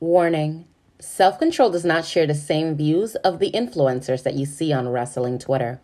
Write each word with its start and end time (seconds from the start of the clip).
Warning 0.00 0.64
Self 1.00 1.40
Control 1.40 1.70
does 1.70 1.84
not 1.84 2.04
share 2.04 2.24
the 2.24 2.34
same 2.34 2.76
views 2.76 3.16
of 3.16 3.40
the 3.40 3.50
influencers 3.50 4.22
that 4.22 4.34
you 4.34 4.46
see 4.46 4.72
on 4.72 4.88
wrestling 4.88 5.40
Twitter. 5.40 5.80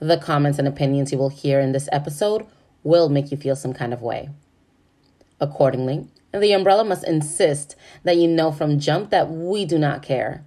The 0.00 0.16
comments 0.16 0.58
and 0.58 0.66
opinions 0.66 1.12
you 1.12 1.18
will 1.18 1.28
hear 1.28 1.60
in 1.60 1.70
this 1.70 1.88
episode 1.92 2.44
will 2.82 3.08
make 3.08 3.30
you 3.30 3.36
feel 3.36 3.54
some 3.54 3.72
kind 3.72 3.92
of 3.92 4.02
way. 4.02 4.30
Accordingly, 5.40 6.08
the 6.34 6.50
umbrella 6.50 6.84
must 6.84 7.06
insist 7.06 7.76
that 8.02 8.16
you 8.16 8.26
know 8.26 8.50
from 8.50 8.80
jump 8.80 9.10
that 9.10 9.30
we 9.30 9.64
do 9.64 9.78
not 9.78 10.02
care. 10.02 10.44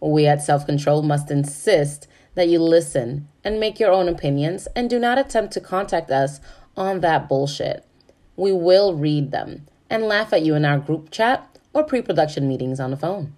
We 0.00 0.26
at 0.26 0.42
Self 0.42 0.66
Control 0.66 1.02
must 1.02 1.30
insist 1.30 2.08
that 2.34 2.48
you 2.48 2.58
listen 2.58 3.28
and 3.44 3.60
make 3.60 3.78
your 3.78 3.92
own 3.92 4.08
opinions 4.08 4.66
and 4.74 4.90
do 4.90 4.98
not 4.98 5.16
attempt 5.16 5.52
to 5.52 5.60
contact 5.60 6.10
us 6.10 6.40
on 6.76 7.02
that 7.02 7.28
bullshit. 7.28 7.86
We 8.34 8.50
will 8.50 8.94
read 8.94 9.30
them 9.30 9.68
and 9.88 10.02
laugh 10.02 10.32
at 10.32 10.42
you 10.42 10.56
in 10.56 10.64
our 10.64 10.78
group 10.78 11.12
chat 11.12 11.51
or 11.74 11.84
pre 11.84 12.02
production 12.02 12.48
meetings 12.48 12.80
on 12.80 12.90
the 12.90 12.96
phone, 12.96 13.32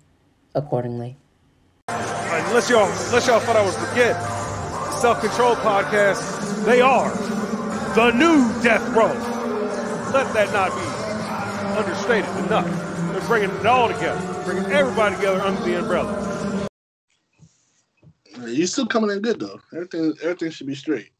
accordingly. 0.54 1.16
unless 1.88 2.70
y'all, 2.70 2.86
unless 3.06 3.26
y'all 3.26 3.40
thought 3.40 3.56
I 3.56 3.64
would 3.64 3.74
forget, 3.74 4.16
Self 5.00 5.20
Control 5.20 5.54
Podcast, 5.56 6.64
they 6.64 6.80
are 6.80 7.10
the 7.94 8.10
new 8.12 8.62
death 8.62 8.82
row. 8.94 9.12
Let 10.12 10.32
that 10.34 10.52
not 10.52 10.70
be 10.74 11.78
understated 11.78 12.30
enough. 12.46 12.66
They're 13.12 13.26
bringing 13.28 13.50
it 13.50 13.66
all 13.66 13.88
together, 13.88 14.42
bringing 14.44 14.70
everybody 14.72 15.16
together 15.16 15.40
under 15.40 15.62
the 15.62 15.78
umbrella. 15.78 16.68
You're 18.46 18.66
still 18.66 18.86
coming 18.86 19.10
in 19.10 19.20
good 19.20 19.40
though. 19.40 19.60
Everything, 19.72 20.14
everything 20.22 20.50
should 20.50 20.66
be 20.66 20.74
straight. 20.74 21.10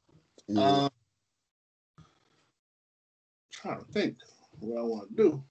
Yeah. 0.48 0.62
Um, 0.62 0.90
trying 3.50 3.78
to 3.78 3.92
think 3.92 4.16
what 4.60 4.78
I 4.78 4.82
want 4.82 5.08
to 5.10 5.16
do. 5.16 5.44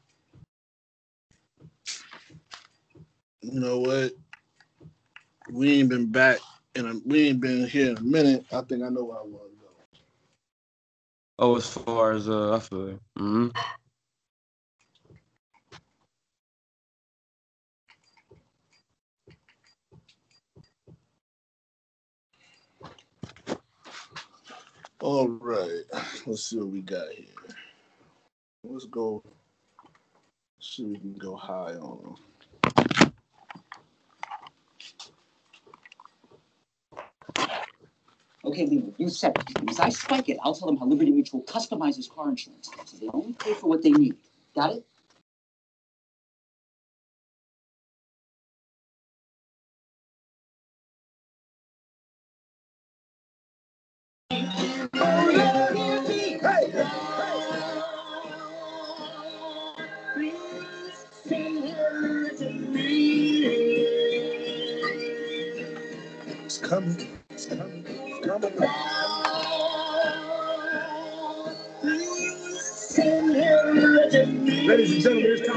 You 3.43 3.59
know 3.61 3.79
what? 3.79 4.13
We 5.51 5.79
ain't 5.79 5.89
been 5.89 6.11
back 6.11 6.39
and 6.75 7.01
we 7.05 7.29
ain't 7.29 7.41
been 7.41 7.67
here 7.67 7.91
in 7.91 7.97
a 7.97 8.01
minute. 8.01 8.45
I 8.51 8.61
think 8.61 8.83
I 8.83 8.89
know 8.89 9.05
where 9.05 9.19
I 9.19 9.23
want 9.23 9.51
to 9.51 9.57
go. 9.61 9.67
oh, 11.39 11.57
as 11.57 11.67
far 11.69 12.13
as 12.13 12.29
uh, 12.29 12.55
I 12.55 12.59
feel. 12.59 12.89
you. 12.89 12.99
Mhm. 13.19 13.55
All 25.01 25.27
right, 25.29 25.83
let's 26.27 26.43
see 26.45 26.57
what 26.57 26.67
we 26.69 26.81
got 26.81 27.09
here. 27.11 27.25
Let's 28.63 28.85
go. 28.85 29.23
See 30.59 30.83
if 30.83 30.89
we 30.91 30.97
can 30.99 31.13
go 31.19 31.35
high 31.35 31.75
on 31.75 31.99
them. 32.03 32.32
Okay, 38.45 38.65
Leland, 38.65 38.95
you 38.97 39.09
said 39.09 39.37
it. 39.37 39.59
Because 39.59 39.79
I 39.79 39.89
spike 39.89 40.29
it, 40.29 40.37
I'll 40.43 40.55
tell 40.55 40.67
them 40.67 40.77
how 40.77 40.85
Liberty 40.85 41.11
Mutual 41.11 41.43
customizes 41.43 42.09
car 42.09 42.29
insurance. 42.29 42.69
So 42.85 42.97
they 42.97 43.07
only 43.13 43.33
pay 43.33 43.53
for 43.53 43.67
what 43.67 43.83
they 43.83 43.91
need. 43.91 44.17
Got 44.55 44.73
it? 44.77 44.85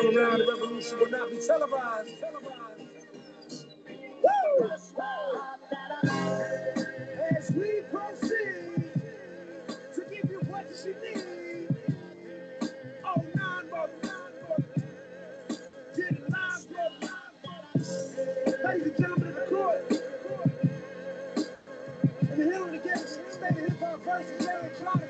The 0.02 0.46
revolution 0.48 0.98
will 1.00 1.10
not 1.10 1.30
be 1.30 1.38
televised. 1.46 2.10
Woo! 4.08 4.70
As 7.36 7.50
we 7.52 7.82
proceed 7.92 8.84
to 9.94 10.02
give 10.10 10.30
you 10.30 10.40
what. 10.48 10.66
Oh. 13.04 13.24
Ladies 18.64 18.86
and 18.88 18.98
gentlemen 18.98 19.28
of 19.28 19.34
the 19.36 19.42
court. 19.48 19.92
In 22.32 22.38
the 22.38 22.44
hill 22.44 22.64
of 22.64 22.72
the 22.72 22.78
game, 22.78 22.94
of 22.96 23.56
hip 23.58 23.80
hop 23.80 24.00
versus 24.04 24.46
electronic. 24.46 25.04
I 25.04 25.05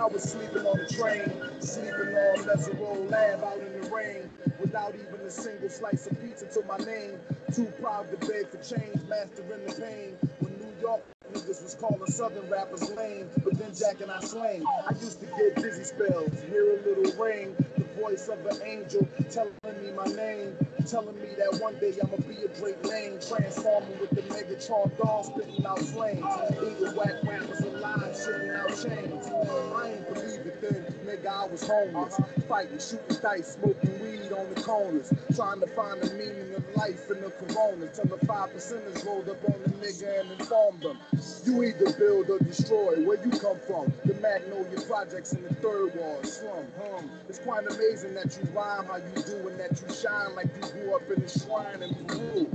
I 0.00 0.06
was 0.06 0.22
sleeping 0.22 0.64
on 0.64 0.78
the 0.78 0.86
train, 0.86 1.60
sleeping 1.60 2.16
on 2.16 2.38
Mesereau 2.46 3.10
Lab 3.10 3.44
out 3.44 3.58
in 3.58 3.82
the 3.82 3.90
rain, 3.90 4.30
without 4.58 4.94
even 4.94 5.26
a 5.26 5.30
single 5.30 5.68
slice 5.68 6.06
of 6.06 6.18
pizza 6.22 6.46
to 6.46 6.66
my 6.66 6.78
name. 6.78 7.20
Too 7.52 7.66
proud 7.82 8.10
to 8.10 8.16
beg 8.26 8.48
for 8.48 8.56
change, 8.64 8.96
mastering 9.10 9.66
the 9.66 9.74
pain. 9.78 10.16
When 10.38 10.58
New 10.58 10.80
York 10.80 11.02
niggas 11.34 11.62
was 11.62 11.76
calling 11.78 12.10
Southern 12.10 12.48
rappers 12.48 12.88
lame, 12.92 13.28
but 13.44 13.58
then 13.58 13.74
Jack 13.74 14.00
and 14.00 14.10
I 14.10 14.20
slang. 14.20 14.64
I 14.88 14.94
used 14.94 15.20
to 15.20 15.26
get 15.26 15.56
dizzy 15.56 15.84
spells, 15.84 16.32
hear 16.48 16.78
a 16.78 16.82
little 16.82 17.22
ring, 17.22 17.54
the 17.76 17.84
voice 18.00 18.28
of 18.28 18.46
an 18.46 18.56
angel 18.64 19.06
telling 19.30 19.52
me 19.82 19.92
my 19.92 20.06
name, 20.06 20.56
telling 20.90 21.20
me 21.22 21.28
that 21.38 21.60
one 21.60 21.78
day 21.78 21.94
I'ma 22.02 22.16
be 22.26 22.42
a 22.42 22.48
great 22.60 22.82
name, 22.84 23.18
transforming 23.20 23.96
with 24.00 24.10
the 24.10 24.22
Megatron 24.22 24.90
dog 24.98 25.24
spitting 25.24 25.64
out 25.64 25.78
flames, 25.78 26.24
eating 26.56 26.96
whack 26.96 27.14
rappers 27.22 27.60
alive, 27.60 28.10
shitting 28.10 28.56
out 28.58 28.70
chains. 28.70 29.26
I 29.28 29.90
ain't 29.90 30.08
believe 30.12 30.46
it 30.46 30.60
then, 30.60 30.84
nigga, 31.06 31.28
I 31.28 31.46
was 31.46 31.64
homeless, 31.64 32.20
fighting, 32.48 32.78
shooting 32.80 33.18
dice, 33.22 33.56
smoking 33.60 34.00
weed 34.00 34.32
on 34.32 34.52
the 34.52 34.60
corners, 34.62 35.12
trying 35.36 35.60
to 35.60 35.68
find 35.68 36.00
the 36.02 36.12
meaning 36.14 36.54
of 36.54 36.64
life 36.74 37.08
in 37.10 37.20
the 37.20 37.30
corona, 37.30 37.86
till 37.94 38.06
the 38.06 38.26
five 38.26 38.50
percenters 38.50 39.06
rolled 39.06 39.28
up 39.28 39.38
on 39.44 39.62
the 39.62 39.70
nigga 39.70 40.20
and 40.20 40.40
informed 40.40 40.80
them. 40.82 40.98
You 41.44 41.62
either 41.62 41.92
build 41.92 42.30
or 42.30 42.38
destroy. 42.40 42.96
Where 43.04 43.18
you 43.24 43.30
come 43.30 43.58
from? 43.66 43.92
The 44.04 44.14
Magnolia 44.14 44.80
Projects 44.86 45.32
in 45.32 45.42
the 45.44 45.54
third 45.54 45.94
ward 45.94 46.26
slum. 46.26 46.66
Hum. 46.80 47.10
It's 47.28 47.38
quite 47.38 47.64
amazing 47.66 48.14
that 48.14 48.36
you 48.36 48.48
rhyme 48.52 48.86
how 48.86 48.96
you 48.96 49.22
do 49.22 49.48
and 49.48 49.58
that 49.60 49.80
you 49.80 49.94
shine 49.94 50.34
like 50.34 50.48
you 50.56 50.79
grew 50.80 50.94
up 50.96 51.02
in 51.10 51.22
the 51.22 51.28
shrine 51.28 51.82
in 51.82 51.94
Peru. 52.06 52.46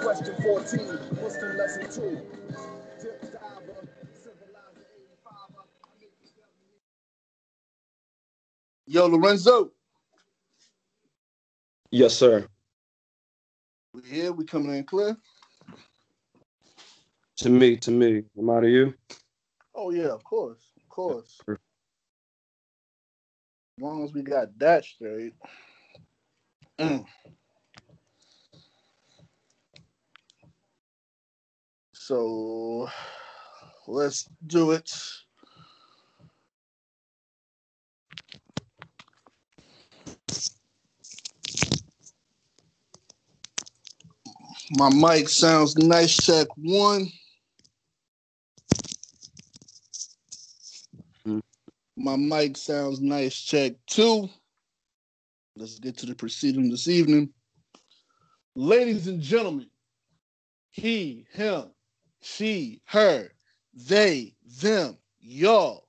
Question 0.00 0.34
14, 0.42 1.22
Muslim 1.22 1.56
lesson 1.56 1.82
2. 1.82 2.20
Dip 3.02 3.20
diver, 3.32 3.88
civilizer 4.14 4.86
85. 4.96 5.66
Yo, 8.86 9.06
Lorenzo, 9.06 9.70
Yes, 11.90 12.14
sir. 12.14 12.46
we 13.92 14.00
here. 14.02 14.32
We 14.32 14.44
coming 14.46 14.74
in 14.74 14.84
clear. 14.84 15.16
To 17.38 17.50
me, 17.50 17.76
to 17.78 17.90
me. 17.90 18.22
Am 18.38 18.48
I 18.50 18.60
to 18.60 18.68
you? 18.68 18.94
Oh 19.74 19.90
yeah, 19.90 20.08
of 20.08 20.24
course, 20.24 20.72
of 20.76 20.88
course. 20.88 21.38
As 21.48 21.58
long 23.78 24.04
as 24.04 24.12
we 24.14 24.22
got 24.22 24.58
that 24.58 24.84
straight. 24.84 25.34
So 32.04 32.88
let's 33.86 34.28
do 34.48 34.72
it. 34.72 34.92
My 44.72 44.90
mic 44.92 45.28
sounds 45.28 45.76
nice. 45.76 46.16
Check 46.16 46.48
one. 46.56 47.06
My 51.96 52.16
mic 52.16 52.56
sounds 52.56 53.00
nice. 53.00 53.36
Check 53.40 53.74
two. 53.86 54.28
Let's 55.54 55.78
get 55.78 55.98
to 55.98 56.06
the 56.06 56.16
proceeding 56.16 56.68
this 56.68 56.88
evening. 56.88 57.32
Ladies 58.56 59.06
and 59.06 59.20
gentlemen, 59.20 59.70
he, 60.72 61.26
him, 61.32 61.70
she, 62.22 62.80
her, 62.86 63.28
they, 63.74 64.34
them, 64.60 64.96
y'all. 65.20 65.88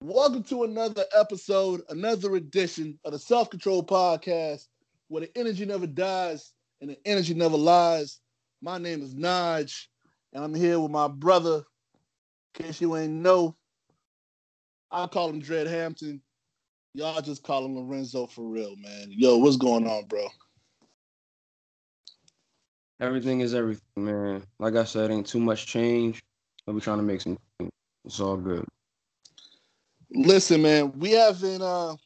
Welcome 0.00 0.44
to 0.44 0.64
another 0.64 1.04
episode, 1.16 1.82
another 1.88 2.36
edition 2.36 2.98
of 3.04 3.12
the 3.12 3.18
Self 3.18 3.50
Control 3.50 3.84
Podcast, 3.84 4.68
where 5.08 5.22
the 5.22 5.38
energy 5.38 5.66
never 5.66 5.86
dies 5.86 6.52
and 6.80 6.90
the 6.90 6.98
energy 7.04 7.34
never 7.34 7.56
lies. 7.56 8.20
My 8.60 8.78
name 8.78 9.02
is 9.02 9.14
Naj, 9.14 9.86
and 10.32 10.44
I'm 10.44 10.54
here 10.54 10.78
with 10.78 10.92
my 10.92 11.08
brother. 11.08 11.64
In 12.54 12.64
case 12.64 12.80
you 12.80 12.96
ain't 12.96 13.12
know, 13.12 13.56
I 14.90 15.06
call 15.08 15.30
him 15.30 15.40
Dread 15.40 15.66
Hampton. 15.66 16.22
Y'all 16.94 17.20
just 17.20 17.42
call 17.42 17.64
him 17.64 17.76
Lorenzo 17.76 18.26
for 18.26 18.46
real, 18.46 18.76
man. 18.76 19.08
Yo, 19.08 19.38
what's 19.38 19.56
going 19.56 19.88
on, 19.88 20.04
bro? 20.06 20.28
Everything 23.02 23.40
is 23.40 23.52
everything, 23.52 23.82
man. 23.96 24.44
Like 24.60 24.76
I 24.76 24.84
said, 24.84 25.10
ain't 25.10 25.26
too 25.26 25.40
much 25.40 25.66
change. 25.66 26.22
But 26.64 26.74
we're 26.74 26.80
trying 26.80 26.98
to 26.98 27.02
make 27.02 27.20
some. 27.20 27.36
It's 28.04 28.20
all 28.20 28.36
good. 28.36 28.64
Listen, 30.12 30.62
man, 30.62 30.92
we 30.96 31.10
haven't 31.10 31.62
uh 31.62 31.96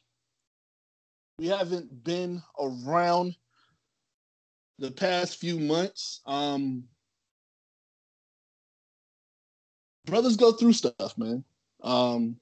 we 1.37 1.47
haven't 1.47 2.03
been 2.03 2.41
around 2.59 3.35
the 4.79 4.89
past 4.89 5.37
few 5.37 5.59
months. 5.59 6.21
Um 6.25 6.85
brothers 10.07 10.35
go 10.35 10.51
through 10.51 10.73
stuff, 10.73 11.15
man. 11.15 11.43
Um 11.83 12.37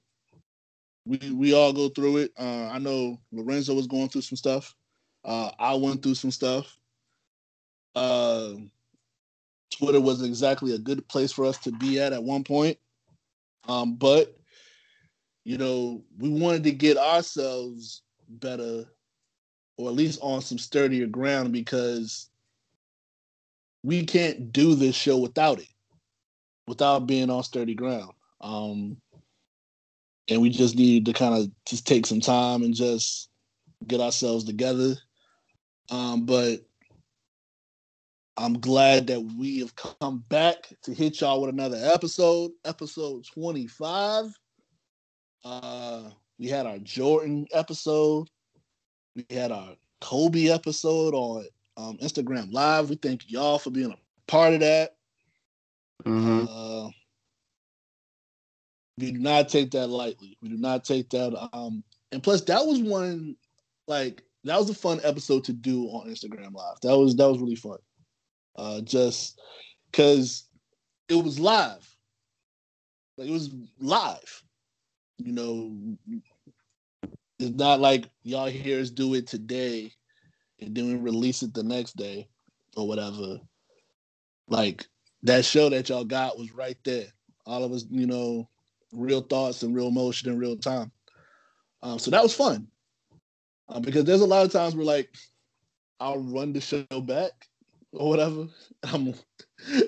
we 1.04 1.18
we 1.30 1.52
all 1.52 1.74
go 1.74 1.90
through 1.90 2.18
it. 2.18 2.32
Uh 2.38 2.68
I 2.72 2.78
know 2.78 3.20
Lorenzo 3.32 3.74
was 3.74 3.86
going 3.86 4.08
through 4.08 4.22
some 4.22 4.36
stuff. 4.36 4.74
Uh 5.26 5.50
I 5.58 5.74
went 5.74 6.02
through 6.02 6.14
some 6.14 6.30
stuff. 6.30 6.78
Uh 7.96 8.52
Twitter 9.76 10.00
wasn't 10.00 10.28
exactly 10.28 10.74
a 10.74 10.78
good 10.78 11.06
place 11.08 11.32
for 11.32 11.44
us 11.44 11.58
to 11.58 11.72
be 11.72 12.00
at 12.00 12.12
at 12.12 12.22
one 12.22 12.44
point. 12.44 12.78
Um 13.68 13.96
but 13.96 14.36
you 15.44 15.58
know, 15.58 16.02
we 16.18 16.28
wanted 16.28 16.64
to 16.64 16.72
get 16.72 16.96
ourselves 16.96 18.02
better 18.28 18.84
or 19.78 19.88
at 19.88 19.94
least 19.94 20.18
on 20.22 20.40
some 20.40 20.58
sturdier 20.58 21.06
ground 21.06 21.52
because 21.52 22.30
we 23.82 24.04
can't 24.04 24.52
do 24.52 24.74
this 24.74 24.96
show 24.96 25.16
without 25.18 25.60
it, 25.60 25.68
without 26.66 27.06
being 27.06 27.30
on 27.30 27.42
sturdy 27.44 27.74
ground. 27.74 28.10
Um, 28.40 28.96
and 30.28 30.42
we 30.42 30.50
just 30.50 30.74
needed 30.74 31.06
to 31.06 31.12
kind 31.12 31.34
of 31.34 31.50
just 31.64 31.86
take 31.86 32.06
some 32.06 32.20
time 32.20 32.62
and 32.62 32.74
just 32.74 33.30
get 33.86 34.00
ourselves 34.00 34.44
together. 34.44 34.96
Um, 35.90 36.26
but 36.26 36.62
I'm 38.38 38.60
glad 38.60 39.06
that 39.06 39.20
we 39.20 39.60
have 39.60 39.74
come 39.76 40.24
back 40.28 40.68
to 40.82 40.92
hit 40.92 41.20
y'all 41.20 41.40
with 41.40 41.50
another 41.50 41.78
episode, 41.94 42.50
episode 42.66 43.24
25. 43.32 44.26
Uh, 45.44 46.10
we 46.38 46.48
had 46.48 46.66
our 46.66 46.78
Jordan 46.78 47.46
episode. 47.52 48.28
We 49.14 49.24
had 49.30 49.52
our 49.52 49.74
Kobe 50.02 50.48
episode 50.48 51.14
on 51.14 51.46
um, 51.78 51.96
Instagram 51.98 52.52
Live. 52.52 52.90
We 52.90 52.96
thank 52.96 53.30
y'all 53.30 53.58
for 53.58 53.70
being 53.70 53.92
a 53.92 54.30
part 54.30 54.52
of 54.54 54.60
that. 54.60 54.96
Mm-hmm. 56.04 56.46
Uh, 56.50 56.90
we 58.98 59.12
do 59.12 59.18
not 59.18 59.48
take 59.48 59.70
that 59.70 59.86
lightly. 59.86 60.36
We 60.42 60.50
do 60.50 60.58
not 60.58 60.84
take 60.84 61.08
that. 61.10 61.48
Um, 61.54 61.82
and 62.12 62.22
plus, 62.22 62.42
that 62.42 62.66
was 62.66 62.80
one 62.80 63.36
like 63.88 64.22
that 64.44 64.58
was 64.58 64.68
a 64.68 64.74
fun 64.74 65.00
episode 65.04 65.44
to 65.44 65.52
do 65.54 65.86
on 65.86 66.08
Instagram 66.08 66.52
Live. 66.52 66.80
That 66.82 66.98
was 66.98 67.16
that 67.16 67.28
was 67.28 67.38
really 67.38 67.56
fun. 67.56 67.78
Uh, 68.56 68.80
just 68.80 69.40
because 69.90 70.48
it 71.08 71.22
was 71.22 71.38
live, 71.38 71.86
like 73.16 73.28
it 73.28 73.32
was 73.32 73.54
live. 73.78 74.42
You 75.18 75.32
know, 75.32 75.76
it's 77.38 77.56
not 77.56 77.80
like 77.80 78.08
y'all 78.22 78.46
hear 78.46 78.80
us 78.80 78.90
do 78.90 79.14
it 79.14 79.26
today 79.26 79.92
and 80.60 80.74
then 80.74 80.86
we 80.86 80.94
release 80.96 81.42
it 81.42 81.54
the 81.54 81.62
next 81.62 81.96
day 81.96 82.28
or 82.76 82.86
whatever. 82.86 83.38
Like 84.48 84.86
that 85.22 85.44
show 85.44 85.68
that 85.70 85.88
y'all 85.88 86.04
got 86.04 86.38
was 86.38 86.52
right 86.52 86.78
there. 86.84 87.06
All 87.46 87.64
of 87.64 87.72
us, 87.72 87.84
you 87.90 88.06
know, 88.06 88.48
real 88.92 89.20
thoughts 89.20 89.62
and 89.62 89.74
real 89.74 89.88
emotion 89.88 90.30
in 90.30 90.38
real 90.38 90.56
time. 90.56 90.90
Um, 91.82 91.98
so 91.98 92.10
that 92.10 92.22
was 92.22 92.34
fun 92.34 92.68
uh, 93.68 93.80
because 93.80 94.04
there's 94.04 94.20
a 94.20 94.26
lot 94.26 94.44
of 94.44 94.52
times 94.52 94.74
where 94.74 94.86
like 94.86 95.10
I'll 96.00 96.18
run 96.18 96.52
the 96.52 96.60
show 96.60 96.84
back 97.02 97.32
or 97.96 98.08
whatever. 98.08 98.46
I'm 98.84 99.14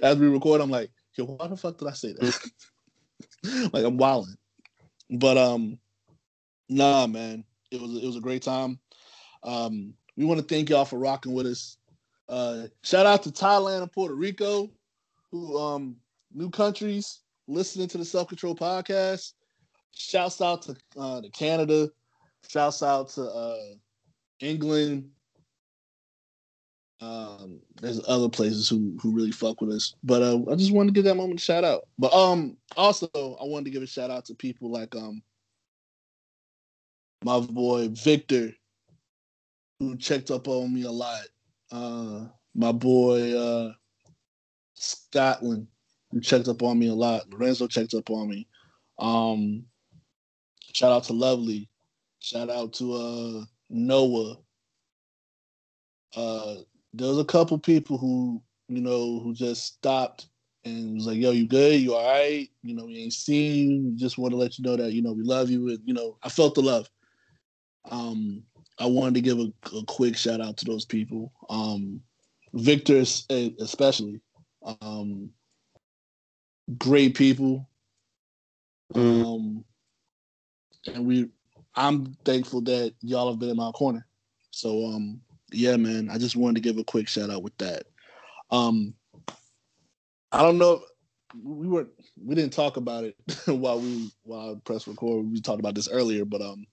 as 0.03 0.17
we 0.17 0.27
record, 0.29 0.61
I'm 0.61 0.71
like, 0.71 0.91
yo, 1.15 1.25
why 1.25 1.47
the 1.47 1.57
fuck 1.57 1.79
did 1.79 1.89
I 1.89 1.93
say 1.93 2.13
that? 2.15 3.71
like 3.73 3.85
I'm 3.85 3.97
wilding. 3.97 4.37
But 5.11 5.39
um, 5.39 5.79
nah, 6.69 7.07
man, 7.07 7.45
it 7.71 7.81
was 7.81 7.97
it 7.97 8.07
was 8.07 8.17
a 8.17 8.21
great 8.21 8.43
time. 8.43 8.79
Um, 9.43 9.95
we 10.17 10.25
want 10.25 10.41
to 10.41 10.47
thank 10.47 10.71
y'all 10.71 10.85
for 10.85 10.99
rocking 10.99 11.33
with 11.33 11.47
us. 11.47 11.77
Uh, 12.29 12.65
shout 12.83 13.07
out 13.07 13.23
to 13.23 13.31
Thailand 13.31 13.83
and 13.83 13.93
Puerto 13.93 14.15
Rico, 14.15 14.71
who 15.31 15.59
um 15.59 15.97
new 16.35 16.51
countries 16.51 17.21
listening 17.47 17.89
to 17.89 17.99
the 17.99 18.05
Self 18.05 18.29
Control 18.29 18.55
podcast. 18.55 19.33
Shouts 19.93 20.41
out 20.41 20.63
to 20.63 20.77
uh, 20.99 21.21
to 21.23 21.31
Canada. 21.31 21.89
Shouts 22.49 22.83
out 22.83 23.09
to 23.11 23.23
uh, 23.23 23.75
England. 24.41 25.11
Um, 27.01 27.61
there's 27.81 28.01
other 28.09 28.29
places 28.29 28.69
who 28.69 28.97
who 29.01 29.13
really 29.13 29.31
fuck 29.31 29.61
with 29.61 29.71
us, 29.71 29.95
but 30.03 30.21
uh, 30.21 30.41
I 30.51 30.57
just 30.57 30.73
wanted 30.73 30.89
to 30.89 30.99
give 30.99 31.05
that 31.05 31.15
moment 31.15 31.41
a 31.41 31.43
shout 31.43 31.63
out. 31.63 31.87
But 31.99 32.13
um, 32.13 32.57
also 32.77 33.07
I 33.15 33.45
wanted 33.45 33.67
to 33.67 33.71
give 33.71 33.83
a 33.83 33.87
shout 33.87 34.11
out 34.11 34.25
to 34.27 34.35
people 34.35 34.71
like 34.71 34.97
um 34.97 35.23
my 37.25 37.39
boy 37.41 37.89
Victor, 37.89 38.53
who 39.79 39.97
checked 39.97 40.31
up 40.31 40.49
on 40.49 40.75
me 40.75 40.83
a 40.83 40.91
lot. 40.91 41.23
Uh, 41.71 42.27
my 42.55 42.73
boy 42.73 43.37
uh, 43.39 43.73
Scotland, 44.75 45.69
who 46.11 46.21
checked 46.21 46.49
up 46.49 46.63
on 46.63 46.79
me 46.79 46.89
a 46.89 46.95
lot. 46.95 47.29
Lorenzo 47.31 47.69
checked 47.69 47.95
up 47.95 48.11
on 48.11 48.29
me. 48.29 48.49
Um, 48.99 49.65
shout 50.75 50.93
out 50.93 51.05
to 51.05 51.13
Lovely. 51.13 51.69
Shout 52.21 52.51
out 52.51 52.73
to 52.75 52.95
uh, 52.95 53.45
Noah. 53.71 54.37
Uh, 56.17 56.55
there 56.93 57.09
was 57.09 57.19
a 57.19 57.25
couple 57.25 57.59
people 57.59 57.99
who, 57.99 58.43
you 58.69 58.81
know, 58.81 59.21
who 59.21 59.35
just 59.35 59.65
stopped 59.65 60.29
and 60.65 60.95
was 60.95 61.07
like, 61.07 61.19
"Yo, 61.19 61.31
you 61.31 61.47
good? 61.47 61.81
You 61.81 61.95
all 61.95 62.07
right? 62.07 62.49
You 62.63 62.75
know, 62.75 62.87
we 62.87 62.99
ain't 62.99 63.13
seen 63.13 63.85
you. 63.85 63.97
Just 63.97 64.19
want 64.19 64.33
to 64.33 64.37
let 64.37 64.59
you 64.59 64.65
know 64.65 64.77
that 64.77 64.93
you 64.93 65.03
know 65.03 65.13
we 65.13 65.23
love 65.23 65.51
you." 65.51 65.69
And 65.69 65.79
you 65.85 65.95
know, 65.95 66.19
I 66.23 66.29
felt 66.29 66.55
the 66.55 66.63
love. 66.63 66.89
Um, 67.91 68.43
I 68.79 68.87
wanted 68.87 69.15
to 69.15 69.21
give 69.21 69.39
a, 69.39 69.53
a 69.77 69.85
quick 69.87 70.17
shout 70.17 70.41
out 70.41 70.57
to 70.59 70.65
those 70.65 70.85
people. 70.85 71.33
Um, 71.51 72.01
Victor, 72.55 72.99
especially, 72.99 74.21
um, 74.81 75.31
great 76.77 77.15
people. 77.15 77.69
Mm. 78.95 79.25
Um, 79.25 79.65
and 80.87 81.07
we, 81.07 81.29
I'm 81.75 82.15
thankful 82.25 82.63
that 82.63 82.95
y'all 83.01 83.31
have 83.31 83.39
been 83.39 83.51
in 83.51 83.57
my 83.57 83.71
corner. 83.73 84.07
So, 84.51 84.87
um, 84.87 85.21
yeah, 85.53 85.77
man, 85.77 86.09
I 86.11 86.19
just 86.19 86.37
wanted 86.37 86.57
to 86.57 86.69
give 86.69 86.79
a 86.79 86.85
quick 86.85 87.09
shout 87.09 87.31
out 87.31 87.43
with 87.43 87.57
that. 87.59 87.85
Um, 88.51 88.95
I 90.33 90.43
don't 90.43 90.59
know. 90.59 90.83
We 91.43 91.69
were 91.69 91.87
we 92.23 92.35
didn't 92.35 92.53
talk 92.53 92.77
about 92.77 93.05
it 93.05 93.17
while 93.47 93.81
we 93.81 94.11
while 94.25 94.53
I 94.53 94.61
press 94.65 94.87
record. 94.87 95.31
We 95.31 95.41
talked 95.41 95.61
about 95.61 95.75
this 95.75 95.89
earlier, 95.89 96.25
but 96.25 96.41
um, 96.41 96.67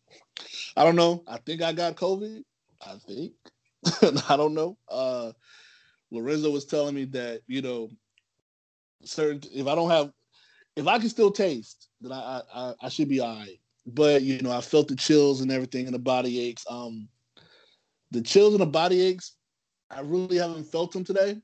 I 0.77 0.83
don't 0.83 0.95
know. 0.95 1.23
I 1.27 1.37
think 1.37 1.61
I 1.61 1.73
got 1.73 1.95
COVID. 1.95 2.43
I 2.85 2.95
think. 3.05 3.33
I 4.29 4.37
don't 4.37 4.53
know. 4.53 4.77
Uh, 4.89 5.31
Lorenzo 6.11 6.49
was 6.51 6.65
telling 6.65 6.95
me 6.95 7.05
that 7.05 7.41
you 7.47 7.61
know, 7.61 7.89
certain 9.03 9.41
if 9.53 9.67
I 9.67 9.75
don't 9.75 9.89
have, 9.89 10.11
if 10.75 10.87
I 10.87 10.99
can 10.99 11.09
still 11.09 11.31
taste, 11.31 11.89
then 12.01 12.11
I 12.11 12.41
I, 12.53 12.73
I 12.81 12.89
should 12.89 13.09
be 13.09 13.19
all 13.19 13.35
right. 13.35 13.59
But 13.85 14.23
you 14.23 14.41
know, 14.41 14.51
I 14.51 14.61
felt 14.61 14.87
the 14.87 14.95
chills 14.95 15.41
and 15.41 15.51
everything 15.51 15.85
and 15.85 15.93
the 15.93 15.99
body 15.99 16.39
aches. 16.39 16.65
Um, 16.69 17.09
the 18.15 18.21
chills 18.21 18.53
and 18.53 18.61
the 18.61 18.65
body 18.65 19.01
aches, 19.01 19.35
I 19.91 19.99
really 20.01 20.37
haven't 20.37 20.63
felt 20.65 20.93
them 20.93 21.03
today. 21.03 21.37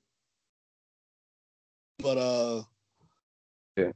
But 1.99 2.17
uh, 2.17 2.63
Yeah. 3.77 3.91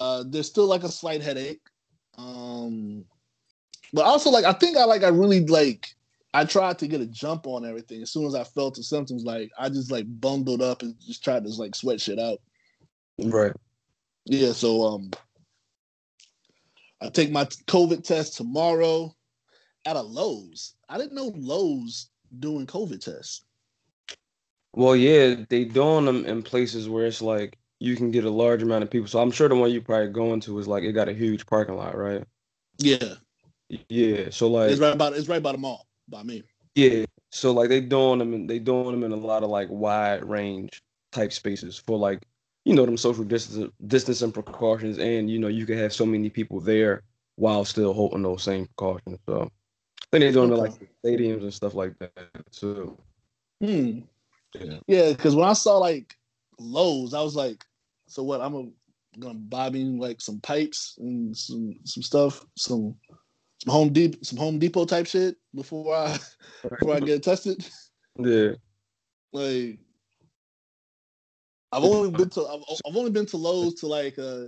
uh, 0.00 0.24
there's 0.26 0.48
still 0.48 0.66
like 0.66 0.82
a 0.82 0.88
slight 0.88 1.22
headache. 1.22 1.60
Um, 2.18 3.04
but 3.92 4.06
also 4.06 4.30
like 4.30 4.44
I 4.44 4.52
think 4.52 4.76
I 4.76 4.84
like 4.84 5.04
I 5.04 5.08
really 5.08 5.46
like 5.46 5.86
I 6.34 6.44
tried 6.44 6.78
to 6.80 6.88
get 6.88 7.00
a 7.02 7.06
jump 7.06 7.46
on 7.46 7.64
everything. 7.64 8.02
As 8.02 8.10
soon 8.10 8.26
as 8.26 8.34
I 8.34 8.44
felt 8.44 8.74
the 8.74 8.82
symptoms, 8.82 9.24
like 9.24 9.50
I 9.58 9.68
just 9.68 9.92
like 9.92 10.06
bundled 10.20 10.62
up 10.62 10.82
and 10.82 10.94
just 11.06 11.22
tried 11.22 11.44
to 11.44 11.50
like 11.50 11.74
sweat 11.74 12.00
shit 12.00 12.18
out. 12.18 12.40
Right. 13.18 13.52
Yeah, 14.24 14.52
so 14.52 14.86
um 14.86 15.10
I 17.00 17.10
take 17.10 17.30
my 17.30 17.44
COVID 17.44 18.02
test 18.02 18.36
tomorrow 18.38 19.14
at 19.86 19.96
a 19.96 20.02
Lowe's. 20.02 20.74
I 20.88 20.98
didn't 20.98 21.14
know 21.14 21.32
Lowe's 21.36 22.10
doing 22.38 22.66
COVID 22.66 23.00
tests. 23.00 23.42
Well, 24.74 24.96
yeah, 24.96 25.36
they 25.48 25.64
doing 25.64 26.04
them 26.04 26.26
in 26.26 26.42
places 26.42 26.88
where 26.88 27.06
it's 27.06 27.22
like 27.22 27.56
you 27.78 27.96
can 27.96 28.10
get 28.10 28.24
a 28.24 28.30
large 28.30 28.62
amount 28.62 28.84
of 28.84 28.90
people. 28.90 29.08
So 29.08 29.20
I'm 29.20 29.30
sure 29.30 29.48
the 29.48 29.54
one 29.54 29.70
you 29.70 29.80
probably 29.80 30.08
going 30.08 30.40
to 30.40 30.58
is 30.58 30.68
like 30.68 30.82
it 30.82 30.92
got 30.92 31.08
a 31.08 31.14
huge 31.14 31.46
parking 31.46 31.76
lot, 31.76 31.96
right? 31.96 32.24
Yeah. 32.78 33.14
Yeah. 33.88 34.28
So 34.30 34.48
like 34.48 34.70
It's 34.70 34.80
right 34.80 34.92
about 34.92 35.14
it's 35.14 35.28
right 35.28 35.42
by 35.42 35.52
the 35.52 35.58
mall 35.58 35.86
by 36.08 36.22
me. 36.22 36.42
Yeah. 36.74 37.04
So 37.30 37.52
like 37.52 37.68
they 37.68 37.80
doing 37.80 38.18
them 38.18 38.34
and 38.34 38.50
they 38.50 38.58
doing 38.58 38.92
them 38.92 39.04
in 39.04 39.12
a 39.12 39.16
lot 39.16 39.42
of 39.42 39.50
like 39.50 39.68
wide 39.70 40.24
range 40.24 40.82
type 41.12 41.32
spaces 41.32 41.78
for 41.78 41.98
like 41.98 42.22
you 42.64 42.74
know 42.74 42.84
them 42.84 42.96
social 42.96 43.24
distance 43.24 43.72
distancing 43.86 44.32
precautions 44.32 44.98
and 44.98 45.30
you 45.30 45.38
know 45.38 45.48
you 45.48 45.64
can 45.64 45.78
have 45.78 45.92
so 45.92 46.04
many 46.04 46.28
people 46.28 46.60
there 46.60 47.02
while 47.36 47.64
still 47.64 47.92
holding 47.92 48.22
those 48.22 48.42
same 48.42 48.66
precautions. 48.66 49.18
So 49.26 49.50
I 50.12 50.18
think 50.18 50.22
they're 50.22 50.32
doing 50.32 50.52
it 50.52 50.56
like 50.56 50.72
stadiums 51.04 51.42
and 51.42 51.52
stuff 51.54 51.74
like 51.74 51.98
that 51.98 52.12
too. 52.52 52.96
Hmm. 53.60 54.00
Yeah. 54.54 54.78
Yeah, 54.86 55.10
because 55.10 55.34
when 55.34 55.48
I 55.48 55.52
saw 55.52 55.78
like 55.78 56.14
Lowe's, 56.58 57.14
I 57.14 57.22
was 57.22 57.36
like, 57.36 57.64
so 58.06 58.22
what? 58.22 58.40
I'm 58.40 58.54
a, 58.54 58.68
gonna 59.18 59.34
buy 59.34 59.70
me 59.70 59.84
like 59.84 60.20
some 60.20 60.40
pipes 60.40 60.96
and 60.98 61.36
some 61.36 61.74
some 61.84 62.02
stuff, 62.02 62.44
some 62.56 62.94
some 63.64 63.72
Home 63.72 63.92
Depot, 63.92 64.18
some 64.22 64.38
Home 64.38 64.58
Depot 64.58 64.84
type 64.84 65.06
shit 65.06 65.36
before 65.54 65.94
I 65.94 66.18
before 66.68 66.94
I 66.94 67.00
get 67.00 67.22
tested. 67.22 67.66
Yeah. 68.18 68.52
Like, 69.32 69.78
I've 71.72 71.84
only 71.84 72.10
been 72.10 72.30
to 72.30 72.46
I've, 72.46 72.62
I've 72.86 72.96
only 72.96 73.10
been 73.10 73.26
to 73.26 73.36
Lowe's 73.36 73.74
to 73.80 73.86
like 73.86 74.18
uh 74.18 74.44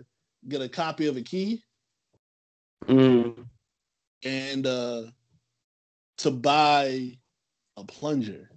get 0.49 0.63
a 0.63 0.69
copy 0.69 1.07
of 1.07 1.17
a 1.17 1.23
key 1.23 1.63
Mm. 2.87 3.45
and 4.25 4.67
uh 4.67 5.03
to 6.19 6.31
buy 6.31 7.19
a 7.77 7.85
plunger. 7.85 8.51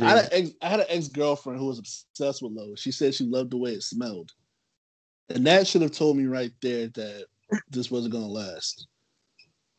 I 0.00 0.08
had 0.08 0.18
an 0.24 0.28
ex, 0.32 0.50
I 0.62 0.68
had 0.68 0.80
an 0.80 0.86
ex 0.88 1.08
girlfriend 1.08 1.58
who 1.58 1.66
was 1.66 1.78
obsessed 1.78 2.42
with 2.42 2.52
Lowe's. 2.52 2.80
She 2.80 2.92
said 2.92 3.14
she 3.14 3.24
loved 3.24 3.50
the 3.50 3.58
way 3.58 3.72
it 3.72 3.82
smelled, 3.82 4.32
and 5.28 5.46
that 5.46 5.66
should 5.66 5.82
have 5.82 5.92
told 5.92 6.16
me 6.16 6.24
right 6.24 6.52
there 6.62 6.88
that 6.88 7.26
this 7.70 7.90
wasn't 7.90 8.14
gonna 8.14 8.26
last. 8.26 8.86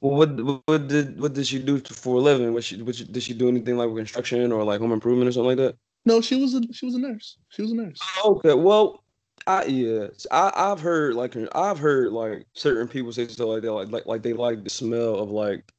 Well, 0.02 0.18
what 0.18 0.64
what 0.68 0.88
did 0.88 1.20
what 1.20 1.34
did 1.34 1.48
she 1.48 1.60
do 1.60 1.80
for 1.80 2.18
a 2.18 2.20
living? 2.20 2.54
Was 2.54 2.66
she, 2.66 2.82
was 2.82 2.98
she 2.98 3.06
did 3.06 3.24
she 3.24 3.34
do 3.34 3.48
anything 3.48 3.78
like 3.78 3.94
construction 3.96 4.52
or 4.52 4.64
like 4.64 4.82
home 4.82 4.92
improvement 4.92 5.30
or 5.30 5.32
something 5.32 5.48
like 5.48 5.58
that? 5.58 5.76
No, 6.06 6.22
she 6.22 6.36
was 6.40 6.54
a 6.54 6.62
she 6.72 6.86
was 6.86 6.96
a 6.96 7.00
nurse. 7.00 7.38
She 7.50 7.62
was 7.62 7.72
a 7.72 7.76
nurse. 7.76 8.00
Okay, 8.24 8.54
well, 8.54 9.03
I 9.46 9.66
yeah, 9.66 10.08
I 10.32 10.52
I've 10.56 10.80
heard 10.80 11.16
like 11.16 11.36
uh, 11.36 11.48
I've 11.54 11.80
heard 11.80 12.12
like 12.12 12.46
certain 12.54 12.88
people 12.88 13.12
say 13.12 13.28
stuff 13.28 13.48
like 13.48 13.62
that, 13.64 13.72
like 13.74 13.92
like 13.92 14.06
like 14.06 14.22
they 14.24 14.34
like 14.34 14.64
the 14.64 14.70
smell 14.70 15.16
of 15.16 15.32
like 15.32 15.70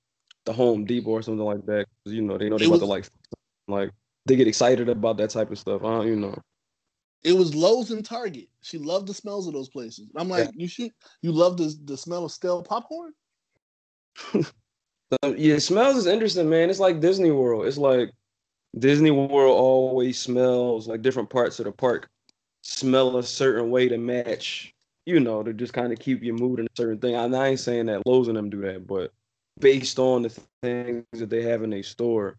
the 0.44 0.52
Home 0.52 0.84
Depot 0.84 1.10
or 1.10 1.22
something 1.22 1.44
like 1.44 1.64
that. 1.66 1.86
You 2.04 2.22
know, 2.22 2.36
they 2.36 2.50
know 2.50 2.58
they 2.58 2.64
It 2.64 2.68
about 2.68 2.80
to 2.80 2.84
like 2.84 3.06
like 3.66 3.90
they 4.26 4.36
get 4.36 4.48
excited 4.48 4.88
about 4.88 5.16
that 5.18 5.30
type 5.30 5.50
of 5.50 5.58
stuff. 5.58 5.82
I 5.82 5.90
don't, 5.90 6.06
you 6.06 6.16
know. 6.16 6.36
It 7.22 7.32
was 7.32 7.54
Lowe's 7.54 7.90
and 7.90 8.04
Target. 8.04 8.48
She 8.60 8.76
loved 8.76 9.06
the 9.06 9.14
smells 9.14 9.46
of 9.46 9.54
those 9.54 9.70
places. 9.70 10.08
I'm 10.14 10.28
like, 10.28 10.50
you 10.54 10.68
should 10.68 10.90
you 11.22 11.32
love 11.32 11.56
the 11.56 11.74
the 11.84 11.96
smell 11.96 12.26
of 12.26 12.32
stale 12.32 12.62
popcorn? 12.62 13.12
So, 14.32 14.42
um, 15.22 15.34
yeah, 15.38 15.58
smells 15.58 15.96
is 15.96 16.06
interesting, 16.06 16.50
man. 16.50 16.68
It's 16.68 16.80
like 16.80 17.00
Disney 17.00 17.30
World. 17.30 17.66
It's 17.66 17.78
like 17.78 18.10
Disney 18.78 19.10
World 19.10 19.56
always 19.56 20.18
smells 20.18 20.86
like 20.86 21.00
different 21.00 21.30
parts 21.30 21.58
of 21.60 21.64
the 21.64 21.72
park 21.72 22.10
smell 22.64 23.18
a 23.18 23.22
certain 23.22 23.70
way 23.70 23.88
to 23.88 23.98
match, 23.98 24.74
you 25.04 25.20
know, 25.20 25.42
to 25.42 25.52
just 25.52 25.74
kind 25.74 25.92
of 25.92 25.98
keep 25.98 26.22
your 26.22 26.34
mood 26.34 26.60
in 26.60 26.66
a 26.66 26.76
certain 26.76 26.98
thing. 26.98 27.14
And 27.14 27.36
I 27.36 27.48
ain't 27.48 27.60
saying 27.60 27.86
that 27.86 28.06
Lowe's 28.06 28.28
and 28.28 28.36
them 28.36 28.50
do 28.50 28.62
that, 28.62 28.86
but 28.86 29.12
based 29.60 29.98
on 29.98 30.22
the 30.22 30.30
things 30.62 31.04
that 31.12 31.28
they 31.30 31.42
have 31.42 31.62
in 31.62 31.70
their 31.70 31.82
store, 31.82 32.36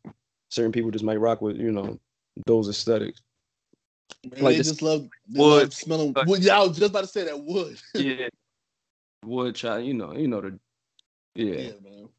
certain 0.50 0.72
people 0.72 0.91
just 0.91 1.05
might 1.05 1.20
rock 1.20 1.41
with, 1.41 1.58
you 1.58 1.72
know, 1.72 2.00
those 2.48 2.67
aesthetics. 2.67 3.22
Maybe 4.24 4.41
Like 4.41 4.58
they 4.58 4.63
just 4.63 4.82
love 4.82 5.08
they 5.29 5.39
wood. 5.39 5.62
love 5.62 5.74
smelling 5.74 6.15
wood. 6.25 6.44
Yeah, 6.44 6.58
I 6.58 6.63
was 6.63 6.77
just 6.77 6.89
about 6.89 7.01
to 7.01 7.08
say 7.08 7.24
that 7.25 7.39
wood. 7.39 7.79
Yeah. 7.94 8.27
Wood 9.24 9.55
child, 9.55 9.86
you 9.86 9.94
know, 9.94 10.13
you 10.15 10.27
know 10.27 10.41
the 10.41 10.60
yeah. 11.36 11.72
yeah, 11.72 11.72
man. 11.84 12.10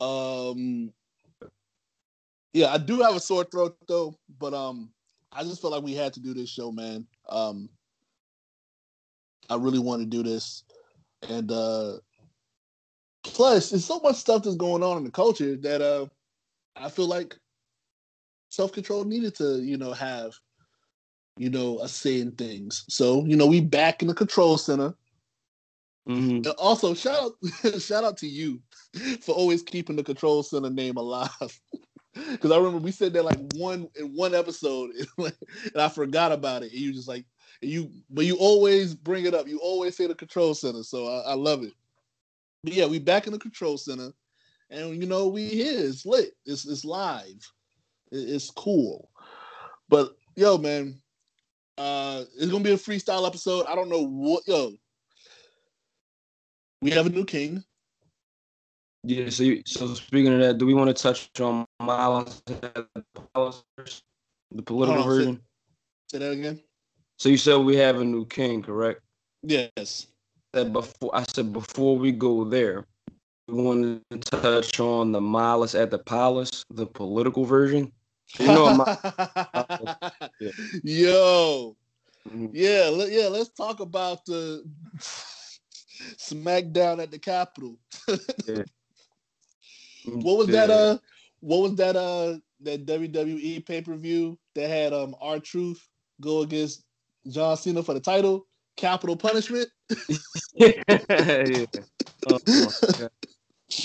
Um, 0.00 0.92
yeah, 2.52 2.72
I 2.72 2.78
do 2.78 3.00
have 3.00 3.16
a 3.16 3.20
sore 3.20 3.44
throat 3.44 3.76
though, 3.86 4.14
but 4.38 4.52
um, 4.54 4.90
I 5.32 5.44
just 5.44 5.60
felt 5.60 5.72
like 5.72 5.84
we 5.84 5.94
had 5.94 6.12
to 6.14 6.20
do 6.20 6.34
this 6.34 6.48
show, 6.50 6.72
man. 6.72 7.06
Um, 7.28 7.68
I 9.48 9.56
really 9.56 9.78
want 9.78 10.00
to 10.02 10.06
do 10.06 10.22
this, 10.22 10.64
and 11.28 11.50
uh, 11.50 11.98
plus, 13.22 13.70
there's 13.70 13.84
so 13.84 14.00
much 14.00 14.16
stuff 14.16 14.42
that's 14.42 14.56
going 14.56 14.82
on 14.82 14.98
in 14.98 15.04
the 15.04 15.10
culture 15.10 15.56
that 15.56 15.80
uh, 15.80 16.06
I 16.76 16.88
feel 16.88 17.06
like 17.06 17.36
self 18.48 18.72
control 18.72 19.04
needed 19.04 19.34
to, 19.36 19.60
you 19.62 19.76
know, 19.76 19.92
have, 19.92 20.32
you 21.36 21.50
know, 21.50 21.78
a 21.80 21.88
say 21.88 22.20
in 22.20 22.32
things. 22.32 22.84
So, 22.88 23.24
you 23.24 23.36
know, 23.36 23.46
we 23.46 23.60
back 23.60 24.02
in 24.02 24.08
the 24.08 24.14
control 24.14 24.58
center. 24.58 24.94
hmm 26.06 26.36
And 26.36 26.46
also, 26.58 26.94
shout 26.94 27.16
out, 27.22 27.80
shout 27.80 28.04
out 28.04 28.16
to 28.18 28.26
you 28.26 28.60
for 29.20 29.34
always 29.34 29.62
keeping 29.62 29.96
the 29.96 30.04
control 30.04 30.42
center 30.42 30.70
name 30.70 30.96
alive. 30.96 31.30
Because 32.14 32.50
I 32.50 32.56
remember 32.58 32.78
we 32.78 32.90
said 32.90 33.12
that 33.12 33.24
like 33.24 33.38
one 33.38 33.88
in 33.96 34.14
one 34.14 34.34
episode, 34.34 34.90
and 35.18 35.32
I 35.76 35.88
forgot 35.88 36.32
about 36.32 36.62
it. 36.62 36.72
And 36.72 36.80
you 36.80 36.92
just 36.92 37.08
like 37.08 37.24
you, 37.60 37.90
but 38.10 38.24
you 38.24 38.36
always 38.36 38.94
bring 38.94 39.26
it 39.26 39.34
up. 39.34 39.46
You 39.46 39.58
always 39.60 39.96
say 39.96 40.06
the 40.06 40.14
control 40.14 40.54
center, 40.54 40.82
so 40.82 41.06
I, 41.06 41.30
I 41.30 41.34
love 41.34 41.62
it. 41.62 41.72
But 42.64 42.72
yeah, 42.74 42.86
we 42.86 42.98
back 42.98 43.26
in 43.26 43.32
the 43.32 43.38
control 43.38 43.78
center, 43.78 44.12
and 44.70 45.00
you 45.00 45.06
know 45.06 45.28
we 45.28 45.46
here. 45.48 45.86
It's 45.88 46.04
lit. 46.04 46.32
It's 46.44 46.66
it's 46.66 46.84
live. 46.84 47.52
It- 48.12 48.28
it's 48.30 48.50
cool. 48.50 49.10
But 49.88 50.16
yo, 50.36 50.58
man, 50.58 51.00
uh, 51.78 52.24
it's 52.36 52.50
gonna 52.50 52.64
be 52.64 52.72
a 52.72 52.76
freestyle 52.76 53.26
episode. 53.26 53.66
I 53.66 53.74
don't 53.74 53.88
know 53.88 54.02
what 54.06 54.46
yo. 54.46 54.72
We 56.82 56.90
have 56.90 57.06
a 57.06 57.10
new 57.10 57.24
king. 57.24 57.64
Yeah, 59.02 59.30
so 59.30 59.44
you, 59.44 59.62
so 59.66 59.94
speaking 59.94 60.34
of 60.34 60.40
that, 60.40 60.58
do 60.58 60.66
we 60.66 60.74
want 60.74 60.94
to 60.94 61.02
touch 61.02 61.30
on 61.40 61.64
Malice 61.80 62.42
at 62.48 62.74
the 62.74 63.00
Palace? 63.34 63.64
The 64.52 64.62
political 64.62 65.02
on, 65.02 65.08
version? 65.08 65.40
Say 66.08 66.18
that 66.18 66.32
again. 66.32 66.60
So 67.18 67.28
you 67.28 67.38
said 67.38 67.56
we 67.56 67.76
have 67.76 68.00
a 68.00 68.04
new 68.04 68.26
king, 68.26 68.62
correct? 68.62 69.00
Yes. 69.42 70.08
That 70.52 70.72
before 70.72 71.10
I 71.14 71.22
said 71.22 71.52
before 71.52 71.96
we 71.96 72.12
go 72.12 72.44
there, 72.44 72.86
we 73.48 73.62
want 73.62 74.02
to 74.10 74.18
touch 74.18 74.80
on 74.80 75.12
the 75.12 75.20
Malice 75.20 75.74
at 75.74 75.90
the 75.90 75.98
Palace, 75.98 76.64
the 76.70 76.86
political 76.86 77.44
version. 77.44 77.92
You 78.38 78.46
know, 78.46 78.66
I'm- 78.66 78.78
mm-hmm. 78.84 80.26
Yeah. 80.40 80.50
Yo, 80.82 81.76
yeah, 82.52 82.90
let, 82.92 83.10
yeah. 83.10 83.28
Let's 83.28 83.50
talk 83.50 83.80
about 83.80 84.24
the 84.24 84.64
SmackDown 86.18 87.02
at 87.02 87.10
the 87.10 87.18
Capitol. 87.18 87.78
What 90.16 90.38
was 90.38 90.46
that? 90.48 90.70
Uh, 90.70 90.98
what 91.40 91.58
was 91.58 91.74
that? 91.76 91.96
Uh, 91.96 92.38
that 92.62 92.86
WWE 92.86 93.64
pay 93.64 93.80
per 93.80 93.94
view 93.94 94.38
that 94.54 94.68
had 94.68 94.92
um 94.92 95.14
R-Truth 95.20 95.86
go 96.20 96.40
against 96.40 96.84
John 97.28 97.56
Cena 97.56 97.82
for 97.82 97.94
the 97.94 98.00
title. 98.00 98.46
Capitol 98.76 99.16
Punishment. 99.16 99.68
yeah. 100.54 101.64
Oh. 102.26 102.38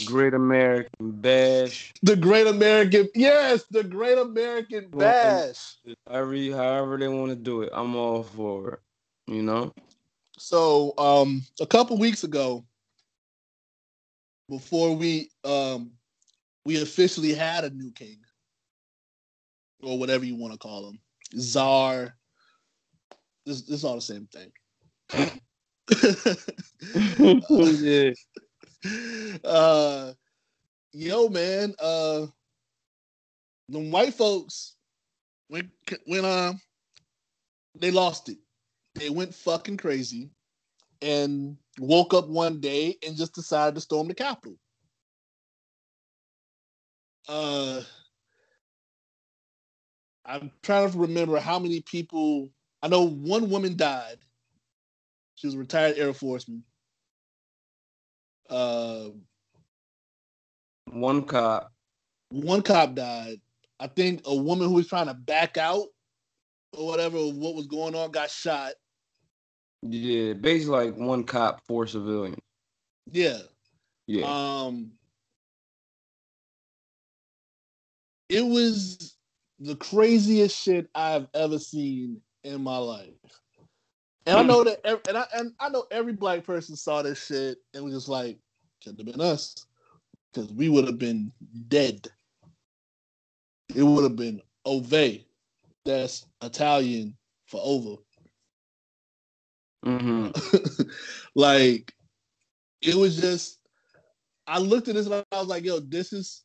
Great 0.06 0.34
American 0.34 1.12
Bash. 1.12 1.94
The 2.02 2.16
Great 2.16 2.48
American. 2.48 3.08
Yes, 3.14 3.66
the 3.70 3.84
Great 3.84 4.18
American 4.18 4.90
Bash. 4.90 5.78
However, 6.08 6.36
however 6.56 6.98
they 6.98 7.08
want 7.08 7.30
to 7.30 7.36
do 7.36 7.62
it, 7.62 7.70
I'm 7.74 7.96
all 7.96 8.24
for 8.24 8.74
it. 8.74 8.80
You 9.34 9.44
know. 9.44 9.74
So 10.38 10.94
um 10.98 11.44
a 11.62 11.66
couple 11.66 11.98
weeks 11.98 12.24
ago, 12.24 12.66
before 14.50 14.96
we 14.96 15.30
um 15.44 15.92
we 16.66 16.82
officially 16.82 17.34
had 17.34 17.64
a 17.64 17.70
new 17.70 17.92
king, 17.92 18.18
or 19.84 19.98
whatever 20.00 20.26
you 20.26 20.36
want 20.36 20.54
to 20.54 20.60
call 20.60 20.90
him, 20.90 21.00
czar. 21.38 22.16
This 23.46 23.62
this 23.62 23.78
is 23.78 23.86
all 23.86 23.96
the 23.96 24.02
same 24.02 24.28
thing. 24.28 24.52
yeah. 27.82 28.12
uh 29.44 30.14
yo 30.94 31.30
man, 31.30 31.74
uh 31.80 32.26
the 33.70 33.80
white 33.80 34.14
folks 34.14 34.76
when 35.48 35.72
when 36.06 36.26
uh 36.26 36.54
they 37.80 37.92
lost 37.92 38.30
it. 38.30 38.38
They 38.96 39.10
went 39.10 39.36
fucking 39.36 39.78
crazy 39.78 40.30
and 41.02 41.58
woke 41.80 42.14
up 42.14 42.28
one 42.28 42.60
day 42.62 42.98
and 43.06 43.18
just 43.18 43.36
decided 43.36 43.76
to 43.76 43.82
storm 43.82 44.08
the 44.08 44.14
Capitol. 44.14 44.58
Uh 47.28 47.82
I'm 50.26 50.52
trying 50.64 50.92
to 50.92 50.98
remember 50.98 51.40
how 51.40 51.60
many 51.60 51.82
people 51.82 52.50
I 52.82 52.88
know 52.88 53.08
one 53.08 53.50
woman 53.50 53.76
died. 53.78 54.18
She 55.36 55.48
was 55.48 55.56
a 55.56 55.60
retired 55.60 55.98
Air 55.98 56.14
Forceman. 56.14 56.62
Uh 58.50 59.10
One 60.92 61.24
cop. 61.24 61.72
one 62.30 62.62
cop 62.62 62.96
died. 62.96 63.42
I 63.80 63.88
think 63.88 64.22
a 64.26 64.36
woman 64.36 64.68
who 64.68 64.76
was 64.76 64.88
trying 64.88 65.08
to 65.08 65.14
back 65.14 65.58
out 65.58 65.88
or 66.74 66.88
whatever, 66.88 67.18
what 67.18 67.56
was 67.56 67.68
going 67.68 67.96
on, 67.96 68.12
got 68.12 68.30
shot. 68.30 68.74
Yeah, 69.82 70.34
basically 70.34 70.92
like 70.92 70.96
one 70.96 71.24
cop, 71.24 71.62
four 71.68 71.88
civilians. 71.88 72.40
Yeah. 73.12 73.40
Yeah. 74.08 74.26
Um 74.26 74.92
it 78.30 78.46
was 78.46 79.16
the 79.60 79.76
craziest 79.76 80.58
shit 80.58 80.88
I've 80.96 81.28
ever 81.34 81.60
seen 81.60 82.22
in 82.44 82.62
my 82.62 82.78
life. 82.78 83.10
And 84.26 84.38
I 84.38 84.44
know 84.44 84.64
that, 84.64 84.82
ev- 84.84 85.02
and 85.08 85.18
I 85.18 85.26
and 85.36 85.54
I 85.60 85.70
know 85.70 85.86
every 85.92 86.14
black 86.14 86.44
person 86.44 86.76
saw 86.76 87.02
this 87.02 87.26
shit 87.26 87.60
and 87.74 87.84
was 87.84 87.94
just 87.94 88.10
like, 88.10 88.40
could 88.84 88.98
have 88.98 89.06
been 89.06 89.22
us, 89.22 89.54
because 90.34 90.52
we 90.52 90.68
would 90.68 90.86
have 90.88 90.98
been 90.98 91.32
dead. 91.68 92.08
It 93.76 93.84
would 93.84 94.04
have 94.04 94.16
been 94.16 94.42
Ove. 94.66 95.20
That's 95.86 96.26
Italian 96.42 97.16
for 97.46 97.62
over. 97.64 98.02
hmm 99.84 100.30
like 101.36 101.94
it 102.82 102.96
was 102.96 103.22
just 103.22 103.60
I 104.48 104.58
looked 104.58 104.88
at 104.88 104.96
this 104.96 105.06
and 105.06 105.24
I 105.32 105.40
was 105.40 105.48
like, 105.48 105.64
yo, 105.64 105.80
this 105.80 106.12
is 106.12 106.44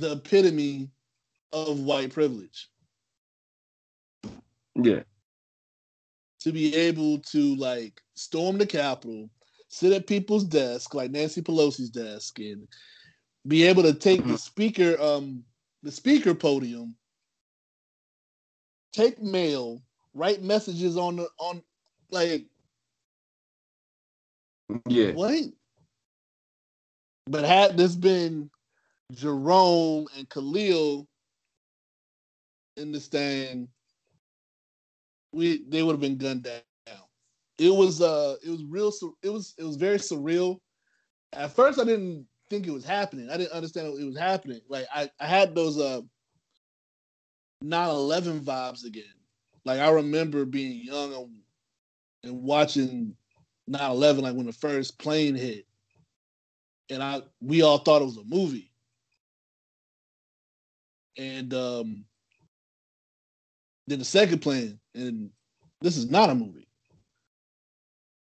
the 0.00 0.12
epitome 0.12 0.90
of 1.52 1.80
white 1.80 2.12
privilege. 2.12 2.68
Yeah. 4.74 5.02
To 6.40 6.52
be 6.52 6.74
able 6.74 7.18
to 7.20 7.54
like 7.56 8.00
storm 8.14 8.58
the 8.58 8.66
Capitol, 8.66 9.30
sit 9.68 9.92
at 9.92 10.06
people's 10.06 10.44
desk 10.44 10.94
like 10.94 11.10
Nancy 11.10 11.42
Pelosi's 11.42 11.90
desk, 11.90 12.38
and 12.38 12.66
be 13.46 13.64
able 13.64 13.82
to 13.82 13.92
take 13.94 14.24
the 14.24 14.34
Mhm. 14.34 14.38
speaker, 14.38 15.00
um, 15.00 15.44
the 15.82 15.92
speaker 15.92 16.34
podium, 16.34 16.96
take 18.92 19.20
mail, 19.20 19.82
write 20.14 20.42
messages 20.42 20.96
on 20.96 21.16
the 21.16 21.28
on 21.38 21.62
like 22.10 22.46
Yeah. 24.88 25.12
What? 25.12 25.52
But 27.26 27.44
had 27.44 27.76
this 27.76 27.94
been 27.94 28.50
Jerome 29.12 30.06
and 30.16 30.28
Khalil 30.28 31.06
in 32.76 32.92
the 32.92 33.00
stand, 33.00 33.68
we 35.32 35.64
they 35.68 35.82
would 35.82 35.92
have 35.92 36.00
been 36.00 36.18
gunned 36.18 36.44
down. 36.44 36.60
It 37.58 37.74
was 37.74 38.00
uh 38.00 38.36
it 38.44 38.50
was 38.50 38.64
real 38.64 38.92
it 39.22 39.30
was 39.30 39.54
it 39.58 39.64
was 39.64 39.76
very 39.76 39.98
surreal. 39.98 40.58
At 41.32 41.52
first 41.52 41.78
I 41.78 41.84
didn't 41.84 42.26
think 42.50 42.66
it 42.66 42.72
was 42.72 42.84
happening. 42.84 43.30
I 43.30 43.36
didn't 43.36 43.52
understand 43.52 43.86
it 43.98 44.04
was 44.04 44.18
happening. 44.18 44.60
Like 44.68 44.86
I, 44.94 45.08
I 45.20 45.26
had 45.26 45.54
those 45.54 45.78
uh 45.78 46.00
9-11 47.64 48.40
vibes 48.40 48.84
again. 48.84 49.04
Like 49.64 49.80
I 49.80 49.90
remember 49.90 50.44
being 50.44 50.82
young 50.84 51.14
and, 51.14 51.30
and 52.24 52.42
watching 52.42 53.14
9-11 53.70 54.22
like 54.22 54.34
when 54.34 54.46
the 54.46 54.52
first 54.52 54.98
plane 54.98 55.34
hit 55.36 55.66
and 56.90 57.02
i 57.02 57.22
we 57.40 57.62
all 57.62 57.78
thought 57.78 58.02
it 58.02 58.06
was 58.06 58.16
a 58.16 58.24
movie 58.24 58.70
and 61.16 61.54
um 61.54 62.04
then 63.86 63.98
the 63.98 64.04
second 64.04 64.40
plan, 64.40 64.78
and 64.94 65.30
this 65.80 65.96
is 65.96 66.10
not 66.10 66.30
a 66.30 66.34
movie 66.34 66.66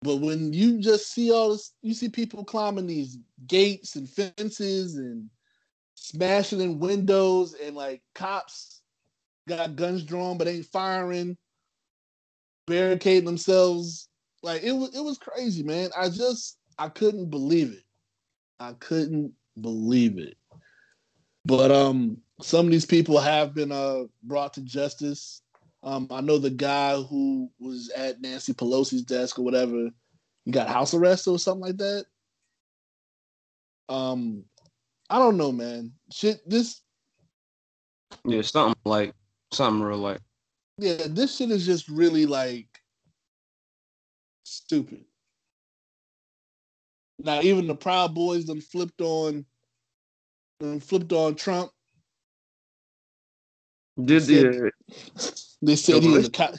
but 0.03 0.15
when 0.15 0.51
you 0.51 0.79
just 0.79 1.11
see 1.11 1.31
all 1.31 1.51
this 1.51 1.73
you 1.83 1.93
see 1.93 2.09
people 2.09 2.43
climbing 2.43 2.87
these 2.87 3.19
gates 3.45 3.95
and 3.95 4.09
fences 4.09 4.95
and 4.95 5.29
smashing 5.93 6.59
in 6.59 6.79
windows 6.79 7.53
and 7.53 7.75
like 7.75 8.01
cops 8.15 8.81
got 9.47 9.75
guns 9.75 10.03
drawn 10.03 10.39
but 10.39 10.47
ain't 10.47 10.65
firing 10.65 11.37
barricading 12.65 13.25
themselves 13.25 14.07
like 14.43 14.63
it 14.63 14.71
was 14.71 14.95
it 14.95 15.01
was 15.03 15.17
crazy, 15.17 15.63
man. 15.63 15.89
I 15.97 16.09
just 16.09 16.57
I 16.77 16.89
couldn't 16.89 17.29
believe 17.29 17.71
it. 17.71 17.83
I 18.59 18.73
couldn't 18.73 19.33
believe 19.59 20.17
it. 20.17 20.35
But 21.45 21.71
um 21.71 22.17
some 22.41 22.65
of 22.65 22.71
these 22.71 22.85
people 22.85 23.19
have 23.19 23.53
been 23.53 23.71
uh 23.71 24.03
brought 24.23 24.53
to 24.55 24.61
justice. 24.61 25.40
Um 25.83 26.07
I 26.11 26.21
know 26.21 26.37
the 26.37 26.49
guy 26.51 26.95
who 27.01 27.49
was 27.59 27.89
at 27.95 28.21
Nancy 28.21 28.53
Pelosi's 28.53 29.03
desk 29.03 29.39
or 29.39 29.43
whatever, 29.43 29.89
he 30.45 30.51
got 30.51 30.67
house 30.67 30.93
arrest 30.93 31.27
or 31.27 31.39
something 31.39 31.61
like 31.61 31.77
that. 31.77 32.05
Um 33.89 34.45
I 35.09 35.17
don't 35.17 35.37
know, 35.37 35.51
man. 35.51 35.93
Shit 36.11 36.47
this 36.47 36.81
Yeah. 38.25 38.41
Something 38.41 38.75
like 38.85 39.13
something 39.51 39.81
real 39.81 39.97
like. 39.97 40.21
yeah, 40.77 41.07
this 41.09 41.37
shit 41.37 41.51
is 41.51 41.65
just 41.65 41.89
really 41.89 42.25
like 42.25 42.67
stupid. 44.43 45.03
Now 47.19 47.41
even 47.41 47.67
the 47.67 47.75
Proud 47.75 48.13
Boys 48.15 48.45
done 48.45 48.61
flipped 48.61 49.01
on 49.01 49.45
done 50.59 50.79
flipped 50.79 51.11
on 51.11 51.35
Trump. 51.35 51.71
Did 54.05 54.23
the 54.23 54.71
They 55.61 55.75
said 55.75 56.03
he 56.03 56.09
was 56.09 56.27
a 56.27 56.31
cow- 56.31 56.53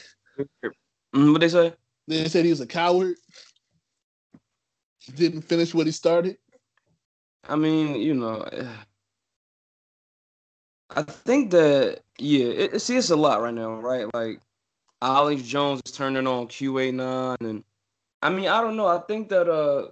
mm, 1.14 1.32
what 1.32 1.40
they 1.40 1.48
say? 1.48 1.74
they 2.08 2.28
said 2.28 2.44
he 2.44 2.50
was 2.50 2.60
a 2.60 2.66
coward. 2.66 3.16
He 4.98 5.12
didn't 5.12 5.42
finish 5.42 5.74
what 5.74 5.86
he 5.86 5.92
started. 5.92 6.38
I 7.48 7.56
mean, 7.56 7.96
you 7.96 8.14
know, 8.14 8.46
I 10.90 11.02
think 11.02 11.50
that 11.52 12.00
yeah, 12.18 12.46
it, 12.46 12.82
see, 12.82 12.96
it's 12.96 13.10
a 13.10 13.16
lot 13.16 13.42
right 13.42 13.54
now, 13.54 13.74
right? 13.80 14.06
Like 14.14 14.40
Alex 15.00 15.42
Jones 15.42 15.80
is 15.84 15.92
turning 15.92 16.26
on 16.26 16.46
QAnon, 16.48 17.36
and 17.40 17.64
I 18.20 18.30
mean, 18.30 18.48
I 18.48 18.60
don't 18.60 18.76
know. 18.76 18.86
I 18.86 18.98
think 18.98 19.28
that 19.30 19.48
uh, 19.48 19.88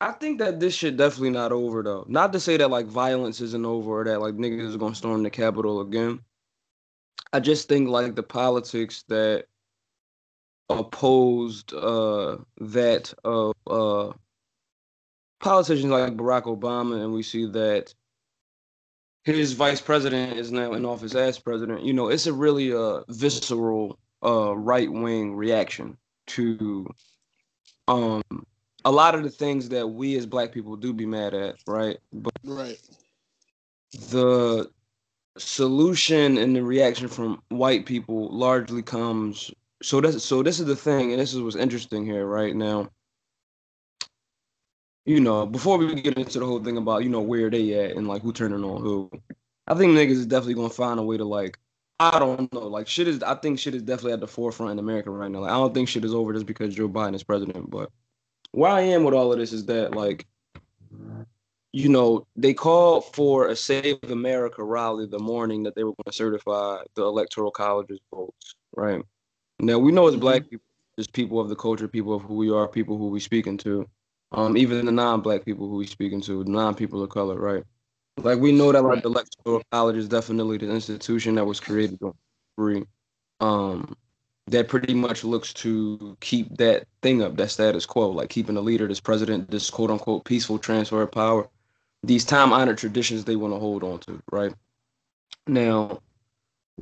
I 0.00 0.12
think 0.12 0.38
that 0.38 0.60
this 0.60 0.74
shit 0.74 0.96
definitely 0.96 1.30
not 1.30 1.52
over 1.52 1.82
though. 1.82 2.06
Not 2.08 2.32
to 2.32 2.40
say 2.40 2.56
that 2.56 2.70
like 2.70 2.86
violence 2.86 3.40
isn't 3.40 3.66
over 3.66 4.00
or 4.00 4.04
that 4.04 4.20
like 4.20 4.34
niggas 4.34 4.66
is 4.66 4.76
gonna 4.76 4.94
storm 4.94 5.22
the 5.22 5.30
Capitol 5.30 5.80
again. 5.80 6.20
I 7.32 7.40
just 7.40 7.68
think 7.68 7.88
like 7.88 8.14
the 8.14 8.22
politics 8.22 9.04
that 9.08 9.46
opposed 10.70 11.74
uh 11.74 12.38
that 12.58 13.12
of 13.24 13.54
uh 13.66 14.12
politicians 15.40 15.90
like 15.90 16.16
Barack 16.16 16.44
Obama, 16.44 17.02
and 17.02 17.12
we 17.12 17.22
see 17.22 17.46
that 17.46 17.92
his 19.24 19.52
vice 19.52 19.80
president 19.80 20.38
is 20.38 20.52
now 20.52 20.72
in 20.72 20.84
office 20.84 21.14
as 21.14 21.38
president. 21.38 21.82
You 21.82 21.92
know, 21.92 22.08
it's 22.08 22.26
a 22.26 22.32
really 22.32 22.72
uh, 22.72 23.00
visceral 23.08 23.98
uh, 24.24 24.56
right 24.56 24.90
wing 24.90 25.34
reaction 25.34 25.96
to 26.28 26.86
um, 27.88 28.22
a 28.84 28.90
lot 28.90 29.14
of 29.14 29.22
the 29.22 29.30
things 29.30 29.68
that 29.70 29.86
we 29.86 30.16
as 30.16 30.26
black 30.26 30.52
people 30.52 30.76
do 30.76 30.92
be 30.92 31.06
mad 31.06 31.34
at, 31.34 31.56
right? 31.66 31.98
But 32.12 32.32
Right. 32.44 32.80
the 34.10 34.70
solution 35.38 36.36
and 36.38 36.54
the 36.54 36.62
reaction 36.62 37.08
from 37.08 37.42
white 37.48 37.86
people 37.86 38.28
largely 38.30 38.82
comes 38.82 39.50
so 39.82 40.00
that's 40.00 40.24
so 40.24 40.42
this 40.42 40.60
is 40.60 40.66
the 40.66 40.76
thing 40.76 41.12
and 41.12 41.20
this 41.20 41.32
is 41.32 41.40
what's 41.40 41.56
interesting 41.56 42.04
here 42.04 42.26
right 42.26 42.54
now 42.54 42.88
you 45.06 45.20
know 45.20 45.46
before 45.46 45.78
we 45.78 45.94
get 45.94 46.18
into 46.18 46.38
the 46.38 46.44
whole 46.44 46.62
thing 46.62 46.76
about 46.76 47.04
you 47.04 47.08
know 47.08 47.20
where 47.20 47.48
they 47.48 47.72
at 47.74 47.96
and 47.96 48.06
like 48.06 48.22
who 48.22 48.32
turning 48.32 48.62
on 48.64 48.82
who 48.82 49.10
i 49.66 49.74
think 49.74 49.92
niggas 49.92 50.10
is 50.10 50.26
definitely 50.26 50.54
gonna 50.54 50.68
find 50.68 51.00
a 51.00 51.02
way 51.02 51.16
to 51.16 51.24
like 51.24 51.58
i 52.00 52.18
don't 52.18 52.52
know 52.52 52.66
like 52.66 52.86
shit 52.88 53.08
is 53.08 53.22
i 53.22 53.34
think 53.36 53.58
shit 53.58 53.74
is 53.74 53.82
definitely 53.82 54.12
at 54.12 54.20
the 54.20 54.26
forefront 54.26 54.72
in 54.72 54.78
america 54.78 55.10
right 55.10 55.30
now 55.30 55.40
like 55.40 55.50
i 55.50 55.54
don't 55.54 55.72
think 55.72 55.88
shit 55.88 56.04
is 56.04 56.14
over 56.14 56.32
just 56.32 56.46
because 56.46 56.74
joe 56.74 56.88
biden 56.88 57.14
is 57.14 57.22
president 57.22 57.70
but 57.70 57.90
where 58.52 58.70
i 58.70 58.80
am 58.80 59.04
with 59.04 59.14
all 59.14 59.32
of 59.32 59.38
this 59.38 59.52
is 59.52 59.66
that 59.66 59.94
like 59.94 60.26
you 61.72 61.88
know, 61.88 62.26
they 62.36 62.52
called 62.52 63.04
for 63.14 63.48
a 63.48 63.56
Save 63.56 63.98
America 64.04 64.62
rally 64.62 65.06
the 65.06 65.18
morning 65.18 65.62
that 65.62 65.74
they 65.76 65.84
were 65.84 65.92
going 65.92 66.04
to 66.06 66.12
certify 66.12 66.78
the 66.96 67.02
Electoral 67.02 67.50
College's 67.50 68.00
votes, 68.12 68.54
right? 68.76 69.02
Now, 69.60 69.78
we 69.78 69.92
know 69.92 70.08
as 70.08 70.16
black 70.16 70.50
people, 70.50 70.66
as 70.98 71.06
people 71.06 71.38
of 71.38 71.48
the 71.48 71.56
culture, 71.56 71.86
people 71.86 72.14
of 72.14 72.22
who 72.22 72.34
we 72.34 72.50
are, 72.50 72.66
people 72.66 72.98
who 72.98 73.08
we're 73.08 73.20
speaking 73.20 73.56
to, 73.58 73.88
um, 74.32 74.56
even 74.56 74.84
the 74.84 74.92
non-black 74.92 75.44
people 75.44 75.68
who 75.68 75.76
we're 75.76 75.86
speaking 75.86 76.20
to, 76.22 76.42
non-people 76.44 77.02
of 77.02 77.10
color, 77.10 77.38
right? 77.38 77.62
Like, 78.16 78.40
we 78.40 78.50
know 78.50 78.72
that, 78.72 78.82
like, 78.82 79.02
the 79.02 79.08
Electoral 79.08 79.62
College 79.70 79.96
is 79.96 80.08
definitely 80.08 80.58
the 80.58 80.70
institution 80.70 81.36
that 81.36 81.44
was 81.44 81.60
created 81.60 82.00
free, 82.56 82.84
um, 83.38 83.96
that 84.50 84.68
pretty 84.68 84.94
much 84.94 85.24
looks 85.24 85.52
to 85.54 86.16
keep 86.20 86.56
that 86.58 86.86
thing 87.02 87.22
up, 87.22 87.36
that 87.36 87.50
status 87.50 87.86
quo, 87.86 88.10
like 88.10 88.30
keeping 88.30 88.54
the 88.54 88.62
leader, 88.62 88.86
this 88.86 89.00
president, 89.00 89.50
this 89.50 89.70
quote-unquote 89.70 90.24
peaceful 90.24 90.58
transfer 90.58 91.02
of 91.02 91.10
power 91.10 91.48
these 92.02 92.24
time 92.24 92.52
honored 92.52 92.78
traditions 92.78 93.24
they 93.24 93.36
want 93.36 93.52
to 93.54 93.58
hold 93.58 93.82
on 93.82 93.98
to, 94.00 94.22
right? 94.30 94.54
Now, 95.46 96.00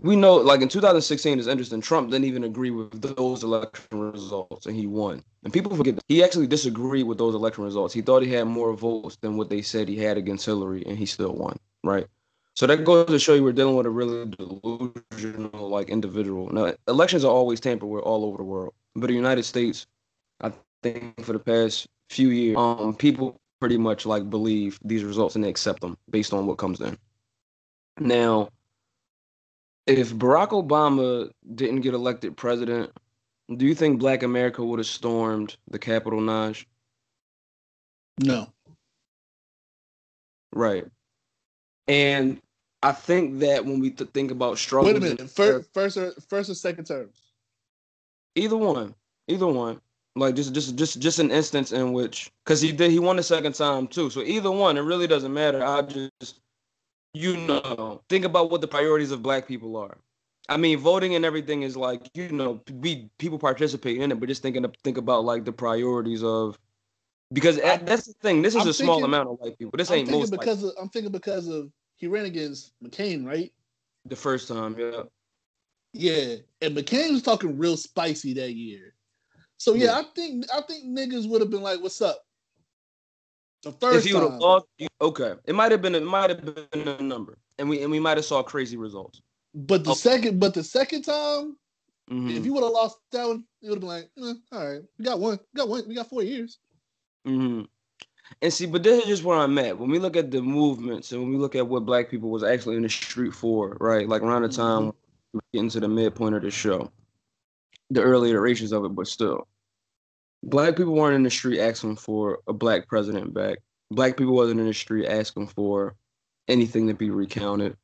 we 0.00 0.14
know, 0.14 0.37
like 0.37 0.61
in 0.61 0.68
2016, 0.68 1.38
it's 1.38 1.48
interesting. 1.48 1.81
Trump 1.81 2.11
didn't 2.11 2.26
even 2.26 2.44
agree 2.44 2.70
with 2.70 3.00
those 3.00 3.42
election 3.42 4.12
results, 4.12 4.66
and 4.66 4.76
he 4.76 4.87
won. 4.87 5.22
And 5.42 5.52
people 5.52 5.74
forget 5.74 5.96
that 5.96 6.04
he 6.07 6.22
actually 6.22 6.46
disagreed 6.46 7.07
with 7.07 7.18
those 7.18 7.35
election 7.35 7.64
results. 7.64 7.94
He 7.94 8.02
thought 8.02 8.22
he 8.22 8.33
had 8.33 8.46
more 8.46 8.72
votes 8.74 9.16
than 9.20 9.37
what 9.37 9.50
they 9.50 9.62
said 9.62 9.88
he 9.88 9.96
had 9.96 10.16
against 10.16 10.46
Hillary, 10.46 10.85
and 10.87 10.96
he 10.96 11.07
still 11.07 11.35
won, 11.35 11.59
right? 11.83 12.07
So 12.59 12.66
that 12.66 12.83
goes 12.83 13.07
to 13.07 13.21
show 13.21 13.35
you 13.35 13.44
we're 13.44 13.53
dealing 13.53 13.77
with 13.77 13.87
a 13.87 13.90
really 13.90 14.27
delusional, 14.27 15.68
like 15.68 15.90
individual. 15.90 16.53
Now, 16.53 16.75
elections 16.88 17.25
are 17.25 17.31
always 17.31 17.61
tampered 17.61 17.88
with 17.88 18.03
all 18.03 18.25
over 18.25 18.37
the 18.37 18.42
world, 18.42 18.75
but 18.97 19.07
the 19.07 19.14
United 19.14 19.44
States, 19.44 19.87
I 20.40 20.51
think, 20.83 21.25
for 21.25 21.35
the 21.35 21.38
past 21.38 21.87
few 22.11 22.31
years, 22.31 22.57
um, 22.59 22.97
people 22.97 23.37
pretty 23.61 23.79
much 23.79 24.07
like 24.07 24.29
believe 24.29 24.77
these 24.85 25.05
results 25.05 25.37
and 25.37 25.44
they 25.44 25.49
accept 25.49 25.83
them 25.83 25.97
based 26.11 26.33
on 26.33 26.49
what 26.49 26.59
comes 26.59 26.81
in. 26.81 26.99
Now, 28.01 28.49
if 29.87 30.12
Barack 30.12 30.49
Obama 30.49 31.31
didn't 31.55 31.83
get 31.83 31.94
elected 31.94 32.37
president, 32.37 32.90
Do 33.57 33.66
you 33.66 33.75
think 33.75 34.01
Black 34.01 34.25
America 34.25 34.64
would 34.64 34.81
have 34.81 34.87
stormed 34.87 35.57
the 35.71 35.79
Capitol, 35.79 36.21
Naj? 36.21 36.66
No. 38.21 38.53
Right. 40.53 40.87
And 41.87 42.40
I 42.83 42.93
think 42.93 43.41
that 43.41 43.64
when 43.64 43.81
we 43.81 43.91
th- 43.91 44.11
think 44.11 44.31
about 44.31 44.59
struggles, 44.59 44.93
Wait 44.93 44.97
a 44.97 45.01
minute. 45.01 45.31
First, 45.31 45.73
first 45.75 45.97
or 45.97 46.12
first 46.29 46.51
or 46.51 46.55
second 46.55 46.85
terms. 46.85 47.21
either 48.37 48.57
one, 48.57 48.95
either 49.27 49.47
one, 49.47 49.81
like 50.14 50.37
just 50.37 50.53
just 50.55 50.77
just 50.77 51.01
just 51.01 51.19
an 51.19 51.31
instance 51.31 51.73
in 51.73 51.93
which, 51.93 52.31
because 52.45 52.61
he 52.61 52.71
did 52.73 52.91
he 52.91 52.99
won 53.01 53.17
the 53.17 53.23
second 53.23 53.55
time 53.55 53.88
too. 53.88 54.11
So 54.11 54.21
either 54.23 54.51
one, 54.51 54.77
it 54.77 54.83
really 54.83 55.07
doesn't 55.09 55.33
matter. 55.35 55.64
I 55.64 55.83
just, 55.83 56.41
you 57.14 57.37
know, 57.37 58.01
think 58.09 58.25
about 58.25 58.51
what 58.51 58.61
the 58.61 58.69
priorities 58.69 59.11
of 59.11 59.23
Black 59.23 59.49
people 59.49 59.77
are. 59.77 59.99
I 60.49 60.57
mean, 60.57 60.79
voting 60.79 61.14
and 61.14 61.25
everything 61.25 61.62
is 61.62 61.77
like 61.77 62.09
you 62.14 62.31
know, 62.31 62.61
we 62.73 63.11
people 63.19 63.38
participate 63.41 64.01
in 64.01 64.12
it, 64.12 64.21
but 64.21 64.29
just 64.29 64.43
thinking 64.43 64.64
of, 64.64 64.75
think 64.85 64.99
about 64.99 65.25
like 65.25 65.45
the 65.45 65.53
priorities 65.53 66.23
of 66.23 66.59
because 67.33 67.59
I- 67.61 67.77
that's 67.79 68.07
the 68.07 68.14
thing. 68.14 68.43
This 68.43 68.55
is 68.55 68.62
I'm 68.62 68.69
a 68.69 68.73
small 68.73 69.05
amount 69.05 69.29
of 69.29 69.38
white 69.41 69.59
people. 69.59 69.77
This 69.77 69.91
I'm 69.91 69.99
ain't 69.99 70.11
most 70.11 70.31
because 70.31 70.62
of, 70.62 70.73
I'm 70.81 70.88
thinking 70.88 71.12
because 71.12 71.49
of 71.49 71.71
he 71.98 72.06
ran 72.06 72.24
against 72.24 72.72
McCain, 72.82 73.26
right? 73.26 73.52
the 74.06 74.16
first 74.16 74.48
time. 74.48 74.74
Yeah. 74.78 75.02
Yeah, 75.92 76.37
and 76.62 76.74
McCain 76.74 77.12
was 77.12 77.22
talking 77.22 77.58
real 77.58 77.76
spicy 77.76 78.32
that 78.34 78.52
year. 78.54 78.94
So 79.58 79.74
yeah, 79.74 79.84
Yeah. 79.87 79.98
I 79.98 80.04
think 80.14 80.46
I 80.54 80.62
think 80.62 80.84
niggas 80.87 81.28
would 81.28 81.42
have 81.42 81.50
been 81.50 81.62
like, 81.62 81.80
"What's 81.82 82.00
up?" 82.00 82.24
The 83.64 83.72
first 83.72 83.98
if 83.98 84.04
he 84.04 84.14
would 84.14 84.22
have 84.22 84.30
time, 84.32 84.38
lost, 84.40 84.66
you- 84.78 84.88
okay, 85.00 85.34
it 85.44 85.54
might 85.54 85.72
have 85.72 85.82
been 85.82 85.94
it 85.94 86.02
might 86.04 86.30
have 86.30 86.70
been 86.70 86.88
a 86.88 87.02
number, 87.02 87.37
and 87.58 87.68
we 87.68 87.82
and 87.82 87.90
we 87.90 88.00
might 88.00 88.16
have 88.16 88.24
saw 88.24 88.42
crazy 88.42 88.76
results. 88.78 89.20
but 89.54 89.82
the 89.84 89.90
Oh. 89.90 89.94
second, 89.94 90.38
but 90.38 90.54
the 90.54 90.62
second 90.64 91.02
time, 91.02 91.58
Mhm, 92.08 92.30
if 92.37 92.44
you 92.46 92.52
would 92.54 92.62
have 92.62 92.72
lost 92.72 92.98
that 93.11 93.26
one, 93.26 93.44
it 93.61 93.68
would 93.68 93.76
have 93.76 93.80
been 93.80 93.88
like, 93.88 94.11
eh, 94.18 94.34
"All 94.56 94.68
right, 94.72 94.82
we 94.98 95.04
got 95.04 95.18
one, 95.18 95.38
we 95.52 95.58
got 95.58 95.68
one, 95.68 95.88
we 95.88 95.94
got 95.94 96.08
four 96.08 96.22
years." 96.22 96.58
mhm. 97.26 97.66
And 98.43 98.53
see, 98.53 98.67
but 98.67 98.83
this 98.83 99.03
is 99.03 99.09
just 99.09 99.25
where 99.25 99.38
I'm 99.38 99.59
at. 99.59 99.79
When 99.79 99.91
we 99.91 99.99
look 99.99 100.17
at 100.17 100.31
the 100.31 100.43
movements 100.43 101.12
and 101.12 101.23
when 101.23 101.31
we 101.31 101.38
look 101.38 101.55
at 101.55 101.67
what 101.67 101.87
Black 101.87 102.11
people 102.11 102.31
was 102.31 102.45
actually 102.45 102.77
in 102.77 102.83
the 102.83 102.88
street 102.88 103.35
for, 103.35 103.77
right? 103.81 104.09
Like 104.09 104.23
around 104.23 104.43
the 104.43 104.49
time 104.49 104.93
we 105.33 105.41
get 105.53 105.61
into 105.61 105.81
the 105.81 105.88
midpoint 105.88 106.35
of 106.35 106.43
the 106.43 106.51
show, 106.51 106.91
the 107.91 108.03
early 108.03 108.31
iterations 108.31 108.73
of 108.73 108.85
it, 108.85 108.95
but 108.95 109.09
still, 109.09 109.47
Black 110.43 110.77
people 110.77 110.95
weren't 110.95 111.17
in 111.17 111.23
the 111.23 111.31
street 111.31 111.61
asking 111.61 111.97
for 111.97 112.38
a 112.47 112.53
Black 112.53 112.87
president 112.87 113.35
back. 113.35 113.59
Black 113.91 114.17
people 114.17 114.35
wasn't 114.35 114.61
in 114.61 114.67
the 114.67 114.75
street 114.75 115.07
asking 115.07 115.49
for 115.49 115.97
anything 116.49 116.87
to 116.88 116.95
be 116.95 117.11
recounted. 117.11 117.77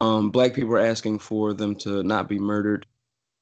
Um, 0.00 0.30
black 0.30 0.54
people 0.54 0.72
are 0.74 0.80
asking 0.80 1.20
for 1.20 1.54
them 1.54 1.74
to 1.76 2.02
not 2.02 2.28
be 2.28 2.38
murdered. 2.38 2.86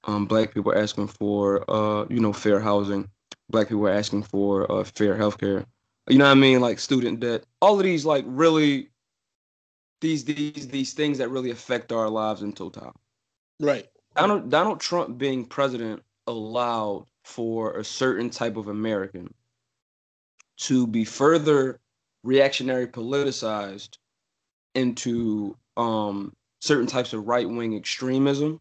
Um, 0.05 0.27
black 0.27 0.55
people 0.55 0.73
are 0.73 0.79
asking 0.79 1.09
for, 1.09 1.69
uh, 1.71 2.07
you 2.09 2.21
know, 2.21 2.33
fair 2.33 2.61
housing. 2.61 3.09
Black 3.51 3.69
people 3.69 3.87
are 3.87 3.93
asking 3.93 4.23
for 4.23 4.71
uh, 4.71 4.85
fair 4.85 5.17
healthcare. 5.17 5.67
You 6.09 6.19
know 6.19 6.27
what 6.27 6.33
I 6.33 6.35
mean? 6.35 6.61
Like 6.61 6.79
student 6.79 7.21
debt. 7.21 7.45
All 7.61 7.79
of 7.79 7.85
these, 7.85 8.05
like, 8.05 8.25
really, 8.29 8.91
these 10.01 10.25
these 10.25 10.69
these 10.69 10.93
things 10.93 11.19
that 11.19 11.31
really 11.31 11.51
affect 11.51 11.93
our 11.93 12.11
lives 12.11 12.43
in 12.43 12.53
total. 12.53 12.95
Right. 13.61 13.89
Donald 14.17 14.51
Donald 14.51 14.81
Trump 14.81 15.17
being 15.17 15.47
president 15.47 16.03
allowed 16.27 17.07
for 17.25 17.79
a 17.79 17.85
certain 17.85 18.29
type 18.29 18.57
of 18.57 18.69
American 18.69 19.33
to 20.59 20.87
be 20.87 21.05
further 21.05 21.81
reactionary 22.23 22.87
politicized 22.87 23.99
into 24.75 25.57
um 25.77 26.35
certain 26.61 26.87
types 26.87 27.13
of 27.13 27.27
right 27.27 27.49
wing 27.49 27.75
extremism, 27.75 28.61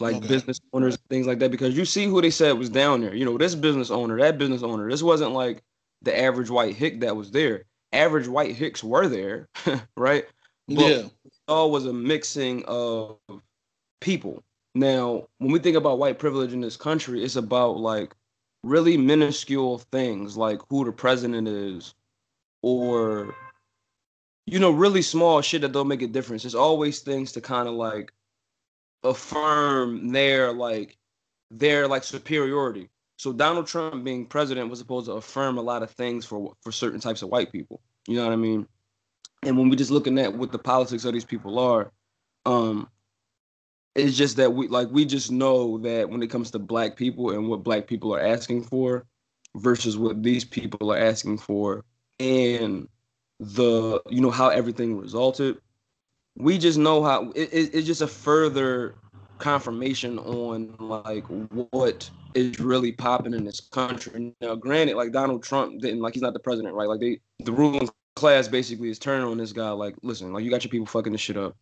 like 0.00 0.16
Okay. 0.16 0.26
business 0.26 0.60
owners, 0.72 0.98
things 1.08 1.26
like 1.26 1.38
that. 1.38 1.50
Because 1.52 1.76
you 1.76 1.84
see 1.84 2.06
who 2.06 2.20
they 2.20 2.30
said 2.30 2.58
was 2.58 2.68
down 2.68 3.00
there. 3.00 3.14
You 3.14 3.24
know, 3.24 3.38
this 3.38 3.54
business 3.54 3.90
owner, 3.90 4.18
that 4.18 4.38
business 4.38 4.62
owner. 4.64 4.90
This 4.90 5.02
wasn't 5.02 5.32
like 5.32 5.62
the 6.02 6.18
average 6.18 6.50
white 6.50 6.74
hick 6.74 7.00
that 7.00 7.16
was 7.16 7.30
there. 7.30 7.64
Average 7.92 8.28
white 8.28 8.54
hicks 8.54 8.84
were 8.84 9.08
there, 9.08 9.48
right? 9.96 10.24
But 10.68 10.78
yeah. 10.78 11.02
all 11.48 11.70
was 11.70 11.86
a 11.86 11.92
mixing 11.92 12.64
of 12.66 13.18
people. 14.00 14.42
Now, 14.74 15.26
when 15.38 15.50
we 15.50 15.58
think 15.58 15.76
about 15.76 15.98
white 15.98 16.18
privilege 16.18 16.52
in 16.52 16.60
this 16.60 16.76
country, 16.76 17.24
it's 17.24 17.36
about 17.36 17.78
like 17.78 18.14
really 18.62 18.96
minuscule 18.96 19.78
things 19.90 20.36
like 20.36 20.60
who 20.68 20.84
the 20.84 20.92
president 20.92 21.48
is 21.48 21.94
or 22.62 23.34
you 24.50 24.58
know, 24.58 24.70
really 24.72 25.02
small 25.02 25.40
shit 25.40 25.62
that 25.62 25.72
don't 25.72 25.86
make 25.86 26.02
a 26.02 26.08
difference. 26.08 26.42
There's 26.42 26.56
always 26.56 27.00
things 27.00 27.30
to 27.32 27.40
kind 27.40 27.68
of 27.68 27.74
like 27.74 28.12
affirm 29.04 30.10
their 30.10 30.52
like 30.52 30.98
their 31.50 31.86
like 31.86 32.02
superiority. 32.02 32.88
So 33.20 33.34
Donald 33.34 33.66
Trump 33.66 34.02
being 34.02 34.24
president 34.24 34.70
was 34.70 34.78
supposed 34.78 35.04
to 35.04 35.12
affirm 35.12 35.58
a 35.58 35.60
lot 35.60 35.82
of 35.82 35.90
things 35.90 36.24
for 36.24 36.54
for 36.62 36.72
certain 36.72 37.00
types 37.00 37.20
of 37.20 37.28
white 37.28 37.52
people. 37.52 37.82
You 38.08 38.16
know 38.16 38.24
what 38.24 38.32
I 38.32 38.36
mean? 38.36 38.66
And 39.42 39.58
when 39.58 39.68
we 39.68 39.76
just 39.76 39.90
looking 39.90 40.18
at 40.18 40.32
what 40.32 40.52
the 40.52 40.58
politics 40.58 41.04
of 41.04 41.12
these 41.12 41.26
people 41.26 41.58
are, 41.58 41.92
um, 42.46 42.88
it's 43.94 44.16
just 44.16 44.38
that 44.38 44.54
we 44.54 44.68
like 44.68 44.88
we 44.90 45.04
just 45.04 45.30
know 45.30 45.76
that 45.80 46.08
when 46.08 46.22
it 46.22 46.28
comes 46.28 46.50
to 46.52 46.58
black 46.58 46.96
people 46.96 47.32
and 47.32 47.46
what 47.50 47.62
black 47.62 47.86
people 47.86 48.14
are 48.14 48.26
asking 48.26 48.62
for 48.62 49.04
versus 49.54 49.98
what 49.98 50.22
these 50.22 50.46
people 50.46 50.90
are 50.90 50.98
asking 50.98 51.36
for 51.36 51.84
and 52.20 52.88
the 53.38 54.00
you 54.08 54.22
know 54.22 54.30
how 54.30 54.48
everything 54.48 54.96
resulted 54.96 55.58
we 56.36 56.56
just 56.56 56.78
know 56.78 57.02
how 57.02 57.30
it, 57.32 57.52
it, 57.52 57.74
it's 57.74 57.86
just 57.86 58.00
a 58.00 58.06
further 58.06 58.94
confirmation 59.40 60.18
on 60.18 60.74
like 60.78 61.24
what 61.72 62.08
is 62.34 62.60
really 62.60 62.92
popping 62.92 63.34
in 63.34 63.44
this 63.44 63.60
country. 63.60 64.34
Now 64.40 64.54
granted 64.54 64.96
like 64.96 65.12
donald 65.12 65.42
trump 65.42 65.80
didn't 65.80 66.00
like 66.00 66.14
he's 66.14 66.22
not 66.22 66.32
the 66.32 66.38
president 66.38 66.74
right? 66.74 66.88
Like 66.88 67.00
they 67.00 67.20
the 67.40 67.52
ruling 67.52 67.88
class 68.16 68.48
basically 68.48 68.90
is 68.90 68.98
turning 68.98 69.26
on 69.26 69.38
this 69.38 69.52
guy 69.52 69.70
like 69.70 69.94
listen 70.02 70.32
like 70.32 70.44
you 70.44 70.50
got 70.50 70.62
your 70.62 70.70
people 70.70 70.86
fucking 70.86 71.12
this 71.12 71.20
shit 71.20 71.36
up. 71.36 71.56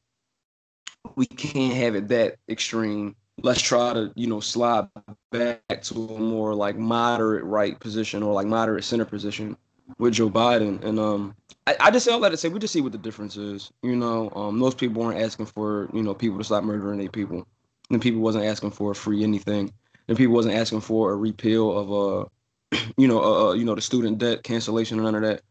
We 1.16 1.26
can't 1.26 1.74
have 1.74 1.94
it 1.94 2.08
that 2.08 2.36
extreme. 2.48 3.16
Let's 3.42 3.62
try 3.62 3.94
to 3.94 4.12
you 4.16 4.26
know 4.26 4.40
slide 4.40 4.88
back 5.30 5.82
to 5.82 5.94
a 5.94 6.18
more 6.18 6.54
like 6.54 6.76
moderate 6.76 7.44
right 7.44 7.78
position 7.78 8.22
or 8.22 8.34
like 8.34 8.46
moderate 8.46 8.84
center 8.84 9.04
position 9.04 9.56
with 9.98 10.12
joe 10.14 10.28
biden. 10.28 10.82
And 10.84 10.98
um 10.98 11.34
I, 11.68 11.76
I 11.80 11.90
just 11.90 12.08
all 12.08 12.20
that 12.20 12.30
to 12.30 12.36
say 12.38 12.48
we 12.48 12.58
just 12.58 12.72
see 12.72 12.80
what 12.80 12.92
the 12.92 12.98
difference 12.98 13.36
is. 13.36 13.70
You 13.82 13.94
know, 13.94 14.30
um, 14.34 14.58
most 14.58 14.78
people 14.78 15.02
weren't 15.02 15.20
asking 15.20 15.46
for 15.46 15.90
you 15.92 16.02
know 16.02 16.14
people 16.14 16.38
to 16.38 16.44
stop 16.44 16.64
murdering 16.64 16.98
their 16.98 17.10
people, 17.10 17.46
and 17.90 18.02
people 18.02 18.20
wasn't 18.20 18.44
asking 18.44 18.70
for 18.72 18.90
a 18.90 18.94
free 18.94 19.22
anything, 19.22 19.72
and 20.08 20.16
people 20.16 20.34
wasn't 20.34 20.54
asking 20.54 20.80
for 20.80 21.12
a 21.12 21.16
repeal 21.16 21.76
of 21.76 22.28
a, 22.72 22.76
you 22.96 23.08
know, 23.08 23.22
uh, 23.22 23.48
uh, 23.48 23.52
you 23.52 23.64
know 23.64 23.74
the 23.74 23.80
student 23.80 24.18
debt 24.18 24.42
cancellation 24.42 24.98
and 24.98 25.04
none 25.04 25.14
of 25.14 25.22
that. 25.22 25.42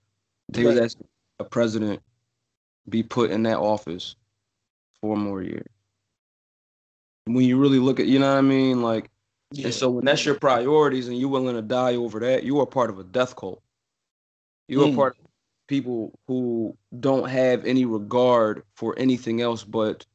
They 0.49 0.63
was 0.63 0.77
asking 0.79 1.07
a 1.39 1.43
president 1.43 2.01
be 2.87 3.03
put 3.03 3.31
in 3.31 3.43
that 3.43 3.57
office 3.57 4.15
for 5.01 5.17
more 5.17 5.41
years. 5.41 5.67
When 7.25 7.43
you 7.43 7.57
really 7.57 7.79
look 7.79 7.99
at, 7.99 8.07
you 8.07 8.19
know 8.19 8.31
what 8.31 8.37
I 8.37 8.41
mean, 8.41 8.81
like, 8.81 9.09
yeah. 9.51 9.65
and 9.65 9.73
so 9.73 9.89
when 9.89 10.05
that's 10.05 10.25
your 10.25 10.35
priorities 10.35 11.09
and 11.09 11.17
you're 11.17 11.29
willing 11.29 11.55
to 11.55 11.61
die 11.61 11.95
over 11.95 12.19
that, 12.21 12.43
you 12.43 12.59
are 12.61 12.65
part 12.65 12.89
of 12.89 12.99
a 12.99 13.03
death 13.03 13.35
cult. 13.35 13.61
You 14.69 14.83
are 14.83 14.87
Mm. 14.87 14.95
part 14.95 15.17
of 15.19 15.25
people 15.67 16.17
who 16.27 16.77
don't 16.99 17.29
have 17.29 17.65
any 17.65 17.85
regard 17.85 18.63
for 18.75 18.97
anything 18.97 19.41
else 19.41 19.63
but 19.63 20.05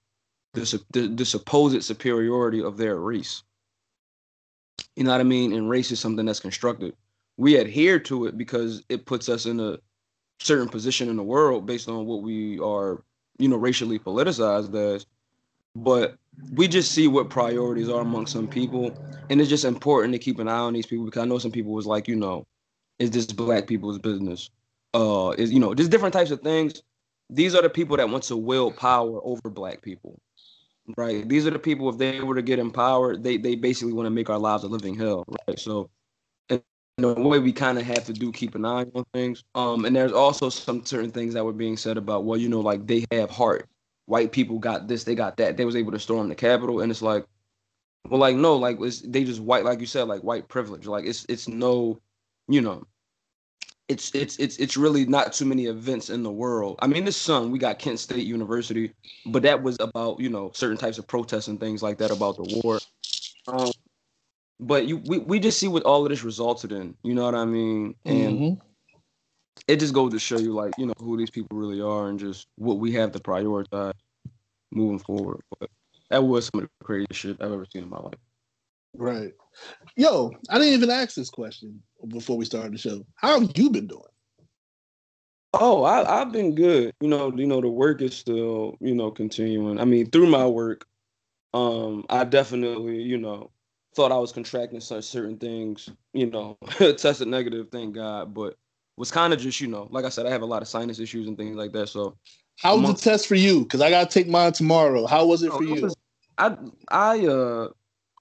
the, 0.53 1.09
the 1.09 1.25
supposed 1.25 1.83
superiority 1.83 2.63
of 2.63 2.77
their 2.77 2.97
race. 2.97 3.43
You 4.97 5.05
know 5.05 5.13
what 5.13 5.21
I 5.21 5.25
mean? 5.25 5.53
And 5.53 5.71
race 5.71 5.91
is 5.91 6.01
something 6.01 6.27
that's 6.27 6.41
constructed. 6.41 6.95
We 7.37 7.57
adhere 7.57 7.99
to 8.01 8.27
it 8.27 8.37
because 8.37 8.83
it 8.89 9.07
puts 9.07 9.29
us 9.29 9.47
in 9.47 9.59
a 9.61 9.79
certain 10.41 10.69
position 10.69 11.09
in 11.09 11.17
the 11.17 11.23
world 11.23 11.67
based 11.67 11.89
on 11.89 12.05
what 12.07 12.23
we 12.23 12.59
are, 12.59 13.03
you 13.39 13.49
know, 13.49 13.57
racially 13.57 13.99
politicized 13.99 14.75
as. 14.75 15.07
But 15.75 16.17
we 16.53 16.69
just 16.69 16.93
see 16.93 17.09
what 17.09 17.31
priorities 17.31 17.89
are 17.89 18.03
among 18.03 18.27
some 18.27 18.47
people, 18.47 18.95
and 19.31 19.41
it's 19.41 19.49
just 19.49 19.65
important 19.65 20.13
to 20.13 20.19
keep 20.19 20.39
an 20.39 20.49
eye 20.49 20.59
on 20.59 20.75
these 20.75 20.87
people 20.87 21.07
because 21.07 21.23
I 21.23 21.27
know 21.27 21.39
some 21.39 21.53
people 21.53 21.73
was 21.73 21.87
like, 21.87 22.09
you 22.09 22.17
know, 22.17 22.47
is 22.99 23.11
this 23.11 23.27
black 23.27 23.67
people's 23.67 23.99
business? 23.99 24.51
Uh, 24.93 25.31
is 25.39 25.51
you 25.51 25.61
know, 25.61 25.73
there's 25.73 25.89
different 25.89 26.13
types 26.13 26.31
of 26.31 26.41
things. 26.43 26.83
These 27.31 27.55
are 27.55 27.63
the 27.63 27.71
people 27.71 27.97
that 27.97 28.11
want 28.11 28.25
to 28.25 28.37
wield 28.37 28.77
power 28.77 29.21
over 29.25 29.49
black 29.49 29.81
people, 29.81 30.21
right? 30.97 31.29
These 31.29 31.47
are 31.47 31.51
the 31.51 31.59
people 31.59 31.89
if 31.89 31.99
they 31.99 32.21
were 32.21 32.35
to 32.35 32.43
get 32.43 32.59
empowered, 32.59 33.23
they 33.23 33.37
they 33.37 33.55
basically 33.55 33.93
want 33.93 34.07
to 34.07 34.11
make 34.11 34.31
our 34.31 34.39
lives 34.39 34.65
a 34.65 34.69
living 34.69 34.95
hell, 34.95 35.25
right? 35.49 35.59
So, 35.59 35.91
in 36.51 36.63
a 37.05 37.15
way, 37.15 37.39
we 37.39 37.53
kind 37.53 37.79
of 37.79 37.85
have 37.85 38.05
to 38.07 38.13
do 38.13 38.33
keep 38.33 38.55
an 38.55 38.65
eye 38.65 38.87
on 38.95 39.05
things. 39.15 39.45
Um, 39.55 39.85
and 39.85 39.97
there's 39.97 40.13
also 40.13 40.49
some 40.49 40.85
certain 40.85 41.11
things 41.11 41.35
that 41.35 41.45
were 41.45 41.53
being 41.53 41.77
said 41.77 41.97
about, 41.97 42.25
well, 42.25 42.39
you 42.39 42.49
know, 42.49 42.61
like 42.61 42.87
they 42.87 43.05
have 43.13 43.31
heart. 43.31 43.69
White 44.07 44.33
people 44.33 44.59
got 44.59 44.89
this, 44.89 45.05
they 45.05 45.15
got 45.15 45.37
that. 45.39 45.57
They 45.57 45.65
was 45.65 45.77
able 45.77 45.93
to 45.93 45.99
storm 45.99 46.29
the 46.29 46.35
Capitol, 46.35 46.81
and 46.81 46.91
it's 46.91 47.03
like, 47.03 47.25
well, 48.09 48.21
like 48.21 48.37
no, 48.37 48.57
like 48.57 48.79
it's, 48.81 49.01
they 49.03 49.25
just 49.25 49.41
white, 49.41 49.65
like 49.65 49.81
you 49.81 49.87
said, 49.87 50.09
like 50.09 50.23
white 50.23 50.49
privilege. 50.49 50.87
Like 50.87 51.07
it's 51.07 51.25
it's 51.29 51.49
no, 51.49 52.01
you 52.49 52.61
know, 52.61 52.85
it's 53.93 54.15
it's 54.15 54.37
it's 54.39 54.57
it's 54.57 54.77
really 54.77 55.05
not 55.07 55.33
too 55.33 55.45
many 55.45 55.67
events 55.67 56.11
in 56.11 56.23
the 56.23 56.33
world. 56.33 56.79
I 56.81 56.87
mean, 56.87 57.05
this 57.05 57.17
sun 57.17 57.51
we 57.51 57.59
got 57.59 57.79
Kent 57.79 58.01
State 58.01 58.27
University, 58.27 58.93
but 59.27 59.43
that 59.45 59.63
was 59.63 59.77
about 59.81 60.19
you 60.19 60.31
know 60.31 60.51
certain 60.55 60.79
types 60.79 60.99
of 60.99 61.07
protests 61.07 61.49
and 61.49 61.61
things 61.61 61.83
like 61.83 61.99
that 61.99 62.11
about 62.11 62.37
the 62.37 62.45
war. 62.45 62.79
Um, 63.47 63.71
but 64.59 64.87
you 64.87 64.97
we, 64.99 65.19
we 65.19 65.39
just 65.41 65.61
see 65.61 65.69
what 65.69 65.85
all 65.85 66.05
of 66.05 66.11
this 66.11 66.25
resulted 66.25 66.73
in. 66.73 66.97
You 67.05 67.15
know 67.15 67.25
what 67.25 67.35
I 67.35 67.45
mean? 67.45 67.95
And 68.07 68.39
Mhm. 68.41 68.61
it 69.69 69.77
just 69.77 69.95
goes 69.95 70.13
to 70.13 70.19
show 70.19 70.39
you 70.39 70.55
like 70.55 70.73
you 70.79 70.87
know 70.87 70.95
who 70.99 71.17
these 71.17 71.31
people 71.31 71.59
really 71.59 71.81
are 71.81 72.09
and 72.09 72.19
just 72.19 72.49
what 72.57 72.79
we 72.79 72.93
have 72.93 73.13
to 73.13 73.21
prioritize 73.21 73.93
moving 74.73 74.99
forward. 75.01 75.43
But 75.61 75.71
that 76.11 76.25
was 76.25 76.47
some 76.53 76.63
of 76.63 76.69
the 76.81 76.85
craziest 76.85 77.21
shit 77.21 77.37
I've 77.41 77.53
ever 77.53 77.67
seen 77.73 77.85
in 77.85 77.91
my 77.91 78.01
life. 78.01 78.15
Right. 78.95 79.33
Yo, 79.97 80.31
I 80.49 80.59
didn't 80.59 80.75
even 80.75 80.91
ask 80.91 81.15
this 81.15 81.31
question 81.31 81.83
before 82.09 82.37
we 82.37 82.45
started 82.45 82.73
the 82.73 82.79
show. 82.79 83.05
How 83.17 83.41
have 83.41 83.51
you 83.57 83.71
been 83.71 83.87
doing? 83.87 84.03
Oh, 85.55 85.85
I, 85.85 86.21
I've 86.21 86.33
been 86.33 86.55
good. 86.55 86.95
You 87.01 87.09
know, 87.09 87.31
you 87.37 87.47
know, 87.47 87.61
the 87.61 87.69
work 87.69 88.01
is 88.01 88.17
still, 88.17 88.77
you 88.81 88.95
know, 88.95 89.11
continuing. 89.11 89.79
I 89.79 89.85
mean, 89.85 90.11
through 90.11 90.29
my 90.29 90.47
work, 90.47 90.87
um, 91.53 92.07
I 92.09 92.25
definitely, 92.25 93.03
you 93.03 93.19
know, 93.19 93.51
thought 93.95 94.13
I 94.13 94.19
was 94.19 94.33
contracting 94.33 94.81
such 94.81 95.05
certain 95.05 95.37
things, 95.37 95.91
you 96.15 96.31
know, 96.31 96.57
tested 96.97 97.29
negative, 97.29 97.69
thank 97.71 97.95
God, 97.95 98.33
but 98.33 98.57
was 98.97 99.11
kind 99.11 99.33
of 99.33 99.41
just, 99.41 99.61
you 99.61 99.69
know, 99.69 99.89
like 99.91 100.07
I 100.07 100.09
said, 100.09 100.27
I 100.27 100.31
have 100.31 100.43
a 100.43 100.47
lot 100.47 100.63
of 100.63 100.69
sinus 100.69 100.99
issues 100.99 101.29
and 101.29 101.37
things 101.37 101.57
like 101.57 101.73
that. 101.73 101.89
So 101.89 102.17
How 102.59 102.77
was 102.77 102.95
the 102.95 103.11
test 103.11 103.27
for 103.27 103.35
you? 103.35 103.61
Because 103.63 103.83
I 103.83 103.91
gotta 103.91 104.09
take 104.09 104.29
mine 104.29 104.53
tomorrow. 104.53 105.07
How 105.07 105.27
was 105.27 105.43
it 105.43 105.53
Oh, 105.53 105.59
for 105.59 105.65
you? 105.65 105.93
I 106.39 106.57
I 106.91 107.27
uh 107.27 107.69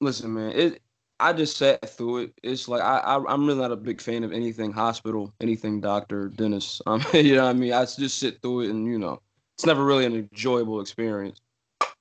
listen, 0.02 0.34
man. 0.34 0.52
It 0.52 0.82
I 1.22 1.34
just 1.34 1.58
sat 1.58 1.88
through 1.90 2.18
it. 2.20 2.34
It's 2.44 2.68
like 2.68 2.82
I, 2.82 2.98
I 3.00 3.16
I'm 3.32 3.46
really 3.48 3.60
not 3.62 3.72
a 3.72 3.78
big 3.78 4.02
fan 4.02 4.24
of 4.24 4.32
anything 4.32 4.72
hospital, 4.72 5.34
anything 5.42 5.82
doctor, 5.82 6.30
dentist. 6.30 6.82
Um, 6.88 7.02
you 7.14 7.36
know 7.36 7.44
what 7.44 7.50
I 7.50 7.54
mean. 7.54 7.74
I 7.74 7.86
just 7.86 8.20
sit 8.20 8.42
through 8.42 8.62
it, 8.62 8.70
and 8.72 8.86
you 8.88 9.00
know, 9.00 9.22
it's 9.58 9.66
never 9.66 9.86
really 9.86 10.06
an 10.06 10.16
enjoyable 10.16 10.82
experience. 10.82 11.42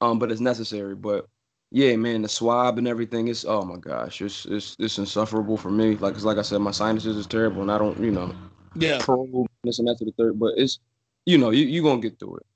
Um, 0.00 0.18
but 0.18 0.30
it's 0.32 0.40
necessary. 0.40 0.94
But 0.94 1.26
yeah, 1.70 1.96
man, 1.96 2.22
the 2.22 2.28
swab 2.28 2.78
and 2.78 2.88
everything 2.88 3.28
is 3.28 3.44
oh 3.46 3.62
my 3.64 3.76
gosh, 3.76 4.20
it's 4.22 4.46
it's 4.46 4.76
it's 4.78 4.98
insufferable 4.98 5.56
for 5.56 5.70
me. 5.70 5.96
Like 5.96 6.14
'cause 6.14 6.24
like 6.24 6.38
I 6.38 6.42
said, 6.42 6.60
my 6.60 6.72
sinuses 6.72 7.16
is 7.16 7.26
terrible, 7.26 7.62
and 7.62 7.70
I 7.72 7.78
don't 7.78 7.98
you 8.00 8.10
know 8.12 8.32
Yeah. 8.74 8.98
probe 9.00 9.46
this 9.64 9.78
and 9.78 9.88
that 9.88 9.98
to 9.98 10.04
the 10.04 10.12
third. 10.12 10.38
But 10.38 10.54
it's 10.56 10.78
you 11.26 11.38
know 11.38 11.50
you 11.50 11.66
you 11.66 11.82
gonna 11.82 12.00
get 12.00 12.18
through 12.18 12.38
it. 12.38 12.46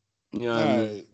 You 0.40 0.46
know 0.48 0.54
All 0.54 0.62
I 0.62 0.66
mean 0.66 0.90
right. 0.90 1.06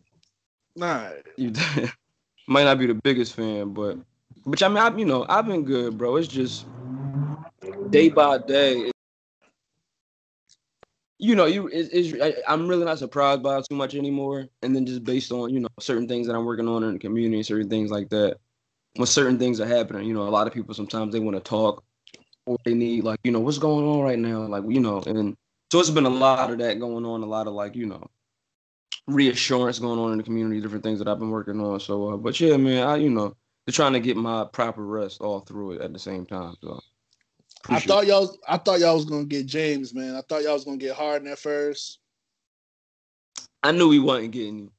All 0.81 0.89
right. 0.89 1.23
you 1.37 1.53
might 2.49 2.65
not 2.65 2.79
be 2.79 2.87
the 2.87 2.95
biggest 2.95 3.35
fan, 3.35 3.73
but 3.73 3.99
but 4.46 4.62
I 4.62 4.68
mean, 4.68 4.79
I, 4.79 4.96
you 4.96 5.05
know, 5.05 5.26
I've 5.29 5.46
been 5.46 5.64
good, 5.64 5.98
bro. 5.98 6.16
It's 6.16 6.29
just 6.29 6.66
day 7.90 8.09
by 8.09 8.38
day. 8.38 8.90
you 11.20 11.35
know, 11.35 11.44
you 11.44 11.68
it, 11.68 11.90
it's, 11.92 12.20
I, 12.20 12.35
I'm 12.50 12.66
really 12.66 12.85
not 12.85 12.98
surprised 12.98 13.42
by 13.42 13.61
too 13.61 13.74
much 13.76 13.94
anymore. 13.94 14.46
And 14.62 14.74
then 14.74 14.87
just 14.87 15.05
based 15.05 15.31
on 15.33 15.53
you 15.53 15.61
know 15.61 15.68
certain 15.79 16.09
things 16.09 16.26
that 16.26 16.35
I'm 16.35 16.46
working 16.46 16.66
on 16.66 16.83
in 16.83 16.94
the 16.94 16.98
community, 16.98 17.42
certain 17.42 17.68
things 17.68 17.90
like 17.90 18.09
that. 18.09 18.38
When 18.96 19.07
certain 19.07 19.38
things 19.38 19.61
are 19.61 19.66
happening, 19.66 20.07
you 20.07 20.14
know, 20.14 20.22
a 20.22 20.31
lot 20.31 20.46
of 20.48 20.53
people 20.53 20.74
sometimes 20.74 21.12
they 21.12 21.20
want 21.20 21.37
to 21.37 21.42
talk 21.42 21.85
or 22.46 22.57
they 22.64 22.74
need 22.74 23.05
like 23.05 23.20
you 23.22 23.31
know 23.33 23.40
what's 23.40 23.59
going 23.59 23.87
on 23.87 24.00
right 24.00 24.18
now, 24.18 24.46
like 24.46 24.64
you 24.66 24.81
know, 24.81 25.03
and 25.07 25.37
so 25.70 25.79
it's 25.79 25.90
been 25.90 26.07
a 26.07 26.11
lot 26.11 26.50
of 26.50 26.59
that 26.59 26.81
going 26.81 27.05
on, 27.05 27.22
a 27.22 27.26
lot 27.26 27.46
of 27.46 27.53
like 27.53 27.76
you 27.76 27.87
know 27.87 28.09
reassurance 29.07 29.79
going 29.79 29.98
on 29.98 30.12
in 30.12 30.18
the 30.18 30.24
community, 30.24 30.61
different 30.61 30.85
things 30.85 30.98
that 30.98 31.09
I've 31.09 31.18
been 31.18 31.31
working 31.31 31.61
on. 31.61 31.81
So, 31.81 32.14
uh, 32.14 32.16
but 32.16 32.40
yeah, 32.40 32.57
man, 32.57 32.87
I 32.87 32.96
you 32.96 33.11
know, 33.11 33.37
they're 33.70 33.85
trying 33.85 33.92
to 33.92 34.00
get 34.00 34.16
my 34.16 34.44
proper 34.44 34.85
rest 34.85 35.20
all 35.20 35.40
through 35.40 35.72
it 35.72 35.80
at 35.80 35.92
the 35.92 35.98
same 35.98 36.26
time. 36.26 36.56
So, 36.61 36.80
I 37.68 37.78
appreciate 37.78 37.87
thought 37.87 38.06
y'all 38.09 38.37
I 38.48 38.56
thought 38.56 38.80
y'all 38.80 38.96
was 38.96 39.04
gonna 39.04 39.24
get 39.24 39.46
James, 39.46 39.94
man. 39.94 40.16
I 40.16 40.22
thought 40.22 40.42
y'all 40.42 40.54
was 40.54 40.64
gonna 40.64 40.76
get 40.76 40.96
Harden 40.96 41.28
at 41.28 41.38
first. 41.38 42.00
I 43.62 43.70
knew 43.70 43.92
he 43.92 44.00
wasn't 44.00 44.33
getting 44.33 44.59
you. 44.59 44.72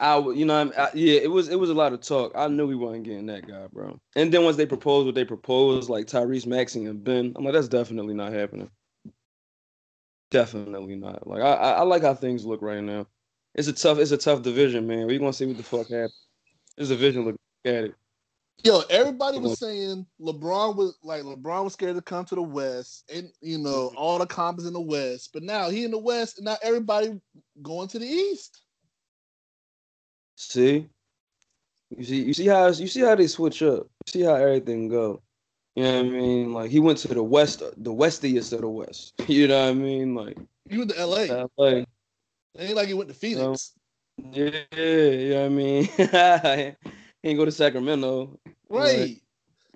I, 0.00 0.18
you 0.18 0.46
know, 0.46 0.58
I 0.58 0.64
mean? 0.64 0.72
I, 0.78 0.88
yeah, 0.94 1.20
it 1.20 1.30
was 1.30 1.50
it 1.50 1.58
was 1.58 1.68
a 1.68 1.74
lot 1.74 1.92
of 1.92 2.00
talk. 2.00 2.32
I 2.34 2.48
knew 2.48 2.70
he 2.70 2.74
wasn't 2.74 3.04
getting 3.04 3.26
that 3.26 3.46
guy, 3.46 3.66
bro. 3.70 4.00
And 4.16 4.32
then 4.32 4.44
once 4.44 4.56
they 4.56 4.64
proposed 4.64 5.04
what 5.04 5.14
they 5.14 5.26
proposed, 5.26 5.90
like 5.90 6.06
Tyrese 6.06 6.46
Maxey 6.46 6.86
and 6.86 7.04
Ben, 7.04 7.34
I'm 7.36 7.44
like, 7.44 7.52
that's 7.52 7.68
definitely 7.68 8.14
not 8.14 8.32
happening. 8.32 8.70
Definitely 10.30 10.96
not. 10.96 11.26
Like 11.26 11.42
I, 11.42 11.52
I, 11.52 11.70
I 11.72 11.82
like 11.82 12.00
how 12.02 12.14
things 12.14 12.46
look 12.46 12.62
right 12.62 12.82
now. 12.82 13.06
It's 13.54 13.68
a 13.68 13.74
tough, 13.74 13.98
it's 13.98 14.12
a 14.12 14.16
tough 14.16 14.40
division, 14.40 14.86
man. 14.86 15.06
We 15.06 15.18
gonna 15.18 15.34
see 15.34 15.46
what 15.46 15.58
the 15.58 15.62
fuck 15.62 15.88
happens. 15.88 16.14
This 16.78 16.88
division 16.88 17.26
look 17.26 17.36
at 17.66 17.84
it. 17.84 17.94
Yo, 18.64 18.82
everybody 18.90 19.38
was 19.38 19.58
saying 19.58 20.04
LeBron 20.20 20.74
was 20.74 20.98
like 21.04 21.22
LeBron 21.22 21.64
was 21.64 21.74
scared 21.74 21.94
to 21.94 22.02
come 22.02 22.24
to 22.24 22.34
the 22.34 22.42
West, 22.42 23.08
and 23.14 23.30
you 23.40 23.56
know 23.56 23.88
mm-hmm. 23.88 23.96
all 23.96 24.18
the 24.18 24.26
comps 24.26 24.64
in 24.64 24.72
the 24.72 24.80
West. 24.80 25.30
But 25.32 25.44
now 25.44 25.70
he 25.70 25.84
in 25.84 25.92
the 25.92 25.98
West, 25.98 26.38
and 26.38 26.44
now 26.44 26.56
everybody 26.62 27.20
going 27.62 27.88
to 27.88 27.98
the 28.00 28.06
East. 28.06 28.62
See, 30.36 30.88
you 31.96 32.04
see, 32.04 32.22
you 32.22 32.34
see 32.34 32.46
how 32.46 32.66
you 32.66 32.88
see 32.88 33.00
how 33.00 33.14
they 33.14 33.28
switch 33.28 33.62
up. 33.62 33.88
You 34.06 34.10
see 34.10 34.22
how 34.22 34.34
everything 34.34 34.88
go. 34.88 35.22
You 35.76 35.84
know 35.84 35.96
what 35.96 36.06
I 36.06 36.08
mean? 36.08 36.52
Like 36.52 36.70
he 36.70 36.80
went 36.80 36.98
to 36.98 37.08
the 37.08 37.22
west, 37.22 37.60
the 37.60 37.92
westiest 37.92 38.52
of 38.52 38.62
the 38.62 38.68
west. 38.68 39.14
You 39.28 39.46
know 39.46 39.66
what 39.66 39.70
I 39.70 39.74
mean? 39.74 40.14
Like 40.16 40.36
He 40.68 40.78
went 40.78 40.90
to 40.90 40.98
L.A. 40.98 41.46
LA. 41.56 41.66
It 41.66 41.86
ain't 42.58 42.74
like 42.74 42.88
he 42.88 42.94
went 42.94 43.08
to 43.10 43.14
Phoenix. 43.14 43.74
Yeah, 44.16 44.50
you 44.72 45.30
know 45.30 45.42
what 45.42 45.46
I 45.46 45.48
mean? 45.48 46.76
he 47.22 47.30
ain't 47.30 47.38
go 47.38 47.44
to 47.44 47.52
Sacramento. 47.52 48.38
right. 48.68 49.20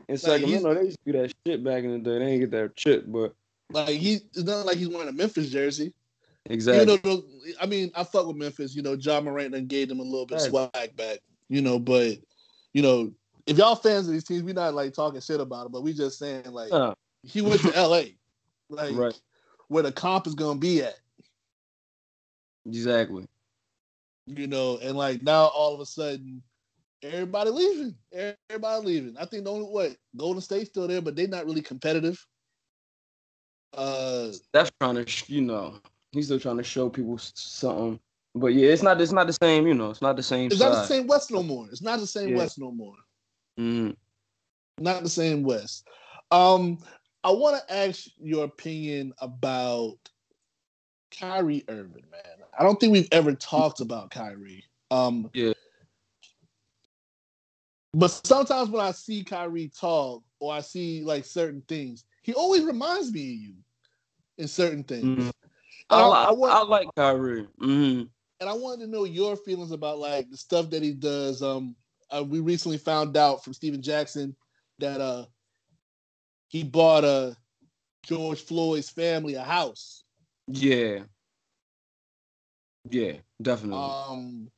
In 0.08 0.18
Sacramento, 0.18 0.74
they 0.74 0.84
used 0.84 0.98
to 1.06 1.12
do 1.12 1.18
that 1.20 1.32
shit 1.46 1.62
back 1.64 1.84
in 1.84 1.92
the 1.92 1.98
day. 1.98 2.18
They 2.18 2.24
ain't 2.32 2.40
get 2.40 2.50
that 2.50 2.72
shit, 2.78 3.10
but 3.10 3.34
Like 3.70 3.96
he, 3.96 4.14
it's 4.34 4.42
not 4.42 4.66
like 4.66 4.76
he's 4.76 4.88
wearing 4.88 5.08
a 5.08 5.12
Memphis 5.12 5.48
jersey. 5.48 5.94
exactly. 6.50 6.94
You 6.94 7.00
know, 7.04 7.22
I 7.60 7.66
mean, 7.66 7.90
I 7.94 8.04
fuck 8.04 8.26
with 8.26 8.36
Memphis. 8.36 8.74
You 8.74 8.82
know, 8.82 8.94
Ja 8.94 9.20
Morant 9.20 9.52
done 9.52 9.66
gave 9.66 9.88
them 9.88 10.00
a 10.00 10.02
little 10.02 10.26
bit 10.26 10.36
of 10.38 10.42
Right. 10.54 10.70
swag 10.72 10.96
back. 10.96 11.20
You 11.48 11.62
know, 11.62 11.78
but 11.78 12.18
you 12.74 12.82
know, 12.82 13.12
if 13.46 13.58
y'all 13.58 13.76
fans 13.76 14.06
of 14.06 14.12
these 14.12 14.24
teams, 14.24 14.42
we're 14.42 14.54
not 14.54 14.74
like 14.74 14.92
talking 14.92 15.20
shit 15.20 15.40
about 15.40 15.64
them, 15.64 15.72
but 15.72 15.82
we 15.82 15.92
just 15.92 16.18
saying 16.18 16.50
like 16.50 16.72
Uh, 16.72 16.94
he 17.22 17.40
went 17.42 17.60
to 17.62 17.74
L.A. 17.76 18.16
Like 18.68 18.96
right. 18.96 19.20
where 19.68 19.82
the 19.82 19.92
comp 19.92 20.26
is 20.26 20.34
gonna 20.34 20.58
be 20.58 20.82
at. 20.82 20.98
Exactly. 22.66 23.26
You 24.26 24.46
know, 24.46 24.78
and 24.82 24.96
like 24.96 25.22
now 25.22 25.46
all 25.46 25.74
of 25.74 25.80
a 25.80 25.86
sudden, 25.86 26.42
everybody 27.02 27.50
leaving. 27.50 27.94
Everybody 28.12 28.86
leaving. 28.86 29.16
I 29.18 29.24
think 29.24 29.44
the 29.44 29.52
only 29.52 29.66
what 29.66 29.96
Golden 30.16 30.40
State's 30.40 30.70
still 30.70 30.88
there, 30.88 31.00
but 31.02 31.16
they're 31.16 31.28
not 31.28 31.46
really 31.46 31.62
competitive. 31.62 32.24
Uh, 33.74 34.28
That's 34.52 34.70
trying 34.80 35.04
to, 35.04 35.32
you 35.32 35.40
know, 35.40 35.76
he's 36.12 36.26
still 36.26 36.40
trying 36.40 36.58
to 36.58 36.62
show 36.62 36.88
people 36.88 37.18
something. 37.18 37.98
But 38.34 38.48
yeah, 38.48 38.70
it's 38.70 38.82
not. 38.82 39.00
It's 39.00 39.12
not 39.12 39.26
the 39.26 39.32
same. 39.34 39.66
You 39.66 39.74
know, 39.74 39.90
it's 39.90 40.02
not 40.02 40.16
the 40.16 40.22
same. 40.22 40.46
it's 40.46 40.60
not 40.60 40.72
the 40.72 40.86
same 40.86 41.06
West 41.06 41.30
no 41.30 41.42
more. 41.42 41.68
It's 41.70 41.82
not 41.82 42.00
the 42.00 42.06
same 42.06 42.30
Yeah. 42.30 42.38
West 42.38 42.58
no 42.58 42.70
more. 42.70 42.96
Mhm. 43.58 43.96
not 44.80 45.02
the 45.02 45.08
same 45.08 45.42
West. 45.42 45.86
Um, 46.30 46.78
I 47.22 47.30
want 47.30 47.56
to 47.56 47.74
ask 47.74 48.06
your 48.18 48.44
opinion 48.44 49.12
about 49.18 49.98
Kyrie 51.10 51.62
Irving, 51.68 52.04
man. 52.10 52.46
I 52.58 52.62
don't 52.62 52.80
think 52.80 52.92
we've 52.92 53.08
ever 53.12 53.34
talked 53.34 53.80
about 53.80 54.10
Kyrie. 54.10 54.64
Um, 54.90 55.30
Yeah. 55.34 55.52
But 57.94 58.08
sometimes 58.26 58.70
when 58.70 58.84
I 58.84 58.92
see 58.92 59.22
Kyrie 59.22 59.68
talk 59.68 60.22
or 60.40 60.52
I 60.52 60.60
see 60.60 61.02
like 61.02 61.24
certain 61.24 61.62
things, 61.68 62.04
he 62.22 62.32
always 62.34 62.64
reminds 62.64 63.12
me 63.12 63.20
of 63.34 63.40
you 63.40 63.54
in 64.38 64.48
certain 64.48 64.82
things. 64.82 65.26
Mhm. 65.26 65.32
I, 65.90 66.00
I- 66.00 66.24
I 66.24 66.30
want- 66.32 66.52
I 66.54 66.62
like 66.62 66.88
Kyrie. 66.96 67.46
hmm 67.58 68.02
and 68.40 68.48
I 68.50 68.54
wanted 68.54 68.86
to 68.86 68.90
know 68.90 69.04
your 69.04 69.36
feelings 69.36 69.70
about 69.70 69.98
like 70.00 70.28
the 70.28 70.36
stuff 70.36 70.68
that 70.70 70.82
he 70.82 70.92
does. 70.92 71.42
Um, 71.42 71.76
uh, 72.10 72.24
we 72.24 72.40
recently 72.40 72.76
found 72.78 73.16
out 73.16 73.44
from 73.44 73.52
Stephen 73.52 73.80
Jackson 73.80 74.34
that 74.80 75.00
uh 75.00 75.26
he 76.48 76.64
bought 76.64 77.04
uh 77.04 77.32
George 78.04 78.42
Floyd's 78.42 78.90
family 78.90 79.34
a 79.34 79.42
house. 79.42 80.02
Yeah. 80.48 81.04
Yeah, 82.90 83.18
definitely. 83.40 83.78
Um, 83.78 84.50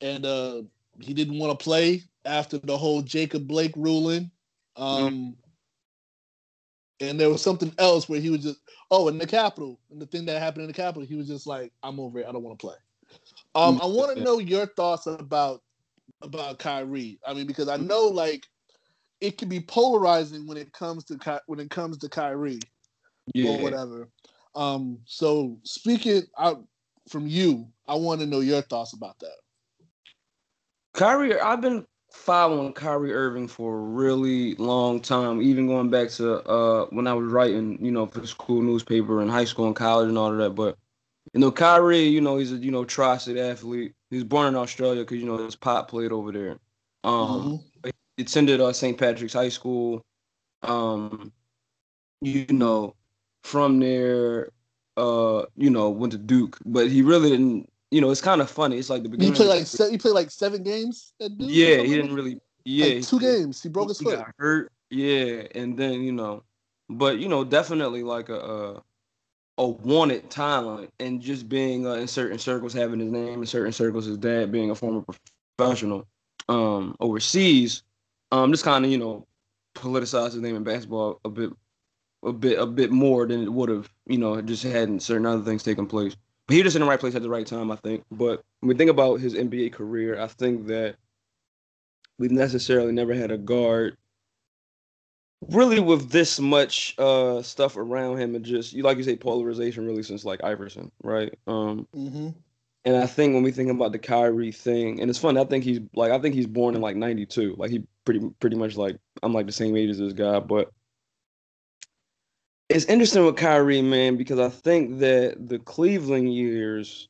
and 0.00 0.24
uh 0.24 0.62
he 1.00 1.12
didn't 1.12 1.38
want 1.38 1.58
to 1.58 1.62
play 1.62 2.02
after 2.24 2.58
the 2.58 2.76
whole 2.76 3.02
Jacob 3.02 3.46
Blake 3.46 3.72
ruling. 3.76 4.30
Um, 4.76 5.36
and 7.00 7.18
there 7.18 7.30
was 7.30 7.42
something 7.42 7.72
else 7.78 8.08
where 8.08 8.20
he 8.20 8.30
was 8.30 8.42
just 8.42 8.60
oh 8.90 9.08
in 9.08 9.18
the 9.18 9.26
Capitol 9.26 9.80
and 9.90 10.00
the 10.00 10.06
thing 10.06 10.26
that 10.26 10.40
happened 10.40 10.62
in 10.62 10.68
the 10.68 10.74
Capitol, 10.74 11.06
he 11.06 11.16
was 11.16 11.26
just 11.26 11.46
like 11.46 11.72
I'm 11.82 11.98
over 11.98 12.20
it. 12.20 12.26
I 12.26 12.32
don't 12.32 12.42
want 12.42 12.58
to 12.58 12.66
play. 12.66 12.76
Um, 13.54 13.80
I 13.82 13.86
want 13.86 14.16
to 14.16 14.22
know 14.22 14.38
your 14.38 14.66
thoughts 14.66 15.06
about 15.06 15.62
about 16.22 16.58
Kyrie. 16.58 17.18
I 17.26 17.34
mean, 17.34 17.46
because 17.46 17.68
I 17.68 17.76
know 17.76 18.02
like 18.06 18.46
it 19.20 19.38
can 19.38 19.48
be 19.48 19.60
polarizing 19.60 20.46
when 20.46 20.56
it 20.56 20.72
comes 20.72 21.04
to 21.04 21.18
Ky- 21.18 21.44
when 21.46 21.60
it 21.60 21.70
comes 21.70 21.98
to 21.98 22.08
Kyrie 22.08 22.60
yeah. 23.34 23.50
or 23.50 23.62
whatever. 23.62 24.08
Um, 24.54 24.98
so 25.04 25.58
speaking 25.64 26.22
out 26.38 26.64
from 27.08 27.26
you, 27.26 27.68
I 27.88 27.94
want 27.94 28.20
to 28.20 28.26
know 28.26 28.40
your 28.40 28.62
thoughts 28.62 28.92
about 28.92 29.18
that. 29.20 29.36
Kyrie, 30.94 31.38
I've 31.38 31.60
been 31.60 31.86
following 32.10 32.72
Kyrie 32.72 33.12
Irving 33.12 33.48
for 33.48 33.78
a 33.78 33.80
really 33.82 34.54
long 34.56 35.00
time, 35.00 35.42
even 35.42 35.66
going 35.66 35.90
back 35.90 36.10
to 36.10 36.38
uh 36.48 36.86
when 36.90 37.06
I 37.06 37.14
was 37.14 37.30
writing, 37.32 37.84
you 37.84 37.90
know, 37.92 38.06
for 38.06 38.20
the 38.20 38.26
school 38.26 38.62
newspaper 38.62 39.22
in 39.22 39.28
high 39.28 39.44
school 39.44 39.66
and 39.66 39.76
college 39.76 40.08
and 40.08 40.18
all 40.18 40.32
of 40.32 40.38
that. 40.38 40.50
But 40.50 40.76
you 41.34 41.40
know, 41.40 41.52
Kyrie, 41.52 42.04
you 42.04 42.20
know, 42.20 42.38
he's 42.38 42.52
a 42.52 42.56
you 42.56 42.70
know 42.72 42.84
tri-state 42.84 43.38
athlete. 43.38 43.94
He 44.10 44.16
was 44.16 44.24
born 44.24 44.48
in 44.48 44.56
Australia 44.56 45.02
because 45.02 45.18
you 45.18 45.26
know 45.26 45.38
his 45.38 45.56
pop 45.56 45.90
played 45.90 46.12
over 46.12 46.32
there. 46.32 46.58
Um, 47.04 47.60
Mhm. 47.84 47.92
attended 48.18 48.60
uh, 48.60 48.72
St. 48.72 48.98
Patrick's 48.98 49.34
High 49.34 49.48
School. 49.50 50.02
Um, 50.62 51.32
you 52.20 52.46
know, 52.50 52.96
from 53.44 53.80
there, 53.80 54.50
uh, 54.96 55.44
you 55.56 55.70
know, 55.70 55.90
went 55.90 56.12
to 56.12 56.18
Duke, 56.18 56.58
but 56.66 56.90
he 56.90 57.02
really 57.02 57.30
didn't. 57.30 57.69
You 57.90 58.00
know, 58.00 58.10
it's 58.10 58.20
kind 58.20 58.40
of 58.40 58.48
funny. 58.50 58.78
It's 58.78 58.88
like 58.90 59.02
the 59.02 59.08
He 59.08 59.16
beginning. 59.16 59.34
played 59.34 59.48
of 59.50 59.54
like 59.56 59.66
se- 59.66 59.90
he 59.90 59.98
played 59.98 60.14
like 60.14 60.30
seven 60.30 60.62
games. 60.62 61.12
Yeah, 61.18 61.78
he 61.78 61.96
didn't 61.96 62.14
really. 62.14 62.40
Yeah, 62.64 62.94
Like 62.96 63.06
two 63.06 63.18
played- 63.18 63.38
games. 63.38 63.62
He 63.62 63.68
broke 63.68 63.88
his 63.88 63.98
he 63.98 64.04
foot. 64.04 64.18
got 64.18 64.34
hurt. 64.38 64.70
Yeah, 64.90 65.42
and 65.54 65.76
then 65.78 66.02
you 66.02 66.12
know, 66.12 66.42
but 66.88 67.18
you 67.18 67.28
know, 67.28 67.42
definitely 67.44 68.02
like 68.02 68.28
a 68.28 68.38
a, 68.38 68.82
a 69.58 69.66
wanted 69.68 70.30
talent, 70.30 70.90
and 71.00 71.20
just 71.20 71.48
being 71.48 71.86
uh, 71.86 71.94
in 71.94 72.06
certain 72.06 72.38
circles, 72.38 72.72
having 72.72 73.00
his 73.00 73.10
name 73.10 73.40
in 73.40 73.46
certain 73.46 73.72
circles, 73.72 74.04
his 74.06 74.18
dad 74.18 74.52
being 74.52 74.70
a 74.70 74.74
former 74.74 75.04
professional 75.56 76.06
um, 76.48 76.96
overseas, 77.00 77.82
um, 78.32 78.52
just 78.52 78.64
kind 78.64 78.84
of 78.84 78.90
you 78.90 78.98
know 78.98 79.26
politicized 79.74 80.32
his 80.32 80.42
name 80.42 80.56
in 80.56 80.62
basketball 80.64 81.20
a 81.24 81.28
bit, 81.28 81.50
a 82.24 82.32
bit, 82.32 82.58
a 82.58 82.66
bit 82.66 82.90
more 82.90 83.26
than 83.26 83.42
it 83.44 83.52
would 83.52 83.68
have, 83.68 83.88
you 84.06 84.18
know, 84.18 84.40
just 84.42 84.62
hadn't 84.64 85.00
certain 85.00 85.26
other 85.26 85.42
things 85.42 85.62
taken 85.62 85.86
place. 85.86 86.16
He 86.50 86.58
was 86.58 86.64
just 86.64 86.76
in 86.76 86.82
the 86.82 86.88
right 86.88 87.00
place 87.00 87.14
at 87.14 87.22
the 87.22 87.30
right 87.30 87.46
time, 87.46 87.70
I 87.70 87.76
think. 87.76 88.04
But 88.10 88.42
when 88.60 88.68
we 88.68 88.74
think 88.74 88.90
about 88.90 89.20
his 89.20 89.34
NBA 89.34 89.72
career, 89.72 90.20
I 90.20 90.26
think 90.26 90.66
that 90.66 90.96
we've 92.18 92.30
necessarily 92.30 92.92
never 92.92 93.14
had 93.14 93.30
a 93.30 93.38
guard 93.38 93.96
really 95.48 95.80
with 95.80 96.10
this 96.10 96.38
much 96.38 96.94
uh 96.98 97.40
stuff 97.42 97.76
around 97.76 98.18
him 98.18 98.34
and 98.34 98.44
just 98.44 98.72
you 98.72 98.82
like 98.82 98.98
you 98.98 99.02
say 99.02 99.16
polarization 99.16 99.86
really 99.86 100.02
since 100.02 100.24
like 100.24 100.42
Iverson, 100.44 100.92
right? 101.02 101.34
Um 101.46 101.86
hmm 101.94 102.30
and 102.84 102.96
I 102.96 103.06
think 103.06 103.34
when 103.34 103.42
we 103.42 103.52
think 103.52 103.70
about 103.70 103.92
the 103.92 103.98
Kyrie 103.98 104.52
thing, 104.52 105.00
and 105.00 105.10
it's 105.10 105.18
fun, 105.18 105.36
I 105.36 105.44
think 105.44 105.64
he's 105.64 105.80
like 105.94 106.12
I 106.12 106.18
think 106.18 106.34
he's 106.34 106.46
born 106.46 106.74
in 106.74 106.80
like 106.80 106.96
'92. 106.96 107.56
Like 107.58 107.70
he 107.70 107.84
pretty 108.04 108.28
pretty 108.40 108.56
much 108.56 108.76
like 108.76 108.96
I'm 109.22 109.34
like 109.34 109.46
the 109.46 109.52
same 109.52 109.76
age 109.76 109.90
as 109.90 109.98
this 109.98 110.14
guy, 110.14 110.40
but 110.40 110.70
it's 112.70 112.84
interesting 112.86 113.26
with 113.26 113.36
Kyrie, 113.36 113.82
man, 113.82 114.16
because 114.16 114.38
I 114.38 114.48
think 114.48 115.00
that 115.00 115.48
the 115.48 115.58
Cleveland 115.58 116.32
years, 116.32 117.08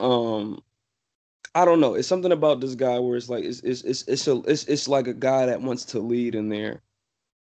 um, 0.00 0.62
I 1.54 1.64
don't 1.64 1.80
know, 1.80 1.94
it's 1.94 2.08
something 2.08 2.32
about 2.32 2.60
this 2.60 2.74
guy 2.74 2.98
where 3.00 3.16
it's 3.16 3.28
like 3.28 3.44
it's 3.44 3.60
it's 3.60 3.82
it's 3.82 4.02
it's 4.08 4.28
a, 4.28 4.40
it's, 4.46 4.64
it's 4.64 4.88
like 4.88 5.08
a 5.08 5.14
guy 5.14 5.46
that 5.46 5.60
wants 5.60 5.84
to 5.86 5.98
lead 5.98 6.34
in 6.34 6.48
there. 6.48 6.80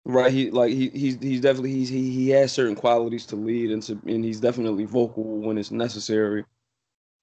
Right, 0.05 0.33
he 0.33 0.51
like 0.51 0.73
he 0.73 0.91
he's 0.91 1.19
he's 1.21 1.41
definitely 1.41 1.73
he's 1.73 1.89
he 1.89 2.11
he 2.11 2.31
has 2.31 2.53
certain 2.53 2.75
qualities 2.75 3.27
to 3.27 3.37
lead 3.37 3.71
and 3.71 3.83
to, 3.85 4.01
and 4.07 4.25
he's 4.25 4.41
definitely 4.41 4.85
vocal 4.85 5.25
when 5.25 5.59
it's 5.59 5.71
necessary. 5.71 6.45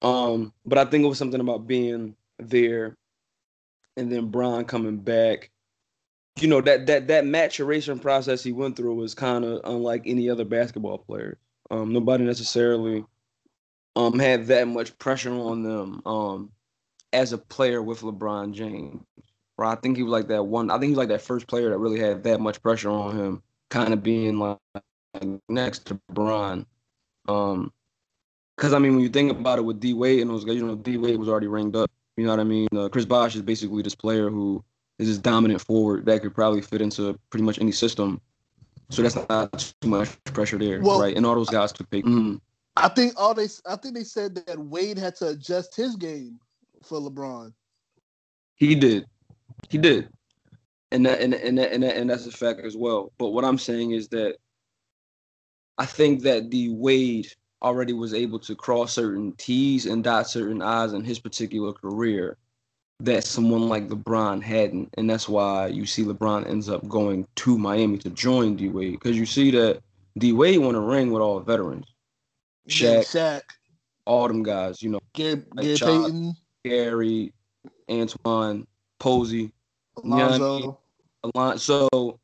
Um, 0.02 0.52
but 0.66 0.78
I 0.78 0.84
think 0.84 1.04
it 1.04 1.08
was 1.08 1.18
something 1.18 1.40
about 1.40 1.66
being 1.66 2.14
there 2.38 2.96
and 3.96 4.10
then 4.10 4.30
Bron 4.30 4.64
coming 4.64 4.96
back. 4.96 5.50
You 6.40 6.48
know, 6.48 6.60
that 6.60 6.86
that 6.86 7.08
that 7.08 7.26
maturation 7.26 7.98
process 7.98 8.42
he 8.42 8.52
went 8.52 8.76
through 8.76 8.94
was 8.94 9.14
kind 9.14 9.44
of 9.44 9.60
unlike 9.64 10.02
any 10.06 10.30
other 10.30 10.44
basketball 10.44 10.98
player. 10.98 11.38
Um, 11.70 11.92
nobody 11.92 12.24
necessarily 12.24 13.04
um 13.96 14.18
had 14.18 14.46
that 14.46 14.68
much 14.68 14.96
pressure 14.98 15.32
on 15.32 15.62
them 15.62 16.00
um 16.06 16.50
as 17.12 17.32
a 17.32 17.38
player 17.38 17.82
with 17.82 18.00
LeBron 18.00 18.52
James. 18.52 19.02
Right. 19.56 19.72
I 19.72 19.80
think 19.80 19.96
he 19.96 20.02
was 20.04 20.12
like 20.12 20.28
that 20.28 20.44
one. 20.44 20.70
I 20.70 20.74
think 20.74 20.84
he 20.84 20.90
was 20.90 20.98
like 20.98 21.08
that 21.08 21.22
first 21.22 21.48
player 21.48 21.70
that 21.70 21.78
really 21.78 21.98
had 21.98 22.22
that 22.24 22.40
much 22.40 22.62
pressure 22.62 22.90
on 22.90 23.16
him, 23.16 23.42
kind 23.70 23.92
of 23.92 24.02
being 24.02 24.38
like 24.38 24.58
next 25.48 25.86
to 25.86 26.00
Bron. 26.12 26.64
Um, 27.26 27.72
because 28.56 28.72
I 28.72 28.78
mean, 28.78 28.92
when 28.92 29.02
you 29.02 29.08
think 29.08 29.30
about 29.32 29.58
it 29.58 29.62
with 29.62 29.80
D 29.80 29.94
Wade 29.94 30.20
and 30.20 30.30
those 30.30 30.44
guys, 30.44 30.56
you 30.56 30.66
know, 30.66 30.76
D 30.76 30.96
Wade 30.96 31.18
was 31.18 31.28
already 31.28 31.48
ringed 31.48 31.76
up. 31.76 31.90
You 32.16 32.24
know 32.24 32.30
what 32.30 32.40
I 32.40 32.44
mean? 32.44 32.68
Uh, 32.74 32.88
Chris 32.88 33.04
Bosh 33.04 33.36
is 33.36 33.42
basically 33.42 33.82
this 33.82 33.94
player 33.94 34.30
who 34.30 34.64
is 34.98 35.08
this 35.08 35.18
dominant 35.18 35.60
forward 35.60 36.06
that 36.06 36.22
could 36.22 36.34
probably 36.34 36.60
fit 36.60 36.80
into 36.80 37.18
pretty 37.30 37.44
much 37.44 37.60
any 37.60 37.72
system. 37.72 38.20
So 38.90 39.02
that's 39.02 39.16
not 39.28 39.72
too 39.80 39.88
much 39.88 40.22
pressure 40.24 40.58
there, 40.58 40.80
Well- 40.80 41.00
right? 41.00 41.16
And 41.16 41.24
all 41.26 41.34
those 41.34 41.50
guys 41.50 41.72
took 41.72 41.88
big. 41.90 42.04
Mhm. 42.04 42.40
I 42.76 42.88
think 42.88 43.14
all 43.16 43.34
they 43.34 43.48
I 43.66 43.76
think 43.76 43.94
they 43.94 44.04
said 44.04 44.34
that 44.34 44.58
Wade 44.58 44.98
had 44.98 45.16
to 45.16 45.28
adjust 45.28 45.74
his 45.74 45.96
game 45.96 46.38
for 46.82 47.00
LeBron. 47.00 47.52
He 48.54 48.74
did, 48.74 49.06
he 49.68 49.78
did, 49.78 50.08
and 50.90 51.04
that 51.06 51.20
and 51.20 51.34
and 51.34 51.58
that, 51.58 51.72
and, 51.72 51.82
that, 51.82 51.96
and 51.96 52.08
that's 52.08 52.26
a 52.26 52.30
fact 52.30 52.60
as 52.60 52.76
well. 52.76 53.12
But 53.18 53.30
what 53.30 53.44
I'm 53.44 53.58
saying 53.58 53.92
is 53.92 54.08
that 54.08 54.36
I 55.76 55.86
think 55.86 56.22
that 56.22 56.50
the 56.50 56.70
Wade 56.70 57.32
already 57.62 57.92
was 57.92 58.14
able 58.14 58.38
to 58.38 58.54
cross 58.54 58.92
certain 58.92 59.32
T's 59.32 59.86
and 59.86 60.02
dot 60.02 60.28
certain 60.28 60.62
I's 60.62 60.92
in 60.92 61.04
his 61.04 61.18
particular 61.18 61.72
career 61.72 62.36
that 63.00 63.24
someone 63.24 63.68
like 63.68 63.88
LeBron 63.88 64.42
hadn't, 64.42 64.92
and 64.98 65.08
that's 65.08 65.28
why 65.28 65.68
you 65.68 65.86
see 65.86 66.04
LeBron 66.04 66.48
ends 66.48 66.68
up 66.68 66.86
going 66.88 67.26
to 67.36 67.56
Miami 67.58 67.98
to 67.98 68.10
join 68.10 68.56
D 68.56 68.68
Wade 68.68 68.92
because 68.92 69.16
you 69.16 69.24
see 69.26 69.50
that 69.52 69.80
D 70.18 70.32
Wade 70.32 70.58
won 70.58 70.74
a 70.74 70.80
ring 70.80 71.10
with 71.12 71.22
all 71.22 71.38
veterans, 71.40 71.86
Shaq. 72.68 73.04
Shaq, 73.06 73.42
all 74.04 74.26
them 74.26 74.42
guys, 74.42 74.82
you 74.82 74.90
know, 74.90 74.98
Gabe, 75.14 75.44
Like 75.54 75.64
Gary 75.66 75.76
Child. 75.78 76.04
Payton, 76.04 76.36
Gary, 76.64 77.32
Antoine, 77.88 78.66
Posey, 78.98 79.52
Alonzo. 80.02 80.78
Alon- 81.34 81.58
So 81.58 82.18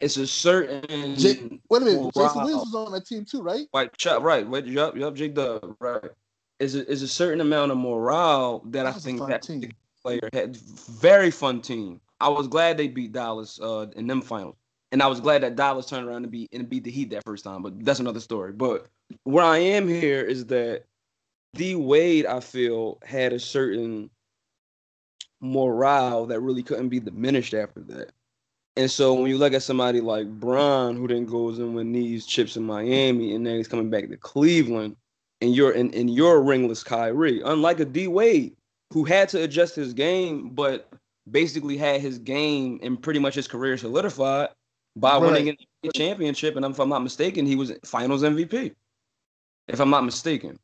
it's 0.00 0.16
a 0.16 0.26
certain 0.26 1.16
J- 1.16 1.58
Wait 1.70 1.82
a 1.82 1.84
minute, 1.84 2.14
Jason 2.14 2.42
Williams 2.44 2.66
was 2.66 2.74
on 2.74 2.92
that 2.92 3.06
team 3.06 3.24
too, 3.24 3.42
right? 3.42 3.66
White 3.72 3.96
chop, 3.96 4.22
right? 4.22 4.48
Wait, 4.48 4.66
yup, 4.66 4.96
yup, 4.96 5.14
J 5.14 5.28
Dub, 5.28 5.74
right? 5.80 6.10
Is 6.60 6.76
a, 6.76 6.88
is 6.88 7.02
a 7.02 7.08
certain 7.08 7.40
amount 7.40 7.72
of 7.72 7.78
morale 7.78 8.60
that, 8.66 8.84
That 8.84 8.86
I 8.86 8.92
think 8.92 9.26
that 9.26 9.42
team. 9.42 9.72
Player 10.04 10.28
had. 10.32 10.56
Very 10.56 11.30
fun 11.30 11.60
team. 11.60 12.00
I 12.20 12.28
was 12.28 12.46
glad 12.46 12.76
they 12.76 12.88
beat 12.88 13.12
Dallas 13.12 13.58
uh, 13.60 13.86
in 13.96 14.06
them 14.06 14.22
finals, 14.22 14.56
and 14.92 15.02
I 15.02 15.06
was 15.08 15.20
glad 15.20 15.42
that 15.42 15.56
Dallas 15.56 15.86
turned 15.86 16.06
around 16.06 16.22
and 16.22 16.30
beat 16.30 16.50
and 16.52 16.68
beat 16.68 16.84
the 16.84 16.90
Heat 16.90 17.10
that 17.10 17.24
first 17.24 17.44
time. 17.44 17.62
But 17.62 17.84
that's 17.84 18.00
another 18.00 18.20
story. 18.20 18.52
But 18.52 18.86
where 19.24 19.44
I 19.44 19.58
am 19.58 19.88
here 19.88 20.22
is 20.22 20.46
that 20.46 20.84
D 21.54 21.74
Wade, 21.74 22.26
I 22.26 22.40
feel, 22.40 22.98
had 23.04 23.32
a 23.32 23.40
certain 23.40 24.10
morale 25.40 26.26
that 26.26 26.40
really 26.40 26.62
couldn't 26.62 26.88
be 26.88 27.00
diminished 27.00 27.54
after 27.54 27.80
that. 27.80 28.12
And 28.76 28.90
so 28.90 29.14
when 29.14 29.30
you 29.30 29.38
look 29.38 29.52
at 29.52 29.62
somebody 29.62 30.00
like 30.00 30.26
Bron, 30.28 30.96
who 30.96 31.06
then 31.06 31.26
goes 31.26 31.58
and 31.58 31.76
win 31.76 31.92
these 31.92 32.26
chips 32.26 32.56
in 32.56 32.64
Miami, 32.64 33.34
and 33.34 33.46
then 33.46 33.56
he's 33.56 33.68
coming 33.68 33.90
back 33.90 34.08
to 34.08 34.16
Cleveland, 34.16 34.96
and 35.40 35.54
you're 35.54 35.72
in, 35.72 35.90
in 35.90 36.08
your 36.08 36.42
ringless 36.42 36.82
Kyrie, 36.82 37.40
unlike 37.44 37.78
a 37.80 37.84
D 37.84 38.08
Wade, 38.08 38.56
who 38.94 39.02
had 39.04 39.28
to 39.28 39.42
adjust 39.42 39.74
his 39.74 39.92
game, 39.92 40.50
but 40.50 40.88
basically 41.28 41.76
had 41.76 42.00
his 42.00 42.16
game 42.18 42.78
and 42.80 43.02
pretty 43.02 43.18
much 43.18 43.34
his 43.34 43.48
career 43.48 43.76
solidified 43.76 44.50
by 44.94 45.18
winning 45.18 45.56
a 45.82 45.88
championship. 45.92 46.54
And 46.54 46.64
if 46.64 46.78
I'm 46.78 46.88
not 46.88 47.02
mistaken, 47.02 47.44
he 47.44 47.56
was 47.56 47.72
Finals 47.84 48.22
MVP. 48.22 48.72
If 49.66 49.80
I'm 49.80 49.90
not 49.90 50.04
mistaken. 50.04 50.56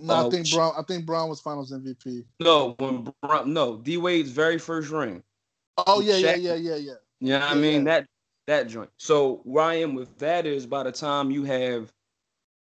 No, 0.00 0.14
I 0.14 0.20
Oh, 0.24 0.30
think 0.32 0.50
Bron. 0.50 0.72
I 0.76 0.82
think 0.82 1.06
Bron 1.06 1.28
was 1.28 1.40
Finals 1.40 1.70
MVP. 1.72 2.24
No, 2.40 2.74
when 2.80 3.08
Bron, 3.22 3.52
no 3.52 3.76
D 3.76 3.98
Wade's 3.98 4.30
very 4.30 4.58
first 4.58 4.90
ring. 4.90 5.22
Oh 5.86 6.00
yeah, 6.00 6.16
yeah, 6.16 6.34
Shaq- 6.34 6.42
yeah, 6.42 6.54
yeah, 6.56 6.74
yeah. 6.76 6.92
You 7.20 7.28
know 7.34 7.38
what 7.38 7.50
I 7.50 7.54
mean? 7.54 7.84
yeah. 7.86 8.00
That 8.00 8.06
that 8.48 8.68
joint. 8.68 8.90
So 8.98 9.42
where 9.44 9.64
I 9.64 9.74
am 9.74 9.94
with 9.94 10.18
that 10.18 10.44
is 10.44 10.66
by 10.66 10.82
the 10.82 10.92
time 10.92 11.30
you 11.30 11.44
have 11.44 11.92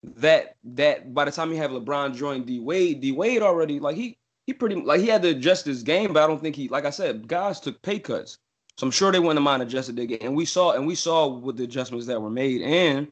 that 0.03 0.55
that 0.63 1.13
by 1.13 1.25
the 1.25 1.31
time 1.31 1.51
you 1.51 1.57
have 1.57 1.71
LeBron 1.71 2.15
join 2.15 2.43
D 2.45 2.59
Wade, 2.61 3.01
D 3.01 3.11
Wade 3.11 3.41
already 3.41 3.79
like 3.81 3.97
he 3.97 4.17
he 4.47 4.53
pretty 4.53 4.75
like 4.75 5.01
he 5.01 5.07
had 5.07 5.21
to 5.23 5.29
adjust 5.29 5.65
his 5.65 5.83
game, 5.83 6.13
but 6.13 6.23
I 6.23 6.27
don't 6.27 6.41
think 6.41 6.55
he 6.55 6.67
like 6.67 6.85
I 6.85 6.89
said, 6.89 7.27
guys 7.27 7.59
took 7.59 7.81
pay 7.81 7.99
cuts. 7.99 8.37
So 8.77 8.87
I'm 8.87 8.91
sure 8.91 9.11
they 9.11 9.19
wouldn't 9.19 9.43
mind 9.43 9.61
adjusted 9.61 9.95
their 9.95 10.05
game. 10.05 10.19
And 10.21 10.35
we 10.35 10.45
saw 10.45 10.71
and 10.71 10.87
we 10.87 10.95
saw 10.95 11.27
with 11.27 11.57
the 11.57 11.63
adjustments 11.63 12.07
that 12.07 12.21
were 12.21 12.29
made. 12.29 12.61
And 12.61 13.11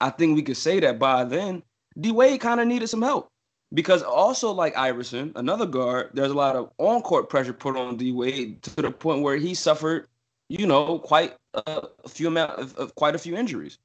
I 0.00 0.10
think 0.10 0.36
we 0.36 0.42
could 0.42 0.56
say 0.56 0.80
that 0.80 0.98
by 0.98 1.24
then, 1.24 1.62
D 1.98 2.12
Wade 2.12 2.40
kind 2.40 2.60
of 2.60 2.66
needed 2.68 2.88
some 2.88 3.02
help. 3.02 3.28
Because 3.72 4.02
also 4.02 4.50
like 4.50 4.76
Iverson, 4.76 5.32
another 5.36 5.66
guard, 5.66 6.10
there's 6.12 6.32
a 6.32 6.34
lot 6.34 6.56
of 6.56 6.70
on-court 6.78 7.28
pressure 7.28 7.52
put 7.52 7.76
on 7.76 7.96
D 7.96 8.10
Wade 8.12 8.62
to 8.62 8.82
the 8.82 8.90
point 8.90 9.22
where 9.22 9.36
he 9.36 9.54
suffered, 9.54 10.08
you 10.48 10.66
know, 10.66 10.98
quite 10.98 11.36
a, 11.54 11.82
a 12.04 12.08
few 12.08 12.26
amount 12.26 12.58
of, 12.58 12.76
of 12.76 12.94
quite 12.96 13.14
a 13.14 13.18
few 13.18 13.36
injuries. 13.36 13.78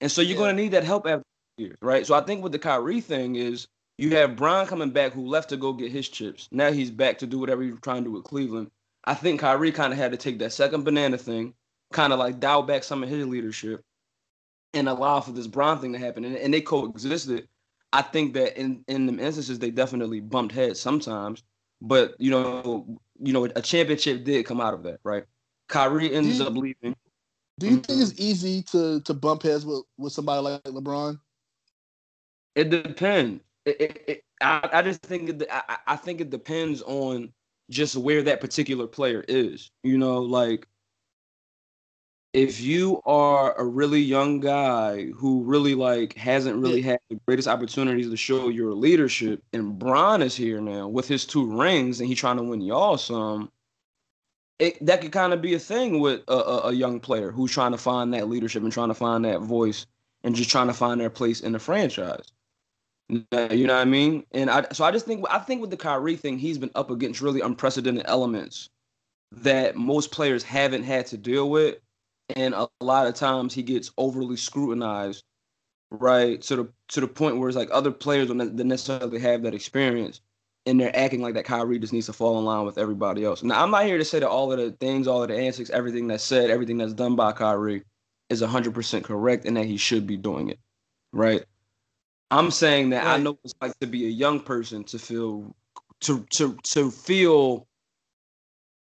And 0.00 0.10
so 0.10 0.22
you're 0.22 0.32
Yeah. 0.32 0.36
going 0.38 0.56
to 0.56 0.62
need 0.62 0.72
that 0.72 0.84
help 0.84 1.06
after 1.06 1.24
years, 1.58 1.76
right? 1.82 2.06
So 2.06 2.14
I 2.14 2.22
think 2.22 2.42
with 2.42 2.52
the 2.52 2.58
Kyrie 2.58 3.02
thing 3.02 3.36
is 3.36 3.68
you 4.00 4.16
have 4.16 4.34
Bron 4.34 4.66
coming 4.66 4.90
back 4.90 5.12
who 5.12 5.26
left 5.26 5.50
to 5.50 5.58
go 5.58 5.74
get 5.74 5.92
his 5.92 6.08
chips. 6.08 6.48
Now 6.50 6.72
he's 6.72 6.90
back 6.90 7.18
to 7.18 7.26
do 7.26 7.38
whatever 7.38 7.62
he's 7.62 7.78
trying 7.80 8.04
to 8.04 8.08
do 8.08 8.12
with 8.12 8.24
Cleveland. 8.24 8.70
I 9.04 9.12
think 9.12 9.40
Kyrie 9.40 9.72
kind 9.72 9.92
of 9.92 9.98
had 9.98 10.10
to 10.12 10.16
take 10.16 10.38
that 10.38 10.54
second 10.54 10.84
banana 10.84 11.18
thing, 11.18 11.52
kind 11.92 12.12
of 12.12 12.18
like 12.18 12.40
dial 12.40 12.62
back 12.62 12.82
some 12.82 13.02
of 13.02 13.10
his 13.10 13.26
leadership 13.26 13.84
and 14.72 14.88
allow 14.88 15.20
for 15.20 15.32
this 15.32 15.46
Bron 15.46 15.80
thing 15.80 15.92
to 15.92 15.98
happen. 15.98 16.24
And, 16.24 16.36
and 16.36 16.54
they 16.54 16.62
coexisted. 16.62 17.46
I 17.92 18.00
think 18.00 18.32
that 18.34 18.58
in 18.58 18.84
in 18.88 19.04
them 19.04 19.20
instances 19.20 19.58
they 19.58 19.70
definitely 19.70 20.20
bumped 20.20 20.54
heads 20.54 20.80
sometimes, 20.80 21.42
but 21.82 22.14
you 22.18 22.30
know, 22.30 23.00
you 23.18 23.32
know, 23.34 23.44
a 23.44 23.60
championship 23.60 24.24
did 24.24 24.46
come 24.46 24.60
out 24.62 24.72
of 24.72 24.82
that, 24.84 25.00
right? 25.04 25.24
Kyrie 25.68 26.14
ends 26.14 26.38
you- 26.38 26.46
up 26.46 26.54
leaving. 26.54 26.96
Do 27.58 27.66
you 27.66 27.74
think 27.74 27.86
mm-hmm. 27.88 28.02
it's 28.02 28.18
easy 28.18 28.62
to 28.70 29.02
to 29.02 29.12
bump 29.12 29.42
heads 29.42 29.66
with 29.66 29.82
with 29.98 30.14
somebody 30.14 30.40
like 30.40 30.62
LeBron? 30.62 31.20
It 32.54 32.70
depends. 32.70 33.42
It, 33.66 33.80
it, 33.80 34.04
it, 34.08 34.24
I, 34.40 34.68
I 34.72 34.82
just 34.82 35.02
think 35.02 35.28
it, 35.28 35.46
I, 35.50 35.62
I- 35.68 35.78
I 35.94 35.96
think 35.96 36.20
it 36.20 36.30
depends 36.30 36.82
on 36.82 37.32
just 37.70 37.96
where 37.96 38.22
that 38.22 38.40
particular 38.40 38.86
player 38.86 39.24
is. 39.28 39.70
You 39.82 39.98
know, 39.98 40.20
like 40.20 40.66
if 42.32 42.60
you 42.60 43.00
are 43.06 43.58
a 43.58 43.64
really 43.64 44.00
young 44.00 44.38
guy 44.40 45.06
who 45.10 45.42
really 45.42 45.74
like 45.74 46.14
hasn't 46.16 46.56
really 46.56 46.80
had 46.80 47.00
the 47.10 47.20
greatest 47.26 47.48
opportunities 47.48 48.08
to 48.08 48.16
show 48.16 48.48
your 48.48 48.72
leadership, 48.72 49.42
and 49.52 49.78
Bron 49.78 50.22
is 50.22 50.36
here 50.36 50.60
now 50.60 50.86
with 50.88 51.08
his 51.08 51.26
two 51.26 51.44
rings 51.46 52.00
and 52.00 52.08
he's 52.08 52.18
trying 52.18 52.36
to 52.36 52.42
win 52.44 52.60
y'all 52.60 52.96
some, 52.98 53.50
it, 54.60 54.84
that 54.86 55.00
could 55.00 55.12
kind 55.12 55.32
of 55.32 55.42
be 55.42 55.54
a 55.54 55.58
thing 55.58 56.00
with 56.00 56.22
a, 56.28 56.32
a, 56.32 56.58
a 56.68 56.72
young 56.72 57.00
player 57.00 57.32
who's 57.32 57.50
trying 57.50 57.72
to 57.72 57.78
find 57.78 58.14
that 58.14 58.28
leadership 58.28 58.62
and 58.62 58.72
trying 58.72 58.88
to 58.88 58.94
find 58.94 59.24
that 59.24 59.40
voice 59.40 59.86
and 60.22 60.34
just 60.36 60.50
trying 60.50 60.66
to 60.68 60.74
find 60.74 61.00
their 61.00 61.10
place 61.10 61.40
in 61.40 61.52
the 61.52 61.58
franchise. 61.58 62.30
You 63.10 63.66
know 63.66 63.74
what 63.74 63.80
I 63.80 63.84
mean? 63.84 64.24
And 64.32 64.50
I 64.50 64.66
so 64.72 64.84
I 64.84 64.92
just 64.92 65.06
think 65.06 65.24
I 65.30 65.38
think 65.40 65.60
with 65.60 65.70
the 65.70 65.76
Kyrie 65.76 66.16
thing, 66.16 66.38
he's 66.38 66.58
been 66.58 66.70
up 66.74 66.90
against 66.90 67.20
really 67.20 67.40
unprecedented 67.40 68.04
elements 68.06 68.68
that 69.32 69.76
most 69.76 70.12
players 70.12 70.42
haven't 70.42 70.84
had 70.84 71.06
to 71.08 71.18
deal 71.18 71.50
with 71.50 71.78
and 72.36 72.54
a 72.54 72.68
lot 72.80 73.06
of 73.06 73.14
times 73.14 73.54
he 73.54 73.62
gets 73.62 73.90
overly 73.98 74.36
scrutinized, 74.36 75.24
right? 75.90 76.40
To 76.42 76.56
the 76.56 76.72
to 76.88 77.00
the 77.00 77.08
point 77.08 77.38
where 77.38 77.48
it's 77.48 77.56
like 77.56 77.70
other 77.72 77.90
players 77.90 78.28
don't 78.28 78.54
necessarily 78.54 79.18
have 79.20 79.42
that 79.42 79.54
experience, 79.54 80.20
and 80.66 80.80
they're 80.80 80.96
acting 80.96 81.22
like 81.22 81.34
that 81.34 81.44
Kyrie 81.44 81.78
just 81.78 81.92
needs 81.92 82.06
to 82.06 82.12
fall 82.12 82.38
in 82.38 82.44
line 82.44 82.66
with 82.66 82.78
everybody 82.78 83.24
else. 83.24 83.42
Now, 83.42 83.62
I'm 83.62 83.70
not 83.70 83.84
here 83.84 83.98
to 83.98 84.04
say 84.04 84.20
that 84.20 84.28
all 84.28 84.52
of 84.52 84.58
the 84.58 84.72
things, 84.72 85.06
all 85.06 85.22
of 85.22 85.28
the 85.28 85.36
antics, 85.36 85.70
everything 85.70 86.06
that's 86.08 86.24
said, 86.24 86.50
everything 86.50 86.78
that's 86.78 86.92
done 86.92 87.16
by 87.16 87.32
Kyrie 87.32 87.82
is 88.28 88.42
100% 88.42 89.02
correct 89.02 89.44
and 89.44 89.56
that 89.56 89.66
he 89.66 89.76
should 89.76 90.06
be 90.06 90.16
doing 90.16 90.50
it, 90.50 90.58
right? 91.12 91.44
I'm 92.30 92.50
saying 92.50 92.90
that 92.90 93.04
right. 93.04 93.14
I 93.14 93.22
know 93.22 93.38
it's 93.44 93.54
like 93.60 93.78
to 93.80 93.86
be 93.86 94.06
a 94.06 94.10
young 94.10 94.40
person 94.40 94.84
to 94.84 94.98
feel 94.98 95.54
to 96.00 96.24
to 96.30 96.56
to 96.62 96.90
feel 96.90 97.66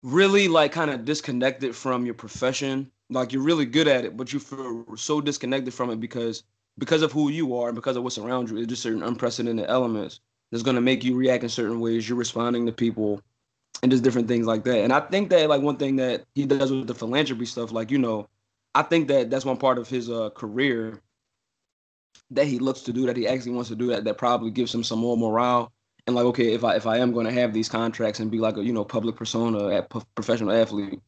really 0.03 0.49
like 0.49 0.73
kind 0.73 0.91
of 0.91 1.05
disconnected 1.05 1.75
from 1.75 2.05
your 2.05 2.15
profession 2.15 2.91
like 3.11 3.33
you're 3.33 3.43
really 3.43 3.67
good 3.67 3.89
at 3.89 4.05
it, 4.05 4.17
but 4.17 4.33
you 4.33 4.39
feel 4.39 4.85
so 4.97 5.21
disconnected 5.21 5.75
from 5.75 5.91
it 5.91 6.01
because 6.01 6.45
because 6.79 7.03
of 7.03 7.13
who 7.13 7.31
you 7.31 7.57
are 7.57 7.69
and 7.69 7.75
because 7.77 7.97
of 7.97 8.03
what's 8.03 8.19
around 8.19 8.51
you. 8.51 8.57
It's 8.57 8.67
just 8.67 8.83
certain 8.83 9.03
unprecedented 9.03 9.67
elements 9.69 10.21
that's 10.51 10.63
gonna 10.63 10.81
make 10.81 11.05
you 11.05 11.17
react 11.17 11.43
in 11.43 11.49
certain 11.49 11.81
ways. 11.81 12.09
You're 12.09 12.19
responding 12.19 12.67
to 12.67 12.73
people 12.73 13.21
and 13.83 13.93
just 13.93 14.05
different 14.05 14.29
things 14.29 14.47
like 14.47 14.65
that. 14.65 14.79
And 14.79 14.93
I 14.93 15.01
think 15.01 15.31
that 15.31 15.49
like 15.49 15.63
one 15.63 15.77
thing 15.77 15.97
that 15.97 16.25
he 16.35 16.47
does 16.47 16.73
with 16.73 16.87
the 16.87 16.95
philanthropy 16.95 17.47
stuff, 17.47 17.73
like 17.73 17.91
you 17.91 17.99
know, 17.99 18.29
I 18.75 18.83
think 18.83 19.09
that 19.09 19.31
that's 19.31 19.45
one 19.45 19.57
part 19.57 19.79
of 19.79 19.89
his 19.89 20.11
uh, 20.11 20.31
career 20.31 21.01
that 22.31 22.47
he 22.47 22.59
looks 22.59 22.81
to 22.83 22.93
do 22.93 23.07
that 23.07 23.17
he 23.17 23.27
actually 23.27 23.53
wants 23.53 23.69
to 23.69 23.77
do 23.77 23.89
that 23.89 24.05
that 24.05 24.19
probably 24.19 24.51
gives 24.51 24.75
him 24.75 24.83
some 24.83 24.99
more 24.99 25.17
morale 25.17 25.73
and 26.07 26.17
like 26.17 26.25
okay 26.25 26.53
if 26.53 26.65
I 26.65 26.77
if 26.77 26.87
I 26.87 26.99
am 26.99 27.13
going 27.13 27.27
to 27.27 27.33
have 27.33 27.53
these 27.53 27.69
contracts 27.69 28.21
and 28.21 28.31
be 28.31 28.39
like 28.39 28.57
a 28.57 28.65
you 28.65 28.73
know 28.73 28.85
public 28.85 29.17
persona 29.17 29.69
at 29.75 29.91
professional 30.15 30.53
athlete 30.53 31.01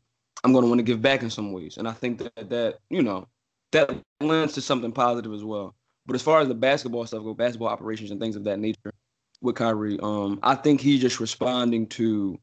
I'm 0.45 0.53
going 0.53 0.63
to 0.63 0.69
want 0.69 0.79
to 0.79 0.85
give 0.85 1.03
back 1.03 1.23
in 1.23 1.31
some 1.31 1.53
ways. 1.53 1.77
And 1.77 1.89
I 1.89 1.93
think 1.93 2.19
that 2.19 2.51
that 2.51 2.79
you 2.89 3.03
know 3.03 3.27
that 3.73 3.91
lends 4.21 4.55
to 4.55 4.61
something 4.61 4.93
positive 4.93 5.33
as 5.33 5.45
well. 5.45 5.75
But 6.07 6.15
as 6.15 6.23
far 6.23 6.41
as 6.41 6.49
the 6.49 6.55
basketball 6.55 7.05
stuff 7.07 7.25
go, 7.25 7.35
basketball 7.35 7.69
operations 7.69 8.13
and 8.13 8.21
things 8.21 8.37
of 8.37 8.45
that 8.45 8.61
nature 8.61 8.93
with 9.41 9.57
Kyrie, 9.57 9.99
um, 10.03 10.39
I 10.45 10.55
think 10.55 10.81
he's 10.81 11.01
just 11.01 11.21
responding 11.21 11.89
to 11.89 12.39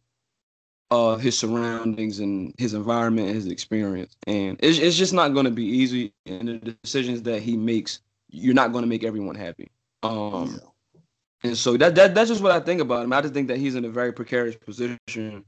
uh 0.91 1.15
his 1.15 1.38
surroundings 1.38 2.19
and 2.19 2.53
his 2.57 2.74
environment 2.74 3.28
and 3.28 3.36
his 3.36 3.47
experience. 3.47 4.15
And 4.28 4.59
it's 4.61 4.80
it's 4.80 4.97
just 4.97 5.13
not 5.13 5.34
going 5.34 5.45
to 5.45 5.51
be 5.51 5.65
easy. 5.65 6.13
And 6.26 6.49
the 6.49 6.78
decisions 6.84 7.21
that 7.24 7.41
he 7.41 7.55
makes, 7.55 8.01
you're 8.34 8.56
not 8.56 8.72
going 8.72 8.82
to 8.82 8.88
make 8.90 9.04
everyone 9.04 9.36
happy. 9.36 9.72
Um, 10.02 10.52
yeah. 10.52 11.00
And 11.44 11.58
so 11.58 11.78
that, 11.78 11.96
that 11.96 12.16
that's 12.16 12.30
just 12.30 12.42
what 12.42 12.52
I 12.52 12.60
think 12.60 12.82
about 12.82 13.04
him. 13.04 13.14
I 13.14 13.22
just 13.22 13.34
think 13.34 13.48
that 13.50 13.58
he's 13.58 13.76
in 13.76 13.86
a 13.86 13.90
very 13.90 14.12
precarious 14.12 14.56
position. 14.56 15.46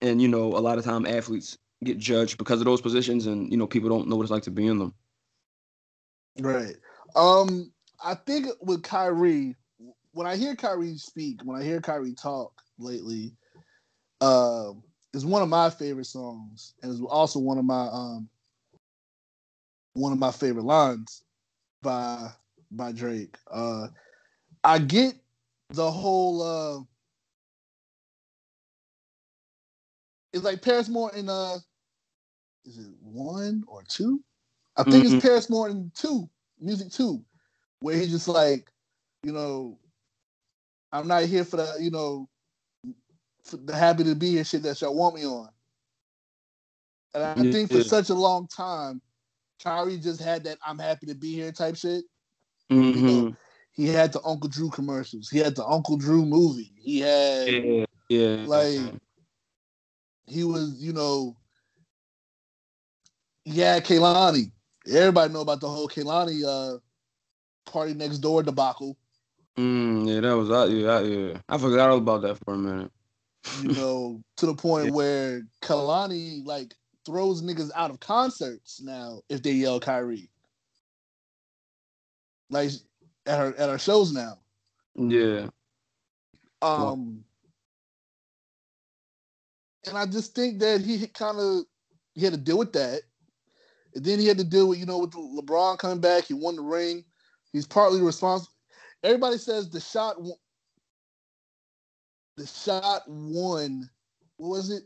And 0.00 0.22
you 0.22 0.28
know, 0.28 0.56
a 0.56 0.58
lot 0.58 0.78
of 0.78 0.84
time 0.84 1.06
athletes 1.06 1.58
get 1.82 1.98
judged 1.98 2.38
because 2.38 2.60
of 2.60 2.64
those 2.64 2.80
positions, 2.80 3.26
and 3.26 3.50
you 3.50 3.58
know 3.58 3.66
people 3.66 3.88
don't 3.88 4.08
know 4.08 4.16
what 4.16 4.22
it's 4.22 4.30
like 4.30 4.44
to 4.44 4.50
be 4.50 4.66
in 4.66 4.78
them. 4.78 4.94
Right. 6.40 6.76
Um, 7.14 7.72
I 8.02 8.14
think 8.14 8.46
with 8.60 8.82
Kyrie, 8.82 9.54
when 10.12 10.26
I 10.26 10.36
hear 10.36 10.56
Kyrie 10.56 10.96
speak, 10.96 11.40
when 11.44 11.60
I 11.60 11.64
hear 11.64 11.80
Kyrie 11.80 12.14
talk 12.14 12.62
lately, 12.78 13.32
uh, 14.20 14.72
is 15.12 15.26
one 15.26 15.42
of 15.42 15.48
my 15.48 15.68
favorite 15.68 16.06
songs, 16.06 16.74
and 16.82 16.90
it's 16.90 17.00
also 17.02 17.38
one 17.38 17.58
of 17.58 17.64
my 17.64 17.88
um 17.92 18.28
one 19.94 20.12
of 20.12 20.18
my 20.18 20.30
favorite 20.30 20.64
lines 20.64 21.23
by 21.84 22.30
by 22.72 22.90
Drake. 22.90 23.36
Uh, 23.48 23.86
I 24.64 24.78
get 24.80 25.14
the 25.70 25.88
whole 25.88 26.42
uh 26.42 26.82
it's 30.32 30.44
like 30.44 30.62
Paris 30.62 30.88
Morton 30.88 31.28
uh 31.28 31.58
is 32.64 32.78
it 32.78 32.92
one 33.00 33.62
or 33.68 33.84
two? 33.86 34.20
I 34.76 34.82
think 34.82 35.04
mm-hmm. 35.04 35.16
it's 35.16 35.24
Paris 35.24 35.48
Morton 35.48 35.92
two, 35.94 36.28
music 36.58 36.90
two, 36.90 37.24
where 37.78 37.96
he's 37.96 38.10
just 38.10 38.26
like, 38.26 38.68
you 39.22 39.30
know, 39.30 39.78
I'm 40.90 41.06
not 41.06 41.24
here 41.24 41.44
for 41.44 41.58
the, 41.58 41.76
you 41.78 41.90
know, 41.90 42.28
for 43.44 43.58
the 43.58 43.76
happy 43.76 44.02
to 44.04 44.14
be 44.14 44.30
here 44.30 44.44
shit 44.44 44.62
that 44.62 44.80
y'all 44.80 44.96
want 44.96 45.14
me 45.14 45.26
on. 45.26 45.48
And 47.14 47.22
I 47.22 47.34
yeah. 47.36 47.52
think 47.52 47.70
for 47.70 47.84
such 47.84 48.10
a 48.10 48.14
long 48.14 48.48
time, 48.48 49.00
Kyrie 49.64 49.98
just 49.98 50.20
had 50.20 50.44
that 50.44 50.58
I'm 50.64 50.78
happy 50.78 51.06
to 51.06 51.14
be 51.14 51.32
here 51.32 51.50
type 51.50 51.76
shit. 51.76 52.04
Mm-hmm. 52.70 53.06
You 53.06 53.22
know, 53.22 53.36
he 53.72 53.88
had 53.88 54.12
the 54.12 54.20
Uncle 54.24 54.48
Drew 54.48 54.70
commercials. 54.70 55.28
He 55.28 55.38
had 55.38 55.56
the 55.56 55.64
Uncle 55.64 55.96
Drew 55.96 56.24
movie. 56.24 56.72
He 56.76 57.00
had 57.00 57.48
yeah, 57.48 57.84
yeah. 58.08 58.44
like 58.46 58.78
he 60.26 60.44
was, 60.44 60.74
you 60.78 60.92
know, 60.92 61.36
yeah, 63.44 63.80
Kehlani. 63.80 64.52
Everybody 64.86 65.32
know 65.32 65.40
about 65.40 65.60
the 65.60 65.68
whole 65.68 65.88
Kehlani 65.88 66.44
uh, 66.44 66.78
PartyNextDoor 67.70 68.44
debacle. 68.44 68.96
Mm, 69.56 70.08
yeah, 70.08 70.20
that 70.20 70.36
was. 70.36 70.72
Yeah, 70.72 71.00
yeah. 71.00 71.38
I 71.48 71.58
forgot 71.58 71.90
all 71.90 71.98
about 71.98 72.22
that 72.22 72.38
for 72.44 72.54
a 72.54 72.58
minute. 72.58 72.92
you 73.62 73.72
know, 73.72 74.22
to 74.36 74.46
the 74.46 74.54
point 74.54 74.86
yeah. 74.88 74.92
where 74.92 75.42
Kehlani, 75.62 76.44
like 76.44 76.74
throws 77.06 77.42
niggas 77.42 77.70
out 77.74 77.90
of 77.90 78.00
concerts 78.00 78.80
now 78.82 79.20
if 79.28 79.42
they 79.42 79.52
yell 79.52 79.80
Kyrie. 79.80 80.30
Like 82.50 82.70
at 83.26 83.38
her 83.38 83.54
at 83.58 83.70
her 83.70 83.78
shows 83.78 84.12
now. 84.12 84.38
Yeah. 84.94 85.48
Um. 86.62 87.24
And 89.86 89.98
I 89.98 90.06
just 90.06 90.34
think 90.34 90.60
that 90.60 90.80
he 90.80 91.06
kind 91.08 91.38
of 91.38 91.64
he 92.14 92.24
had 92.24 92.32
to 92.32 92.38
deal 92.38 92.58
with 92.58 92.72
that 92.72 93.02
and 93.94 94.04
then 94.04 94.18
he 94.18 94.26
had 94.26 94.38
to 94.38 94.44
deal 94.44 94.68
with, 94.68 94.78
you 94.78 94.86
know, 94.86 94.98
with 94.98 95.12
LeBron 95.12 95.78
coming 95.78 96.00
back. 96.00 96.24
He 96.24 96.34
won 96.34 96.56
the 96.56 96.62
ring. 96.62 97.04
He's 97.52 97.66
partly 97.66 98.00
responsible. 98.02 98.52
Everybody 99.02 99.38
says 99.38 99.70
the 99.70 99.80
shot, 99.80 100.16
the 102.36 102.46
shot 102.46 103.02
won. 103.06 103.88
What 104.36 104.48
was 104.48 104.70
it? 104.70 104.82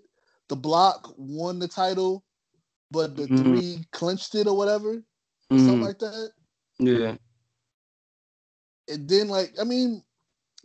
The 0.49 0.57
block 0.57 1.13
won 1.17 1.59
the 1.59 1.69
title, 1.69 2.25
but 2.91 3.17
the 3.17 3.25
mm-hmm. 3.25 3.37
three 3.37 3.85
clinched 3.93 4.35
it 4.35 4.47
or 4.47 4.57
whatever, 4.57 4.95
mm-hmm. 4.97 5.59
something 5.59 5.83
like 5.83 5.99
that. 5.99 6.31
Yeah. 6.79 7.17
And 8.89 9.09
then, 9.09 9.29
like, 9.29 9.53
I 9.61 9.65
mean, 9.65 10.03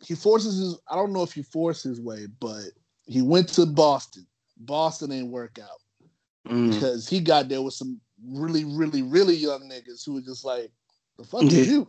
he 0.01 0.15
forces 0.15 0.57
his. 0.57 0.79
I 0.89 0.95
don't 0.95 1.13
know 1.13 1.23
if 1.23 1.33
he 1.33 1.43
forced 1.43 1.83
his 1.83 1.99
way, 1.99 2.27
but 2.39 2.63
he 3.05 3.21
went 3.21 3.49
to 3.49 3.65
Boston. 3.65 4.25
Boston 4.57 5.11
ain't 5.11 5.31
work 5.31 5.59
out 5.61 5.81
mm. 6.47 6.73
because 6.73 7.07
he 7.07 7.19
got 7.19 7.49
there 7.49 7.61
with 7.61 7.73
some 7.73 7.99
really, 8.25 8.65
really, 8.65 9.01
really 9.01 9.35
young 9.35 9.69
niggas 9.69 10.05
who 10.05 10.13
were 10.13 10.21
just 10.21 10.45
like, 10.45 10.71
the 11.17 11.23
fuck 11.23 11.43
is 11.43 11.67
you? 11.67 11.87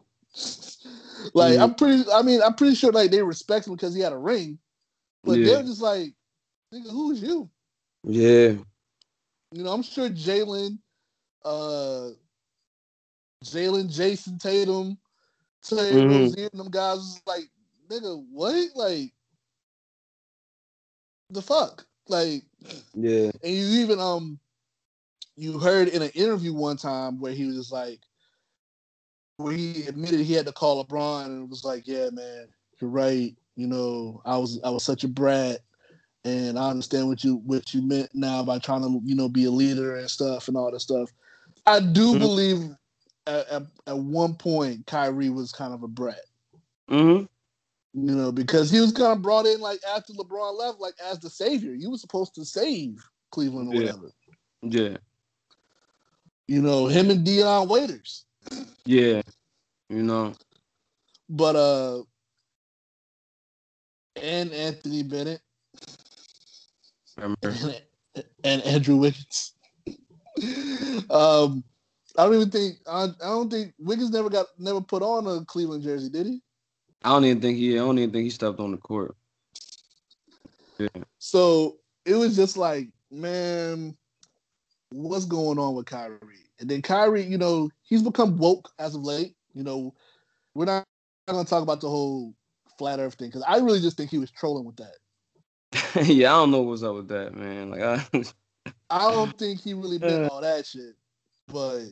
like, 1.34 1.59
I'm 1.59 1.74
pretty, 1.74 2.05
I 2.12 2.22
mean, 2.22 2.40
I'm 2.42 2.55
pretty 2.55 2.74
sure 2.74 2.92
like 2.92 3.11
they 3.11 3.22
respect 3.22 3.66
him 3.66 3.74
because 3.74 3.95
he 3.95 4.01
had 4.01 4.12
a 4.12 4.18
ring, 4.18 4.59
but 5.22 5.38
yeah. 5.38 5.47
they're 5.47 5.62
just 5.62 5.82
like, 5.82 6.12
nigga, 6.72 6.90
who's 6.90 7.22
you? 7.22 7.49
Yeah. 8.05 8.55
You 9.52 9.62
know, 9.62 9.72
I'm 9.72 9.82
sure 9.82 10.09
Jalen, 10.09 10.78
uh, 11.44 12.11
Jalen, 13.44 13.94
Jayson 13.94 14.38
Tatum, 14.38 14.98
Taylor 15.64 15.92
mm-hmm. 15.92 16.57
Them 16.57 16.70
guys 16.70 16.98
was 16.98 17.22
like, 17.26 17.44
nigga, 17.88 18.22
what? 18.30 18.68
Like, 18.74 19.12
the 21.30 21.42
fuck? 21.42 21.86
Like, 22.09 22.42
yeah. 22.94 23.30
And 23.42 23.52
you 23.52 23.82
even 23.82 23.98
um 23.98 24.38
you 25.36 25.59
heard 25.59 25.88
in 25.88 26.02
an 26.02 26.11
interview 26.11 26.52
one 26.52 26.76
time 26.76 27.18
where 27.18 27.32
he 27.32 27.46
was 27.46 27.72
like, 27.72 28.00
where 29.38 29.52
he 29.55 29.86
admitted 29.86 30.20
he 30.20 30.34
had 30.34 30.46
to 30.46 30.52
call 30.52 30.84
LeBron 30.84 31.26
and 31.26 31.50
was 31.50 31.64
like, 31.64 31.88
yeah, 31.88 32.11
man, 32.12 32.46
you're 32.80 32.90
right. 32.90 33.34
You 33.57 33.66
know, 33.66 34.20
I 34.24 34.36
was 34.36 34.61
I 34.62 34.70
was 34.70 34.84
such 34.84 35.05
a 35.05 35.09
brat, 35.09 35.61
and 36.24 36.58
I 36.58 36.70
understand 36.70 37.08
what 37.08 37.22
you 37.22 37.36
what 37.44 37.74
you 37.74 37.82
meant 37.82 38.10
now 38.14 38.42
by 38.42 38.58
trying 38.58 38.82
to 38.82 39.00
you 39.04 39.14
know 39.14 39.28
be 39.28 39.44
a 39.44 39.50
leader 39.50 39.96
and 39.96 40.08
stuff 40.08 40.48
and 40.48 40.56
all 40.56 40.70
that 40.70 40.80
stuff. 40.80 41.12
I 41.66 41.80
do 41.80 42.10
mm-hmm. 42.10 42.18
believe 42.18 42.58
at, 43.26 43.48
at, 43.48 43.62
at, 43.86 43.98
one 43.98 44.34
point 44.34 44.86
Kyrie 44.86 45.30
was 45.30 45.52
kind 45.52 45.72
of 45.72 45.82
a 45.82 45.88
brat. 45.88 46.20
Mm-hmm. 46.90 47.24
You 48.06 48.14
know, 48.14 48.32
because 48.32 48.70
he 48.70 48.80
was 48.80 48.92
kind 48.92 49.12
of 49.12 49.22
brought 49.22 49.46
in 49.46 49.60
like 49.60 49.80
after 49.94 50.12
LeBron 50.12 50.58
left, 50.58 50.80
like 50.80 50.94
as 51.04 51.20
the 51.20 51.30
savior. 51.30 51.74
You 51.74 51.90
was 51.90 52.00
supposed 52.00 52.34
to 52.34 52.44
save 52.44 52.98
Cleveland 53.30 53.72
or 53.72 53.76
Yeah. 53.76 53.80
whatever. 53.92 54.10
Yeah, 54.62 54.96
You 56.48 56.62
know, 56.62 56.86
him 56.86 57.10
and 57.10 57.24
Dion 57.24 57.68
Waiters. 57.68 58.24
yeah. 58.84 59.22
You 59.88 60.02
know, 60.02 60.34
But 61.28 61.56
uh 61.56 62.02
and 64.16 64.52
Anthony 64.52 65.02
Bennett? 65.02 65.40
And, 67.18 67.36
and 68.44 68.62
Andrew 68.62 68.96
Wiggins. 68.96 69.52
um 71.10 71.64
I 72.16 72.24
don't 72.24 72.34
even 72.34 72.50
think 72.50 72.76
I, 72.86 73.04
I 73.04 73.26
don't 73.26 73.50
think 73.50 73.74
Wiggins 73.78 74.10
never 74.10 74.30
got 74.30 74.46
never 74.58 74.80
put 74.80 75.02
on 75.02 75.26
a 75.26 75.44
Cleveland 75.44 75.82
jersey, 75.82 76.08
did 76.10 76.26
he? 76.26 76.40
I 77.02 77.10
don't 77.10 77.24
even 77.24 77.40
think 77.40 77.58
he. 77.58 77.74
I 77.74 77.78
don't 77.78 77.98
even 77.98 78.12
think 78.12 78.24
he 78.24 78.30
stepped 78.30 78.60
on 78.60 78.70
the 78.70 78.78
court. 78.78 79.16
Yeah, 80.78 80.88
So 81.18 81.76
it 82.04 82.14
was 82.14 82.34
just 82.34 82.56
like, 82.56 82.88
man, 83.10 83.96
what's 84.90 85.26
going 85.26 85.58
on 85.58 85.74
with 85.74 85.86
Kyrie? 85.86 86.18
And 86.60 86.68
then 86.68 86.82
Kyrie, 86.82 87.24
you 87.24 87.38
know, 87.38 87.68
he's 87.82 88.02
become 88.02 88.38
woke 88.38 88.70
as 88.78 88.94
of 88.94 89.02
late. 89.02 89.34
You 89.54 89.64
know, 89.64 89.94
we're 90.54 90.64
not 90.64 90.84
going 91.28 91.44
to 91.44 91.48
talk 91.48 91.62
about 91.62 91.80
the 91.80 91.88
whole 91.88 92.34
flat 92.78 93.00
Earth 93.00 93.14
thing 93.14 93.28
because 93.28 93.44
I 93.46 93.58
really 93.58 93.80
just 93.80 93.96
think 93.96 94.10
he 94.10 94.18
was 94.18 94.30
trolling 94.30 94.64
with 94.64 94.76
that. 94.76 94.96
yeah. 96.02 96.32
I 96.32 96.38
don't 96.38 96.50
know 96.50 96.62
what's 96.62 96.82
up 96.82 96.94
with 96.94 97.08
that, 97.08 97.34
man. 97.34 97.70
Like, 97.70 97.82
I, 97.82 98.06
I 98.90 99.10
don't 99.10 99.36
think 99.38 99.60
he 99.60 99.74
really 99.74 99.98
meant 99.98 100.30
all 100.30 100.40
that 100.40 100.66
shit, 100.66 100.94
but 101.48 101.82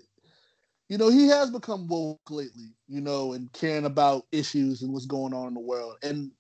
you 0.88 0.98
know, 0.98 1.10
he 1.10 1.26
has 1.28 1.50
become 1.50 1.88
woke 1.88 2.30
lately. 2.30 2.74
You 2.88 3.00
know, 3.00 3.32
and 3.32 3.52
caring 3.52 3.86
about 3.86 4.26
issues 4.32 4.82
and 4.82 4.92
what's 4.92 5.06
going 5.06 5.32
on 5.34 5.48
in 5.48 5.54
the 5.54 5.60
world, 5.60 5.96
and 6.02 6.30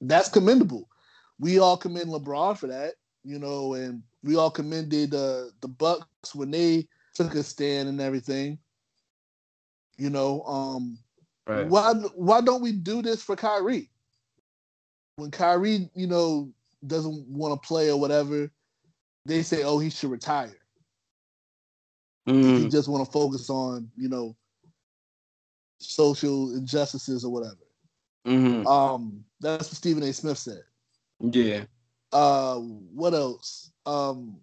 that's 0.00 0.28
commendable. 0.28 0.88
We 1.38 1.58
all 1.58 1.76
commend 1.76 2.08
LeBron 2.08 2.58
for 2.58 2.66
that. 2.66 2.94
You 3.24 3.38
know, 3.38 3.74
and 3.74 4.02
we 4.22 4.36
all 4.36 4.50
commended 4.50 5.14
uh, 5.14 5.46
the 5.60 5.68
Bucks 5.68 6.34
when 6.34 6.50
they 6.50 6.86
took 7.14 7.34
a 7.34 7.42
stand 7.42 7.88
and 7.88 8.00
everything. 8.00 8.58
You 9.98 10.10
know, 10.10 10.42
um, 10.42 10.98
right. 11.46 11.66
why 11.66 11.92
why 12.14 12.40
don't 12.40 12.62
we 12.62 12.72
do 12.72 13.02
this 13.02 13.22
for 13.22 13.36
Kyrie? 13.36 13.90
When 15.16 15.30
Kyrie, 15.30 15.88
you 15.94 16.06
know, 16.06 16.52
doesn't 16.88 17.26
want 17.28 17.60
to 17.60 17.66
play 17.66 17.90
or 17.90 17.98
whatever, 17.98 18.50
they 19.24 19.42
say, 19.42 19.62
"Oh, 19.62 19.78
he 19.78 19.90
should 19.90 20.10
retire." 20.10 20.54
He 22.26 22.68
Mm, 22.68 22.70
just 22.70 22.88
want 22.88 23.04
to 23.04 23.10
focus 23.10 23.50
on, 23.50 23.90
you 23.96 24.08
know, 24.08 24.36
social 25.78 26.54
injustices 26.54 27.24
or 27.24 27.32
whatever. 27.32 27.56
hmm 28.26 28.66
Um, 28.66 29.24
that's 29.40 29.68
what 29.68 29.76
Stephen 29.76 30.02
A. 30.02 30.12
Smith 30.12 30.38
said. 30.38 30.62
Yeah. 31.20 31.64
Uh, 32.12 32.56
what 32.58 33.14
else? 33.14 33.72
Um, 33.86 34.40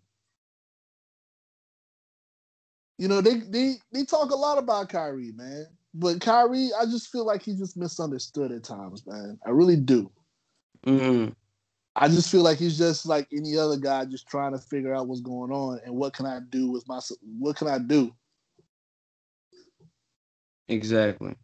you 2.97 3.07
know, 3.07 3.21
they 3.21 3.35
they 3.39 3.75
they 3.91 4.05
talk 4.05 4.31
a 4.31 4.35
lot 4.35 4.57
about 4.57 4.89
Kyrie, 4.89 5.31
man. 5.33 5.65
But 5.93 6.21
Kyrie, 6.21 6.69
I 6.79 6.85
just 6.85 7.09
feel 7.11 7.25
like 7.25 7.43
he's 7.43 7.59
just 7.59 7.77
misunderstood 7.77 8.51
at 8.51 8.63
times, 8.63 9.05
man. 9.05 9.39
I 9.45 9.51
really 9.51 9.75
do. 9.77 10.11
hmm 10.85 11.27
I 11.95 12.07
just 12.07 12.31
feel 12.31 12.41
like 12.43 12.57
he's 12.57 12.77
just 12.77 13.05
like 13.05 13.27
any 13.31 13.57
other 13.57 13.77
guy, 13.77 14.05
just 14.05 14.27
trying 14.27 14.53
to 14.53 14.59
figure 14.59 14.95
out 14.95 15.07
what's 15.07 15.21
going 15.21 15.51
on 15.51 15.79
and 15.85 15.95
what 15.95 16.13
can 16.13 16.25
I 16.25 16.39
do 16.49 16.71
with 16.71 16.87
my 16.87 16.99
what 17.39 17.55
can 17.57 17.67
I 17.67 17.79
do? 17.79 18.13
Exactly. 20.67 21.35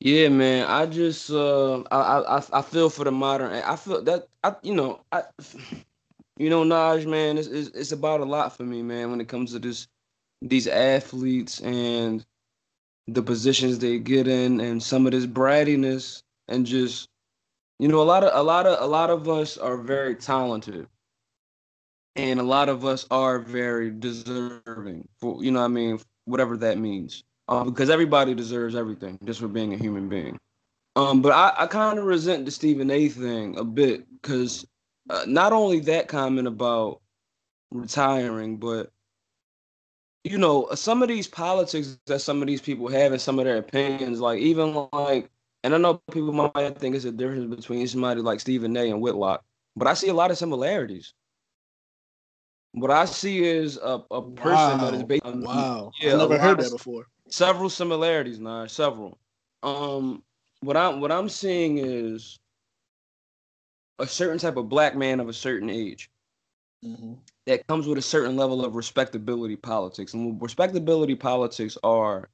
Yeah, 0.00 0.28
man. 0.28 0.66
I 0.68 0.86
just 0.86 1.30
uh 1.30 1.80
I 1.90 2.20
I 2.38 2.42
I- 2.52 2.62
feel 2.62 2.90
for 2.90 3.04
the 3.04 3.12
modern 3.12 3.52
I 3.52 3.76
feel 3.76 4.02
that 4.04 4.28
I 4.44 4.54
you 4.62 4.74
know, 4.74 5.00
I 5.12 5.24
you 6.38 6.50
know, 6.50 6.64
Naj, 6.64 7.06
man, 7.06 7.38
it's, 7.38 7.48
it's 7.48 7.68
it's 7.70 7.92
about 7.92 8.20
a 8.20 8.24
lot 8.24 8.56
for 8.56 8.64
me, 8.64 8.82
man, 8.82 9.10
when 9.10 9.20
it 9.20 9.28
comes 9.28 9.52
to 9.52 9.58
this 9.58 9.88
these 10.42 10.66
athletes 10.68 11.60
and 11.60 12.24
the 13.08 13.22
positions 13.22 13.78
they 13.78 13.98
get 13.98 14.26
in 14.26 14.60
and 14.60 14.82
some 14.82 15.06
of 15.06 15.12
this 15.12 15.26
brattiness 15.26 16.22
and 16.48 16.66
just 16.66 17.08
you 17.78 17.88
know, 17.88 18.00
a 18.00 18.04
lot 18.04 18.24
of 18.24 18.30
a 18.34 18.42
lot 18.42 18.66
of 18.66 18.80
a 18.80 18.86
lot 18.86 19.10
of 19.10 19.28
us 19.28 19.58
are 19.58 19.76
very 19.76 20.14
talented. 20.14 20.86
And 22.14 22.40
a 22.40 22.42
lot 22.42 22.70
of 22.70 22.86
us 22.86 23.06
are 23.10 23.38
very 23.38 23.90
deserving 23.90 25.06
for 25.18 25.44
you 25.44 25.50
know 25.50 25.62
i 25.62 25.68
mean 25.68 26.00
whatever 26.24 26.56
that 26.56 26.78
means. 26.78 27.22
Um, 27.48 27.70
because 27.70 27.90
everybody 27.90 28.34
deserves 28.34 28.74
everything 28.74 29.18
just 29.24 29.38
for 29.38 29.46
being 29.48 29.72
a 29.74 29.76
human 29.76 30.08
being. 30.08 30.38
Um, 30.96 31.20
but 31.20 31.32
i, 31.32 31.52
I 31.64 31.66
kind 31.66 31.98
of 31.98 32.06
resent 32.06 32.46
the 32.46 32.50
stephen 32.50 32.90
a 32.90 33.08
thing 33.08 33.58
a 33.58 33.64
bit 33.64 34.06
because 34.22 34.66
uh, 35.10 35.24
not 35.26 35.52
only 35.52 35.80
that 35.80 36.08
comment 36.08 36.48
about 36.48 37.02
retiring 37.70 38.56
but 38.56 38.90
you 40.26 40.38
know 40.38 40.68
some 40.74 41.02
of 41.02 41.08
these 41.08 41.28
politics 41.28 41.98
that 42.06 42.18
some 42.20 42.42
of 42.42 42.48
these 42.48 42.60
people 42.60 42.88
have 42.88 43.12
and 43.12 43.20
some 43.20 43.38
of 43.38 43.44
their 43.44 43.58
opinions 43.58 44.20
like 44.20 44.40
even 44.40 44.88
like 44.92 45.30
and 45.62 45.74
i 45.74 45.78
know 45.78 46.00
people 46.10 46.32
might 46.32 46.78
think 46.78 46.96
it's 46.96 47.04
a 47.04 47.12
difference 47.12 47.54
between 47.54 47.86
somebody 47.86 48.20
like 48.20 48.40
stephen 48.40 48.76
a 48.76 48.90
and 48.90 49.00
whitlock 49.00 49.44
but 49.76 49.86
i 49.86 49.94
see 49.94 50.08
a 50.08 50.14
lot 50.14 50.30
of 50.30 50.38
similarities 50.38 51.14
what 52.72 52.90
I 52.90 53.06
see 53.06 53.42
is 53.42 53.78
a, 53.78 54.02
a 54.10 54.22
person 54.22 54.78
that 54.80 54.92
is 54.92 55.02
based 55.02 55.24
on 55.24 55.42
Wow. 55.42 55.92
yeah, 56.02 56.12
I 56.12 56.14
a 56.16 56.18
never 56.18 56.38
heard 56.38 56.60
that 56.60 56.70
before. 56.70 57.06
several 57.28 57.70
similarities 57.70 58.38
now, 58.38 58.66
several. 58.66 59.18
Um 59.62 60.22
what 60.60 60.76
I'm 60.76 61.00
what 61.00 61.10
I'm 61.10 61.28
seeing 61.30 61.78
is 61.78 62.38
a 63.98 64.06
certain 64.06 64.36
type 64.38 64.58
of 64.58 64.68
black 64.68 64.94
man 64.94 65.20
of 65.20 65.28
a 65.28 65.32
certain 65.32 65.70
age 65.70 66.10
Mhm. 66.84 67.16
That 67.46 67.66
comes 67.68 67.86
with 67.86 67.98
a 67.98 68.02
certain 68.02 68.36
level 68.36 68.64
of 68.64 68.74
respectability 68.74 69.56
politics. 69.56 70.14
And 70.14 70.40
respectability 70.42 71.14
politics 71.14 71.78
are 71.82 72.28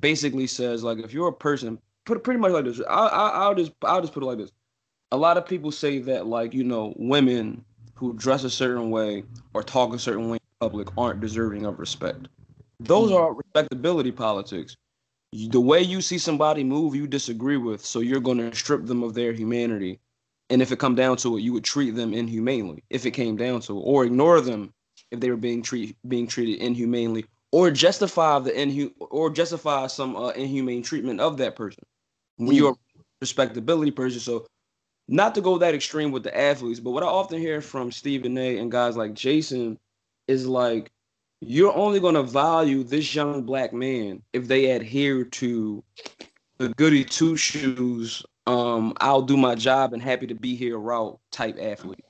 basically 0.00 0.46
says 0.46 0.82
like 0.82 0.98
if 0.98 1.12
you're 1.12 1.28
a 1.28 1.32
person, 1.32 1.78
put 2.04 2.18
it 2.18 2.24
pretty 2.24 2.40
much 2.40 2.52
like 2.52 2.64
this. 2.64 2.80
I, 2.88 3.06
I, 3.06 3.28
I'll 3.44 3.54
just 3.54 3.72
I'll 3.82 4.00
just 4.00 4.12
put 4.12 4.22
it 4.22 4.26
like 4.26 4.38
this. 4.38 4.52
A 5.10 5.16
lot 5.16 5.36
of 5.36 5.46
people 5.46 5.72
say 5.72 5.98
that 6.00 6.26
like 6.26 6.54
you 6.54 6.64
know 6.64 6.94
women 6.96 7.64
who 7.94 8.12
dress 8.14 8.44
a 8.44 8.50
certain 8.50 8.90
way 8.90 9.24
or 9.54 9.62
talk 9.62 9.94
a 9.94 9.98
certain 9.98 10.28
way 10.28 10.36
in 10.36 10.40
public 10.60 10.88
aren't 10.96 11.20
deserving 11.20 11.66
of 11.66 11.78
respect. 11.78 12.28
Those 12.80 13.10
mm. 13.10 13.16
are 13.16 13.32
respectability 13.32 14.12
politics. 14.12 14.76
The 15.32 15.60
way 15.60 15.80
you 15.80 16.02
see 16.02 16.18
somebody 16.18 16.62
move, 16.62 16.94
you 16.94 17.06
disagree 17.06 17.56
with, 17.56 17.82
so 17.82 18.00
you're 18.00 18.20
going 18.20 18.36
to 18.38 18.54
strip 18.54 18.84
them 18.84 19.02
of 19.02 19.14
their 19.14 19.32
humanity. 19.32 19.98
And 20.52 20.60
if 20.60 20.70
it 20.70 20.78
come 20.78 20.94
down 20.94 21.16
to 21.16 21.38
it, 21.38 21.40
you 21.40 21.54
would 21.54 21.64
treat 21.64 21.92
them 21.92 22.12
inhumanely 22.12 22.84
if 22.90 23.06
it 23.06 23.12
came 23.12 23.36
down 23.36 23.62
to 23.62 23.78
it, 23.78 23.80
or 23.80 24.04
ignore 24.04 24.42
them 24.42 24.74
if 25.10 25.18
they 25.18 25.30
were 25.30 25.36
being 25.38 25.62
treated 25.62 25.96
being 26.06 26.26
treated 26.26 26.60
inhumanely, 26.60 27.24
or 27.52 27.70
justify 27.70 28.38
the 28.38 28.50
inhu 28.50 28.92
or 28.98 29.30
justify 29.30 29.86
some 29.86 30.14
uh, 30.14 30.28
inhumane 30.28 30.82
treatment 30.82 31.20
of 31.20 31.38
that 31.38 31.56
person 31.56 31.82
when 32.36 32.54
you're 32.54 32.72
a 32.72 33.00
respectability 33.22 33.92
person. 33.92 34.20
So, 34.20 34.44
not 35.08 35.34
to 35.36 35.40
go 35.40 35.56
that 35.56 35.74
extreme 35.74 36.12
with 36.12 36.22
the 36.22 36.38
athletes, 36.38 36.80
but 36.80 36.90
what 36.90 37.02
I 37.02 37.06
often 37.06 37.38
hear 37.38 37.62
from 37.62 37.90
Stephen 37.90 38.36
A. 38.36 38.58
and 38.58 38.70
guys 38.70 38.94
like 38.94 39.14
Jason 39.14 39.78
is 40.28 40.46
like, 40.46 40.90
you're 41.40 41.74
only 41.74 41.98
going 41.98 42.14
to 42.14 42.22
value 42.22 42.84
this 42.84 43.14
young 43.14 43.42
black 43.44 43.72
man 43.72 44.22
if 44.34 44.48
they 44.48 44.72
adhere 44.72 45.24
to 45.24 45.82
the 46.58 46.68
goody 46.76 47.06
two 47.06 47.38
shoes. 47.38 48.22
Um, 48.46 48.94
I'll 49.00 49.22
do 49.22 49.36
my 49.36 49.54
job 49.54 49.92
and 49.92 50.02
happy 50.02 50.26
to 50.26 50.34
be 50.34 50.56
here 50.56 50.78
route 50.78 51.18
type 51.30 51.58
athlete. 51.60 52.04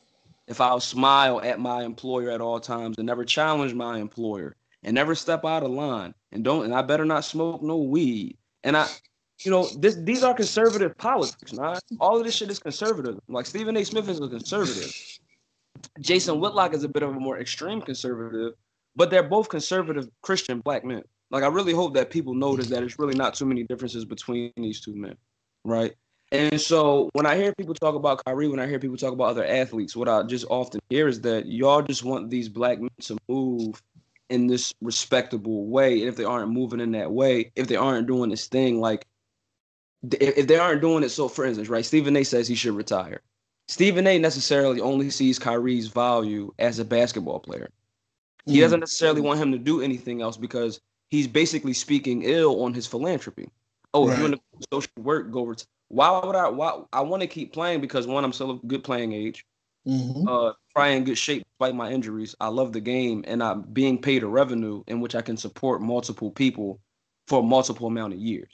If 0.46 0.60
I'll 0.60 0.80
smile 0.80 1.40
at 1.40 1.60
my 1.60 1.82
employer 1.82 2.30
at 2.30 2.40
all 2.40 2.60
times 2.60 2.98
and 2.98 3.06
never 3.06 3.24
challenge 3.24 3.74
my 3.74 3.98
employer 3.98 4.56
and 4.82 4.94
never 4.94 5.14
step 5.14 5.44
out 5.44 5.62
of 5.62 5.70
line 5.70 6.14
and 6.32 6.42
don't 6.42 6.64
and 6.64 6.74
I 6.74 6.82
better 6.82 7.04
not 7.04 7.24
smoke 7.24 7.62
no 7.62 7.76
weed. 7.76 8.36
And 8.64 8.76
I 8.76 8.88
you 9.44 9.50
know, 9.50 9.68
this 9.78 9.96
these 9.96 10.22
are 10.22 10.34
conservative 10.34 10.96
politics, 10.96 11.52
nah. 11.52 11.78
All 12.00 12.18
of 12.18 12.24
this 12.24 12.34
shit 12.36 12.50
is 12.50 12.58
conservative. 12.58 13.18
Like 13.28 13.46
Stephen 13.46 13.76
A. 13.76 13.84
Smith 13.84 14.08
is 14.08 14.20
a 14.20 14.28
conservative. 14.28 15.18
Jason 16.00 16.40
Whitlock 16.40 16.74
is 16.74 16.84
a 16.84 16.88
bit 16.88 17.02
of 17.02 17.10
a 17.10 17.20
more 17.20 17.38
extreme 17.38 17.80
conservative, 17.80 18.54
but 18.94 19.10
they're 19.10 19.22
both 19.22 19.48
conservative 19.48 20.08
Christian 20.22 20.60
black 20.60 20.84
men. 20.84 21.02
Like 21.30 21.42
I 21.42 21.48
really 21.48 21.72
hope 21.72 21.94
that 21.94 22.10
people 22.10 22.34
notice 22.34 22.68
that 22.68 22.82
it's 22.82 22.98
really 22.98 23.14
not 23.14 23.34
too 23.34 23.46
many 23.46 23.64
differences 23.64 24.04
between 24.04 24.52
these 24.56 24.80
two 24.80 24.94
men, 24.94 25.16
right? 25.64 25.94
And 26.32 26.58
so 26.58 27.10
when 27.12 27.26
I 27.26 27.36
hear 27.36 27.54
people 27.54 27.74
talk 27.74 27.94
about 27.94 28.24
Kyrie, 28.24 28.48
when 28.48 28.58
I 28.58 28.66
hear 28.66 28.78
people 28.78 28.96
talk 28.96 29.12
about 29.12 29.28
other 29.28 29.44
athletes, 29.46 29.94
what 29.94 30.08
I 30.08 30.22
just 30.22 30.46
often 30.48 30.80
hear 30.88 31.06
is 31.06 31.20
that 31.22 31.46
y'all 31.46 31.82
just 31.82 32.04
want 32.04 32.30
these 32.30 32.48
black 32.48 32.80
men 32.80 32.90
to 33.02 33.18
move 33.28 33.82
in 34.30 34.46
this 34.46 34.72
respectable 34.80 35.66
way. 35.66 36.00
And 36.00 36.08
if 36.08 36.16
they 36.16 36.24
aren't 36.24 36.50
moving 36.50 36.80
in 36.80 36.92
that 36.92 37.12
way, 37.12 37.52
if 37.54 37.68
they 37.68 37.76
aren't 37.76 38.06
doing 38.06 38.30
this 38.30 38.48
thing, 38.48 38.80
like 38.80 39.06
if 40.10 40.46
they 40.46 40.56
aren't 40.58 40.80
doing 40.80 41.04
it, 41.04 41.10
so 41.10 41.28
for 41.28 41.44
instance, 41.44 41.68
right, 41.68 41.84
Stephen 41.84 42.16
A 42.16 42.24
says 42.24 42.48
he 42.48 42.54
should 42.54 42.74
retire. 42.74 43.20
Stephen 43.68 44.06
A 44.06 44.18
necessarily 44.18 44.80
only 44.80 45.10
sees 45.10 45.38
Kyrie's 45.38 45.88
value 45.88 46.52
as 46.58 46.78
a 46.78 46.84
basketball 46.84 47.40
player. 47.40 47.68
He 48.46 48.58
Mm. 48.58 48.60
doesn't 48.60 48.80
necessarily 48.80 49.20
want 49.20 49.40
him 49.40 49.52
to 49.52 49.58
do 49.58 49.82
anything 49.82 50.22
else 50.22 50.38
because 50.38 50.80
he's 51.10 51.28
basically 51.28 51.74
speaking 51.74 52.22
ill 52.22 52.64
on 52.64 52.74
his 52.74 52.86
philanthropy. 52.86 53.50
Oh, 53.94 54.08
if 54.08 54.16
you 54.18 54.24
Right. 54.24 54.30
want 54.30 54.42
to 54.60 54.66
social 54.72 54.92
work, 54.98 55.30
go 55.30 55.40
over. 55.40 55.56
Why 55.88 56.24
would 56.24 56.36
I? 56.36 56.48
Why 56.48 56.82
I 56.92 57.02
want 57.02 57.20
to 57.22 57.26
keep 57.26 57.52
playing 57.52 57.80
because 57.80 58.06
one, 58.06 58.24
I'm 58.24 58.32
still 58.32 58.52
a 58.52 58.58
good 58.66 58.82
playing 58.82 59.12
age. 59.12 59.44
Mhm. 59.86 60.26
Uh, 60.26 60.52
try 60.74 60.88
in 60.88 61.04
good 61.04 61.18
shape 61.18 61.44
despite 61.50 61.74
my 61.74 61.90
injuries. 61.90 62.34
I 62.40 62.48
love 62.48 62.72
the 62.72 62.80
game, 62.80 63.24
and 63.26 63.42
I'm 63.42 63.62
being 63.62 64.00
paid 64.00 64.22
a 64.22 64.26
revenue 64.26 64.82
in 64.86 65.00
which 65.00 65.14
I 65.14 65.22
can 65.22 65.36
support 65.36 65.82
multiple 65.82 66.30
people 66.30 66.80
for 67.26 67.40
a 67.40 67.42
multiple 67.42 67.86
amount 67.86 68.14
of 68.14 68.20
years. 68.20 68.50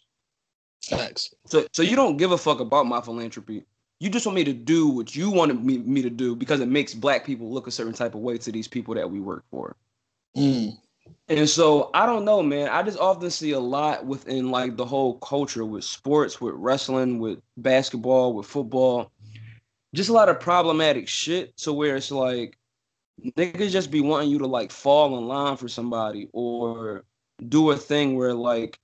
Facts. 0.85 1.35
So, 1.47 1.67
so 1.73 1.83
you 1.83 1.97
don't 1.97 2.17
give 2.17 2.33
a 2.33 2.39
fuck 2.39 2.61
about 2.61 2.87
my 2.87 3.01
philanthropy. 3.01 3.65
You 4.01 4.11
just 4.11 4.27
want 4.27 4.37
me 4.37 4.45
to 4.45 4.53
do 4.53 4.89
what 4.89 5.15
you 5.15 5.31
wanted 5.31 5.63
me, 5.65 5.79
me 5.79 6.03
to 6.03 6.11
do 6.11 6.35
because 6.35 6.61
it 6.61 6.69
makes 6.69 6.95
black 6.95 7.27
people 7.27 7.53
look 7.53 7.67
a 7.67 7.71
certain 7.71 7.93
type 7.93 8.15
of 8.15 8.21
way 8.21 8.39
to 8.39 8.53
these 8.53 8.69
people 8.69 8.95
that 8.95 9.11
we 9.11 9.21
work 9.21 9.45
for. 9.51 9.77
Mm. 10.37 10.79
And 11.29 11.49
so 11.49 11.91
I 11.93 12.07
don't 12.07 12.25
know, 12.25 12.43
man. 12.43 12.69
I 12.69 12.83
just 12.83 12.99
often 12.99 13.31
see 13.31 13.53
a 13.53 13.61
lot 13.61 14.07
within 14.07 14.51
like 14.51 14.77
the 14.77 14.87
whole 14.87 15.19
culture 15.19 15.65
with 15.65 15.85
sports, 15.85 16.41
with 16.41 16.55
wrestling, 16.57 17.19
with 17.19 17.41
basketball, 17.57 18.33
with 18.35 18.47
football. 18.47 19.13
Just 19.95 20.09
a 20.09 20.15
lot 20.15 20.29
of 20.29 20.41
problematic 20.41 21.09
shit. 21.09 21.53
So 21.57 21.73
where 21.73 21.97
it's 21.97 22.11
like 22.11 22.57
niggas 23.23 23.71
just 23.71 23.91
be 23.91 24.01
wanting 24.01 24.31
you 24.31 24.39
to 24.39 24.47
like 24.47 24.71
fall 24.71 25.19
in 25.19 25.27
line 25.27 25.57
for 25.57 25.69
somebody 25.69 26.29
or 26.33 27.05
do 27.49 27.71
a 27.71 27.77
thing 27.77 28.17
where 28.17 28.35
like 28.35 28.79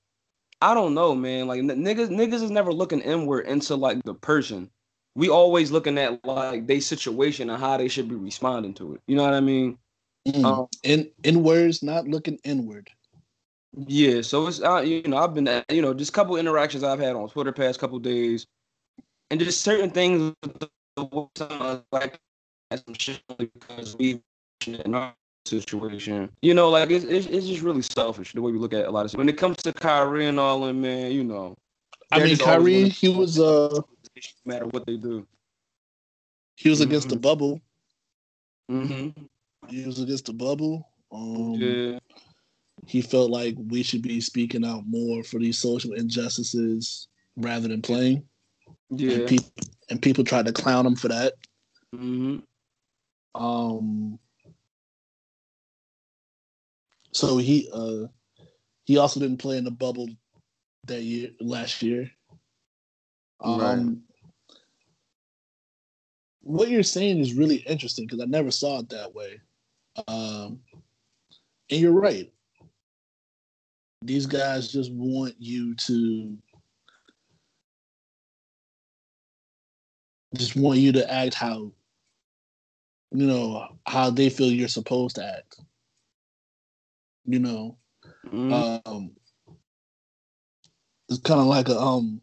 I 0.61 0.75
don't 0.75 0.95
know, 0.95 1.15
man. 1.15 1.47
Like 1.47 1.61
niggas 1.61 2.09
niggas 2.09 2.43
is 2.43 2.51
never 2.51 2.73
looking 2.73 3.01
inward 3.01 3.47
into 3.47 3.75
like 3.75 4.03
the 4.05 4.15
person. 4.15 4.71
We 5.15 5.29
always 5.29 5.71
looking 5.71 5.99
at 5.99 6.25
like 6.25 6.67
they 6.67 6.81
situation 6.81 7.51
and 7.51 7.61
how 7.61 7.77
they 7.77 7.89
should 7.89 8.09
be 8.09 8.17
responding 8.17 8.75
to 8.75 8.95
it. 8.95 9.01
You 9.07 9.17
know 9.17 9.25
what 9.25 9.35
I 9.35 9.41
mean? 9.41 9.79
Mm. 10.27 10.45
Um, 10.45 10.69
In 10.83 11.11
inwards, 11.23 11.83
not 11.83 12.07
looking 12.09 12.39
inward. 12.45 12.91
Yeah, 13.89 14.23
so 14.23 14.47
it's 14.47 14.63
uh, 14.63 14.81
you 14.81 15.03
know 15.03 15.17
I've 15.19 15.35
been 15.35 15.49
uh, 15.49 15.63
you 15.71 15.83
know 15.83 15.93
just 15.95 16.11
a 16.11 16.13
couple 16.15 16.37
interactions 16.37 16.85
I've 16.85 17.01
had 17.01 17.17
on 17.17 17.29
Twitter 17.29 17.53
past 17.53 17.81
couple 17.81 17.99
days, 17.99 18.47
and 19.31 19.41
just 19.41 19.63
certain 19.63 19.91
things 19.91 20.33
like 20.97 22.19
some 22.73 22.95
shit 22.99 23.21
because 23.37 23.97
we 23.99 24.21
in 24.67 24.95
our 24.95 25.15
situation, 25.45 26.31
you 26.41 26.55
know, 26.55 26.71
like 26.71 26.91
it's, 26.91 27.05
it's 27.05 27.27
it's 27.27 27.47
just 27.47 27.63
really 27.63 27.83
selfish 27.83 28.33
the 28.33 28.41
way 28.41 28.53
we 28.53 28.59
look 28.59 28.73
at 28.73 28.87
a 28.87 28.91
lot 28.91 29.05
of 29.05 29.11
stuff. 29.11 29.19
When 29.19 29.29
it 29.29 29.37
comes 29.37 29.57
to 29.59 29.73
Kyrie 29.73 30.27
and 30.27 30.39
all 30.39 30.61
them, 30.61 30.81
man, 30.81 31.11
you 31.13 31.25
know, 31.25 31.55
I 32.13 32.19
mean, 32.21 32.29
just 32.29 32.43
Kyrie, 32.43 32.75
gonna- 32.83 32.89
he 32.89 33.09
was 33.09 33.39
uh 33.41 33.71
no 33.75 33.85
matter 34.47 34.67
what 34.67 34.87
they 34.87 34.97
do. 34.97 35.27
he 36.57 36.71
was 36.71 36.81
against 36.81 37.09
the 37.09 37.17
Mhm. 37.17 37.21
bubble. 37.23 37.61
hmm 38.71 39.09
He 39.69 39.85
was 39.87 40.01
against 40.01 40.27
the 40.27 40.33
bubble. 40.33 40.89
Um, 41.13 41.55
Yeah, 41.61 41.99
He 42.87 43.01
felt 43.01 43.31
like 43.31 43.55
we 43.59 43.83
should 43.83 44.03
be 44.03 44.21
speaking 44.21 44.65
out 44.65 44.87
more 44.87 45.23
for 45.23 45.39
these 45.39 45.59
social 45.59 45.93
injustices 45.93 47.09
rather 47.37 47.69
than 47.69 47.83
playing. 47.83 48.25
yeah. 48.91 49.19
And, 49.19 49.29
people 49.29 49.51
and 49.91 50.03
people 50.03 50.25
tried 50.25 50.47
to 50.47 50.53
clown 50.53 50.87
him 50.87 50.97
for 50.97 51.09
that. 51.09 51.35
hmm 51.95 52.39
Um, 53.35 54.19
so 57.13 57.39
he 57.39 57.69
uh 57.73 58.07
he 58.85 58.99
also 58.99 59.19
didn't 59.21 59.39
play 59.39 59.57
in 59.57 59.65
the 59.65 59.71
bubble 59.71 60.09
that 60.87 61.03
year 61.03 61.31
last 61.41 61.83
year. 61.83 62.11
Um, 63.41 63.59
Right. 63.59 63.97
What 66.43 66.69
you're 66.69 66.83
saying 66.83 67.19
is 67.19 67.33
really 67.33 67.57
interesting 67.57 68.07
because 68.07 68.21
I 68.21 68.27
never 68.27 68.51
saw 68.51 68.81
it 68.81 68.91
that 68.91 69.15
way. 69.15 69.41
Um, 70.09 70.61
and 71.71 71.81
you're 71.81 71.93
right. 71.93 72.33
These 74.03 74.27
guys 74.27 74.71
just 74.71 74.93
want 74.93 75.35
you 75.39 75.75
to 75.77 76.37
just 80.37 80.57
want 80.57 80.79
you 80.81 80.93
to 80.93 81.11
act 81.13 81.35
how 81.35 81.73
you 83.13 83.27
know 83.27 83.69
how 83.87 84.11
they 84.11 84.29
feel 84.29 84.51
you're 84.51 84.69
supposed 84.69 85.17
to 85.17 85.25
act. 85.25 85.61
You 87.25 87.39
know, 87.39 87.79
Mhm. 88.27 88.83
um, 88.85 89.17
it's 91.09 91.21
kind 91.21 91.41
of 91.41 91.47
like 91.47 91.69
a 91.69 91.79
um, 91.79 92.21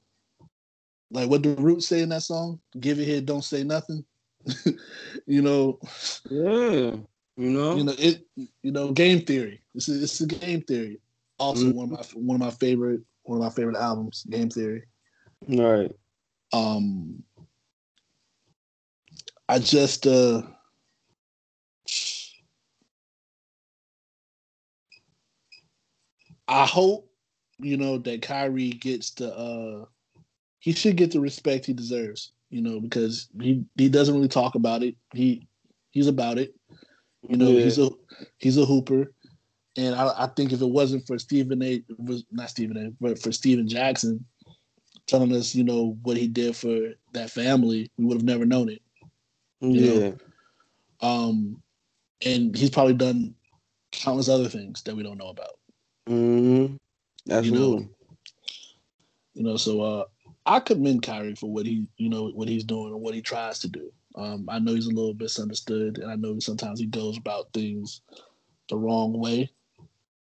like 1.10 1.30
what 1.30 1.44
the 1.44 1.56
Roots 1.56 1.88
say 1.88 2.02
in 2.02 2.10
that 2.10 2.24
song: 2.24 2.60
"Give 2.80 3.00
it 3.00 3.06
here, 3.06 3.22
don't 3.22 3.44
say 3.44 3.64
nothing." 3.64 4.06
you 5.26 5.42
know, 5.42 5.80
yeah, 6.30 6.96
you 7.38 7.50
know, 7.50 7.76
you 7.78 7.84
know 7.84 7.96
it. 7.98 8.26
You 8.64 8.72
know, 8.72 8.92
game 8.92 9.22
theory. 9.22 9.62
It's 9.76 9.90
a, 9.90 10.02
it's 10.04 10.22
a 10.22 10.28
game 10.28 10.62
theory. 10.62 11.00
Also, 11.40 11.70
Mhm. 11.70 11.74
one 11.74 11.86
of 11.86 11.92
my 11.92 12.22
one 12.22 12.36
of 12.36 12.42
my 12.42 12.52
favorite 12.52 13.02
one 13.24 13.38
of 13.38 13.44
my 13.44 13.50
favorite 13.50 13.78
albums, 13.78 14.26
Game 14.30 14.50
Theory. 14.50 14.84
right. 15.48 15.92
Um, 16.54 17.24
I 19.48 19.60
just 19.60 20.08
uh, 20.08 20.42
I 26.48 26.66
hope 26.66 27.10
you 27.60 27.78
know 27.78 27.98
that 28.00 28.22
Kyrie 28.22 28.72
gets 28.72 29.12
the 29.12 29.36
uh, 29.36 29.86
he 30.60 30.74
should 30.74 30.96
get 30.98 31.12
the 31.12 31.20
respect 31.20 31.66
he 31.66 31.74
deserves. 31.74 32.34
You 32.50 32.62
know 32.62 32.80
because 32.80 33.30
he 33.40 33.66
he 33.78 33.90
doesn't 33.90 34.14
really 34.16 34.28
talk 34.28 34.56
about 34.56 34.84
it. 34.84 34.96
He 35.14 35.48
he's 35.92 36.08
about 36.08 36.38
it. 36.38 36.54
You 37.28 37.38
know 37.38 37.50
Yeah. 37.50 37.64
he's 37.64 37.80
a 37.80 37.90
he's 38.40 38.58
a 38.58 38.66
hooper. 38.66 39.14
And 39.78 39.96
I, 39.96 40.24
I 40.24 40.28
think 40.28 40.52
if 40.52 40.62
it 40.62 40.70
wasn't 40.70 41.08
for 41.08 41.18
Stephen 41.18 41.64
A, 41.64 41.82
was 41.98 42.26
not 42.30 42.50
Stephen 42.50 42.76
A, 42.78 42.92
but 43.00 43.18
for 43.20 43.32
Stephen 43.32 43.68
Jackson 43.70 44.26
telling 45.08 45.34
us, 45.34 45.56
you 45.56 45.64
know, 45.64 45.98
what 46.04 46.18
he 46.18 46.28
did 46.28 46.56
for 46.56 46.90
that 47.14 47.30
family, 47.30 47.90
we 47.98 48.06
would 48.06 48.18
have 48.18 48.26
never 48.26 48.46
known 48.46 48.70
it. 48.70 48.82
you 49.62 49.80
yeah. 49.80 50.00
know. 50.00 50.18
Um, 51.02 51.62
and 52.26 52.56
he's 52.56 52.70
probably 52.70 52.94
done 52.94 53.34
countless 53.92 54.30
other 54.30 54.50
things 54.50 54.82
that 54.84 54.96
we 54.96 55.04
don't 55.04 55.18
know 55.18 55.30
about. 55.30 55.58
Mm-hmm. 56.10 56.76
Absolutely. 57.32 57.90
You 59.34 59.44
know, 59.44 59.58
so 59.58 59.82
uh, 59.82 60.04
I 60.46 60.60
commend 60.60 61.04
Kyrie 61.04 61.36
for 61.36 61.52
what 61.52 61.66
he, 61.66 61.88
you 61.98 62.10
know, 62.10 62.30
what 62.30 62.48
he's 62.48 62.64
doing 62.64 62.94
and 62.94 63.02
what 63.02 63.14
he 63.14 63.22
tries 63.22 63.60
to 63.60 63.70
do. 63.70 63.92
Um, 64.16 64.48
I 64.50 64.60
know 64.60 64.76
he's 64.76 64.88
a 64.88 64.94
little 64.94 65.14
misunderstood, 65.14 66.00
and 66.00 66.12
I 66.12 66.16
know 66.16 66.40
sometimes 66.40 66.80
he 66.80 66.86
goes 66.86 67.18
about 67.18 67.54
things 67.54 68.02
the 68.70 68.78
wrong 68.78 69.14
way 69.14 69.50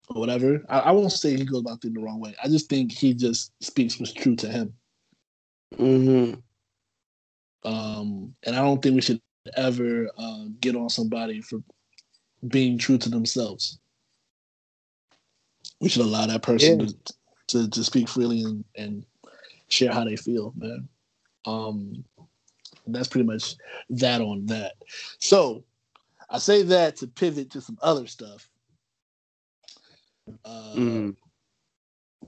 or 0.08 0.20
whatever. 0.20 0.64
I, 0.68 0.80
I 0.80 0.90
won't 0.92 1.12
say 1.12 1.36
he 1.36 1.44
goes 1.44 1.60
about 1.60 1.82
things 1.82 1.94
the 1.94 2.00
wrong 2.00 2.20
way. 2.20 2.34
I 2.42 2.48
just 2.48 2.68
think 2.68 2.92
he 2.92 3.14
just 3.14 3.52
speaks 3.60 3.98
what's 3.98 4.12
true 4.12 4.36
to 4.36 4.48
him. 4.48 4.74
Mm-hmm. 5.76 6.40
Um, 7.68 8.34
and 8.44 8.54
I 8.54 8.60
don't 8.60 8.82
think 8.82 8.94
we 8.94 9.00
should 9.00 9.20
ever 9.56 10.08
uh, 10.16 10.44
get 10.60 10.76
on 10.76 10.88
somebody 10.88 11.40
for 11.40 11.62
being 12.48 12.78
true 12.78 12.98
to 12.98 13.08
themselves. 13.08 13.78
We 15.80 15.88
should 15.88 16.02
allow 16.02 16.26
that 16.26 16.42
person 16.42 16.80
Yeah. 16.80 16.86
to, 16.86 17.14
to 17.48 17.70
to 17.70 17.84
speak 17.84 18.08
freely 18.08 18.42
and, 18.42 18.64
and 18.76 19.04
share 19.68 19.92
how 19.92 20.04
they 20.04 20.16
feel, 20.16 20.52
man. 20.56 20.88
Um, 21.46 22.04
that's 22.86 23.08
pretty 23.08 23.26
much 23.26 23.56
that 23.90 24.20
on 24.20 24.46
that. 24.46 24.74
So 25.18 25.64
I 26.30 26.38
say 26.38 26.62
that 26.62 26.96
to 26.96 27.06
pivot 27.06 27.50
to 27.50 27.60
some 27.60 27.78
other 27.82 28.06
stuff. 28.06 28.48
Uh, 30.44 30.72
Mm-hmm. 30.76 31.10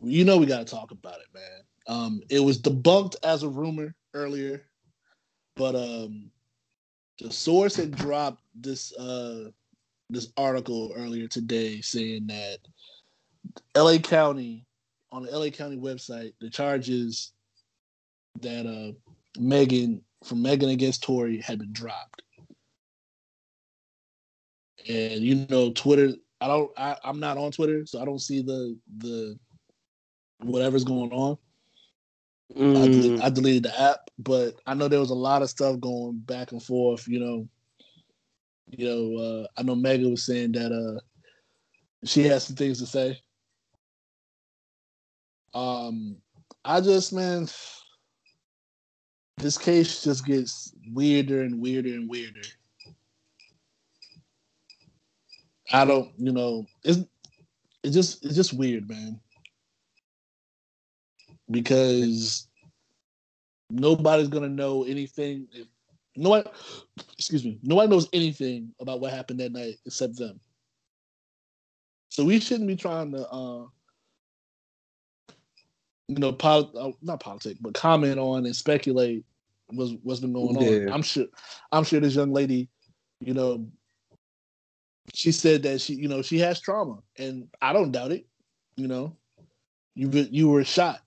you 0.03 0.25
know 0.25 0.37
we 0.39 0.47
got 0.47 0.59
to 0.67 0.73
talk 0.75 0.91
about 0.91 1.17
it, 1.21 1.27
man. 1.35 1.63
Um, 1.89 2.21
it 2.29 2.41
was 2.41 2.61
debunked 2.61 3.17
as 3.23 3.43
a 3.43 3.49
rumor 3.49 3.95
earlier, 4.15 4.63
but 5.57 5.75
um, 5.75 6.31
the 7.21 7.31
source 7.33 7.77
had 7.77 7.93
dropped 7.93 8.43
this 8.55 8.93
uh 8.97 9.51
this 10.11 10.33
article 10.37 10.93
earlier 10.97 11.27
today 11.27 11.81
saying 11.81 12.27
that 12.29 12.59
LA 13.77 13.99
County 13.99 14.65
on 15.11 15.23
the 15.23 15.37
LA 15.37 15.49
County 15.51 15.77
website 15.77 16.33
the 16.41 16.51
charges 16.51 17.33
that 18.41 18.67
uh 18.67 18.93
Megan 19.41 20.03
from 20.27 20.43
Megan 20.43 20.69
against 20.71 21.03
Tory 21.03 21.41
had 21.41 21.59
been 21.59 21.73
dropped. 21.73 22.23
And 24.89 25.21
you 25.23 25.47
know, 25.49 25.73
Twitter, 25.73 26.15
I 26.41 26.49
don't 26.49 26.71
I, 26.77 26.97
I'm 27.05 27.21
not 27.21 27.39
on 27.39 27.53
Twitter, 27.53 27.85
so 27.87 28.01
I 28.01 28.05
don't 28.05 28.21
see 28.21 28.43
the 28.43 28.79
the 28.99 29.39
whatever's 30.41 30.85
going 30.85 31.13
on. 31.13 31.39
I, 32.51 32.55
Mm-hmm. 32.55 33.17
del- 33.17 33.23
I 33.23 33.31
deleted 33.31 33.63
the 33.65 33.81
app, 33.81 34.01
but 34.19 34.55
I 34.67 34.75
know 34.75 34.89
there 34.89 35.01
was 35.01 35.11
a 35.11 35.15
lot 35.15 35.43
of 35.43 35.51
stuff 35.51 35.81
going 35.81 36.19
back 36.19 36.53
and 36.53 36.63
forth. 36.63 37.09
You 37.09 37.21
know, 37.21 37.49
you 38.71 38.87
know, 38.87 39.23
uh, 39.23 39.47
I 39.57 39.63
know 39.63 39.75
Megan 39.75 40.11
was 40.11 40.27
saying 40.27 40.53
that 40.53 40.73
uh, 40.73 41.01
she 42.05 42.25
has 42.25 42.45
some 42.45 42.57
things 42.57 42.79
to 42.79 42.87
say. 42.87 43.19
Um, 45.55 46.17
I 46.65 46.81
just 46.81 47.13
man, 47.13 47.49
this 49.39 49.59
case 49.59 50.03
just 50.03 50.25
gets 50.25 50.73
weirder 50.93 51.43
and 51.43 51.61
weirder 51.61 51.91
and 51.91 52.09
weirder. 52.09 52.41
I 55.73 55.85
don't, 55.85 56.13
you 56.17 56.33
know, 56.33 56.67
it's 56.85 57.01
it's 57.83 57.95
just 57.95 58.25
it's 58.25 58.35
just 58.35 58.53
weird, 58.53 58.89
man. 58.89 59.21
Because 61.51 62.49
nobody's 63.71 64.29
gonna 64.29 64.49
know 64.49 64.85
anything. 64.85 65.49
If, 65.53 65.67
no 66.17 66.31
one, 66.31 66.45
excuse 67.13 67.45
me, 67.45 67.59
no 67.63 67.75
one 67.75 67.91
knows 67.91 68.09
anything 68.13 68.73
about 68.81 69.01
what 69.01 69.13
happened 69.13 69.41
that 69.41 69.53
night 69.53 69.75
except 69.85 70.17
them. 70.17 70.41
So 72.09 72.25
we 72.25 72.41
shouldn't 72.41 72.69
be 72.69 72.77
trying 72.77 73.13
to, 73.13 73.29
uh, 73.29 73.67
you 76.09 76.17
know, 76.17 76.33
pol- 76.33 76.73
uh, 76.79 76.93
not 77.03 77.21
politics, 77.21 77.59
but 77.61 77.75
comment 77.75 78.19
on 78.19 78.47
and 78.47 78.55
speculate 78.55 79.25
what's 79.69 79.93
what's 80.03 80.21
been 80.21 80.33
going 80.33 80.57
on. 80.57 80.93
I'm 80.93 81.03
sure, 81.03 81.27
I'm 81.73 81.85
sure 81.85 82.01
this 82.01 82.15
young 82.15 82.33
lady, 82.33 82.69
you 83.21 83.35
know, 83.35 83.67
she 85.15 85.33
said 85.33 85.63
that 85.65 85.81
she, 85.81 85.95
you 85.95 86.09
know, 86.09 86.23
she 86.23 86.39
has 86.39 86.61
trauma, 86.61 86.99
and 87.19 87.49
I 87.61 87.73
don't 87.73 87.93
doubt 87.93 88.13
it. 88.13 88.27
You 88.77 88.89
know, 88.89 89.17
you 89.95 90.09
you 90.31 90.49
were 90.49 90.65
shot. 90.65 91.01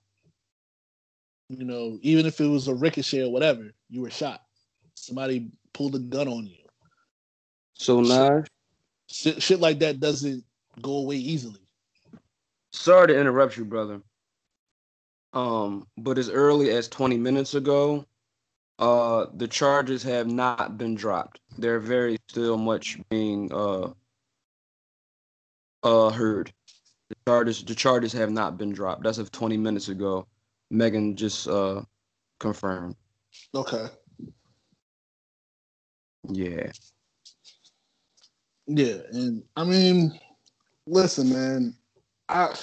You 1.50 1.66
know, 1.66 1.98
even 2.02 2.26
if 2.26 2.40
it 2.40 2.48
was 2.48 2.68
a 2.68 2.76
ricochet 2.76 3.24
or 3.24 3.32
whatever, 3.32 3.72
you 3.90 4.02
were 4.02 4.12
shot. 4.12 4.42
Somebody 4.96 5.50
pulled 5.74 5.96
a 5.96 6.00
gun 6.00 6.28
on 6.28 6.46
you. 6.46 6.58
So 7.74 8.02
now, 8.02 8.44
Shit, 9.12 9.42
shit 9.42 9.60
like 9.60 9.80
that 9.80 10.00
doesn't 10.00 10.44
go 10.82 10.98
away 10.98 11.16
easily. 11.16 11.62
sorry 12.72 13.08
to 13.08 13.20
interrupt 13.20 13.58
you, 13.58 13.66
brother. 13.66 14.02
Um, 15.34 15.88
but 15.98 16.18
as 16.18 16.30
early 16.30 16.72
as 16.72 16.88
20 16.88 17.18
minutes 17.18 17.54
ago, 17.54 18.06
uh, 18.80 19.28
the 19.36 19.48
charges 19.48 20.02
have 20.04 20.28
not 20.28 20.78
been 20.78 20.96
dropped. 20.96 21.40
They're 21.58 21.80
very 21.80 22.18
still 22.30 22.58
much 22.58 22.98
being 23.10 23.52
uh 23.54 23.92
uh 25.84 26.10
heard. 26.10 26.54
The 27.10 27.16
charges 27.28 27.64
the 27.64 27.76
charges 27.76 28.14
have 28.14 28.32
not 28.32 28.58
been 28.58 28.72
dropped. 28.72 29.04
That's 29.04 29.18
of 29.18 29.32
20 29.32 29.58
minutes 29.58 29.90
ago. 29.90 30.28
Megan 30.72 31.16
just 31.16 31.48
uh 31.48 31.82
confirmed. 32.40 32.96
Okay. 33.54 33.88
Yeah. 36.30 36.72
Yeah, 38.68 38.98
and 39.12 39.44
I 39.56 39.64
mean, 39.64 40.20
listen, 40.86 41.34
man, 41.34 41.76
I 42.30 42.54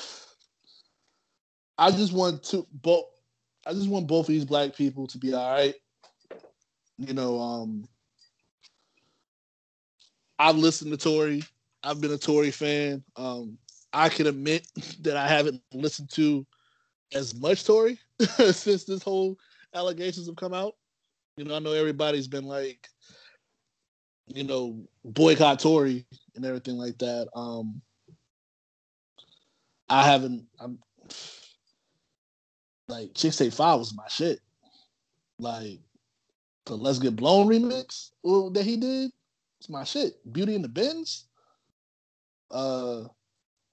I 1.78 1.90
just 1.90 2.12
want 2.12 2.42
to 2.44 2.66
both. 2.72 3.06
I 3.66 3.72
just 3.72 3.88
want 3.88 4.06
both 4.06 4.28
of 4.28 4.32
these 4.32 4.44
black 4.44 4.74
people 4.74 5.06
to 5.08 5.18
be 5.18 5.34
all 5.34 5.52
right. 5.52 5.74
You 6.98 7.12
know, 7.14 7.38
um, 7.40 7.88
I've 10.38 10.56
listened 10.56 10.90
to 10.92 10.96
Tory. 10.96 11.42
I've 11.82 12.00
been 12.00 12.12
a 12.12 12.18
Tory 12.18 12.50
fan. 12.50 13.04
Um, 13.16 13.58
I 13.92 14.08
can 14.08 14.26
admit 14.26 14.66
that 15.00 15.16
I 15.16 15.28
haven't 15.28 15.62
listened 15.72 16.10
to 16.12 16.46
as 17.14 17.34
much 17.34 17.64
Tory 17.64 17.98
since 18.36 18.84
this 18.84 19.02
whole 19.02 19.36
allegations 19.74 20.26
have 20.26 20.36
come 20.36 20.54
out. 20.54 20.74
You 21.36 21.44
know, 21.44 21.56
I 21.56 21.58
know 21.58 21.72
everybody's 21.72 22.28
been 22.28 22.44
like, 22.44 22.88
you 24.26 24.44
know, 24.44 24.86
boycott 25.04 25.60
Tory 25.60 26.06
and 26.34 26.44
everything 26.44 26.76
like 26.76 26.98
that. 26.98 27.28
Um, 27.34 27.82
I 29.88 30.04
haven't. 30.04 30.46
I'm 30.58 30.78
like 32.88 33.12
Chixtape 33.14 33.54
Five 33.54 33.78
was 33.78 33.94
my 33.94 34.06
shit. 34.08 34.40
Like 35.38 35.80
the 36.66 36.76
Let's 36.76 36.98
Get 36.98 37.16
Blown 37.16 37.46
remix 37.46 38.10
that 38.54 38.64
he 38.64 38.76
did, 38.76 39.10
it's 39.60 39.68
my 39.68 39.84
shit. 39.84 40.14
Beauty 40.32 40.54
and 40.54 40.64
the 40.64 40.68
Bins, 40.68 41.26
uh, 42.50 43.04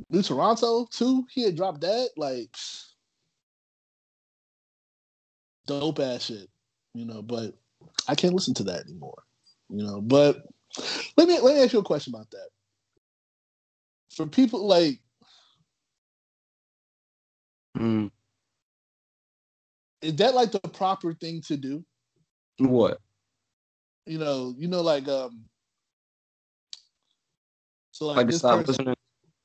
New 0.10 0.22
Toronto 0.22 0.88
too. 0.92 1.26
He 1.32 1.44
had 1.44 1.56
dropped 1.56 1.82
that 1.82 2.10
like 2.18 2.56
dope 5.66 6.00
ass 6.00 6.26
shit, 6.26 6.50
you 6.94 7.06
know. 7.06 7.22
But 7.22 7.54
I 8.08 8.16
can't 8.16 8.34
listen 8.34 8.54
to 8.56 8.64
that 8.66 8.86
anymore, 8.86 9.24
you 9.70 9.84
know. 9.84 10.02
But 10.02 10.44
let 11.18 11.28
me 11.28 11.40
let 11.40 11.56
me 11.56 11.64
ask 11.64 11.74
you 11.74 11.80
a 11.80 11.84
question 11.84 12.14
about 12.14 12.30
that. 12.32 12.50
For 14.16 14.28
people 14.28 14.68
like 14.68 15.00
Mm. 17.78 18.12
Is 20.04 20.16
that 20.18 20.36
like 20.36 20.52
the 20.52 20.60
proper 20.60 21.14
thing 21.14 21.42
to 21.48 21.58
do? 21.58 21.84
What? 22.60 23.00
You 24.06 24.20
know, 24.20 24.54
you 24.58 24.68
know, 24.68 24.82
like 24.82 25.08
um 25.08 25.46
so 27.92 28.08
like, 28.08 28.18
Like 28.18 28.28
this 28.28 28.40
stop 28.40 28.58
person, 28.58 28.72
listening? 28.72 28.96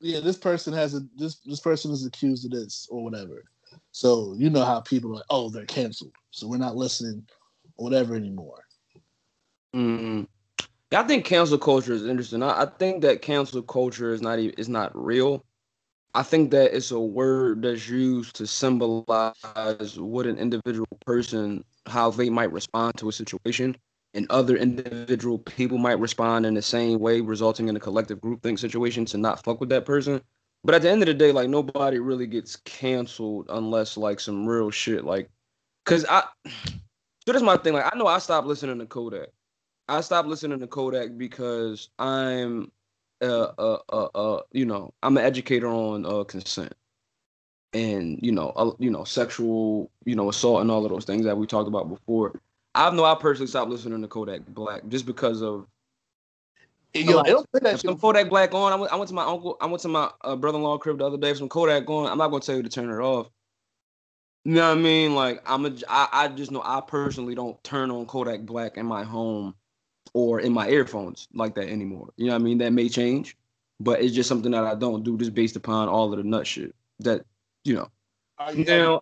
yeah, 0.01 0.21
this 0.21 0.37
person 0.37 0.73
has 0.73 0.95
a 0.95 1.01
this 1.17 1.37
this 1.45 1.61
person 1.61 1.93
is 1.93 2.05
accused 2.05 2.45
of 2.45 2.51
this 2.51 2.89
or 2.91 3.05
whatever. 3.05 3.45
So 3.93 4.35
you 4.37 4.51
know 4.51 4.65
how 4.65 4.81
people 4.81 5.13
are 5.13 5.17
like, 5.17 5.25
oh, 5.31 5.51
they're 5.51 5.67
canceled, 5.67 6.15
so 6.31 6.49
we're 6.49 6.59
not 6.59 6.77
listening 6.77 7.25
or 7.77 7.85
whatever 7.85 8.17
anymore. 8.17 8.65
Mm. 9.75 10.27
Yeah, 10.91 11.03
I 11.03 11.07
think 11.07 11.25
cancel 11.27 11.59
culture 11.59 11.93
is 11.93 12.07
interesting. 12.07 12.43
I, 12.43 12.63
I 12.63 12.67
think 12.67 13.03
that 13.03 13.23
cancel 13.23 13.63
culture 13.63 14.13
is 14.13 14.23
not 14.23 14.39
even, 14.39 14.55
is 14.59 14.69
not 14.69 14.91
real. 14.97 15.45
I 16.15 16.23
think 16.23 16.51
that 16.53 16.75
it's 16.75 16.91
a 16.91 17.01
word 17.01 17.63
that's 17.63 17.89
used 17.89 18.35
to 18.37 18.47
symbolize 18.47 19.99
what 19.99 20.27
an 20.27 20.39
individual 20.39 20.87
person, 21.05 21.65
how 21.87 22.11
they 22.11 22.31
might 22.31 22.53
respond 22.53 22.97
to 22.97 23.09
a 23.09 23.13
situation, 23.13 23.77
and 24.15 24.27
other 24.31 24.57
individual 24.57 25.39
people 25.39 25.79
might 25.79 25.99
respond 26.01 26.47
in 26.47 26.55
the 26.55 26.63
same 26.63 26.99
way, 26.99 27.21
resulting 27.21 27.69
in 27.69 27.77
a 27.77 27.81
collective 27.81 28.21
groupthink 28.21 28.59
situation 28.59 29.05
to 29.07 29.19
not 29.19 29.45
fuck 29.45 29.61
with 29.61 29.69
that 29.69 29.85
person. 29.85 30.21
But 30.65 30.75
at 30.75 30.83
the 30.83 30.91
end 30.91 31.03
of 31.03 31.07
the 31.07 31.15
day, 31.15 31.31
like 31.31 31.49
nobody 31.49 31.99
really 31.99 32.27
gets 32.27 32.57
canceled 32.57 33.47
unless 33.51 33.97
like 33.97 34.19
some 34.19 34.47
real 34.47 34.71
shit, 34.71 35.05
like, 35.05 35.31
cause 35.85 36.05
I. 36.09 36.25
So 37.27 37.33
this 37.35 37.43
is 37.43 37.47
my 37.47 37.59
thing. 37.59 37.75
Like 37.75 37.85
I 37.93 37.99
know 37.99 38.07
I 38.07 38.21
stopped 38.21 38.47
listening 38.47 38.79
to 38.79 38.87
Kodak. 38.87 39.29
I 39.87 40.01
stopped 40.01 40.29
listening 40.29 40.61
to 40.61 40.67
Kodak 40.67 41.19
because 41.19 41.91
I'm 41.99 42.73
uh 43.23 43.53
uh 43.59 43.79
uh, 43.89 44.09
uh 44.15 44.43
you 44.53 44.65
know, 44.65 44.93
I'm 45.03 45.17
an 45.17 45.25
educator 45.25 45.69
on 45.69 46.07
uh 46.07 46.25
consent. 46.25 46.75
And 47.75 48.19
you 48.23 48.33
know, 48.33 48.51
uh, 48.57 48.71
you 48.79 48.91
know, 48.91 49.05
sexual, 49.05 49.91
you 50.05 50.15
know, 50.15 50.31
assault 50.31 50.63
and 50.63 50.71
all 50.71 50.85
of 50.85 50.91
those 50.91 51.05
things 51.05 51.25
that 51.25 51.37
we 51.37 51.47
talked 51.47 51.69
about 51.69 51.89
before. 51.89 52.41
I 52.75 52.91
know 52.91 53.05
I 53.05 53.15
personally 53.15 53.49
stopped 53.49 53.71
listening 53.71 54.01
to 54.01 54.09
Kodak 54.09 54.47
Black 54.47 54.87
just 54.89 55.05
because 55.05 55.43
of 55.43 55.67
Yo, 56.95 57.23
they 57.23 57.31
don't 57.31 57.47
say 57.55 57.61
that 57.63 57.81
some 57.81 57.99
Kodak 57.99 58.31
Black 58.31 58.55
on. 58.55 58.73
I 58.73 58.77
went, 58.77 58.93
I 58.93 58.97
went 58.97 59.09
to 59.09 59.15
my 59.15 59.25
uncle, 59.25 59.57
I 59.61 59.67
went 59.67 59.83
to 59.83 59.89
my 59.89 60.11
uh, 60.23 60.37
brother-in-law 60.37 60.79
crib 60.79 60.99
the 60.99 61.07
other 61.07 61.19
day. 61.19 61.35
Some 61.35 61.49
Kodak 61.49 61.89
on. 61.89 62.11
I'm 62.11 62.19
not 62.19 62.29
gonna 62.29 62.41
tell 62.41 62.57
you 62.57 62.63
to 62.63 62.69
turn 62.69 62.91
it 62.91 63.03
off. 63.03 63.29
You 64.45 64.55
know 64.55 64.69
what 64.69 64.79
I 64.79 64.81
mean? 64.81 65.15
Like 65.15 65.43
I'm 65.45 65.67
a, 65.67 65.73
I, 65.89 66.09
I 66.13 66.29
just 66.29 66.51
know 66.51 66.63
I 66.65 66.81
personally 66.81 67.35
don't 67.35 67.63
turn 67.63 67.91
on 67.91 68.07
Kodak 68.07 68.41
Black 68.41 68.79
in 68.79 68.87
my 68.87 69.05
home 69.05 69.55
or 70.15 70.41
in 70.41 70.53
my 70.53 70.69
earphones 70.69 71.29
like 71.35 71.55
that 71.55 71.69
anymore. 71.69 72.11
You 72.17 72.27
know 72.27 72.33
what 72.33 72.43
I 72.43 72.45
mean? 72.45 72.59
That 72.59 72.73
may 72.73 72.89
change, 72.89 73.37
but 73.81 74.01
it's 74.01 74.15
just 74.15 74.29
something 74.29 74.53
that 74.53 74.65
I 74.65 74.75
don't 74.75 75.03
do 75.03 75.17
just 75.19 75.35
based 75.35 75.57
upon 75.57 75.89
all 75.89 76.13
of 76.13 76.19
the 76.19 76.25
nut 76.25 76.47
shit 76.47 76.75
that 77.01 77.25
you 77.65 77.75
know. 77.75 77.89
Are 78.39 78.53
you, 78.53 78.65
happy, 78.65 78.71
Now, 78.71 79.01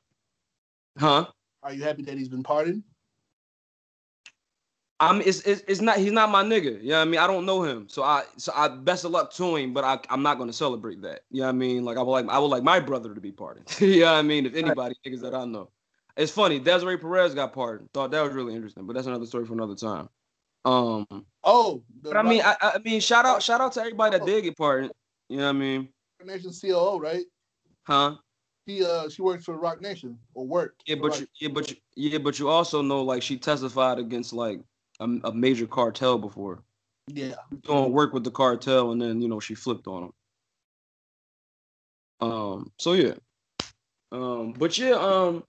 huh? 0.99 1.27
are 1.63 1.73
you 1.73 1.83
happy 1.83 2.03
that 2.03 2.17
he's 2.17 2.29
been 2.29 2.43
pardoned? 2.43 2.83
I'm 4.99 5.21
it's, 5.21 5.41
it's 5.41 5.63
it's 5.69 5.81
not 5.83 5.99
he's 5.99 6.13
not 6.13 6.31
my 6.31 6.43
nigga. 6.43 6.83
You 6.83 6.91
know 6.91 6.97
what 6.97 7.03
I 7.03 7.05
mean? 7.05 7.21
I 7.21 7.27
don't 7.27 7.45
know 7.45 7.63
him. 7.63 7.87
So 7.89 8.03
I 8.03 8.25
so 8.39 8.51
I 8.55 8.69
best 8.69 9.05
of 9.05 9.11
luck 9.11 9.31
to 9.35 9.57
him, 9.57 9.75
but 9.75 9.85
I 9.85 9.99
I'm 10.09 10.23
not 10.23 10.39
gonna 10.39 10.55
celebrate 10.55 11.03
that. 11.03 11.21
You 11.31 11.41
know 11.41 11.49
what 11.49 11.55
I 11.55 11.59
mean? 11.59 11.85
Like 11.85 11.99
I 11.99 12.03
would 12.03 12.13
like 12.13 12.29
I 12.29 12.39
would 12.39 12.47
like 12.47 12.63
my 12.63 12.81
brother 12.81 13.15
to 13.15 13.21
be 13.21 13.31
pardoned. 13.31 13.75
you 13.81 14.01
know 14.01 14.13
what 14.13 14.19
I 14.19 14.23
mean? 14.23 14.47
If 14.47 14.55
anybody 14.55 14.95
niggas 15.07 15.21
that 15.21 15.35
I 15.35 15.45
know. 15.45 15.71
It's 16.17 16.33
funny, 16.33 16.59
Desiree 16.59 16.97
Perez 16.97 17.35
got 17.35 17.53
pardoned. 17.53 17.91
Thought 17.93 18.11
that 18.13 18.23
was 18.23 18.33
really 18.33 18.55
interesting, 18.55 18.87
but 18.87 18.95
that's 18.95 19.07
another 19.07 19.27
story 19.27 19.45
for 19.45 19.53
another 19.53 19.75
time. 19.75 20.09
Um 20.67 21.07
Oh, 21.45 21.83
but 22.03 22.17
I 22.17 22.23
mean 22.23 22.43
I 22.45 22.57
I 22.61 22.79
mean 22.85 23.01
shout 23.01 23.25
out 23.25 23.43
shout 23.43 23.61
out 23.61 23.73
to 23.75 23.81
everybody 23.81 24.19
that 24.19 24.27
did 24.27 24.43
get 24.43 24.57
part. 24.59 24.91
You 25.29 25.39
know 25.39 25.45
what 25.45 25.49
I 25.51 25.53
mean? 25.53 25.89
Roc 26.21 26.29
Nation 26.29 26.51
COO, 26.61 26.99
right? 26.99 27.25
Huh? 27.85 28.17
He 28.67 28.85
uh 28.85 29.09
she 29.09 29.23
works 29.23 29.45
for 29.45 29.57
Roc 29.57 29.81
Nation 29.81 30.19
or 30.35 30.45
worked. 30.45 30.83
Yeah, 30.87 30.97
but 30.97 31.21
you, 31.21 31.27
yeah, 31.41 31.49
but 31.55 31.71
you, 31.71 31.77
yeah, 31.95 32.19
but 32.19 32.39
you 32.41 32.49
also 32.49 32.83
know 32.83 33.03
like 33.03 33.23
she 33.23 33.39
testified 33.39 33.99
against 34.01 34.33
like 34.33 34.61
a, 34.99 35.05
a 35.25 35.33
major 35.33 35.67
cartel 35.67 36.19
before. 36.19 36.63
yeah. 37.07 37.37
doing 37.63 37.93
work 37.93 38.13
with 38.13 38.25
the 38.25 38.31
cartel 38.33 38.91
and 38.91 39.01
then 39.01 39.21
you 39.23 39.29
know 39.29 39.39
she 39.39 39.55
flipped 39.55 39.87
on 39.87 40.03
him 40.05 40.13
um 42.29 42.73
so 42.79 42.95
yeah 42.95 43.15
um 44.11 44.53
but 44.59 44.77
yeah 44.77 44.95
um 44.95 45.45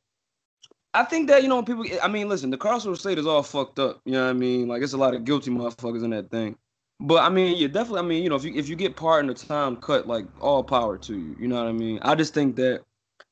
i 0.98 1.04
think 1.04 1.28
that 1.28 1.44
you 1.44 1.50
know 1.50 1.62
people 1.64 1.86
i 2.02 2.08
mean 2.08 2.28
listen 2.28 2.50
the 2.50 2.58
carceral 2.58 2.98
state 2.98 3.18
is 3.18 3.28
all 3.28 3.44
fucked 3.44 3.80
up 3.80 4.02
you 4.06 4.14
know 4.14 4.24
what 4.24 4.30
i 4.30 4.34
mean 4.34 4.68
like 4.68 4.82
it's 4.82 4.94
a 4.94 4.98
lot 4.98 5.14
of 5.14 5.24
guilty 5.24 5.52
motherfuckers 5.52 6.04
in 6.04 6.10
that 6.10 6.30
thing 6.30 6.56
but 7.00 7.24
i 7.24 7.30
mean 7.30 7.56
yeah 7.58 7.68
definitely 7.68 8.00
i 8.00 8.04
mean 8.04 8.24
you 8.24 8.30
know 8.30 8.36
if 8.36 8.44
you 8.44 8.54
if 8.56 8.68
you 8.68 8.76
get 8.76 8.96
part 8.96 9.22
in 9.22 9.28
the 9.28 9.34
time 9.34 9.76
cut 9.78 10.08
like 10.08 10.26
all 10.42 10.64
power 10.64 10.98
to 10.98 11.16
you 11.16 11.36
you 11.40 11.48
know 11.48 11.56
what 11.56 11.68
i 11.68 11.72
mean 11.72 12.00
i 12.02 12.16
just 12.16 12.34
think 12.34 12.56
that 12.56 12.82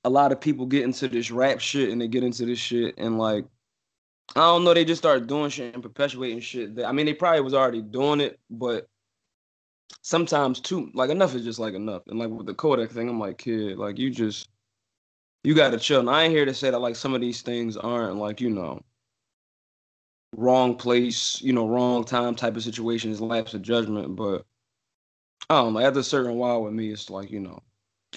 a 0.04 0.10
lot 0.10 0.32
of 0.32 0.40
people 0.40 0.66
get 0.66 0.84
into 0.84 1.08
this 1.08 1.32
rap 1.32 1.60
shit 1.60 1.90
and 1.90 2.00
they 2.00 2.08
get 2.08 2.24
into 2.24 2.46
this 2.46 2.60
shit 2.60 2.94
and 2.98 3.18
like 3.18 3.46
I 4.36 4.42
don't 4.42 4.64
know. 4.64 4.74
They 4.74 4.86
just 4.86 5.02
start 5.02 5.28
doing 5.28 5.50
shit 5.50 5.74
and 5.74 5.84
perpetuating 5.84 6.40
shit. 6.40 6.76
That, 6.76 6.88
I 6.88 6.92
mean, 6.92 7.06
they 7.06 7.14
probably 7.14 7.42
was 7.42 7.54
already 7.54 7.82
doing 7.82 8.22
it, 8.22 8.40
but 8.50 8.88
sometimes 10.02 10.60
too 10.60 10.92
like 10.94 11.10
enough 11.10 11.36
is 11.36 11.44
just 11.44 11.60
like 11.60 11.74
enough. 11.74 12.04
And 12.08 12.20
like 12.20 12.30
with 12.30 12.48
the 12.48 12.54
Kodak 12.54 12.92
thing, 12.92 13.08
I'm 13.08 13.20
like, 13.20 13.38
kid, 13.38 13.78
like 13.78 13.98
you 13.98 14.10
just 14.10 14.50
you 15.46 15.54
gotta 15.54 15.78
chill. 15.78 16.00
And 16.00 16.10
I 16.10 16.24
ain't 16.24 16.34
here 16.34 16.46
to 16.46 16.54
say 16.54 16.70
that 16.70 16.80
like 16.80 16.96
some 16.96 17.14
of 17.14 17.22
these 17.22 17.42
things 17.42 17.78
aren't 17.78 18.18
like, 18.18 18.42
you 18.42 18.50
know, 18.50 18.82
wrong 20.36 20.76
place, 20.76 21.42
you 21.42 21.54
know, 21.54 21.68
wrong 21.68 22.04
time 22.04 22.36
type 22.36 22.56
of 22.56 22.64
situations, 22.64 23.22
lapse 23.22 23.54
of 23.54 23.62
judgment. 23.62 24.16
But 24.16 24.46
I 25.50 25.56
don't 25.62 25.74
know, 25.74 25.80
at 25.80 25.96
a 25.96 26.04
certain 26.04 26.36
while 26.36 26.64
with 26.64 26.74
me, 26.74 26.90
it's 26.90 27.10
like, 27.10 27.32
you 27.32 27.40
know, 27.40 27.62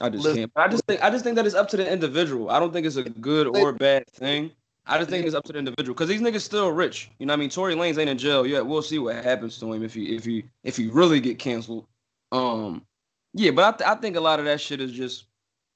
I 0.00 0.08
just 0.08 0.24
Listen- 0.24 0.42
can't. 0.42 0.52
I 0.56 0.68
just 0.68 0.84
think 0.86 1.02
I 1.02 1.10
just 1.10 1.24
think 1.24 1.36
that 1.36 1.46
it's 1.46 1.54
up 1.54 1.68
to 1.70 1.76
the 1.76 1.90
individual. 1.90 2.50
I 2.50 2.58
don't 2.58 2.72
think 2.72 2.86
it's 2.86 2.96
a 2.96 3.04
good 3.04 3.46
or 3.56 3.72
bad 3.72 4.06
thing. 4.08 4.50
I 4.86 4.96
just 4.96 5.10
think 5.10 5.26
it's 5.26 5.34
up 5.34 5.44
to 5.44 5.52
the 5.52 5.58
individual 5.58 5.94
because 5.94 6.08
these 6.08 6.22
niggas 6.22 6.40
still 6.40 6.72
rich. 6.72 7.10
You 7.18 7.26
know, 7.26 7.32
what 7.32 7.38
I 7.38 7.40
mean, 7.40 7.50
Tory 7.50 7.74
Lanez 7.74 7.98
ain't 7.98 8.08
in 8.08 8.16
jail 8.16 8.46
yet. 8.46 8.64
We'll 8.64 8.80
see 8.80 8.98
what 8.98 9.22
happens 9.22 9.58
to 9.58 9.70
him 9.70 9.82
if 9.82 9.92
he 9.92 10.16
if 10.16 10.24
he 10.24 10.44
if 10.64 10.78
he 10.78 10.86
really 10.88 11.20
get 11.20 11.38
canceled. 11.38 11.86
Um, 12.32 12.86
yeah, 13.34 13.50
but 13.50 13.64
I, 13.64 13.76
th- 13.76 13.90
I 13.90 14.00
think 14.00 14.16
a 14.16 14.20
lot 14.20 14.38
of 14.38 14.46
that 14.46 14.60
shit 14.60 14.80
is 14.80 14.92
just, 14.92 15.26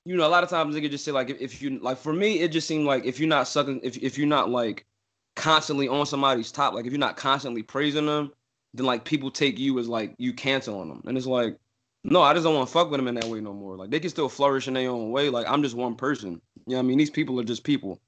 you 0.05 0.17
know, 0.17 0.27
a 0.27 0.29
lot 0.29 0.43
of 0.43 0.51
times 0.51 0.75
niggas 0.75 0.91
just 0.91 1.05
say 1.05 1.13
like 1.13 1.31
if, 1.31 1.41
if 1.41 1.63
you 1.63 1.79
like 1.79 1.99
for 1.99 2.13
me, 2.13 2.41
it 2.41 2.49
just 2.49 2.67
seemed 2.67 2.87
like 2.87 3.05
if 3.05 3.21
you're 3.21 3.29
not 3.29 3.49
sucking, 3.49 3.81
if 3.83 3.97
if 3.99 4.19
you're 4.19 4.27
not 4.27 4.51
like 4.51 4.85
constantly 5.37 5.89
on 5.89 6.07
somebody's 6.07 6.53
top, 6.53 6.75
like 6.75 6.87
if 6.87 6.93
you're 6.93 6.99
not 6.99 7.17
constantly 7.17 7.63
praising 7.63 8.07
them, 8.07 8.33
then 8.75 8.87
like 8.87 9.05
people 9.05 9.31
take 9.31 9.59
you 9.59 9.79
as 9.79 9.89
like 9.89 10.15
you 10.19 10.33
canceling 10.33 10.89
them, 10.89 11.03
and 11.07 11.17
it's 11.17 11.27
like. 11.27 11.57
No, 12.05 12.21
I 12.21 12.35
just 12.35 12.43
don't 12.43 12.57
want 12.57 12.67
to 12.67 12.73
fuck 12.73 12.91
with 12.91 12.99
them 12.99 13.07
in 13.07 13.15
that 13.15 13.27
way 13.27 13.41
no 13.41 13.53
more. 13.53 13.77
Like 13.77 13.91
they 13.91 14.01
can 14.01 14.11
still 14.11 14.29
flourish 14.29 14.67
in 14.67 14.75
their 14.75 14.91
own 14.91 15.13
way. 15.13 15.29
Like 15.29 15.47
I'm 15.49 15.63
just 15.63 15.77
one 15.77 15.95
person. 15.95 16.43
You 16.67 16.75
know 16.75 16.81
I 16.81 16.83
mean? 16.83 16.99
These 16.99 17.11
people 17.11 17.39
are 17.39 17.45
just 17.45 17.63
people. 17.63 18.01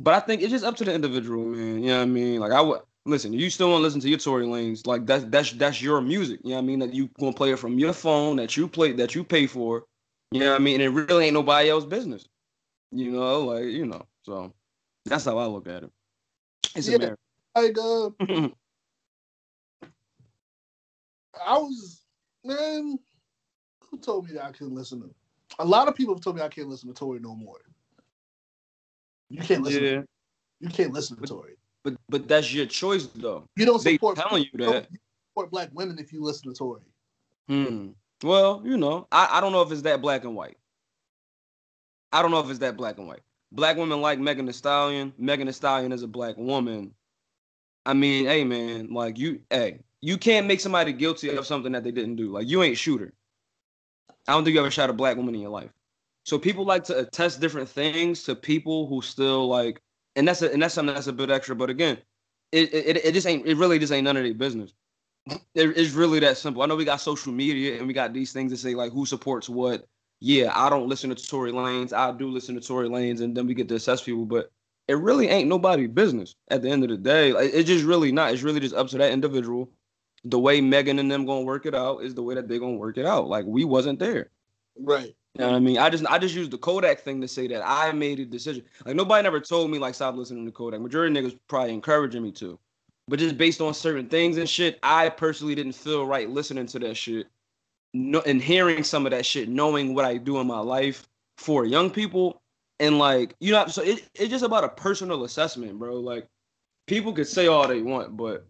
But 0.00 0.14
I 0.14 0.20
think 0.20 0.40
it's 0.40 0.50
just 0.50 0.64
up 0.64 0.76
to 0.76 0.84
the 0.84 0.94
individual, 0.94 1.44
man. 1.44 1.82
You 1.82 1.88
know 1.88 1.96
what 1.98 2.02
I 2.02 2.06
mean? 2.06 2.40
Like 2.40 2.52
I 2.52 2.62
would 2.62 2.80
listen, 3.06 3.32
you 3.32 3.50
still 3.50 3.70
want 3.70 3.80
to 3.80 3.82
listen 3.82 4.00
to 4.00 4.08
your 4.08 4.18
Tory 4.18 4.46
Lanez. 4.46 4.86
Like 4.86 5.06
that's 5.06 5.24
that's 5.24 5.52
that's 5.52 5.82
your 5.82 6.00
music. 6.00 6.40
You 6.42 6.50
know 6.50 6.56
what 6.56 6.62
I 6.62 6.66
mean? 6.66 6.78
That 6.80 6.94
you 6.94 7.08
gonna 7.18 7.32
play 7.32 7.52
it 7.52 7.58
from 7.58 7.78
your 7.78 7.92
phone 7.92 8.36
that 8.36 8.56
you 8.56 8.68
play 8.68 8.92
that 8.92 9.14
you 9.14 9.24
pay 9.24 9.46
for. 9.46 9.84
You 10.34 10.40
know 10.40 10.50
what 10.50 10.60
I 10.60 10.64
mean? 10.64 10.80
And 10.80 10.82
it 10.82 10.88
really 10.88 11.26
ain't 11.26 11.34
nobody 11.34 11.70
else's 11.70 11.88
business. 11.88 12.26
You 12.90 13.12
know, 13.12 13.42
like, 13.42 13.66
you 13.66 13.86
know. 13.86 14.04
So 14.24 14.52
that's 15.04 15.24
how 15.26 15.38
I 15.38 15.46
look 15.46 15.68
at 15.68 15.84
it. 15.84 15.92
It's 16.74 16.88
Yeah. 16.88 16.96
America. 16.96 17.16
Like, 17.54 17.78
uh, 17.78 18.10
I 21.46 21.56
was, 21.58 22.02
man, 22.42 22.98
who 23.88 23.98
told 23.98 24.26
me 24.26 24.32
that 24.32 24.44
I 24.44 24.50
couldn't 24.50 24.74
listen 24.74 25.02
to? 25.02 25.14
A 25.60 25.64
lot 25.64 25.86
of 25.86 25.94
people 25.94 26.16
have 26.16 26.20
told 26.24 26.34
me 26.34 26.42
I 26.42 26.48
can't 26.48 26.68
listen 26.68 26.88
to 26.88 26.94
Tory 26.94 27.20
no 27.20 27.36
more. 27.36 27.60
You 29.30 29.40
can't 29.40 29.62
listen. 29.62 29.84
yeah. 29.84 30.02
You 30.58 30.68
can't 30.68 30.92
listen 30.92 31.16
to 31.16 31.22
Tory. 31.28 31.54
But 31.84 31.94
but 32.08 32.26
that's 32.26 32.52
your 32.52 32.66
choice 32.66 33.06
though. 33.14 33.44
You 33.54 33.66
don't 33.66 33.84
They 33.84 33.92
support. 33.94 34.16
telling 34.16 34.42
you 34.42 34.48
you 34.52 34.58
don't 34.58 34.72
that. 34.72 34.88
support 35.30 35.52
black 35.52 35.70
women 35.74 36.00
if 36.00 36.12
you 36.12 36.24
listen 36.24 36.52
to 36.52 36.58
Tory. 36.58 36.82
Hmm. 37.46 37.90
Well, 38.22 38.62
you 38.64 38.76
know, 38.76 39.06
I, 39.12 39.28
I 39.32 39.40
don't 39.40 39.52
know 39.52 39.62
if 39.62 39.72
it's 39.72 39.82
that 39.82 40.00
black 40.00 40.24
and 40.24 40.34
white. 40.34 40.56
I 42.12 42.22
don't 42.22 42.30
know 42.30 42.40
if 42.40 42.48
it's 42.48 42.60
that 42.60 42.76
black 42.76 42.98
and 42.98 43.08
white. 43.08 43.22
Black 43.52 43.76
women 43.76 44.00
like 44.00 44.18
Megan 44.18 44.46
Thee 44.46 44.52
Stallion. 44.52 45.12
Megan 45.18 45.46
Thee 45.46 45.52
Stallion 45.52 45.92
is 45.92 46.02
a 46.02 46.08
black 46.08 46.36
woman. 46.36 46.92
I 47.86 47.92
mean, 47.92 48.26
hey 48.26 48.44
man, 48.44 48.88
like 48.92 49.18
you, 49.18 49.40
hey, 49.50 49.80
you 50.00 50.16
can't 50.16 50.46
make 50.46 50.60
somebody 50.60 50.92
guilty 50.92 51.30
of 51.30 51.46
something 51.46 51.72
that 51.72 51.84
they 51.84 51.90
didn't 51.90 52.16
do. 52.16 52.30
Like 52.30 52.48
you 52.48 52.62
ain't 52.62 52.78
shooter. 52.78 53.12
I 54.26 54.32
don't 54.32 54.44
think 54.44 54.54
you 54.54 54.60
ever 54.60 54.70
shot 54.70 54.90
a 54.90 54.94
black 54.94 55.16
woman 55.16 55.34
in 55.34 55.40
your 55.40 55.50
life. 55.50 55.70
So 56.24 56.38
people 56.38 56.64
like 56.64 56.84
to 56.84 56.98
attest 56.98 57.40
different 57.40 57.68
things 57.68 58.22
to 58.24 58.34
people 58.34 58.86
who 58.86 59.02
still 59.02 59.46
like, 59.48 59.82
and 60.16 60.26
that's 60.26 60.40
a, 60.40 60.50
and 60.50 60.62
that's 60.62 60.74
something 60.74 60.94
that's 60.94 61.06
a 61.06 61.12
bit 61.12 61.30
extra. 61.30 61.54
But 61.54 61.68
again, 61.68 61.98
it 62.52 62.72
it, 62.72 63.04
it 63.04 63.12
just 63.12 63.26
ain't. 63.26 63.46
It 63.46 63.56
really 63.56 63.78
just 63.78 63.92
ain't 63.92 64.04
none 64.04 64.16
of 64.16 64.24
their 64.24 64.34
business. 64.34 64.72
It- 65.26 65.40
it's 65.54 65.92
really 65.92 66.18
that 66.20 66.36
simple. 66.36 66.62
I 66.62 66.66
know 66.66 66.76
we 66.76 66.84
got 66.84 67.00
social 67.00 67.32
media 67.32 67.78
and 67.78 67.86
we 67.86 67.94
got 67.94 68.12
these 68.12 68.32
things 68.32 68.50
that 68.52 68.58
say 68.58 68.74
like 68.74 68.92
who 68.92 69.06
supports 69.06 69.48
what. 69.48 69.86
Yeah, 70.20 70.52
I 70.54 70.70
don't 70.70 70.88
listen 70.88 71.14
to 71.14 71.16
Tory 71.28 71.52
Lanez. 71.52 71.92
I 71.92 72.12
do 72.12 72.30
listen 72.30 72.54
to 72.54 72.60
Tory 72.60 72.88
Lanez, 72.88 73.20
and 73.20 73.36
then 73.36 73.46
we 73.46 73.54
get 73.54 73.68
to 73.68 73.74
assess 73.74 74.02
people. 74.02 74.24
But 74.24 74.50
it 74.88 74.94
really 74.94 75.28
ain't 75.28 75.48
nobody 75.48 75.86
business 75.86 76.34
at 76.48 76.62
the 76.62 76.70
end 76.70 76.82
of 76.82 76.90
the 76.90 76.96
day. 76.96 77.32
Like, 77.32 77.50
it's 77.52 77.68
just 77.68 77.84
really 77.84 78.12
not. 78.12 78.32
It's 78.32 78.42
really 78.42 78.60
just 78.60 78.74
up 78.74 78.88
to 78.88 78.98
that 78.98 79.12
individual. 79.12 79.70
The 80.24 80.38
way 80.38 80.60
Megan 80.60 80.98
and 80.98 81.10
them 81.10 81.26
gonna 81.26 81.42
work 81.44 81.66
it 81.66 81.74
out 81.74 81.98
is 82.02 82.14
the 82.14 82.22
way 82.22 82.34
that 82.34 82.48
they're 82.48 82.58
gonna 82.58 82.76
work 82.76 82.96
it 82.96 83.04
out. 83.06 83.28
Like 83.28 83.44
we 83.46 83.64
wasn't 83.64 83.98
there. 83.98 84.30
Right. 84.78 85.14
You 85.34 85.40
know 85.40 85.48
what 85.50 85.56
I 85.56 85.60
mean? 85.60 85.78
I 85.78 85.90
just 85.90 86.06
I 86.06 86.18
just 86.18 86.34
used 86.34 86.50
the 86.52 86.58
Kodak 86.58 87.00
thing 87.00 87.20
to 87.20 87.28
say 87.28 87.46
that 87.48 87.62
I 87.66 87.92
made 87.92 88.20
a 88.20 88.24
decision. 88.24 88.64
Like 88.86 88.96
nobody 88.96 89.22
never 89.22 89.40
told 89.40 89.70
me 89.70 89.78
like 89.78 89.94
stop 89.94 90.14
listening 90.16 90.46
to 90.46 90.52
Kodak. 90.52 90.80
Majority 90.80 91.18
of 91.18 91.24
niggas 91.24 91.38
probably 91.48 91.74
encouraging 91.74 92.22
me 92.22 92.32
to. 92.32 92.58
But 93.06 93.18
just 93.18 93.36
based 93.36 93.60
on 93.60 93.74
certain 93.74 94.08
things 94.08 94.38
and 94.38 94.48
shit, 94.48 94.78
I 94.82 95.10
personally 95.10 95.54
didn't 95.54 95.74
feel 95.74 96.06
right 96.06 96.28
listening 96.28 96.66
to 96.66 96.78
that 96.80 96.96
shit. 96.96 97.26
No, 97.92 98.20
and 98.22 98.42
hearing 98.42 98.82
some 98.82 99.06
of 99.06 99.12
that 99.12 99.26
shit, 99.26 99.48
knowing 99.48 99.94
what 99.94 100.04
I 100.04 100.16
do 100.16 100.40
in 100.40 100.46
my 100.46 100.58
life 100.58 101.06
for 101.36 101.64
young 101.64 101.90
people, 101.90 102.42
and 102.80 102.98
like 102.98 103.34
you 103.40 103.52
know, 103.52 103.66
so 103.66 103.82
it, 103.82 104.08
it's 104.14 104.30
just 104.30 104.44
about 104.44 104.64
a 104.64 104.68
personal 104.68 105.24
assessment, 105.24 105.78
bro. 105.78 106.00
Like 106.00 106.26
people 106.86 107.12
could 107.12 107.28
say 107.28 107.46
all 107.46 107.68
they 107.68 107.82
want, 107.82 108.16
but 108.16 108.46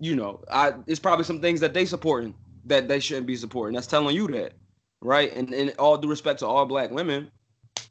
you 0.00 0.16
know, 0.16 0.42
I 0.50 0.74
it's 0.86 1.00
probably 1.00 1.24
some 1.24 1.40
things 1.40 1.60
that 1.60 1.72
they 1.72 1.86
supporting 1.86 2.34
that 2.66 2.88
they 2.88 3.00
shouldn't 3.00 3.26
be 3.26 3.36
supporting. 3.36 3.74
That's 3.74 3.86
telling 3.86 4.14
you 4.14 4.26
that, 4.28 4.52
right? 5.00 5.32
And 5.32 5.52
and 5.54 5.74
all 5.78 5.96
due 5.96 6.08
respect 6.08 6.40
to 6.40 6.46
all 6.46 6.66
black 6.66 6.90
women, 6.90 7.30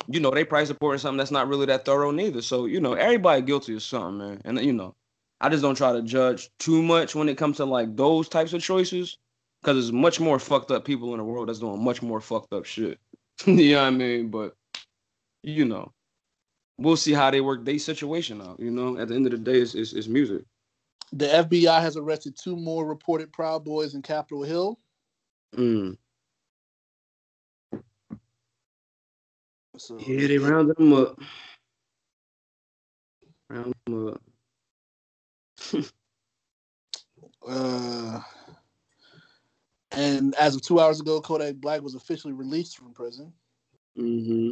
you 0.08 0.20
know, 0.20 0.32
they 0.32 0.44
probably 0.44 0.66
supporting 0.68 1.00
something 1.00 1.18
that's 1.18 1.32
not 1.32 1.48
really 1.48 1.66
that 1.68 1.86
thorough 1.86 2.12
neither. 2.12 2.42
So 2.42 2.66
you 2.66 2.80
know, 2.80 2.94
everybody 2.94 3.42
guilty 3.42 3.76
of 3.76 3.84
something, 3.84 4.18
man. 4.18 4.42
And 4.46 4.60
you 4.60 4.74
know, 4.74 4.96
I 5.44 5.50
just 5.50 5.62
don't 5.62 5.76
try 5.76 5.92
to 5.92 6.02
judge 6.02 6.50
too 6.58 6.82
much 6.82 7.16
when 7.16 7.28
it 7.28 7.38
comes 7.38 7.58
to 7.58 7.66
like 7.66 7.98
those 7.98 8.30
types 8.30 8.54
of 8.54 8.62
choices, 8.62 9.18
because 9.62 9.76
there's 9.76 9.92
much 9.92 10.22
more 10.22 10.40
fucked 10.40 10.72
up 10.72 10.86
people 10.86 11.12
in 11.12 11.18
the 11.18 11.26
world 11.26 11.50
that's 11.50 11.60
doing 11.60 11.84
much 11.84 12.02
more 12.02 12.22
fucked 12.22 12.54
up 12.54 12.64
shit. 12.64 12.98
you 13.46 13.74
know 13.74 13.82
what 13.82 13.88
I 13.88 13.90
mean? 13.92 14.30
But 14.30 14.56
you 15.44 15.66
know, 15.66 15.92
we'll 16.78 16.96
see 16.96 17.12
how 17.12 17.30
they 17.30 17.42
work 17.42 17.66
their 17.66 17.78
situation 17.78 18.42
out. 18.42 18.58
You 18.58 18.72
know, 18.72 18.98
at 18.98 19.10
the 19.10 19.16
end 19.16 19.26
of 19.26 19.34
the 19.34 19.38
day, 19.38 19.60
it's 19.60 19.76
it's, 19.76 19.92
it's 19.92 20.08
music. 20.08 20.44
The 21.12 21.28
FBI 21.28 21.82
has 21.82 21.98
arrested 21.98 22.38
two 22.42 22.56
more 22.56 22.86
reported 22.86 23.34
Proud 23.34 23.66
Boys 23.66 23.96
in 23.96 24.02
Capitol 24.02 24.44
Hill. 24.44 24.80
Mm. 25.58 25.98
So, 29.78 30.00
Yeah, 30.00 30.28
they 30.28 30.38
rounded 30.38 30.78
them 30.78 30.94
up. 30.94 31.20
Round 33.50 33.74
them 33.86 34.08
up. 34.08 34.22
Uh, 37.46 38.22
and 39.92 40.34
as 40.36 40.56
of 40.56 40.62
two 40.62 40.80
hours 40.80 41.02
ago, 41.02 41.20
Kodak 41.20 41.56
Black 41.56 41.82
was 41.82 41.94
officially 41.94 42.32
released 42.34 42.78
from 42.78 42.94
prison. 42.94 43.34
Mm-hmm. 43.98 44.52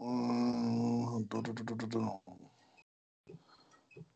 Um. 0.00 1.28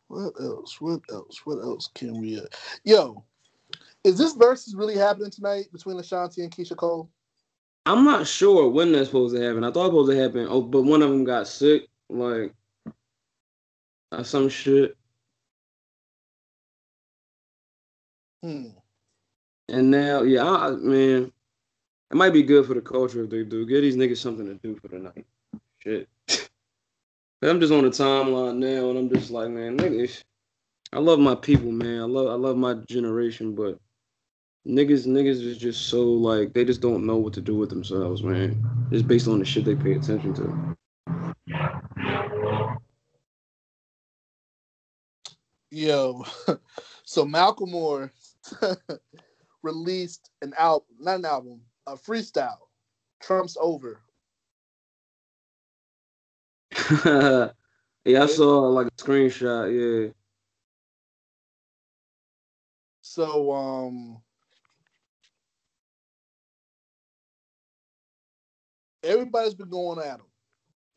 What 0.09 0.32
else? 0.41 0.80
What 0.80 1.01
else? 1.11 1.41
What 1.45 1.59
else 1.59 1.91
can 1.95 2.20
we? 2.20 2.39
Uh... 2.39 2.45
Yo, 2.85 3.24
is 4.05 4.16
this 4.16 4.37
Verzuz 4.37 4.76
really 4.76 4.97
happening 4.97 5.30
tonight 5.30 5.66
between 5.72 5.99
Ashanti 5.99 6.43
and 6.43 6.53
Keyshia 6.53 6.76
Cole? 6.76 7.11
I'm 7.87 8.05
not 8.05 8.26
sure 8.26 8.68
when 8.70 8.93
that's 8.93 9.09
supposed 9.09 9.35
to 9.37 9.43
happen. 9.43 9.64
I 9.64 9.70
thought 9.70 9.87
it 9.89 9.93
was 9.93 10.07
supposed 10.09 10.12
to 10.12 10.22
happen. 10.22 10.47
Oh, 10.51 10.62
but 10.62 10.82
one 10.82 11.03
of 11.03 11.11
them 11.11 11.24
got 11.24 11.49
sick, 11.49 11.89
like 12.09 12.55
uh, 14.12 14.22
some 14.22 14.49
shit. 14.49 14.97
Hmm. 18.43 18.68
And 19.68 19.91
now, 19.91 20.22
yeah, 20.22 20.45
I, 20.45 20.68
I- 20.68 20.76
man, 20.76 21.32
it 22.11 22.16
might 22.16 22.32
be 22.35 22.43
good 22.45 22.66
for 22.66 22.74
the 22.74 22.82
culture 22.82 23.24
if 23.24 23.30
they 23.30 23.45
do. 23.45 23.66
Give 23.66 23.82
these 23.82 23.97
niggas 23.97 24.18
something 24.18 24.47
to 24.47 24.55
do 24.57 24.76
for 24.76 24.89
the 24.89 24.99
night. 25.01 25.26
Shit. 25.80 26.09
I'm 27.43 27.61
just 27.61 27.72
on 27.72 27.85
the 27.85 27.91
timeline 27.91 28.59
now, 28.59 28.91
and 28.91 28.99
I'm 28.99 29.11
just 29.11 29.30
like, 29.30 29.51
man, 29.51 29.78
niggas. 29.78 30.22
I 30.93 31.01
love 31.01 31.20
my 31.20 31.37
people, 31.37 31.72
man. 31.72 32.01
I 32.01 32.05
love, 32.05 32.28
I 32.28 32.35
love 32.35 32.57
my 32.57 32.74
generation, 32.89 33.55
but 33.55 33.78
niggas, 34.67 35.07
niggas 35.07 35.43
is 35.43 35.59
just 35.59 35.89
so 35.89 36.03
like 36.03 36.53
they 36.53 36.65
just 36.65 36.81
don't 36.81 37.07
know 37.07 37.17
what 37.17 37.33
to 37.35 37.41
do 37.41 37.55
with 37.55 37.71
themselves, 37.71 38.23
man. 38.23 38.62
Just 38.91 39.07
based 39.07 39.29
on 39.29 39.39
the 39.39 39.45
shit 39.45 39.65
they 39.65 39.75
pay 39.75 39.93
attention 39.93 40.35
to. 40.35 40.77
Yo, 45.71 46.25
so 47.05 47.25
Macklemore 47.25 48.11
released 49.62 50.31
an 50.43 50.55
album, 50.59 50.87
not 51.01 51.19
an 51.19 51.25
album, 51.25 51.61
a 51.87 51.95
freestyle. 51.95 52.59
Trump's 53.21 53.57
over. 53.61 54.01
yeah, 58.05 58.23
I 58.23 58.27
saw 58.27 58.61
like 58.69 58.87
a 58.87 58.91
screenshot. 59.03 60.07
Yeah. 60.07 60.12
So 63.01 63.53
um 63.53 64.23
everybody's 69.05 69.55
been 69.55 69.68
going 69.68 69.98
at 69.98 70.20
him. 70.20 70.26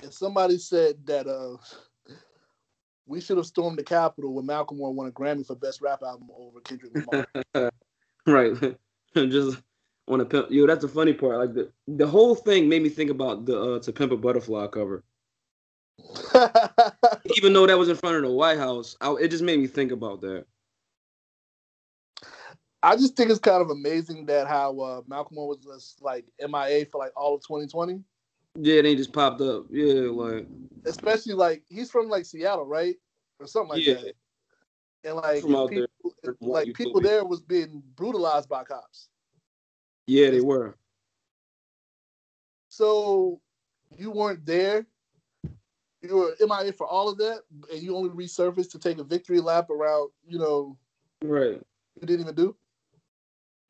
And 0.01 0.13
somebody 0.13 0.57
said 0.57 0.95
that 1.05 1.27
uh 1.27 1.57
we 3.05 3.21
should 3.21 3.37
have 3.37 3.45
stormed 3.45 3.77
the 3.77 3.83
Capitol 3.83 4.33
when 4.33 4.45
Macklemore 4.45 4.93
won 4.93 5.07
a 5.07 5.11
Grammy 5.11 5.45
for 5.45 5.55
Best 5.55 5.81
Rap 5.81 6.01
Album 6.03 6.27
over 6.35 6.59
Kendrick 6.61 6.93
Lamar. 7.53 7.71
right. 8.25 8.77
Just 9.15 9.61
on 10.07 10.21
a 10.21 10.25
pimp. 10.25 10.51
Yo, 10.51 10.67
that's 10.67 10.83
the 10.83 10.87
funny 10.87 11.13
part. 11.13 11.37
Like 11.37 11.53
the 11.53 11.71
the 11.87 12.07
whole 12.07 12.35
thing 12.35 12.69
made 12.69 12.83
me 12.83 12.89
think 12.89 13.09
about 13.09 13.45
the 13.45 13.59
uh, 13.59 13.79
To 13.79 13.91
Pimp 13.91 14.11
a 14.11 14.17
Butterfly 14.17 14.67
cover. 14.67 15.03
Even 17.35 17.53
though 17.53 17.65
that 17.65 17.77
was 17.77 17.89
in 17.89 17.95
front 17.95 18.17
of 18.17 18.21
the 18.21 18.29
White 18.31 18.59
House, 18.59 18.95
I, 19.01 19.13
it 19.19 19.29
just 19.29 19.43
made 19.43 19.59
me 19.59 19.67
think 19.67 19.91
about 19.91 20.21
that. 20.21 20.45
I 22.83 22.95
just 22.95 23.15
think 23.15 23.29
it's 23.31 23.39
kind 23.39 23.61
of 23.61 23.69
amazing 23.69 24.25
that 24.27 24.47
how 24.47 24.79
uh, 24.79 25.01
Malcolm 25.07 25.37
was 25.37 25.57
just 25.57 26.01
like 26.01 26.25
MIA 26.39 26.85
for 26.85 26.99
like 26.99 27.11
all 27.15 27.35
of 27.35 27.41
2020. 27.41 28.03
Yeah, 28.59 28.81
they 28.81 28.95
just 28.95 29.13
popped 29.13 29.41
up. 29.41 29.65
Yeah, 29.69 30.09
like 30.11 30.47
Especially 30.85 31.33
like 31.33 31.63
he's 31.69 31.89
from 31.91 32.07
like 32.07 32.25
Seattle, 32.25 32.65
right? 32.65 32.95
Or 33.39 33.47
something 33.47 33.69
like 33.69 33.85
Yeah. 33.85 33.93
that. 33.95 34.13
And 35.03 35.15
like 35.15 35.41
people, 35.41 35.69
there. 35.69 35.87
like 36.41 36.73
people 36.73 37.01
there 37.01 37.23
was 37.25 37.41
being 37.41 37.81
brutalized 37.95 38.49
by 38.49 38.63
cops. 38.63 39.09
yeah, 40.07 40.29
they 40.29 40.41
were. 40.41 40.75
So 42.69 43.41
you 43.97 44.11
weren't 44.11 44.45
there. 44.45 44.85
You 46.01 46.15
were 46.15 46.35
MIA 46.39 46.73
for 46.73 46.85
all 46.87 47.09
of 47.09 47.17
that, 47.17 47.41
and 47.71 47.81
you 47.81 47.95
only 47.95 48.09
resurfaced 48.09 48.71
to 48.71 48.79
take 48.79 48.99
a 48.99 49.03
victory 49.03 49.39
lap 49.39 49.69
around, 49.69 50.11
you 50.27 50.37
know, 50.37 50.77
Right. 51.23 51.59
you 51.99 52.07
didn't 52.07 52.21
even 52.21 52.35
do. 52.35 52.55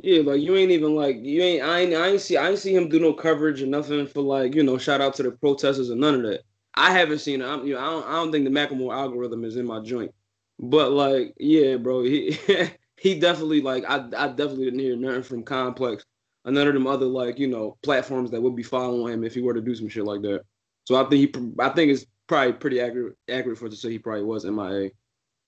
Yeah, 0.03 0.21
like 0.21 0.41
you 0.41 0.55
ain't 0.55 0.71
even 0.71 0.95
like 0.95 1.17
you 1.21 1.41
ain't 1.41 1.63
I 1.63 1.79
ain't 1.79 1.93
I 1.95 2.07
ain't 2.09 2.21
see 2.21 2.37
I 2.37 2.49
ain't 2.49 2.59
see 2.59 2.75
him 2.75 2.87
do 2.87 2.99
no 2.99 3.13
coverage 3.13 3.61
or 3.63 3.67
nothing 3.67 4.05
for 4.05 4.21
like 4.21 4.53
you 4.53 4.61
know 4.63 4.77
shout 4.77 5.01
out 5.01 5.15
to 5.15 5.23
the 5.23 5.31
protesters 5.31 5.89
or 5.89 5.95
none 5.95 6.15
of 6.15 6.21
that. 6.23 6.41
I 6.75 6.91
haven't 6.91 7.19
seen 7.19 7.41
it. 7.41 7.45
I'm 7.45 7.65
you 7.65 7.73
know 7.73 7.79
I 7.79 7.89
don't 7.89 8.05
I 8.07 8.11
don't 8.13 8.31
think 8.31 8.45
the 8.45 8.51
Macklemore 8.51 8.93
algorithm 8.93 9.43
is 9.43 9.55
in 9.55 9.65
my 9.65 9.79
joint, 9.79 10.13
but 10.59 10.91
like 10.91 11.33
yeah, 11.39 11.77
bro, 11.77 12.03
he 12.03 12.37
he 12.97 13.19
definitely 13.19 13.61
like 13.61 13.85
I 13.89 13.97
I 14.15 14.27
definitely 14.27 14.65
didn't 14.65 14.79
hear 14.81 14.95
nothing 14.95 15.23
from 15.23 15.43
Complex 15.43 16.05
or 16.45 16.51
none 16.51 16.67
of 16.67 16.75
them 16.75 16.85
other 16.85 17.07
like 17.07 17.39
you 17.39 17.47
know 17.47 17.77
platforms 17.81 18.29
that 18.31 18.41
would 18.41 18.55
be 18.55 18.63
following 18.63 19.11
him 19.13 19.23
if 19.23 19.33
he 19.33 19.41
were 19.41 19.55
to 19.55 19.61
do 19.61 19.73
some 19.73 19.89
shit 19.89 20.05
like 20.05 20.21
that. 20.21 20.41
So 20.85 20.95
I 20.95 21.09
think 21.09 21.35
he 21.35 21.51
I 21.59 21.69
think 21.69 21.91
it's 21.91 22.05
probably 22.27 22.53
pretty 22.53 22.79
accurate 22.81 23.15
accurate 23.29 23.57
for 23.57 23.65
it 23.65 23.71
to 23.71 23.75
say 23.75 23.89
he 23.89 23.97
probably 23.97 24.25
was 24.25 24.45
MIA. 24.45 24.91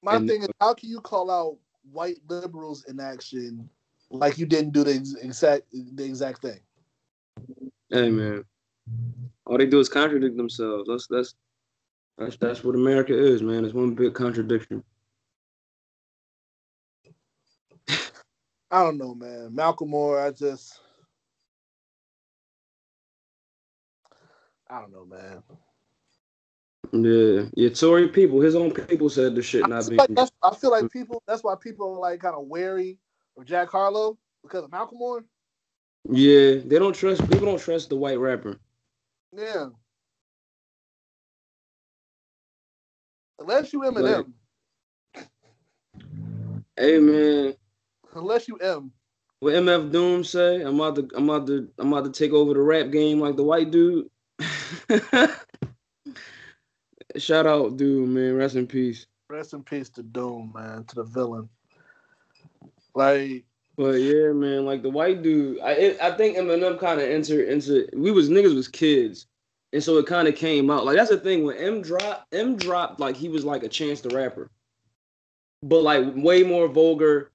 My 0.02 0.16
And- 0.16 0.28
thing 0.28 0.42
is, 0.42 0.50
how 0.60 0.74
can 0.74 0.90
you 0.90 1.02
call 1.02 1.30
out 1.30 1.58
white 1.92 2.18
liberals 2.28 2.86
in 2.86 3.00
action 3.00 3.70
like 4.10 4.38
you 4.38 4.46
didn't 4.46 4.72
do 4.72 4.84
the 4.84 4.92
exact 5.22 5.64
the 5.72 6.04
exact 6.04 6.42
thing? 6.42 6.60
Hey 7.90 8.10
man, 8.10 8.44
all 9.46 9.58
they 9.58 9.66
do 9.66 9.80
is 9.80 9.90
contradict 9.90 10.38
themselves. 10.38 10.88
That's 10.88 11.08
that's 11.08 11.36
that's 12.18 12.38
that's 12.38 12.64
what 12.64 12.76
America 12.76 13.18
is, 13.18 13.42
man. 13.42 13.66
It's 13.66 13.74
one 13.74 13.96
big 13.96 14.14
contradiction. 14.14 14.84
I 18.72 18.84
don't 18.84 18.98
know, 18.98 19.16
man. 19.16 19.52
Macklemore, 19.52 20.24
I 20.24 20.32
just, 20.32 20.80
I 24.70 24.82
don't 24.82 24.92
know, 24.92 25.06
man. 25.06 25.42
Yeah, 26.92 27.46
yeah. 27.56 27.70
Tory 27.70 28.10
people, 28.10 28.42
his 28.42 28.56
own 28.56 28.72
people 28.72 29.10
said 29.10 29.36
the 29.36 29.42
shit 29.42 29.68
not 29.68 29.88
being. 29.88 29.98
like 29.98 30.10
that's, 30.14 30.32
I 30.44 30.54
feel 30.56 30.72
like 30.72 30.92
people. 30.92 31.22
That's 31.28 31.44
why 31.44 31.56
people 31.60 31.96
are 31.96 32.00
like 32.00 32.20
kind 32.20 32.36
of 32.36 32.48
wary 32.48 32.98
of 33.40 33.46
Jack 33.46 33.70
Harlow 33.70 34.18
because 34.44 34.64
of 34.64 34.72
Macklemore. 34.72 35.24
Yeah, 36.10 36.62
they 36.66 36.80
don't 36.80 36.94
trust. 36.94 37.22
People 37.30 37.46
don't 37.48 37.60
trust 37.60 37.90
the 37.90 37.96
white 37.96 38.20
rapper. 38.20 38.58
Yeah. 39.36 39.68
Unless 43.40 43.72
you 43.72 43.80
Eminem, 43.82 44.34
Hey 46.76 47.00
man, 47.00 47.56
unless 48.16 48.48
you 48.48 48.58
M. 48.58 48.92
what 49.40 49.54
MF 49.54 49.92
Doom 49.92 50.24
say? 50.24 50.62
I'm 50.62 50.80
about 50.80 50.96
to, 50.96 51.10
I'm 51.16 51.30
about 51.30 51.48
to, 51.48 51.70
I'm 51.78 51.94
about 51.94 52.06
to 52.06 52.12
take 52.12 52.34
over 52.34 52.54
the 52.54 52.62
rap 52.62 52.92
game 52.92 53.20
like 53.20 53.38
the 53.38 53.44
white 53.44 53.72
dude. 53.72 54.10
Shout 57.18 57.46
out, 57.48 57.78
dude, 57.78 58.10
man. 58.10 58.36
Rest 58.36 58.56
in 58.56 58.68
peace. 58.68 59.06
Rest 59.30 59.54
in 59.54 59.64
peace 59.64 59.90
to 59.92 60.04
Doom, 60.04 60.52
man, 60.54 60.84
to 60.86 60.96
the 60.96 61.04
villain. 61.04 61.50
Like, 63.00 63.46
But 63.78 64.02
yeah, 64.02 64.34
man, 64.34 64.66
like 64.66 64.82
the 64.82 64.90
white 64.90 65.24
dude, 65.24 65.62
I 65.62 65.72
it, 65.72 65.98
I 66.02 66.12
think 66.12 66.36
Eminem 66.36 66.78
kind 66.78 67.00
of 67.00 67.10
entered 67.10 67.48
into. 67.48 67.88
We 67.94 68.12
was 68.12 68.30
niggas 68.30 68.54
was 68.54 68.68
kids, 68.68 69.28
and 69.72 69.82
so 69.82 69.98
it 70.00 70.06
kind 70.06 70.28
of 70.28 70.36
came 70.36 70.70
out. 70.70 70.86
Like 70.86 70.98
that's 70.98 71.10
the 71.10 71.18
thing 71.18 71.46
when 71.46 71.56
M 71.56 71.82
dropped, 71.82 72.34
M 72.34 72.58
dropped 72.58 73.00
like 73.00 73.16
he 73.16 73.30
was 73.30 73.46
like 73.46 73.64
a 73.64 73.70
Chance 73.70 74.02
the 74.02 74.10
Rapper, 74.10 74.52
but 75.64 75.82
like 75.82 76.14
way 76.14 76.44
more 76.44 76.68
vulgar, 76.68 77.32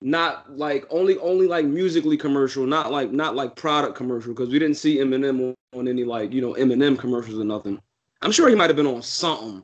not 0.00 0.56
like 0.56 0.86
only 0.88 1.18
only 1.18 1.46
like 1.46 1.66
musically 1.66 2.16
commercial, 2.16 2.66
not 2.66 2.90
like 2.90 3.12
not 3.12 3.36
like 3.36 3.54
product 3.54 3.94
commercial 3.94 4.32
because 4.32 4.48
we 4.48 4.58
didn't 4.58 4.78
see 4.78 4.96
Eminem 4.96 5.50
on, 5.50 5.54
on 5.78 5.88
any 5.88 6.04
like 6.04 6.32
you 6.32 6.40
know 6.40 6.54
Eminem 6.54 6.98
commercials 6.98 7.38
or 7.38 7.44
nothing. 7.44 7.78
I'm 8.22 8.32
sure 8.32 8.48
he 8.48 8.54
might 8.54 8.70
have 8.70 8.76
been 8.76 8.86
on 8.86 9.02
something. 9.02 9.62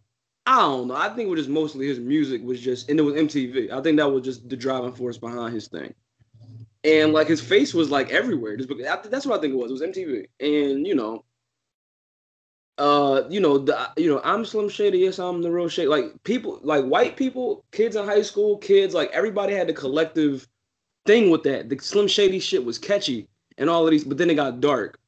I 0.48 0.60
don't 0.60 0.88
know. 0.88 0.96
I 0.96 1.08
think 1.10 1.26
it 1.26 1.30
was 1.30 1.40
just 1.40 1.50
mostly 1.50 1.86
his 1.86 1.98
music 1.98 2.42
was 2.42 2.60
just, 2.60 2.88
and 2.88 2.98
it 2.98 3.02
was 3.02 3.14
MTV. 3.14 3.70
I 3.70 3.82
think 3.82 3.98
that 3.98 4.10
was 4.10 4.24
just 4.24 4.48
the 4.48 4.56
driving 4.56 4.92
force 4.92 5.18
behind 5.18 5.54
his 5.54 5.68
thing 5.68 5.94
and 6.84 7.12
like 7.12 7.28
his 7.28 7.40
face 7.40 7.74
was 7.74 7.90
like 7.90 8.10
everywhere. 8.10 8.56
Just 8.56 8.70
that's 9.10 9.26
what 9.26 9.38
I 9.38 9.40
think 9.40 9.54
it 9.54 9.56
was. 9.56 9.70
It 9.70 9.74
was 9.74 9.82
MTV, 9.82 10.26
and 10.40 10.86
you 10.86 10.94
know, 10.94 11.24
uh, 12.78 13.22
you 13.28 13.40
know, 13.40 13.58
the 13.58 13.90
you 13.96 14.08
know, 14.08 14.20
I'm 14.24 14.44
Slim 14.44 14.68
Shady. 14.68 14.98
Yes, 14.98 15.18
I'm 15.18 15.42
the 15.42 15.50
real 15.50 15.68
Shady. 15.68 15.88
Like 15.88 16.22
people, 16.24 16.60
like 16.62 16.84
white 16.84 17.16
people, 17.16 17.64
kids 17.72 17.96
in 17.96 18.04
high 18.04 18.22
school, 18.22 18.58
kids, 18.58 18.94
like 18.94 19.10
everybody 19.10 19.54
had 19.54 19.68
the 19.68 19.72
collective 19.72 20.46
thing 21.06 21.30
with 21.30 21.42
that. 21.44 21.68
The 21.68 21.78
Slim 21.78 22.08
Shady 22.08 22.38
shit 22.38 22.64
was 22.64 22.78
catchy 22.78 23.28
and 23.58 23.68
all 23.68 23.84
of 23.84 23.90
these, 23.90 24.04
but 24.04 24.18
then 24.18 24.30
it 24.30 24.36
got 24.36 24.60
dark, 24.60 24.98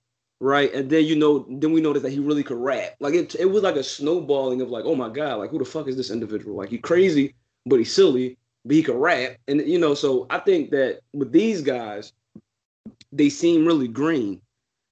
right? 0.40 0.72
And 0.74 0.90
then 0.90 1.04
you 1.04 1.16
know, 1.16 1.46
then 1.48 1.72
we 1.72 1.80
noticed 1.80 2.02
that 2.02 2.12
he 2.12 2.18
really 2.18 2.42
could 2.42 2.58
rap. 2.58 2.96
Like 3.00 3.14
it, 3.14 3.34
it 3.36 3.46
was 3.46 3.62
like 3.62 3.76
a 3.76 3.84
snowballing 3.84 4.60
of 4.60 4.70
like, 4.70 4.84
oh 4.84 4.96
my 4.96 5.08
god, 5.08 5.38
like 5.38 5.50
who 5.50 5.58
the 5.58 5.64
fuck 5.64 5.88
is 5.88 5.96
this 5.96 6.10
individual? 6.10 6.56
Like 6.56 6.70
he 6.70 6.78
crazy, 6.78 7.34
but 7.66 7.76
he's 7.76 7.92
silly 7.92 8.36
but 8.64 8.76
he 8.76 8.82
could 8.82 8.96
rap. 8.96 9.36
And 9.48 9.66
you 9.66 9.78
know, 9.78 9.94
so 9.94 10.26
I 10.30 10.38
think 10.38 10.70
that 10.70 11.00
with 11.12 11.32
these 11.32 11.62
guys, 11.62 12.12
they 13.12 13.28
seem 13.28 13.66
really 13.66 13.88
green. 13.88 14.40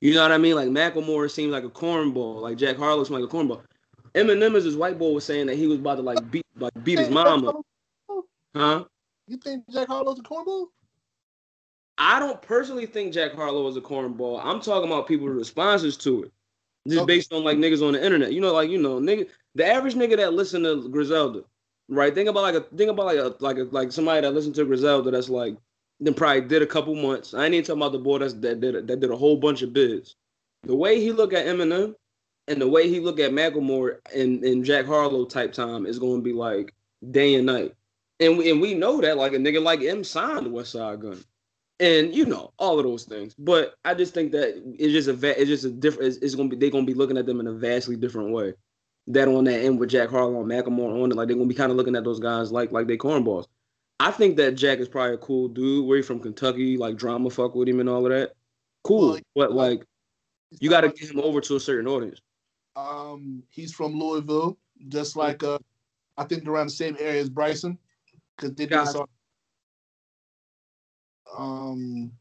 You 0.00 0.14
know 0.14 0.22
what 0.22 0.32
I 0.32 0.38
mean? 0.38 0.54
Like 0.54 0.68
Macklemore 0.68 1.30
seems 1.30 1.52
like 1.52 1.64
a 1.64 1.68
cornball, 1.68 2.40
like 2.40 2.56
Jack 2.56 2.76
Harlow 2.76 3.02
like 3.02 3.24
a 3.24 3.26
cornball. 3.26 3.62
Eminem, 4.14 4.56
as 4.56 4.64
his 4.64 4.76
white 4.76 4.98
boy 4.98 5.10
was 5.10 5.24
saying 5.24 5.46
that 5.46 5.56
he 5.56 5.66
was 5.66 5.78
about 5.78 5.96
to 5.96 6.02
like 6.02 6.30
beat 6.30 6.46
like 6.56 6.72
beat 6.82 6.98
his 6.98 7.10
mama. 7.10 7.48
Oh, 7.48 7.64
oh, 8.08 8.24
oh. 8.54 8.58
Huh? 8.58 8.84
You 9.26 9.36
think 9.36 9.64
Jack 9.70 9.88
Harlow's 9.88 10.18
a 10.18 10.22
cornball? 10.22 10.66
I 11.98 12.20
don't 12.20 12.40
personally 12.42 12.86
think 12.86 13.12
Jack 13.12 13.34
Harlow 13.34 13.66
is 13.68 13.76
a 13.76 13.80
cornball. 13.80 14.40
I'm 14.42 14.60
talking 14.60 14.88
about 14.90 15.08
people's 15.08 15.32
responses 15.36 15.96
to 15.98 16.24
it. 16.24 16.32
Just 16.88 17.04
Okay. 17.04 17.06
based 17.06 17.32
on 17.32 17.44
like 17.44 17.58
niggas 17.58 17.86
on 17.86 17.92
the 17.94 18.04
internet. 18.04 18.32
You 18.32 18.40
know, 18.40 18.52
like 18.52 18.70
you 18.70 18.78
know, 18.78 19.00
nigga 19.00 19.28
the 19.54 19.66
average 19.66 19.94
nigga 19.94 20.16
that 20.16 20.34
listen 20.34 20.62
to 20.64 20.88
Griselda, 20.88 21.44
right? 21.88 22.14
Think 22.14 22.28
about 22.28 22.42
like 22.42 22.54
a 22.54 22.60
think 22.76 22.90
about 22.90 23.06
like 23.06 23.18
a 23.18 23.34
like 23.40 23.58
a 23.58 23.64
like 23.72 23.92
somebody 23.92 24.22
that 24.22 24.32
listened 24.32 24.54
to 24.56 24.64
Griselda 24.64 25.10
that's 25.10 25.28
like 25.28 25.56
then 26.00 26.14
probably 26.14 26.42
did 26.42 26.62
a 26.62 26.66
couple 26.66 26.94
months. 26.94 27.34
I 27.34 27.44
ain't 27.44 27.54
even 27.54 27.66
talking 27.66 27.82
about 27.82 27.92
the 27.92 27.98
boy 27.98 28.18
that's 28.18 28.34
that 28.34 28.60
did 28.60 28.86
that 28.86 29.00
did 29.00 29.10
a 29.10 29.16
whole 29.16 29.36
bunch 29.36 29.62
of 29.62 29.72
bids. 29.72 30.16
The 30.64 30.76
way 30.76 31.00
he 31.00 31.12
look 31.12 31.32
at 31.32 31.46
Eminem 31.46 31.94
and 32.48 32.60
the 32.60 32.68
way 32.68 32.88
he 32.88 33.00
look 33.00 33.20
at 33.20 33.32
Macklemore 33.32 33.98
and, 34.14 34.42
and 34.44 34.64
Jack 34.64 34.86
Harlow 34.86 35.24
type 35.26 35.52
time 35.52 35.86
is 35.86 35.98
gonna 35.98 36.22
be 36.22 36.32
like 36.32 36.74
day 37.10 37.34
and 37.34 37.46
night. 37.46 37.74
And 38.20 38.38
we, 38.38 38.50
and 38.50 38.60
we 38.60 38.74
know 38.74 39.00
that 39.00 39.16
like 39.18 39.32
a 39.34 39.36
nigga 39.38 39.62
like 39.62 39.82
M 39.82 40.04
signed 40.04 40.44
to 40.46 40.50
Westside 40.50 41.00
Gunn. 41.00 41.22
And 41.80 42.12
you 42.14 42.26
know, 42.26 42.52
all 42.58 42.78
of 42.78 42.84
those 42.84 43.04
things. 43.04 43.34
But 43.38 43.74
I 43.84 43.94
just 43.94 44.12
think 44.12 44.32
that 44.32 44.60
it's 44.78 44.92
just 44.92 45.08
a 45.08 45.12
va- 45.12 45.40
it's 45.40 45.48
just 45.48 45.64
a 45.64 45.70
different 45.70 46.08
it's, 46.08 46.16
it's 46.18 46.34
gonna 46.34 46.48
be 46.48 46.56
they're 46.56 46.70
gonna 46.70 46.84
be 46.84 46.94
looking 46.94 47.16
at 47.16 47.26
them 47.26 47.40
in 47.40 47.46
a 47.46 47.52
vastly 47.52 47.96
different 47.96 48.30
way. 48.30 48.54
That 49.06 49.28
on 49.28 49.44
that 49.44 49.60
end 49.60 49.78
with 49.78 49.90
Jack 49.90 50.10
Harlow 50.10 50.40
and 50.40 50.50
Macklemore 50.50 51.02
on 51.02 51.10
it, 51.10 51.14
like 51.14 51.28
they're 51.28 51.36
gonna 51.36 51.48
be 51.48 51.54
kind 51.54 51.70
of 51.70 51.76
looking 51.76 51.96
at 51.96 52.04
those 52.04 52.20
guys 52.20 52.50
like 52.50 52.72
like 52.72 52.88
they 52.88 52.96
cornballs. 52.96 53.46
I 54.00 54.10
think 54.10 54.36
that 54.36 54.52
Jack 54.52 54.78
is 54.78 54.88
probably 54.88 55.14
a 55.14 55.18
cool 55.18 55.48
dude. 55.48 55.86
Where 55.86 55.96
he 55.96 56.02
from 56.02 56.20
Kentucky, 56.20 56.76
like 56.76 56.96
drama 56.96 57.30
fuck 57.30 57.54
with 57.54 57.68
him 57.68 57.80
and 57.80 57.88
all 57.88 58.04
of 58.04 58.12
that. 58.12 58.32
Cool. 58.82 59.10
Well, 59.10 59.20
but 59.34 59.52
like 59.52 59.84
you 60.60 60.70
gotta 60.70 60.88
get 60.88 61.10
him 61.10 61.20
over 61.20 61.40
to 61.40 61.56
a 61.56 61.60
certain 61.60 61.86
audience. 61.86 62.20
Um, 62.74 63.42
he's 63.50 63.72
from 63.72 63.98
Louisville, 63.98 64.58
just 64.88 65.16
like 65.16 65.42
uh, 65.42 65.58
I 66.16 66.24
think 66.24 66.46
around 66.46 66.66
the 66.66 66.72
same 66.72 66.96
area 66.98 67.20
as 67.20 67.28
Bryson, 67.28 67.78
because 68.36 68.54
they 68.54 68.66
did 68.66 68.70
Gotcha. 68.70 69.04
Um, 71.36 72.12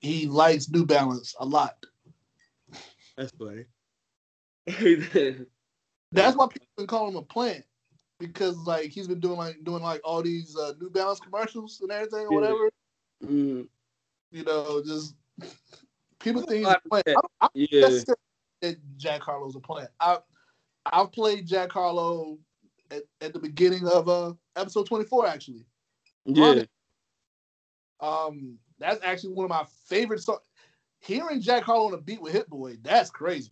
he 0.00 0.26
likes 0.26 0.68
New 0.68 0.86
Balance 0.86 1.34
a 1.38 1.44
lot. 1.44 1.76
That's 3.16 3.32
funny. 3.32 3.64
That's 6.12 6.36
why 6.36 6.46
people 6.46 6.68
been 6.76 6.86
calling 6.86 7.12
him 7.12 7.18
a 7.18 7.22
plant 7.22 7.64
because 8.18 8.56
like 8.66 8.90
he's 8.90 9.08
been 9.08 9.20
doing 9.20 9.36
like 9.36 9.62
doing 9.64 9.82
like 9.82 10.00
all 10.04 10.22
these 10.22 10.56
uh, 10.56 10.72
New 10.80 10.90
Balance 10.90 11.20
commercials 11.20 11.80
and 11.80 11.90
everything 11.90 12.26
or 12.26 12.34
whatever. 12.34 12.70
Mm, 13.24 13.68
You 14.30 14.44
know, 14.44 14.82
just 14.84 15.14
people 16.20 16.42
think 16.42 16.66
he's 16.66 16.74
a 16.74 16.88
plant. 16.88 17.06
I 17.40 17.46
I 17.46 17.48
yeah. 17.54 18.74
Jack 18.96 19.22
Harlow's 19.22 19.56
a 19.56 19.60
plant. 19.60 19.90
I 20.00 20.18
I've 20.86 21.12
played 21.12 21.46
Jack 21.46 21.72
Harlow 21.72 22.38
at, 22.90 23.02
at 23.20 23.32
the 23.32 23.38
beginning 23.38 23.86
of 23.86 24.08
uh 24.08 24.32
episode 24.56 24.86
24 24.86 25.26
actually. 25.26 25.66
Yeah. 26.24 26.64
Um 28.00 28.58
that's 28.78 29.02
actually 29.02 29.34
one 29.34 29.44
of 29.44 29.50
my 29.50 29.64
favorite 29.86 30.20
songs. 30.20 30.40
Hearing 31.00 31.40
Jack 31.40 31.62
Harlow 31.62 31.88
on 31.88 31.94
a 31.94 31.98
beat 31.98 32.20
with 32.20 32.32
Hit 32.32 32.48
Boy, 32.48 32.76
that's 32.82 33.10
crazy. 33.10 33.50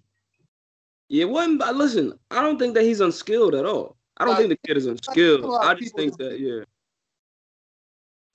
Yeah, 1.08 1.22
it 1.22 1.28
wasn't. 1.28 1.60
Listen, 1.76 2.18
I 2.30 2.42
don't 2.42 2.58
think 2.58 2.74
that 2.74 2.82
he's 2.82 3.00
unskilled 3.00 3.54
at 3.54 3.64
all. 3.64 3.96
I 4.16 4.24
don't 4.24 4.34
Uh, 4.34 4.38
think 4.38 4.48
the 4.50 4.66
kid 4.66 4.76
is 4.76 4.86
unskilled. 4.86 5.44
I 5.60 5.74
just 5.74 5.94
think 5.94 6.16
that, 6.18 6.40
yeah. 6.40 6.64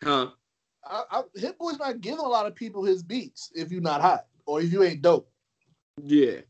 Huh? 0.04 0.32
I, 0.86 1.04
I, 1.12 1.24
Hit 1.36 1.58
Boy's 1.58 1.80
not 1.80 2.02
giving 2.02 2.20
a 2.20 2.28
lot 2.28 2.46
of 2.46 2.56
people 2.56 2.84
his 2.84 3.04
beats 3.04 3.52
if 3.56 3.72
you're 3.72 3.82
not 3.82 4.02
hot 4.02 4.26
or 4.46 4.62
if 4.62 4.72
you 4.72 4.84
ain't 4.84 5.02
dope. 5.02 5.30
Yeah. 6.02 6.42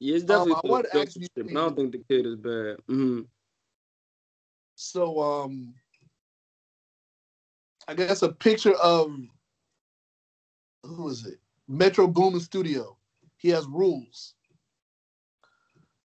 Yeah, 0.00 0.16
it's 0.16 0.24
Um, 0.24 0.28
definitely. 0.28 0.52
I 0.54 0.60
some 0.60 0.70
wanted 0.70 0.90
to 0.90 0.96
ask 0.98 1.16
you- 1.16 1.28
I 1.38 1.52
don't 1.52 1.76
think 1.76 1.92
the 1.92 1.98
kid 1.98 2.26
is 2.26 2.36
bad. 2.36 2.80
hmm 2.86 3.22
So 4.74 5.20
um 5.22 5.74
I 7.86 7.94
guess 7.94 8.22
a 8.22 8.32
picture 8.32 8.74
of 8.76 9.14
who 10.84 11.08
is 11.08 11.26
it? 11.26 11.40
Metro 11.68 12.06
Boomin 12.06 12.40
Studio. 12.40 12.96
He 13.36 13.48
has 13.50 13.66
rules. 13.66 14.34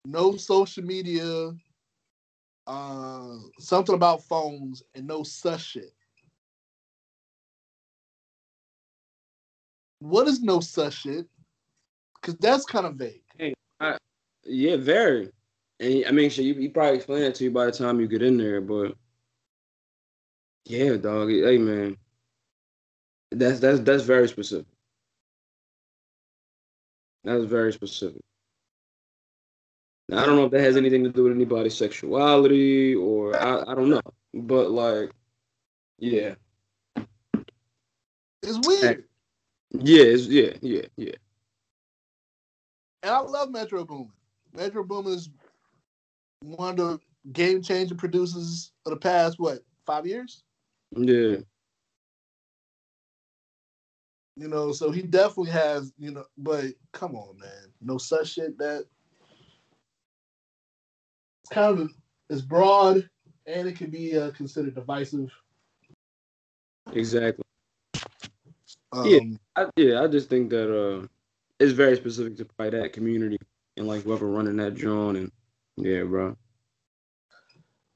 No 0.06 0.38
social 0.38 0.84
media, 0.84 1.52
uh 2.68 3.38
something 3.60 3.96
about 3.96 4.24
phones, 4.24 4.84
and 4.96 5.06
no 5.06 5.24
such 5.24 5.62
shit. 5.62 5.94
What 10.00 10.28
is 10.28 10.42
no 10.42 10.60
such 10.62 10.94
shit? 11.02 11.28
Because 12.16 12.36
that's 12.36 12.66
kind 12.66 12.86
of 12.86 12.96
vague. 12.96 13.24
Yeah, 14.46 14.78
very. 14.78 15.32
And 15.80 16.06
I 16.08 16.12
mean, 16.12 16.30
shit, 16.30 16.46
you, 16.46 16.54
he 16.56 16.68
probably 16.68 16.98
explain 16.98 17.24
it 17.24 17.36
to 17.36 17.44
you 17.44 17.52
by 17.52 17.66
the 17.66 17.72
time 17.72 18.00
you 18.00 18.08
get 18.08 18.22
in 18.22 18.38
there, 18.38 18.62
but 18.62 18.96
yeah, 20.66 20.98
dog. 20.98 21.30
Hey, 21.30 21.58
man, 21.58 21.98
that's 23.32 23.60
that's 23.60 23.80
that's 23.80 24.04
very 24.04 24.28
specific. 24.28 24.68
That's 27.24 27.46
very 27.46 27.72
specific. 27.74 28.22
Now, 30.10 30.24
I 30.24 30.26
don't 30.26 30.36
know 30.36 30.46
if 30.46 30.52
that 30.52 30.62
has 30.62 30.76
anything 30.78 31.04
to 31.04 31.10
do 31.10 31.24
with 31.24 31.34
anybody's 31.34 31.78
sexuality 31.78 32.96
or 32.96 33.36
I, 33.36 33.72
I 33.72 33.76
don't 33.76 33.90
know, 33.90 34.02
but 34.34 34.72
like, 34.72 35.12
yeah, 36.00 36.36
It's 38.44 38.68
weird. 38.68 39.06
yeah, 39.72 40.04
it's, 40.04 40.28
yeah, 40.28 40.54
yeah, 40.62 40.82
yeah. 40.98 41.14
And 43.04 43.12
I 43.12 43.20
love 43.20 43.50
Metro 43.52 43.84
Boomin. 43.84 44.12
Metro 44.54 44.84
Boomin 44.84 45.14
is 45.14 45.30
one 46.42 46.72
of 46.72 46.78
the 46.78 47.00
game 47.32 47.62
changing 47.62 47.98
producers 47.98 48.72
of 48.86 48.92
the 48.92 48.98
past, 48.98 49.40
what, 49.40 49.60
five 49.86 50.06
years? 50.06 50.44
Yeah, 50.96 51.38
You 54.36 54.48
know, 54.48 54.72
so 54.72 54.92
he 54.92 55.02
definitely 55.02 55.52
has, 55.52 55.94
you 55.98 56.12
know, 56.12 56.26
but 56.38 56.66
come 56.94 57.16
on, 57.16 57.38
man. 57.38 57.72
No 57.82 57.98
such 57.98 58.34
shit 58.34 58.58
that 58.58 58.86
it's 61.44 61.54
kind 61.54 61.80
of 61.80 61.92
it's 62.30 62.42
broad 62.42 63.10
and 63.46 63.68
it 63.68 63.76
can 63.78 63.90
be 63.90 64.18
uh, 64.18 64.32
considered 64.32 64.76
divisive. 64.76 65.32
exactly. 66.94 67.44
Um, 68.92 69.06
Yeah. 69.06 69.20
I, 69.56 69.66
yeah, 69.76 70.02
I 70.02 70.08
just 70.08 70.30
think 70.30 70.50
that 70.52 70.72
uh, 70.74 71.08
it's 71.62 71.74
very 71.74 71.96
specific 71.96 72.38
to 72.38 72.46
probably 72.46 72.80
that 72.80 72.94
community 72.94 73.38
and 73.78 73.88
like 73.88 74.04
whoever 74.04 74.28
running 74.28 74.58
that 74.58 74.76
joint 74.76 75.18
and 75.18 75.32
yeah, 75.78 76.04
bro. 76.04 76.36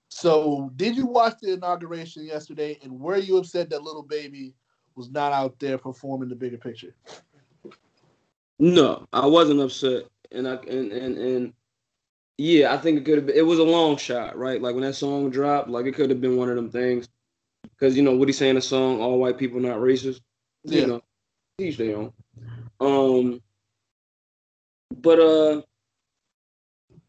So, 0.09 0.71
did 0.75 0.95
you 0.95 1.05
watch 1.07 1.35
the 1.41 1.53
inauguration 1.53 2.25
yesterday 2.25 2.79
and 2.83 2.99
were 2.99 3.17
you 3.17 3.37
upset 3.37 3.69
that 3.71 3.83
Lil 3.83 4.03
Baby 4.03 4.53
was 4.95 5.09
not 5.09 5.33
out 5.33 5.59
there 5.59 5.77
performing 5.77 6.29
the 6.29 6.35
bigger 6.35 6.57
picture? 6.57 6.95
No, 8.59 9.07
I 9.11 9.25
wasn't 9.25 9.59
upset, 9.59 10.03
and 10.31 10.47
I 10.47 10.55
and 10.55 10.91
and 10.91 11.17
and 11.17 11.53
yeah, 12.37 12.73
I 12.73 12.77
think 12.77 12.99
it 12.99 13.05
could 13.05 13.17
have 13.17 13.25
been. 13.25 13.35
It 13.35 13.45
was 13.45 13.59
a 13.59 13.63
long 13.63 13.97
shot, 13.97 14.37
right? 14.37 14.61
Like 14.61 14.75
when 14.75 14.83
that 14.83 14.93
song 14.93 15.29
dropped, 15.29 15.69
like 15.69 15.85
it 15.85 15.95
could 15.95 16.09
have 16.09 16.21
been 16.21 16.37
one 16.37 16.49
of 16.49 16.55
them 16.55 16.69
things, 16.69 17.09
because 17.63 17.97
you 17.97 18.03
know 18.03 18.15
what 18.15 18.29
he's 18.29 18.37
saying, 18.37 18.55
the 18.55 18.61
song 18.61 19.01
"All 19.01 19.19
White 19.19 19.37
People 19.37 19.59
Not 19.59 19.77
Racist." 19.77 20.21
Yeah. 20.63 20.81
You 20.81 20.87
know, 20.87 21.01
each 21.59 21.77
their 21.77 21.97
own. 21.97 22.13
Um, 22.79 23.41
but 25.01 25.19
uh, 25.19 25.61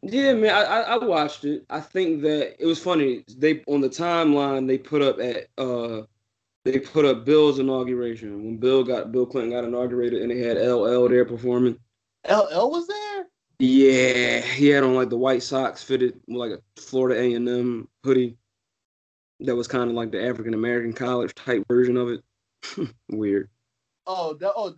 yeah, 0.03 0.35
man, 0.35 0.55
I, 0.55 0.83
I 0.83 0.99
watched 0.99 1.45
it. 1.45 1.65
I 1.71 1.81
think 1.81 2.23
that 2.23 2.63
it 2.63 2.67
was 2.67 2.83
funny. 2.83 3.25
They 3.37 3.63
on 3.67 3.81
the 3.81 3.89
timeline 3.89 4.67
they 4.67 4.79
put 4.79 5.03
up 5.03 5.19
at 5.21 5.49
uh 5.59 6.03
they 6.65 6.81
put 6.81 7.05
up 7.05 7.25
Bill's 7.25 7.59
inauguration 7.59 8.45
when 8.45 8.57
Bill 8.57 8.85
got 8.85 9.13
Bill 9.13 9.27
Clinton 9.27 9.53
got 9.53 9.65
inaugurated 9.65 10.23
and 10.23 10.31
they 10.31 10.39
had 10.39 10.59
LL 10.59 11.09
there 11.09 11.25
performing. 11.25 11.79
LL 12.29 12.71
was 12.71 12.89
there? 12.89 13.27
Yeah, 13.59 14.41
he 14.41 14.69
had 14.69 14.85
on 14.85 14.95
like 14.95 15.09
the 15.09 15.17
White 15.17 15.43
socks 15.43 15.83
fitted 15.83 16.21
with 16.27 16.37
like 16.37 16.51
a 16.53 16.81
Florida 16.81 17.21
A 17.21 17.35
and 17.35 17.49
M 17.49 17.89
hoodie. 18.05 18.37
That 19.41 19.57
was 19.57 19.69
kind 19.69 19.91
of 19.91 19.97
like 19.97 20.13
the 20.13 20.25
African 20.25 20.55
American 20.55 20.93
college 20.93 21.35
type 21.35 21.65
version 21.69 21.97
of 21.97 22.09
it. 22.09 22.91
Weird. 23.11 23.49
Oh, 24.07 24.35
that, 24.35 24.53
oh, 24.57 24.75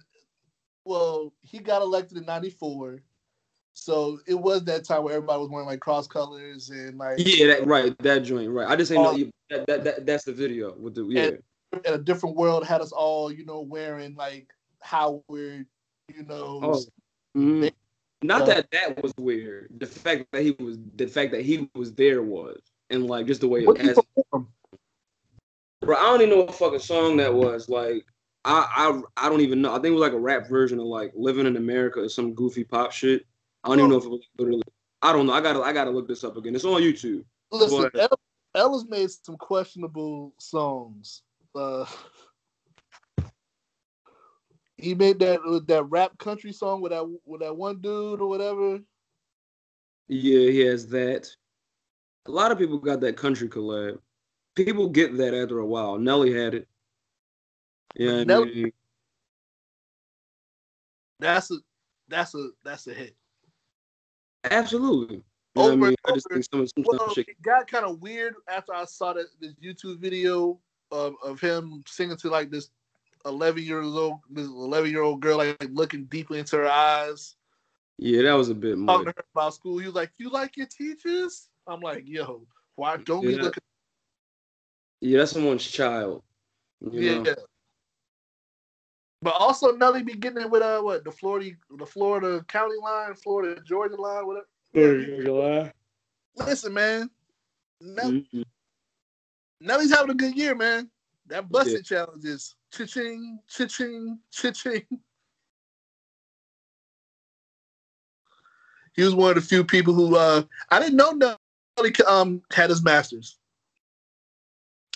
well, 0.89 1.33
he 1.43 1.59
got 1.59 1.83
elected 1.83 2.17
in 2.17 2.25
'94, 2.25 3.03
so 3.75 4.19
it 4.27 4.35
was 4.35 4.65
that 4.65 4.85
time 4.85 5.05
where 5.05 5.15
everybody 5.15 5.41
was 5.41 5.51
wearing 5.51 5.67
like 5.67 5.81
cross 5.81 6.07
colors 6.07 6.71
and 6.71 6.97
like 6.99 7.19
Yeah, 7.19 7.47
that 7.49 7.67
right, 7.67 7.97
that 7.99 8.21
joint, 8.21 8.51
right. 8.51 8.69
I 8.69 8.75
just 8.75 8.91
ain't 8.91 9.01
Oh. 9.07 9.13
know 9.13 9.31
that, 9.51 9.67
that, 9.67 9.85
that 9.85 10.07
that's 10.07 10.25
the 10.25 10.33
video 10.33 10.75
with 10.77 10.95
the 10.95 11.05
yeah. 11.05 11.31
in 11.85 11.95
a 11.95 11.99
different 11.99 12.35
world 12.37 12.67
had 12.67 12.81
us 12.81 12.93
all, 12.93 13.31
you 13.31 13.45
know, 13.45 13.61
wearing 13.61 14.15
like 14.17 14.49
Howard, 14.81 15.67
you 16.09 16.23
know, 16.27 16.61
Oh. 16.63 16.83
Mhm. 17.37 17.71
Not 18.23 18.43
Uh, 18.43 18.47
that 18.47 18.71
that 18.73 19.03
was 19.03 19.13
weird. 19.21 19.69
The 19.79 19.87
fact 19.87 20.27
that 20.33 20.43
he 20.43 20.51
was 20.53 20.79
the 20.97 21.07
fact 21.07 21.31
that 21.33 21.43
he 21.43 21.69
was 21.77 21.95
there 21.95 22.23
was, 22.23 22.61
and 22.91 23.07
like 23.07 23.27
just 23.27 23.43
the 23.43 23.49
way 23.49 23.65
it 23.65 23.79
has. 23.81 23.99
Bro, 25.81 25.97
I 25.97 26.03
don't 26.03 26.23
even 26.23 26.31
know 26.31 26.45
what 26.45 26.55
fucking 26.57 26.81
song 26.81 27.19
that 27.19 27.33
was. 27.33 27.69
Like, 27.69 28.05
I 28.45 29.01
I 29.17 29.27
I 29.27 29.29
don't 29.29 29.41
even 29.41 29.61
know. 29.63 29.71
I 29.71 29.75
think 29.75 29.87
it 29.87 29.93
was 29.93 30.01
like 30.01 30.13
a 30.13 30.19
rap 30.19 30.49
version 30.49 30.79
of 30.79 30.87
like 30.87 31.13
"Living 31.15 31.47
in 31.47 31.57
America" 31.57 32.01
or 32.01 32.09
some 32.09 32.35
goofy 32.35 32.65
pop 32.65 32.93
shit. 32.93 33.27
I 33.65 33.69
don't 33.69 33.79
even 33.79 33.91
know 33.91 33.99
if 33.99 34.05
it 34.05 34.11
was 34.11 34.27
literally. 34.39 34.63
I 35.03 35.13
don't 35.13 35.27
know. 35.27 35.33
I 35.33 35.41
gotta 35.41 35.61
I 35.61 35.73
gotta 35.73 35.91
look 35.91 36.09
this 36.09 36.25
up 36.25 36.37
again. 36.37 36.55
It's 36.55 36.65
on 36.65 36.81
YouTube. 36.83 37.25
Listen, 37.51 37.91
But- 37.93 38.01
El- 38.01 38.21
Ella's 38.55 38.87
made 38.89 39.11
some 39.11 39.37
questionable 39.37 40.35
songs. 40.39 41.23
Uh, 41.55 41.85
he 44.77 44.95
made 44.95 45.19
that 45.21 45.41
that 45.67 45.85
rap 45.85 46.17
country 46.19 46.53
song 46.53 46.81
with 46.81 46.93
that 46.93 47.05
with 47.25 47.41
that 47.41 47.57
one 47.57 47.81
dude 47.81 48.21
or 48.21 48.29
whatever. 48.29 48.81
Yeah, 50.09 50.51
he 50.51 50.61
has 50.61 50.87
that. 50.89 51.29
A 52.27 52.31
lot 52.31 52.53
of 52.53 52.59
people 52.59 52.79
got 52.79 53.01
that 53.01 53.17
country 53.17 53.49
collab. 53.49 53.99
People 54.55 54.89
get 54.89 55.17
that 55.19 55.35
after 55.35 55.59
a 55.59 55.67
while. 55.67 55.99
Nelly 55.99 56.33
had 56.33 56.55
it. 56.55 56.69
Yeah, 57.97 58.21
I 58.21 58.25
mean, 58.25 58.73
That's 61.21 61.51
a 61.51 61.57
that's 62.09 62.35
a 62.35 62.51
that's 62.65 62.87
a 62.87 62.95
hit. 62.95 63.17
absolutely. 64.45 65.17
You 65.17 65.23
what 65.63 65.73
I 65.73 65.75
Over 65.75 65.87
mean? 65.87 65.97
I 66.07 66.13
just 66.13 66.29
think 66.31 66.45
some 66.51 66.67
some 66.67 66.85
Well, 66.85 67.13
shit. 67.15 67.29
it 67.29 67.43
got 67.43 67.71
kind 67.71 67.85
of 67.85 68.01
weird 68.01 68.35
after 68.49 68.75
I 68.75 68.85
saw 68.85 69.13
that 69.15 69.27
this 69.41 69.55
YouTube 69.55 69.99
video 69.99 70.61
of, 70.93 71.15
of 71.25 71.41
him 71.41 71.83
singing 71.87 72.17
to 72.19 72.29
like 72.31 72.51
this 72.51 72.71
eleven 73.27 73.63
years 73.65 73.87
old 73.87 74.21
this 74.31 74.47
eleven 74.47 74.91
year 74.91 75.03
old 75.03 75.21
girl 75.21 75.39
like, 75.39 75.57
looking 75.71 76.05
deeply 76.05 76.39
into 76.39 76.57
her 76.57 76.69
eyes, 76.69 77.35
Yeah, 77.99 78.23
that 78.23 78.35
was 78.35 78.49
a 78.49 78.55
bit 78.55 78.79
talking 78.79 79.07
to 79.07 79.15
her 79.17 79.25
about 79.35 79.55
school. 79.55 79.79
He 79.79 79.87
was 79.87 79.95
like, 79.95 80.13
"You 80.19 80.31
like 80.31 80.57
your 80.57 80.67
teachers?" 80.67 81.49
I'm 81.67 81.81
like, 81.81 82.05
"Yo, 82.07 82.47
why 82.77 82.97
don't 82.99 83.25
we 83.25 83.37
look 83.37 83.57
at 83.57 83.63
Yeah, 85.01 85.19
that's 85.19 85.33
someone's 85.33 85.67
child. 85.67 86.23
Yeah?" 86.81 87.23
know? 87.23 87.35
But 89.21 89.35
also 89.35 89.73
Nelly 89.73 90.03
be 90.03 90.15
getting 90.15 90.43
it 90.43 90.51
with 90.51 90.63
uh 90.63 90.81
what 90.81 91.05
the 91.05 91.11
Florida 91.11 91.51
the 91.77 91.87
Florida 91.87 92.45
county 92.49 92.77
line, 92.83 93.15
Florida 93.15 93.61
Georgia 93.67 93.97
line, 93.97 94.27
whatever. 94.27 94.47
July. 95.23 95.73
Listen, 96.37 96.73
man, 96.73 97.11
Nell- 97.81 98.13
Mhm. 98.13 98.45
Nelly's 99.61 99.91
having 99.91 100.11
a 100.11 100.15
good 100.15 100.37
year, 100.37 100.55
man. 100.55 100.89
That 101.27 101.49
busted 101.49 101.91
Yeah. 101.91 102.05
challenge 102.05 102.25
is 102.25 102.55
cha-ching, 102.71 103.41
cha-ching, 103.49 104.21
cha-ching. 104.31 104.87
He 108.95 109.03
was 109.03 109.15
one 109.15 109.31
of 109.31 109.35
the 109.37 109.41
few 109.43 109.65
people 109.65 109.95
who 109.95 110.15
uh 110.17 110.43
I 110.71 110.79
didn't 110.79 110.97
know 110.97 111.13
Nelly 111.13 111.95
um 112.07 112.43
had 112.53 112.71
his 112.71 112.83
masters. 112.83 113.37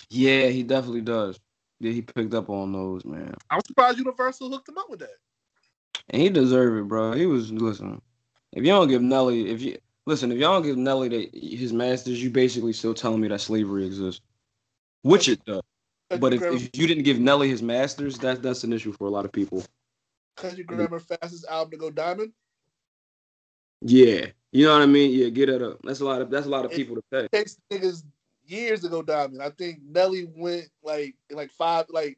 Yeah, 0.09 0.47
he 0.47 0.63
definitely 0.63 1.01
does. 1.01 1.39
Yeah, 1.83 1.91
he 1.91 2.01
picked 2.01 2.33
up 2.33 2.49
on 2.49 2.71
those, 2.71 3.03
man. 3.03 3.33
I'm 3.49 3.59
surprised 3.67 3.97
Universal 3.97 4.49
hooked 4.49 4.69
him 4.69 4.77
up 4.77 4.89
with 4.89 4.99
that. 4.99 5.17
And 6.09 6.21
he 6.21 6.29
deserved 6.29 6.79
it, 6.79 6.87
bro. 6.87 7.11
He 7.11 7.25
was 7.25 7.51
listen. 7.51 8.01
If 8.53 8.63
you 8.63 8.69
don't 8.69 8.87
give 8.87 9.01
Nelly, 9.01 9.49
if 9.49 9.61
you 9.61 9.77
listen, 10.05 10.31
if 10.31 10.37
y'all 10.37 10.53
don't 10.53 10.63
give 10.63 10.77
Nelly 10.77 11.09
the, 11.09 11.29
his 11.33 11.73
masters, 11.73 12.23
you 12.23 12.29
basically 12.29 12.71
still 12.71 12.93
telling 12.93 13.19
me 13.19 13.27
that 13.27 13.41
slavery 13.41 13.85
exists, 13.85 14.21
which 15.01 15.27
it 15.27 15.43
does. 15.43 15.61
But 16.19 16.33
if, 16.33 16.41
if 16.41 16.69
you 16.77 16.87
didn't 16.87 17.03
give 17.03 17.19
Nelly 17.19 17.49
his 17.49 17.61
masters, 17.61 18.17
that's 18.17 18.39
that's 18.39 18.63
an 18.63 18.71
issue 18.71 18.93
for 18.93 19.07
a 19.07 19.09
lot 19.09 19.25
of 19.25 19.33
people. 19.33 19.61
Country 20.37 20.63
Grammar 20.63 20.99
fastest 20.99 21.45
album 21.49 21.71
to 21.71 21.77
go 21.77 21.91
diamond. 21.91 22.31
Yeah, 23.81 24.27
you 24.53 24.65
know 24.65 24.73
what 24.73 24.83
I 24.83 24.85
mean. 24.85 25.11
Yeah, 25.11 25.27
get 25.29 25.49
it 25.49 25.61
up. 25.61 25.79
That's 25.83 25.99
a 25.99 26.05
lot 26.05 26.21
of 26.21 26.29
that's 26.29 26.45
a 26.45 26.49
lot 26.49 26.63
of 26.63 26.71
It- 26.71 26.75
people 26.75 26.95
to 26.95 27.03
pay. 27.11 27.27
takes 27.37 27.57
niggas 27.69 28.03
years 28.53 28.83
ago, 28.83 29.01
diamond. 29.01 29.41
I 29.41 29.49
think 29.49 29.79
Nelly 29.89 30.27
went 30.35 30.69
like 30.83 31.15
in 31.29 31.35
like 31.35 31.51
five 31.51 31.85
like 31.89 32.17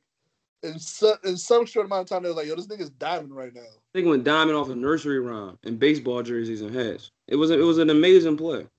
in 0.63 0.79
some 0.79 1.17
in 1.23 1.37
some 1.37 1.65
short 1.65 1.85
amount 1.85 2.03
of 2.03 2.09
time. 2.09 2.23
They 2.23 2.29
was 2.29 2.37
like, 2.37 2.47
"Yo, 2.47 2.55
this 2.55 2.67
nigga's 2.67 2.89
diamond 2.91 3.35
right 3.35 3.53
now." 3.53 3.61
I 3.61 3.91
think 3.93 4.07
when 4.07 4.23
Diamond 4.23 4.57
off 4.57 4.69
a 4.69 4.75
nursery 4.75 5.19
rhyme 5.19 5.57
and 5.63 5.79
baseball 5.79 6.21
jerseys 6.21 6.61
and 6.61 6.75
hats. 6.75 7.11
It 7.27 7.37
was 7.37 7.49
a, 7.51 7.59
it 7.59 7.63
was 7.63 7.77
an 7.77 7.89
amazing 7.89 8.37
play. 8.37 8.59
It 8.59 8.69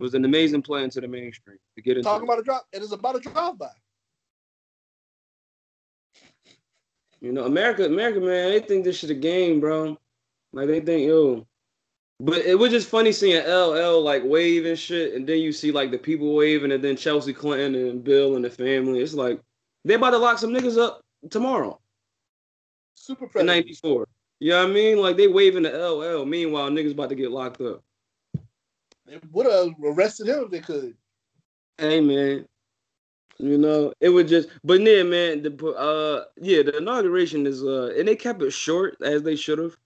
was 0.00 0.14
an 0.14 0.24
amazing 0.24 0.62
play 0.62 0.82
into 0.82 1.00
the 1.00 1.08
mainstream 1.08 1.58
to 1.76 1.82
get 1.82 1.96
into. 1.96 2.08
Talking 2.08 2.26
about 2.26 2.40
a 2.40 2.42
drop, 2.42 2.66
it 2.72 2.82
is 2.82 2.92
about 2.92 3.16
a 3.16 3.20
drive 3.20 3.58
by. 3.58 3.68
You 7.20 7.32
know, 7.32 7.44
America, 7.44 7.86
America, 7.86 8.20
man, 8.20 8.50
they 8.50 8.60
think 8.60 8.84
this 8.84 8.98
shit 8.98 9.10
a 9.10 9.14
game, 9.14 9.60
bro. 9.60 9.96
Like 10.52 10.66
they 10.66 10.80
think, 10.80 11.06
yo. 11.06 11.46
But 12.20 12.38
it 12.38 12.58
was 12.58 12.70
just 12.70 12.88
funny 12.88 13.12
seeing 13.12 13.44
LL 13.44 14.00
like 14.00 14.22
wave 14.24 14.66
and 14.66 14.78
shit, 14.78 15.14
and 15.14 15.26
then 15.26 15.38
you 15.38 15.52
see 15.52 15.72
like 15.72 15.90
the 15.90 15.98
people 15.98 16.34
waving, 16.34 16.72
and 16.72 16.82
then 16.82 16.96
Chelsea 16.96 17.32
Clinton 17.32 17.74
and 17.74 18.04
Bill 18.04 18.36
and 18.36 18.44
the 18.44 18.50
family. 18.50 19.00
It's 19.00 19.14
like 19.14 19.40
they 19.84 19.94
about 19.94 20.10
to 20.10 20.18
lock 20.18 20.38
some 20.38 20.50
niggas 20.50 20.78
up 20.78 21.02
tomorrow 21.30 21.78
Super 22.94 23.28
in 23.38 23.46
'94. 23.46 24.06
You 24.40 24.50
know 24.50 24.62
what 24.62 24.70
I 24.70 24.72
mean? 24.72 24.98
Like 24.98 25.16
they 25.16 25.26
waving 25.26 25.64
the 25.64 25.70
LL. 25.70 26.24
Meanwhile, 26.24 26.70
niggas 26.70 26.92
about 26.92 27.08
to 27.08 27.14
get 27.14 27.30
locked 27.30 27.60
up. 27.60 27.82
They 29.06 29.18
would 29.32 29.46
have 29.46 29.74
arrested 29.84 30.28
him 30.28 30.44
if 30.44 30.50
they 30.50 30.60
could. 30.60 30.94
Hey 31.78 32.00
man, 32.00 32.46
you 33.38 33.58
know 33.58 33.92
it 34.00 34.08
was 34.08 34.30
just. 34.30 34.48
But 34.62 34.80
yeah, 34.80 35.02
man, 35.02 35.42
the 35.42 35.66
uh 35.76 36.24
yeah, 36.40 36.62
the 36.62 36.78
inauguration 36.78 37.46
is 37.46 37.62
uh 37.64 37.92
and 37.98 38.06
they 38.06 38.16
kept 38.16 38.40
it 38.40 38.52
short 38.52 38.96
as 39.02 39.22
they 39.22 39.36
should 39.36 39.58
have. 39.58 39.76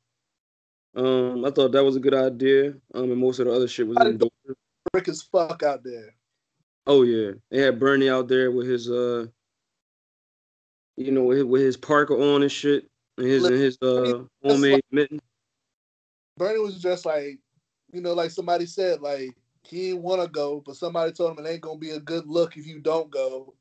Um, 0.94 1.44
I 1.44 1.50
thought 1.50 1.72
that 1.72 1.84
was 1.84 1.96
a 1.96 2.00
good 2.00 2.14
idea. 2.14 2.74
Um, 2.94 3.10
and 3.10 3.18
most 3.18 3.38
of 3.38 3.46
the 3.46 3.52
other 3.52 3.68
shit 3.68 3.86
was 3.86 3.98
indoors. 4.00 4.30
Brick 4.92 5.08
as 5.08 5.22
fuck 5.22 5.62
out 5.62 5.84
there. 5.84 6.14
Oh 6.86 7.02
yeah, 7.02 7.32
they 7.50 7.60
had 7.60 7.78
Bernie 7.78 8.08
out 8.08 8.28
there 8.28 8.50
with 8.50 8.66
his 8.66 8.90
uh, 8.90 9.26
you 10.96 11.12
know, 11.12 11.22
with 11.22 11.38
his, 11.38 11.46
with 11.46 11.62
his 11.62 11.76
Parker 11.76 12.14
on 12.14 12.42
and 12.42 12.50
shit, 12.50 12.88
and 13.16 13.26
his 13.26 13.44
and 13.44 13.54
his 13.54 13.78
uh 13.82 14.24
homemade 14.42 14.82
mitten. 14.90 15.20
Bernie 16.36 16.60
was 16.60 16.80
just 16.80 17.04
like, 17.04 17.38
you 17.92 18.00
know, 18.00 18.14
like 18.14 18.30
somebody 18.30 18.66
said, 18.66 19.00
like 19.00 19.30
he 19.62 19.90
didn't 19.90 20.02
want 20.02 20.22
to 20.22 20.28
go, 20.28 20.62
but 20.64 20.76
somebody 20.76 21.12
told 21.12 21.38
him 21.38 21.44
it 21.44 21.48
ain't 21.48 21.60
gonna 21.60 21.78
be 21.78 21.90
a 21.90 22.00
good 22.00 22.26
look 22.26 22.56
if 22.56 22.66
you 22.66 22.80
don't 22.80 23.10
go. 23.10 23.54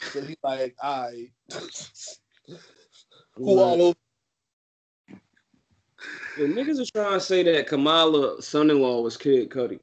So 0.00 0.22
he 0.22 0.36
like, 0.42 0.74
I. 0.82 1.30
Who 3.34 3.58
all 3.58 3.80
over? 3.82 3.96
The 6.36 6.44
niggas 6.44 6.80
are 6.80 6.90
trying 6.90 7.18
to 7.18 7.20
say 7.20 7.42
that 7.42 7.66
Kamala 7.66 8.40
son-in-law 8.40 9.02
was 9.02 9.16
Kid 9.16 9.50
Cudi. 9.50 9.78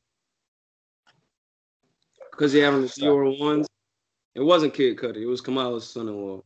Cause 2.31 2.53
he 2.53 2.59
having 2.59 2.81
the 2.81 2.87
Dior 2.87 3.39
ones. 3.39 3.67
It 4.33 4.41
wasn't 4.41 4.73
Kid 4.73 4.97
Cudi, 4.97 5.17
it 5.17 5.25
was 5.25 5.41
Kamala's 5.41 5.87
son-in-law. 5.87 6.41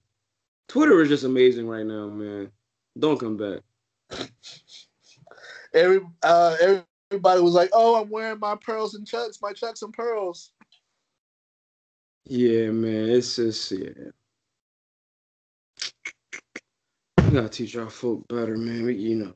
Twitter 0.67 1.01
is 1.01 1.09
just 1.09 1.23
amazing 1.23 1.67
right 1.67 1.85
now, 1.85 2.07
man. 2.07 2.51
Don't 2.97 3.19
come 3.19 3.37
back. 3.37 3.59
Every 5.73 6.01
uh, 6.21 6.55
everybody 7.09 7.41
was 7.41 7.53
like, 7.53 7.69
"Oh, 7.73 7.99
I'm 7.99 8.09
wearing 8.09 8.39
my 8.39 8.55
pearls 8.55 8.93
and 8.93 9.07
chucks, 9.07 9.41
my 9.41 9.53
chucks 9.53 9.81
and 9.81 9.91
pearls." 9.93 10.51
Yeah, 12.25 12.69
man. 12.69 13.09
It's 13.09 13.35
just 13.35 13.71
yeah. 13.71 13.89
We 17.17 17.31
gotta 17.31 17.49
teach 17.49 17.75
our 17.75 17.89
folk 17.89 18.27
better, 18.27 18.55
man. 18.55 18.85
We, 18.85 18.95
you 18.95 19.15
know. 19.15 19.33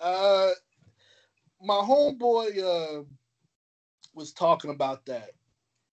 Uh, 0.00 0.50
my 1.62 1.74
homeboy 1.74 2.58
uh 2.62 3.02
was 4.14 4.32
talking 4.32 4.70
about 4.70 5.04
that 5.06 5.30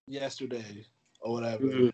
yesterday 0.06 0.84
or 1.20 1.32
whatever. 1.32 1.64
Mhm. 1.64 1.92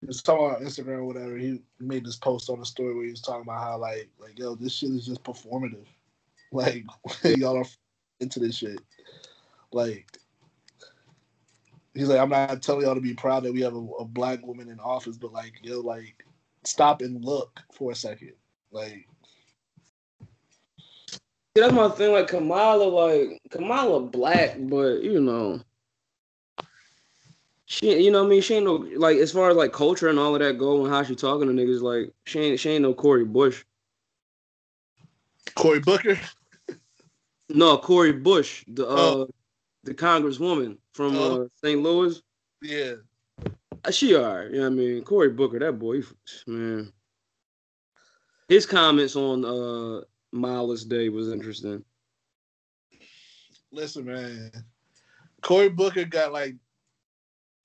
He 0.00 0.06
was 0.06 0.22
talking 0.22 0.46
about 0.46 0.60
Instagram 0.60 0.98
or 0.98 1.04
whatever. 1.04 1.36
He 1.36 1.62
made 1.80 2.04
this 2.04 2.16
post 2.16 2.50
on 2.50 2.60
the 2.60 2.66
story 2.66 2.94
where 2.94 3.04
he 3.04 3.10
was 3.10 3.22
talking 3.22 3.42
about 3.42 3.62
how 3.62 3.78
like 3.78 4.10
like 4.18 4.38
yo, 4.38 4.54
this 4.54 4.74
shit 4.74 4.90
is 4.90 5.06
just 5.06 5.22
performative. 5.22 5.86
Like 6.52 6.84
y'all 7.24 7.58
are 7.58 7.64
into 8.20 8.38
this 8.38 8.54
shit. 8.54 8.78
Like 9.72 10.06
he's 11.94 12.08
like, 12.08 12.20
I'm 12.20 12.28
not 12.28 12.62
telling 12.62 12.82
y'all 12.82 12.94
to 12.94 13.00
be 13.00 13.14
proud 13.14 13.42
that 13.42 13.52
we 13.52 13.62
have 13.62 13.74
a, 13.74 13.84
a 13.98 14.04
black 14.04 14.46
woman 14.46 14.68
in 14.68 14.78
office, 14.78 15.16
but 15.16 15.32
like 15.32 15.54
yo, 15.62 15.80
like 15.80 16.24
stop 16.62 17.02
and 17.02 17.24
look 17.24 17.60
for 17.72 17.90
a 17.90 17.94
second. 17.96 18.34
Like 18.70 19.08
that's 21.54 21.72
my 21.72 21.88
thing. 21.88 22.12
Like 22.12 22.28
Kamala, 22.28 22.84
like 22.84 23.40
Kamala 23.50 24.00
black, 24.00 24.56
but 24.58 25.02
you 25.02 25.20
know, 25.20 25.60
she, 27.66 28.02
you 28.02 28.10
know, 28.10 28.22
what 28.22 28.26
I 28.26 28.30
mean, 28.30 28.42
she 28.42 28.54
ain't 28.54 28.64
no 28.64 28.74
like 28.96 29.18
as 29.18 29.32
far 29.32 29.50
as 29.50 29.56
like 29.56 29.72
culture 29.72 30.08
and 30.08 30.18
all 30.18 30.34
of 30.34 30.40
that 30.40 30.58
go 30.58 30.84
and 30.84 30.92
how 30.92 31.02
she 31.02 31.14
talking 31.14 31.46
to 31.48 31.54
niggas. 31.54 31.80
Like 31.80 32.12
she 32.24 32.40
ain't, 32.40 32.60
she 32.60 32.70
ain't 32.70 32.82
no 32.82 32.92
Cori 32.94 33.24
Bush. 33.24 33.64
Cory 35.54 35.80
Booker. 35.80 36.18
No, 37.48 37.78
Cori 37.78 38.12
Bush, 38.12 38.64
the 38.66 38.86
uh, 38.88 38.92
Oh. 38.94 39.28
the 39.84 39.94
congresswoman 39.94 40.78
from 40.94 41.14
Oh. 41.16 41.42
uh, 41.44 41.48
St. 41.62 41.80
Louis. 41.80 42.20
Yeah. 42.62 42.94
Uh, 43.84 43.90
She 43.90 44.16
alright, 44.16 44.50
you 44.50 44.56
know 44.56 44.62
what 44.62 44.66
I 44.66 44.70
mean? 44.70 45.04
Cory 45.04 45.28
Booker, 45.28 45.58
that 45.58 45.78
boy, 45.78 46.02
man. 46.46 46.92
His 48.48 48.66
comments 48.66 49.14
on 49.14 49.44
uh 49.44 50.02
Miles 50.34 50.84
Day 50.84 51.08
was 51.08 51.30
interesting. 51.30 51.84
Listen, 53.70 54.04
man. 54.04 54.50
Cory 55.42 55.68
Booker 55.68 56.04
got 56.04 56.32
like 56.32 56.56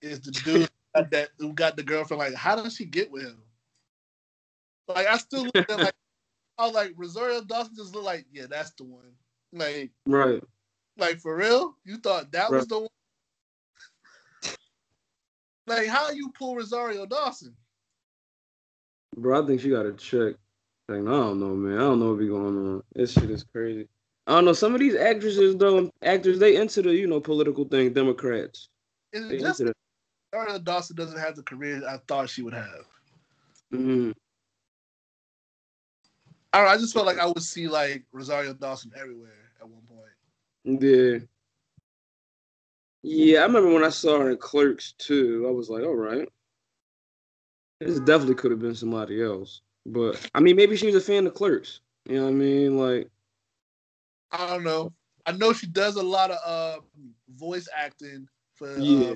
is 0.01 0.21
the 0.21 0.31
dude 0.31 0.69
got 0.95 1.09
that 1.11 1.29
who 1.39 1.51
got 1.53 1.75
the 1.75 1.83
girlfriend. 1.83 2.19
Like, 2.19 2.35
how 2.35 2.55
does 2.55 2.75
she 2.75 2.85
get 2.85 3.11
with 3.11 3.23
him? 3.23 3.41
Like, 4.87 5.07
I 5.07 5.17
still 5.17 5.45
look 5.45 5.69
at 5.69 5.79
like 5.79 5.95
I 6.59 6.65
was 6.65 6.75
like 6.75 6.93
Rosario 6.95 7.43
Dawson 7.43 7.73
just 7.75 7.95
look 7.95 8.03
like, 8.03 8.25
yeah, 8.31 8.45
that's 8.47 8.71
the 8.71 8.83
one. 8.83 9.13
Like, 9.51 9.91
Right. 10.05 10.43
like 10.97 11.19
for 11.19 11.35
real? 11.35 11.75
You 11.85 11.97
thought 11.97 12.31
that 12.33 12.51
was 12.51 12.67
the 12.67 12.79
one? 12.79 12.89
Like, 15.65 15.87
how 15.87 16.11
you 16.11 16.31
pull 16.37 16.55
Rosario 16.55 17.05
Dawson? 17.07 17.55
Bro, 19.15 19.43
I 19.43 19.47
think 19.47 19.61
she 19.61 19.69
got 19.69 19.87
a 19.87 19.93
check. 19.93 20.35
Like, 20.89 21.01
I 21.01 21.03
don't 21.03 21.39
know, 21.39 21.53
man. 21.55 21.77
I 21.77 21.81
don't 21.81 21.99
know 21.99 22.09
what 22.09 22.19
be 22.19 22.27
going 22.27 22.57
on. 22.57 22.83
This 22.95 23.13
shit 23.13 23.29
is 23.29 23.43
crazy. 23.43 23.87
I 24.25 24.31
don't 24.33 24.45
know. 24.45 24.53
Some 24.53 24.73
of 24.73 24.79
these 24.79 24.95
actresses, 24.95 25.55
though, 25.55 25.91
actors, 26.01 26.39
they 26.39 26.55
into 26.55 26.81
the, 26.81 26.95
you 26.95 27.05
know, 27.05 27.19
political 27.19 27.63
thing, 27.65 27.93
Democrats. 27.93 28.69
Is 29.13 29.27
They 29.27 29.35
it 29.35 29.41
just 29.41 29.61
Rosario 30.33 30.57
Dawson 30.57 30.95
doesn't 30.95 31.19
have 31.19 31.35
the 31.35 31.43
career 31.43 31.87
I 31.87 31.99
thought 32.07 32.29
she 32.29 32.41
would 32.41 32.55
have? 32.55 32.85
Mhm. 33.71 34.15
I 36.53 36.57
don't 36.57 36.67
know, 36.67 36.73
I 36.73 36.77
just 36.77 36.93
felt 36.93 37.05
like 37.05 37.19
I 37.19 37.27
would 37.27 37.43
see 37.43 37.67
like 37.67 38.03
Rosario 38.11 38.53
Dawson 38.53 38.91
everywhere 38.99 39.51
at 39.61 39.69
one 39.69 39.83
point. 39.83 40.81
Yeah. 40.81 41.19
Yeah, 43.03 43.39
I 43.41 43.43
remember 43.43 43.71
when 43.71 43.83
I 43.83 43.89
saw 43.89 44.19
her 44.19 44.31
in 44.31 44.37
Clerks 44.37 44.93
too. 44.97 45.45
I 45.47 45.51
was 45.51 45.69
like, 45.69 45.83
all 45.83 45.95
right. 45.95 46.27
This 47.79 47.99
definitely 47.99 48.35
could 48.35 48.51
have 48.51 48.59
been 48.59 48.75
somebody 48.75 49.21
else. 49.23 49.61
But 49.89 50.29
I 50.35 50.39
mean, 50.39 50.55
maybe 50.55 50.75
she 50.77 50.85
was 50.87 50.95
a 50.95 51.01
fan 51.01 51.27
of 51.27 51.33
Clerks. 51.33 51.81
You 52.05 52.15
know 52.17 52.23
what 52.25 52.29
I 52.29 52.33
mean? 52.33 52.77
Like, 52.77 53.09
I 54.31 54.47
don't 54.47 54.63
know. 54.63 54.93
I 55.25 55.31
know 55.33 55.53
she 55.53 55.67
does 55.67 55.95
a 55.95 56.03
lot 56.03 56.31
of 56.31 56.37
uh 56.45 56.81
voice 57.35 57.67
acting 57.75 58.27
for 58.55 58.77
Yeah. 58.77 59.11
uh 59.11 59.15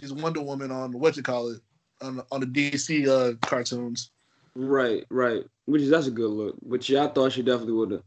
she's 0.00 0.12
Wonder 0.12 0.42
Woman 0.42 0.70
on 0.70 0.92
what 0.92 1.16
you 1.16 1.22
call 1.22 1.48
it 1.50 1.60
on 2.02 2.22
on 2.30 2.40
the 2.40 2.46
DC 2.46 3.08
uh 3.08 3.34
cartoons. 3.46 4.10
right, 4.54 5.04
right. 5.10 5.44
Which 5.66 5.82
is 5.82 5.90
that's 5.90 6.06
a 6.06 6.10
good 6.12 6.30
look. 6.30 6.56
But 6.62 6.88
yeah, 6.88 7.04
I 7.04 7.08
thought 7.08 7.32
she 7.32 7.42
definitely 7.42 7.74
would 7.74 7.90
have 7.92 8.02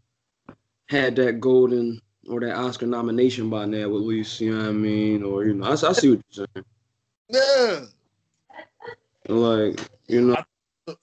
had 0.88 1.16
that 1.18 1.40
golden 1.40 2.02
or 2.30 2.40
that 2.42 2.56
Oscar 2.56 2.86
nomination 2.88 3.50
by 3.50 3.66
now, 3.66 3.86
at 3.86 3.90
least. 3.90 4.40
You 4.42 4.54
know 4.56 4.64
what 4.64 4.70
I 4.70 4.74
mean? 4.74 5.24
Or 5.24 5.44
you 5.46 5.54
know, 5.56 5.66
I, 5.66 5.72
I 5.72 5.76
see 5.94 6.16
what 6.16 6.24
you're 6.32 6.48
saying. 6.56 6.66
Yeah. 7.30 7.86
Like, 9.28 9.80
you 10.08 10.22
know, 10.22 10.36
I 10.36 10.44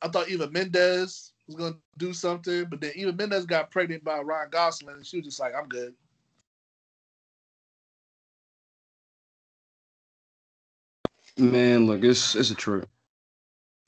thought 0.09 0.29
Eva 0.29 0.51
Mendes 0.51 1.33
was 1.47 1.57
gonna 1.57 1.77
do 1.99 2.13
something, 2.13 2.65
but 2.67 2.81
then 2.81 2.93
Eva 2.95 3.13
Mendes 3.13 3.47
got 3.47 3.71
pregnant 3.71 4.05
by 4.05 4.19
Ryan 4.21 4.49
Gosling 4.51 4.97
and 4.97 5.07
she 5.07 5.19
was 5.19 5.27
just 5.27 5.41
like, 5.41 5.55
I'm 5.55 5.69
good. 5.69 5.95
man, 11.39 11.87
look, 11.87 12.03
it's 12.05 12.35
it's 12.35 12.51
a 12.51 12.55
trip. 12.55 12.89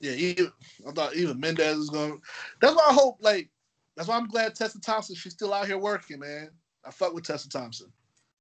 Yeah, 0.01 0.11
Eva, 0.13 0.53
I 0.87 0.91
thought 0.91 1.15
Eva 1.15 1.35
Mendes 1.35 1.77
was 1.77 1.89
gonna 1.89 2.15
that's 2.61 2.75
why 2.75 2.87
I 2.89 2.93
hope 2.93 3.17
like 3.21 3.49
That's 3.95 4.07
why 4.07 4.17
I'm 4.17 4.27
glad 4.27 4.55
Tessa 4.55 4.79
Thompson. 4.79 5.15
She's 5.15 5.33
still 5.33 5.53
out 5.53 5.67
here 5.67 5.77
working, 5.77 6.19
man. 6.19 6.51
I 6.85 6.91
fuck 6.91 7.13
with 7.13 7.25
Tessa 7.25 7.49
Thompson. 7.49 7.91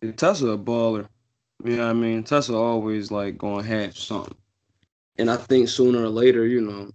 Yeah, 0.03 0.13
Tessa 0.13 0.49
a 0.49 0.59
baller. 0.59 1.09
You 1.65 1.77
know 1.77 1.87
what 1.87 1.91
I 1.91 1.95
mean? 1.95 2.23
Tessa 2.23 2.55
always 2.55 3.11
like 3.11 3.39
gonna 3.39 3.67
have 3.67 3.97
something. 3.97 4.37
And 5.19 5.29
I 5.29 5.37
think 5.37 5.69
sooner 5.69 6.05
or 6.05 6.09
later, 6.09 6.47
you 6.47 6.61
know, 6.61 6.93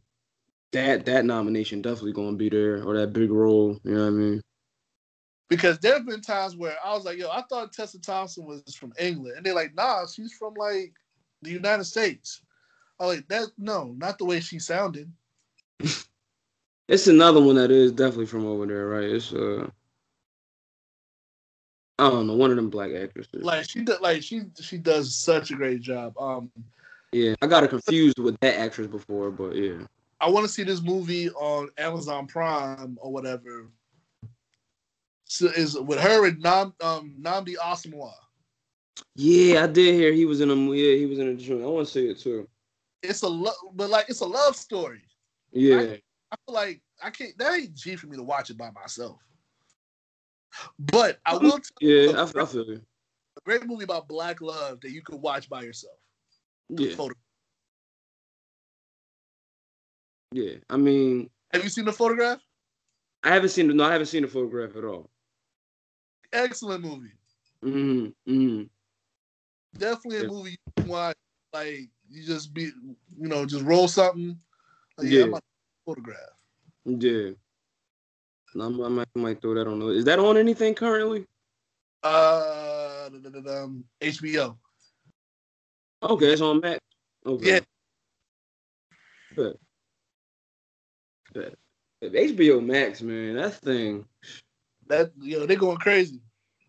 that 0.73 1.05
that 1.05 1.25
nomination 1.25 1.81
definitely 1.81 2.13
gonna 2.13 2.35
be 2.35 2.49
there 2.49 2.83
or 2.83 2.97
that 2.97 3.13
big 3.13 3.31
role. 3.31 3.79
You 3.83 3.93
know 3.93 4.01
what 4.01 4.07
I 4.07 4.11
mean? 4.11 4.41
Because 5.49 5.79
there 5.79 5.93
have 5.93 6.05
been 6.05 6.21
times 6.21 6.55
where 6.55 6.75
I 6.83 6.93
was 6.93 7.05
like, 7.05 7.17
yo, 7.17 7.29
I 7.29 7.43
thought 7.43 7.73
Tessa 7.73 8.01
Thompson 8.01 8.45
was 8.45 8.75
from 8.75 8.93
England. 8.99 9.37
And 9.37 9.45
they're 9.45 9.53
like, 9.53 9.75
nah, 9.75 10.05
she's 10.05 10.33
from 10.33 10.55
like 10.55 10.93
the 11.41 11.51
United 11.51 11.83
States. 11.85 12.41
I 12.99 13.05
was 13.05 13.15
like, 13.17 13.27
that 13.27 13.47
no, 13.57 13.93
not 13.97 14.17
the 14.17 14.25
way 14.25 14.39
she 14.39 14.59
sounded. 14.59 15.11
It's 16.89 17.07
another 17.07 17.41
one 17.41 17.55
that 17.55 17.71
is 17.71 17.93
definitely 17.93 18.25
from 18.25 18.45
over 18.45 18.65
there, 18.65 18.87
right? 18.87 19.05
It's 19.05 19.31
uh 19.33 19.69
I 21.97 22.09
don't 22.09 22.27
know, 22.27 22.35
one 22.35 22.49
of 22.49 22.57
them 22.57 22.69
black 22.69 22.91
actresses. 22.91 23.41
Like 23.41 23.69
she 23.69 23.83
does 23.83 24.01
like 24.01 24.21
she 24.21 24.41
she 24.59 24.77
does 24.77 25.15
such 25.15 25.51
a 25.51 25.55
great 25.55 25.79
job. 25.79 26.13
Um 26.19 26.51
yeah, 27.13 27.35
I 27.41 27.47
got 27.47 27.63
her 27.63 27.69
confused 27.69 28.19
with 28.19 28.37
that 28.41 28.59
actress 28.59 28.87
before, 28.87 29.31
but 29.31 29.55
yeah. 29.55 29.83
I 30.23 30.29
want 30.29 30.45
to 30.45 30.51
see 30.51 30.63
this 30.63 30.81
movie 30.81 31.29
on 31.31 31.67
Amazon 31.77 32.27
Prime 32.27 32.97
or 33.01 33.11
whatever. 33.11 33.69
So 35.25 35.47
is 35.47 35.77
with 35.77 35.99
her 35.99 36.25
and 36.25 36.39
Nam 36.41 36.73
um 36.79 37.15
Nnamdi 37.19 37.55
Asomugha. 37.57 38.13
Yeah, 39.15 39.65
I 39.65 39.67
did 39.67 39.95
hear 39.95 40.13
he 40.13 40.23
was 40.23 40.39
in 40.39 40.49
a 40.49 40.55
yeah, 40.55 40.95
he 40.95 41.07
was 41.07 41.19
in 41.19 41.27
a 41.27 41.33
joint. 41.35 41.63
I 41.63 41.65
want 41.65 41.87
to 41.87 41.91
see 41.91 42.07
it 42.07 42.19
too. 42.19 42.47
It's 43.01 43.23
a 43.23 43.27
love, 43.27 43.55
but 43.73 43.89
like 43.89 44.05
it's 44.07 44.21
a 44.21 44.25
love 44.25 44.55
story. 44.55 45.01
Yeah. 45.51 45.97
I 46.31 46.35
feel 46.45 46.55
like 46.55 46.81
I 47.01 47.09
can't. 47.09 47.37
That 47.37 47.55
ain't 47.55 47.75
G 47.75 47.97
for 47.97 48.07
me 48.07 48.15
to 48.15 48.23
watch 48.23 48.49
it 48.49 48.57
by 48.57 48.71
myself. 48.71 49.19
But 50.79 51.19
I 51.25 51.35
will. 51.35 51.51
Tell 51.51 51.61
you 51.81 51.99
yeah, 51.99 52.11
a 52.11 52.23
I, 52.23 52.43
I 52.43 52.45
feel 52.45 52.65
you. 52.65 52.81
a 53.37 53.41
great 53.43 53.65
movie 53.65 53.83
about 53.83 54.07
black 54.07 54.39
love 54.39 54.79
that 54.81 54.91
you 54.91 55.01
could 55.01 55.19
watch 55.19 55.49
by 55.49 55.63
yourself. 55.63 55.97
Yeah, 56.69 56.95
Photo. 56.95 57.13
Yeah. 60.33 60.55
I 60.69 60.77
mean, 60.77 61.29
Have 61.51 61.63
you 61.63 61.69
seen 61.69 61.85
the 61.85 61.93
photograph? 61.93 62.39
I 63.23 63.33
haven't 63.33 63.49
seen 63.49 63.67
the 63.67 63.73
no, 63.73 63.85
I 63.85 63.91
haven't 63.93 64.07
seen 64.07 64.23
the 64.23 64.27
photograph 64.27 64.75
at 64.75 64.83
all. 64.83 65.09
Excellent 66.31 66.83
movie. 66.83 67.11
Mm-hmm. 67.63 68.31
Mm-hmm. 68.31 68.63
Definitely 69.77 70.25
a 70.25 70.29
movie 70.29 70.51
you 70.51 70.57
can 70.75 70.87
watch. 70.87 71.15
Like 71.53 71.89
you 72.09 72.25
just 72.25 72.53
be, 72.53 72.71
you 73.17 73.27
know, 73.27 73.45
just 73.45 73.63
roll 73.63 73.87
something. 73.87 74.37
Like, 74.97 75.07
Yeah. 75.07 75.23
I'm 75.23 75.39
photograph. 75.85 76.17
Yeah. 76.85 77.31
I 78.59 78.67
might, 78.67 79.07
I 79.15 79.19
might 79.19 79.41
throw 79.41 79.55
that 79.55 79.67
on. 79.67 79.81
Is 79.93 80.05
that 80.05 80.19
on 80.19 80.37
anything 80.37 80.75
currently? 80.75 81.25
Uh, 82.03 83.09
um, 83.47 83.83
HBO. 84.01 84.57
Okay, 86.03 86.33
it's 86.33 86.41
on 86.41 86.59
Mac. 86.59 86.79
Okay. 87.25 87.47
Yeah. 87.47 87.59
Bet. 89.35 89.55
HBO 92.03 92.65
Max, 92.65 93.01
man, 93.01 93.35
that 93.35 93.55
thing. 93.55 94.05
That 94.87 95.11
you 95.19 95.39
know 95.39 95.45
they're 95.45 95.57
going 95.57 95.77
crazy. 95.77 96.21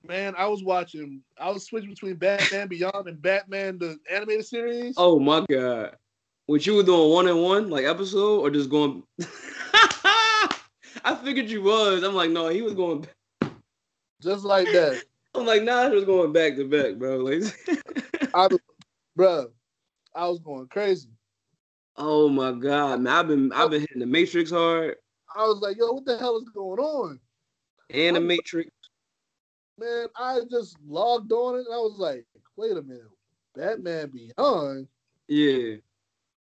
Man, 0.07 0.35
I 0.37 0.47
was 0.47 0.63
watching. 0.63 1.23
I 1.39 1.51
was 1.51 1.65
switching 1.65 1.91
between 1.91 2.17
Batman 2.17 2.69
Beyond 2.69 3.09
and 3.09 3.21
Batman 3.21 3.79
the 3.79 3.99
animated 4.11 4.47
series. 4.47 4.95
Oh 4.97 5.19
my 5.19 5.45
god. 5.51 5.97
What 6.47 6.67
you 6.67 6.75
were 6.75 6.83
doing 6.83 7.11
one 7.11 7.27
and 7.27 7.43
one, 7.43 7.71
like 7.71 7.87
episode, 7.87 8.41
or 8.41 8.51
just 8.51 8.69
going 8.69 9.03
I 11.05 11.15
figured 11.15 11.51
you 11.51 11.63
was. 11.63 12.03
I'm 12.03 12.15
like, 12.15 12.31
no, 12.31 12.49
he 12.49 12.63
was 12.63 12.75
going 12.75 13.07
Just 14.23 14.45
like 14.45 14.67
that. 14.67 15.03
I'm 15.35 15.47
like, 15.47 15.63
nah, 15.63 15.89
he 15.89 15.95
was 15.95 16.05
going 16.05 16.33
back 16.33 16.57
to 16.57 16.69
back, 16.69 16.97
bro. 16.97 17.17
Like 17.17 17.43
I, 18.35 18.49
bro, 19.17 19.49
I 20.15 20.29
was 20.29 20.39
going 20.39 20.69
crazy. 20.69 21.09
Oh 21.97 22.29
my 22.29 22.53
god, 22.53 23.01
man. 23.01 23.13
I've 23.13 23.29
been 23.29 23.53
I've 23.53 23.67
oh. 23.67 23.69
been 23.69 23.81
hitting 23.81 24.01
the 24.01 24.07
Matrix 24.07 24.51
hard 24.51 24.97
I 25.37 25.47
was 25.47 25.59
like, 25.61 25.77
yo, 25.77 25.93
what 25.93 26.05
the 26.05 26.19
hell 26.19 26.37
is 26.39 26.49
going 26.51 26.79
on? 26.79 27.21
and 27.91 28.17
the 28.17 28.21
Matrix. 28.21 28.71
Man, 29.79 30.07
I 30.17 30.41
just 30.51 30.77
logged 30.87 31.33
on 31.33 31.57
it 31.57 31.67
and 31.67 31.75
I 31.75 31.79
was 31.79 31.99
like, 31.99 32.25
wait 32.57 32.77
a 32.77 32.83
minute. 32.83 33.03
Batman 33.55 34.11
Beyond? 34.11 34.89
Yeah. 35.29 35.77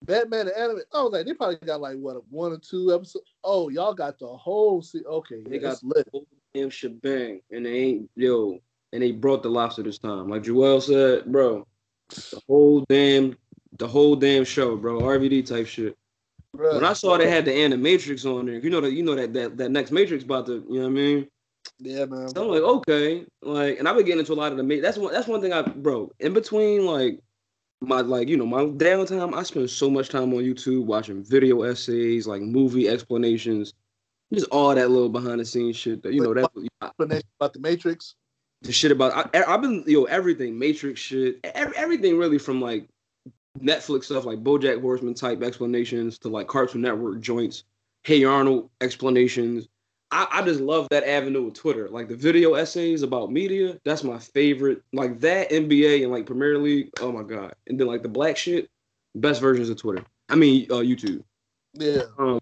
Batman 0.05 0.47
the 0.47 0.59
anime. 0.59 0.81
I 0.93 1.03
was 1.03 1.13
like, 1.13 1.27
they 1.27 1.35
probably 1.35 1.57
got 1.65 1.81
like 1.81 1.97
what 1.97 2.17
one 2.29 2.53
or 2.53 2.59
two 2.59 2.95
episodes. 2.95 3.31
Oh, 3.43 3.69
y'all 3.69 3.95
got 3.95 4.19
the 4.19 4.27
whole 4.27 4.83
se- 4.83 5.05
okay, 5.07 5.43
They 5.47 5.59
got 5.59 5.83
lit. 5.83 6.09
damn 6.53 6.71
shebang. 6.71 7.41
And 7.51 7.65
they 7.67 7.79
ain't 7.79 8.11
yo, 8.17 8.59
and 8.93 9.03
they 9.03 9.13
brought 9.13 9.43
the 9.43 9.49
lobster 9.49 9.83
this 9.83 9.99
time. 9.99 10.29
Like 10.29 10.43
Joel 10.43 10.81
said, 10.81 11.27
bro. 11.27 11.67
The 12.11 12.41
whole 12.47 12.85
damn 12.89 13.37
the 13.79 13.89
whole 13.89 14.17
damn 14.17 14.45
show, 14.45 14.77
bro. 14.77 15.01
RVD 15.01 15.47
type 15.47 15.67
shit. 15.67 15.97
Bruh. 16.57 16.75
When 16.75 16.85
I 16.85 16.93
saw 16.93 17.17
they 17.17 17.29
had 17.29 17.45
the 17.45 17.51
Animatrix 17.51 18.25
on 18.25 18.47
there, 18.47 18.59
you 18.59 18.71
know 18.71 18.81
that 18.81 18.93
you 18.93 19.03
know 19.03 19.15
that 19.15 19.33
that, 19.33 19.57
that 19.57 19.71
next 19.71 19.91
Matrix 19.91 20.25
about 20.25 20.47
to, 20.47 20.65
you 20.69 20.79
know 20.79 20.83
what 20.83 20.87
I 20.87 20.91
mean? 20.91 21.27
Yeah, 21.79 22.05
man. 22.05 22.29
So 22.29 22.45
I'm 22.45 22.49
like, 22.49 22.63
okay, 22.63 23.27
like, 23.43 23.79
and 23.79 23.89
I've 23.89 23.97
been 23.97 24.05
getting 24.05 24.21
into 24.21 24.33
a 24.33 24.35
lot 24.35 24.53
of 24.53 24.59
the 24.59 24.81
that's 24.81 24.99
one 24.99 25.13
that's 25.13 25.27
one 25.27 25.41
thing 25.41 25.53
I 25.53 25.63
bro. 25.63 26.11
In 26.21 26.33
between 26.33 26.87
like 26.87 27.19
my 27.81 28.01
like 28.01 28.29
you 28.29 28.37
know 28.37 28.47
my 28.47 28.65
downtime, 28.65 29.35
I 29.35 29.43
spend 29.43 29.69
so 29.71 29.91
much 29.91 30.09
time 30.09 30.33
on 30.33 30.45
YouTube 30.45 30.85
watching 30.85 31.25
video 31.25 31.63
essays, 31.63 32.27
like 32.27 32.43
movie 32.43 32.89
explanations, 32.89 33.75
just 34.33 34.47
all 34.51 34.75
that 34.75 34.91
little 34.91 35.09
behind 35.09 35.41
the 35.41 35.45
scenes 35.45 35.77
shit. 35.77 36.03
That 36.03 36.13
you 36.13 36.21
know 36.21 36.35
that 36.35 36.51
Explanation 36.83 37.29
about 37.41 37.53
the 37.55 37.61
Matrix. 37.61 38.15
the 38.63 38.73
shit 38.73 38.93
about 38.93 39.35
I, 39.35 39.43
I've 39.43 39.63
been 39.63 39.85
yo 39.87 40.05
everything 40.05 40.59
Matrix 40.59 41.01
shit, 41.01 41.41
every, 41.43 41.77
everything 41.77 42.17
really 42.17 42.39
from 42.39 42.61
like 42.61 42.89
Netflix 43.61 44.05
stuff 44.05 44.25
like 44.25 44.43
BoJack 44.43 44.81
Horseman 44.81 45.15
type 45.15 45.43
explanations 45.43 46.19
to 46.19 46.29
like 46.29 46.49
Cartoon 46.49 46.83
Network 46.83 47.21
joints, 47.21 47.65
Hey 48.03 48.25
Arnold 48.25 48.71
explanations. 48.81 49.69
I, 50.11 50.27
I 50.31 50.43
just 50.43 50.61
love 50.61 50.87
that 50.91 51.05
avenue 51.05 51.49
of 51.49 51.55
Twitter, 51.55 51.89
like 51.89 52.09
the 52.09 52.17
video 52.17 52.55
essays 52.55 53.03
about 53.03 53.33
media. 53.33 53.79
That's 53.85 54.05
my 54.05 54.19
favorite. 54.19 54.83
Like 54.93 55.21
that 55.21 55.51
NBA 55.51 56.03
and 56.03 56.13
like 56.13 56.27
Premier 56.27 56.59
League. 56.59 56.91
Oh 57.01 57.13
my 57.13 57.23
god! 57.23 57.55
And 57.67 57.79
then 57.79 57.87
like 57.87 58.03
the 58.03 58.09
black 58.09 58.37
shit, 58.37 58.71
best 59.15 59.41
versions 59.41 59.71
of 59.71 59.77
Twitter. 59.77 60.05
I 60.29 60.37
mean 60.37 60.67
uh, 60.71 60.77
YouTube. 60.77 61.23
Yeah. 61.75 62.03
Um, 62.19 62.39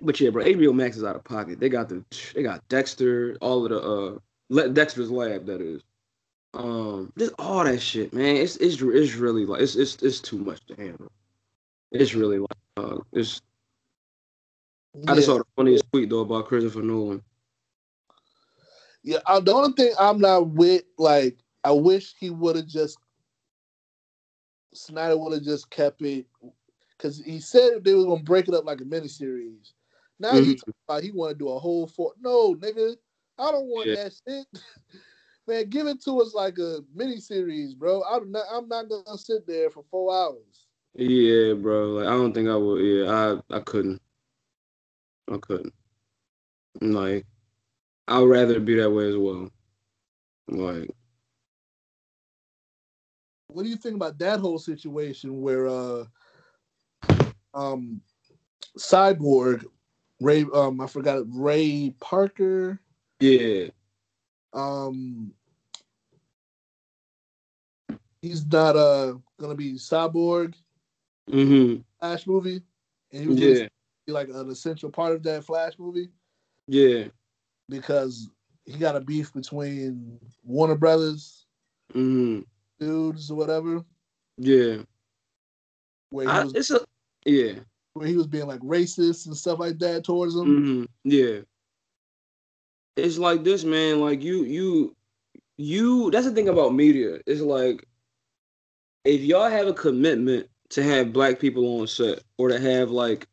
but 0.00 0.20
yeah, 0.20 0.30
bro, 0.30 0.44
HBO 0.44 0.74
Max 0.74 0.96
is 0.96 1.04
out 1.04 1.16
of 1.16 1.24
pocket. 1.24 1.60
They 1.60 1.68
got 1.68 1.88
the 1.88 2.04
they 2.34 2.42
got 2.42 2.66
Dexter, 2.68 3.36
all 3.40 3.64
of 3.64 3.70
the 3.70 4.60
uh 4.62 4.68
Dexter's 4.68 5.10
Lab 5.10 5.46
that 5.46 5.60
is. 5.60 5.82
Um, 6.54 7.12
just 7.18 7.34
all 7.38 7.64
that 7.64 7.80
shit, 7.80 8.12
man. 8.12 8.36
It's 8.36 8.56
it's 8.56 8.80
it's 8.80 9.14
really 9.14 9.44
like 9.44 9.60
it's 9.60 9.76
it's 9.76 10.02
it's 10.02 10.20
too 10.20 10.38
much 10.38 10.64
to 10.66 10.74
handle. 10.76 11.10
It's 11.92 12.14
really 12.14 12.38
like 12.38 12.48
uh, 12.76 12.98
it's. 13.12 13.40
I 15.06 15.14
just 15.14 15.26
saw 15.26 15.38
the 15.38 15.44
funniest 15.56 15.84
tweet 15.92 16.10
though 16.10 16.20
about 16.20 16.46
Christopher 16.46 16.82
Nolan. 16.82 17.22
Yeah, 19.02 19.18
I, 19.26 19.40
the 19.40 19.54
only 19.54 19.72
thing 19.72 19.92
I'm 19.98 20.18
not 20.18 20.48
with, 20.48 20.82
like, 20.98 21.38
I 21.62 21.70
wish 21.70 22.14
he 22.18 22.30
would 22.30 22.56
have 22.56 22.66
just 22.66 22.98
Snyder 24.74 25.16
would 25.16 25.32
have 25.32 25.42
just 25.42 25.70
kept 25.70 26.02
it 26.02 26.26
because 26.96 27.18
he 27.18 27.40
said 27.40 27.84
they 27.84 27.94
were 27.94 28.04
gonna 28.04 28.22
break 28.22 28.48
it 28.48 28.54
up 28.54 28.64
like 28.64 28.80
a 28.80 28.84
miniseries. 28.84 29.72
Now 30.18 30.34
he 30.34 30.54
Mhm. 30.54 30.58
talking 30.58 30.74
about 30.86 31.02
he 31.02 31.10
want 31.10 31.32
to 31.32 31.38
do 31.38 31.48
a 31.48 31.58
whole 31.58 31.86
four. 31.86 32.14
No, 32.20 32.54
nigga, 32.54 32.96
I 33.38 33.50
don't 33.50 33.66
want 33.66 33.88
Yeah. 33.88 33.94
that 33.94 34.12
shit. 34.26 34.46
Man, 35.48 35.70
give 35.70 35.86
it 35.86 36.02
to 36.02 36.20
us 36.20 36.34
like 36.34 36.58
a 36.58 36.80
mini 36.94 37.18
series, 37.20 37.72
bro. 37.72 38.02
I'm 38.02 38.30
not. 38.30 38.44
I'm 38.52 38.68
not 38.68 38.90
gonna 38.90 39.16
sit 39.16 39.46
there 39.46 39.70
for 39.70 39.82
four 39.90 40.14
hours. 40.14 40.66
Yeah, 40.94 41.54
bro. 41.54 41.92
Like 41.92 42.06
I 42.06 42.10
don't 42.10 42.34
think 42.34 42.50
I 42.50 42.54
would. 42.54 42.84
Yeah, 42.84 43.40
I 43.50 43.56
I 43.56 43.60
couldn't. 43.60 44.02
I 45.32 45.38
couldn't. 45.38 45.72
Like, 46.82 47.24
I'd 48.08 48.22
rather 48.24 48.60
be 48.60 48.74
that 48.74 48.90
way 48.90 49.08
as 49.08 49.16
well. 49.16 49.50
Like, 50.48 50.90
What 53.46 53.62
do 53.62 53.70
you 53.70 53.76
think 53.76 53.96
about 53.96 54.18
that 54.18 54.40
whole 54.40 54.58
situation 54.58 55.40
where 55.40 55.66
uh 55.66 56.04
um 57.54 58.02
Cyborg 58.78 59.64
Ray 60.20 60.44
um 60.52 60.78
I 60.82 60.86
forgot 60.86 61.18
it, 61.18 61.26
Ray 61.30 61.94
Parker 62.00 62.80
yeah, 63.20 63.68
um 64.52 65.32
he's 68.22 68.46
not 68.46 68.76
uh 68.76 69.14
gonna 69.38 69.54
be 69.54 69.74
Cyborg. 69.74 70.54
Mm-hmm, 71.30 71.82
Flash 72.00 72.26
movie 72.26 72.62
and 73.12 73.22
he 73.22 73.28
was 73.28 73.38
yeah, 73.40 73.66
be 74.06 74.12
like 74.12 74.28
an 74.28 74.50
essential 74.50 74.90
part 74.90 75.14
of 75.14 75.22
that 75.24 75.44
Flash 75.44 75.74
movie. 75.78 76.08
Yeah, 76.66 77.08
because 77.68 78.30
he 78.64 78.78
got 78.78 78.96
a 78.96 79.00
beef 79.00 79.32
between 79.32 80.18
Warner 80.44 80.74
Brothers 80.74 81.46
mm-hmm, 81.94 82.40
dudes 82.78 83.30
or 83.30 83.36
whatever. 83.36 83.84
Yeah. 84.38 84.78
where 86.10 86.26
he 86.26 86.30
I, 86.30 86.44
was 86.44 86.54
it's 86.54 86.70
a 86.70 86.80
yeah, 87.24 87.60
where 87.94 88.06
he 88.06 88.16
was 88.16 88.26
being 88.26 88.46
like 88.46 88.60
racist 88.60 89.26
and 89.26 89.36
stuff 89.36 89.58
like 89.58 89.78
that 89.78 90.04
towards 90.04 90.34
them. 90.34 90.46
mm-hmm, 90.46 90.84
yeah, 91.04 91.40
it's 92.98 93.18
like 93.18 93.44
this, 93.44 93.64
man. 93.64 94.00
Like 94.00 94.22
you, 94.22 94.44
you, 94.44 94.96
you. 95.56 96.10
That's 96.10 96.26
the 96.26 96.32
thing 96.32 96.48
about 96.48 96.74
media. 96.74 97.18
It's 97.26 97.40
like 97.40 97.86
if 99.04 99.22
y'all 99.22 99.50
have 99.50 99.66
a 99.66 99.72
commitment 99.72 100.48
to 100.70 100.82
have 100.82 101.12
black 101.12 101.38
people 101.38 101.80
on 101.80 101.86
set 101.86 102.20
or 102.36 102.48
to 102.48 102.60
have 102.60 102.90
like 102.90 103.26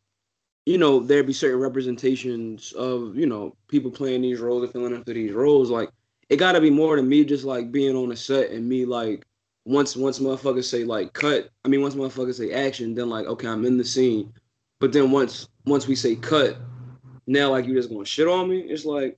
you 0.66 0.78
know 0.78 1.00
there 1.00 1.24
be 1.24 1.34
certain 1.34 1.60
representations 1.60 2.72
of 2.74 3.16
you 3.16 3.26
know 3.26 3.56
people 3.68 3.92
playing 3.92 4.22
these 4.22 4.40
roles 4.40 4.64
and 4.64 4.72
filling 4.72 4.96
into 4.96 5.14
these 5.14 5.34
roles 5.34 5.70
like 5.70 5.90
it 6.30 6.38
got 6.38 6.54
to 6.54 6.62
be 6.62 6.70
more 6.70 6.96
than 6.96 7.08
me 7.08 7.24
just 7.24 7.44
like 7.44 7.72
being 7.72 7.96
on 7.96 8.12
a 8.12 8.16
set 8.16 8.52
and 8.52 8.68
me 8.68 8.86
like 8.86 9.26
once 9.66 9.96
once 9.96 10.20
motherfuckers 10.20 10.66
say 10.66 10.84
like 10.84 11.14
cut 11.14 11.50
i 11.64 11.68
mean 11.68 11.82
once 11.82 11.96
motherfuckers 11.96 12.36
say 12.36 12.52
action 12.52 12.96
then 12.96 13.10
like 13.10 13.26
okay 13.26 13.48
i'm 13.48 13.66
in 13.66 13.78
the 13.78 13.84
scene 13.84 14.32
but 14.80 14.92
then 14.92 15.12
once 15.12 15.50
once 15.66 15.88
we 15.88 15.96
say 15.96 16.16
cut 16.16 16.58
now 17.28 17.52
like 17.52 17.66
you 17.66 17.76
just 17.76 17.90
gonna 17.90 18.06
shit 18.06 18.28
on 18.28 18.50
me 18.50 18.60
it's 18.60 18.86
like 18.86 19.18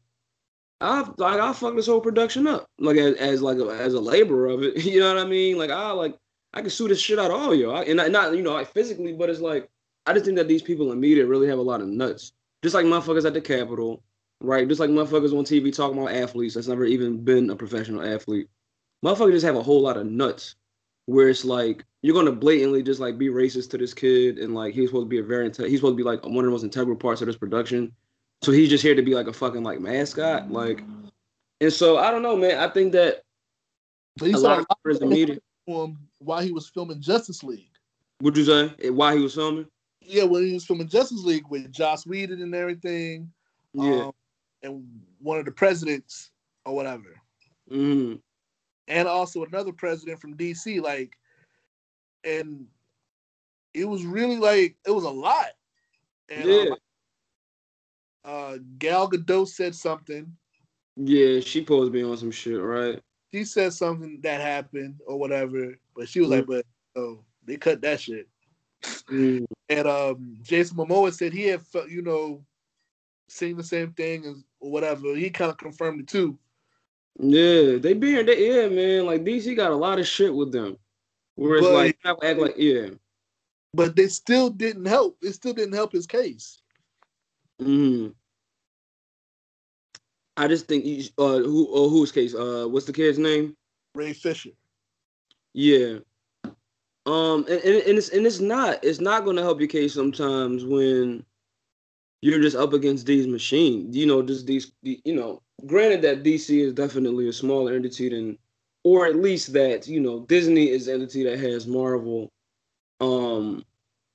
I 0.79 0.99
like 1.17 1.39
I 1.39 1.53
fuck 1.53 1.75
this 1.75 1.87
whole 1.87 2.01
production 2.01 2.45
up 2.45 2.69
like 2.79 2.97
as, 2.97 3.15
as 3.15 3.41
like 3.41 3.57
a, 3.57 3.67
as 3.69 3.93
a 3.93 3.99
laborer 3.99 4.47
of 4.47 4.63
it 4.63 4.77
you 4.85 4.99
know 4.99 5.13
what 5.13 5.25
I 5.25 5.27
mean? 5.27 5.57
Like 5.57 5.71
I 5.71 5.91
like 5.91 6.15
I 6.53 6.61
can 6.61 6.69
sue 6.69 6.87
this 6.87 7.01
shit 7.01 7.19
out 7.19 7.31
all 7.31 7.53
y'all 7.55 7.83
and 7.85 7.97
not, 7.97 8.11
not 8.11 8.35
you 8.35 8.43
know 8.43 8.53
like 8.53 8.71
physically 8.73 9.13
but 9.13 9.29
it's 9.29 9.41
like 9.41 9.69
I 10.05 10.13
just 10.13 10.25
think 10.25 10.37
that 10.37 10.47
these 10.47 10.61
people 10.61 10.91
in 10.91 10.99
media 10.99 11.25
really 11.25 11.47
have 11.47 11.59
a 11.59 11.63
lot 11.63 11.81
of 11.81 11.87
nuts. 11.87 12.31
Just 12.63 12.75
like 12.75 12.85
motherfuckers 12.85 13.25
at 13.25 13.33
the 13.33 13.41
Capitol 13.41 14.03
right? 14.41 14.67
Just 14.67 14.79
like 14.79 14.89
motherfuckers 14.89 15.37
on 15.37 15.45
TV 15.45 15.75
talking 15.75 15.97
about 15.97 16.13
athletes 16.13 16.55
that's 16.55 16.67
never 16.67 16.85
even 16.85 17.23
been 17.23 17.49
a 17.49 17.55
professional 17.55 18.03
athlete. 18.03 18.47
Motherfuckers 19.03 19.33
just 19.33 19.45
have 19.45 19.55
a 19.55 19.63
whole 19.63 19.81
lot 19.81 19.97
of 19.97 20.05
nuts 20.05 20.55
where 21.05 21.29
it's 21.29 21.45
like 21.45 21.83
you're 22.01 22.15
gonna 22.15 22.31
blatantly 22.31 22.83
just 22.83 22.99
like 22.99 23.17
be 23.17 23.29
racist 23.29 23.71
to 23.71 23.77
this 23.77 23.93
kid 23.93 24.37
and 24.37 24.53
like 24.53 24.73
he's 24.73 24.89
supposed 24.89 25.05
to 25.05 25.09
be 25.09 25.19
a 25.19 25.23
very 25.23 25.49
inte- 25.49 25.67
he's 25.67 25.79
supposed 25.79 25.93
to 25.93 25.97
be 25.97 26.03
like 26.03 26.23
one 26.25 26.39
of 26.39 26.45
the 26.45 26.51
most 26.51 26.63
integral 26.63 26.95
parts 26.95 27.21
of 27.21 27.27
this 27.27 27.37
production 27.37 27.91
so 28.43 28.51
he's 28.51 28.69
just 28.69 28.83
here 28.83 28.95
to 28.95 29.01
be 29.01 29.15
like 29.15 29.27
a 29.27 29.33
fucking 29.33 29.63
like 29.63 29.79
mascot? 29.79 30.51
Like 30.51 30.83
and 31.59 31.73
so 31.73 31.97
i 31.97 32.11
don't 32.11 32.21
know 32.21 32.35
man. 32.35 32.59
I 32.59 32.67
think 32.67 32.91
that 32.93 33.23
But 34.17 34.27
he 34.27 34.33
a 34.33 34.37
lot 34.37 34.59
of 34.59 34.65
lot 34.69 34.77
members 34.83 35.01
of 35.01 35.03
of 35.03 35.09
media 35.09 35.39
him 35.67 35.97
while 36.19 36.41
he 36.41 36.51
was 36.51 36.67
filming 36.67 37.01
Justice 37.01 37.43
League. 37.43 37.69
would 38.21 38.37
you 38.37 38.45
say? 38.45 38.89
Why 38.89 39.15
he 39.15 39.21
was 39.21 39.35
filming? 39.35 39.67
Yeah, 40.01 40.23
when 40.23 40.47
he 40.47 40.53
was 40.53 40.65
filming 40.65 40.87
Justice 40.87 41.23
League 41.23 41.47
with 41.49 41.71
Joss 41.71 42.07
Whedon 42.07 42.41
and 42.41 42.55
everything, 42.55 43.31
yeah. 43.73 44.05
um, 44.05 44.11
and 44.63 44.87
one 45.19 45.37
of 45.37 45.45
the 45.45 45.51
presidents 45.51 46.31
or 46.65 46.75
whatever, 46.75 47.19
mm 47.71 48.19
and 48.89 49.05
also 49.05 49.43
another 49.43 49.73
president 49.73 50.17
from 50.17 50.37
DC, 50.37 50.81
like, 50.81 51.17
and 52.23 52.65
it 53.73 53.83
was 53.83 54.05
really 54.05 54.37
like 54.37 54.77
it 54.85 54.91
was 54.91 55.03
a 55.03 55.09
lot. 55.09 55.49
And 56.29 56.45
yeah. 56.45 56.61
um, 56.61 56.77
uh, 58.27 58.57
Gal 58.77 59.09
Gadot 59.09 59.47
said 59.47 59.73
something. 59.73 60.31
yeah 60.95 61.39
she 61.39 61.63
posed 61.63 61.91
me 61.93 62.03
on 62.03 62.17
some 62.17 62.31
shit 62.31 62.61
right 62.61 62.99
She 63.33 63.43
said 63.45 63.73
something 63.73 64.19
that 64.21 64.41
happened 64.41 64.99
or 65.07 65.17
whatever, 65.17 65.75
but 65.95 66.07
she 66.09 66.19
was 66.21 66.29
like, 66.29 66.45
"But 66.45 66.65
oh, 66.95 67.23
they 67.45 67.57
cut 67.57 67.81
that 67.81 67.99
shit." 68.01 68.27
Mm. 69.09 69.45
And 69.69 69.87
um, 69.87 70.37
Jason 70.43 70.77
Momoa 70.77 71.11
said 71.13 71.33
he 71.33 71.43
had, 71.47 71.61
fe- 71.61 71.89
you 71.89 72.01
know, 72.01 72.43
seen 73.27 73.57
the 73.57 73.63
same 73.63 73.91
thing 73.93 74.25
as 74.25 74.43
or 74.59 74.71
whatever. 74.71 75.15
He 75.15 75.29
kind 75.29 75.51
of 75.51 75.57
confirmed 75.57 75.99
it 76.01 76.07
too. 76.07 76.37
yeah 77.19 77.77
they 77.79 77.93
being 77.93 78.25
they, 78.25 78.37
yeah 78.47 78.69
man 78.69 79.05
like 79.05 79.23
dc 79.23 79.55
got 79.55 79.71
a 79.71 79.75
lot 79.75 79.97
of 79.99 80.05
shit 80.07 80.31
with 80.33 80.51
them 80.51 80.77
where 81.35 81.57
it's 81.57 81.65
But- 81.67 81.73
like 81.73 81.97
you 82.03 82.09
have 82.09 82.19
to 82.19 82.27
act 82.27 82.39
like 82.39 82.55
yeah 82.57 82.89
But 83.73 83.95
they 83.95 84.07
still 84.07 84.49
didn't 84.49 84.85
help. 84.85 85.17
It 85.21 85.33
still 85.33 85.53
didn't 85.53 85.73
help 85.75 85.91
his 85.91 86.07
case. 86.07 86.61
Hmm 87.59 88.07
I 90.35 90.47
just 90.47 90.67
think 90.67 90.83
he's 90.83 91.11
uh 91.17 91.39
who 91.39 91.67
uh, 91.73 91.89
whose 91.89 92.11
case 92.11 92.35
uh 92.35 92.67
what's 92.69 92.85
the 92.85 92.93
kid's 92.93 93.17
name 93.17 93.55
Ray 93.95 94.13
Fisher. 94.13 94.51
Yeah. 95.53 95.99
Um, 97.07 97.45
and, 97.49 97.61
and, 97.63 97.75
and 97.83 97.97
it's 97.97 98.09
and 98.09 98.27
it's 98.27 98.39
not 98.39 98.83
it's 98.83 98.99
not 98.99 99.23
going 99.23 99.37
to 99.37 99.41
help 99.41 99.59
your 99.59 99.69
case 99.69 99.93
sometimes 99.93 100.63
when 100.65 101.25
you're 102.21 102.41
just 102.41 102.55
up 102.57 102.73
against 102.73 103.05
these 103.05 103.27
machines. 103.27 103.95
You 103.95 104.05
know, 104.05 104.21
just 104.21 104.45
these 104.45 104.71
you 104.83 105.15
know. 105.15 105.41
Granted 105.65 106.03
that 106.03 106.21
DC 106.21 106.63
is 106.63 106.73
definitely 106.73 107.27
a 107.27 107.33
smaller 107.33 107.73
entity 107.73 108.09
than, 108.09 108.37
or 108.83 109.07
at 109.07 109.15
least 109.15 109.53
that 109.53 109.87
you 109.87 109.99
know 109.99 110.19
Disney 110.27 110.69
is 110.69 110.85
the 110.85 110.93
entity 110.93 111.23
that 111.23 111.39
has 111.39 111.65
Marvel. 111.65 112.29
Um, 112.99 113.63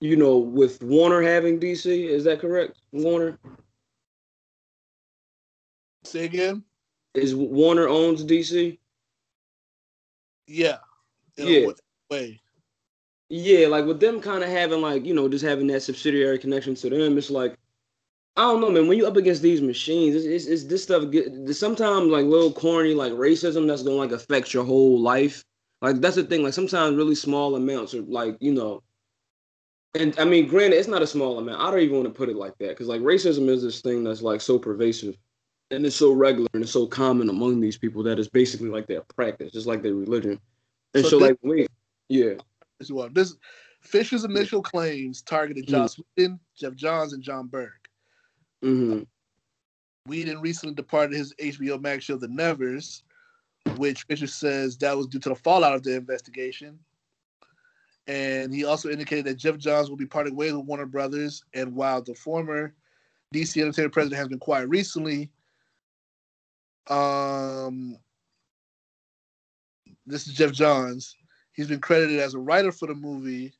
you 0.02 0.16
know, 0.16 0.36
with 0.36 0.82
Warner 0.82 1.22
having 1.22 1.60
DC, 1.60 1.86
is 2.08 2.24
that 2.24 2.40
correct? 2.40 2.80
Warner 2.90 3.38
Say 6.04 6.24
again? 6.24 6.64
is 7.14 7.36
Warner 7.36 7.86
owns 7.88 8.24
DC. 8.24 8.78
Yeah. 10.48 10.78
In 11.38 11.46
Yeah. 11.46 11.68
a 11.68 11.74
way. 12.10 12.40
Yeah, 13.28 13.68
like 13.68 13.86
with 13.86 14.00
them 14.00 14.20
kind 14.20 14.42
of 14.42 14.50
having 14.50 14.80
like 14.82 15.06
you 15.06 15.14
know 15.14 15.28
just 15.28 15.44
having 15.44 15.68
that 15.68 15.82
subsidiary 15.82 16.38
connection 16.38 16.74
to 16.74 16.90
them, 16.90 17.16
it's 17.16 17.30
like 17.30 17.56
I 18.36 18.42
don't 18.42 18.60
know, 18.60 18.70
man. 18.70 18.88
When 18.88 18.98
you 18.98 19.06
up 19.06 19.16
against 19.16 19.42
these 19.42 19.62
machines, 19.62 20.16
it's, 20.16 20.26
it's, 20.26 20.46
it's 20.46 20.64
this 20.64 20.82
stuff. 20.82 21.10
Get 21.12 21.54
sometimes 21.54 22.08
like 22.08 22.26
little 22.26 22.52
corny 22.52 22.94
like 22.94 23.12
racism 23.12 23.68
that's 23.68 23.82
gonna 23.84 23.96
like 23.96 24.12
affect 24.12 24.52
your 24.52 24.64
whole 24.64 25.00
life. 25.00 25.44
Like 25.80 25.96
that's 26.00 26.16
the 26.16 26.24
thing. 26.24 26.42
Like 26.42 26.54
sometimes 26.54 26.96
really 26.96 27.14
small 27.14 27.54
amounts 27.54 27.94
are 27.94 28.02
like 28.02 28.36
you 28.40 28.52
know. 28.52 28.82
And 29.94 30.18
I 30.18 30.24
mean, 30.24 30.46
granted, 30.48 30.76
it's 30.78 30.88
not 30.88 31.02
a 31.02 31.06
small 31.06 31.38
amount. 31.38 31.60
I 31.60 31.70
don't 31.70 31.80
even 31.80 31.96
want 31.96 32.08
to 32.08 32.14
put 32.14 32.30
it 32.30 32.36
like 32.36 32.56
that 32.58 32.70
because 32.70 32.88
like 32.88 33.02
racism 33.02 33.48
is 33.48 33.62
this 33.62 33.80
thing 33.82 34.04
that's 34.04 34.22
like 34.22 34.40
so 34.40 34.58
pervasive, 34.58 35.16
and 35.70 35.84
it's 35.84 35.96
so 35.96 36.12
regular 36.12 36.48
and 36.54 36.62
it's 36.62 36.72
so 36.72 36.86
common 36.86 37.28
among 37.28 37.60
these 37.60 37.76
people 37.76 38.02
that 38.04 38.18
it's 38.18 38.28
basically 38.28 38.70
like 38.70 38.86
their 38.86 39.02
practice, 39.14 39.52
just 39.52 39.66
like 39.66 39.82
their 39.82 39.94
religion. 39.94 40.40
And 40.94 41.04
So 41.04 41.10
so, 41.10 41.18
this- 41.18 41.28
like, 41.30 41.38
wait, 41.42 41.68
yeah. 42.08 42.34
As 42.80 42.90
well. 42.90 43.08
This 43.10 43.36
Fisher's 43.82 44.24
initial 44.24 44.62
claims 44.62 45.22
targeted. 45.22 45.66
Joss 45.66 45.98
Whedon, 46.16 46.40
Geoff 46.56 46.74
Johns, 46.74 47.12
and 47.12 47.22
Jon 47.22 47.48
Berg. 47.48 47.70
hmm 48.62 49.02
Whedon 50.06 50.40
recently 50.40 50.74
departed 50.74 51.16
his 51.16 51.32
HBO 51.34 51.80
Max 51.80 52.04
show 52.04 52.16
The 52.16 52.26
Nevers, 52.28 53.04
which 53.76 54.02
Fisher 54.04 54.26
says 54.26 54.76
that 54.78 54.96
was 54.96 55.06
due 55.06 55.20
to 55.20 55.28
the 55.28 55.34
fallout 55.36 55.74
of 55.74 55.82
the 55.84 55.94
investigation. 55.94 56.78
And 58.06 58.52
he 58.52 58.64
also 58.64 58.88
indicated 58.90 59.26
that 59.26 59.36
Geoff 59.36 59.58
Johns 59.58 59.88
will 59.88 59.96
be 59.96 60.06
parting 60.06 60.34
ways 60.34 60.52
with 60.52 60.66
Warner 60.66 60.86
Brothers. 60.86 61.44
And 61.54 61.74
while 61.74 62.02
the 62.02 62.14
former 62.14 62.74
DC 63.32 63.60
Entertainment 63.60 63.92
president 63.94 64.18
has 64.18 64.28
been 64.28 64.38
quiet 64.40 64.68
recently, 64.68 65.30
um, 66.88 67.96
this 70.06 70.26
is 70.26 70.34
Geoff 70.34 70.52
Johns. 70.52 71.16
He's 71.52 71.68
been 71.68 71.80
credited 71.80 72.18
as 72.18 72.34
a 72.34 72.38
writer 72.38 72.72
for 72.72 72.86
the 72.86 72.94
movie. 72.94 73.52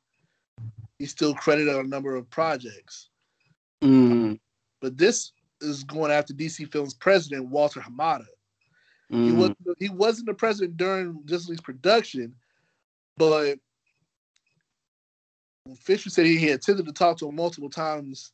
He's 0.99 1.11
still 1.11 1.35
credited 1.35 1.75
on 1.75 1.85
a 1.85 1.89
number 1.89 2.17
of 2.17 2.29
projects. 2.31 3.11
hmm 3.83 4.35
But 4.81 4.97
this 4.97 5.33
is 5.61 5.85
going 5.85 6.11
after 6.11 6.35
DC 6.35 6.71
Films 6.73 6.95
president 6.95 7.49
Walter 7.49 7.81
Hamada. 7.81 8.27
He 9.09 9.31
Mhm. 9.31 9.37
wasn't 9.37 9.59
he 9.79 9.89
wasn't 9.91 10.27
the 10.27 10.35
president 10.35 10.77
during 10.77 11.25
Justice 11.27 11.51
League's 11.51 11.61
production, 11.61 12.35
but 13.17 13.61
Fisher 15.79 16.11
said 16.11 16.27
he 16.27 16.47
had 16.47 16.61
attempted 16.61 16.87
to 16.87 16.93
talk 16.93 17.19
to 17.19 17.29
him 17.29 17.37
multiple 17.37 17.71
times, 17.71 18.33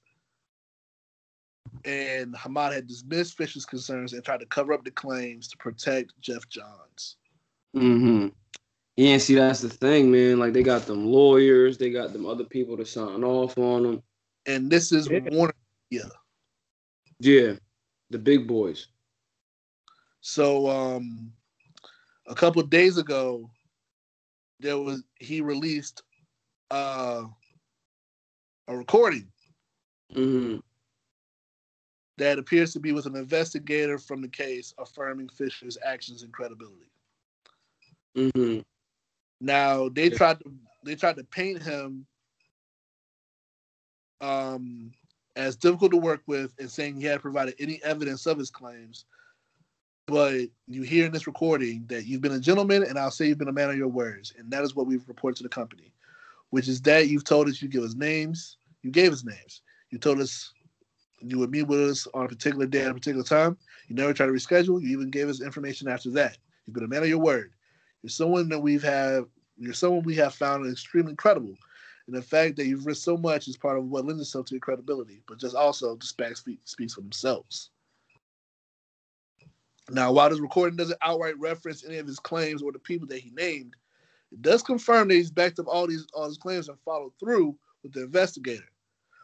and 1.84 2.34
Hamada 2.34 2.74
had 2.74 2.86
dismissed 2.86 3.36
Fisher's 3.36 3.66
concerns 3.66 4.12
and 4.12 4.24
tried 4.24 4.40
to 4.40 4.46
cover 4.46 4.72
up 4.72 4.84
the 4.84 4.90
claims 4.90 5.48
to 5.48 5.56
protect 5.58 6.18
Geoff 6.20 6.48
Johns. 6.48 7.16
Mm-hmm. 7.76 8.28
Yeah, 8.96 9.12
and 9.12 9.22
see 9.22 9.34
that's 9.34 9.60
the 9.60 9.68
thing, 9.68 10.10
man. 10.10 10.38
Like 10.38 10.52
they 10.52 10.62
got 10.62 10.86
them 10.86 11.06
lawyers, 11.06 11.78
they 11.78 11.90
got 11.90 12.12
them 12.12 12.26
other 12.26 12.44
people 12.44 12.76
to 12.76 12.84
sign 12.84 13.22
off 13.22 13.56
on 13.58 13.82
them. 13.82 14.02
And 14.46 14.70
this 14.70 14.90
is 14.90 15.08
Yeah. 15.08 15.20
Warner. 15.30 15.54
Yeah, 17.20 17.54
the 18.10 18.18
big 18.18 18.46
boys. 18.48 18.88
So 20.20 20.68
um 20.68 21.32
a 22.26 22.34
couple 22.34 22.60
of 22.60 22.70
days 22.70 22.98
ago, 22.98 23.50
there 24.60 24.78
was 24.78 25.04
he 25.20 25.40
released 25.40 26.02
uh 26.70 27.24
a 28.68 28.76
recording 28.76 29.28
Mm-hmm. 30.14 30.56
that 32.16 32.38
appears 32.38 32.72
to 32.72 32.80
be 32.80 32.92
with 32.92 33.04
an 33.04 33.14
investigator 33.14 33.98
from 33.98 34.22
the 34.22 34.28
case 34.28 34.72
affirming 34.78 35.28
Fisher's 35.28 35.76
actions 35.84 36.22
and 36.22 36.32
credibility. 36.32 36.90
Mm-hmm. 38.16 38.60
Now 39.40 39.88
they 39.90 40.08
tried 40.08 40.40
to 40.40 40.52
they 40.84 40.94
tried 40.94 41.16
to 41.16 41.24
paint 41.24 41.62
him 41.62 42.06
um 44.20 44.92
as 45.36 45.56
difficult 45.56 45.92
to 45.92 45.98
work 45.98 46.22
with 46.26 46.52
and 46.58 46.70
saying 46.70 46.96
he 46.96 47.04
had 47.04 47.20
provided 47.20 47.54
any 47.58 47.80
evidence 47.84 48.26
of 48.26 48.38
his 48.38 48.50
claims. 48.50 49.04
But 50.06 50.48
you 50.66 50.82
hear 50.82 51.04
in 51.04 51.12
this 51.12 51.26
recording 51.26 51.84
that 51.88 52.06
you've 52.06 52.22
been 52.22 52.32
a 52.32 52.40
gentleman 52.40 52.82
and 52.82 52.98
I'll 52.98 53.10
say 53.10 53.26
you've 53.26 53.38
been 53.38 53.48
a 53.48 53.52
man 53.52 53.68
of 53.68 53.76
your 53.76 53.88
words. 53.88 54.32
And 54.38 54.50
that 54.50 54.64
is 54.64 54.74
what 54.74 54.86
we've 54.86 55.06
reported 55.06 55.36
to 55.36 55.42
the 55.42 55.48
company, 55.50 55.92
which 56.50 56.68
is 56.68 56.80
that 56.82 57.08
you've 57.08 57.24
told 57.24 57.48
us 57.48 57.60
you 57.60 57.68
give 57.68 57.82
us 57.82 57.94
names. 57.94 58.56
You 58.82 58.90
gave 58.90 59.12
us 59.12 59.24
names. 59.24 59.62
You 59.90 59.98
told 59.98 60.20
us 60.20 60.52
you 61.20 61.38
would 61.38 61.50
meet 61.50 61.66
with 61.66 61.80
us 61.80 62.06
on 62.14 62.24
a 62.24 62.28
particular 62.28 62.66
day 62.66 62.82
at 62.82 62.90
a 62.90 62.94
particular 62.94 63.24
time. 63.24 63.56
You 63.88 63.96
never 63.96 64.12
tried 64.12 64.26
to 64.26 64.32
reschedule. 64.32 64.80
You 64.80 64.88
even 64.90 65.10
gave 65.10 65.28
us 65.28 65.42
information 65.42 65.88
after 65.88 66.10
that. 66.10 66.38
You've 66.66 66.74
been 66.74 66.84
a 66.84 66.88
man 66.88 67.02
of 67.02 67.08
your 67.08 67.18
word. 67.18 67.52
You're 68.02 68.10
someone 68.10 68.48
that 68.50 68.60
we've 68.60 68.82
have. 68.82 69.26
You're 69.56 69.74
someone 69.74 70.04
we 70.04 70.14
have 70.16 70.34
found 70.34 70.70
extremely 70.70 71.16
credible. 71.16 71.54
And 72.06 72.16
the 72.16 72.22
fact 72.22 72.56
that 72.56 72.66
you've 72.66 72.86
risked 72.86 73.04
so 73.04 73.16
much 73.16 73.48
is 73.48 73.56
part 73.56 73.76
of 73.76 73.84
what 73.84 74.06
lends 74.06 74.22
itself 74.22 74.46
to 74.46 74.54
your 74.54 74.60
credibility, 74.60 75.22
but 75.26 75.38
just 75.38 75.54
also 75.54 75.96
the 75.96 76.06
speaks, 76.06 76.42
speaks 76.64 76.94
for 76.94 77.02
themselves. 77.02 77.70
Now, 79.90 80.12
while 80.12 80.30
this 80.30 80.40
recording 80.40 80.76
doesn't 80.76 80.98
outright 81.02 81.38
reference 81.38 81.84
any 81.84 81.98
of 81.98 82.06
his 82.06 82.18
claims 82.18 82.62
or 82.62 82.72
the 82.72 82.78
people 82.78 83.06
that 83.08 83.20
he 83.20 83.30
named, 83.30 83.74
it 84.32 84.42
does 84.42 84.62
confirm 84.62 85.08
that 85.08 85.14
he's 85.14 85.30
backed 85.30 85.58
up 85.58 85.66
all 85.68 85.86
these 85.86 86.06
all 86.14 86.26
his 86.26 86.38
claims 86.38 86.68
and 86.68 86.78
followed 86.84 87.12
through 87.18 87.56
with 87.82 87.92
the 87.92 88.02
investigator, 88.04 88.70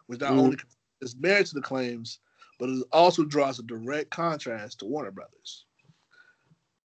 which 0.07 0.21
not 0.21 0.33
Mhm. 0.33 0.39
only 0.39 0.59
is 1.01 1.17
married 1.17 1.47
to 1.47 1.55
the 1.55 1.61
claims, 1.61 2.21
but 2.59 2.69
it 2.69 2.87
also 2.93 3.25
draws 3.25 3.59
a 3.59 3.63
direct 3.63 4.11
contrast 4.11 4.79
to 4.79 4.87
Warner 4.87 5.11
Brothers. 5.11 5.67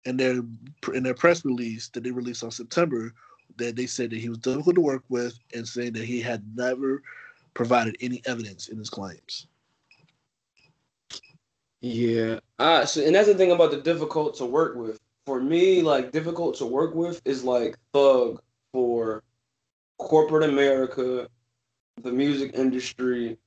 And 0.05 0.19
their 0.19 0.41
in 0.93 1.03
their 1.03 1.13
press 1.13 1.45
release 1.45 1.89
that 1.89 2.03
they 2.03 2.11
released 2.11 2.43
on 2.43 2.51
September, 2.51 3.13
that 3.57 3.75
they 3.75 3.85
said 3.85 4.09
that 4.09 4.19
he 4.19 4.29
was 4.29 4.39
difficult 4.39 4.75
to 4.75 4.81
work 4.81 5.03
with 5.09 5.38
and 5.53 5.67
saying 5.67 5.93
that 5.93 6.05
he 6.05 6.19
had 6.21 6.43
never 6.55 7.03
provided 7.53 7.95
any 8.01 8.21
evidence 8.25 8.69
in 8.69 8.77
his 8.77 8.89
claims. 8.89 9.47
Yeah. 11.81 12.39
Uh, 12.59 12.85
so, 12.85 13.01
and 13.01 13.15
that's 13.15 13.27
the 13.27 13.35
thing 13.35 13.51
about 13.51 13.71
the 13.71 13.81
difficult 13.81 14.35
to 14.35 14.45
work 14.45 14.75
with. 14.75 14.99
For 15.26 15.39
me, 15.39 15.81
like 15.81 16.11
difficult 16.11 16.57
to 16.57 16.65
work 16.65 16.95
with 16.95 17.22
is 17.26 17.43
like 17.43 17.77
thug 17.93 18.41
for 18.73 19.23
corporate 19.98 20.49
America, 20.49 21.27
the 22.02 22.11
music 22.11 22.52
industry, 22.53 23.38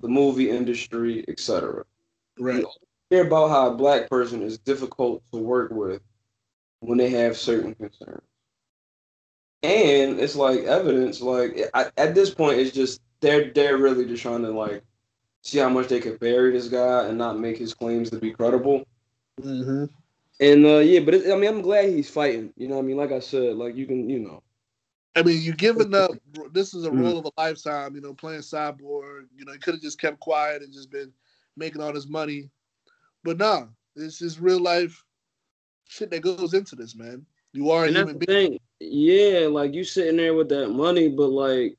the 0.00 0.08
movie 0.08 0.50
industry, 0.50 1.24
etc. 1.28 1.84
Right. 2.38 2.64
Hear 3.10 3.26
about 3.26 3.50
how 3.50 3.68
a 3.68 3.74
black 3.74 4.08
person 4.08 4.42
is 4.42 4.58
difficult 4.58 5.22
to 5.32 5.38
work 5.38 5.70
with 5.70 6.02
when 6.80 6.98
they 6.98 7.10
have 7.10 7.36
certain 7.36 7.74
concerns. 7.74 8.22
And 9.62 10.18
it's 10.18 10.36
like 10.36 10.60
evidence, 10.60 11.20
like 11.20 11.68
I, 11.74 11.90
at 11.96 12.14
this 12.14 12.32
point, 12.32 12.58
it's 12.58 12.74
just 12.74 13.02
they're 13.20 13.52
they're 13.52 13.76
really 13.76 14.06
just 14.06 14.22
trying 14.22 14.42
to 14.42 14.50
like 14.50 14.82
see 15.42 15.58
how 15.58 15.68
much 15.68 15.88
they 15.88 16.00
could 16.00 16.18
bury 16.18 16.52
this 16.52 16.68
guy 16.68 17.04
and 17.04 17.18
not 17.18 17.38
make 17.38 17.58
his 17.58 17.74
claims 17.74 18.10
to 18.10 18.18
be 18.18 18.32
credible. 18.32 18.84
Mm-hmm. 19.40 19.84
And 20.40 20.64
uh, 20.64 20.78
yeah, 20.78 21.00
but 21.00 21.14
it, 21.14 21.30
I 21.30 21.36
mean, 21.36 21.50
I'm 21.50 21.62
glad 21.62 21.90
he's 21.90 22.08
fighting. 22.10 22.52
You 22.56 22.68
know, 22.68 22.76
what 22.76 22.82
I 22.82 22.86
mean, 22.86 22.96
like 22.96 23.12
I 23.12 23.20
said, 23.20 23.56
like 23.56 23.76
you 23.76 23.86
can, 23.86 24.08
you 24.08 24.20
know, 24.20 24.42
I 25.14 25.22
mean, 25.22 25.42
you're 25.42 25.54
giving 25.54 25.94
up. 25.94 26.12
This 26.52 26.72
is 26.74 26.84
a 26.86 26.90
Mm. 26.90 27.02
role 27.02 27.18
of 27.18 27.26
a 27.26 27.40
lifetime. 27.40 27.94
You 27.94 28.00
know, 28.00 28.14
playing 28.14 28.40
cyborg. 28.40 29.26
You 29.36 29.44
know, 29.44 29.52
he 29.52 29.58
could 29.58 29.74
have 29.74 29.82
just 29.82 30.00
kept 30.00 30.18
quiet 30.20 30.62
and 30.62 30.72
just 30.72 30.90
been 30.90 31.12
making 31.56 31.82
all 31.82 31.92
this 31.92 32.08
money, 32.08 32.48
but 33.22 33.36
nah, 33.36 33.66
this 33.94 34.22
is 34.22 34.40
real 34.40 34.60
life 34.60 35.04
shit 35.88 36.10
that 36.10 36.22
goes 36.22 36.54
into 36.54 36.76
this, 36.76 36.94
man. 36.94 37.26
You 37.52 37.70
are 37.70 37.84
a 37.84 37.88
and 37.88 37.96
that's 37.96 38.10
human 38.10 38.18
being. 38.26 38.50
thing. 38.50 38.60
Yeah, 38.80 39.48
like 39.48 39.74
you 39.74 39.84
sitting 39.84 40.16
there 40.16 40.32
with 40.34 40.48
that 40.50 40.68
money, 40.70 41.08
but 41.08 41.28
like, 41.28 41.76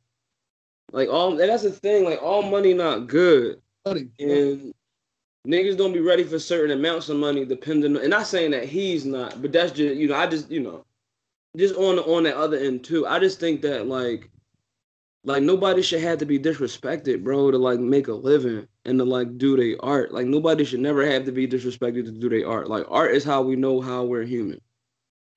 like 0.91 1.09
all 1.09 1.31
and 1.39 1.49
that's 1.49 1.63
the 1.63 1.71
thing. 1.71 2.03
Like 2.03 2.21
all 2.21 2.43
money 2.43 2.73
not 2.73 3.07
good. 3.07 3.61
Money. 3.85 4.09
and 4.19 4.73
niggas 5.47 5.77
don't 5.77 5.93
be 5.93 5.99
ready 5.99 6.23
for 6.23 6.39
certain 6.39 6.77
amounts 6.77 7.09
of 7.09 7.17
money 7.17 7.45
depending 7.45 7.95
on, 7.95 8.01
and 8.01 8.11
not 8.11 8.27
saying 8.27 8.51
that 8.51 8.65
he's 8.65 9.05
not 9.05 9.41
but 9.41 9.51
that's 9.51 9.71
just 9.71 9.95
you 9.95 10.07
know 10.07 10.15
i 10.15 10.27
just 10.27 10.49
you 10.51 10.59
know 10.59 10.85
just 11.57 11.75
on 11.75 11.99
on 11.99 12.23
that 12.23 12.37
other 12.37 12.57
end 12.57 12.83
too. 12.83 13.05
I 13.05 13.19
just 13.19 13.39
think 13.39 13.61
that 13.61 13.87
like 13.87 14.29
like 15.23 15.43
nobody 15.43 15.81
should 15.81 16.01
have 16.01 16.19
to 16.19 16.25
be 16.25 16.39
disrespected 16.39 17.23
bro 17.23 17.51
to 17.51 17.57
like 17.57 17.79
make 17.79 18.07
a 18.07 18.13
living 18.13 18.67
and 18.85 18.97
to 18.99 19.05
like 19.05 19.37
do 19.37 19.57
their 19.57 19.75
art. 19.83 20.13
Like 20.13 20.27
nobody 20.27 20.63
should 20.63 20.79
never 20.79 21.05
have 21.05 21.25
to 21.25 21.31
be 21.31 21.47
disrespected 21.47 22.05
to 22.05 22.11
do 22.11 22.29
their 22.29 22.47
art. 22.47 22.69
Like 22.69 22.85
art 22.89 23.11
is 23.11 23.23
how 23.23 23.41
we 23.41 23.55
know 23.55 23.81
how 23.81 24.03
we're 24.03 24.23
human. 24.23 24.61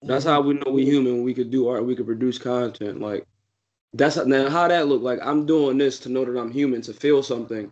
That's 0.02 0.24
how 0.24 0.40
we 0.42 0.54
know 0.54 0.70
we 0.70 0.84
human 0.84 1.22
we 1.22 1.34
could 1.34 1.50
do 1.50 1.68
art 1.68 1.84
we 1.84 1.96
could 1.96 2.06
produce 2.06 2.38
content. 2.38 3.00
Like 3.00 3.26
that's 3.94 4.16
now 4.26 4.50
how 4.50 4.66
that 4.66 4.88
look 4.88 5.02
like 5.02 5.20
i'm 5.22 5.46
doing 5.46 5.78
this 5.78 6.00
to 6.00 6.08
know 6.08 6.24
that 6.24 6.38
i'm 6.38 6.50
human 6.50 6.82
to 6.82 6.92
feel 6.92 7.22
something 7.22 7.70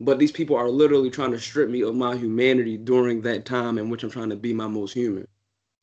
but 0.00 0.18
these 0.18 0.32
people 0.32 0.56
are 0.56 0.68
literally 0.68 1.10
trying 1.10 1.30
to 1.30 1.38
strip 1.38 1.70
me 1.70 1.82
of 1.82 1.94
my 1.94 2.16
humanity 2.16 2.76
during 2.76 3.22
that 3.22 3.44
time 3.44 3.78
in 3.78 3.90
which 3.90 4.02
I'm 4.02 4.10
trying 4.10 4.30
to 4.30 4.36
be 4.36 4.52
my 4.52 4.66
most 4.66 4.92
human. 4.92 5.26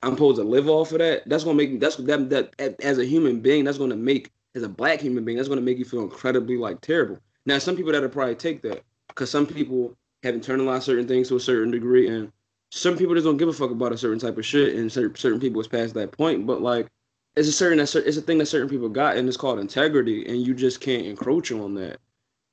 I'm 0.03 0.13
supposed 0.13 0.37
to 0.37 0.43
live 0.43 0.67
off 0.67 0.91
of 0.91 0.99
that. 0.99 1.23
That's 1.27 1.43
gonna 1.43 1.57
make 1.57 1.71
me. 1.71 1.77
That's 1.77 1.95
that 1.97 2.29
that 2.29 2.75
as 2.81 2.97
a 2.97 3.05
human 3.05 3.39
being. 3.39 3.63
That's 3.63 3.77
gonna 3.77 3.95
make 3.95 4.31
as 4.55 4.63
a 4.63 4.69
black 4.69 4.99
human 4.99 5.23
being. 5.23 5.37
That's 5.37 5.49
gonna 5.49 5.61
make 5.61 5.77
you 5.77 5.85
feel 5.85 6.01
incredibly 6.01 6.57
like 6.57 6.81
terrible. 6.81 7.19
Now, 7.45 7.57
some 7.59 7.75
people 7.75 7.91
that'll 7.91 8.09
probably 8.09 8.35
take 8.35 8.61
that 8.63 8.83
because 9.07 9.29
some 9.29 9.45
people 9.45 9.95
have 10.23 10.35
internalized 10.35 10.83
certain 10.83 11.07
things 11.07 11.29
to 11.29 11.35
a 11.35 11.39
certain 11.39 11.71
degree, 11.71 12.07
and 12.07 12.31
some 12.71 12.97
people 12.97 13.13
just 13.13 13.25
don't 13.25 13.37
give 13.37 13.47
a 13.49 13.53
fuck 13.53 13.71
about 13.71 13.93
a 13.93 13.97
certain 13.97 14.19
type 14.19 14.37
of 14.37 14.45
shit, 14.45 14.75
and 14.75 14.91
certain 14.91 15.15
certain 15.15 15.39
people 15.39 15.61
is 15.61 15.67
past 15.67 15.93
that 15.93 16.11
point. 16.11 16.45
But 16.47 16.61
like, 16.61 16.87
it's 17.35 17.47
a 17.47 17.51
certain 17.51 17.79
it's 17.79 17.95
a 17.95 18.21
thing 18.21 18.39
that 18.39 18.47
certain 18.47 18.69
people 18.69 18.89
got, 18.89 19.17
and 19.17 19.27
it's 19.27 19.37
called 19.37 19.59
integrity, 19.59 20.25
and 20.27 20.45
you 20.45 20.53
just 20.53 20.81
can't 20.81 21.05
encroach 21.05 21.51
on 21.51 21.75
that 21.75 21.99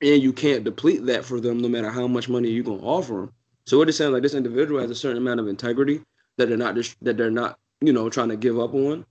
and 0.01 0.21
you 0.21 0.33
can't 0.33 0.63
deplete 0.63 1.05
that 1.05 1.25
for 1.25 1.39
them 1.39 1.59
no 1.59 1.67
matter 1.67 1.89
how 1.89 2.07
much 2.07 2.29
money 2.29 2.49
you're 2.49 2.63
gonna 2.63 2.81
offer 2.81 3.13
them. 3.13 3.33
So 3.65 3.81
it 3.81 3.89
is 3.89 3.97
saying 3.97 4.13
like 4.13 4.23
this 4.23 4.33
individual 4.33 4.79
has 4.81 4.91
a 4.91 4.95
certain 4.95 5.17
amount 5.17 5.39
of 5.39 5.47
integrity 5.47 6.01
that 6.37 6.47
they're 6.47 6.57
not 6.57 6.75
just 6.75 6.95
that 7.03 7.17
they're 7.17 7.31
not 7.31 7.59
you 7.81 7.93
know 7.93 8.09
trying 8.09 8.29
to 8.29 8.37
give 8.37 8.59
up 8.59 8.73
on, 8.73 9.05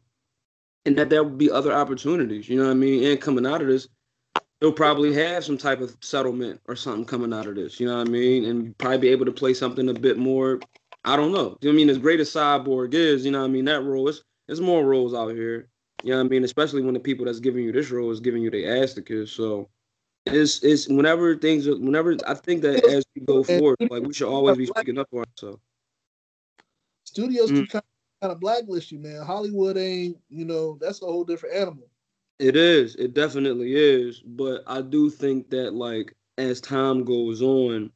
and 0.85 0.97
that 0.97 1.10
there 1.10 1.23
will 1.23 1.31
be 1.31 1.51
other 1.51 1.73
opportunities. 1.73 2.48
You 2.48 2.56
know 2.56 2.65
what 2.65 2.73
I 2.73 2.74
mean? 2.74 3.05
And 3.05 3.20
coming 3.20 3.47
out 3.47 3.62
of 3.62 3.69
this, 3.69 3.89
they'll 4.60 4.73
probably 4.73 5.12
have 5.15 5.44
some 5.44 5.59
type 5.59 5.81
of 5.81 5.97
settlement 6.01 6.60
or 6.66 6.77
something 6.77 7.05
coming 7.05 7.32
out 7.32 7.47
of 7.47 7.55
this. 7.55 7.78
You 7.78 7.86
know 7.86 7.98
what 7.98 8.09
I 8.09 8.10
mean? 8.10 8.44
And 8.44 8.77
probably 8.78 8.98
be 8.98 9.09
able 9.09 9.27
to 9.27 9.32
play 9.32 9.55
something 9.55 9.89
a 9.89 9.94
bit 9.94 10.19
more. 10.19 10.60
I 11.05 11.16
don't 11.16 11.32
know. 11.32 11.39
You 11.39 11.44
know 11.44 11.56
what 11.60 11.69
I 11.70 11.73
mean? 11.73 11.90
As 11.90 11.98
great 11.98 12.20
as 12.20 12.31
Cyborg 12.31 12.94
is, 12.94 13.24
you 13.24 13.31
know 13.31 13.40
what 13.40 13.47
I 13.47 13.48
mean? 13.48 13.65
That 13.66 13.82
role 13.82 14.09
is 14.09 14.24
there's 14.47 14.60
more 14.60 14.85
roles 14.85 15.15
out 15.15 15.35
here. 15.35 15.69
You 16.02 16.10
know 16.10 16.19
what 16.19 16.27
I 16.27 16.28
mean? 16.28 16.44
Especially 16.44 16.82
when 16.82 16.94
the 16.94 17.01
people 17.01 17.27
that's 17.27 17.40
giving 17.40 17.65
you 17.65 17.73
this 17.73 17.90
role 17.90 18.10
is 18.10 18.20
giving 18.20 18.43
you 18.43 18.51
the 18.51 18.66
ass 18.66 18.94
to 18.94 19.02
kiss. 19.02 19.32
So 19.32 19.69
it's 20.33 20.63
it's 20.63 20.89
whenever 20.89 21.37
things 21.37 21.67
are 21.69 21.77
whenever 21.79 22.17
I 22.27 22.35
think 22.35 22.63
that 22.63 22.85
as 22.85 23.05
we 23.15 23.23
go 23.23 23.43
forward, 23.43 23.79
like 23.89 24.03
we 24.03 24.15
should 24.15 24.29
always 24.29 24.57
be 24.57 24.67
speaking 24.67 24.99
up 24.99 25.09
for 25.11 25.25
ourselves. 25.25 25.63
Studios 27.05 27.51
Mm. 27.51 27.69
kind 27.71 27.85
of 28.23 28.41
blacklist 28.41 28.93
you, 28.93 28.99
man. 28.99 29.23
Hollywood 29.23 29.77
ain't, 29.77 30.19
you 30.29 30.45
know, 30.45 30.79
that's 30.81 31.03
a 31.03 31.07
whole 31.07 31.25
different 31.25 31.57
animal. 31.57 31.89
It 32.39 32.57
is, 32.57 32.95
it 32.97 33.15
definitely 33.15 33.75
is. 33.75 34.21
But 34.21 34.63
I 34.67 34.83
do 34.83 35.11
think 35.11 35.51
that 35.51 35.75
like 35.75 36.15
as 36.39 36.61
time 36.61 37.05
goes 37.05 37.43
on, 37.43 37.91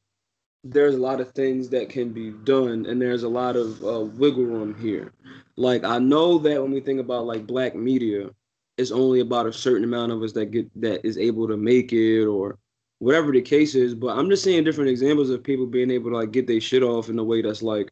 there's 0.65 0.95
a 0.95 0.99
lot 1.01 1.21
of 1.21 1.33
things 1.33 1.69
that 1.71 1.89
can 1.89 2.13
be 2.13 2.31
done, 2.31 2.87
and 2.87 3.01
there's 3.01 3.23
a 3.25 3.29
lot 3.29 3.57
of 3.57 3.83
uh, 3.85 4.01
wiggle 4.01 4.45
room 4.45 4.75
here. 4.81 5.13
Like 5.57 5.85
I 5.85 5.99
know 5.99 6.39
that 6.39 6.63
when 6.63 6.73
we 6.73 6.81
think 6.81 7.01
about 7.01 7.27
like 7.27 7.47
black 7.47 7.75
media, 7.75 8.31
it's 8.79 8.91
only 8.91 9.21
about 9.21 9.47
a 9.47 9.53
certain 9.53 9.85
amount 9.85 10.13
of 10.13 10.23
us 10.23 10.33
that 10.33 10.47
get 10.47 10.69
that 10.81 11.05
is 11.07 11.19
able 11.19 11.47
to 11.49 11.57
make 11.57 11.93
it 11.93 12.25
or 12.27 12.59
whatever 12.99 13.33
the 13.33 13.43
case 13.43 13.75
is. 13.75 13.95
But 13.95 14.17
I'm 14.19 14.29
just 14.31 14.45
seeing 14.45 14.65
different 14.65 14.91
examples 14.91 15.31
of 15.31 15.43
people 15.43 15.67
being 15.67 15.91
able 15.91 16.11
to 16.11 16.17
like 16.17 16.33
get 16.33 16.47
their 16.47 16.61
shit 16.61 16.83
off 16.83 17.09
in 17.09 17.19
a 17.19 17.25
way 17.25 17.43
that's 17.43 17.63
like 17.63 17.91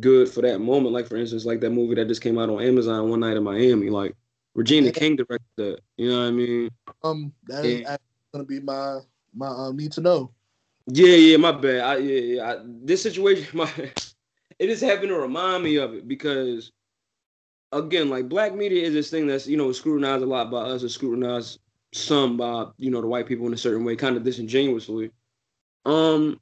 good 0.00 0.28
for 0.28 0.42
that 0.42 0.60
moment. 0.60 0.94
Like 0.94 1.06
for 1.06 1.16
instance, 1.16 1.44
like 1.44 1.60
that 1.60 1.70
movie 1.70 1.94
that 1.96 2.08
just 2.08 2.22
came 2.22 2.38
out 2.38 2.50
on 2.50 2.62
Amazon 2.62 3.10
one 3.10 3.20
night 3.20 3.36
in 3.36 3.44
Miami. 3.44 3.90
Like 3.90 4.14
Regina 4.54 4.86
Yeah. 4.86 4.92
King 4.92 5.16
directed 5.16 5.46
that. 5.56 5.80
You 5.96 6.10
know 6.10 6.20
what 6.20 6.28
I 6.28 6.30
mean? 6.30 6.70
Um, 7.02 7.32
that 7.48 7.64
is 7.64 7.80
Yeah. 7.80 7.96
gonna 8.32 8.44
be 8.44 8.60
my 8.60 9.00
my 9.34 9.48
um 9.48 9.76
need 9.76 9.92
to 9.92 10.00
know. 10.00 10.30
Yeah, 10.86 11.14
yeah, 11.16 11.36
my 11.38 11.52
bad. 11.52 11.80
I, 11.80 11.96
yeah, 11.96 12.20
yeah. 12.20 12.52
I, 12.52 12.56
this 12.62 13.02
situation, 13.02 13.46
my 13.56 13.70
it 14.58 14.66
just 14.68 14.82
happened 14.82 15.08
to 15.08 15.16
remind 15.18 15.64
me 15.64 15.76
of 15.76 15.94
it 15.94 16.06
because, 16.06 16.72
again, 17.74 18.08
like 18.08 18.28
black 18.28 18.54
media 18.54 18.82
is 18.82 18.94
this 18.94 19.10
thing 19.10 19.26
that's 19.26 19.46
you 19.46 19.56
know 19.56 19.72
scrutinized 19.72 20.22
a 20.22 20.26
lot 20.26 20.50
by 20.50 20.60
us, 20.60 20.84
or 20.84 20.88
scrutinized 20.88 21.60
some 21.92 22.36
by 22.36 22.66
you 22.78 22.90
know 22.90 23.00
the 23.00 23.06
white 23.06 23.26
people 23.26 23.46
in 23.46 23.52
a 23.52 23.58
certain 23.58 23.84
way, 23.84 23.96
kind 23.96 24.16
of 24.16 24.24
disingenuously. 24.24 25.10
Um, 25.84 26.40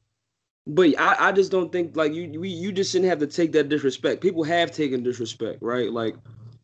but 0.67 0.99
I, 1.01 1.29
I 1.29 1.33
just 1.33 1.51
don't 1.51 1.73
think 1.73 1.97
like 1.97 2.15
you 2.15 2.39
we 2.39 2.49
you 2.49 2.73
just 2.73 2.93
shouldn't 2.93 3.11
have 3.11 3.19
to 3.21 3.27
take 3.27 3.53
that 3.53 3.69
disrespect. 3.69 4.23
People 4.23 4.45
have 4.45 4.71
taken 4.71 5.03
disrespect, 5.03 5.59
right? 5.63 5.91
Like 5.91 6.15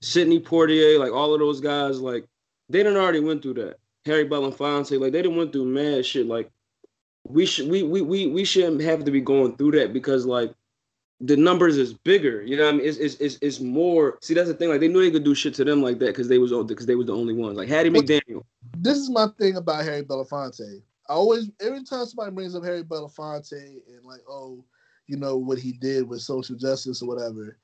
Sidney 0.00 0.40
Poitier, 0.40 0.98
like 0.98 1.12
all 1.12 1.34
of 1.34 1.40
those 1.40 1.60
guys, 1.60 2.00
like 2.00 2.24
they 2.68 2.82
didn't 2.82 2.98
already 2.98 3.20
went 3.20 3.42
through 3.42 3.54
that. 3.54 3.78
Harry 4.04 4.26
Belafonte, 4.26 5.00
like 5.00 5.12
they 5.12 5.22
didn't 5.22 5.36
went 5.36 5.52
through 5.52 5.66
mad 5.66 6.06
shit, 6.06 6.26
like 6.26 6.50
we 7.24 7.44
should 7.44 7.68
we, 7.68 7.82
we 7.82 8.00
we 8.00 8.26
we 8.28 8.44
shouldn't 8.44 8.80
have 8.80 9.04
to 9.04 9.10
be 9.10 9.20
going 9.20 9.56
through 9.56 9.72
that 9.72 9.92
because 9.92 10.24
like 10.24 10.52
the 11.20 11.36
numbers 11.36 11.76
is 11.76 11.94
bigger. 11.94 12.42
You 12.42 12.56
know 12.56 12.64
what 12.64 12.74
I 12.74 12.76
mean? 12.78 12.86
It's 12.86 12.98
it's 12.98 13.14
it's, 13.16 13.38
it's 13.40 13.60
more. 13.60 14.18
See, 14.22 14.34
that's 14.34 14.48
the 14.48 14.54
thing. 14.54 14.68
Like 14.68 14.80
they 14.80 14.88
knew 14.88 15.00
they 15.00 15.10
could 15.10 15.24
do 15.24 15.34
shit 15.34 15.54
to 15.54 15.64
them 15.64 15.82
like 15.82 15.98
that 15.98 16.06
because 16.06 16.28
they 16.28 16.38
was 16.38 16.52
older 16.52 16.68
because 16.68 16.86
they 16.86 16.94
was 16.94 17.06
the 17.06 17.14
only 17.14 17.34
ones. 17.34 17.56
Like 17.56 17.68
Hattie 17.68 17.90
McDaniel. 17.90 18.44
This 18.76 18.98
is 18.98 19.10
my 19.10 19.26
thing 19.38 19.56
about 19.56 19.84
Harry 19.84 20.02
Belafonte. 20.02 20.82
I 21.08 21.12
always 21.12 21.50
every 21.60 21.82
time 21.84 22.06
somebody 22.06 22.32
brings 22.32 22.54
up 22.54 22.64
Harry 22.64 22.84
Belafonte 22.84 23.52
and 23.52 24.04
like, 24.04 24.20
oh, 24.28 24.64
you 25.06 25.16
know 25.16 25.36
what 25.36 25.58
he 25.58 25.72
did 25.72 26.08
with 26.08 26.20
social 26.20 26.56
justice 26.56 27.02
or 27.02 27.08
whatever. 27.08 27.56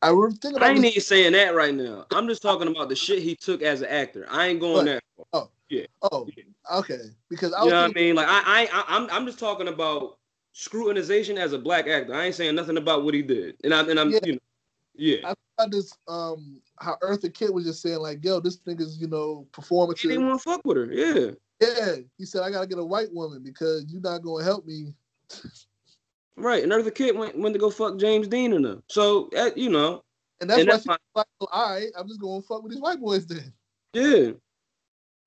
I 0.00 0.10
think 0.40 0.60
I 0.60 0.70
ain't 0.70 0.82
this, 0.82 0.92
even 0.92 1.02
saying 1.02 1.32
that 1.32 1.54
right 1.54 1.74
now. 1.74 2.06
I'm 2.12 2.28
just 2.28 2.42
talking 2.42 2.68
about 2.68 2.90
the 2.90 2.96
shit 2.96 3.22
he 3.22 3.34
took 3.34 3.62
as 3.62 3.80
an 3.80 3.88
actor. 3.88 4.26
I 4.30 4.48
ain't 4.48 4.60
going 4.60 4.86
there. 4.86 5.00
Oh 5.32 5.50
yeah. 5.68 5.86
oh, 6.12 6.28
okay, 6.72 7.00
because 7.28 7.52
I 7.54 7.64
You 7.64 7.70
know 7.70 7.82
what 7.82 7.90
I 7.90 7.94
mean? 7.94 8.14
Like 8.14 8.28
I 8.28 8.42
I 8.44 8.68
I- 8.72 8.84
I'm 8.88 9.10
I'm 9.10 9.26
just 9.26 9.38
talking 9.38 9.68
about 9.68 10.18
scrutinization 10.54 11.36
as 11.36 11.52
a 11.52 11.58
black 11.58 11.86
actor. 11.88 12.14
I 12.14 12.26
ain't 12.26 12.34
saying 12.34 12.54
nothing 12.54 12.76
about 12.76 13.04
what 13.04 13.14
he 13.14 13.22
did, 13.22 13.56
and 13.64 13.74
I 13.74 13.80
and 13.82 13.98
I'm 13.98 14.10
Yeah. 14.10 14.20
you 14.24 14.32
know, 14.34 14.38
yeah. 14.94 15.16
I 15.30 15.34
thought 15.58 15.70
this 15.70 15.92
um 16.08 16.60
how 16.80 16.96
Eartha 17.02 17.32
Kitt 17.32 17.52
was 17.52 17.64
just 17.64 17.82
saying 17.82 17.98
like, 17.98 18.24
yo, 18.24 18.40
this 18.40 18.58
nigga's 18.66 18.98
you 19.00 19.08
know 19.08 19.46
performance. 19.52 20.00
He 20.00 20.08
didn't 20.08 20.26
want 20.28 20.40
to 20.40 20.44
fuck 20.44 20.60
with 20.64 20.76
her. 20.76 20.86
Yeah, 20.92 21.30
Yeah, 21.60 21.96
he 22.18 22.24
said 22.24 22.42
I 22.42 22.50
gotta 22.50 22.66
get 22.66 22.78
a 22.78 22.84
white 22.84 23.12
woman 23.12 23.42
because 23.42 23.84
you're 23.88 24.00
not 24.02 24.22
gonna 24.22 24.44
help 24.44 24.66
me. 24.66 24.94
right. 26.36 26.62
And 26.62 26.72
Eartha 26.72 26.94
Kitt 26.94 27.16
went 27.16 27.38
went 27.38 27.54
to 27.54 27.58
go 27.58 27.70
fuck 27.70 27.98
James 27.98 28.28
Dean 28.28 28.52
and 28.52 28.64
them. 28.64 28.82
So 28.88 29.30
uh, 29.36 29.50
you 29.56 29.70
know, 29.70 30.02
And 30.40 30.50
that's 30.50 30.60
And 30.60 30.68
why 30.68 30.74
that's 30.74 30.86
my- 30.86 30.98
like, 31.14 31.26
all 31.40 31.70
right, 31.74 31.88
I'm 31.98 32.08
just 32.08 32.20
gonna 32.20 32.42
fuck 32.42 32.62
with 32.62 32.72
these 32.72 32.80
white 32.80 33.00
boys 33.00 33.26
then. 33.26 33.52
yeah. 33.92 34.30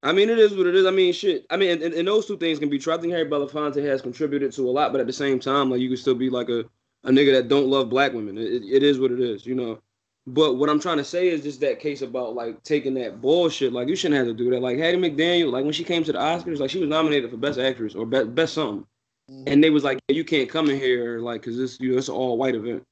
I 0.03 0.13
mean, 0.13 0.29
it 0.29 0.37
is 0.37 0.55
what 0.55 0.67
it 0.67 0.75
is. 0.75 0.85
I 0.85 0.91
mean, 0.91 1.11
shit. 1.11 1.45
I 1.49 1.57
mean, 1.57 1.81
and, 1.81 1.93
and 1.93 2.07
those 2.07 2.27
two 2.27 2.37
things 2.37 2.59
can 2.59 2.69
be 2.69 2.77
true. 2.77 2.93
I 2.93 2.97
think 2.97 3.13
Harry 3.13 3.27
Belafonte 3.27 3.83
has 3.83 4.01
contributed 4.01 4.51
to 4.53 4.69
a 4.69 4.71
lot, 4.71 4.91
but 4.91 5.01
at 5.01 5.07
the 5.07 5.13
same 5.13 5.39
time, 5.39 5.71
like 5.71 5.79
you 5.79 5.87
can 5.89 5.97
still 5.97 6.15
be 6.15 6.29
like 6.29 6.49
a, 6.49 6.59
a 7.03 7.09
nigga 7.09 7.33
that 7.33 7.47
don't 7.47 7.67
love 7.67 7.89
black 7.89 8.13
women. 8.13 8.37
It, 8.37 8.63
it 8.63 8.83
is 8.83 8.99
what 8.99 9.11
it 9.11 9.19
is, 9.19 9.45
you 9.45 9.55
know. 9.55 9.79
But 10.27 10.55
what 10.57 10.69
I'm 10.69 10.79
trying 10.79 10.97
to 10.97 11.05
say 11.05 11.29
is 11.29 11.41
just 11.41 11.61
that 11.61 11.79
case 11.79 12.01
about 12.01 12.35
like 12.35 12.61
taking 12.63 12.93
that 12.95 13.21
bullshit. 13.21 13.71
Like 13.71 13.87
you 13.87 13.95
shouldn't 13.95 14.17
have 14.17 14.27
to 14.27 14.33
do 14.33 14.51
that. 14.51 14.61
Like 14.61 14.77
Hattie 14.77 14.97
McDaniel, 14.97 15.51
like 15.51 15.63
when 15.63 15.73
she 15.73 15.85
came 15.85 16.03
to 16.03 16.11
the 16.11 16.19
Oscars, 16.19 16.59
like 16.59 16.69
she 16.69 16.79
was 16.79 16.89
nominated 16.89 17.31
for 17.31 17.37
Best 17.37 17.57
Actress 17.57 17.95
or 17.95 18.05
Best 18.05 18.35
Best 18.35 18.53
something, 18.53 18.85
mm-hmm. 19.31 19.43
and 19.47 19.63
they 19.63 19.69
was 19.69 19.85
like, 19.85 19.99
you 20.09 20.25
can't 20.25 20.49
come 20.49 20.69
in 20.69 20.77
here 20.77 21.19
like 21.19 21.41
because 21.41 21.57
this 21.57 21.79
you 21.79 21.93
know 21.93 21.97
it's 21.97 22.09
an 22.09 22.15
all 22.15 22.37
white 22.37 22.55
event. 22.55 22.83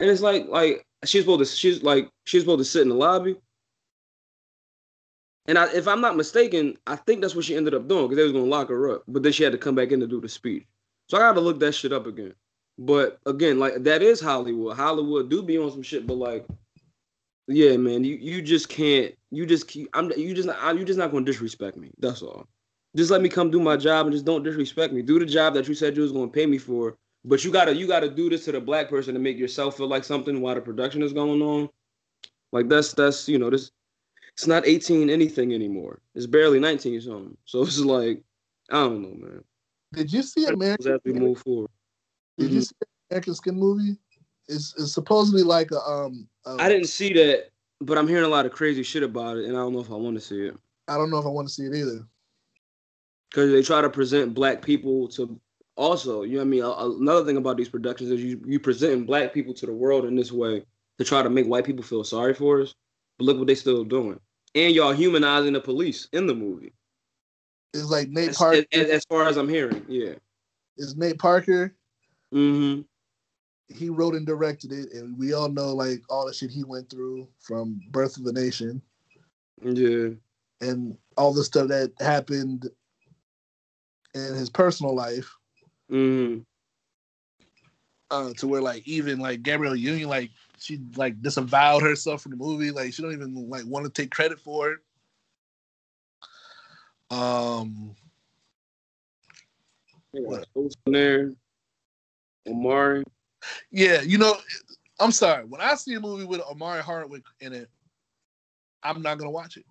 And 0.00 0.08
it's 0.08 0.22
like 0.22 0.48
like 0.48 0.86
she's 1.04 1.22
supposed 1.22 1.50
to 1.50 1.56
she's 1.56 1.82
like 1.82 2.08
she's 2.24 2.42
supposed 2.42 2.60
to 2.60 2.64
sit 2.64 2.82
in 2.82 2.88
the 2.88 2.94
lobby. 2.94 3.36
And 5.50 5.58
I, 5.58 5.66
if 5.74 5.88
I'm 5.88 6.00
not 6.00 6.16
mistaken, 6.16 6.78
I 6.86 6.94
think 6.94 7.20
that's 7.20 7.34
what 7.34 7.44
she 7.44 7.56
ended 7.56 7.74
up 7.74 7.88
doing 7.88 8.04
because 8.04 8.18
they 8.18 8.22
was 8.22 8.30
gonna 8.30 8.44
lock 8.44 8.68
her 8.68 8.94
up. 8.94 9.02
But 9.08 9.24
then 9.24 9.32
she 9.32 9.42
had 9.42 9.50
to 9.50 9.58
come 9.58 9.74
back 9.74 9.90
in 9.90 9.98
to 9.98 10.06
do 10.06 10.20
the 10.20 10.28
speech. 10.28 10.64
So 11.08 11.16
I 11.16 11.22
gotta 11.22 11.40
look 11.40 11.58
that 11.58 11.72
shit 11.72 11.92
up 11.92 12.06
again. 12.06 12.34
But 12.78 13.18
again, 13.26 13.58
like 13.58 13.82
that 13.82 14.00
is 14.00 14.20
Hollywood. 14.20 14.76
Hollywood 14.76 15.28
do 15.28 15.42
be 15.42 15.58
on 15.58 15.72
some 15.72 15.82
shit, 15.82 16.06
but 16.06 16.18
like, 16.18 16.46
yeah, 17.48 17.76
man, 17.76 18.04
you 18.04 18.14
you 18.14 18.42
just 18.42 18.68
can't. 18.68 19.12
You 19.32 19.44
just 19.44 19.66
keep. 19.66 19.88
I'm. 19.92 20.12
You 20.16 20.34
just. 20.34 20.48
I, 20.48 20.70
you 20.70 20.84
just 20.84 21.00
not 21.00 21.10
gonna 21.10 21.24
disrespect 21.24 21.76
me. 21.76 21.90
That's 21.98 22.22
all. 22.22 22.46
Just 22.96 23.10
let 23.10 23.20
me 23.20 23.28
come 23.28 23.50
do 23.50 23.58
my 23.58 23.76
job 23.76 24.06
and 24.06 24.14
just 24.14 24.24
don't 24.24 24.44
disrespect 24.44 24.94
me. 24.94 25.02
Do 25.02 25.18
the 25.18 25.26
job 25.26 25.54
that 25.54 25.66
you 25.66 25.74
said 25.74 25.96
you 25.96 26.02
was 26.02 26.12
gonna 26.12 26.28
pay 26.28 26.46
me 26.46 26.58
for. 26.58 26.96
But 27.24 27.44
you 27.44 27.50
gotta 27.50 27.74
you 27.74 27.88
gotta 27.88 28.08
do 28.08 28.30
this 28.30 28.44
to 28.44 28.52
the 28.52 28.60
black 28.60 28.88
person 28.88 29.14
to 29.14 29.20
make 29.20 29.36
yourself 29.36 29.78
feel 29.78 29.88
like 29.88 30.04
something 30.04 30.40
while 30.40 30.54
the 30.54 30.60
production 30.60 31.02
is 31.02 31.12
going 31.12 31.42
on. 31.42 31.68
Like 32.52 32.68
that's 32.68 32.92
that's 32.92 33.28
you 33.28 33.40
know 33.40 33.50
this. 33.50 33.72
It's 34.40 34.46
not 34.46 34.66
18 34.66 35.10
anything 35.10 35.52
anymore. 35.52 36.00
It's 36.14 36.24
barely 36.26 36.58
19 36.58 36.98
something. 37.02 37.36
So 37.44 37.60
it's 37.60 37.78
like 37.78 38.22
I 38.70 38.76
don't 38.84 39.02
know, 39.02 39.14
man. 39.14 39.44
Did 39.92 40.10
you 40.10 40.22
see 40.22 40.44
As 40.44 40.50
American? 40.52 40.98
we 41.04 41.12
move 41.12 41.40
forward. 41.40 41.68
Did 42.38 42.50
you 42.52 42.62
see 42.62 42.74
American 43.10 43.34
Skin 43.34 43.54
movie? 43.54 43.98
It's, 44.48 44.74
it's 44.78 44.94
supposedly 44.94 45.42
like 45.42 45.70
a 45.72 45.80
um. 45.80 46.26
a- 46.46 46.56
I 46.58 46.70
didn't 46.70 46.86
see 46.88 47.12
that, 47.12 47.50
but 47.82 47.98
I'm 47.98 48.08
hearing 48.08 48.24
a 48.24 48.28
lot 48.28 48.46
of 48.46 48.52
crazy 48.52 48.82
shit 48.82 49.02
about 49.02 49.36
it, 49.36 49.44
and 49.44 49.54
I 49.54 49.60
don't 49.60 49.74
know 49.74 49.80
if 49.80 49.90
I 49.90 49.94
want 49.96 50.14
to 50.16 50.22
see 50.22 50.40
it. 50.46 50.56
I 50.88 50.96
don't 50.96 51.10
know 51.10 51.18
if 51.18 51.26
I 51.26 51.28
want 51.28 51.46
to 51.46 51.52
see 51.52 51.64
it 51.66 51.74
either. 51.74 52.06
because 53.30 53.52
they 53.52 53.60
try 53.60 53.82
to 53.82 53.90
present 53.90 54.32
black 54.32 54.62
people 54.62 55.06
to 55.08 55.38
also 55.76 56.22
you 56.22 56.32
know 56.32 56.38
what 56.38 56.76
i 56.76 56.86
mean 56.88 56.98
another 57.02 57.24
thing 57.26 57.36
about 57.36 57.56
these 57.58 57.68
productions 57.68 58.10
is 58.10 58.22
you 58.22 58.40
you 58.46 58.58
presenting 58.58 59.04
black 59.04 59.32
people 59.34 59.54
to 59.54 59.66
the 59.66 59.72
world 59.72 60.04
in 60.04 60.16
this 60.16 60.32
way 60.32 60.62
to 60.98 61.04
try 61.04 61.22
to 61.22 61.30
make 61.30 61.46
white 61.46 61.64
people 61.64 61.82
feel 61.82 62.04
sorry 62.04 62.34
for 62.34 62.60
us 62.62 62.74
but 63.18 63.24
look 63.24 63.38
what 63.38 63.46
they 63.46 63.54
still 63.54 63.84
doing 63.84 64.18
and 64.54 64.74
y'all 64.74 64.92
humanizing 64.92 65.52
the 65.52 65.60
police 65.60 66.08
in 66.12 66.26
the 66.26 66.34
movie 66.34 66.72
It's 67.74 67.90
like 67.90 68.08
Nate 68.08 68.34
Parker. 68.34 68.64
as, 68.72 68.88
as 68.90 69.04
far 69.08 69.26
as 69.28 69.36
i'm 69.36 69.48
hearing 69.48 69.84
yeah 69.88 70.14
It's 70.76 70.94
Nate 70.96 71.18
Parker. 71.18 71.74
mm-hmm 72.34 72.82
He 73.74 73.88
wrote 73.88 74.14
and 74.14 74.26
directed 74.26 74.72
it, 74.72 74.92
and 74.92 75.16
we 75.18 75.32
all 75.32 75.48
know 75.48 75.74
like 75.74 76.02
all 76.08 76.26
the 76.26 76.32
shit 76.34 76.50
he 76.50 76.64
went 76.64 76.90
through 76.90 77.28
from 77.38 77.80
Birth 77.90 78.16
of 78.16 78.24
the 78.24 78.32
Nation 78.32 78.82
yeah 79.62 80.08
and 80.60 80.96
all 81.16 81.32
the 81.32 81.44
stuff 81.44 81.68
that 81.68 81.92
happened 82.00 82.68
in 84.14 84.34
his 84.34 84.50
personal 84.50 84.94
life. 84.94 85.30
mm-hmm 85.90 86.40
uh, 88.12 88.32
to 88.36 88.48
where 88.48 88.60
like 88.60 88.86
even 88.88 89.20
like 89.20 89.42
Gabrielle 89.42 89.76
Union 89.76 90.08
like 90.08 90.30
she 90.60 90.78
like 90.96 91.20
disavowed 91.22 91.82
herself 91.82 92.22
from 92.22 92.30
the 92.32 92.36
movie. 92.36 92.70
Like 92.70 92.92
she 92.92 93.02
don't 93.02 93.12
even 93.12 93.48
like 93.48 93.64
want 93.66 93.86
to 93.86 93.90
take 93.90 94.10
credit 94.10 94.38
for 94.38 94.72
it. 94.72 94.78
Um, 97.10 97.96
What? 100.12 100.46
there 100.86 101.32
Omari 102.46 103.02
yeah, 103.72 104.02
you 104.02 104.18
know, 104.18 104.36
I'm 105.00 105.12
sorry. 105.12 105.44
When 105.44 105.60
I 105.60 105.74
see 105.74 105.94
a 105.94 106.00
movie 106.00 106.24
with 106.24 106.40
Omari 106.40 106.82
Hardwick 106.82 107.24
in 107.40 107.52
it, 107.52 107.68
I'm 108.82 109.02
not 109.02 109.18
gonna 109.18 109.30
watch 109.30 109.56
it. 109.56 109.64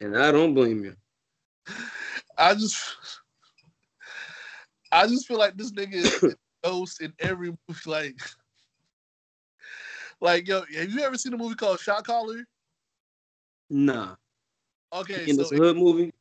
and 0.00 0.18
i 0.18 0.32
don't 0.32 0.54
blame 0.54 0.84
you 0.84 0.96
I 2.36 2.54
just, 2.54 2.96
I 4.90 5.06
just 5.06 5.26
feel 5.28 5.38
like 5.38 5.56
this 5.56 5.70
nigga 5.72 5.94
is 5.94 6.34
ghost 6.64 7.00
in 7.00 7.12
every 7.20 7.50
movie. 7.68 7.80
Like, 7.86 8.16
like 10.24 10.48
yo, 10.48 10.62
have 10.62 10.90
you 10.92 11.00
ever 11.02 11.18
seen 11.18 11.34
a 11.34 11.38
movie 11.38 11.56
called 11.56 11.80
Shot 11.80 12.06
Caller? 12.06 12.46
nah 13.70 14.16
Okay, 14.92 15.26
in 15.26 15.36
so 15.36 15.48
this 15.48 15.50
it- 15.50 15.64
hood 15.64 15.76
movie 15.76 16.12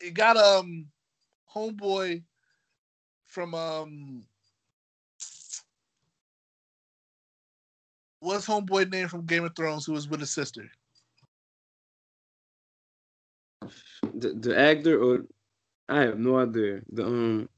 it 0.00 0.14
got 0.14 0.36
um 0.36 0.90
homeboy 1.54 2.24
from 3.26 3.54
um 3.54 4.26
what's 8.20 8.46
homeboy 8.46 8.90
name 8.90 9.08
from 9.08 9.26
Game 9.26 9.44
of 9.44 9.54
Thrones 9.56 9.86
who 9.86 9.92
was 9.92 10.08
with 10.08 10.20
his 10.20 10.30
sister? 10.30 10.70
the, 14.14 14.30
the 14.34 14.58
actor 14.58 14.98
or 15.02 15.24
i 15.88 16.00
have 16.02 16.18
no 16.18 16.38
idea 16.38 16.80
the 16.92 17.04
um 17.04 17.48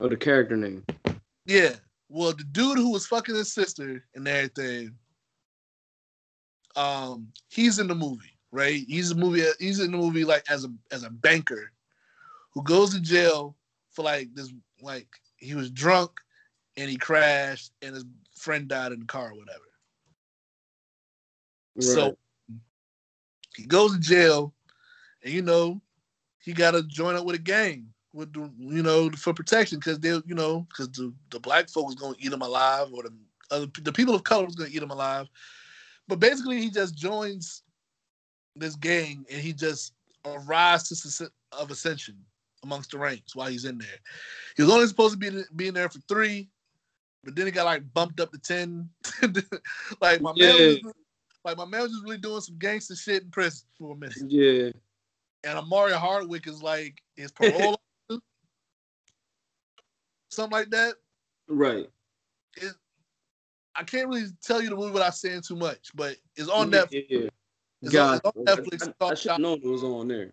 or 0.00 0.08
the 0.08 0.16
character 0.16 0.56
name 0.56 0.84
Yeah. 1.46 1.76
Well, 2.14 2.34
the 2.34 2.44
dude 2.44 2.76
who 2.76 2.90
was 2.90 3.06
fucking 3.06 3.34
his 3.34 3.54
sister 3.54 4.04
and 4.14 4.28
everything, 4.28 4.94
um, 6.76 7.28
he's 7.48 7.78
in 7.78 7.88
the 7.88 7.94
movie, 7.94 8.36
right? 8.50 8.84
He's 8.86 9.12
a 9.12 9.14
movie. 9.14 9.42
He's 9.58 9.80
in 9.80 9.92
the 9.92 9.96
movie 9.96 10.26
like 10.26 10.44
as 10.50 10.66
a 10.66 10.72
as 10.90 11.04
a 11.04 11.10
banker 11.10 11.72
who 12.50 12.62
goes 12.64 12.92
to 12.92 13.00
jail 13.00 13.56
for 13.92 14.02
like 14.02 14.28
this, 14.34 14.52
like 14.82 15.08
he 15.36 15.54
was 15.54 15.70
drunk 15.70 16.10
and 16.76 16.90
he 16.90 16.98
crashed 16.98 17.72
and 17.80 17.94
his 17.94 18.04
friend 18.36 18.68
died 18.68 18.92
in 18.92 19.00
the 19.00 19.06
car 19.06 19.30
or 19.30 19.34
whatever. 19.34 19.64
So 21.80 22.18
he 23.56 23.64
goes 23.64 23.94
to 23.94 23.98
jail, 23.98 24.52
and 25.24 25.32
you 25.32 25.40
know, 25.40 25.80
he 26.40 26.52
got 26.52 26.72
to 26.72 26.82
join 26.82 27.16
up 27.16 27.24
with 27.24 27.36
a 27.36 27.42
gang 27.42 27.91
with 28.12 28.32
the, 28.32 28.50
you 28.58 28.82
know 28.82 29.10
for 29.10 29.32
protection 29.32 29.78
because 29.78 29.98
they 29.98 30.10
you 30.10 30.34
know 30.34 30.66
because 30.68 30.88
the, 30.90 31.12
the 31.30 31.40
black 31.40 31.68
folks 31.68 31.94
gonna 31.94 32.14
eat 32.18 32.32
him 32.32 32.42
alive 32.42 32.88
or 32.92 33.04
the 33.04 33.12
other 33.50 33.66
the 33.82 33.92
people 33.92 34.14
of 34.14 34.24
color 34.24 34.46
is 34.46 34.54
gonna 34.54 34.70
eat 34.72 34.82
him 34.82 34.90
alive. 34.90 35.28
But 36.08 36.20
basically, 36.20 36.60
he 36.60 36.70
just 36.70 36.96
joins 36.96 37.62
this 38.56 38.74
gang 38.74 39.24
and 39.30 39.40
he 39.40 39.52
just 39.52 39.94
arrives 40.24 40.88
to 40.88 41.30
of 41.52 41.70
ascension 41.70 42.16
amongst 42.62 42.90
the 42.90 42.98
ranks 42.98 43.34
while 43.34 43.48
he's 43.48 43.64
in 43.64 43.78
there. 43.78 43.88
He 44.56 44.62
was 44.62 44.72
only 44.72 44.86
supposed 44.86 45.14
to 45.14 45.18
be 45.18 45.42
being 45.56 45.74
there 45.74 45.88
for 45.88 46.00
three, 46.08 46.48
but 47.24 47.34
then 47.34 47.46
he 47.46 47.52
got 47.52 47.64
like 47.64 47.82
bumped 47.92 48.20
up 48.20 48.32
to 48.32 48.38
ten. 48.38 48.88
like 50.00 50.20
my 50.20 50.32
man, 50.32 50.54
was, 50.54 50.78
like 51.44 51.56
my 51.56 51.64
man 51.64 51.82
was 51.82 51.92
just 51.92 52.04
really 52.04 52.18
doing 52.18 52.40
some 52.40 52.58
gangster 52.58 52.96
shit 52.96 53.22
in 53.22 53.30
prison 53.30 53.66
for 53.78 53.92
a 53.92 53.96
minute. 53.96 54.16
yeah 54.28 54.70
And 55.44 55.58
Omari 55.58 55.92
Hardwick 55.92 56.46
is 56.46 56.62
like 56.62 57.02
his 57.16 57.32
parole, 57.32 57.80
something 60.32 60.58
like 60.58 60.70
that. 60.70 60.94
right 61.48 61.86
It, 62.56 62.72
I 63.74 63.84
can't 63.84 64.08
really 64.08 64.26
tell 64.42 64.60
you 64.60 64.68
the 64.68 64.76
movie 64.76 64.92
without 64.92 65.14
saying 65.14 65.42
too 65.42 65.56
much, 65.56 65.90
but 65.94 66.16
it's 66.36 66.48
on 66.48 66.70
yeah, 66.70 66.82
Netflix. 66.82 67.06
yeah. 67.08 67.28
It's 67.82 67.92
God, 67.92 68.20
on, 68.24 68.32
it's 68.36 68.52
on 68.52 68.64
Netflix. 68.64 68.94
I, 69.00 69.06
I, 69.06 69.14
should 69.14 69.40
known 69.40 69.58
it 69.58 69.66
was 69.66 69.82
on 69.82 70.08
there. 70.08 70.32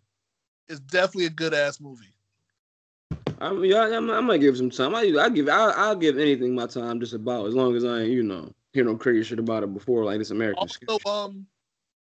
It's 0.68 0.80
definitely 0.80 1.26
a 1.26 1.32
good 1.32 1.54
ass 1.54 1.80
movie. 1.80 2.14
I 3.42 3.54
mean, 3.54 3.74
I, 3.74 3.88
I, 3.88 3.98
I 3.98 4.20
might 4.20 4.42
give 4.42 4.58
some 4.58 4.70
time. 4.70 4.94
I, 4.94 5.02
I 5.20 5.30
give, 5.30 5.48
I, 5.48 5.72
I'll 5.72 5.96
give 5.96 6.18
anything 6.18 6.54
my 6.54 6.68
time 6.68 7.00
just 7.00 7.14
about 7.14 7.48
as 7.48 7.56
long 7.56 7.76
as 7.76 7.86
I 7.86 8.02
ain't, 8.02 8.12
you 8.12 8.24
know, 8.24 8.52
hear 8.74 8.84
no 8.84 8.96
crazy 8.96 9.24
shit 9.24 9.40
about 9.40 9.64
it 9.64 9.74
before, 9.74 10.04
like 10.04 10.20
this 10.20 10.32
American 10.32 10.60
Also, 10.60 10.74
skit. 10.74 11.06
um, 11.06 11.46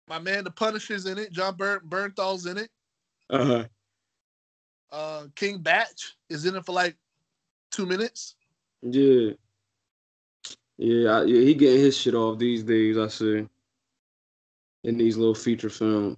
my 0.09 0.19
man, 0.19 0.45
the 0.45 0.51
Punisher's 0.51 1.07
in 1.07 1.19
it. 1.19 1.33
John 1.33 1.57
Burn 1.57 1.81
Bernthal's 1.89 2.47
in 2.47 2.59
it. 2.59 2.71
Uh 3.31 3.45
huh. 3.45 3.65
Uh, 4.91 5.25
King 5.37 5.59
Bach 5.59 5.89
is 6.29 6.45
in 6.45 6.57
it 6.57 6.67
for 6.67 6.73
like 6.73 6.97
two 7.73 7.87
minutes. 7.87 8.37
Yeah. 8.83 9.33
Yeah, 10.79 11.11
I, 11.11 11.25
yeah, 11.25 11.41
he 11.41 11.55
getting 11.55 11.81
his 11.81 11.97
shit 11.97 12.15
off 12.15 12.39
these 12.39 12.63
days. 12.63 12.97
I 12.99 13.09
see. 13.09 13.49
In 14.85 14.97
these 14.97 15.17
little 15.17 15.35
feature 15.35 15.71
films. 15.71 16.17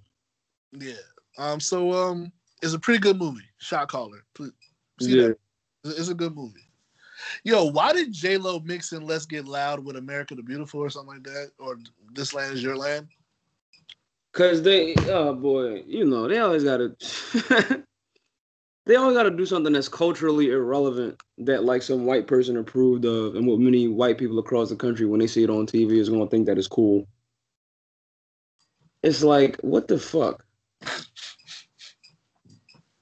Yeah. 0.71 0.93
Um. 1.37 1.59
So 1.59 1.91
um, 1.91 2.31
it's 2.61 2.73
a 2.73 2.79
pretty 2.79 2.99
good 2.99 3.17
movie. 3.17 3.45
Shot 3.57 3.87
caller. 3.89 4.25
Please. 4.33 4.51
See 5.01 5.17
Yeah. 5.17 5.27
that? 5.27 5.39
It's 5.83 5.99
it's 5.99 6.09
a 6.09 6.15
good 6.15 6.35
movie. 6.35 6.61
Yo, 7.43 7.65
why 7.65 7.93
did 7.93 8.11
J 8.11 8.37
Lo 8.37 8.59
mix 8.59 8.91
in 8.91 9.05
"Let's 9.05 9.25
Get 9.25 9.45
Loud" 9.47 9.83
with 9.85 9.97
"America 9.97 10.35
the 10.35 10.43
Beautiful" 10.43 10.79
or 10.79 10.89
something 10.89 11.15
like 11.15 11.23
that, 11.23 11.51
or 11.59 11.77
"This 12.13 12.33
Land 12.33 12.55
Is 12.55 12.63
Your 12.63 12.75
Land"? 12.75 13.07
Cause 14.33 14.61
they, 14.61 14.95
oh 15.07 15.33
boy, 15.33 15.83
you 15.87 16.05
know, 16.05 16.27
they 16.27 16.39
always 16.39 16.65
gotta, 16.65 16.93
they 18.85 18.95
always 18.95 19.17
gotta 19.17 19.31
do 19.31 19.45
something 19.45 19.73
that's 19.73 19.89
culturally 19.89 20.51
irrelevant 20.51 21.19
that 21.39 21.63
like 21.63 21.81
some 21.81 22.05
white 22.05 22.27
person 22.27 22.57
approved 22.57 23.05
of, 23.05 23.35
and 23.35 23.47
what 23.47 23.59
many 23.59 23.87
white 23.87 24.17
people 24.17 24.39
across 24.39 24.69
the 24.69 24.75
country, 24.75 25.05
when 25.05 25.19
they 25.19 25.27
see 25.27 25.43
it 25.43 25.49
on 25.49 25.65
TV, 25.65 25.93
is 25.93 26.09
gonna 26.09 26.27
think 26.27 26.45
that 26.45 26.57
it's 26.57 26.67
cool. 26.67 27.07
It's 29.01 29.23
like, 29.23 29.57
what 29.61 29.87
the 29.87 29.99
fuck? 29.99 30.45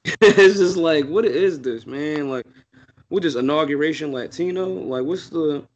it's 0.05 0.57
just 0.57 0.77
like, 0.77 1.05
what 1.07 1.25
is 1.25 1.59
this, 1.61 1.85
man? 1.85 2.29
Like, 2.29 2.45
what 3.09 3.25
is 3.25 3.35
inauguration 3.35 4.11
Latino? 4.11 4.67
Like, 4.67 5.03
what's 5.03 5.29
the 5.29 5.67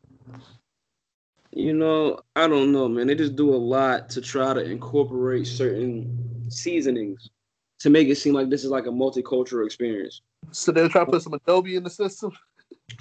you 1.51 1.73
know, 1.73 2.19
I 2.35 2.47
don't 2.47 2.71
know, 2.71 2.87
man. 2.87 3.07
They 3.07 3.15
just 3.15 3.35
do 3.35 3.53
a 3.53 3.57
lot 3.57 4.09
to 4.11 4.21
try 4.21 4.53
to 4.53 4.63
incorporate 4.63 5.47
certain 5.47 6.45
seasonings 6.49 7.31
to 7.79 7.89
make 7.89 8.07
it 8.07 8.15
seem 8.15 8.33
like 8.33 8.49
this 8.49 8.63
is 8.63 8.71
like 8.71 8.87
a 8.87 8.91
multicultural 8.91 9.65
experience. 9.65 10.21
So 10.51 10.71
they're 10.71 10.89
trying 10.89 11.05
to 11.05 11.11
put 11.11 11.21
some 11.21 11.33
Adobo 11.33 11.75
in 11.75 11.83
the 11.83 11.89
system. 11.89 12.31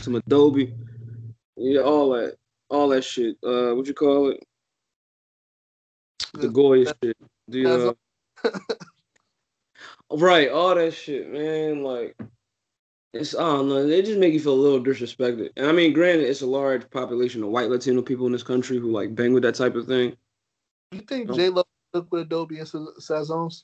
Some 0.01 0.21
Adobo, 0.21 0.73
yeah, 1.57 1.81
all 1.81 2.11
that, 2.11 2.37
all 2.69 2.89
that 2.89 3.05
shit. 3.05 3.37
Uh, 3.43 3.75
what 3.75 3.87
you 3.87 3.95
call 3.95 4.31
it? 4.31 4.45
The 6.35 6.49
Goya 6.49 6.93
shit. 7.03 7.17
The 7.49 7.95
uh, 8.45 8.51
right, 10.11 10.51
all 10.51 10.75
that 10.75 10.93
shit, 10.93 11.31
man. 11.33 11.83
Like, 11.83 12.17
it's 13.15 13.35
I 13.35 13.41
don't 13.41 13.69
know. 13.69 13.87
They 13.87 14.03
just 14.03 14.19
make 14.19 14.35
you 14.35 14.41
feel 14.41 14.53
a 14.53 14.55
little 14.55 14.83
disrespected. 14.83 15.51
And 15.57 15.67
I 15.67 15.73
mean, 15.73 15.93
granted, 15.93 16.29
it's 16.29 16.43
a 16.43 16.47
large 16.47 16.91
population 16.91 17.43
of 17.43 17.51
white 17.51 17.71
Latino 17.71 18.03
people 18.03 18.27
in 18.27 18.33
this 18.33 18.43
country 18.43 18.79
who 18.79 18.91
like 18.91 19.15
bang 19.15 19.33
with 19.33 19.45
that 19.45 19.55
type 19.55 19.77
of 19.77 19.87
thing. 19.87 20.17
You 20.93 21.01
think 21.01 21.29
No. 21.29 21.35
J 21.35 21.49
Lo 21.49 21.65
look 21.95 22.13
with 22.13 22.29
Adobo 22.29 22.59
and 22.59 22.69
Sa- 22.69 23.15
Sazons? 23.25 23.63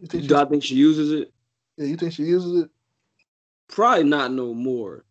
You 0.00 0.06
think 0.06 0.22
she, 0.24 0.28
Do 0.28 0.36
I 0.36 0.44
think 0.44 0.62
she 0.62 0.74
uses 0.74 1.12
it? 1.12 1.32
yeah, 1.76 1.86
you 1.86 1.96
think 1.96 2.12
she 2.12 2.24
uses 2.24 2.62
it? 2.64 2.70
Probably 3.68 4.04
not 4.04 4.32
no 4.32 4.54
more. 4.54 5.04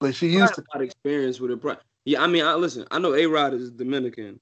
But 0.00 0.14
she 0.14 0.28
Used 0.28 0.54
to. 0.54 0.64
lot 0.72 0.76
of 0.76 0.82
experience 0.82 1.38
with 1.40 1.52
it. 1.52 1.78
Yeah, 2.04 2.22
I 2.22 2.26
mean, 2.26 2.44
I 2.44 2.54
listen. 2.54 2.86
I 2.90 2.98
know 2.98 3.14
A 3.14 3.26
Rod 3.26 3.54
is 3.54 3.70
Dominican, 3.70 4.40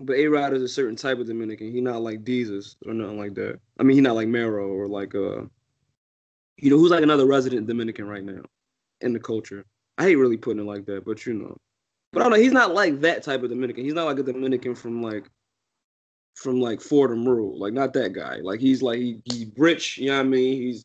but 0.00 0.16
A 0.16 0.26
Rod 0.26 0.52
is 0.52 0.62
a 0.62 0.68
certain 0.68 0.96
type 0.96 1.18
of 1.18 1.26
Dominican. 1.26 1.70
He 1.70 1.80
not 1.80 2.02
like 2.02 2.24
Jesus 2.24 2.76
or 2.84 2.92
nothing 2.92 3.18
like 3.18 3.34
that. 3.34 3.60
I 3.78 3.84
mean, 3.84 3.94
he 3.96 4.00
not 4.00 4.16
like 4.16 4.26
Mero 4.26 4.68
or 4.68 4.88
like 4.88 5.14
uh, 5.14 5.42
you 6.56 6.70
know, 6.70 6.78
who's 6.78 6.90
like 6.90 7.02
another 7.04 7.26
resident 7.26 7.66
Dominican 7.66 8.06
right 8.08 8.24
now 8.24 8.42
in 9.00 9.12
the 9.12 9.20
culture. 9.20 9.64
I 9.98 10.04
hate 10.04 10.16
really 10.16 10.36
putting 10.36 10.60
it 10.62 10.66
like 10.66 10.86
that, 10.86 11.04
but 11.04 11.24
you 11.26 11.34
know, 11.34 11.56
but 12.12 12.20
I 12.20 12.24
don't 12.24 12.32
know. 12.32 12.42
He's 12.42 12.52
not 12.52 12.74
like 12.74 13.00
that 13.00 13.22
type 13.22 13.42
of 13.42 13.50
Dominican. 13.50 13.84
He's 13.84 13.94
not 13.94 14.06
like 14.06 14.18
a 14.18 14.22
Dominican 14.24 14.74
from 14.74 15.02
like 15.02 15.30
from 16.34 16.60
like 16.60 16.80
Fordham 16.80 17.28
Road, 17.28 17.56
like 17.56 17.72
not 17.72 17.92
that 17.94 18.12
guy. 18.12 18.36
Like 18.36 18.60
he's 18.60 18.82
like 18.82 18.98
he, 18.98 19.20
he's 19.24 19.46
rich. 19.56 19.98
You 19.98 20.08
know 20.08 20.16
what 20.16 20.26
I 20.26 20.28
mean? 20.28 20.62
He's 20.62 20.84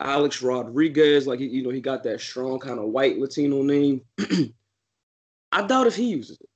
Alex 0.00 0.42
Rodriguez, 0.42 1.26
like 1.26 1.40
he, 1.40 1.46
you 1.46 1.62
know, 1.62 1.70
he 1.70 1.80
got 1.80 2.02
that 2.04 2.20
strong 2.20 2.58
kind 2.58 2.78
of 2.78 2.86
white 2.86 3.18
Latino 3.18 3.62
name. 3.62 4.02
I 5.52 5.66
doubt 5.66 5.86
if 5.86 5.96
he 5.96 6.04
uses 6.04 6.38
it. 6.40 6.48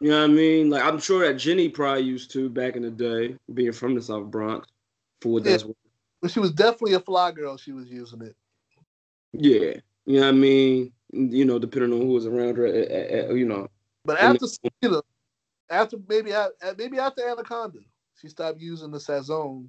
You 0.00 0.10
know 0.10 0.20
what 0.22 0.30
I 0.30 0.32
mean? 0.32 0.70
Like 0.70 0.82
I'm 0.82 0.98
sure 0.98 1.26
that 1.26 1.34
Jenny 1.34 1.68
probably 1.68 2.02
used 2.02 2.32
to 2.32 2.48
back 2.48 2.74
in 2.74 2.82
the 2.82 2.90
day, 2.90 3.36
being 3.54 3.72
from 3.72 3.94
the 3.94 4.02
South 4.02 4.30
Bronx. 4.30 4.68
For 5.20 5.34
what 5.34 5.44
that's 5.44 5.64
worth. 5.64 5.76
But 6.20 6.32
she 6.32 6.40
was 6.40 6.52
definitely 6.52 6.94
a 6.94 7.00
fly 7.00 7.30
girl. 7.30 7.56
She 7.56 7.72
was 7.72 7.88
using 7.88 8.22
it. 8.22 8.36
Yeah. 9.32 9.74
You 10.06 10.20
know 10.20 10.26
what 10.26 10.28
I 10.28 10.32
mean? 10.32 10.92
You 11.12 11.44
know, 11.44 11.58
depending 11.58 11.92
on 11.92 12.00
who 12.00 12.14
was 12.14 12.26
around 12.26 12.56
her, 12.56 12.66
eh, 12.66 12.86
eh, 12.88 13.32
you 13.32 13.44
know. 13.44 13.68
But 14.04 14.18
after 14.18 14.46
Selena, 14.46 15.02
after 15.72 15.96
maybe 16.08 16.32
maybe 16.76 16.98
after 16.98 17.26
Anaconda, 17.26 17.78
she 18.20 18.28
stopped 18.28 18.60
using 18.60 18.90
the 18.90 18.98
Sazon 18.98 19.66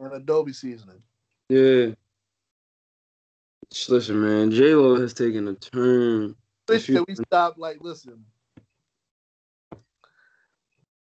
and 0.00 0.12
Adobo 0.12 0.54
seasoning. 0.54 1.02
Yeah. 1.48 1.88
Listen, 3.88 4.22
man. 4.22 4.50
J 4.50 4.74
Lo 4.74 4.98
has 4.98 5.12
taken 5.12 5.46
a 5.48 5.54
turn. 5.54 6.34
Wish 6.68 6.88
you- 6.88 6.94
that 6.94 7.06
we 7.06 7.14
stop. 7.14 7.58
Like, 7.58 7.78
listen. 7.80 8.24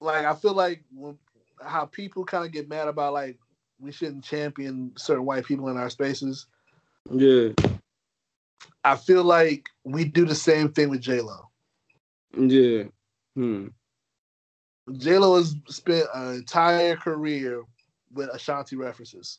Like, 0.00 0.24
I 0.24 0.34
feel 0.34 0.54
like 0.54 0.82
when, 0.92 1.18
how 1.62 1.84
people 1.84 2.24
kind 2.24 2.44
of 2.44 2.52
get 2.52 2.68
mad 2.68 2.88
about 2.88 3.12
like 3.12 3.38
we 3.78 3.92
shouldn't 3.92 4.24
champion 4.24 4.92
certain 4.96 5.24
white 5.24 5.44
people 5.44 5.68
in 5.68 5.76
our 5.76 5.90
spaces. 5.90 6.46
Yeah. 7.10 7.50
I 8.82 8.96
feel 8.96 9.24
like 9.24 9.68
we 9.84 10.04
do 10.04 10.24
the 10.24 10.34
same 10.34 10.72
thing 10.72 10.88
with 10.88 11.00
J 11.02 11.20
Lo. 11.20 11.48
Yeah. 12.36 12.84
Hmm. 13.34 13.68
J 14.96 15.18
Lo 15.18 15.36
has 15.36 15.54
spent 15.68 16.06
an 16.14 16.34
entire 16.34 16.96
career 16.96 17.62
with 18.12 18.28
Ashanti 18.34 18.76
references. 18.76 19.38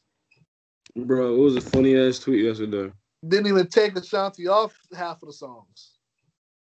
Bro, 0.96 1.36
it 1.36 1.40
was 1.40 1.56
a 1.56 1.62
funny 1.62 1.98
ass 1.98 2.20
tweet 2.20 2.46
yesterday. 2.46 2.92
Didn't 3.28 3.48
even 3.48 3.68
take 3.68 3.96
Ashanti 3.96 4.48
off 4.48 4.76
half 4.96 5.22
of 5.22 5.28
the 5.28 5.34
songs. 5.34 5.92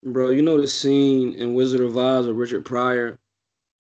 Bro, 0.03 0.31
you 0.31 0.41
know 0.41 0.59
the 0.59 0.67
scene 0.67 1.33
in 1.35 1.53
Wizard 1.53 1.81
of 1.81 1.97
Oz 1.97 2.25
where 2.25 2.33
Richard 2.33 2.65
Pryor 2.65 3.19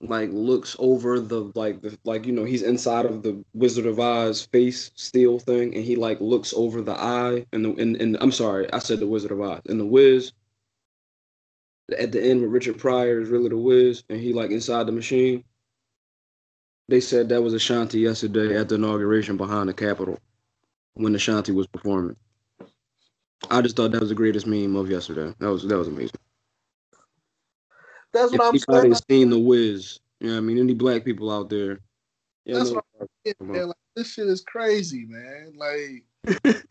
like 0.01 0.29
looks 0.31 0.75
over 0.79 1.19
the 1.19 1.51
like 1.55 1.81
the 1.81 1.97
like 2.05 2.25
you 2.25 2.31
know 2.31 2.45
he's 2.45 2.61
inside 2.61 3.05
of 3.05 3.21
the 3.21 3.43
Wizard 3.53 3.85
of 3.85 3.99
Oz 3.99 4.45
face 4.45 4.91
steel 4.95 5.39
thing 5.39 5.75
and 5.75 5.83
he 5.83 5.95
like 5.95 6.21
looks 6.21 6.53
over 6.55 6.81
the 6.81 6.93
eye 6.93 7.45
and 7.51 7.65
the 7.65 7.73
and, 7.75 7.97
and 7.97 8.17
I'm 8.21 8.31
sorry 8.31 8.71
I 8.71 8.79
said 8.79 8.99
the 8.99 9.07
Wizard 9.07 9.31
of 9.31 9.41
Oz 9.41 9.61
and 9.67 9.79
the 9.79 9.85
Wiz 9.85 10.31
at 11.93 12.11
the 12.11 12.21
end 12.23 12.41
with 12.41 12.51
Richard 12.51 12.77
Pryor 12.77 13.21
is 13.21 13.29
really 13.29 13.49
the 13.49 13.57
Wiz 13.57 14.03
and 14.09 14.19
he 14.19 14.33
like 14.33 14.51
inside 14.51 14.85
the 14.87 14.91
machine. 14.91 15.43
They 16.87 16.99
said 16.99 17.29
that 17.29 17.41
was 17.41 17.53
Ashanti 17.53 17.99
yesterday 17.99 18.57
at 18.57 18.69
the 18.69 18.75
inauguration 18.75 19.37
behind 19.37 19.69
the 19.69 19.73
Capitol 19.73 20.17
when 20.95 21.13
Ashanti 21.15 21.51
was 21.51 21.67
performing. 21.67 22.15
I 23.49 23.61
just 23.61 23.75
thought 23.75 23.91
that 23.91 24.01
was 24.01 24.09
the 24.09 24.15
greatest 24.15 24.47
meme 24.47 24.75
of 24.75 24.89
yesterday. 24.89 25.33
That 25.39 25.51
was 25.51 25.63
that 25.67 25.77
was 25.77 25.87
amazing. 25.87 26.15
That's 28.11 28.33
If 28.33 28.39
what 28.39 28.47
I'm 28.47 28.55
anybody 28.77 28.95
saying. 28.95 29.01
seen 29.09 29.29
the 29.29 29.39
Wiz, 29.39 29.99
you 30.19 30.27
know 30.27 30.33
what 30.33 30.37
I 30.39 30.41
mean? 30.41 30.57
Any 30.57 30.73
black 30.73 31.05
people 31.05 31.31
out 31.31 31.49
there? 31.49 31.79
Yeah, 32.45 32.57
That's 32.57 32.71
what 32.71 32.83
Man, 33.39 33.67
like, 33.67 33.75
this 33.95 34.13
shit 34.13 34.27
is 34.27 34.41
crazy, 34.41 35.05
man. 35.07 35.53
Like, 35.55 36.65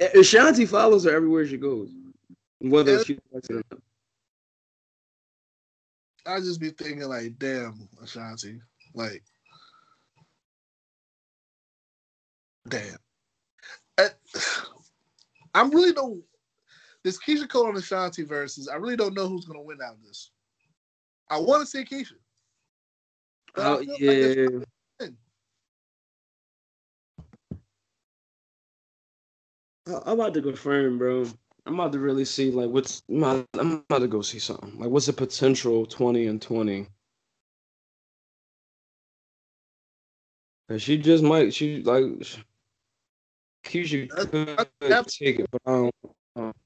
Ashanti 0.14 0.66
follows 0.66 1.04
her 1.04 1.10
everywhere 1.14 1.46
she 1.46 1.58
goes, 1.58 1.90
whether 2.60 2.96
Yeah. 2.96 3.02
she 3.04 3.18
likes 3.32 3.48
it 3.50 3.56
or 3.56 3.62
not. 3.70 3.80
I 6.26 6.40
just 6.40 6.60
be 6.60 6.70
thinking, 6.70 7.08
like, 7.08 7.38
damn, 7.38 7.88
Ashanti. 8.02 8.60
Like, 8.94 9.24
damn. 12.68 12.98
I, 13.98 14.08
I'm 15.54 15.70
really 15.70 15.92
don't. 15.92 16.22
This 17.04 17.18
Keyshia 17.18 17.48
Cole 17.48 17.68
and 17.68 17.78
Ashanti 17.78 18.24
versus, 18.24 18.68
I 18.68 18.76
really 18.76 18.96
don't 18.96 19.14
know 19.14 19.28
who's 19.28 19.44
gonna 19.46 19.62
win 19.62 19.82
out 19.82 19.94
of 19.94 20.02
this. 20.04 20.30
I 21.30 21.38
want 21.38 21.62
to 21.62 21.66
see 21.66 21.84
Keyshia. 21.84 22.12
Oh, 23.56 23.80
like 23.80 23.88
yeah. 23.98 24.58
I- 29.88 30.02
I'm 30.06 30.20
about 30.20 30.34
to 30.34 30.42
confirm, 30.42 30.98
bro. 30.98 31.26
I'm 31.64 31.74
about 31.74 31.92
to 31.92 31.98
really 32.00 32.24
see 32.24 32.50
like 32.50 32.70
what's. 32.70 33.02
I'm 33.08 33.22
about, 33.22 33.48
I'm 33.58 33.72
about 33.88 34.00
to 34.00 34.08
go 34.08 34.22
see 34.22 34.38
something. 34.38 34.78
Like, 34.78 34.90
what's 34.90 35.06
the 35.06 35.12
potential 35.12 35.86
twenty 35.86 36.26
and 36.26 36.42
twenty? 36.42 36.88
Cause 40.68 40.82
she 40.82 40.98
just 40.98 41.22
might. 41.22 41.54
She 41.54 41.82
like. 41.82 42.04
Keyshia 43.64 44.08
could 44.08 44.66
that's- 44.80 45.16
take 45.16 45.38
it, 45.38 45.46
but 45.52 45.60
I 45.66 45.90
don't. 46.34 46.56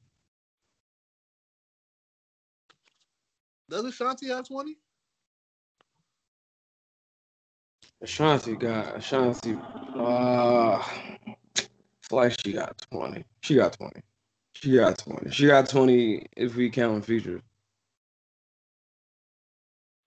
Does 3.68 3.84
Ashanti 3.84 4.28
have 4.28 4.46
20? 4.46 4.76
Ashanti 8.00 8.54
got 8.54 8.96
Ashanti. 8.96 9.58
Uh, 9.94 10.82
feel 10.82 11.68
like 12.12 12.36
she 12.40 12.52
got 12.52 12.78
twenty. 12.90 13.24
She 13.42 13.56
got 13.56 13.72
twenty. 13.72 14.02
She 14.62 14.76
got 14.76 14.96
twenty. 14.96 15.30
She 15.30 15.46
got 15.46 15.68
twenty 15.68 16.26
if 16.34 16.56
we 16.56 16.70
count 16.70 17.04
features. 17.04 17.42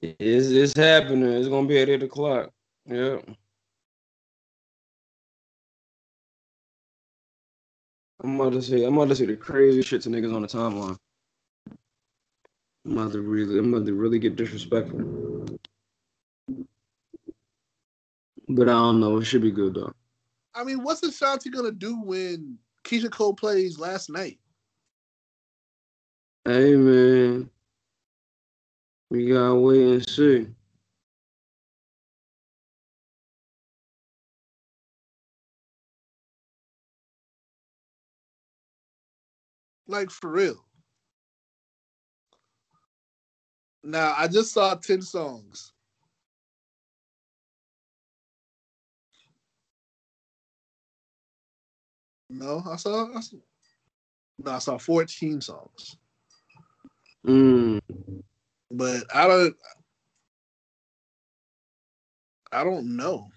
It's 0.01 0.47
it's 0.47 0.75
happening. 0.75 1.31
It's 1.31 1.47
gonna 1.47 1.67
be 1.67 1.79
at 1.79 1.89
eight 1.89 2.01
o'clock. 2.01 2.49
Yeah. 2.85 3.19
I'm 8.23 8.39
about 8.39 8.53
to 8.53 8.61
say 8.61 8.83
I'm 8.85 8.97
about 8.97 9.09
to 9.09 9.15
say 9.15 9.27
the 9.27 9.35
crazy 9.35 9.83
shit 9.83 10.01
to 10.03 10.09
niggas 10.09 10.33
on 10.33 10.41
the 10.41 10.47
timeline. 10.47 10.97
I'm 12.85 12.97
about 12.97 13.11
to 13.11 13.21
really 13.21 13.59
I'm 13.59 13.71
about 13.71 13.85
to 13.85 13.93
really 13.93 14.17
get 14.17 14.35
disrespectful. 14.35 15.45
But 18.47 18.67
I 18.67 18.71
don't 18.71 18.99
know. 18.99 19.17
It 19.17 19.25
should 19.25 19.43
be 19.43 19.51
good 19.51 19.75
though. 19.75 19.93
I 20.55 20.63
mean, 20.63 20.81
what's 20.81 21.03
Ashanti 21.03 21.51
gonna 21.51 21.71
do 21.71 22.01
when 22.01 22.57
Keyshia 22.83 23.11
Cole 23.11 23.33
plays 23.33 23.77
last 23.79 24.09
night? 24.09 24.39
Hey 26.45 26.75
man, 26.75 27.49
we 29.11 29.27
gotta 29.27 29.55
wait 29.55 29.81
and 29.81 30.09
see. 30.09 30.47
Like 39.87 40.09
for 40.09 40.31
real. 40.31 40.65
Now 43.83 44.13
I 44.17 44.27
just 44.27 44.53
saw 44.53 44.75
10 44.75 45.01
songs. 45.01 45.73
No, 52.29 52.63
I 52.69 52.75
saw, 52.75 53.15
I 53.15 53.21
saw 53.21 53.37
no, 54.39 54.51
I 54.51 54.59
saw 54.59 54.77
14 54.77 55.41
songs. 55.41 55.97
Mm. 57.27 57.79
But 58.71 59.03
I 59.13 59.27
don't 59.27 59.55
I 62.51 62.63
don't 62.63 62.95
know. 62.97 63.27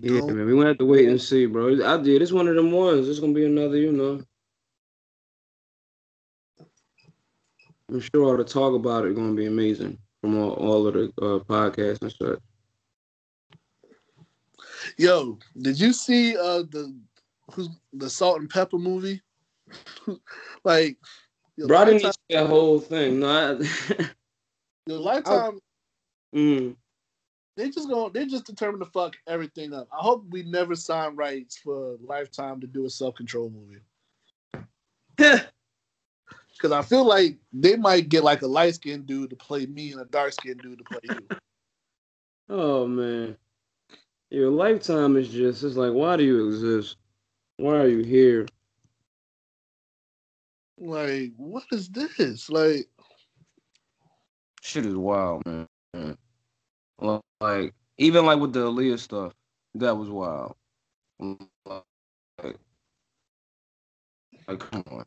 Yeah, 0.00 0.20
man, 0.20 0.46
we 0.46 0.52
gonna 0.52 0.68
have 0.68 0.78
to 0.78 0.86
wait 0.86 1.08
and 1.08 1.20
see, 1.20 1.46
bro. 1.46 1.68
I 1.84 1.96
did. 2.02 2.22
It's 2.22 2.32
one 2.32 2.48
of 2.48 2.56
them 2.56 2.72
ones. 2.72 3.08
It's 3.08 3.20
gonna 3.20 3.32
be 3.32 3.46
another, 3.46 3.76
you 3.78 3.92
know. 3.92 4.22
I'm 7.92 8.00
sure 8.00 8.24
all 8.24 8.36
the 8.38 8.44
talk 8.44 8.74
about 8.74 9.04
it 9.04 9.14
gonna 9.14 9.34
be 9.34 9.46
amazing 9.46 9.98
from 10.22 10.40
all, 10.40 10.52
all 10.52 10.86
of 10.86 10.94
the 10.94 11.12
uh, 11.20 11.40
podcasts 11.40 12.00
and 12.00 12.12
such. 12.12 12.38
Yo, 14.96 15.38
did 15.60 15.78
you 15.78 15.92
see 15.92 16.34
uh 16.36 16.62
the 16.70 16.98
who's 17.52 17.68
the 17.92 18.08
Salt-N-Pepa 18.08 18.80
movie? 18.80 19.20
like 20.64 20.96
your 21.56 21.68
Bro, 21.68 21.78
I 21.78 21.84
didn't 21.84 22.00
see 22.00 22.10
that 22.30 22.46
whole 22.46 22.80
thing. 22.80 23.20
No, 23.20 23.28
I, 23.28 24.06
your 24.86 24.98
lifetime 24.98 25.58
mm, 26.34 26.74
they 27.58 27.68
just 27.68 27.90
going 27.90 28.10
they 28.14 28.24
just 28.24 28.46
determined 28.46 28.82
to 28.82 28.90
fuck 28.90 29.16
everything 29.26 29.74
up. 29.74 29.88
I 29.92 30.02
hope 30.02 30.24
we 30.30 30.44
never 30.44 30.74
sign 30.74 31.14
rights 31.14 31.58
for 31.58 31.98
Lifetime 32.02 32.58
to 32.62 32.66
do 32.66 32.86
a 32.86 32.90
self 32.90 33.16
control 33.16 33.50
movie. 33.50 33.82
Cause 36.62 36.70
I 36.70 36.82
feel 36.82 37.04
like 37.04 37.38
they 37.52 37.74
might 37.74 38.08
get 38.08 38.22
like 38.22 38.42
a 38.42 38.46
light 38.46 38.76
skinned 38.76 39.06
dude 39.06 39.30
to 39.30 39.36
play 39.36 39.66
me 39.66 39.90
and 39.90 40.00
a 40.00 40.04
dark 40.04 40.32
skinned 40.32 40.62
dude 40.62 40.78
to 40.78 40.84
play 40.84 41.00
you. 41.02 41.36
oh 42.48 42.86
man, 42.86 43.36
your 44.30 44.48
lifetime 44.48 45.16
is 45.16 45.28
just. 45.28 45.64
It's 45.64 45.74
like, 45.74 45.92
why 45.92 46.16
do 46.16 46.22
you 46.22 46.46
exist? 46.46 46.98
Why 47.56 47.78
are 47.78 47.88
you 47.88 48.04
here? 48.04 48.46
like, 50.78 51.32
what 51.36 51.64
is 51.72 51.88
this? 51.88 52.48
Like, 52.48 52.86
Shit 54.62 54.86
is 54.86 54.96
wild, 54.96 55.42
man. 55.44 56.16
Like 57.40 57.74
even 57.98 58.24
like 58.24 58.38
with 58.38 58.52
the 58.52 58.60
Aaliyah 58.60 59.00
stuff, 59.00 59.32
that 59.74 59.96
was 59.96 60.08
wild. 60.08 60.54
Like, 61.18 62.56
like 64.46 64.58
come 64.60 64.84
on. 64.92 65.04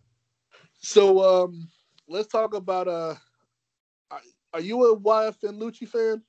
So 0.85 1.43
um, 1.43 1.67
let's 2.07 2.27
talk 2.27 2.53
about 2.53 2.87
uh, 2.87 3.15
are, 4.11 4.21
are 4.53 4.61
you 4.61 4.91
a 4.91 4.99
YFN 4.99 5.59
Lucci 5.59 5.87
fan? 5.87 6.21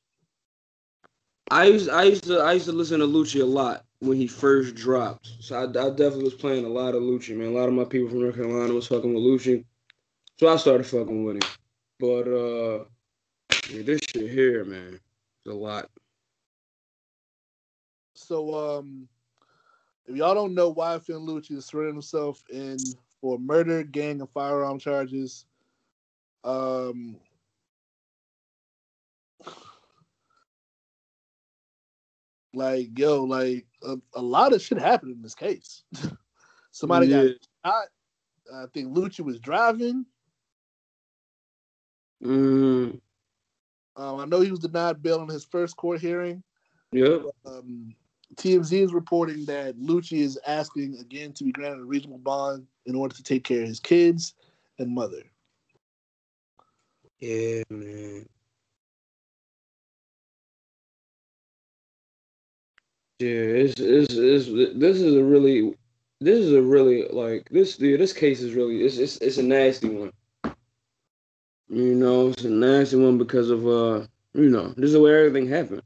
I 1.51 1.67
used 1.67 1.91
I 1.91 2.05
used 2.05 2.25
to 2.25 2.39
I 2.39 2.55
used 2.55 2.65
to 2.65 2.73
listen 2.73 3.01
to 3.01 3.07
Lucci 3.07 3.43
a 3.43 3.45
lot 3.45 3.85
when 4.01 4.17
he 4.17 4.27
first 4.27 4.75
dropped. 4.75 5.31
So 5.41 5.57
I, 5.57 5.65
I 5.65 5.91
definitely 5.91 6.25
was 6.25 6.35
playing 6.35 6.65
a 6.65 6.71
lot 6.71 6.95
of 6.95 7.03
Lucci, 7.03 7.37
man. 7.37 7.49
A 7.49 7.51
lot 7.51 7.69
of 7.69 7.75
my 7.75 7.85
people 7.85 8.09
from 8.09 8.23
North 8.23 8.35
Carolina 8.35 8.73
was 8.73 8.87
fucking 8.87 9.13
with 9.13 9.23
Lucci. 9.23 9.65
So 10.39 10.49
I 10.49 10.57
started 10.57 10.87
fucking 10.87 11.25
with 11.25 11.37
him. 11.37 11.51
But 12.01 12.27
uh 12.27 12.85
this 13.69 14.01
shit 14.09 14.31
here, 14.31 14.65
man, 14.65 14.95
it's 15.45 15.53
a 15.53 15.55
lot. 15.55 15.91
So 18.15 18.79
um, 18.79 19.07
if 20.07 20.17
y'all 20.17 20.35
don't 20.35 20.55
know, 20.55 20.75
YFN 20.75 21.29
Lucci 21.29 21.53
is 21.53 21.67
throwing 21.67 21.93
himself 21.93 22.43
in 22.51 22.79
for 23.27 23.41
murder, 23.41 23.83
gang, 23.83 24.21
and 24.21 24.31
firearm 24.31 24.79
charges. 24.79 25.47
Um, 26.45 27.17
like 32.55 32.97
yo, 32.97 33.25
like 33.25 33.67
a, 33.83 33.97
a 34.15 34.23
lot 34.23 34.53
of 34.53 34.63
shit 34.63 34.79
happened 34.79 35.17
in 35.17 35.23
this 35.23 35.35
case. 35.35 35.83
Somebody 36.71 37.09
Yeah. 37.09 37.25
got 37.65 37.73
shot. 37.73 37.85
I 38.55 38.67
think 38.73 38.97
Lucci 38.97 39.25
was 39.25 39.41
driving. 39.41 40.07
Mm, 42.23 43.01
Um, 43.97 44.21
I 44.21 44.25
know 44.27 44.41
he 44.41 44.53
was 44.53 44.61
denied 44.61 45.03
bail 45.03 45.21
in 45.23 45.29
his 45.29 45.45
first 45.45 45.77
court 45.77 46.01
hearing. 46.01 46.45
yep. 46.93 47.23
Um, 47.45 47.93
TMZ 48.37 48.73
is 48.73 48.93
reporting 48.93 49.45
that 49.47 49.79
Lucci 49.79 50.19
is 50.19 50.39
asking 50.47 50.99
again 50.99 51.33
to 51.33 51.45
be 51.45 51.53
granted 51.53 51.81
a 51.81 51.85
reasonable 51.85 52.19
bond 52.19 52.67
in 52.85 52.95
order 52.95 53.15
to 53.15 53.23
take 53.23 53.45
care 53.45 53.63
of 53.63 53.69
his 53.69 53.81
kids 53.81 54.35
and 54.79 54.95
mother. 54.95 55.23
Yeah, 57.19 57.63
man. 57.71 58.27
Yeah, 63.19 63.29
it's, 63.29 63.81
it's, 63.81 64.13
it's 64.13 64.79
this 64.79 65.01
is 65.01 65.15
a 65.15 65.25
really 65.25 65.75
this 66.21 66.39
is 66.39 66.53
a 66.53 66.61
really 66.61 67.09
like 67.09 67.49
this 67.51 67.77
dude, 67.79 67.99
this 67.99 68.13
case 68.13 68.43
is 68.43 68.53
really 68.53 68.83
it's 68.83 68.99
it's 68.99 69.17
it's 69.19 69.39
a 69.39 69.43
nasty 69.43 69.89
one. 69.89 70.13
You 71.69 71.95
know, 71.95 72.29
it's 72.29 72.45
a 72.45 72.51
nasty 72.51 72.97
one 72.97 73.17
because 73.17 73.49
of 73.49 73.67
uh 73.67 74.07
you 74.35 74.51
know, 74.51 74.75
this 74.77 74.91
is 74.91 74.99
where 74.99 75.25
everything 75.25 75.49
happened. 75.49 75.83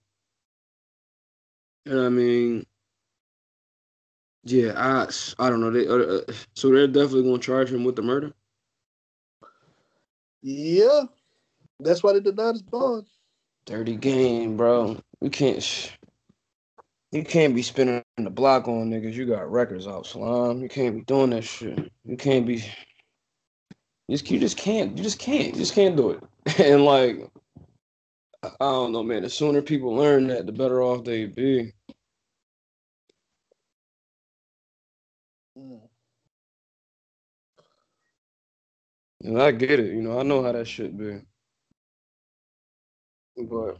And 1.86 2.00
I 2.00 2.08
mean 2.08 2.66
yeah, 4.44 4.72
I 4.76 5.08
I 5.38 5.50
don't 5.50 5.60
know. 5.60 5.70
They, 5.70 5.86
uh, 5.86 6.18
uh, 6.18 6.32
so 6.54 6.70
they're 6.70 6.86
definitely 6.86 7.24
gonna 7.24 7.38
charge 7.38 7.72
him 7.72 7.84
with 7.84 7.96
the 7.96 8.02
murder. 8.02 8.32
Yeah, 10.42 11.04
that's 11.78 12.02
why 12.02 12.14
they 12.14 12.20
denied 12.20 12.52
his 12.52 12.62
bond. 12.62 13.06
Dirty 13.66 13.96
game, 13.96 14.56
bro. 14.56 14.96
You 15.20 15.30
can't. 15.30 15.92
You 17.12 17.24
can't 17.24 17.54
be 17.54 17.62
spinning 17.62 18.02
the 18.16 18.30
block 18.30 18.68
on 18.68 18.90
niggas. 18.90 19.12
You 19.12 19.26
got 19.26 19.50
records 19.50 19.86
out, 19.86 20.06
slime. 20.06 20.62
You 20.62 20.68
can't 20.68 20.94
be 20.94 21.02
doing 21.02 21.30
that 21.30 21.42
shit. 21.44 21.92
You 22.04 22.16
can't 22.16 22.46
be. 22.46 22.64
You 24.08 24.16
just, 24.16 24.30
you 24.30 24.38
just 24.38 24.56
can't. 24.56 24.96
You 24.96 25.02
just 25.02 25.18
can't. 25.18 25.48
You 25.48 25.60
just 25.60 25.74
can't 25.74 25.96
do 25.96 26.10
it. 26.10 26.22
And 26.58 26.84
like, 26.84 27.28
I 28.42 28.50
don't 28.60 28.92
know, 28.92 29.02
man. 29.02 29.22
The 29.22 29.30
sooner 29.30 29.62
people 29.62 29.94
learn 29.94 30.28
that, 30.28 30.46
the 30.46 30.52
better 30.52 30.82
off 30.82 31.04
they 31.04 31.26
be. 31.26 31.72
Mm. 35.58 35.80
And 39.22 39.42
I 39.42 39.52
get 39.52 39.80
it. 39.80 39.92
You 39.94 40.02
know, 40.02 40.18
I 40.18 40.22
know 40.22 40.42
how 40.42 40.52
that 40.52 40.66
should 40.68 40.98
be. 40.98 41.20
But 43.36 43.78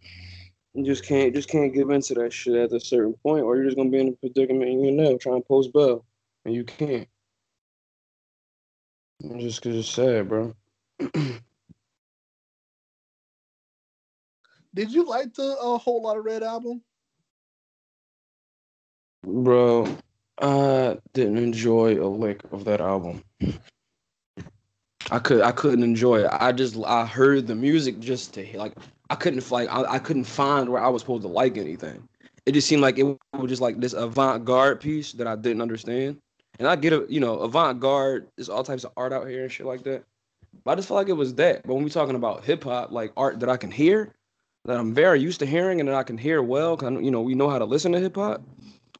you 0.74 0.85
just 0.85 1.05
can't 1.05 1.35
just 1.35 1.49
can't 1.49 1.74
give 1.74 1.91
into 1.91 2.15
that 2.15 2.32
shit 2.32 2.55
at 2.57 2.73
a 2.73 2.81
certain 2.81 3.15
point, 3.23 3.45
or 3.45 3.57
you're 3.57 3.66
just 3.66 3.77
gonna 3.77 3.91
be 3.91 4.01
in 4.01 4.09
a 4.09 4.12
predicament 4.12 4.73
you're 4.73 4.89
in 4.89 4.97
now 4.97 5.19
trying 5.20 5.43
to 5.43 5.47
post 5.49 5.73
bail, 5.73 6.05
and 6.45 6.55
you 6.55 6.65
can't. 6.65 7.09
And 9.23 9.41
Just 9.41 9.66
it's 9.66 9.89
sad, 9.89 10.28
bro. 10.28 10.55
Did 14.74 14.92
you 14.92 15.06
like 15.06 15.34
the 15.34 15.56
uh, 15.60 15.78
Whole 15.78 16.02
Lotta 16.02 16.20
Red 16.20 16.42
album? 16.42 16.82
bro, 19.22 19.86
I 20.40 20.98
didn't 21.12 21.38
enjoy 21.38 22.02
a 22.02 22.06
lick 22.06 22.42
of 22.52 22.64
that 22.64 22.80
album. 22.80 23.22
I 25.10 25.18
could 25.18 25.42
I 25.42 25.52
couldn't 25.52 25.82
enjoy 25.82 26.24
it. 26.24 26.30
I 26.32 26.52
just 26.52 26.76
I 26.86 27.05
heard 27.05 27.47
the 27.47 27.55
music 27.55 27.98
just 28.01 28.34
to 28.34 28.59
like 28.59 28.74
I 29.10 29.16
couldn't 29.16 29.51
like 29.51 29.68
I, 29.70 29.82
I 29.82 29.98
couldn't 29.98 30.24
find 30.24 30.68
where 30.68 30.82
I 30.82 30.88
was 30.88 31.02
supposed 31.02 31.22
to 31.22 31.28
like 31.28 31.56
anything. 31.56 32.09
It 32.47 32.52
just 32.52 32.68
seemed 32.68 32.82
like 32.82 32.98
it 32.98 33.05
was 33.05 33.48
just 33.48 33.60
like 33.60 33.80
this 33.80 33.92
avant-garde 33.92 34.80
piece 34.80 35.12
that 35.12 35.26
I 35.26 35.36
didn't 35.36 35.62
understand. 35.62 36.18
And 36.59 36.68
I 36.68 36.76
get 36.76 36.92
a 36.92 37.06
you 37.09 37.20
know, 37.20 37.38
avant-garde, 37.40 38.28
there's 38.36 38.48
all 38.48 38.64
types 38.64 38.84
of 38.84 38.92
art 38.97 39.12
out 39.12 39.28
here 39.28 39.42
and 39.42 39.52
shit 39.52 39.66
like 39.66 39.82
that. 39.84 40.05
But 40.64 40.72
I 40.72 40.74
just 40.76 40.88
felt 40.88 40.98
like 40.98 41.09
it 41.09 41.14
was 41.14 41.34
that. 41.34 41.66
But 41.66 41.74
when 41.74 41.84
we 41.84 41.90
talking 41.90 42.16
about 42.16 42.44
hip 42.44 42.64
hop, 42.64 42.92
like 42.92 43.12
art 43.16 43.40
that 43.40 43.48
I 43.48 43.56
can 43.56 43.70
hear, 43.70 44.12
that 44.65 44.78
I'm 44.78 44.95
very 44.95 45.20
used 45.20 45.41
to 45.41 45.47
hearing 45.47 45.81
and 45.81 45.89
that 45.89 45.97
I 45.97 46.03
can 46.03 46.19
hear 46.19 46.43
well, 46.43 46.77
cause 46.77 46.93
you 47.01 47.11
know 47.11 47.23
we 47.23 47.35
know 47.35 47.49
how 47.49 47.59
to 47.59 47.65
listen 47.65 47.93
to 47.93 48.01
hip 48.01 48.16
hop, 48.16 48.43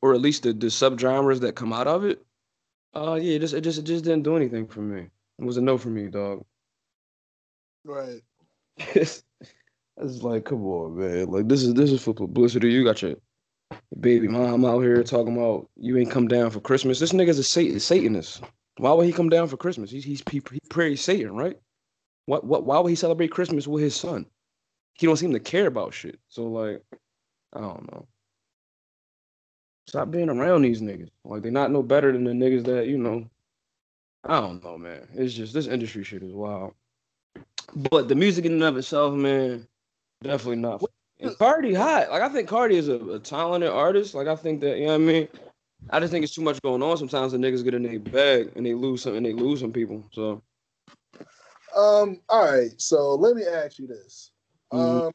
or 0.03 0.15
at 0.15 0.21
least 0.21 0.43
the, 0.43 0.53
the 0.53 0.67
subgenres 0.67 1.41
that 1.41 1.55
come 1.55 1.73
out 1.73 1.87
of 1.87 2.05
it. 2.05 2.25
Uh, 2.95 3.19
yeah, 3.21 3.37
it 3.37 3.41
just 3.41 3.55
it 3.55 3.61
just 3.63 3.79
it 3.79 3.85
just 3.85 4.05
didn't 4.05 4.23
do 4.23 4.37
anything 4.37 4.67
for 4.67 4.81
me. 4.81 5.09
It 5.39 5.45
was 5.45 5.57
a 5.57 5.61
no 5.61 5.79
for 5.79 5.89
me, 5.89 6.09
dog. 6.09 6.45
Right. 7.85 8.21
it's, 8.77 9.23
it's 9.97 10.23
like, 10.23 10.45
come 10.45 10.65
on, 10.67 10.99
man. 10.99 11.31
Like 11.31 11.49
this 11.49 11.63
is 11.63 11.75
this 11.75 11.93
is 11.93 12.03
for 12.03 12.15
publicity. 12.15 12.71
You 12.71 12.85
got 12.85 13.03
your 13.03 13.15
baby 14.01 14.29
mom 14.29 14.65
out 14.65 14.81
here 14.81 15.03
talking 15.03 15.37
about 15.37 15.69
you 15.77 15.97
ain't 15.99 16.11
come 16.11 16.29
down 16.29 16.51
for 16.51 16.61
Christmas. 16.61 16.99
This 16.99 17.13
nigga's 17.13 17.39
a 17.39 17.45
Satan, 17.45 17.79
Satanist. 17.81 18.43
Why 18.79 18.93
would 18.93 19.07
he 19.07 19.13
come 19.13 19.29
down 19.29 19.49
for 19.49 19.57
Christmas? 19.57 19.91
He's 19.91 20.05
he's 20.05 20.23
he, 20.31 20.43
he 20.51 20.61
prays 20.69 21.03
Satan, 21.03 21.37
right? 21.37 21.59
What 22.27 22.45
what? 22.45 22.65
Why 22.65 22.79
would 22.79 22.89
he 22.89 22.97
celebrate 22.97 23.31
Christmas 23.31 23.67
with 23.67 23.83
his 23.83 23.95
son? 23.95 24.27
He 25.01 25.07
don't 25.07 25.17
seem 25.17 25.33
to 25.33 25.41
care 25.41 25.67
about 25.67 25.95
shit. 25.95 26.19
So 26.29 26.45
like, 26.45 26.83
I 27.55 27.61
don't 27.61 27.91
know. 27.91 28.07
Stop 29.87 30.11
being 30.11 30.29
around 30.29 30.61
these 30.61 30.83
niggas. 30.83 31.09
Like 31.25 31.41
they 31.41 31.49
not 31.49 31.71
no 31.71 31.83
better 31.83 32.13
than 32.13 32.25
the 32.25 32.33
niggas 32.33 32.65
that 32.67 32.87
you 32.87 32.99
know. 32.99 33.27
I 34.25 34.41
don't 34.41 34.63
know, 34.63 34.77
man. 34.77 35.09
It's 35.15 35.33
just 35.33 35.55
this 35.55 35.69
industry 35.69 36.05
shit 36.05 36.23
is 36.23 36.35
wild. 36.35 36.75
But 37.75 38.09
the 38.09 38.15
music 38.15 38.45
in 38.45 38.53
and 38.53 38.63
of 38.63 38.77
itself, 38.77 39.15
man, 39.15 39.67
definitely 40.23 40.57
not. 40.57 40.85
And 41.19 41.31
Carti 41.31 41.75
hot. 41.75 42.11
Like 42.11 42.21
I 42.21 42.29
think 42.29 42.47
Carti 42.47 42.73
is 42.73 42.89
a, 42.89 42.97
a 42.97 43.19
talented 43.19 43.71
artist. 43.71 44.13
Like 44.13 44.29
I 44.29 44.37
think 44.37 44.61
that 44.61 44.77
you 44.77 44.85
know 44.85 44.93
what 44.93 44.95
I 44.97 44.99
mean. 44.99 45.29
I 45.89 45.99
just 45.99 46.13
think 46.13 46.25
it's 46.25 46.35
too 46.35 46.43
much 46.43 46.61
going 46.61 46.83
on. 46.83 46.99
Sometimes 46.99 47.33
the 47.33 47.39
niggas 47.39 47.65
get 47.65 47.73
in 47.73 47.85
their 47.85 47.99
bag 47.99 48.53
and 48.55 48.67
they 48.67 48.75
lose 48.75 49.01
some 49.01 49.15
and 49.15 49.25
they 49.25 49.33
lose 49.33 49.61
some 49.61 49.73
people. 49.73 50.05
So 50.13 50.43
Um. 51.75 52.21
All 52.29 52.53
right. 52.53 52.71
So 52.77 53.15
let 53.15 53.35
me 53.35 53.45
ask 53.47 53.79
you 53.79 53.87
this. 53.87 54.30
Mhm. 54.73 55.03
Um. 55.07 55.13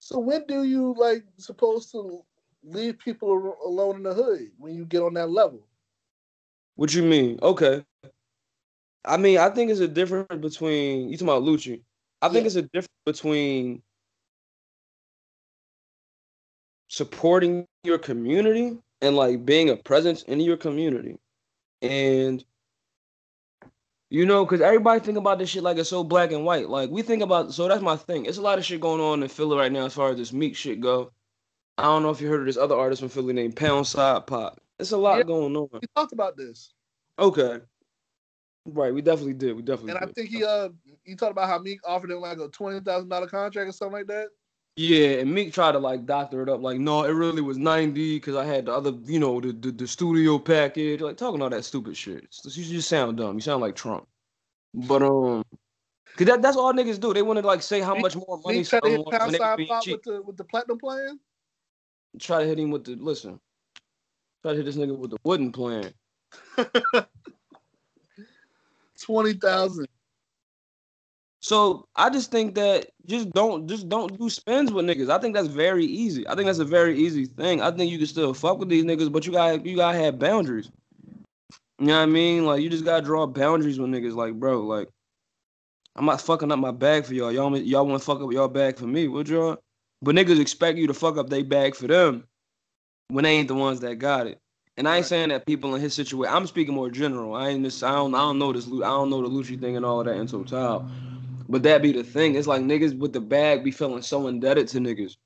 So 0.00 0.18
when 0.18 0.46
do 0.46 0.62
you 0.64 0.94
like 0.96 1.24
supposed 1.38 1.90
to 1.92 2.24
leave 2.62 2.98
people 2.98 3.56
alone 3.64 3.96
in 3.96 4.02
the 4.02 4.14
hood 4.14 4.52
when 4.58 4.74
you 4.74 4.84
get 4.84 5.02
on 5.02 5.14
that 5.14 5.30
level? 5.30 5.64
what 6.76 6.94
you 6.94 7.02
mean? 7.02 7.38
Okay. 7.42 7.84
I 9.04 9.16
mean, 9.16 9.38
I 9.38 9.50
think 9.50 9.70
it's 9.70 9.80
a 9.80 9.88
difference 9.88 10.26
between 10.40 11.08
you 11.08 11.16
talking 11.16 11.28
about 11.28 11.42
Lucci. 11.42 11.82
I 12.20 12.28
think 12.28 12.34
Yeah. 12.34 12.46
it's 12.46 12.56
a 12.56 12.62
difference 12.62 12.88
between 13.04 13.82
supporting 16.88 17.66
your 17.84 17.98
community 17.98 18.78
and 19.00 19.16
like 19.16 19.44
being 19.44 19.70
a 19.70 19.76
presence 19.76 20.22
in 20.24 20.40
your 20.40 20.56
community. 20.56 21.18
And 21.82 22.44
you 24.10 24.24
know, 24.26 24.44
because 24.44 24.60
everybody 24.60 25.00
think 25.00 25.18
about 25.18 25.38
this 25.38 25.50
shit 25.50 25.62
like 25.62 25.76
it's 25.76 25.90
so 25.90 26.02
black 26.04 26.32
and 26.32 26.44
white. 26.44 26.68
Like 26.68 26.90
we 26.90 27.02
think 27.02 27.22
about 27.22 27.52
so 27.52 27.68
that's 27.68 27.82
my 27.82 27.96
thing. 27.96 28.26
It's 28.26 28.38
a 28.38 28.42
lot 28.42 28.58
of 28.58 28.64
shit 28.64 28.80
going 28.80 29.00
on 29.00 29.22
in 29.22 29.28
Philly 29.28 29.56
right 29.56 29.72
now 29.72 29.86
as 29.86 29.94
far 29.94 30.10
as 30.10 30.16
this 30.16 30.32
Meek 30.32 30.56
shit 30.56 30.80
go. 30.80 31.12
I 31.76 31.84
don't 31.84 32.02
know 32.02 32.10
if 32.10 32.20
you 32.20 32.28
heard 32.28 32.40
of 32.40 32.46
this 32.46 32.56
other 32.56 32.76
artist 32.76 33.00
from 33.00 33.08
Philly 33.10 33.32
named 33.32 33.54
Poundside 33.56 34.26
Pop. 34.26 34.60
It's 34.78 34.92
a 34.92 34.96
lot 34.96 35.18
Yeah. 35.18 35.24
going 35.24 35.56
on. 35.56 35.68
We 35.72 35.80
talked 35.94 36.12
about 36.12 36.36
this, 36.36 36.72
Okay. 37.18 37.60
Right, 38.64 38.92
we 38.92 39.00
definitely 39.00 39.34
did. 39.34 39.56
We 39.56 39.62
definitely 39.62 39.92
and 39.92 40.04
I 40.04 40.12
think 40.12 40.28
he 40.28 40.44
uh 40.44 40.68
he 41.04 41.14
talked 41.14 41.32
about 41.32 41.48
how 41.48 41.58
Meek 41.58 41.80
offered 41.86 42.10
him 42.10 42.20
like 42.20 42.38
a 42.38 42.48
twenty 42.48 42.80
thousand 42.80 43.08
dollar 43.08 43.26
contract 43.26 43.68
or 43.68 43.72
something 43.72 43.92
like 43.98 44.06
that. 44.08 44.28
Yeah, 44.78 45.18
and 45.18 45.34
Meek 45.34 45.52
tried 45.52 45.72
to 45.72 45.80
like 45.80 46.06
doctor 46.06 46.40
it 46.40 46.48
up, 46.48 46.62
like, 46.62 46.78
no, 46.78 47.02
it 47.02 47.10
really 47.10 47.42
was 47.42 47.58
90 47.58 48.14
because 48.14 48.36
I 48.36 48.44
had 48.44 48.66
the 48.66 48.72
other, 48.72 48.92
you 49.06 49.18
know, 49.18 49.40
the, 49.40 49.50
the 49.50 49.72
the 49.72 49.88
studio 49.88 50.38
package, 50.38 51.00
like 51.00 51.16
talking 51.16 51.42
all 51.42 51.50
that 51.50 51.64
stupid 51.64 51.96
shit. 51.96 52.28
So 52.30 52.48
you 52.48 52.64
just 52.64 52.88
sound 52.88 53.16
dumb. 53.16 53.34
You 53.34 53.40
sound 53.40 53.60
like 53.60 53.74
Trump. 53.74 54.06
But 54.72 55.02
um, 55.02 55.42
cause 56.16 56.28
that, 56.28 56.42
that's 56.42 56.56
all 56.56 56.72
niggas 56.72 57.00
do. 57.00 57.12
They 57.12 57.22
want 57.22 57.40
to 57.40 57.44
like 57.44 57.60
say 57.60 57.80
how 57.80 57.96
much 57.96 58.14
more 58.14 58.40
money 58.44 58.58
Meek 58.58 58.68
tried 58.68 58.84
to 58.84 58.90
hit 58.90 59.10
pound 59.10 59.34
they 59.34 59.38
side 59.38 59.56
being 59.56 59.68
pop 59.68 59.82
cheap. 59.82 59.94
with 59.94 60.04
the 60.04 60.22
with 60.22 60.36
the 60.36 60.44
platinum 60.44 60.78
plan. 60.78 61.18
Try 62.20 62.42
to 62.42 62.46
hit 62.46 62.60
him 62.60 62.70
with 62.70 62.84
the 62.84 62.94
listen. 62.94 63.40
Try 64.42 64.52
to 64.52 64.58
hit 64.58 64.66
this 64.66 64.76
nigga 64.76 64.96
with 64.96 65.10
the 65.10 65.18
wooden 65.24 65.50
plan. 65.50 65.92
Twenty 69.00 69.32
thousand. 69.32 69.88
So 71.40 71.86
I 71.94 72.10
just 72.10 72.32
think 72.32 72.54
that 72.56 72.88
just 73.06 73.30
don't 73.30 73.68
just 73.68 73.88
don't 73.88 74.18
do 74.18 74.28
spins 74.28 74.72
with 74.72 74.86
niggas. 74.86 75.10
I 75.10 75.18
think 75.18 75.34
that's 75.34 75.48
very 75.48 75.84
easy. 75.84 76.26
I 76.26 76.34
think 76.34 76.46
that's 76.46 76.58
a 76.58 76.64
very 76.64 76.98
easy 76.98 77.26
thing. 77.26 77.62
I 77.62 77.70
think 77.70 77.92
you 77.92 77.98
can 77.98 78.08
still 78.08 78.34
fuck 78.34 78.58
with 78.58 78.68
these 78.68 78.84
niggas, 78.84 79.12
but 79.12 79.24
you 79.24 79.32
got 79.32 79.64
you 79.64 79.76
gotta 79.76 79.98
have 79.98 80.18
boundaries. 80.18 80.70
You 81.78 81.86
know 81.86 81.96
what 81.96 82.02
I 82.02 82.06
mean? 82.06 82.44
Like 82.44 82.60
you 82.60 82.68
just 82.68 82.84
gotta 82.84 83.04
draw 83.04 83.26
boundaries 83.26 83.78
with 83.78 83.90
niggas. 83.90 84.16
Like 84.16 84.34
bro, 84.34 84.62
like 84.62 84.88
I'm 85.94 86.06
not 86.06 86.20
fucking 86.20 86.50
up 86.50 86.58
my 86.58 86.72
bag 86.72 87.04
for 87.04 87.14
y'all. 87.14 87.30
Y'all 87.30 87.56
y'all 87.56 87.86
want 87.86 88.00
to 88.00 88.04
fuck 88.04 88.20
up 88.20 88.32
y'all 88.32 88.48
bag 88.48 88.76
for 88.76 88.86
me, 88.86 89.06
would 89.06 89.28
y'all? 89.28 89.58
But 90.02 90.16
niggas 90.16 90.40
expect 90.40 90.78
you 90.78 90.88
to 90.88 90.94
fuck 90.94 91.18
up 91.18 91.28
their 91.28 91.44
bag 91.44 91.76
for 91.76 91.86
them 91.86 92.24
when 93.08 93.24
they 93.24 93.32
ain't 93.32 93.48
the 93.48 93.54
ones 93.54 93.80
that 93.80 93.96
got 93.96 94.26
it. 94.26 94.38
And 94.76 94.88
I 94.88 94.98
ain't 94.98 95.06
saying 95.06 95.30
that 95.30 95.44
people 95.44 95.74
in 95.74 95.80
his 95.80 95.94
situation. 95.94 96.32
I'm 96.32 96.46
speaking 96.46 96.74
more 96.74 96.88
general. 96.88 97.34
I 97.34 97.48
ain't 97.48 97.64
this. 97.64 97.82
I 97.82 97.92
don't. 97.92 98.14
I 98.14 98.18
don't 98.18 98.38
know 98.38 98.52
this. 98.52 98.66
I 98.66 98.90
don't 98.90 99.10
know 99.10 99.22
the 99.22 99.28
Lucci 99.28 99.60
thing 99.60 99.76
and 99.76 99.84
all 99.84 100.00
of 100.00 100.06
that 100.06 100.16
in 100.16 100.26
total. 100.26 100.88
But 101.48 101.62
that 101.62 101.82
be 101.82 101.92
the 101.92 102.04
thing. 102.04 102.34
It's 102.34 102.46
like 102.46 102.62
niggas 102.62 102.98
with 102.98 103.12
the 103.12 103.20
bag 103.20 103.64
be 103.64 103.70
feeling 103.70 104.02
so 104.02 104.26
indebted 104.26 104.68
to 104.68 104.78
niggas. 104.78 105.16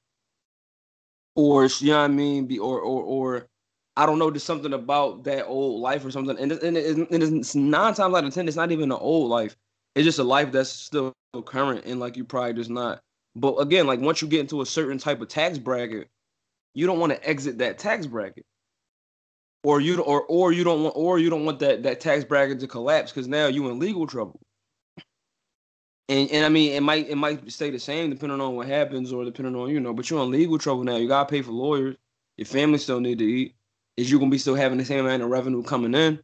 Or 1.35 1.67
you 1.67 1.89
know 1.89 1.99
what 1.99 2.05
I 2.05 2.09
mean? 2.09 2.47
Be 2.47 2.59
or 2.59 2.81
or 2.81 3.03
or 3.03 3.49
I 3.97 4.07
don't 4.07 4.19
know, 4.19 4.31
just 4.31 4.47
something 4.47 4.73
about 4.73 5.25
that 5.25 5.47
old 5.47 5.81
life 5.81 6.05
or 6.05 6.11
something. 6.11 6.39
And, 6.39 6.53
and, 6.53 6.77
it, 6.77 6.97
and 6.97 7.23
it's 7.23 7.55
nine 7.55 7.93
times 7.95 8.15
out 8.15 8.25
of 8.25 8.33
ten, 8.33 8.49
it's 8.49 8.57
not 8.57 8.73
even 8.73 8.91
an 8.91 8.99
old 8.99 9.29
life. 9.29 9.57
It's 9.95 10.05
just 10.05 10.19
a 10.19 10.25
life 10.25 10.53
that's 10.53 10.71
still 10.71 11.13
current 11.45 11.85
and 11.85 12.01
like 12.01 12.17
you 12.17 12.25
probably 12.25 12.55
just 12.55 12.71
not. 12.71 13.01
But 13.35 13.57
again, 13.57 13.87
like 13.87 14.01
once 14.01 14.23
you 14.23 14.29
get 14.29 14.41
into 14.41 14.63
a 14.63 14.67
certain 14.67 14.99
type 14.99 15.21
of 15.21 15.29
tax 15.29 15.59
bracket, 15.59 16.09
you 16.75 16.87
don't 16.87 16.99
want 17.01 17.13
to 17.13 17.29
exit 17.29 17.59
that 17.59 17.79
tax 17.79 18.07
bracket. 18.07 18.45
Or 19.65 19.81
you 19.81 20.01
or 20.01 20.23
or 20.23 20.53
you 20.53 20.65
don't 20.65 20.83
want 20.83 20.97
or 20.97 21.19
you 21.19 21.31
don't 21.31 21.45
want 21.45 21.59
that 21.61 21.83
that 21.85 22.01
tax 22.01 22.25
bracket 22.25 22.61
to 22.61 22.67
collapse 22.67 23.13
because 23.13 23.29
now 23.29 23.47
you 23.47 23.69
in 23.69 23.79
legal 23.79 24.07
trouble. 24.07 24.41
And 26.13 26.31
and 26.31 26.45
I 26.45 26.51
mean, 26.51 26.73
it 26.73 26.83
might 26.83 27.09
it 27.09 27.17
might 27.17 27.51
stay 27.51 27.71
the 27.71 27.79
same 27.79 28.11
depending 28.11 28.41
on 28.41 28.55
what 28.55 28.67
happens 28.67 29.15
or 29.15 29.25
depending 29.25 29.57
on 29.57 29.71
you 29.71 29.81
know. 29.81 29.95
But 29.95 30.11
you're 30.11 30.23
in 30.23 30.31
legal 30.31 30.59
trouble 30.59 30.85
now. 30.85 30.97
You 30.97 31.09
gotta 31.09 31.29
pay 31.29 31.41
for 31.41 31.53
lawyers. 31.53 31.97
Your 32.37 32.45
family 32.45 32.77
still 32.77 33.01
need 33.01 33.19
to 33.19 33.25
eat. 33.25 33.55
Is 33.97 34.11
you 34.11 34.19
gonna 34.19 34.31
be 34.31 34.37
still 34.37 34.55
having 34.55 34.77
the 34.77 34.85
same 34.85 35.07
amount 35.07 35.23
of 35.23 35.31
revenue 35.31 35.63
coming 35.63 35.95
in? 35.95 36.21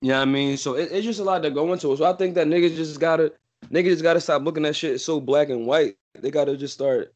You 0.00 0.08
know 0.08 0.16
what 0.16 0.22
I 0.22 0.24
mean? 0.30 0.56
So 0.56 0.76
it, 0.76 0.88
it's 0.92 1.04
just 1.04 1.20
a 1.20 1.24
lot 1.24 1.42
to 1.42 1.50
go 1.50 1.70
into. 1.74 1.94
So 1.94 2.04
I 2.04 2.14
think 2.14 2.34
that 2.36 2.46
niggas 2.46 2.74
just 2.74 2.98
gotta 2.98 3.34
niggas 3.66 3.90
just 3.90 4.02
gotta 4.02 4.20
stop 4.20 4.42
looking 4.42 4.64
at 4.64 4.74
shit 4.74 4.98
so 5.02 5.20
black 5.20 5.50
and 5.50 5.66
white. 5.66 5.96
They 6.14 6.30
gotta 6.30 6.56
just 6.56 6.72
start. 6.72 7.12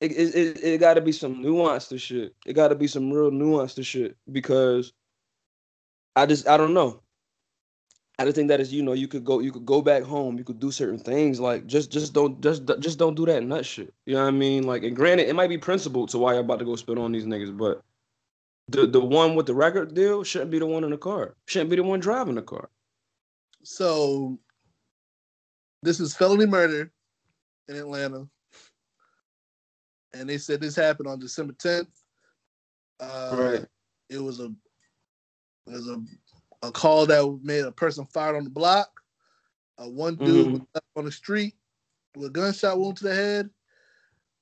It 0.00 0.12
it, 0.12 0.34
it, 0.36 0.64
it 0.64 0.80
gotta 0.80 1.00
be 1.00 1.10
some 1.10 1.42
nuance 1.42 1.88
to 1.88 1.98
shit. 1.98 2.32
It 2.46 2.52
gotta 2.52 2.76
be 2.76 2.86
some 2.86 3.10
real 3.10 3.32
nuance 3.32 3.74
to 3.74 3.82
shit 3.82 4.16
because 4.30 4.92
I 6.14 6.26
just 6.26 6.46
I 6.46 6.56
don't 6.56 6.74
know. 6.74 7.02
I 8.18 8.24
just 8.24 8.36
think 8.36 8.48
that 8.48 8.60
is 8.60 8.72
you 8.72 8.82
know 8.82 8.92
you 8.92 9.08
could 9.08 9.24
go 9.24 9.40
you 9.40 9.50
could 9.50 9.66
go 9.66 9.82
back 9.82 10.02
home 10.02 10.38
you 10.38 10.44
could 10.44 10.60
do 10.60 10.70
certain 10.70 10.98
things 10.98 11.40
like 11.40 11.66
just 11.66 11.90
just 11.90 12.12
don't 12.12 12.40
just 12.40 12.62
just 12.78 12.98
don't 12.98 13.14
do 13.14 13.26
that 13.26 13.42
nut 13.42 13.64
shit 13.66 13.92
you 14.06 14.14
know 14.14 14.22
what 14.22 14.28
I 14.28 14.32
mean 14.32 14.64
like 14.64 14.82
and 14.84 14.94
granted 14.94 15.28
it 15.28 15.34
might 15.34 15.48
be 15.48 15.58
principled 15.58 16.10
to 16.10 16.18
why 16.18 16.32
you're 16.32 16.42
about 16.42 16.58
to 16.60 16.64
go 16.64 16.76
spit 16.76 16.98
on 16.98 17.12
these 17.12 17.24
niggas 17.26 17.56
but 17.56 17.82
the 18.68 18.86
the 18.86 19.00
one 19.00 19.34
with 19.34 19.46
the 19.46 19.54
record 19.54 19.94
deal 19.94 20.22
shouldn't 20.22 20.50
be 20.50 20.58
the 20.58 20.66
one 20.66 20.84
in 20.84 20.90
the 20.90 20.98
car 20.98 21.34
shouldn't 21.46 21.70
be 21.70 21.76
the 21.76 21.82
one 21.82 22.00
driving 22.00 22.34
the 22.36 22.42
car 22.42 22.68
So 23.64 24.38
this 25.82 26.00
is 26.00 26.14
felony 26.14 26.46
murder 26.46 26.92
in 27.68 27.76
Atlanta. 27.76 28.28
And 30.14 30.28
they 30.28 30.38
said 30.38 30.60
this 30.60 30.76
happened 30.76 31.08
on 31.08 31.18
December 31.18 31.54
10th. 31.54 31.88
Uh, 33.00 33.36
Right. 33.36 33.66
It 34.10 34.22
was 34.22 34.40
a 34.40 34.52
it 35.66 35.72
was 35.72 35.88
a, 35.88 36.02
a 36.62 36.70
call 36.70 37.06
that 37.06 37.40
made 37.42 37.64
a 37.64 37.72
person 37.72 38.06
fired 38.06 38.36
on 38.36 38.44
the 38.44 38.50
block. 38.50 39.02
Uh, 39.78 39.88
one 39.88 40.16
dude 40.16 40.46
Mhm. 40.46 40.52
was 40.52 40.60
left 40.74 40.86
on 40.96 41.04
the 41.04 41.12
street 41.12 41.56
with 42.14 42.28
a 42.28 42.30
gunshot 42.30 42.78
wound 42.78 42.96
to 42.98 43.04
the 43.04 43.14
head. 43.14 43.50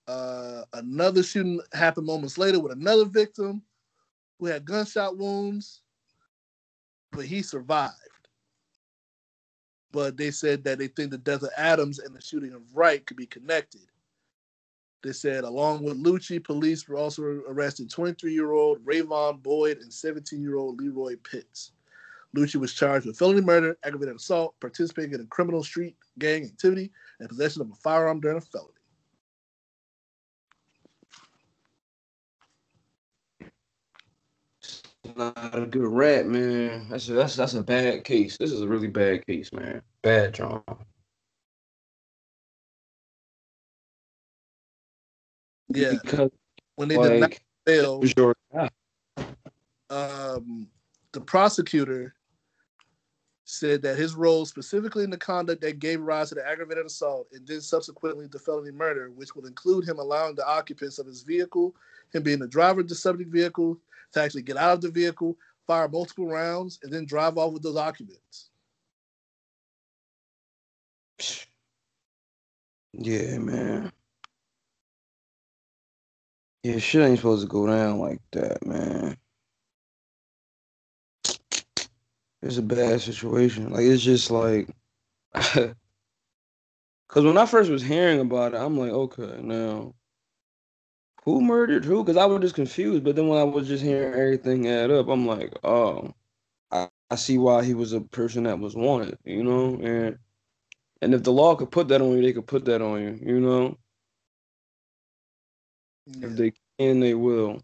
Uh, 0.07 0.65
another 0.73 1.23
shooting 1.23 1.61
happened 1.73 2.07
moments 2.07 2.37
later 2.37 2.59
with 2.59 2.73
another 2.73 3.05
victim 3.05 3.63
who 4.39 4.47
had 4.47 4.65
gunshot 4.65 5.17
wounds, 5.17 5.83
but 7.13 7.25
he 7.25 7.43
survived 7.43 7.95
but 9.93 10.17
they 10.17 10.31
said 10.31 10.65
that 10.65 10.79
they 10.79 10.89
think 10.89 11.11
the 11.11 11.19
death 11.19 11.43
of 11.43 11.51
Adams 11.57 11.99
and 11.99 12.15
the 12.15 12.21
shooting 12.21 12.53
of 12.53 12.63
Wright 12.75 13.05
could 13.07 13.17
be 13.17 13.27
connected. 13.27 13.81
They 15.03 15.13
said, 15.13 15.45
along 15.45 15.83
with 15.83 16.03
Lucci, 16.03 16.43
police 16.43 16.87
were 16.87 16.97
also 16.97 17.23
arrested 17.23 17.91
23 17.91 18.33
year 18.33 18.53
old 18.53 18.85
Rayvon 18.85 19.43
Boyd 19.43 19.79
and 19.79 19.93
17 19.93 20.41
year 20.43 20.57
old 20.57 20.79
Leroy 20.81 21.17
Pitts. 21.17 21.73
Lucci 22.37 22.57
was 22.57 22.75
charged 22.75 23.07
with 23.07 23.19
felony 23.19 23.41
murder, 23.41 23.77
aggravated 23.85 24.17
assault, 24.17 24.55
participating 24.61 25.15
in 25.15 25.21
a 25.21 25.27
criminal 25.27 25.65
street 25.65 25.97
gang 26.19 26.45
activity, 26.45 26.91
and 27.19 27.29
possession 27.29 27.63
of 27.63 27.71
a 27.71 27.75
firearm 27.75 28.21
during 28.21 28.39
a 28.39 28.41
felony. 28.41 28.75
not 35.17 35.59
a 35.59 35.67
good 35.67 35.87
rap 35.87 36.27
man. 36.27 36.87
That's 36.89 37.09
a, 37.09 37.13
that's 37.13 37.37
that's 37.37 37.55
a 37.55 37.63
bad 37.63 38.05
case. 38.05 38.37
This 38.37 38.53
is 38.53 38.63
a 38.63 38.69
really 38.69 38.89
bad 38.89 39.27
case 39.27 39.53
man. 39.53 39.83
Bad 40.03 40.33
drama. 40.33 40.63
Yeah, 45.69 45.95
because 46.03 46.31
when 46.77 46.89
they 46.89 46.97
did 46.97 47.21
not 47.21 47.31
like 47.31 47.43
bail, 47.65 47.97
it 47.97 48.01
was 48.01 48.15
your 48.17 48.35
um, 49.91 50.69
the 51.13 51.21
prosecutor 51.21 52.15
said 53.51 53.83
that 53.83 53.99
his 53.99 54.15
role 54.15 54.47
specifically 54.47 55.03
in 55.03 55.11
the 55.11 55.17
conduct 55.17 55.61
that 55.61 55.81
gave 55.81 56.01
rise 56.01 56.29
to 56.29 56.37
the 56.37 56.47
aggravated 56.47 56.87
assault 56.87 57.27
and 57.33 57.47
then 57.47 57.61
subsequently 57.61 58.27
the 58.27 58.39
felony 58.39 58.71
murder, 58.71 59.11
which 59.11 59.35
will 59.35 59.47
include 59.47 59.87
him 59.87 59.99
allowing 59.99 60.35
the 60.37 60.47
occupants 60.47 60.99
of 60.99 61.07
his 61.07 61.23
vehicle, 61.23 61.75
him 62.13 62.23
being 62.23 62.39
the 62.39 62.47
driver 62.47 62.81
of 62.81 62.89
the 62.89 62.95
subject 62.95 63.31
vehicle, 63.31 63.77
to 64.13 64.23
actually 64.23 64.43
get 64.43 64.57
out 64.57 64.75
of 64.75 64.81
the 64.81 64.91
vehicle, 64.91 65.37
fire 65.67 65.89
multiple 65.89 66.29
rounds, 66.29 66.79
and 66.83 66.93
then 66.93 67.05
drive 67.05 67.37
off 67.39 67.53
with 67.53 67.63
those 67.63 67.77
occupants. 67.77 68.51
Yeah, 72.93 73.39
man. 73.39 73.93
Yeah, 76.63 76.79
shit 76.79 77.03
ain't 77.03 77.19
supposed 77.19 77.43
to 77.43 77.49
go 77.49 77.67
down 77.67 77.99
like 77.99 78.21
that, 78.33 78.65
man. 78.65 79.17
It's 82.43 82.59
a 82.59 82.63
bad 82.63 83.01
situation. 83.01 83.71
Like 83.73 83.85
it's 83.85 84.03
just 84.03 84.31
like, 84.31 84.69
cause 85.35 85.75
when 87.15 87.39
I 87.39 87.47
first 87.47 87.71
was 87.71 87.83
hearing 87.83 88.21
about 88.21 88.55
it, 88.55 88.59
I'm 88.59 88.79
like, 88.79 88.91
okay, 88.93 89.41
now 89.43 89.95
who 91.25 91.41
murdered 91.41 91.85
who? 91.85 92.05
Cause 92.05 92.17
I 92.17 92.27
was 92.27 92.41
just 92.43 92.55
confused. 92.55 93.05
But 93.05 93.17
then 93.17 93.29
when 93.29 93.39
I 93.39 93.45
was 93.45 93.69
just 93.69 93.85
hearing 93.85 94.15
everything 94.19 94.69
add 94.69 94.91
up, 94.91 95.09
I'm 95.09 95.27
like, 95.27 95.53
oh, 95.65 96.15
I, 96.73 96.89
I 97.11 97.17
see 97.17 97.39
why 97.39 97.65
he 97.65 97.75
was 97.75 97.93
a 97.93 98.01
person 98.01 98.45
that 98.45 98.59
was 98.61 98.77
wanted, 98.77 99.19
you 99.25 99.45
know, 99.45 99.77
and 99.83 100.19
and 101.03 101.15
if 101.15 101.23
the 101.25 101.33
law 101.33 101.55
could 101.57 101.71
put 101.73 101.89
that 101.89 102.03
on 102.03 102.13
you, 102.17 102.23
they 102.23 102.33
could 102.33 102.47
put 102.47 102.65
that 102.67 102.83
on 102.83 103.03
you, 103.03 103.21
you 103.23 103.41
know. 103.41 103.79
If 106.23 106.37
they 106.37 106.53
can, 106.79 107.01
they 107.01 107.15
will. 107.15 107.61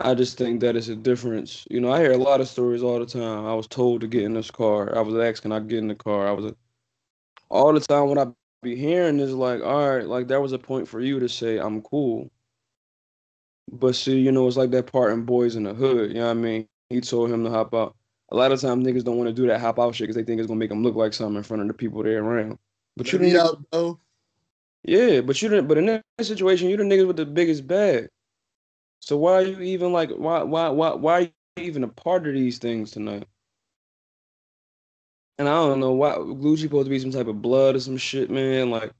I 0.00 0.14
just 0.14 0.38
think 0.38 0.60
that 0.60 0.76
it's 0.76 0.88
a 0.88 0.94
difference. 0.96 1.66
You 1.70 1.80
know, 1.80 1.90
I 1.92 2.00
hear 2.00 2.12
a 2.12 2.16
lot 2.18 2.40
of 2.40 2.48
stories 2.48 2.82
all 2.82 2.98
the 3.00 3.06
time. 3.06 3.46
I 3.46 3.54
was 3.54 3.66
told 3.66 4.00
to 4.02 4.06
get 4.06 4.22
in 4.22 4.34
this 4.34 4.50
car. 4.50 4.96
I 4.96 5.00
was 5.00 5.14
asked, 5.16 5.42
"Can 5.42 5.52
I 5.52 5.60
get 5.60 5.78
in 5.78 5.88
the 5.88 5.94
car?" 5.94 6.28
I 6.28 6.32
was 6.32 6.52
all 7.48 7.72
the 7.72 7.80
time. 7.80 8.08
What 8.08 8.18
I 8.18 8.26
be 8.62 8.76
hearing 8.76 9.18
is 9.20 9.32
like, 9.34 9.60
"All 9.62 9.88
right, 9.96 10.06
like 10.06 10.28
there 10.28 10.40
was 10.40 10.52
a 10.52 10.58
point 10.58 10.86
for 10.88 11.00
you 11.00 11.18
to 11.20 11.28
say 11.28 11.58
I'm 11.58 11.82
cool." 11.82 12.30
But 13.72 13.96
see, 13.96 14.18
you 14.20 14.32
know, 14.32 14.46
it's 14.46 14.56
like 14.56 14.70
that 14.70 14.90
part 14.90 15.12
in 15.12 15.24
Boys 15.24 15.56
in 15.56 15.64
the 15.64 15.74
Hood. 15.74 16.10
You 16.10 16.16
know 16.16 16.26
what 16.26 16.30
I 16.30 16.34
mean? 16.34 16.68
He 16.90 17.00
told 17.00 17.30
him 17.30 17.44
to 17.44 17.50
hop 17.50 17.74
out. 17.74 17.94
A 18.30 18.36
lot 18.36 18.52
of 18.52 18.60
times, 18.60 18.86
niggas 18.86 19.04
don't 19.04 19.16
want 19.18 19.28
to 19.28 19.34
do 19.34 19.46
that 19.48 19.60
hop 19.60 19.78
out 19.78 19.94
shit 19.94 20.04
because 20.04 20.16
they 20.16 20.24
think 20.24 20.38
it's 20.40 20.46
gonna 20.48 20.58
make 20.58 20.70
them 20.70 20.82
look 20.82 20.94
like 20.94 21.12
something 21.12 21.36
in 21.36 21.42
front 21.42 21.62
of 21.62 21.68
the 21.68 21.74
people 21.74 22.02
they're 22.02 22.22
around. 22.22 22.58
But 22.96 23.12
you 23.12 23.18
Let 23.18 23.24
me 23.24 23.30
didn't. 23.32 23.46
out, 23.46 23.64
though. 23.72 24.00
Yeah, 24.84 25.20
but 25.22 25.40
you 25.42 25.48
didn't. 25.48 25.66
But 25.68 25.78
in 25.78 25.86
that 25.86 26.04
situation, 26.20 26.68
you're 26.68 26.78
the 26.78 26.84
niggas 26.84 27.06
with 27.06 27.16
the 27.16 27.26
biggest 27.26 27.66
bag. 27.66 28.08
So 29.00 29.16
why 29.16 29.34
are 29.34 29.42
you 29.42 29.60
even 29.60 29.92
like 29.92 30.10
why 30.10 30.42
why 30.42 30.68
why 30.68 30.94
why 30.94 31.14
are 31.14 31.20
you 31.22 31.30
even 31.58 31.84
a 31.84 31.88
part 31.88 32.26
of 32.26 32.34
these 32.34 32.58
things 32.58 32.90
tonight? 32.90 33.26
And 35.38 35.48
I 35.48 35.52
don't 35.52 35.80
know 35.80 35.92
why 35.92 36.14
Gucci 36.16 36.62
supposed 36.62 36.86
to 36.86 36.90
be 36.90 36.98
some 36.98 37.12
type 37.12 37.28
of 37.28 37.40
blood 37.42 37.76
or 37.76 37.80
some 37.80 37.96
shit, 37.96 38.30
man. 38.30 38.70
Like 38.70 38.92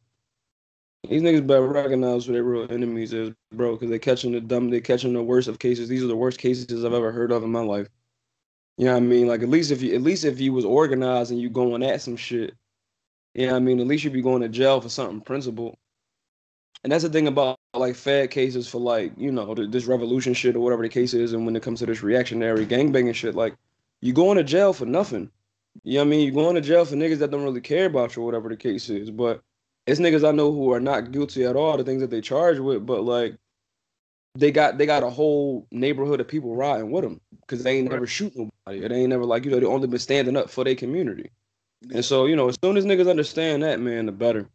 these 1.08 1.22
niggas 1.22 1.46
better 1.46 1.66
recognize 1.66 2.26
who 2.26 2.32
their 2.32 2.44
real 2.44 2.70
enemies 2.70 3.12
is, 3.12 3.32
bro, 3.52 3.74
because 3.74 3.90
they 3.90 3.98
catching 3.98 4.32
the 4.32 4.40
dumb, 4.40 4.70
they 4.70 4.80
catching 4.80 5.12
the 5.12 5.22
worst 5.22 5.48
of 5.48 5.58
cases. 5.58 5.88
These 5.88 6.04
are 6.04 6.08
the 6.08 6.16
worst 6.16 6.38
cases 6.38 6.84
I've 6.84 6.92
ever 6.92 7.12
heard 7.12 7.32
of 7.32 7.42
in 7.42 7.50
my 7.50 7.60
life. 7.60 7.88
You 8.76 8.86
know 8.86 8.92
what 8.92 8.98
I 8.98 9.00
mean? 9.00 9.26
Like 9.26 9.42
at 9.42 9.48
least 9.48 9.72
if 9.72 9.82
you 9.82 9.94
at 9.94 10.02
least 10.02 10.24
if 10.24 10.40
you 10.40 10.52
was 10.52 10.64
organized 10.64 11.32
and 11.32 11.40
you 11.40 11.50
going 11.50 11.82
at 11.82 12.00
some 12.02 12.16
shit, 12.16 12.54
you 13.34 13.46
know 13.46 13.54
what 13.54 13.58
I 13.58 13.60
mean? 13.60 13.80
At 13.80 13.86
least 13.88 14.04
you'd 14.04 14.12
be 14.12 14.22
going 14.22 14.42
to 14.42 14.48
jail 14.48 14.80
for 14.80 14.88
something 14.88 15.20
principled. 15.20 15.76
And 16.84 16.92
that's 16.92 17.02
the 17.02 17.10
thing 17.10 17.26
about 17.26 17.58
like 17.74 17.96
fed 17.96 18.30
cases 18.30 18.68
for 18.68 18.80
like, 18.80 19.12
you 19.16 19.32
know, 19.32 19.54
this 19.54 19.86
revolution 19.86 20.32
shit 20.34 20.56
or 20.56 20.60
whatever 20.60 20.82
the 20.82 20.88
case 20.88 21.12
is. 21.12 21.32
And 21.32 21.44
when 21.44 21.56
it 21.56 21.62
comes 21.62 21.80
to 21.80 21.86
this 21.86 22.02
reactionary 22.02 22.66
gangbanging 22.66 23.14
shit, 23.14 23.34
like 23.34 23.56
you 24.00 24.12
going 24.12 24.36
to 24.36 24.44
jail 24.44 24.72
for 24.72 24.86
nothing. 24.86 25.30
You 25.82 25.94
know 25.94 26.00
what 26.00 26.06
I 26.06 26.10
mean? 26.10 26.26
You 26.26 26.32
going 26.32 26.54
to 26.54 26.60
jail 26.60 26.84
for 26.84 26.94
niggas 26.94 27.18
that 27.18 27.30
don't 27.30 27.42
really 27.42 27.60
care 27.60 27.86
about 27.86 28.14
you 28.14 28.22
or 28.22 28.26
whatever 28.26 28.48
the 28.48 28.56
case 28.56 28.88
is. 28.88 29.10
But 29.10 29.42
it's 29.86 30.00
niggas 30.00 30.26
I 30.26 30.32
know 30.32 30.52
who 30.52 30.72
are 30.72 30.80
not 30.80 31.12
guilty 31.12 31.44
at 31.44 31.56
all, 31.56 31.76
the 31.76 31.84
things 31.84 32.00
that 32.00 32.10
they 32.10 32.20
charged 32.20 32.60
with, 32.60 32.86
but 32.86 33.02
like 33.04 33.36
they 34.34 34.52
got 34.52 34.78
they 34.78 34.86
got 34.86 35.02
a 35.02 35.10
whole 35.10 35.66
neighborhood 35.72 36.20
of 36.20 36.28
people 36.28 36.54
riding 36.54 36.90
with 36.90 37.02
them 37.02 37.20
because 37.40 37.64
they 37.64 37.78
ain't 37.78 37.90
never 37.90 38.06
shoot 38.06 38.32
nobody. 38.36 38.86
They 38.86 38.94
ain't 38.94 39.08
never 39.08 39.24
like, 39.24 39.44
you 39.44 39.50
know, 39.50 39.58
they 39.58 39.66
only 39.66 39.88
been 39.88 39.98
standing 39.98 40.36
up 40.36 40.50
for 40.50 40.62
their 40.62 40.74
community. 40.74 41.30
And 41.92 42.04
so, 42.04 42.26
you 42.26 42.36
know, 42.36 42.48
as 42.48 42.56
soon 42.62 42.76
as 42.76 42.84
niggas 42.84 43.08
understand 43.08 43.62
that, 43.62 43.80
man, 43.80 44.06
the 44.06 44.12
better. 44.12 44.48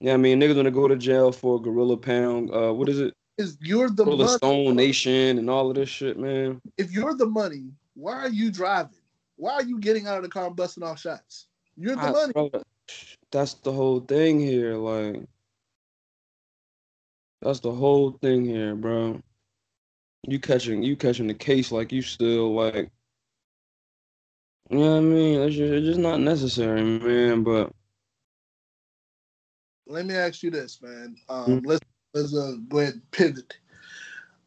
Yeah, 0.00 0.14
I 0.14 0.16
mean, 0.18 0.40
niggas 0.40 0.54
gonna 0.54 0.70
go 0.70 0.88
to 0.88 0.96
jail 0.96 1.32
for 1.32 1.60
Gorilla 1.60 1.96
Pound. 1.96 2.50
Uh, 2.50 2.72
what 2.72 2.88
is 2.88 3.00
it? 3.00 3.14
Is 3.38 3.56
you're 3.60 3.88
the 3.88 4.04
Gorilla 4.04 4.24
money. 4.24 4.36
Stone 4.36 4.76
Nation 4.76 5.38
and 5.38 5.48
all 5.50 5.70
of 5.70 5.76
this 5.76 5.88
shit, 5.88 6.18
man. 6.18 6.60
If 6.76 6.90
you're 6.92 7.14
the 7.14 7.26
money, 7.26 7.64
why 7.94 8.14
are 8.14 8.28
you 8.28 8.50
driving? 8.50 8.98
Why 9.36 9.52
are 9.54 9.62
you 9.62 9.78
getting 9.78 10.06
out 10.06 10.16
of 10.16 10.22
the 10.22 10.28
car 10.28 10.46
and 10.46 10.56
busting 10.56 10.82
off 10.82 11.00
shots? 11.00 11.48
You're 11.76 11.96
the 11.96 12.02
I- 12.02 12.10
money. 12.12 12.32
bro, 12.32 12.50
that's 13.30 13.54
the 13.54 13.72
whole 13.72 14.00
thing 14.00 14.38
here. 14.40 14.74
Like, 14.76 15.24
that's 17.42 17.60
the 17.60 17.72
whole 17.72 18.12
thing 18.22 18.44
here, 18.44 18.74
bro. 18.74 19.20
You 20.26 20.38
catching 20.40 20.82
you 20.82 20.96
catching 20.96 21.26
the 21.26 21.34
case 21.34 21.70
like 21.70 21.92
you 21.92 22.02
still 22.02 22.54
like. 22.54 22.90
You 24.70 24.78
know 24.78 24.90
what 24.92 24.96
I 24.96 25.00
mean? 25.00 25.40
It's 25.42 25.56
just, 25.56 25.72
it's 25.72 25.86
just 25.86 26.00
not 26.00 26.20
necessary, 26.20 26.82
man. 26.82 27.44
But 27.44 27.70
Let 29.86 30.06
me 30.06 30.14
ask 30.14 30.42
you 30.42 30.50
this, 30.50 30.80
man. 30.82 31.16
Um, 31.28 31.60
Mhm. 31.60 31.66
Let's 31.66 31.86
let's 32.14 32.34
uh, 32.34 32.56
go 32.68 32.78
ahead 32.78 32.94
and 32.94 33.10
pivot. 33.10 33.58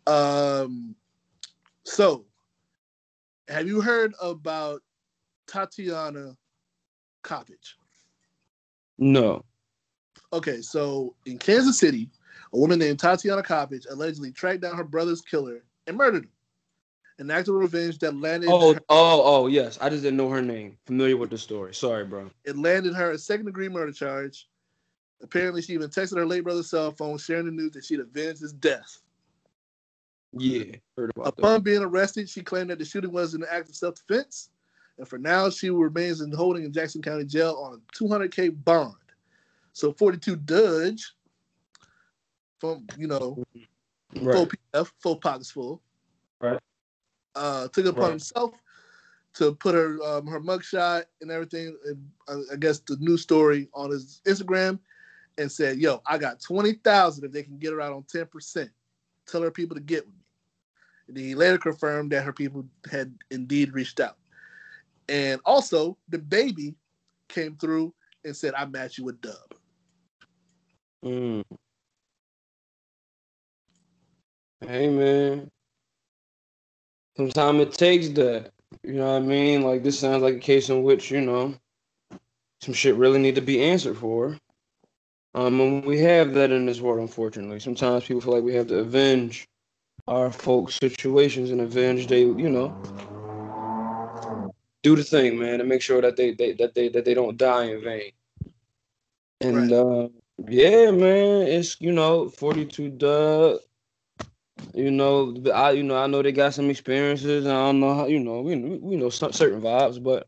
Um, 0.07 0.95
so 1.83 2.25
have 3.47 3.67
you 3.67 3.81
heard 3.81 4.13
about 4.21 4.81
Tatiana 5.47 6.35
Kopic? 7.23 7.75
no, 8.97 9.45
Okay, 10.31 10.61
so 10.61 11.15
in 11.25 11.37
Kansas 11.37 11.79
City, 11.79 12.09
a 12.53 12.57
woman 12.57 12.79
named 12.79 12.99
Tatiana 12.99 13.41
Kopic 13.41 13.85
allegedly 13.89 14.31
tracked 14.31 14.61
down 14.61 14.75
her 14.75 14.83
brother's 14.83 15.21
killer 15.21 15.63
and 15.87 15.97
murdered 15.97 16.25
him. 16.25 16.31
An 17.17 17.31
act 17.31 17.49
of 17.49 17.55
revenge 17.55 17.97
that 17.99 18.15
landed 18.15 18.49
oh, 18.49 18.73
her, 18.75 18.79
oh, 18.89 19.21
oh, 19.43 19.47
yes. 19.47 19.77
I 19.81 19.89
just 19.89 20.03
didn't 20.03 20.17
know 20.17 20.29
her 20.29 20.41
name. 20.41 20.77
Familiar 20.85 21.17
with 21.17 21.31
the 21.31 21.37
story. 21.37 21.73
Sorry, 21.73 22.05
bro. 22.05 22.29
it 22.45 22.57
landed 22.57 22.93
her 22.93 23.11
a 23.11 23.17
second 23.17 23.47
degree 23.47 23.67
murder 23.67 23.91
charge. 23.91 24.47
Apparently, 25.21 25.61
she 25.61 25.73
even 25.73 25.89
texted 25.89 26.17
her 26.17 26.25
late 26.25 26.43
brother's 26.43 26.69
cell 26.69 26.91
phone, 26.91 27.17
sharing 27.17 27.45
the 27.45 27.51
news 27.51 27.71
that 27.73 27.83
she'd 27.83 27.99
avenged 27.99 28.41
his 28.41 28.53
death. 28.53 28.99
Yeah, 30.31 30.75
heard 30.95 31.11
about 31.15 31.35
that. 31.35 31.41
Upon 31.41 31.61
being 31.61 31.81
arrested, 31.81 32.29
she 32.29 32.41
claimed 32.41 32.69
that 32.69 32.79
the 32.79 32.85
shooting 32.85 33.11
was 33.11 33.33
an 33.33 33.43
act 33.49 33.69
of 33.69 33.75
self-defense, 33.75 34.49
and 34.97 35.07
for 35.07 35.17
now, 35.17 35.49
she 35.49 35.69
remains 35.69 36.21
in 36.21 36.31
holding 36.31 36.63
in 36.63 36.71
Jackson 36.71 37.01
County 37.01 37.25
Jail 37.25 37.55
on 37.61 37.73
a 37.73 37.93
200k 37.93 38.63
bond. 38.63 38.95
So 39.73 39.91
42 39.93 40.35
Dugg, 40.37 40.99
from 42.59 42.85
you 42.97 43.07
know, 43.07 43.43
full 44.13 44.47
PF, 44.47 44.91
full 44.99 45.15
pockets 45.15 45.51
full. 45.51 45.81
Right. 46.41 46.59
Uh, 47.35 47.67
took 47.69 47.85
it 47.85 47.89
upon 47.89 48.03
Right. 48.03 48.09
himself 48.11 48.51
to 49.35 49.55
put 49.55 49.75
her 49.75 50.01
um, 50.03 50.27
her 50.27 50.39
mugshot 50.39 51.05
and 51.21 51.31
everything, 51.31 51.77
and 51.85 52.09
uh, 52.27 52.53
I 52.53 52.55
guess 52.57 52.79
the 52.79 52.97
news 52.99 53.21
story 53.21 53.69
on 53.73 53.89
his 53.91 54.21
Instagram, 54.25 54.79
and 55.39 55.51
said, 55.51 55.77
"Yo, 55.77 56.01
I 56.05 56.17
got 56.17 56.41
twenty 56.41 56.73
thousand 56.73 57.25
if 57.25 57.31
they 57.31 57.43
can 57.43 57.57
get 57.57 57.71
her 57.71 57.81
out 57.81 57.93
on 57.93 58.03
ten 58.03 58.27
percent. 58.27 58.69
Tell 59.25 59.41
her 59.41 59.51
people 59.51 59.75
to 59.75 59.81
get 59.81 60.05
with 60.05 60.13
me." 60.13 60.21
And 61.07 61.17
he 61.17 61.33
later 61.33 61.57
confirmed 61.57 62.11
that 62.11 62.23
her 62.23 62.33
people 62.33 62.65
had 62.91 63.17
indeed 63.31 63.73
reached 63.73 63.99
out, 63.99 64.17
and 65.07 65.41
also 65.45 65.97
DaBaby 66.11 66.75
came 67.29 67.55
through 67.55 67.93
and 68.25 68.35
said, 68.35 68.53
"I 68.53 68.65
match 68.65 68.97
you 68.97 69.05
with 69.05 69.21
Dub." 69.21 69.55
Mm. 71.03 71.43
Hey 74.61 74.89
man. 74.89 75.49
Sometimes 77.15 77.61
it 77.61 77.73
takes 77.73 78.09
that. 78.09 78.51
You 78.83 78.93
know 78.93 79.13
what 79.13 79.23
I 79.23 79.25
mean? 79.25 79.61
Like 79.61 79.83
this 79.83 79.99
sounds 79.99 80.21
like 80.21 80.35
a 80.35 80.39
case 80.39 80.69
in 80.69 80.83
which, 80.83 81.09
you 81.11 81.21
know, 81.21 81.55
some 82.61 82.73
shit 82.73 82.95
really 82.95 83.19
need 83.19 83.35
to 83.35 83.41
be 83.41 83.63
answered 83.63 83.97
for. 83.97 84.37
Um 85.35 85.59
and 85.61 85.85
we 85.85 85.99
have 85.99 86.33
that 86.33 86.51
in 86.51 86.65
this 86.65 86.81
world, 86.81 86.99
unfortunately. 87.01 87.59
Sometimes 87.59 88.05
people 88.05 88.21
feel 88.21 88.33
like 88.33 88.43
we 88.43 88.55
have 88.55 88.67
to 88.67 88.79
avenge 88.79 89.47
our 90.07 90.31
folks' 90.31 90.75
situations 90.75 91.51
and 91.51 91.61
avenge 91.61 92.07
they, 92.07 92.21
you 92.21 92.49
know, 92.49 92.75
do 94.83 94.95
the 94.95 95.03
thing, 95.03 95.37
man, 95.37 95.59
and 95.59 95.69
make 95.69 95.81
sure 95.81 96.01
that 96.01 96.15
they, 96.17 96.31
they 96.33 96.53
that 96.53 96.73
they 96.73 96.89
that 96.89 97.05
they 97.05 97.13
don't 97.13 97.37
die 97.37 97.65
in 97.65 97.81
vain. 97.83 98.11
And 99.41 99.55
Right. 99.55 99.71
uh 99.71 100.09
yeah, 100.47 100.91
man, 100.91 101.43
it's 101.47 101.79
you 101.81 101.91
know, 101.91 102.29
42 102.29 102.89
Dugg. 102.89 103.59
You 104.73 104.91
know, 104.91 105.35
I 105.53 105.71
you 105.71 105.83
know 105.83 105.97
I 105.97 106.07
know 106.07 106.21
they 106.21 106.31
got 106.31 106.53
some 106.53 106.69
experiences. 106.69 107.45
And 107.45 107.53
I 107.53 107.65
don't 107.67 107.79
know 107.79 107.93
how 107.93 108.07
you 108.07 108.19
know 108.19 108.41
we 108.41 108.55
we 108.55 108.95
know 108.95 109.09
some 109.09 109.31
certain 109.33 109.61
vibes, 109.61 110.01
but 110.01 110.27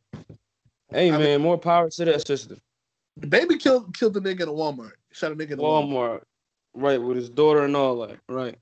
hey 0.91 1.10
I 1.11 1.18
man, 1.18 1.22
mean- 1.23 1.41
more 1.41 1.57
power 1.57 1.90
to 1.90 2.06
that 2.06 2.26
sister. 2.28 2.57
DaBaby 3.22 3.60
killed 3.60 3.98
killed 3.98 4.14
the 4.14 4.19
nigga 4.22 4.41
in 4.41 4.49
a 4.49 4.52
Walmart. 4.52 4.93
Shot 5.11 5.31
a 5.31 5.35
nigga 5.35 5.52
in 5.52 5.60
a 5.60 5.61
Walmart. 5.61 5.89
Walmart, 5.89 6.22
right, 6.73 7.02
with 7.02 7.18
his 7.18 7.30
daughter 7.30 7.64
and 7.65 7.76
all 7.76 8.06
that, 8.07 8.18
right. 8.27 8.57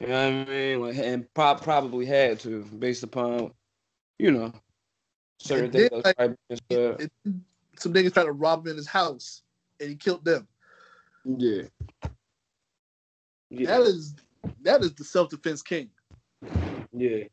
You 0.00 0.06
know 0.06 0.38
what 0.38 0.48
I 0.48 0.50
mean? 0.50 0.80
Like, 0.80 0.96
and 0.96 1.34
pro- 1.34 1.56
probably 1.56 2.06
had 2.06 2.38
to, 2.40 2.62
based 2.78 3.02
upon 3.02 3.52
you 4.18 4.30
know, 4.32 4.52
certain 5.38 5.64
And 5.64 5.72
things 5.72 5.90
then, 5.90 6.02
like, 6.04 6.16
probably 6.16 6.36
being. 6.68 6.96
It- 7.00 7.12
some 7.78 7.92
niggas 7.92 8.12
tried 8.12 8.24
to 8.24 8.32
rob 8.32 8.66
him 8.66 8.72
in 8.72 8.76
his 8.76 8.88
house, 8.88 9.42
and 9.78 9.88
he 9.88 9.94
killed 9.94 10.24
them. 10.24 10.48
Yeah. 11.24 11.62
Yeah. 13.50 13.66
That 13.66 13.80
is 13.82 14.16
that 14.62 14.82
is 14.82 14.94
the 14.94 15.04
self 15.04 15.30
defense 15.30 15.62
king. 15.62 15.88
Yeah. 16.92 17.24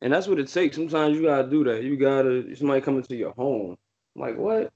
And 0.00 0.12
that's 0.12 0.28
what 0.28 0.38
it 0.38 0.48
takes. 0.48 0.76
Sometimes 0.76 1.16
you 1.16 1.24
gotta 1.24 1.48
do 1.48 1.64
that. 1.64 1.82
You 1.82 1.96
gotta 1.96 2.54
somebody 2.56 2.80
come 2.80 2.98
into 2.98 3.16
your 3.16 3.32
home. 3.32 3.76
Like 4.14 4.36
what? 4.36 4.72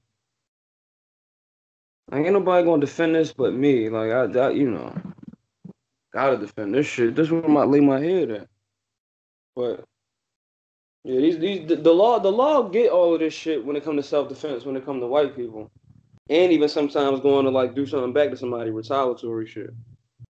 Like 2.11 2.25
ain't 2.25 2.33
nobody 2.33 2.65
gonna 2.65 2.81
defend 2.81 3.15
this 3.15 3.31
but 3.33 3.53
me. 3.53 3.89
Like 3.89 4.11
I, 4.11 4.39
I 4.39 4.49
you 4.51 4.69
know, 4.69 4.93
gotta 6.13 6.37
defend 6.37 6.73
this 6.73 6.87
shit. 6.87 7.15
This 7.15 7.31
one 7.31 7.51
might 7.51 7.69
lay 7.69 7.79
my 7.79 7.99
head 7.99 8.31
at. 8.31 8.47
But 9.55 9.85
yeah, 11.05 11.21
these 11.21 11.39
these 11.39 11.67
the, 11.67 11.77
the 11.77 11.93
law 11.93 12.19
the 12.19 12.31
law 12.31 12.63
get 12.63 12.91
all 12.91 13.13
of 13.13 13.21
this 13.21 13.33
shit 13.33 13.63
when 13.63 13.75
it 13.77 13.83
comes 13.85 14.03
to 14.03 14.09
self 14.09 14.27
defense. 14.27 14.65
When 14.65 14.75
it 14.75 14.85
comes 14.85 15.01
to 15.01 15.07
white 15.07 15.35
people, 15.35 15.71
and 16.29 16.51
even 16.51 16.67
sometimes 16.67 17.21
going 17.21 17.45
to 17.45 17.51
like 17.51 17.75
do 17.75 17.85
something 17.85 18.13
back 18.13 18.29
to 18.31 18.37
somebody 18.37 18.71
retaliatory 18.71 19.47
shit 19.47 19.73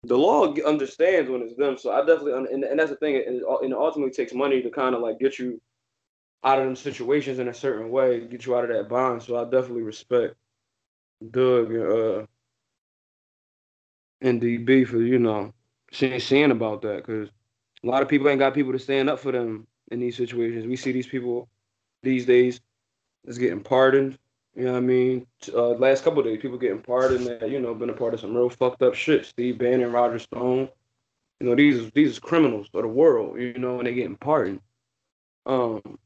the 0.07 0.17
law 0.17 0.55
understands 0.67 1.31
when 1.31 1.43
it's 1.43 1.57
them. 1.57 1.77
So 1.77 1.93
I 1.93 2.05
definitely, 2.05 2.33
and, 2.33 2.65
and 2.65 2.79
that's 2.79 2.91
the 2.91 2.97
thing, 2.97 3.17
and 3.17 3.37
it, 3.37 3.73
ultimately 3.73 4.13
takes 4.13 4.33
money 4.33 4.63
to 4.63 4.71
kind 4.71 4.95
of 4.95 5.01
like 5.01 5.19
get 5.19 5.39
you 5.39 5.61
out 6.45 6.59
of 6.59 6.65
them 6.65 6.77
situations 6.77 7.39
in 7.39 7.49
a 7.49 7.55
certain 7.55 7.91
way, 7.91 8.21
get 8.27 8.47
you 8.47 8.57
out 8.57 8.65
of 8.65 8.71
that 8.71 8.89
bond. 8.89 9.23
So 9.23 9.37
I 9.37 9.45
definitely 9.45 9.83
respect 9.83 10.35
Dugg 11.31 11.71
and 11.71 11.83
uh 11.83 12.27
and 14.21 14.41
DB 14.41 14.87
for 14.87 14.99
you 14.99 15.19
know 15.19 15.53
seeing 15.93 16.51
about 16.51 16.83
that 16.83 16.97
because 16.99 17.29
a 17.83 17.87
lot 17.87 18.03
of 18.03 18.09
people 18.09 18.29
ain't 18.29 18.39
got 18.39 18.55
people 18.55 18.73
to 18.73 18.79
stand 18.79 19.09
up 19.09 19.19
for 19.19 19.33
them 19.33 19.67
in 19.91 20.01
these 20.01 20.17
situations. 20.17 20.67
We 20.67 20.77
see 20.77 20.93
these 20.93 21.07
people 21.07 21.49
these 22.03 22.27
days 22.27 22.61
is 23.25 23.39
getting 23.39 23.63
pardoned. 23.63 24.19
You 24.57 24.65
know 24.65 24.73
what 24.73 24.79
I 24.79 24.81
mean? 24.81 25.27
Uh, 25.53 25.69
last 25.73 26.03
couple 26.03 26.21
of 26.21 26.25
days, 26.25 26.41
people 26.41 26.57
getting 26.57 26.81
pardoned 26.81 27.27
that 27.27 27.51
you 27.51 27.61
know 27.61 27.75
been 27.75 27.91
a 27.91 27.95
part 27.95 28.15
of 28.15 28.21
some 28.21 28.35
real 28.35 28.49
fucked 28.49 28.83
up 28.83 28.95
shit. 28.95 29.27
Steve 29.27 29.59
Bannon, 29.59 29.93
Roger 29.93 30.19
Stone. 30.19 30.71
You 31.41 31.47
know 31.47 31.55
these 31.55 31.91
these 31.91 32.19
criminals 32.19 32.69
of 32.73 32.81
the 32.81 32.89
world. 32.89 33.39
You 33.39 33.53
know, 33.59 33.79
and 33.79 33.87
they 33.87 33.93
getting 33.93 34.17
pardoned. 34.17 34.61
Um, 35.45 35.99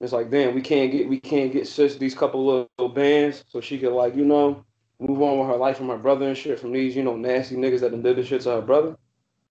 it's 0.00 0.14
like 0.14 0.30
damn, 0.30 0.54
we 0.54 0.62
can't 0.62 0.90
get 0.90 1.06
we 1.06 1.20
can't 1.20 1.52
get 1.52 1.68
sis 1.68 1.96
these 1.96 2.14
couple 2.14 2.46
little, 2.46 2.70
little 2.78 2.94
bands 2.94 3.44
so 3.48 3.60
she 3.60 3.78
could 3.78 3.92
like 3.92 4.16
you 4.16 4.24
know 4.24 4.64
move 4.98 5.20
on 5.20 5.38
with 5.38 5.48
her 5.48 5.56
life 5.56 5.76
from 5.76 5.88
her 5.88 5.98
brother 5.98 6.26
and 6.26 6.36
shit 6.36 6.58
from 6.58 6.72
these 6.72 6.96
you 6.96 7.02
know 7.02 7.14
nasty 7.16 7.56
niggas 7.56 7.80
that 7.80 7.90
done 7.90 8.00
did 8.02 8.16
this 8.16 8.26
shit 8.26 8.40
to 8.40 8.52
her 8.52 8.62
brother. 8.62 8.96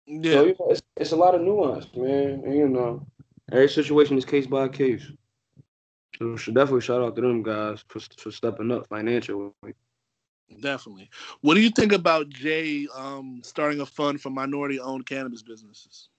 Yeah, 0.07 0.33
So 0.33 0.45
you 0.45 0.55
know, 0.59 0.67
it's 0.71 0.81
it's 0.97 1.11
a 1.11 1.15
lot 1.15 1.35
of 1.35 1.41
nuance, 1.41 1.87
man. 1.95 2.41
And, 2.43 2.55
you 2.55 2.67
know, 2.67 3.05
every 3.51 3.69
situation 3.69 4.17
is 4.17 4.25
case 4.25 4.47
by 4.47 4.67
case. 4.67 5.05
So 6.17 6.31
we 6.31 6.37
should 6.37 6.55
definitely 6.55 6.81
shout 6.81 7.01
out 7.01 7.15
to 7.15 7.21
them 7.21 7.43
guys 7.43 7.83
for 7.87 7.99
for 8.17 8.31
stepping 8.31 8.71
up 8.71 8.87
financially. 8.87 9.51
definitely. 10.61 11.09
What 11.41 11.55
do 11.55 11.61
you 11.61 11.69
think 11.69 11.91
about 11.91 12.29
Jay 12.29 12.87
um, 12.95 13.41
starting 13.43 13.81
a 13.81 13.85
fund 13.85 14.21
for 14.21 14.29
minority-owned 14.29 15.05
cannabis 15.05 15.41
businesses? 15.41 16.09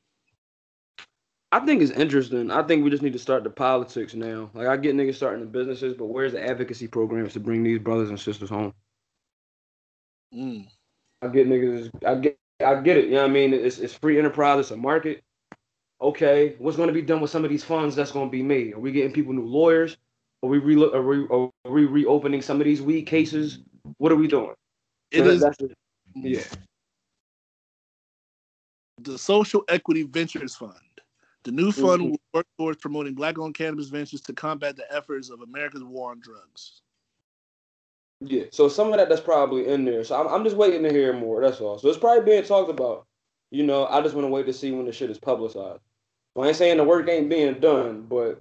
I 1.52 1.60
think 1.60 1.80
it's 1.80 1.92
interesting. 1.92 2.50
I 2.50 2.62
think 2.62 2.84
we 2.84 2.90
just 2.90 3.02
need 3.02 3.12
to 3.12 3.18
start 3.18 3.44
the 3.44 3.50
politics 3.50 4.14
now. 4.14 4.50
Like 4.52 4.66
I 4.66 4.76
get 4.76 4.96
niggas 4.96 5.14
starting 5.14 5.40
the 5.40 5.46
businesses, 5.46 5.94
but 5.94 6.06
where's 6.06 6.32
the 6.32 6.44
advocacy 6.44 6.88
programs 6.88 7.32
to 7.34 7.40
bring 7.40 7.62
these 7.62 7.78
brothers 7.78 8.10
and 8.10 8.20
sisters 8.20 8.50
home? 8.50 8.74
Mm. 10.34 10.66
I 11.22 11.28
get 11.28 11.48
niggas. 11.48 11.90
I 12.06 12.16
get. 12.16 12.38
I 12.64 12.80
get 12.80 12.96
it. 12.96 13.06
You 13.06 13.12
know 13.12 13.22
what 13.22 13.30
I 13.30 13.34
mean? 13.34 13.54
It's 13.54 13.78
it's 13.78 13.94
free 13.94 14.18
enterprise. 14.18 14.60
It's 14.60 14.70
a 14.70 14.76
market. 14.76 15.22
Okay, 16.00 16.56
what's 16.58 16.76
going 16.76 16.88
to 16.88 16.92
be 16.92 17.02
done 17.02 17.20
with 17.20 17.30
some 17.30 17.44
of 17.44 17.50
these 17.50 17.64
funds 17.64 17.96
that's 17.96 18.12
going 18.12 18.28
to 18.28 18.30
be 18.30 18.42
made? 18.42 18.74
Are 18.74 18.78
we 18.78 18.92
getting 18.92 19.12
people 19.12 19.32
new 19.32 19.46
lawyers? 19.46 19.96
Are 20.42 20.48
we 20.48 20.58
re- 20.58 20.90
are 20.92 21.02
we, 21.02 21.26
are 21.28 21.50
we 21.70 21.86
reopening 21.86 22.42
some 22.42 22.60
of 22.60 22.66
these 22.66 22.82
weed 22.82 23.02
cases? 23.02 23.60
What 23.96 24.12
are 24.12 24.16
we 24.16 24.28
doing? 24.28 24.54
It 25.10 25.24
So 25.24 25.30
is 25.30 25.42
it. 25.42 25.72
Yeah. 26.14 26.42
the 28.98 29.18
Social 29.18 29.62
Equity 29.68 30.02
Ventures 30.02 30.54
Fund. 30.54 30.72
The 31.44 31.52
new 31.52 31.70
fund 31.70 32.02
Mhm. 32.02 32.10
will 32.10 32.20
work 32.34 32.46
towards 32.58 32.80
promoting 32.80 33.14
black-owned 33.14 33.54
cannabis 33.54 33.88
ventures 33.88 34.20
to 34.22 34.32
combat 34.32 34.76
the 34.76 34.92
efforts 34.92 35.30
of 35.30 35.42
America's 35.42 35.84
war 35.84 36.10
on 36.10 36.20
drugs. 36.20 36.82
Yeah. 38.20 38.44
So 38.50 38.68
some 38.68 38.92
of 38.92 38.98
that 38.98 39.08
that's 39.08 39.20
probably 39.20 39.68
in 39.68 39.84
there. 39.84 40.02
So 40.02 40.18
I'm 40.18 40.26
I'm 40.28 40.44
just 40.44 40.56
waiting 40.56 40.82
to 40.82 40.90
hear 40.90 41.12
more. 41.12 41.40
That's 41.40 41.60
all. 41.60 41.78
So 41.78 41.88
it's 41.88 41.98
probably 41.98 42.24
being 42.24 42.42
talked 42.42 42.70
about. 42.70 43.06
You 43.50 43.64
know, 43.64 43.86
I 43.86 44.02
just 44.02 44.14
want 44.14 44.24
to 44.24 44.30
wait 44.30 44.46
to 44.46 44.52
see 44.52 44.72
when 44.72 44.86
the 44.86 44.92
shit 44.92 45.10
is 45.10 45.18
publicized. 45.18 45.80
Well, 46.34 46.44
I 46.44 46.48
ain't 46.48 46.56
saying 46.56 46.76
the 46.76 46.84
work 46.84 47.08
ain't 47.08 47.30
being 47.30 47.60
done, 47.60 48.02
but 48.02 48.40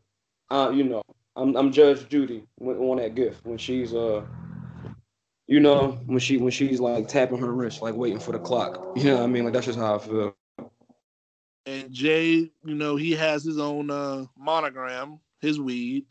uh, 0.50 0.72
you 0.74 0.84
know, 0.84 1.02
I'm 1.36 1.56
I'm 1.56 1.72
Judge 1.72 2.08
Judy 2.10 2.46
on 2.62 2.98
that 2.98 3.16
gift 3.16 3.46
when 3.46 3.58
she's 3.58 3.94
uh, 3.94 4.26
you 5.48 5.60
know, 5.60 6.00
when 6.06 6.20
she 6.20 6.38
when 6.38 6.52
she's 6.52 6.80
like 6.80 7.08
tapping 7.08 7.38
her 7.38 7.54
wrist, 7.54 7.82
like 7.82 7.96
waiting 7.96 8.20
for 8.20 8.32
the 8.32 8.40
clock. 8.40 8.82
You 8.96 9.06
know 9.06 9.18
what 9.18 9.24
I 9.24 9.28
mean? 9.28 9.44
Like 9.44 9.54
that's 9.54 9.68
just 9.68 9.78
how 9.80 9.96
I 9.96 10.00
feel. 10.00 10.36
And 11.68 11.92
Jay, 11.92 12.52
you 12.64 12.76
know, 12.76 12.96
he 12.96 13.12
has 13.12 13.44
his 13.44 13.60
own 13.60 13.90
uh, 13.90 14.26
monogram, 14.38 15.20
his 15.40 15.60
weed. 15.60 16.06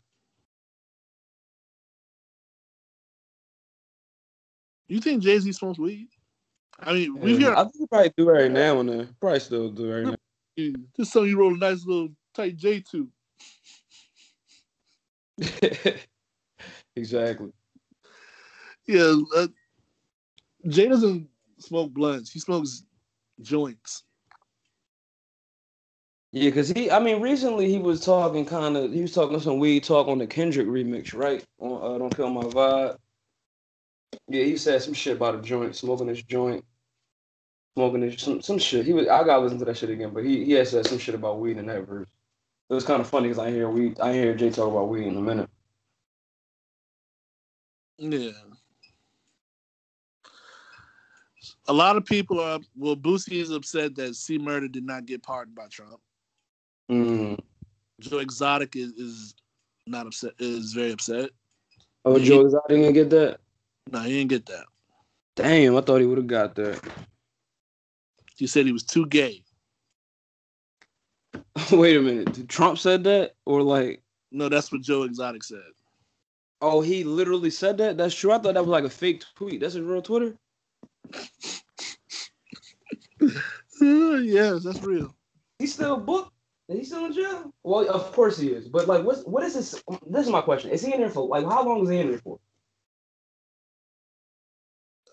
You 4.87 4.99
think 4.99 5.23
Jay 5.23 5.39
Z 5.39 5.51
smokes 5.53 5.79
weed? 5.79 6.07
I 6.79 6.93
mean, 6.93 7.19
we've 7.19 7.39
Yeah, 7.39 7.49
heard 7.49 7.57
I 7.57 7.63
think 7.63 7.75
you 7.79 7.87
probably 7.87 8.13
do 8.17 8.29
right 8.29 8.51
now 8.51 8.79
and 8.79 8.89
then. 8.89 9.15
Probably 9.19 9.39
still 9.39 9.69
do 9.69 9.91
right 9.91 10.05
now. 10.57 10.73
this 10.97 11.11
song 11.11 11.27
you 11.27 11.37
roll 11.37 11.53
a 11.53 11.57
nice 11.57 11.85
little 11.85 12.09
tight 12.33 12.57
J 12.57 12.81
to. 12.91 13.09
exactly. 16.95 17.51
Yeah, 18.87 19.15
uh, 19.35 19.47
Jay 20.67 20.87
doesn't 20.87 21.27
smoke 21.59 21.91
blunts. 21.93 22.31
He 22.31 22.39
smokes 22.39 22.83
joints. 23.41 24.03
Yeah, 26.31 26.51
cause 26.51 26.69
he, 26.69 26.91
I 26.91 26.99
mean, 26.99 27.21
recently 27.21 27.69
he 27.71 27.79
was 27.79 28.03
talking 28.03 28.45
kind 28.45 28.75
of, 28.75 28.91
he 28.91 29.01
was 29.01 29.13
talking 29.13 29.39
some 29.39 29.57
weed 29.57 29.85
talk 29.85 30.07
on 30.09 30.17
the 30.17 30.27
Kendrick 30.27 30.67
remix, 30.67 31.15
right? 31.15 31.41
On 31.59 31.95
uh, 31.95 31.97
"Don't 31.97 32.13
Kill 32.15 32.29
My 32.29 32.41
Vibe." 32.43 32.97
Yeah, 34.27 34.43
he 34.43 34.57
said 34.57 34.81
some 34.81 34.93
shit 34.93 35.17
about 35.17 35.35
a 35.35 35.41
joint, 35.41 35.75
smoking 35.75 36.07
this 36.07 36.23
joint, 36.23 36.65
smoking 37.75 38.01
this 38.01 38.21
some 38.21 38.41
some 38.41 38.57
shit. 38.57 38.85
He 38.85 38.93
was, 38.93 39.07
I 39.07 39.23
gotta 39.23 39.41
listen 39.41 39.59
to 39.59 39.65
that 39.65 39.77
shit 39.77 39.91
again, 39.91 40.11
but 40.13 40.23
he 40.23 40.43
he 40.45 40.53
had 40.53 40.67
said 40.67 40.87
some 40.87 40.97
shit 40.97 41.15
about 41.15 41.39
weed 41.39 41.57
in 41.57 41.67
that 41.67 41.85
verse. 41.87 42.09
It 42.69 42.73
was 42.73 42.83
kind 42.85 43.01
of 43.01 43.07
funny 43.07 43.27
because 43.27 43.39
I 43.39 43.51
hear 43.51 43.69
weed, 43.69 43.99
I 43.99 44.13
hear 44.13 44.33
Jay 44.33 44.49
talk 44.49 44.71
about 44.71 44.89
weed 44.89 45.05
in 45.05 45.17
a 45.17 45.21
minute. 45.21 45.49
Yeah. 47.97 48.31
A 51.67 51.73
lot 51.73 51.95
of 51.95 52.05
people 52.05 52.39
are 52.39 52.59
well. 52.75 52.95
Boosie 52.95 53.41
is 53.41 53.51
upset 53.51 53.95
that 53.95 54.15
C 54.15 54.37
Murder 54.37 54.67
did 54.67 54.85
not 54.85 55.05
get 55.05 55.23
pardoned 55.23 55.55
by 55.55 55.67
Trump. 55.67 55.99
Mm. 56.91 57.39
Joe 57.99 58.17
Exotic 58.17 58.75
is, 58.75 58.91
is 58.93 59.35
not 59.87 60.07
upset. 60.07 60.33
Is 60.39 60.73
very 60.73 60.91
upset. 60.91 61.29
Oh, 62.03 62.15
He- 62.15 62.25
Joe 62.25 62.41
Exotic 62.41 62.69
didn't 62.69 62.93
get 62.93 63.09
that. 63.11 63.39
No, 63.91 63.99
he 64.01 64.13
didn't 64.13 64.29
get 64.29 64.45
that. 64.47 64.65
Damn, 65.35 65.75
I 65.75 65.81
thought 65.81 66.01
he 66.01 66.07
would 66.07 66.17
have 66.17 66.27
got 66.27 66.55
that. 66.55 66.79
He 68.35 68.47
said 68.47 68.65
he 68.65 68.71
was 68.71 68.83
too 68.83 69.05
gay. 69.05 69.43
Wait 71.71 71.97
a 71.97 72.01
minute, 72.01 72.33
did 72.33 72.49
Trump 72.49 72.77
said 72.77 73.03
that 73.03 73.35
or 73.45 73.61
like? 73.61 74.01
No, 74.31 74.49
that's 74.49 74.71
what 74.71 74.81
Joe 74.81 75.03
Exotic 75.03 75.43
said. 75.43 75.59
Oh, 76.61 76.81
he 76.81 77.03
literally 77.03 77.49
said 77.49 77.77
that. 77.77 77.97
That's 77.97 78.15
true. 78.15 78.31
I 78.31 78.39
thought 78.39 78.55
that 78.55 78.61
was 78.61 78.67
like 78.67 78.83
a 78.83 78.89
fake 78.89 79.23
tweet. 79.35 79.61
That's 79.61 79.75
his 79.75 79.83
real 79.83 80.01
Twitter. 80.01 80.35
Uh, 83.81 84.15
yes, 84.15 84.63
that's 84.63 84.81
real. 84.83 85.13
He's 85.59 85.73
still 85.73 85.97
booked. 85.97 86.31
Is 86.69 86.79
he 86.79 86.85
still 86.85 87.05
in 87.05 87.13
jail? 87.13 87.53
Well, 87.63 87.89
of 87.89 88.11
course 88.13 88.37
he 88.37 88.49
is. 88.49 88.67
But 88.67 88.87
like, 88.87 89.03
what's 89.03 89.23
what 89.23 89.43
is 89.43 89.53
this? 89.53 89.83
This 90.07 90.25
is 90.25 90.31
my 90.31 90.41
question. 90.41 90.71
Is 90.71 90.81
he 90.81 90.93
in 90.93 91.01
there 91.01 91.09
for 91.09 91.27
like 91.27 91.43
how 91.43 91.63
long 91.63 91.83
is 91.83 91.89
he 91.89 91.97
in 91.97 92.09
there 92.09 92.19
for? 92.19 92.39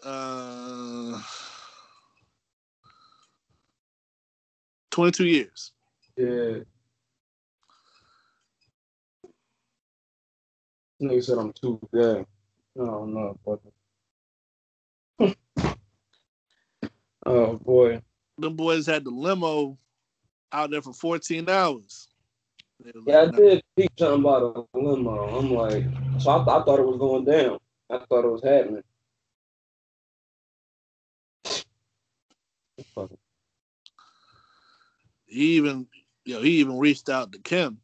Uh, 0.04 1.20
Twenty-two 4.90 5.26
years. 5.26 5.72
Yeah. 6.16 6.58
Nigga 11.00 11.24
said 11.24 11.38
I'm 11.38 11.52
too 11.52 11.80
gay. 11.92 12.24
Oh 12.78 13.04
no, 13.06 13.38
but 13.44 13.60
oh 17.26 17.56
boy. 17.56 18.02
Them 18.38 18.56
boys 18.56 18.86
had 18.86 19.04
the 19.04 19.10
limo 19.10 19.78
out 20.52 20.70
there 20.70 20.82
for 20.82 20.92
fourteen 20.92 21.48
hours. 21.48 22.08
Yeah, 23.06 23.22
I 23.22 23.26
did 23.26 23.62
peep 23.76 23.90
something 23.98 24.20
about 24.20 24.68
a 24.74 24.78
limo. 24.78 25.38
I'm 25.38 25.52
like, 25.52 25.84
so 26.20 26.30
I, 26.30 26.42
I 26.42 26.64
thought 26.64 26.80
it 26.80 26.86
was 26.86 26.98
going 26.98 27.24
down. 27.24 27.58
I 27.90 27.98
thought 27.98 28.24
it 28.24 28.30
was 28.30 28.42
happening. 28.42 28.82
He 35.26 35.56
even, 35.56 35.86
you 36.24 36.34
know, 36.34 36.42
he 36.42 36.50
even 36.58 36.78
reached 36.78 37.08
out 37.08 37.32
to 37.32 37.38
Kim. 37.38 37.78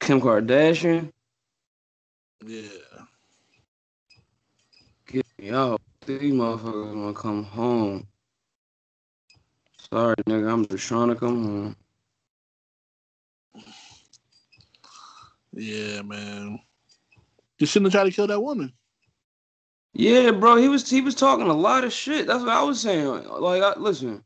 Kim 0.00 0.20
Kardashian. 0.20 1.10
Yeah. 2.46 2.68
Get 5.06 5.26
me 5.38 5.50
out. 5.50 5.80
These 6.06 6.32
motherfuckers 6.32 6.94
wanna 6.94 7.14
come 7.14 7.44
home. 7.44 8.06
Sorry, 9.92 10.14
nigga. 10.26 10.50
I'm 10.52 10.66
just 10.66 10.86
trying 10.86 11.08
to 11.08 11.14
come 11.14 11.44
home. 11.44 11.76
Yeah, 15.52 16.02
man. 16.02 16.58
You 17.58 17.66
shouldn't 17.66 17.92
have 17.92 18.00
tried 18.00 18.10
to 18.10 18.16
kill 18.16 18.26
that 18.26 18.40
woman. 18.40 18.72
Yeah, 19.94 20.32
bro. 20.32 20.56
He 20.56 20.68
was 20.68 20.88
he 20.90 21.00
was 21.00 21.14
talking 21.14 21.46
a 21.46 21.54
lot 21.54 21.84
of 21.84 21.92
shit. 21.92 22.26
That's 22.26 22.40
what 22.40 22.50
I 22.50 22.62
was 22.62 22.80
saying. 22.80 23.28
Like, 23.28 23.62
I, 23.62 23.78
listen. 23.78 24.22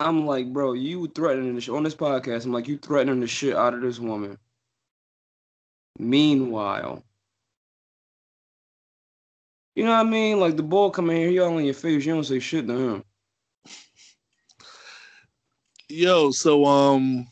I'm 0.00 0.26
like, 0.26 0.52
bro, 0.52 0.74
you 0.74 1.08
threatening 1.08 1.54
the 1.54 1.60
shit 1.60 1.74
on 1.74 1.82
this 1.82 1.94
podcast. 1.94 2.44
I'm 2.44 2.52
like, 2.52 2.68
you 2.68 2.78
threatening 2.78 3.20
the 3.20 3.26
shit 3.26 3.56
out 3.56 3.74
of 3.74 3.80
this 3.80 3.98
woman. 3.98 4.38
Meanwhile, 5.98 7.02
you 9.74 9.84
know 9.84 9.90
what 9.90 10.06
I 10.06 10.10
mean? 10.10 10.38
Like 10.38 10.56
the 10.56 10.62
ball 10.62 10.90
coming 10.90 11.16
here, 11.16 11.30
he 11.30 11.38
all 11.40 11.56
in 11.58 11.64
your 11.64 11.74
face. 11.74 12.04
You 12.04 12.14
don't 12.14 12.24
say 12.24 12.38
shit 12.38 12.66
to 12.68 12.74
him. 12.76 13.04
Yo, 15.88 16.30
so 16.30 16.64
um, 16.66 17.26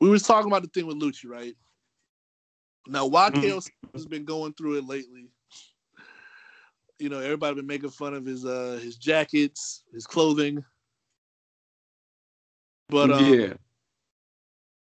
we 0.00 0.10
was 0.10 0.22
talking 0.22 0.50
about 0.50 0.62
the 0.62 0.68
thing 0.68 0.86
with 0.86 1.00
Lucci, 1.00 1.26
right? 1.26 1.56
Now, 2.86 3.06
why 3.06 3.30
Mhm. 3.30 3.70
Has 3.94 4.06
been 4.06 4.24
going 4.24 4.52
through 4.54 4.78
it 4.78 4.84
lately? 4.84 5.30
You 6.98 7.08
know, 7.08 7.20
everybody 7.20 7.56
been 7.56 7.66
making 7.66 7.90
fun 7.90 8.14
of 8.14 8.24
his 8.24 8.44
uh 8.44 8.80
his 8.82 8.96
jackets, 8.96 9.84
his 9.92 10.06
clothing. 10.06 10.64
But 12.88 13.10
um, 13.12 13.24
yeah, 13.24 13.54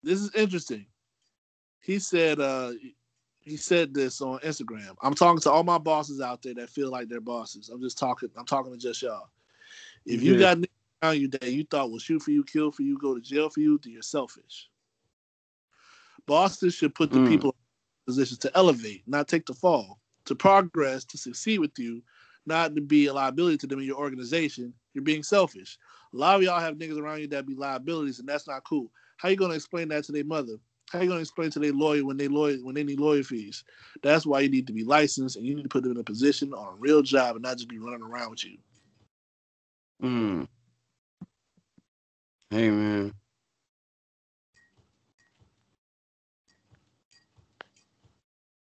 this 0.03 0.21
is 0.21 0.31
interesting. 0.35 0.87
He 1.81 1.99
said 1.99 2.41
uh 2.41 2.73
he 3.41 3.57
said 3.57 3.93
this 3.93 4.21
on 4.21 4.39
Instagram. 4.41 4.97
I'm 5.03 5.15
talking 5.15 5.41
to 5.43 5.51
all 5.51 5.65
my 5.65 5.79
bosses 5.79 6.21
out 6.21 6.43
there 6.43 6.55
that 6.55 6.71
feel 6.71 6.91
like 6.91 7.09
they're 7.09 7.21
bosses. 7.21 7.69
I'm 7.69 7.81
just 7.83 7.99
talking 7.99 8.31
I'm 8.37 8.47
talking 8.47 8.73
to 8.73 8.79
just 8.79 9.03
y'all. 9.03 9.29
If 10.07 10.23
you 10.23 10.35
Yeah. 10.35 10.55
got 10.55 10.69
around 11.03 11.21
you 11.21 11.29
that 11.29 11.53
you 11.53 11.65
thought 11.65 11.91
will 11.91 11.99
shoot 11.99 12.23
for 12.23 12.31
you, 12.31 12.45
kill 12.45 12.73
for 12.73 12.83
you, 12.83 12.97
go 12.99 13.15
to 13.15 13.21
jail 13.21 13.51
for 13.51 13.61
you, 13.61 13.79
then 13.83 13.93
you're 13.93 14.03
selfish. 14.03 14.71
Bosses 16.27 16.75
should 16.75 16.95
put 16.95 17.11
the 17.11 17.19
Mm. 17.19 17.29
people 17.29 17.55
positions 18.05 18.39
to 18.41 18.57
elevate, 18.57 19.03
not 19.07 19.29
take 19.29 19.47
the 19.47 19.55
fall, 19.55 19.99
to 20.27 20.35
progress, 20.35 21.05
to 21.05 21.19
succeed 21.19 21.59
with 21.59 21.79
you, 21.79 22.03
not 22.47 22.75
to 22.75 22.81
be 22.81 23.07
a 23.07 23.13
liability 23.13 23.57
to 23.59 23.67
them 23.67 23.81
in 23.81 23.87
your 23.87 23.99
organization. 23.99 24.73
You're 24.93 25.05
being 25.05 25.23
selfish. 25.23 25.79
A 26.13 26.17
lot 26.17 26.37
of 26.37 26.43
y'all 26.43 26.61
have 26.61 26.77
niggas 26.77 26.99
around 26.99 27.21
you 27.21 27.27
that 27.29 27.47
be 27.47 27.55
liabilities, 27.55 28.19
and 28.21 28.29
that's 28.29 28.47
not 28.47 28.65
cool. 28.65 28.91
How 29.17 29.29
you 29.29 29.37
gonna 29.37 29.55
explain 29.55 29.89
that 29.89 30.05
to 30.05 30.13
their 30.13 30.25
mother? 30.25 30.55
How 30.93 31.01
you 31.01 31.09
gonna 31.09 31.21
explain 31.21 31.51
to 31.51 31.59
their 31.59 31.73
lawyer 31.73 32.05
when 32.05 32.17
they 32.17 32.29
lawyer 32.29 32.57
when 32.63 32.75
they 32.75 32.85
need 32.85 33.01
lawyer 33.01 33.23
fees? 33.23 33.65
That's 34.03 34.27
why 34.27 34.41
you 34.41 34.49
need 34.49 34.67
to 34.67 34.73
be 34.73 34.85
licensed 34.85 35.37
and 35.37 35.47
you 35.47 35.55
need 35.55 35.63
to 35.63 35.69
put 35.69 35.83
them 35.83 35.93
in 35.93 35.99
a 35.99 36.05
position 36.05 36.53
on 36.53 36.75
a 36.75 36.77
real 36.77 37.03
job 37.03 37.37
and 37.37 37.43
not 37.43 37.57
just 37.57 37.69
be 37.69 37.79
running 37.79 38.03
around 38.03 38.31
with 38.31 38.45
you. 38.45 38.59
Mm. 40.03 40.47
Hey 42.51 42.71
man. 42.71 43.15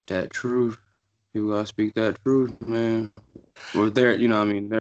That 0.07 0.31
truth. 0.31 0.77
You 1.34 1.49
gotta 1.49 1.65
speak 1.65 1.93
that 1.95 2.21
truth, 2.23 2.59
man. 2.67 3.11
Or 3.75 3.89
there, 3.89 4.15
you 4.15 4.27
know 4.27 4.41
I 4.41 4.45
mean? 4.45 4.80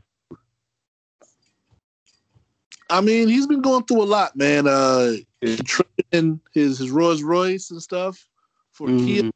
I 2.91 3.01
mean, 3.01 3.29
he's 3.29 3.47
been 3.47 3.63
going 3.63 3.85
through 3.85 4.03
a 4.03 4.05
lot, 4.05 4.37
man. 4.37 4.67
Uh 4.67 5.13
Yeah. 5.41 5.57
trading 5.65 6.41
his 6.53 6.79
his 6.79 6.91
Rolls 6.91 7.23
Royce 7.23 7.71
and 7.71 7.83
stuff 7.83 8.29
for 8.73 8.89
Kia, 8.89 9.23
Mhm. 9.23 9.33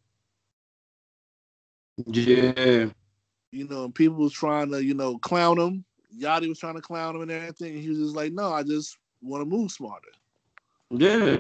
Yeah. 2.07 2.91
you 3.51 3.69
know, 3.69 3.85
and 3.85 3.95
people 3.95 4.17
was 4.17 4.33
trying 4.33 4.71
to, 4.73 4.85
you 4.85 4.95
know, 4.95 5.19
clown 5.19 5.59
him. 5.59 5.85
Yachty 6.19 6.49
was 6.49 6.59
trying 6.59 6.75
to 6.75 6.83
clown 6.83 7.17
him 7.17 7.23
and 7.23 7.31
everything. 7.31 7.75
And 7.75 7.83
he 7.83 7.89
was 7.89 7.99
just 7.99 8.17
like, 8.17 8.33
No, 8.33 8.53
I 8.53 8.63
just 8.63 8.99
want 9.23 9.41
to 9.43 9.47
move 9.47 9.71
smarter. 9.71 10.09
Yeah. 10.91 11.39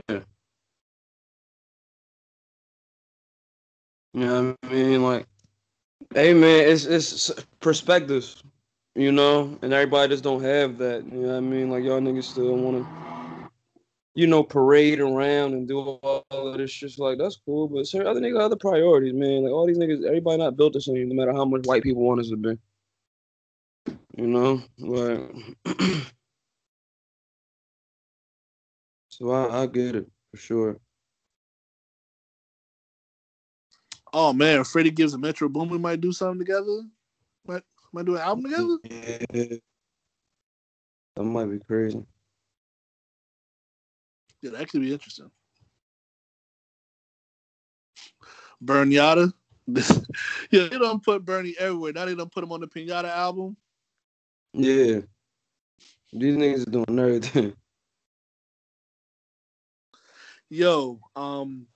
You 4.16 4.24
know 4.24 4.56
what 4.62 4.70
I 4.70 4.74
mean? 4.74 5.02
Like, 5.02 5.26
hey 6.14 6.32
man, 6.32 6.66
it's 6.70 6.86
it's 6.86 7.30
perspectives, 7.60 8.42
you 8.94 9.12
know, 9.12 9.58
and 9.60 9.74
everybody 9.74 10.14
just 10.14 10.24
don't 10.24 10.42
have 10.42 10.78
that. 10.78 11.04
You 11.04 11.20
know 11.20 11.28
what 11.28 11.36
I 11.36 11.40
mean? 11.40 11.70
Like 11.70 11.84
y'all 11.84 12.00
niggas 12.00 12.24
still 12.24 12.56
wanna, 12.56 12.88
you 14.14 14.26
know, 14.26 14.42
parade 14.42 15.00
around 15.00 15.52
and 15.52 15.68
do 15.68 15.78
all 15.80 16.24
of 16.32 16.56
this 16.56 16.70
shit. 16.70 16.98
Like 16.98 17.18
that's 17.18 17.36
cool, 17.36 17.68
but 17.68 17.86
sir, 17.86 18.06
other 18.06 18.20
niggas 18.22 18.40
other 18.40 18.56
priorities, 18.56 19.12
man. 19.12 19.42
Like 19.44 19.52
all 19.52 19.66
these 19.66 19.76
niggas, 19.76 20.06
everybody 20.06 20.38
not 20.38 20.56
built 20.56 20.72
the 20.72 20.80
same, 20.80 21.10
no 21.10 21.14
matter 21.14 21.34
how 21.34 21.44
much 21.44 21.66
white 21.66 21.82
people 21.82 22.02
want 22.02 22.20
us 22.20 22.30
to 22.30 22.36
be. 22.36 22.58
You 24.16 24.28
know, 24.28 24.62
like. 24.78 25.78
so 29.10 29.30
I, 29.30 29.64
I 29.64 29.66
get 29.66 29.94
it 29.96 30.06
for 30.30 30.38
sure. 30.38 30.78
Oh 34.18 34.32
man, 34.32 34.64
Freddie 34.64 34.90
Gibbs 34.90 35.12
and 35.12 35.20
Metro 35.20 35.46
Boomin 35.46 35.82
might 35.82 36.00
do 36.00 36.10
something 36.10 36.38
together. 36.38 36.84
Might 37.46 37.62
might 37.92 38.06
do 38.06 38.14
an 38.16 38.22
album 38.22 38.44
together. 38.44 38.78
Yeah. 39.30 39.56
That 41.16 41.22
might 41.22 41.44
be 41.44 41.58
crazy. 41.58 42.02
Yeah, 44.40 44.52
that 44.52 44.70
could 44.70 44.80
be 44.80 44.94
interesting. 44.94 45.30
Burn 48.58 48.90
Yada. 48.90 49.34
yeah, 49.66 49.82
they 50.50 50.78
don't 50.78 51.04
put 51.04 51.22
Bernie 51.22 51.54
everywhere. 51.58 51.92
Now 51.92 52.06
they 52.06 52.14
don't 52.14 52.32
put 52.32 52.42
him 52.42 52.52
on 52.52 52.60
the 52.60 52.68
Pinata 52.68 53.10
album. 53.10 53.54
Yeah. 54.54 55.00
These 56.14 56.36
niggas 56.36 56.66
are 56.66 56.70
doing 56.70 56.98
everything. 56.98 57.52
Yo, 60.48 61.00
um, 61.14 61.66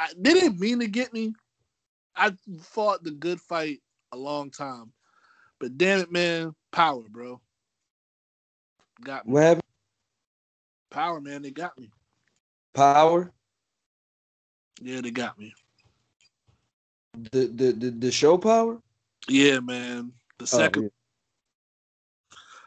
I 0.00 0.08
they 0.16 0.32
didn't 0.32 0.58
mean 0.58 0.80
to 0.80 0.88
get 0.88 1.12
me. 1.12 1.34
I 2.16 2.32
fought 2.62 3.04
the 3.04 3.10
good 3.10 3.38
fight 3.38 3.80
a 4.12 4.16
long 4.16 4.50
time, 4.50 4.92
but 5.58 5.76
damn 5.76 6.00
it, 6.00 6.10
man, 6.10 6.54
power, 6.72 7.02
bro, 7.10 7.38
got 9.04 9.26
me. 9.26 9.32
What 9.34 9.42
happened? 9.42 9.62
Power, 10.90 11.20
man, 11.20 11.42
they 11.42 11.50
got 11.50 11.78
me. 11.78 11.90
Power? 12.72 13.30
Yeah, 14.80 15.02
they 15.02 15.10
got 15.10 15.38
me. 15.38 15.52
The 17.32 17.46
the 17.48 17.72
the, 17.72 17.90
the 17.90 18.10
show 18.10 18.38
power? 18.38 18.80
Yeah, 19.28 19.60
man. 19.60 20.12
The 20.38 20.46
Oh, 20.46 20.46
second, 20.46 20.90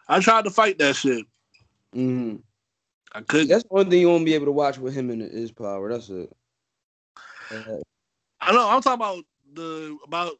I 0.08 0.20
tried 0.20 0.44
to 0.44 0.52
fight 0.52 0.78
that 0.78 0.96
shit. 0.96 1.26
yeah. 1.94 2.00
Mhm. 2.00 2.44
I 3.16 3.22
couldn't. 3.22 3.48
That's 3.48 3.66
one 3.70 3.90
thing 3.90 4.02
you 4.02 4.10
won't 4.10 4.26
be 4.26 4.36
able 4.36 4.46
to 4.46 4.52
watch 4.52 4.78
with 4.78 4.94
him 4.94 5.10
in 5.10 5.20
his 5.20 5.52
power. 5.52 5.92
That's 5.92 6.10
it. 6.10 6.32
I 8.42 8.52
know. 8.52 8.70
I'm 8.70 8.82
talking 8.82 9.02
about 9.02 9.24
the 9.54 9.98
about 10.06 10.34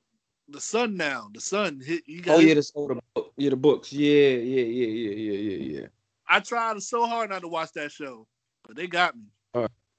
the 0.50 0.60
sun 0.60 0.98
now. 0.98 1.30
The 1.34 1.42
sun. 1.42 1.82
He, 1.86 2.02
he 2.06 2.22
got 2.22 2.36
oh 2.36 2.40
yeah, 2.40 2.56
the, 2.56 2.72
oh, 2.76 2.88
the 2.88 3.02
book. 3.16 3.34
yeah, 3.38 3.50
the 3.50 3.56
books. 3.56 3.94
Yeah, 3.94 4.30
yeah, 4.30 4.64
yeah, 4.64 4.88
yeah, 4.88 5.16
yeah, 5.16 5.38
yeah, 5.38 5.80
yeah. 5.80 5.88
I 6.28 6.40
tried 6.40 6.82
so 6.82 7.06
hard 7.06 7.30
not 7.30 7.42
to 7.42 7.48
watch 7.48 7.72
that 7.74 7.92
show, 7.92 8.28
but 8.66 8.76
they 8.76 8.88
got 8.88 9.16
me. 9.16 9.24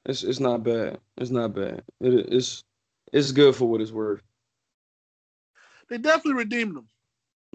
It's 0.07 0.23
it's 0.23 0.41
not 0.41 0.63
bad. 0.63 0.99
It's 1.17 1.31
not 1.31 1.55
bad. 1.55 1.83
It, 2.01 2.27
it's 2.31 2.63
it's 3.13 3.33
good 3.33 3.57
for 3.57 3.67
what 3.67 3.81
it's 3.81 3.93
worth. 3.93 4.23
They 5.89 5.99
definitely 5.99 6.35
redeemed 6.35 6.77
them. 6.77 6.89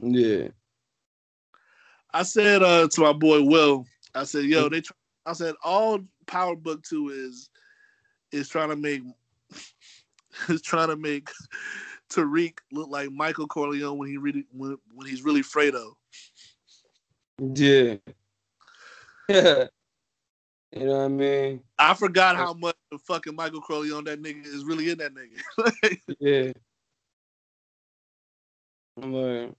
Yeah. 0.02 0.48
I 2.11 2.23
said 2.23 2.64
uh, 2.64 2.88
to 2.88 3.02
my 3.02 3.14
boy 3.14 3.44
Will, 3.44 3.86
I 4.15 4.23
said, 4.23 4.45
"Yo, 4.45 4.69
they." 4.69 4.81
Try- 4.81 4.95
I 5.26 5.34
said, 5.34 5.53
"All 5.64 5.99
Power 6.26 6.56
Book 6.56 6.81
Two 6.84 7.10
is 7.10 7.49
is 8.31 8.49
trying 8.49 8.69
to 8.69 8.76
make 8.76 9.03
is 10.49 10.61
trying 10.61 10.90
to 10.90 10.95
make 10.95 11.30
Tariq 12.10 12.57
look 12.72 12.90
like 12.90 13.11
Michael 13.11 13.48
Corleone 13.48 13.98
when 13.98 14.10
he 14.10 14.18
really 14.18 14.45
when, 14.52 14.78
when 14.94 15.07
he's 15.07 15.24
really 15.24 15.41
Fredo." 15.41 15.94
Yeah. 17.40 17.95
Yeah. 19.28 19.66
You 20.72 20.86
know 20.86 20.98
what 20.98 21.06
I 21.06 21.07
mean? 21.07 21.64
I 21.80 21.95
forgot 21.95 22.36
how 22.36 22.53
much 22.53 22.76
fucking 23.07 23.36
Michael 23.36 23.60
Corleone 23.60 24.03
that 24.03 24.22
nigga 24.22 24.45
is 24.45 24.64
really 24.64 24.91
in 24.91 24.99
that 24.99 25.14
nigga. 25.16 25.98
Yeah. 26.20 26.52
I'm 29.02 29.14
like, 29.14 29.52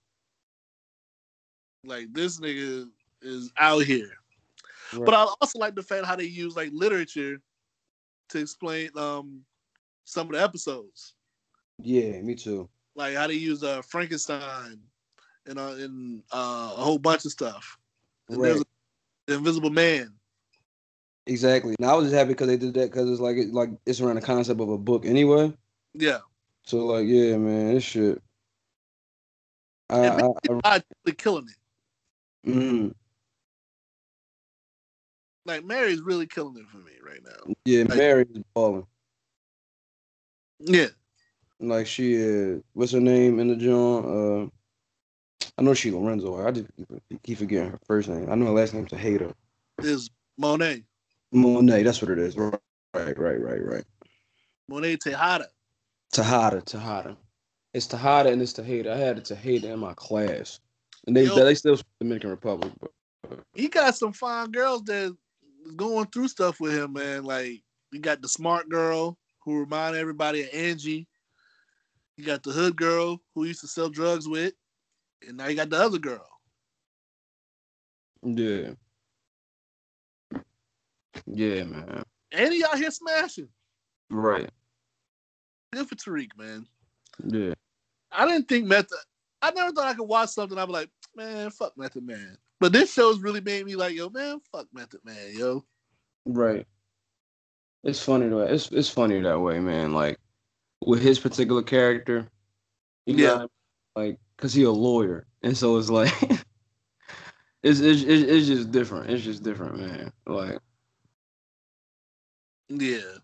like 1.84 2.12
this 2.12 2.38
nigga 2.38 2.88
is 3.22 3.50
out 3.58 3.82
here. 3.82 4.10
right. 4.92 5.04
But 5.04 5.14
I 5.14 5.26
also 5.40 5.58
like 5.58 5.74
the 5.74 5.82
fact 5.82 6.06
how 6.06 6.14
they 6.14 6.24
use 6.24 6.54
like 6.54 6.70
literature 6.72 7.40
to 8.28 8.38
explain 8.38 8.90
um 8.96 9.44
some 10.04 10.26
of 10.28 10.32
the 10.32 10.42
episodes. 10.42 11.14
yeah, 11.78 12.20
me 12.22 12.34
too. 12.34 12.68
Like 12.94 13.14
how 13.14 13.26
they 13.26 13.34
use 13.34 13.62
uh 13.62 13.82
Frankenstein 13.82 14.80
and 15.46 15.58
uh, 15.58 15.74
and 15.78 16.22
uh, 16.32 16.74
a 16.76 16.82
whole 16.82 16.98
bunch 16.98 17.24
of 17.24 17.32
stuff. 17.32 17.78
And 18.28 18.38
Right. 18.38 18.48
there's 18.48 18.64
the 19.26 19.34
Invisible 19.34 19.70
Man. 19.70 20.12
Exactly. 21.26 21.76
Now 21.78 21.90
I 21.92 21.94
was 21.96 22.06
just 22.06 22.16
happy 22.16 22.28
because 22.30 22.48
they 22.48 22.56
did 22.56 22.74
that 22.74 22.90
because 22.90 23.08
it's 23.10 23.20
like 23.20 23.36
it, 23.36 23.52
like 23.52 23.70
it's 23.86 24.00
around 24.00 24.16
the 24.16 24.20
concept 24.22 24.60
of 24.60 24.68
a 24.68 24.78
book 24.78 25.06
anyway. 25.06 25.52
Yeah, 25.94 26.18
So 26.64 26.86
like, 26.86 27.06
yeah, 27.06 27.36
man, 27.36 27.74
this 27.74 27.84
shit. 27.84 28.20
I, 29.88 29.98
And 30.06 30.22
I, 30.22 30.26
I, 30.26 30.76
I 30.76 30.82
really 31.04 31.16
killing 31.16 31.48
it. 31.48 32.50
mm, 32.50 32.94
Like 35.46 35.64
Mary's 35.64 36.00
really 36.00 36.26
killing 36.26 36.56
it 36.58 36.66
for 36.68 36.78
me 36.78 36.92
right 37.04 37.20
now. 37.24 37.54
yeah, 37.64 37.84
Like- 37.88 37.98
Mary 37.98 38.26
is 38.34 38.42
balling. 38.54 38.86
Yeah, 40.60 40.88
Like 41.58 41.86
she 41.86 42.12
is. 42.12 42.62
What's 42.74 42.92
her 42.92 43.00
name 43.00 43.38
in 43.40 43.48
the 43.48 43.56
joint? 43.56 44.06
Uh, 44.06 45.46
I 45.58 45.62
know 45.62 45.74
she 45.74 45.90
Lorenzo. 45.90 46.46
I 46.46 46.50
just 46.50 46.68
keep, 47.22 47.38
forgetting 47.38 47.70
her 47.70 47.80
first 47.86 48.08
name. 48.08 48.30
I 48.30 48.34
know 48.34 48.46
her 48.46 48.52
last 48.52 48.74
name's 48.74 48.92
a 48.92 48.96
hater. 48.96 49.32
is 49.78 50.10
Monet. 50.38 50.84
Monet. 51.32 51.82
That's 51.82 52.02
what 52.02 52.10
it 52.10 52.18
is. 52.18 52.36
Right, 52.36 52.54
right, 52.94 53.18
right, 53.18 53.40
right, 53.40 53.64
right. 53.64 53.84
Monet 54.68 54.98
Tejada. 54.98 55.46
Tahada, 56.12 56.62
Tahada. 56.64 57.16
It's 57.72 57.86
Tahada 57.86 58.32
and 58.32 58.42
it's 58.42 58.52
Tahada. 58.52 58.92
I 58.92 58.96
had 58.96 59.18
a 59.18 59.20
Tahada 59.20 59.64
in 59.64 59.78
my 59.78 59.94
class, 59.94 60.60
and 61.06 61.16
they 61.16 61.24
Yo. 61.24 61.36
they 61.36 61.54
still 61.54 61.78
Dominican 62.00 62.30
Republic. 62.30 62.72
But 62.80 63.40
He 63.54 63.68
got 63.68 63.96
some 63.96 64.12
fine 64.12 64.50
girls 64.50 64.82
that 64.84 65.16
going 65.76 66.06
through 66.06 66.28
stuff 66.28 66.60
with 66.60 66.76
him, 66.76 66.94
man. 66.94 67.24
Like 67.24 67.62
he 67.92 67.98
got 67.98 68.22
the 68.22 68.28
smart 68.28 68.68
girl 68.68 69.16
who 69.44 69.58
remind 69.58 69.96
everybody 69.96 70.42
of 70.42 70.48
Angie. 70.52 71.06
You 72.16 72.24
got 72.24 72.42
the 72.42 72.52
hood 72.52 72.76
girl 72.76 73.20
who 73.34 73.44
used 73.44 73.60
to 73.62 73.68
sell 73.68 73.88
drugs 73.88 74.28
with, 74.28 74.52
and 75.26 75.36
now 75.36 75.46
you 75.46 75.56
got 75.56 75.70
the 75.70 75.78
other 75.78 75.98
girl. 75.98 76.26
yeah, 78.22 78.72
yeah, 81.26 81.64
man. 81.64 82.02
And 82.32 82.52
he 82.52 82.64
out 82.64 82.78
here 82.78 82.90
smashing. 82.90 83.48
Right. 84.10 84.50
Good 85.72 85.88
for 85.88 85.94
Tariq, 85.94 86.30
man. 86.36 86.66
Yeah. 87.24 87.54
I 88.12 88.26
didn't 88.26 88.48
think 88.48 88.66
Method. 88.66 88.98
I 89.42 89.50
never 89.52 89.72
thought 89.72 89.86
I 89.86 89.94
could 89.94 90.08
watch 90.08 90.30
something. 90.30 90.58
I'd 90.58 90.66
be 90.66 90.72
like, 90.72 90.90
man, 91.16 91.50
fuck 91.50 91.76
Method 91.76 92.06
Man. 92.06 92.36
But 92.58 92.72
this 92.72 92.92
show's 92.92 93.20
really 93.20 93.40
made 93.40 93.64
me 93.64 93.76
like, 93.76 93.94
yo, 93.94 94.10
man, 94.10 94.40
fuck 94.52 94.66
Method 94.72 95.00
Man, 95.04 95.32
yo. 95.32 95.64
Right. 96.26 96.66
It's 97.84 98.02
funny 98.02 98.28
that 98.28 98.52
it's 98.52 98.70
it's 98.70 98.90
funny 98.90 99.20
that 99.20 99.40
way, 99.40 99.58
man. 99.60 99.92
Like 99.92 100.18
with 100.84 101.00
his 101.02 101.18
particular 101.18 101.62
character, 101.62 102.28
you 103.06 103.16
Yeah. 103.16 103.38
got 103.38 103.50
like 103.96 104.18
because 104.36 104.52
he 104.52 104.64
a 104.64 104.70
lawyer, 104.70 105.26
and 105.42 105.56
so 105.56 105.76
it's 105.78 105.90
like 105.90 106.12
it's, 107.62 107.80
it's 107.80 108.02
it's 108.02 108.46
just 108.46 108.70
different. 108.70 109.10
It's 109.10 109.24
just 109.24 109.42
different, 109.42 109.78
man. 109.78 110.12
Like 110.26 110.58
Yeah. 112.68 113.18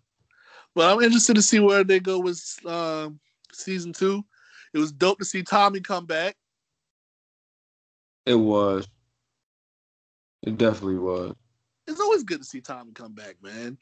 Well, 0.75 0.95
I'm 0.97 1.03
interested 1.03 1.35
to 1.37 1.43
see 1.43 1.61
where 1.61 1.85
they 1.85 2.01
go 2.01 2.19
with 2.19 2.43
um, 2.67 3.19
season 3.53 3.93
two. 3.93 4.25
It 4.75 4.79
was 4.79 4.93
dope 4.93 5.19
to 5.19 5.25
see 5.25 5.43
Tommy 5.43 5.81
come 5.81 6.07
back. 6.07 6.37
it 8.27 8.35
was. 8.35 8.89
It 10.43 10.59
definitely 10.59 10.99
was. 10.99 11.35
It's 11.87 12.01
always 12.01 12.25
good 12.25 12.39
to 12.39 12.45
see 12.45 12.61
Tommy 12.61 12.93
come 12.93 13.13
back, 13.15 13.37
man. 13.43 13.79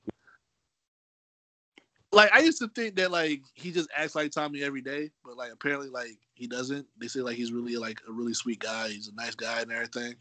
Like 2.15 2.33
I 2.33 2.41
used 2.41 2.59
to 2.61 2.69
think 2.69 2.97
that 2.97 3.11
like 3.11 3.43
he 3.55 3.73
just 3.73 3.91
acts 3.95 4.15
like 4.15 4.31
Tommy 4.31 4.63
every 4.63 4.81
day, 4.81 5.11
but 5.25 5.37
like 5.37 5.53
apparently 5.53 5.89
like 5.89 6.17
he 6.35 6.47
doesn't. 6.47 6.87
They 6.99 7.09
say 7.09 7.21
like 7.21 7.37
he's 7.37 7.53
really 7.53 7.77
like 7.77 8.01
a 8.09 8.13
really 8.13 8.35
sweet 8.35 8.61
guy. 8.61 8.89
He's 8.89 9.09
a 9.09 9.15
nice 9.15 9.35
guy 9.35 9.61
and 9.61 9.73
everything. 9.73 10.15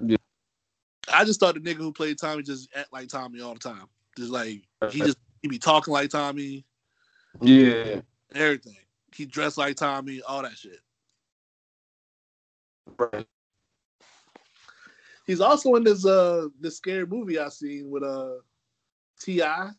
Yeah. 0.00 0.16
I 1.12 1.24
just 1.24 1.40
thought 1.40 1.54
the 1.54 1.60
nigga 1.60 1.78
who 1.78 1.92
played 1.92 2.18
Tommy 2.18 2.42
just 2.42 2.68
act 2.74 2.92
like 2.92 3.08
Tommy 3.08 3.40
all 3.40 3.54
the 3.54 3.60
time. 3.60 3.86
Just 4.16 4.30
like 4.30 4.62
he 4.90 5.00
just 5.00 5.18
he 5.42 5.48
be 5.48 5.58
talking 5.58 5.92
like 5.92 6.10
Tommy, 6.10 6.64
Yeah. 7.40 8.00
everything. 8.34 8.76
He 9.14 9.26
dressed 9.26 9.58
like 9.58 9.76
Tommy, 9.76 10.22
all 10.22 10.42
that 10.42 10.56
shit. 10.56 10.78
Right. 12.98 13.26
He's 15.26 15.40
also 15.40 15.74
in 15.74 15.84
this 15.84 16.06
uh 16.06 16.48
this 16.60 16.76
scary 16.76 17.06
movie 17.06 17.38
I 17.38 17.48
seen 17.48 17.90
with 17.90 18.02
uh 18.02 18.34
T.I., 19.20 19.70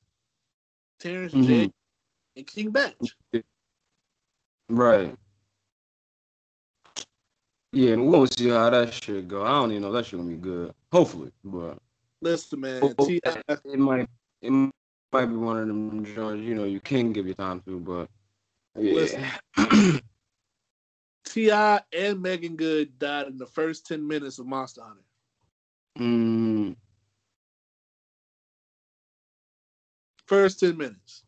Terrence 1.04 1.34
Mhm. 1.34 1.46
J, 1.46 1.72
and 2.38 2.48
King 2.48 2.72
Bach. 2.72 2.94
Right. 4.70 5.18
Yeah, 7.74 7.94
and 7.94 8.10
gonna 8.10 8.28
see 8.28 8.48
how 8.50 8.70
that 8.70 8.94
shit 8.94 9.28
go. 9.28 9.44
I 9.44 9.50
don't 9.50 9.72
even 9.72 9.82
know 9.82 9.92
that 9.92 10.06
shit 10.06 10.18
gonna 10.20 10.30
be 10.30 10.38
good. 10.38 10.74
Hopefully, 10.94 11.32
but 11.44 11.78
Listen, 12.22 12.62
man, 12.62 12.96
Oh, 12.98 13.10
it 13.10 13.78
might 13.78 14.08
it 14.42 14.50
might 14.50 15.26
be 15.26 15.36
one 15.36 15.60
of 15.60 15.68
them 15.68 16.06
joints, 16.06 16.46
you 16.46 16.56
know, 16.56 16.64
you 16.64 16.80
can 16.80 17.12
give 17.12 17.26
your 17.26 17.36
time 17.36 17.60
to, 17.62 17.80
but 17.80 18.10
yeah. 18.80 19.38
T.I. 21.26 21.82
and 21.92 22.22
Meagan 22.22 22.56
Good 22.56 22.98
died 22.98 23.28
in 23.28 23.38
the 23.38 23.46
first 23.46 23.86
10 23.88 24.08
minutes 24.08 24.40
of 24.40 24.46
Monster 24.46 24.84
Hunter. 24.84 25.04
mm, 26.00 26.76
First 30.26 30.60
10 30.60 30.78
minutes. 30.78 31.24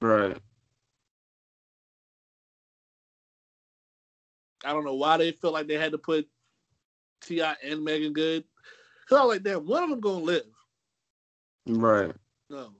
right. 0.00 0.36
I 4.64 4.72
don't 4.72 4.84
know 4.84 4.94
why 4.94 5.16
they 5.16 5.32
felt 5.32 5.54
like 5.54 5.68
they 5.68 5.74
had 5.78 5.92
to 5.92 5.98
put 5.98 6.28
T.I. 7.22 7.54
and 7.64 7.84
Meagan 7.84 8.12
Good. 8.12 8.44
Cause 9.08 9.18
I 9.18 9.24
was 9.24 9.36
like, 9.36 9.42
damn, 9.42 9.66
one 9.66 9.84
of 9.84 9.90
them 9.90 10.00
gonna 10.00 10.24
live. 10.24 10.42
Right. 11.66 12.12
No. 12.50 12.72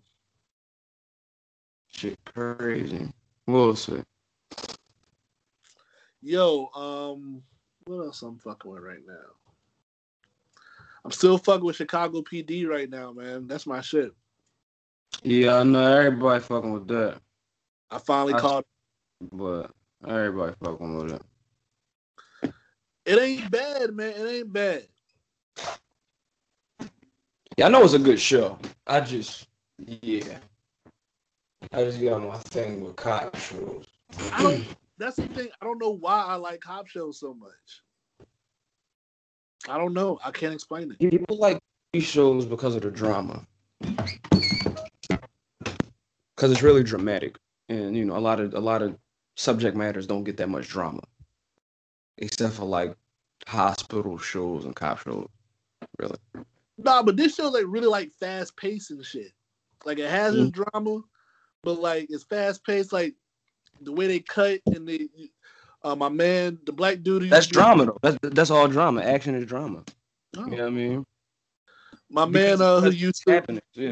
Shit 1.88 2.18
crazy. 2.26 3.08
We'll 3.46 3.76
see. 3.76 4.02
Yo, 6.20 6.68
um, 6.74 7.42
what 7.86 8.04
else 8.04 8.22
I'm 8.22 8.38
fucking 8.38 8.70
with 8.70 8.82
right 8.82 9.06
now? 9.06 9.14
I'm 11.04 11.12
still 11.12 11.38
fucking 11.38 11.64
with 11.64 11.76
Chicago 11.76 12.22
PD 12.22 12.66
right 12.66 12.90
now, 12.90 13.12
man. 13.12 13.46
That's 13.46 13.66
my 13.66 13.80
shit. 13.80 14.12
Yeah, 15.22 15.56
I 15.56 15.62
know 15.64 15.96
everybody 15.96 16.40
fucking 16.40 16.72
with 16.72 16.88
that. 16.88 17.18
I 17.90 17.98
finally 17.98 18.34
I- 18.34 18.40
caught 18.40 18.64
But 19.32 19.70
everybody 20.06 20.54
fucking 20.62 20.96
with 20.96 21.12
it. 21.12 22.52
it 23.06 23.18
ain't 23.18 23.50
bad, 23.50 23.94
man. 23.94 24.12
It 24.16 24.28
ain't 24.30 24.52
bad. 24.52 24.86
Yeah, 27.56 27.66
I 27.66 27.68
know 27.68 27.82
it's 27.82 27.94
a 27.94 27.98
good 27.98 28.20
show. 28.20 28.58
I 28.86 29.00
just 29.00 29.48
yeah. 29.78 30.38
I 31.72 31.84
just 31.84 32.00
got 32.00 32.22
my 32.22 32.38
thing 32.38 32.82
with 32.84 32.96
cop 32.96 33.36
shows. 33.36 33.86
I 34.32 34.42
don't 34.42 34.64
that's 34.98 35.16
the 35.16 35.26
thing. 35.28 35.48
I 35.60 35.64
don't 35.64 35.80
know 35.80 35.90
why 35.90 36.24
I 36.24 36.36
like 36.36 36.60
cop 36.60 36.86
shows 36.86 37.18
so 37.18 37.34
much. 37.34 37.82
I 39.68 39.76
don't 39.76 39.92
know. 39.92 40.18
I 40.24 40.30
can't 40.30 40.54
explain 40.54 40.92
it. 40.92 40.98
People 40.98 41.36
like 41.36 41.58
these 41.92 42.04
shows 42.04 42.46
because 42.46 42.76
of 42.76 42.82
the 42.82 42.90
drama. 42.90 43.44
Cause 46.38 46.52
it's 46.52 46.62
really 46.62 46.84
dramatic. 46.84 47.36
And 47.68 47.96
you 47.96 48.04
know, 48.04 48.16
a 48.16 48.20
lot 48.20 48.38
of 48.38 48.54
a 48.54 48.60
lot 48.60 48.80
of 48.80 48.96
subject 49.36 49.76
matters 49.76 50.06
don't 50.06 50.22
get 50.22 50.36
that 50.36 50.48
much 50.48 50.68
drama. 50.68 51.02
Except 52.18 52.54
for 52.54 52.64
like 52.64 52.94
hospital 53.48 54.18
shows 54.18 54.64
and 54.64 54.74
cop 54.74 55.00
shows. 55.00 55.28
Really. 55.98 56.16
Nah, 56.78 57.02
but 57.02 57.16
this 57.16 57.34
show's 57.34 57.52
like 57.52 57.64
really 57.66 57.88
like 57.88 58.12
fast 58.12 58.56
paced 58.56 58.92
and 58.92 59.04
shit. 59.04 59.32
Like 59.84 59.98
it 59.98 60.08
has 60.08 60.36
its 60.36 60.52
drama, 60.52 61.00
but 61.64 61.80
like 61.80 62.06
it's 62.08 62.22
fast 62.22 62.64
paced. 62.64 62.92
Like 62.92 63.14
the 63.80 63.92
way 63.92 64.06
they 64.06 64.20
cut 64.20 64.60
and 64.66 64.86
they, 64.86 65.08
uh, 65.82 65.96
my 65.96 66.08
man, 66.08 66.58
the 66.66 66.72
black 66.72 67.02
dude. 67.02 67.30
That's 67.30 67.48
drama 67.48 67.86
though. 67.86 67.98
That's 68.00 68.18
that's 68.22 68.50
all 68.50 68.68
drama. 68.68 69.02
Action 69.02 69.34
is 69.34 69.46
drama. 69.46 69.82
Oh. 70.36 70.44
You 70.44 70.52
know 70.52 70.56
what 70.64 70.66
I 70.66 70.70
mean? 70.70 71.04
My 72.10 72.26
man, 72.26 72.62
uh, 72.62 72.80
who 72.80 72.90
used 72.90 73.24
to, 73.26 73.32
happening. 73.32 73.62
Yeah. 73.74 73.90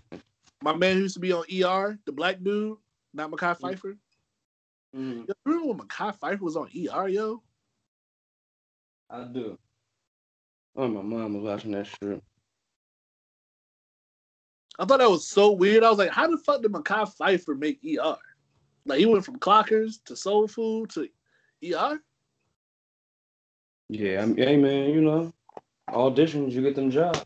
My 0.62 0.74
man 0.74 0.96
who 0.96 1.02
used 1.02 1.14
to 1.14 1.20
be 1.20 1.32
on 1.32 1.44
ER, 1.44 1.98
the 2.06 2.12
black 2.12 2.42
dude, 2.42 2.78
not 3.12 3.30
Mekhi 3.30 3.58
Phifer. 3.58 3.96
Mm, 4.96 5.28
Yo, 5.28 5.34
remember 5.44 5.68
when 5.68 5.78
Mekhi 5.78 6.18
Phifer 6.18 6.40
was 6.40 6.56
on 6.56 6.68
ER, 6.68 7.08
yo? 7.08 7.42
I 9.10 9.24
do. 9.24 9.58
Oh, 10.74 10.88
my 10.88 11.02
mom 11.02 11.34
was 11.34 11.44
watching 11.44 11.72
that 11.72 11.86
shit. 11.86 12.22
I 14.78 14.84
thought 14.84 14.98
that 14.98 15.10
was 15.10 15.26
so 15.26 15.52
weird. 15.52 15.84
I 15.84 15.90
was 15.90 15.98
like, 15.98 16.10
how 16.10 16.28
the 16.28 16.38
fuck 16.38 16.62
did 16.62 16.72
Mekhi 16.72 17.16
Phifer 17.16 17.58
make 17.58 17.80
ER? 17.84 18.16
Like 18.84 18.98
he 18.98 19.06
went 19.06 19.24
from 19.24 19.38
Clockers 19.38 20.02
to 20.04 20.16
Soul 20.16 20.46
Food 20.48 20.90
to 20.90 21.08
ER. 21.64 22.00
Yeah, 23.88 24.22
I 24.22 24.26
mean, 24.26 24.36
hey 24.36 24.56
man, 24.56 24.90
you 24.90 25.00
know, 25.00 25.32
auditions, 25.90 26.52
you 26.52 26.62
get 26.62 26.74
them 26.74 26.90
jobs. 26.90 27.24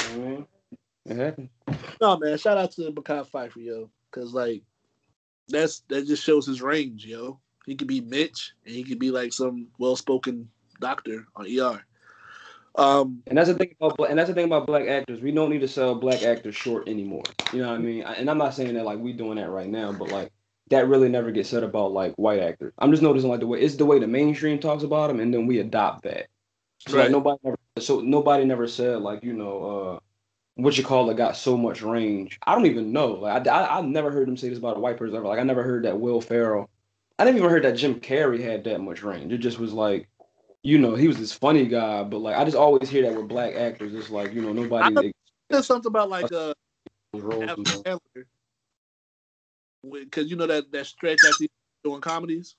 You 0.00 0.18
know 0.18 0.18
what 0.18 0.26
I 0.26 0.30
mean, 0.30 0.46
it 1.06 1.16
happens. 1.16 1.50
No 2.00 2.16
man, 2.18 2.36
shout 2.38 2.58
out 2.58 2.72
to 2.72 2.90
Mekhi 2.92 3.26
Phifer, 3.30 3.56
yo, 3.56 3.90
because 4.10 4.32
like 4.34 4.62
that's 5.48 5.80
that 5.88 6.06
just 6.06 6.22
shows 6.24 6.46
his 6.46 6.62
range, 6.62 7.06
yo. 7.06 7.38
He 7.66 7.76
could 7.76 7.88
be 7.88 8.00
Mitch, 8.00 8.52
and 8.66 8.74
he 8.74 8.82
could 8.82 8.98
be 8.98 9.10
like 9.10 9.32
some 9.32 9.68
well-spoken 9.78 10.48
doctor 10.80 11.26
on 11.36 11.46
ER. 11.46 11.84
Um, 12.74 13.22
And 13.26 13.36
that's 13.38 13.48
the 13.48 13.54
thing 13.54 13.74
about 13.80 14.10
and 14.10 14.18
that's 14.18 14.28
the 14.28 14.34
thing 14.34 14.46
about 14.46 14.66
black 14.66 14.88
actors. 14.88 15.20
We 15.20 15.30
don't 15.30 15.50
need 15.50 15.60
to 15.60 15.68
sell 15.68 15.94
black 15.94 16.22
actors 16.22 16.56
short 16.56 16.88
anymore. 16.88 17.22
You 17.52 17.62
know 17.62 17.68
what 17.68 17.74
I 17.74 17.78
mean? 17.78 18.02
And 18.02 18.30
I'm 18.30 18.38
not 18.38 18.54
saying 18.54 18.74
that 18.74 18.84
like 18.84 18.98
we 18.98 19.12
doing 19.12 19.36
that 19.36 19.50
right 19.50 19.68
now, 19.68 19.92
but 19.92 20.08
like 20.10 20.32
that 20.70 20.88
really 20.88 21.08
never 21.08 21.30
gets 21.30 21.50
said 21.50 21.62
about 21.62 21.92
like 21.92 22.14
white 22.16 22.40
actors. 22.40 22.72
I'm 22.78 22.90
just 22.90 23.02
noticing 23.02 23.28
like 23.30 23.40
the 23.40 23.46
way 23.46 23.60
it's 23.60 23.76
the 23.76 23.84
way 23.86 23.98
the 23.98 24.06
mainstream 24.06 24.58
talks 24.58 24.82
about 24.82 25.08
them, 25.08 25.20
and 25.20 25.32
then 25.32 25.46
we 25.46 25.58
adopt 25.58 26.04
that. 26.04 26.28
So 26.88 26.96
Right. 26.96 27.04
like 27.04 27.10
nobody 27.12 27.38
never 27.44 27.58
so 27.78 28.00
nobody 28.00 28.44
never 28.44 28.66
said 28.66 29.02
like 29.02 29.22
you 29.22 29.34
know 29.34 29.62
uh 29.96 29.98
what 30.54 30.76
you 30.76 30.84
call 30.84 31.10
it 31.10 31.16
got 31.16 31.36
so 31.36 31.56
much 31.56 31.82
range. 31.82 32.38
I 32.46 32.54
don't 32.54 32.66
even 32.66 32.92
know. 32.92 33.12
Like 33.12 33.46
I 33.46 33.50
I 33.50 33.78
I've 33.78 33.84
never 33.84 34.10
heard 34.10 34.28
them 34.28 34.36
say 34.36 34.48
this 34.48 34.58
about 34.58 34.76
a 34.76 34.80
white 34.80 34.96
person 34.96 35.16
ever. 35.16 35.26
Like 35.26 35.38
I 35.38 35.44
never 35.44 35.62
heard 35.62 35.84
that 35.84 36.00
Will 36.00 36.20
Ferrell. 36.20 36.68
I 37.18 37.24
never 37.24 37.38
even 37.38 37.50
heard 37.50 37.64
that 37.64 37.76
Jim 37.76 38.00
Carrey 38.00 38.42
had 38.42 38.64
that 38.64 38.80
much 38.80 39.02
range. 39.02 39.32
It 39.32 39.38
just 39.38 39.58
was 39.58 39.72
like. 39.72 40.08
You 40.64 40.78
know, 40.78 40.94
he 40.94 41.08
was 41.08 41.18
this 41.18 41.32
funny 41.32 41.66
guy, 41.66 42.04
but 42.04 42.18
like 42.18 42.36
I 42.36 42.44
just 42.44 42.56
always 42.56 42.88
hear 42.88 43.02
that 43.02 43.16
with 43.16 43.26
black 43.26 43.56
actors. 43.56 43.92
It's 43.94 44.10
like, 44.10 44.32
you 44.32 44.42
know, 44.42 44.52
nobody 44.52 45.12
there's 45.52 45.66
something 45.66 45.88
about 45.88 46.08
like 46.08 46.32
uh, 46.32 46.54
roles. 47.14 47.42
Adam 47.42 47.64
you 47.66 47.72
know. 47.72 47.82
Sandler, 47.82 48.24
because 49.92 50.30
you 50.30 50.36
know 50.36 50.46
that 50.46 50.72
that 50.72 50.86
stretch 50.86 51.24
after 51.24 51.46
doing 51.84 52.00
comedies, 52.00 52.56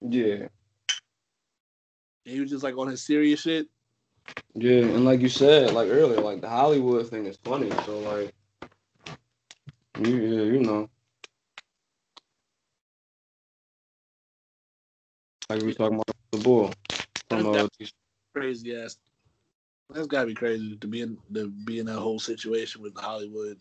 Yeah, 0.00 0.48
and 2.26 2.34
he 2.34 2.40
was 2.40 2.50
just 2.50 2.64
like 2.64 2.76
on 2.76 2.88
his 2.88 3.02
serious 3.02 3.40
shit. 3.40 3.68
Yeah, 4.54 4.82
and 4.82 5.04
like 5.04 5.20
you 5.20 5.28
said, 5.28 5.72
like 5.72 5.88
earlier, 5.88 6.20
like 6.20 6.40
the 6.40 6.48
Hollywood 6.48 7.08
thing 7.08 7.26
is 7.26 7.36
funny. 7.36 7.70
So 7.84 7.98
like, 8.00 8.32
you, 10.00 10.16
yeah, 10.16 10.42
you 10.52 10.60
know, 10.60 10.88
like 15.48 15.62
we 15.62 15.74
talking 15.74 15.96
about 15.96 16.16
the 16.32 16.38
bull 16.38 16.72
from 17.28 17.46
uh, 17.46 17.68
Crazy 18.34 18.76
ass. 18.76 18.96
That's 19.90 20.06
gotta 20.06 20.26
be 20.26 20.34
crazy 20.34 20.76
to 20.76 20.86
be 20.86 21.00
in 21.02 21.18
to 21.34 21.48
be 21.48 21.78
in 21.78 21.86
that 21.86 21.98
whole 22.00 22.18
situation 22.18 22.82
with 22.82 22.96
Hollywood. 22.96 23.58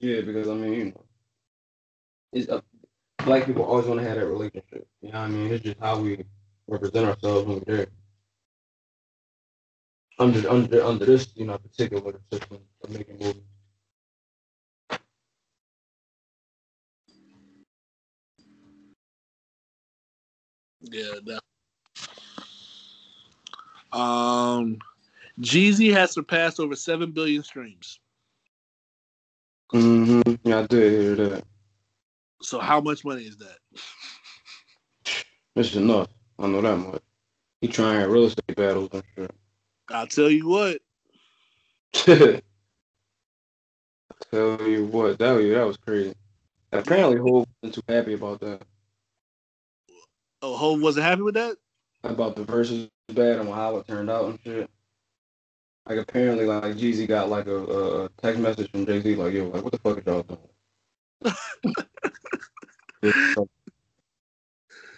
yeah, 0.00 0.20
because 0.20 0.48
I 0.48 0.54
mean, 0.54 0.94
it's 2.32 2.48
uh, 2.48 2.60
black 3.26 3.44
people 3.44 3.64
always 3.64 3.86
want 3.86 4.00
to 4.00 4.06
have 4.06 4.16
that 4.16 4.26
relationship. 4.26 4.86
You 5.02 5.12
know 5.12 5.20
what 5.20 5.26
I 5.26 5.28
mean? 5.28 5.52
It's 5.52 5.64
just 5.64 5.78
how 5.80 5.98
we 5.98 6.24
represent 6.68 7.06
ourselves 7.06 7.46
when 7.46 7.58
we're 7.58 7.76
there. 7.76 7.86
Under 10.18 10.48
under 10.48 10.82
under 10.82 11.04
this, 11.04 11.28
you 11.34 11.44
know, 11.44 11.58
particular 11.58 12.14
system 12.32 12.58
of 12.82 12.90
making 12.90 13.18
movies. 13.18 13.42
Yeah. 20.80 21.14
That. 21.26 21.40
Um, 23.98 24.78
Jeezy 25.40 25.92
has 25.92 26.12
surpassed 26.12 26.60
over 26.60 26.76
seven 26.76 27.10
billion 27.10 27.42
streams. 27.42 27.98
Mm-hmm. 29.74 30.34
Yeah, 30.44 30.60
I 30.60 30.66
did 30.66 30.92
hear 30.92 31.14
that. 31.16 31.44
So 32.42 32.58
how 32.58 32.80
much 32.80 33.04
money 33.04 33.22
is 33.22 33.38
that? 33.38 33.58
Is 35.56 35.76
enough. 35.76 36.08
I 36.38 36.46
know 36.46 36.60
that 36.60 36.76
much. 36.76 37.02
He 37.60 37.68
trying 37.68 38.08
real 38.10 38.26
estate 38.26 38.56
battles 38.56 38.90
and 39.16 39.30
I'll 39.88 40.06
tell 40.06 40.30
you 40.30 40.48
what. 40.48 40.80
Tell 44.30 44.60
you 44.62 44.86
what, 44.86 45.18
that 45.18 45.32
was, 45.32 45.48
that 45.48 45.66
was 45.66 45.76
crazy. 45.76 46.14
Apparently, 46.72 47.16
Hov 47.16 47.46
wasn't 47.62 47.74
too 47.74 47.82
happy 47.88 48.14
about 48.14 48.40
that. 48.40 48.62
Oh, 50.42 50.56
Hov 50.56 50.80
wasn't 50.80 51.06
happy 51.06 51.22
with 51.22 51.34
that. 51.34 51.56
About 52.02 52.34
the 52.34 52.44
Verzuz 52.44 52.88
bad 53.12 53.38
and 53.38 53.48
how 53.48 53.76
it 53.76 53.86
turned 53.86 54.10
out 54.10 54.26
and 54.26 54.38
shit. 54.42 54.70
Like 55.88 55.98
apparently, 55.98 56.46
like 56.46 56.64
Jeezy 56.76 57.06
got 57.06 57.28
like 57.28 57.46
a, 57.46 57.56
a 57.56 58.04
a 58.04 58.08
text 58.20 58.40
message 58.40 58.70
from 58.70 58.86
Jay 58.86 59.00
Z, 59.00 59.14
like, 59.14 59.32
"Yo, 59.32 59.48
like, 59.48 59.62
what 59.62 59.72
the 59.72 59.78
fuck 59.78 59.98
is 59.98 60.04
y'all 60.06 60.22
doing?" 60.22 60.40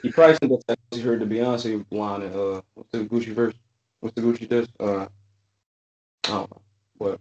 he 0.03 0.13
probably 0.13 0.37
sent 0.37 0.51
that 0.51 0.65
text. 0.67 0.83
He 0.93 1.01
heard 1.01 1.21
the 1.21 1.27
Beyonce 1.27 1.85
line 1.91 2.23
and 2.23 2.35
uh, 2.35 2.63
what's 2.75 2.91
the 2.91 3.05
Gucci 3.05 3.33
verse? 3.33 3.55
What's 4.01 4.15
the 4.15 4.23
Gucci 4.23 4.49
disc? 4.49 4.71
Uh, 4.79 5.07
I 6.25 6.29
don't 6.29 6.51
know, 6.51 6.63
but 6.99 7.21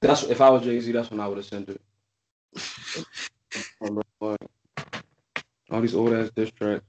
that's 0.00 0.24
if 0.24 0.40
I 0.40 0.50
was 0.50 0.62
Jay 0.62 0.80
Z, 0.80 0.92
that's 0.92 1.10
when 1.10 1.20
I 1.20 1.28
would 1.28 1.38
have 1.38 1.46
sent 1.46 1.68
it. 1.68 1.80
All 5.70 5.82
these 5.82 5.94
old 5.94 6.12
ass 6.14 6.30
diss 6.34 6.50
tracks. 6.52 6.84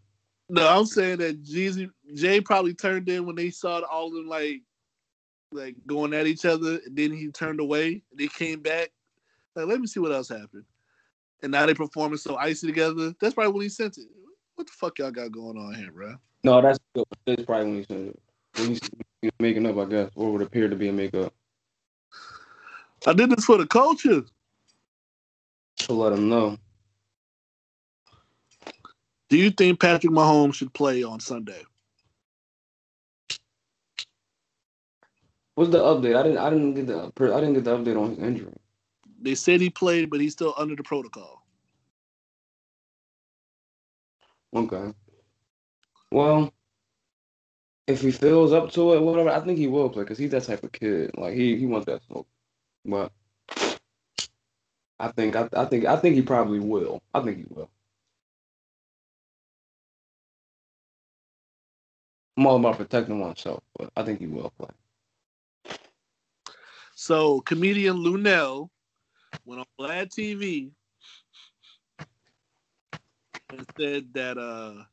No, 0.49 0.67
I'm 0.67 0.85
saying 0.85 1.19
that 1.19 1.43
Jeezy 1.43 1.89
Jay 2.15 2.41
probably 2.41 2.73
turned 2.73 3.07
in 3.07 3.25
when 3.25 3.35
they 3.35 3.51
saw 3.51 3.81
all 3.81 4.07
of 4.07 4.13
them 4.13 4.27
like 4.27 4.61
like 5.51 5.75
going 5.85 6.13
at 6.13 6.27
each 6.27 6.45
other. 6.45 6.79
And 6.85 6.97
then 6.97 7.11
he 7.11 7.29
turned 7.29 7.59
away. 7.59 8.01
They 8.17 8.27
came 8.27 8.61
back. 8.61 8.89
Like, 9.55 9.67
let 9.67 9.79
me 9.79 9.87
see 9.87 9.99
what 9.99 10.11
else 10.11 10.29
happened. 10.29 10.65
And 11.41 11.51
now 11.51 11.65
they 11.65 11.73
performing 11.73 12.17
so 12.17 12.35
icy 12.35 12.67
together. 12.67 13.13
That's 13.21 13.33
probably 13.33 13.53
when 13.53 13.63
he 13.63 13.69
sent 13.69 13.97
it. 13.97 14.07
What 14.55 14.67
the 14.67 14.73
fuck 14.73 14.99
y'all 14.99 15.11
got 15.11 15.31
going 15.31 15.57
on 15.57 15.73
here, 15.73 15.91
bro? 15.91 16.15
No, 16.43 16.61
that's 16.61 16.79
that's 17.25 17.45
probably 17.45 17.65
when 17.65 17.77
he 17.77 17.83
sent 17.83 18.07
it. 18.09 18.19
When 18.55 18.67
he's 18.69 18.81
making 19.39 19.65
up, 19.65 19.77
I 19.77 19.85
guess, 19.85 20.11
or 20.15 20.31
would 20.33 20.41
appear 20.41 20.67
to 20.67 20.75
be 20.75 20.89
a 20.89 20.93
makeup. 20.93 21.33
I 23.07 23.13
did 23.13 23.29
this 23.29 23.45
for 23.45 23.57
the 23.57 23.67
culture. 23.67 24.23
To 25.77 25.93
let 25.93 26.11
him 26.11 26.27
know. 26.27 26.57
Do 29.29 29.37
you 29.37 29.51
think 29.51 29.79
Patrick 29.79 30.11
Mahomes 30.11 30.55
should 30.55 30.73
play 30.73 31.03
on 31.03 31.19
Sunday? 31.19 31.63
What's 35.55 35.71
the 35.71 35.79
update? 35.79 36.15
I 36.15 36.23
didn't 36.23 36.37
I 36.37 36.49
didn't 36.49 36.73
get 36.73 36.87
the 36.87 37.11
I 37.33 37.39
didn't 37.39 37.53
get 37.53 37.63
the 37.63 37.77
update 37.77 38.01
on 38.01 38.09
his 38.09 38.19
injury. 38.19 38.53
They 39.21 39.35
said 39.35 39.61
he 39.61 39.69
played, 39.69 40.09
but 40.09 40.21
he's 40.21 40.33
still 40.33 40.53
under 40.57 40.75
the 40.75 40.83
protocol. 40.83 41.45
Okay. 44.55 44.93
Well, 46.11 46.53
if 47.87 48.01
he 48.01 48.11
feels 48.11 48.53
up 48.53 48.71
to 48.71 48.93
it, 48.93 49.01
whatever, 49.01 49.29
I 49.29 49.39
think 49.41 49.57
he 49.57 49.67
will 49.67 49.89
play 49.89 50.03
because 50.03 50.17
he's 50.17 50.31
that 50.31 50.43
type 50.43 50.63
of 50.63 50.71
kid. 50.71 51.11
Like 51.17 51.33
he 51.33 51.57
he 51.57 51.65
wants 51.65 51.85
that 51.87 52.03
smoke. 52.03 52.27
But 52.85 53.11
I 54.99 55.09
think 55.11 55.35
I, 55.35 55.49
I 55.53 55.65
think 55.65 55.85
I 55.85 55.95
think 55.97 56.15
he 56.15 56.21
probably 56.21 56.59
will. 56.59 57.01
I 57.13 57.21
think 57.21 57.37
he 57.37 57.45
will. 57.49 57.69
I'm 62.37 62.47
all 62.47 62.55
about 62.57 62.77
protecting 62.77 63.19
oneself, 63.19 63.63
but 63.77 63.91
I 63.97 64.03
think 64.03 64.19
he 64.19 64.27
will 64.27 64.51
play. 64.57 64.69
So 66.95 67.41
comedian 67.41 67.97
Luenell 67.97 68.69
went 69.45 69.61
on 69.61 69.65
Vlad 69.79 70.09
TV 70.09 70.71
and 73.49 73.65
said 73.79 74.07
that 74.13 74.37
uh 74.37 74.83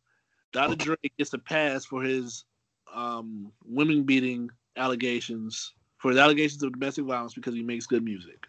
Dr. 0.53 0.77
Dre 0.77 0.97
gets 1.19 1.33
a 1.35 1.39
pass 1.39 1.85
for 1.85 2.03
his 2.03 2.45
um 2.93 3.53
women 3.65 4.05
beating 4.05 4.51
allegations 4.77 5.73
for 5.99 6.11
his 6.11 6.19
allegations 6.19 6.63
of 6.63 6.73
domestic 6.73 7.05
violence 7.05 7.35
because 7.35 7.55
he 7.55 7.63
makes 7.63 7.87
good 7.87 8.05
music. 8.05 8.47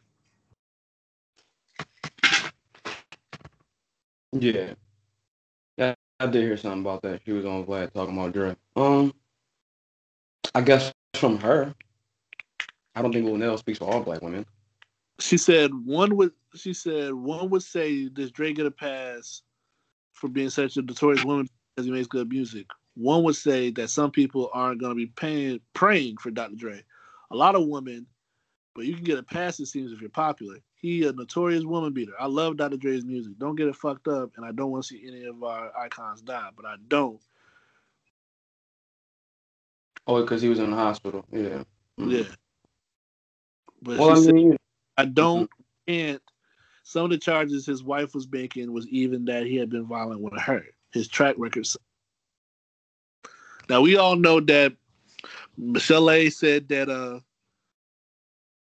Yeah. 4.33 4.73
I 6.19 6.25
did 6.25 6.43
hear 6.43 6.57
something 6.57 6.81
about 6.81 7.03
that. 7.03 7.21
She 7.25 7.31
was 7.31 7.45
on 7.45 7.63
Vlad 7.65 7.93
talking 7.93 8.17
about 8.17 8.33
Dre. 8.33 8.55
Um, 8.75 9.13
I 10.55 10.61
guess 10.61 10.91
from 11.15 11.37
her. 11.39 11.75
I 12.95 13.03
don't 13.03 13.13
think 13.13 13.27
Luenell 13.27 13.59
speaks 13.59 13.77
for 13.77 13.85
all 13.85 14.01
black 14.01 14.23
women. 14.23 14.45
She 15.19 15.37
said 15.37 15.71
one 15.73 16.15
would 16.17 16.31
she 16.55 16.73
said 16.73 17.13
one 17.13 17.49
would 17.49 17.63
say 17.63 18.07
does 18.09 18.31
Dre 18.31 18.53
get 18.53 18.65
a 18.65 18.71
pass 18.71 19.41
for 20.13 20.27
being 20.27 20.49
such 20.49 20.77
a 20.77 20.81
notorious 20.81 21.23
woman 21.23 21.47
because 21.75 21.85
he 21.85 21.91
makes 21.91 22.07
good 22.07 22.29
music. 22.29 22.67
One 22.95 23.23
would 23.23 23.35
say 23.35 23.71
that 23.71 23.89
some 23.89 24.11
people 24.11 24.49
aren't 24.53 24.81
gonna 24.81 24.95
be 24.95 25.07
paying 25.07 25.59
praying 25.73 26.17
for 26.17 26.31
Dr. 26.31 26.55
Dre. 26.55 26.83
A 27.31 27.35
lot 27.35 27.55
of 27.55 27.67
women, 27.67 28.05
but 28.75 28.85
you 28.85 28.95
can 28.95 29.03
get 29.03 29.19
a 29.19 29.23
pass 29.23 29.59
it 29.59 29.67
seems 29.67 29.91
if 29.91 30.01
you're 30.01 30.09
popular. 30.09 30.57
He 30.75 31.05
a 31.07 31.11
notorious 31.11 31.63
woman 31.63 31.93
beater. 31.93 32.13
I 32.19 32.27
love 32.27 32.57
Dr. 32.57 32.77
Dre's 32.77 33.03
music. 33.03 33.33
Don't 33.39 33.55
get 33.55 33.67
it 33.67 33.75
fucked 33.75 34.07
up, 34.07 34.31
and 34.37 34.45
I 34.45 34.51
don't 34.51 34.71
want 34.71 34.83
to 34.83 34.87
see 34.87 35.03
any 35.07 35.25
of 35.25 35.43
our 35.43 35.75
icons 35.75 36.21
die, 36.21 36.49
but 36.55 36.65
I 36.65 36.75
don't. 36.87 37.19
Oh, 40.05 40.21
because 40.21 40.41
he 40.41 40.49
was 40.49 40.59
in 40.59 40.69
the 40.69 40.75
hospital. 40.75 41.25
Yeah. 41.31 41.63
Mhm. 41.99 42.11
Yeah. 42.11 42.35
But 43.81 43.97
Well, 43.97 44.15
she 44.15 44.21
I 44.21 44.23
said, 44.25 44.35
mean, 44.35 44.57
I 44.97 45.05
don't 45.05 45.49
can't. 45.87 46.21
Some 46.83 47.05
of 47.05 47.11
the 47.11 47.17
charges 47.17 47.65
his 47.65 47.83
wife 47.83 48.13
was 48.15 48.27
making 48.31 48.71
was 48.71 48.87
even 48.87 49.25
that 49.25 49.45
he 49.45 49.55
had 49.55 49.69
been 49.69 49.85
violent 49.85 50.21
with 50.21 50.39
her. 50.41 50.65
His 50.91 51.07
track 51.07 51.35
record. 51.37 51.67
Now 53.69 53.81
we 53.81 53.97
all 53.97 54.15
know 54.15 54.39
that 54.39 54.73
Michel'le 55.59 56.31
said 56.31 56.69
that 56.69 56.89
uh 56.89 57.19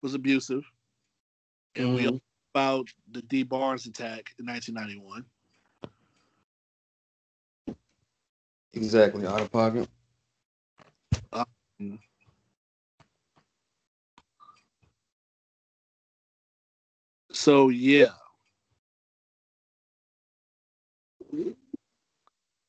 was 0.01 0.13
abusive, 0.13 0.63
and 1.75 1.93
we 1.93 2.03
Mhm. 2.03 2.05
all 2.07 2.13
know 2.13 2.21
about 2.53 2.87
the 3.11 3.21
Dee 3.23 3.43
Barnes 3.43 3.85
attack 3.85 4.33
in 4.39 4.45
1991. 4.45 5.25
Exactly, 8.73 9.25
out 9.25 9.41
of 9.41 9.51
pocket. 9.51 9.89
So 17.47 17.69
yeah. 17.69 18.07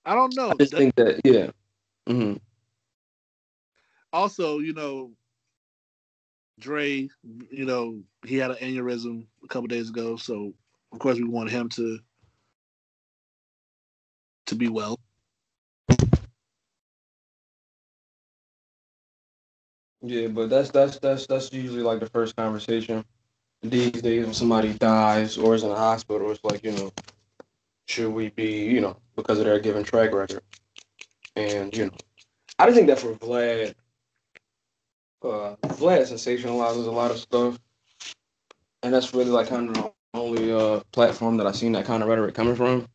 I 0.05 0.15
don't 0.15 0.37
know. 0.37 0.51
I 0.51 0.55
just 0.55 0.73
think 0.73 0.95
that 0.95 1.21
yeah. 1.25 1.51
hmm 2.07 2.35
also, 4.13 4.61
you 4.61 4.73
know, 4.75 5.11
Dre, 6.61 7.09
you 7.51 7.65
know, 7.65 8.01
he 8.25 8.37
had 8.37 8.53
an 8.53 8.59
aneurysm 8.59 9.27
a 9.43 9.49
couple 9.49 9.67
days 9.67 9.91
ago, 9.91 10.15
so 10.15 10.55
of 10.93 11.01
course 11.01 11.17
we 11.19 11.25
want 11.25 11.51
him 11.51 11.69
to 11.71 11.99
to 14.47 14.55
be 14.55 14.69
well. 14.69 15.01
Yeah, 20.03 20.29
but 20.29 20.49
that's 20.51 20.71
that's 20.71 21.01
that's 21.01 21.27
that's 21.27 21.53
usually 21.53 21.83
like 21.83 21.99
the 21.99 22.11
first 22.11 22.37
conversation 22.37 23.05
these 23.63 24.03
days 24.03 24.25
when 24.25 24.35
somebody 24.35 24.73
dies 24.75 25.37
or 25.39 25.55
is 25.55 25.63
in 25.65 25.71
a 25.71 25.77
hospital. 25.77 26.31
It's 26.31 26.45
like 26.45 26.65
you 26.65 26.73
know, 26.73 26.93
should 27.87 28.13
we 28.13 28.31
be 28.31 28.65
you 28.65 28.81
know 28.81 28.97
because 29.17 29.39
of 29.39 29.45
their 29.45 29.59
given 29.61 29.85
track 29.85 30.13
record, 30.13 30.43
and 31.37 31.77
you 31.77 31.87
know, 31.87 31.93
I 32.59 32.67
just 32.67 32.77
think 32.77 32.89
that 32.89 32.99
for 32.99 33.15
Vlad, 33.15 33.75
uh, 35.23 35.57
Vlad 35.75 36.03
sensationalizes 36.03 36.87
a 36.87 36.91
lot 36.91 37.11
of 37.11 37.19
stuff, 37.19 37.59
and 38.83 38.93
that's 38.93 39.15
really 39.15 39.31
like 39.31 39.49
kind 39.49 39.69
of 39.69 39.75
the 39.75 39.93
only 40.15 40.53
uh 40.53 40.81
platform 40.93 41.37
that 41.37 41.47
I've 41.47 41.57
seen 41.57 41.73
that 41.73 41.85
kind 41.85 42.03
of 42.03 42.09
rhetoric 42.09 42.35
coming 42.35 42.57
from. 42.57 42.87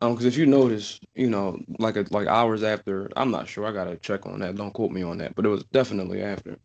Um, 0.00 0.14
because 0.14 0.24
if 0.24 0.36
you 0.36 0.46
notice, 0.46 0.98
you 1.14 1.30
know, 1.30 1.60
like 1.78 1.96
a, 1.96 2.04
like 2.10 2.26
hours 2.26 2.64
after, 2.64 3.08
I'm 3.16 3.30
not 3.30 3.46
sure. 3.46 3.66
I 3.66 3.72
gotta 3.72 3.96
check 3.96 4.26
on 4.26 4.40
that. 4.40 4.56
Don't 4.56 4.72
quote 4.72 4.90
me 4.90 5.02
on 5.02 5.18
that, 5.18 5.36
but 5.36 5.46
it 5.46 5.48
was 5.48 5.62
definitely 5.64 6.22
after 6.22 6.58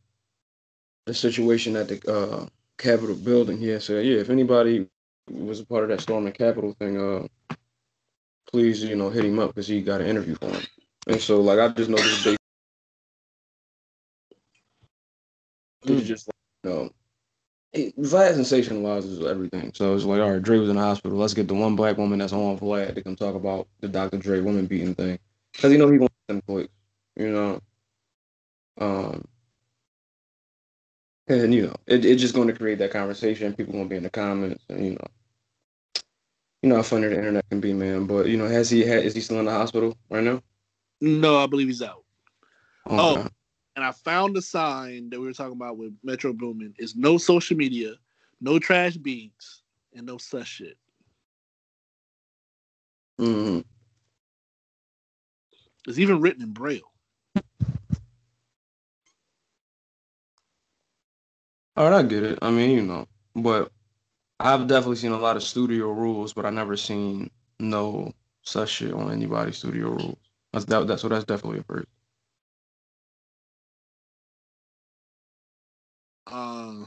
the 1.05 1.13
situation 1.13 1.75
at 1.75 1.87
the 1.87 2.01
uh, 2.11 2.45
Capitol 2.77 3.15
building. 3.15 3.57
He 3.57 3.79
so 3.79 3.99
yeah, 3.99 4.19
if 4.19 4.29
anybody 4.29 4.87
was 5.29 5.59
a 5.59 5.65
part 5.65 5.83
of 5.83 5.89
that 5.89 6.01
storming 6.01 6.33
Capitol 6.33 6.75
thing, 6.79 6.99
uh, 6.99 7.55
please, 8.51 8.83
you 8.83 8.95
know, 8.95 9.09
hit 9.09 9.25
him 9.25 9.39
up 9.39 9.49
because 9.49 9.67
he 9.67 9.81
got 9.81 10.01
an 10.01 10.07
interview 10.07 10.35
for 10.35 10.49
him. 10.49 10.63
And 11.07 11.21
so, 11.21 11.41
like, 11.41 11.59
I 11.59 11.69
just 11.69 11.89
noticed 11.89 12.23
they 12.23 12.37
it's 15.85 16.07
just 16.07 16.27
like, 16.27 16.35
you 16.63 16.69
know, 16.69 16.89
it, 17.73 17.97
Vlad 17.97 18.33
sensationalizes 18.33 19.25
everything. 19.25 19.71
So 19.73 19.95
it's 19.95 20.03
like, 20.03 20.19
all 20.21 20.31
right, 20.31 20.41
Dre 20.41 20.57
was 20.57 20.69
in 20.69 20.75
the 20.75 20.81
hospital. 20.81 21.17
Let's 21.17 21.33
get 21.33 21.47
the 21.47 21.53
one 21.53 21.75
black 21.75 21.97
woman 21.97 22.19
that's 22.19 22.33
on 22.33 22.57
Vlad 22.57 22.95
to 22.95 23.01
come 23.01 23.15
talk 23.15 23.35
about 23.35 23.67
the 23.81 23.87
Dr. 23.87 24.17
Dre 24.17 24.41
woman 24.41 24.65
beating 24.65 24.95
thing. 24.95 25.19
Because 25.53 25.71
you 25.71 25.77
know 25.77 25.89
he 25.89 25.97
wants 25.97 26.15
them 26.27 26.41
clicks, 26.41 26.73
you 27.15 27.31
know. 27.31 27.61
Um, 28.79 29.25
and 31.27 31.53
you 31.53 31.67
know, 31.67 31.75
it, 31.85 32.05
it's 32.05 32.21
just 32.21 32.35
going 32.35 32.47
to 32.47 32.53
create 32.53 32.79
that 32.79 32.91
conversation. 32.91 33.53
People 33.53 33.73
going 33.73 33.85
to 33.85 33.89
be 33.89 33.97
in 33.97 34.03
the 34.03 34.09
comments, 34.09 34.63
and 34.69 34.85
you 34.85 34.91
know, 34.91 35.07
you 36.61 36.69
know 36.69 36.75
how 36.77 36.81
funny 36.81 37.07
the 37.07 37.15
internet 37.15 37.49
can 37.49 37.59
be, 37.59 37.73
man. 37.73 38.05
But 38.05 38.27
you 38.27 38.37
know, 38.37 38.47
has 38.47 38.69
he 38.69 38.81
had? 38.81 39.03
Is 39.03 39.13
he 39.13 39.21
still 39.21 39.39
in 39.39 39.45
the 39.45 39.51
hospital 39.51 39.97
right 40.09 40.23
now? 40.23 40.41
No, 41.01 41.37
I 41.37 41.47
believe 41.47 41.67
he's 41.67 41.81
out. 41.81 42.03
Okay. 42.87 42.97
Oh, 42.97 43.27
and 43.75 43.85
I 43.85 43.91
found 43.91 44.35
the 44.35 44.41
sign 44.41 45.09
that 45.11 45.19
we 45.19 45.27
were 45.27 45.33
talking 45.33 45.53
about 45.53 45.77
with 45.77 45.93
Metro 46.03 46.33
Boomin 46.33 46.73
is 46.79 46.95
no 46.95 47.17
social 47.17 47.55
media, 47.55 47.93
no 48.41 48.57
trash 48.57 48.97
beats, 48.97 49.61
and 49.95 50.05
no 50.05 50.17
such 50.17 50.47
shit. 50.47 50.77
Mm-hmm. 53.19 53.59
It's 55.87 55.99
even 55.99 56.21
written 56.21 56.41
in 56.43 56.53
braille. 56.53 56.91
All 61.77 61.91
right, 61.91 61.99
I 61.99 62.03
get 62.07 62.23
it. 62.23 62.39
I 62.41 62.51
mean, 62.51 62.71
you 62.71 62.83
know, 62.83 63.07
but 63.35 63.71
I've 64.39 64.67
definitely 64.67 64.97
seen 64.97 65.13
a 65.13 65.19
lot 65.19 65.37
of 65.37 65.43
studio 65.43 65.91
rules, 65.91 66.33
but 66.33 66.45
I 66.45 66.51
never 66.51 66.77
seen 66.77 67.31
no 67.59 68.13
such 68.43 68.69
shit 68.69 68.93
on 68.93 69.11
anybody's 69.11 69.57
studio 69.59 69.89
rules. 69.91 70.17
That's 70.53 70.65
that, 70.65 70.87
that's 70.87 71.03
so 71.03 71.09
that's 71.09 71.25
definitely 71.25 71.59
a 71.59 71.63
first. 71.63 71.87
Uh, 76.27 76.85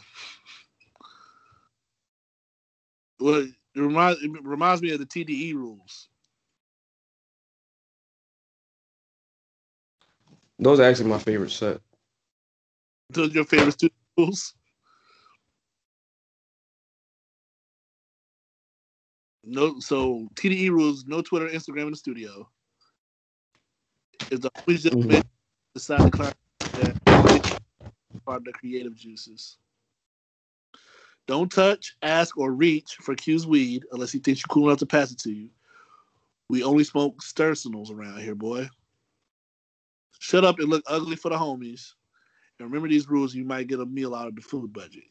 well, 3.21 3.43
it 3.43 3.81
reminds 3.81 4.23
it 4.23 4.31
reminds 4.45 4.83
me 4.83 4.93
of 4.93 5.01
the 5.01 5.07
TDE 5.07 5.55
rules. 5.55 6.09
Those 10.59 10.81
are 10.81 10.85
actually 10.85 11.11
my 11.11 11.19
favorite 11.19 11.51
set. 11.51 11.81
Those 13.11 13.31
are 13.31 13.35
your 13.35 13.45
favorite 13.45 13.73
studio 13.73 13.97
rules? 14.19 14.55
No, 19.51 19.81
so 19.81 20.29
TDE 20.37 20.71
rules: 20.71 21.07
no 21.07 21.23
Twitter, 21.23 21.49
Instagram 21.49 21.87
in 21.87 21.91
the 21.91 21.97
studio. 21.97 22.49
If 24.31 24.41
the 24.41 24.51
homies 24.51 24.83
just 24.83 24.97
Mhm. 24.97 25.25
decide 25.75 26.03
to 26.03 26.11
clarify 26.11 26.37
that 26.61 27.03
part 28.25 28.39
of 28.39 28.45
the 28.45 28.53
creative 28.53 28.95
juices. 28.95 29.59
Don't 31.27 31.51
touch, 31.51 31.97
ask, 32.03 32.37
or 32.39 32.53
reach 32.53 32.95
for 32.97 33.17
Q's 33.17 33.47
weed 33.47 33.85
unless 33.91 34.13
he 34.13 34.21
thinks 34.21 34.41
you're 34.41 34.55
cool 34.55 34.69
enough 34.69 34.79
to 34.81 34.87
pass 34.87 35.11
it 35.11 35.19
to 35.21 35.33
you. 35.33 35.51
We 36.49 36.63
only 36.63 36.85
smoke 36.85 37.21
Sturcinals 37.21 37.91
around 37.91 38.21
here, 38.21 38.37
boy. 38.37 38.69
Shut 40.21 40.45
up 40.45 40.61
and 40.61 40.69
look 40.69 40.85
ugly 40.87 41.17
for 41.17 41.31
the 41.31 41.37
homies. 41.37 41.95
And 42.59 42.69
remember 42.69 42.89
these 42.89 43.09
rules, 43.09 43.35
you 43.35 43.45
might 43.45 43.67
get 43.67 43.81
a 43.81 43.87
meal 43.87 44.15
out 44.15 44.29
of 44.29 44.37
the 44.37 44.43
food 44.43 44.73
budget. 44.73 45.05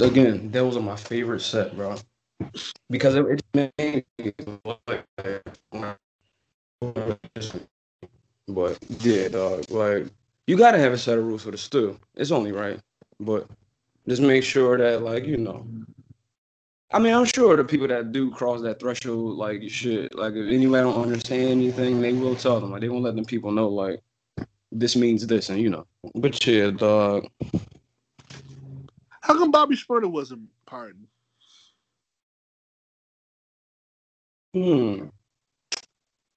Again, 0.00 0.50
those 0.50 0.76
are 0.76 0.80
my 0.80 0.96
favorite 0.96 1.40
set, 1.40 1.76
bro. 1.76 1.96
Because 2.90 3.14
it, 3.14 3.42
it 3.54 3.74
made 3.78 4.04
but 8.48 8.78
yeah, 9.00 9.28
dog. 9.28 9.70
Like 9.70 10.06
you 10.46 10.56
gotta 10.56 10.78
have 10.78 10.92
a 10.92 10.98
set 10.98 11.18
of 11.18 11.24
rules 11.24 11.42
for 11.42 11.50
the 11.50 11.58
stew. 11.58 11.98
It's 12.14 12.30
only 12.30 12.52
right, 12.52 12.78
but 13.20 13.48
just 14.08 14.22
make 14.22 14.44
sure 14.44 14.78
that, 14.78 15.02
like, 15.02 15.24
you 15.26 15.36
know. 15.36 15.66
I 16.92 17.00
mean, 17.00 17.12
I'm 17.12 17.24
sure 17.24 17.56
the 17.56 17.64
people 17.64 17.88
that 17.88 18.12
do 18.12 18.30
cross 18.30 18.62
that 18.62 18.78
threshold, 18.78 19.36
like, 19.36 19.68
shit, 19.68 20.14
like, 20.14 20.34
if 20.34 20.46
anybody 20.48 20.84
don't 20.84 21.02
understand 21.02 21.50
anything, 21.50 22.00
they 22.00 22.12
will 22.12 22.36
tell 22.36 22.60
them. 22.60 22.70
Like, 22.70 22.82
they 22.82 22.88
won't 22.88 23.02
let 23.02 23.16
them 23.16 23.24
people 23.24 23.50
know, 23.50 23.68
like, 23.68 24.00
this 24.70 24.94
means 24.94 25.26
this, 25.26 25.48
and 25.48 25.60
you 25.60 25.70
know. 25.70 25.86
But 26.14 26.46
yeah, 26.46 26.70
dog. 26.70 27.28
How 29.26 29.36
come 29.36 29.50
Bobby 29.50 29.74
Shmurda 29.74 30.08
wasn't 30.08 30.42
pardoned? 30.66 31.08
Hmm. 34.54 35.06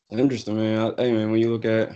Interesting, 0.09 0.57
man. 0.57 0.79
I, 0.97 1.03
hey, 1.03 1.11
man, 1.11 1.29
when 1.29 1.39
you 1.39 1.51
look 1.51 1.65
at, 1.65 1.95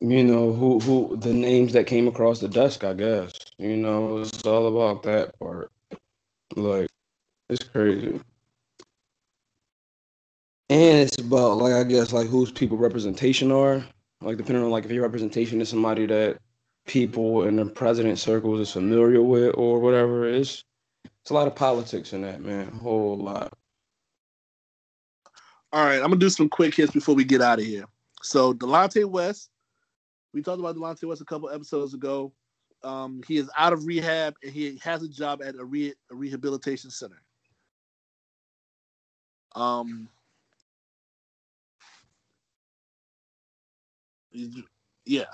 you 0.00 0.24
know, 0.24 0.52
who 0.52 0.80
who 0.80 1.16
the 1.16 1.32
names 1.32 1.72
that 1.74 1.86
came 1.86 2.08
across 2.08 2.40
the 2.40 2.48
desk, 2.48 2.82
I 2.82 2.94
guess, 2.94 3.32
you 3.56 3.76
know, 3.76 4.18
it's 4.18 4.44
all 4.44 4.66
about 4.66 5.04
that 5.04 5.38
part. 5.38 5.70
Like, 6.56 6.88
it's 7.48 7.62
crazy. 7.62 8.20
And 10.70 10.98
it's 10.98 11.18
about 11.18 11.58
like 11.58 11.74
I 11.74 11.84
guess 11.84 12.12
like 12.12 12.26
whose 12.26 12.50
people 12.50 12.78
representation 12.78 13.52
are. 13.52 13.84
Like 14.20 14.38
depending 14.38 14.64
on 14.64 14.70
like 14.72 14.86
if 14.86 14.90
your 14.90 15.02
representation 15.04 15.60
is 15.60 15.68
somebody 15.68 16.06
that 16.06 16.38
people 16.86 17.44
in 17.44 17.56
the 17.56 17.66
president 17.66 18.18
circles 18.18 18.60
is 18.60 18.72
familiar 18.72 19.22
with 19.22 19.54
or 19.56 19.78
whatever. 19.78 20.26
It's 20.26 20.64
it's 21.04 21.30
a 21.30 21.34
lot 21.34 21.46
of 21.46 21.54
politics 21.54 22.12
in 22.12 22.22
that, 22.22 22.40
man. 22.40 22.68
A 22.68 22.78
whole 22.78 23.16
lot. 23.16 23.52
All 25.72 25.84
right, 25.84 25.96
I'm 25.96 26.08
gonna 26.08 26.16
do 26.16 26.28
some 26.28 26.48
quick 26.48 26.74
hits 26.74 26.92
before 26.92 27.14
we 27.14 27.24
get 27.24 27.40
out 27.40 27.58
of 27.58 27.64
here. 27.64 27.84
So 28.22 28.52
Delonte 28.52 29.04
West, 29.04 29.50
we 30.32 30.42
talked 30.42 30.60
about 30.60 30.76
Delonte 30.76 31.04
West 31.04 31.20
a 31.20 31.24
couple 31.24 31.50
episodes 31.50 31.94
ago. 31.94 32.32
Um, 32.84 33.22
he 33.26 33.36
is 33.36 33.48
out 33.56 33.72
of 33.72 33.86
rehab 33.86 34.34
and 34.42 34.52
he 34.52 34.78
has 34.82 35.02
a 35.02 35.08
job 35.08 35.40
at 35.42 35.54
a, 35.54 35.64
re- 35.64 35.94
a 36.10 36.14
rehabilitation 36.14 36.90
center. 36.90 37.22
Um, 39.54 40.08
yeah, 45.04 45.24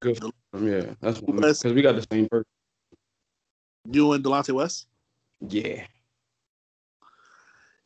Good 0.00 0.18
yeah. 0.60 0.94
That's 1.00 1.20
because 1.20 1.72
we 1.72 1.82
got 1.82 1.94
the 1.96 2.06
same 2.10 2.28
person. 2.28 2.46
you 3.90 4.12
and 4.12 4.24
Delonte 4.24 4.52
West. 4.52 4.86
Yeah. 5.46 5.84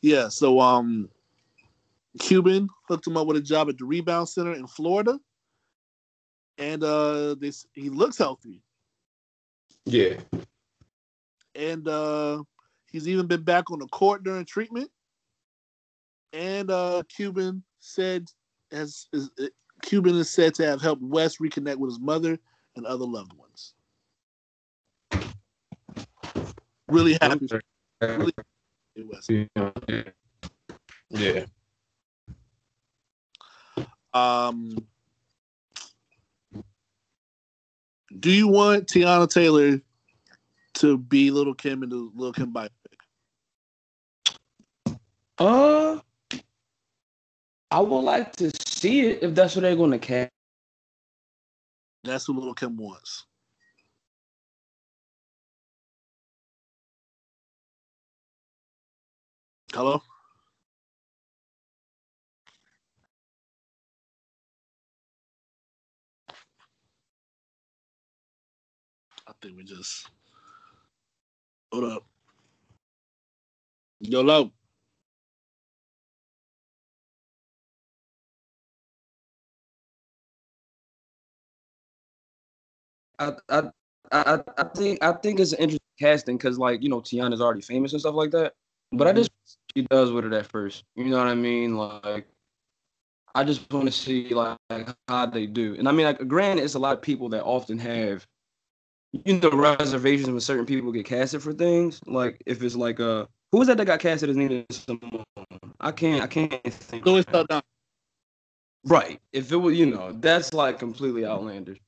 Yeah, 0.03 0.29
so 0.29 0.61
um, 0.61 1.09
Cuban 2.21 2.69
hooked 2.89 3.07
him 3.07 3.17
up 3.17 3.27
with 3.27 3.37
a 3.39 3.41
job 3.41 3.69
at 3.69 3.79
the 3.79 3.85
Rebound 3.85 4.29
Center 4.29 4.53
in 4.53 4.67
Florida, 4.67 5.19
and 6.59 6.85
uh, 6.85 7.35
this 7.37 7.67
he 7.73 7.89
looks 7.89 8.19
healthy. 8.19 8.63
Yeah. 9.87 10.17
and 11.55 11.87
uh, 11.89 12.43
he's 12.91 13.09
even 13.09 13.27
been 13.27 13.43
back 13.43 13.71
on 13.71 13.79
the 13.79 13.87
court 13.89 14.25
during 14.25 14.45
treatment. 14.45 14.91
And 16.33 16.71
uh, 16.71 17.03
Cuban 17.09 17.63
said 17.81 18.29
has 18.73 19.09
is, 19.13 19.31
Cuban 19.85 20.17
is 20.17 20.31
said 20.31 20.55
to 20.55 20.67
have 20.67 20.81
helped 20.81 21.03
West 21.03 21.39
reconnect 21.41 21.77
with 21.77 21.91
his 21.91 22.01
mother 22.01 22.39
and 22.75 22.87
other 22.87 23.05
loved 23.05 23.33
ones. 23.35 23.75
Really 26.89 27.19
happy 27.21 27.47
for 27.47 27.61
West. 28.97 29.31
Yeah. 31.11 31.45
Um, 34.13 34.77
do 38.21 38.31
you 38.31 38.49
want 38.49 38.87
Teyana 38.87 39.29
Taylor 39.29 39.81
to 40.75 40.99
be 40.99 41.31
Little 41.31 41.55
Kim 41.55 41.83
in 41.83 41.89
the 41.89 42.11
Little 42.15 42.33
Kim 42.33 42.53
biopic? 42.53 42.71
Uh, 45.39 46.01
I 47.75 47.81
would 47.81 48.01
like 48.03 48.37
to 48.37 48.53
see 48.69 49.01
it 49.09 49.25
if 49.25 49.35
that's 49.35 49.57
what 49.57 49.63
they're 49.63 49.77
going 49.77 49.93
to 49.93 49.99
cast. 49.99 50.31
That's 52.05 52.29
what 52.29 52.39
Little 52.39 52.55
Kim 52.55 52.77
wants. 52.77 53.27
Hello? 59.73 60.03
I 69.29 69.33
think 69.43 69.57
we 69.57 69.65
just 69.65 70.09
hold 71.73 71.85
up. 71.93 72.05
YOLO. 74.01 74.53
I, 83.19 83.33
I, 83.49 83.63
I, 84.13 84.41
I 84.59 84.65
think 84.65 85.03
I 85.03 85.13
think 85.13 85.41
it's 85.41 85.53
an 85.53 85.59
interesting 85.59 85.81
casting 85.99 86.37
because 86.37 86.59
like 86.59 86.83
you 86.83 86.89
know 86.89 87.01
Teyana's 87.01 87.41
already 87.41 87.61
famous 87.63 87.93
and 87.93 88.01
stuff 88.01 88.15
like 88.15 88.31
that. 88.33 88.55
But 88.93 89.09
I 89.09 89.13
just 89.13 89.31
she 89.77 89.83
does 89.83 90.13
with 90.13 90.25
it 90.25 90.33
at 90.33 90.47
first. 90.47 90.85
You 90.95 91.07
know 91.07 91.19
what 91.19 91.27
I 91.27 91.35
mean? 91.35 91.77
Like 91.77 92.27
I 93.35 93.45
just 93.45 93.71
want 93.73 93.87
to 93.87 93.93
see 93.93 94.33
like 94.35 94.59
how 95.09 95.27
they 95.27 95.47
do. 95.47 95.75
And 95.79 95.89
I 95.89 95.93
mean 95.93 96.07
like 96.07 96.27
granted, 96.29 96.65
it's 96.65 96.75
a 96.75 96.79
lot 96.79 96.97
of 96.97 97.03
people 97.03 97.29
that 97.31 97.43
often 97.45 97.79
have 97.79 98.27
you 99.25 99.39
know 99.39 99.51
reservations 99.51 100.29
when 100.29 100.41
certain 100.41 100.67
people 100.67 100.93
get 100.93 101.07
casted 101.07 101.43
for 101.43 101.53
things. 101.53 102.01
Like 102.07 102.43
if 102.47 102.63
it's 102.63 102.77
like 102.77 103.01
uh 103.01 103.27
who 103.53 103.59
was 103.59 103.69
that 103.69 103.77
that 103.79 103.87
got 103.87 104.01
casted 104.01 104.31
as 104.31 104.37
Nina 104.37 104.65
Simone? 104.71 105.25
I 105.81 105.93
can't 105.93 106.23
I 106.23 106.27
can't 106.27 106.63
think. 106.65 107.05
Zoe 107.05 107.25
Saldana. 107.31 107.63
Right. 108.85 109.21
If 109.33 109.51
it 109.51 109.57
was, 109.57 109.77
you 109.79 109.87
know, 109.87 110.13
that's 110.13 110.53
like 110.53 110.79
completely 110.79 111.25
outlandish. 111.25 111.79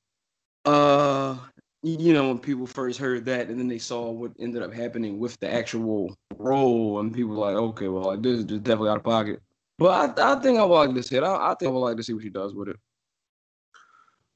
Uh, 0.67 1.37
you 1.81 2.11
know, 2.11 2.27
when 2.27 2.39
people 2.39 2.67
first 2.67 2.99
heard 2.99 3.23
that 3.23 3.47
and 3.47 3.57
then 3.57 3.69
they 3.69 3.77
saw 3.77 4.11
what 4.11 4.33
ended 4.37 4.61
up 4.61 4.73
happening 4.73 5.17
with 5.17 5.39
the 5.39 5.51
actual 5.51 6.13
role, 6.37 6.99
and 6.99 7.13
people 7.13 7.31
were 7.31 7.37
like, 7.37 7.55
okay, 7.55 7.87
well, 7.87 8.03
like, 8.03 8.21
this 8.21 8.39
is 8.39 8.45
just 8.45 8.63
definitely 8.63 8.89
out 8.89 8.97
of 8.97 9.03
pocket. 9.03 9.41
But 9.79 10.19
I, 10.19 10.33
I 10.33 10.39
think 10.41 10.59
I 10.59 10.63
would 10.65 10.75
like 10.75 10.93
to 10.93 11.03
see 11.03 11.15
it. 11.15 11.23
I, 11.23 11.51
I 11.51 11.55
think 11.55 11.69
I 11.69 11.71
would 11.71 11.79
like 11.79 11.97
to 11.97 12.03
see 12.03 12.13
what 12.13 12.23
she 12.23 12.29
does 12.29 12.53
with 12.53 12.67
it. 12.67 12.77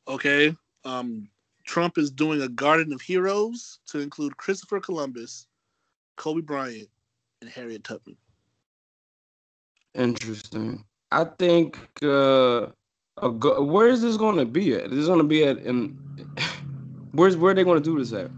Okay. 0.08 0.56
Um, 0.86 1.28
Trump 1.66 1.98
is 1.98 2.12
doing 2.12 2.42
a 2.42 2.48
Garden 2.48 2.94
of 2.94 3.02
Heroes 3.02 3.80
to 3.88 4.00
include 4.00 4.38
Christopher 4.38 4.80
Columbus, 4.80 5.48
Kobe 6.16 6.42
Bryant, 6.42 6.90
and 7.42 7.50
Harriet 7.50 7.84
Tubman. 7.84 8.16
Interesting. 9.96 10.86
I 11.12 11.26
think 11.26 11.78
uh, 12.02 12.68
go- 13.30 13.64
where 13.64 13.88
is 13.88 14.02
this 14.02 14.18
going 14.18 14.38
to 14.38 14.46
be 14.46 14.74
at? 14.74 14.90
This 14.90 15.00
is 15.00 15.08
going 15.08 15.20
to 15.20 15.26
be 15.26 15.44
at 15.44 15.60
in. 15.60 15.98
Where's 17.14 17.36
where 17.36 17.52
are 17.52 17.54
they 17.54 17.66
going 17.66 17.82
to 17.82 17.84
do 17.84 18.00
this 18.00 18.14
at? 18.14 18.32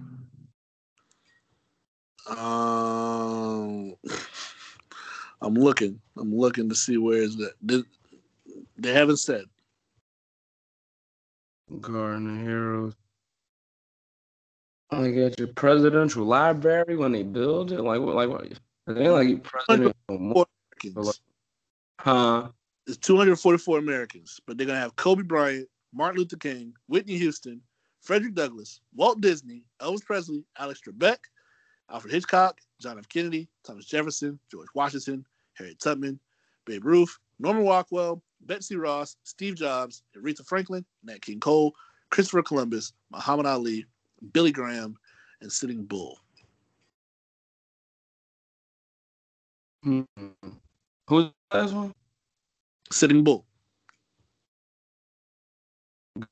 Um, 2.28 3.96
I'm 5.42 5.54
looking. 5.54 6.00
I'm 6.18 6.36
looking 6.36 6.70
to 6.70 6.76
see 6.76 6.98
where 6.98 7.22
is 7.22 7.36
that. 7.38 7.54
They, 7.62 7.84
they 8.78 8.94
haven't 8.94 9.18
said. 9.18 9.46
Garden 11.82 12.44
Heroes. 12.44 12.94
Like 14.92 15.16
at 15.16 15.40
your 15.40 15.48
presidential 15.50 16.24
library 16.26 16.96
when 16.96 17.12
they 17.12 17.24
build 17.24 17.72
it, 17.72 17.82
like 17.82 18.00
what, 18.00 18.16
like 18.16 18.30
what? 18.30 18.46
Ain't 18.88 19.12
like 19.12 19.28
you 19.28 19.38
president. 19.40 19.96
Huh? 22.00 22.50
It's 22.86 22.98
244 22.98 23.78
Americans, 23.78 24.40
but 24.46 24.58
they're 24.58 24.68
gonna 24.68 24.80
have 24.80 24.96
Kobe 24.96 25.24
Bryant, 25.24 25.70
Martin 25.94 26.20
Luther 26.20 26.38
King, 26.38 26.74
Whitney 26.88 27.18
Houston, 27.18 27.62
Frederick 28.02 28.34
Douglass, 28.34 28.82
Walt 28.94 29.22
Disney, 29.22 29.64
Elvis 29.82 30.04
Presley, 30.04 30.44
Alex 30.58 30.82
Trebek, 30.86 31.18
Alfred 31.90 32.14
Hitchcock, 32.14 32.60
John 32.82 32.98
F. 32.98 33.08
Kennedy, 33.08 33.48
Thomas 33.64 33.86
Jefferson, 33.86 34.40
George 34.52 34.68
Washington, 34.76 35.26
Harriet 35.54 35.80
Tubman, 35.80 36.20
Babe 36.66 36.84
Ruth, 36.84 37.18
Norman 37.40 37.66
Rockwell, 37.66 38.22
Betsy 38.42 38.76
Ross, 38.76 39.16
Steve 39.24 39.56
Jobs, 39.56 40.04
Aretha 40.18 40.46
Franklin, 40.46 40.86
Nat 41.04 41.22
King 41.22 41.40
Cole, 41.40 41.74
Christopher 42.10 42.44
Columbus, 42.44 42.94
Muhammad 43.12 43.46
Ali, 43.46 43.86
Billy 44.34 44.52
Graham, 44.52 44.98
and 45.42 45.52
Sitting 45.52 45.86
Bull. 45.86 46.20
Hmm. 49.84 50.02
Who's 51.08 51.30
the 51.52 51.58
last 51.58 51.74
one? 51.74 51.94
Sitting 52.92 53.24
Bull. 53.24 53.46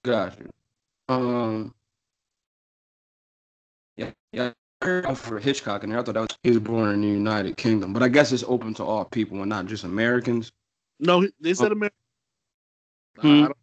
Gotcha. 0.04 0.46
Um. 1.10 1.74
Yeah, 3.98 4.12
yeah. 4.32 4.52
I 4.82 4.86
heard 4.86 5.18
for 5.18 5.40
Hitchcock, 5.40 5.84
and 5.84 5.94
I 5.94 6.02
thought 6.02 6.14
that 6.14 6.22
was 6.22 6.38
he 6.44 6.50
was 6.50 6.60
born 6.60 6.92
in 6.92 7.02
the 7.02 7.08
United 7.08 7.58
Kingdom, 7.58 7.94
but 7.94 8.04
I 8.04 8.08
guess 8.08 8.32
it's 8.32 8.44
open 8.48 8.74
to 8.76 8.84
all 8.84 9.06
people 9.06 9.40
and 9.42 9.50
not 9.50 9.66
just 9.66 9.84
Americans. 9.84 10.52
No, 11.00 11.28
they 11.40 11.54
said 11.54 11.72
American. 11.72 11.98
Hmm. 13.18 13.28
I, 13.28 13.42
don't, 13.42 13.58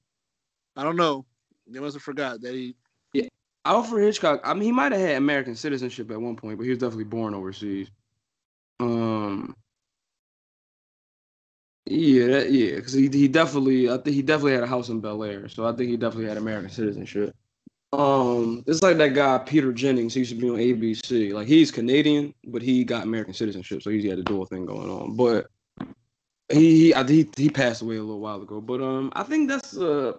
I 0.76 0.82
don't 0.84 0.96
know. 0.96 1.24
They 1.66 1.80
must 1.80 1.94
have 1.94 2.02
forgot 2.02 2.40
that 2.42 2.54
he. 2.54 2.74
Alfred 3.64 4.02
Hitchcock, 4.04 4.40
I 4.44 4.54
mean, 4.54 4.62
he 4.62 4.72
might 4.72 4.92
have 4.92 5.00
had 5.00 5.16
American 5.16 5.54
citizenship 5.54 6.10
at 6.10 6.18
one 6.18 6.36
point, 6.36 6.56
but 6.56 6.64
he 6.64 6.70
was 6.70 6.78
definitely 6.78 7.04
born 7.04 7.34
overseas. 7.34 7.90
Um, 8.80 9.54
yeah, 11.90 12.26
that, 12.26 12.52
yeah, 12.52 12.76
because 12.76 12.92
he 12.92 13.08
he 13.08 13.28
definitely, 13.28 13.88
I 13.88 13.98
think 13.98 14.14
he 14.14 14.22
definitely 14.22 14.54
had 14.54 14.62
a 14.62 14.66
house 14.66 14.88
in 14.88 15.00
Bel 15.00 15.24
Air, 15.24 15.48
so 15.48 15.66
I 15.66 15.72
think 15.72 15.90
he 15.90 15.96
definitely 15.96 16.28
had 16.28 16.36
American 16.36 16.70
citizenship. 16.70 17.34
Um, 17.92 18.62
it's 18.66 18.82
like 18.82 18.98
that 18.98 19.14
guy 19.14 19.38
Peter 19.38 19.72
Jennings. 19.72 20.12
He 20.12 20.20
used 20.20 20.32
to 20.32 20.40
be 20.40 20.50
on 20.50 20.56
ABC. 20.56 21.32
Like 21.32 21.48
he's 21.48 21.70
Canadian, 21.70 22.34
but 22.46 22.60
he 22.60 22.84
got 22.84 23.04
American 23.04 23.32
citizenship, 23.32 23.82
so 23.82 23.90
he 23.90 24.06
had 24.06 24.18
a 24.18 24.22
dual 24.22 24.44
thing 24.44 24.66
going 24.66 24.90
on. 24.90 25.16
But 25.16 25.46
he 26.50 26.78
he 26.78 26.94
I, 26.94 27.04
he, 27.04 27.28
he 27.36 27.48
passed 27.48 27.82
away 27.82 27.96
a 27.96 28.02
little 28.02 28.20
while 28.20 28.42
ago. 28.42 28.60
But 28.60 28.82
um, 28.82 29.10
I 29.14 29.22
think 29.22 29.48
that's 29.48 29.76
uh 29.76 30.12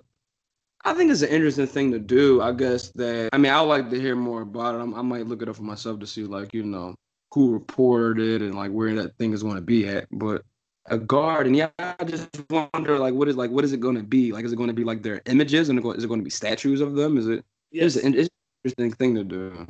I 0.86 0.94
think 0.94 1.12
it's 1.12 1.22
an 1.22 1.30
interesting 1.30 1.68
thing 1.68 1.92
to 1.92 2.00
do. 2.00 2.42
I 2.42 2.54
guess 2.54 2.90
that 2.92 3.30
I 3.34 3.38
mean 3.38 3.52
I 3.52 3.62
would 3.62 3.68
like 3.68 3.90
to 3.92 4.00
hear 4.00 4.16
more 4.16 4.42
about 4.42 4.76
it. 4.76 4.80
I'm, 4.80 4.96
I 4.96 5.02
might 5.02 5.28
look 5.28 5.42
it 5.42 5.50
up 5.50 5.56
for 5.56 5.64
myself 5.64 6.00
to 6.00 6.08
see 6.08 6.24
like 6.24 6.54
you 6.54 6.64
know 6.64 6.96
who 7.32 7.54
reported 7.54 8.20
it 8.20 8.42
and 8.42 8.56
like 8.56 8.72
where 8.72 8.96
that 8.96 9.16
thing 9.18 9.34
is 9.34 9.44
going 9.44 9.56
to 9.56 9.62
be 9.62 9.88
at. 9.88 10.08
But 10.12 10.44
a 10.90 10.98
guard, 10.98 11.48
and 11.48 11.56
yeah, 11.56 11.69
I 11.80 12.03
just 12.03 12.30
wonder 12.50 12.98
like 12.98 13.14
what 13.14 13.27
is 13.27 13.35
like 13.35 13.51
what 13.51 13.64
is 13.64 13.74
it 13.74 13.80
going 13.80 13.95
to 13.95 14.03
be? 14.03 14.32
Like 14.32 14.45
is 14.45 14.53
it 14.53 14.58
going 14.58 14.69
to 14.69 14.74
be 14.74 14.84
like 14.84 15.03
their 15.03 15.22
images 15.26 15.69
and 15.69 15.80
is 15.80 16.03
it 16.03 16.08
going 16.08 16.19
to 16.19 16.24
be 16.24 16.30
statues 16.30 16.82
of 16.82 16.95
them? 16.95 17.18
Is 17.18 17.27
it? 17.27 17.45
Yes. 17.72 17.95
It's 17.95 18.06
it's 18.06 18.30
an 18.30 18.30
interesting 18.64 18.92
thing 18.93 19.16
to 19.16 19.24
do. 19.24 19.68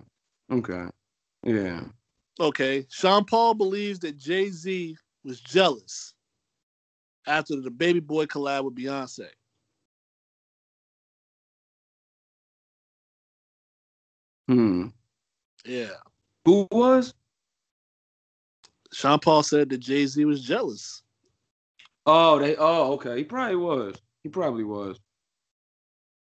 Okay, 0.52 0.86
yeah. 1.44 1.82
Okay. 2.40 2.86
Sean 2.90 3.26
Paul 3.26 3.54
believes 3.54 4.00
that 4.00 4.18
Jay 4.18 4.50
Z 4.50 4.98
was 5.24 5.40
jealous 5.42 6.14
after 7.28 7.60
the 7.60 7.70
Baby 7.70 8.00
Boy 8.00 8.26
collab 8.26 8.64
with 8.64 8.76
Beyonce. 8.76 9.28
Hmm. 14.48 14.88
Yeah. 15.66 15.90
Who 16.46 16.68
was? 16.72 17.14
Sean 18.92 19.20
Paul 19.20 19.44
said 19.44 19.70
that 19.70 19.78
Jay 19.78 20.08
Z 20.08 20.26
was 20.26 20.42
jealous. 20.42 21.04
Oh, 22.12 22.40
they. 22.40 22.56
Oh, 22.58 22.94
okay. 22.94 23.18
He 23.18 23.24
probably 23.24 23.56
was. 23.56 23.96
He 24.24 24.30
probably 24.30 24.64
was. 24.64 25.00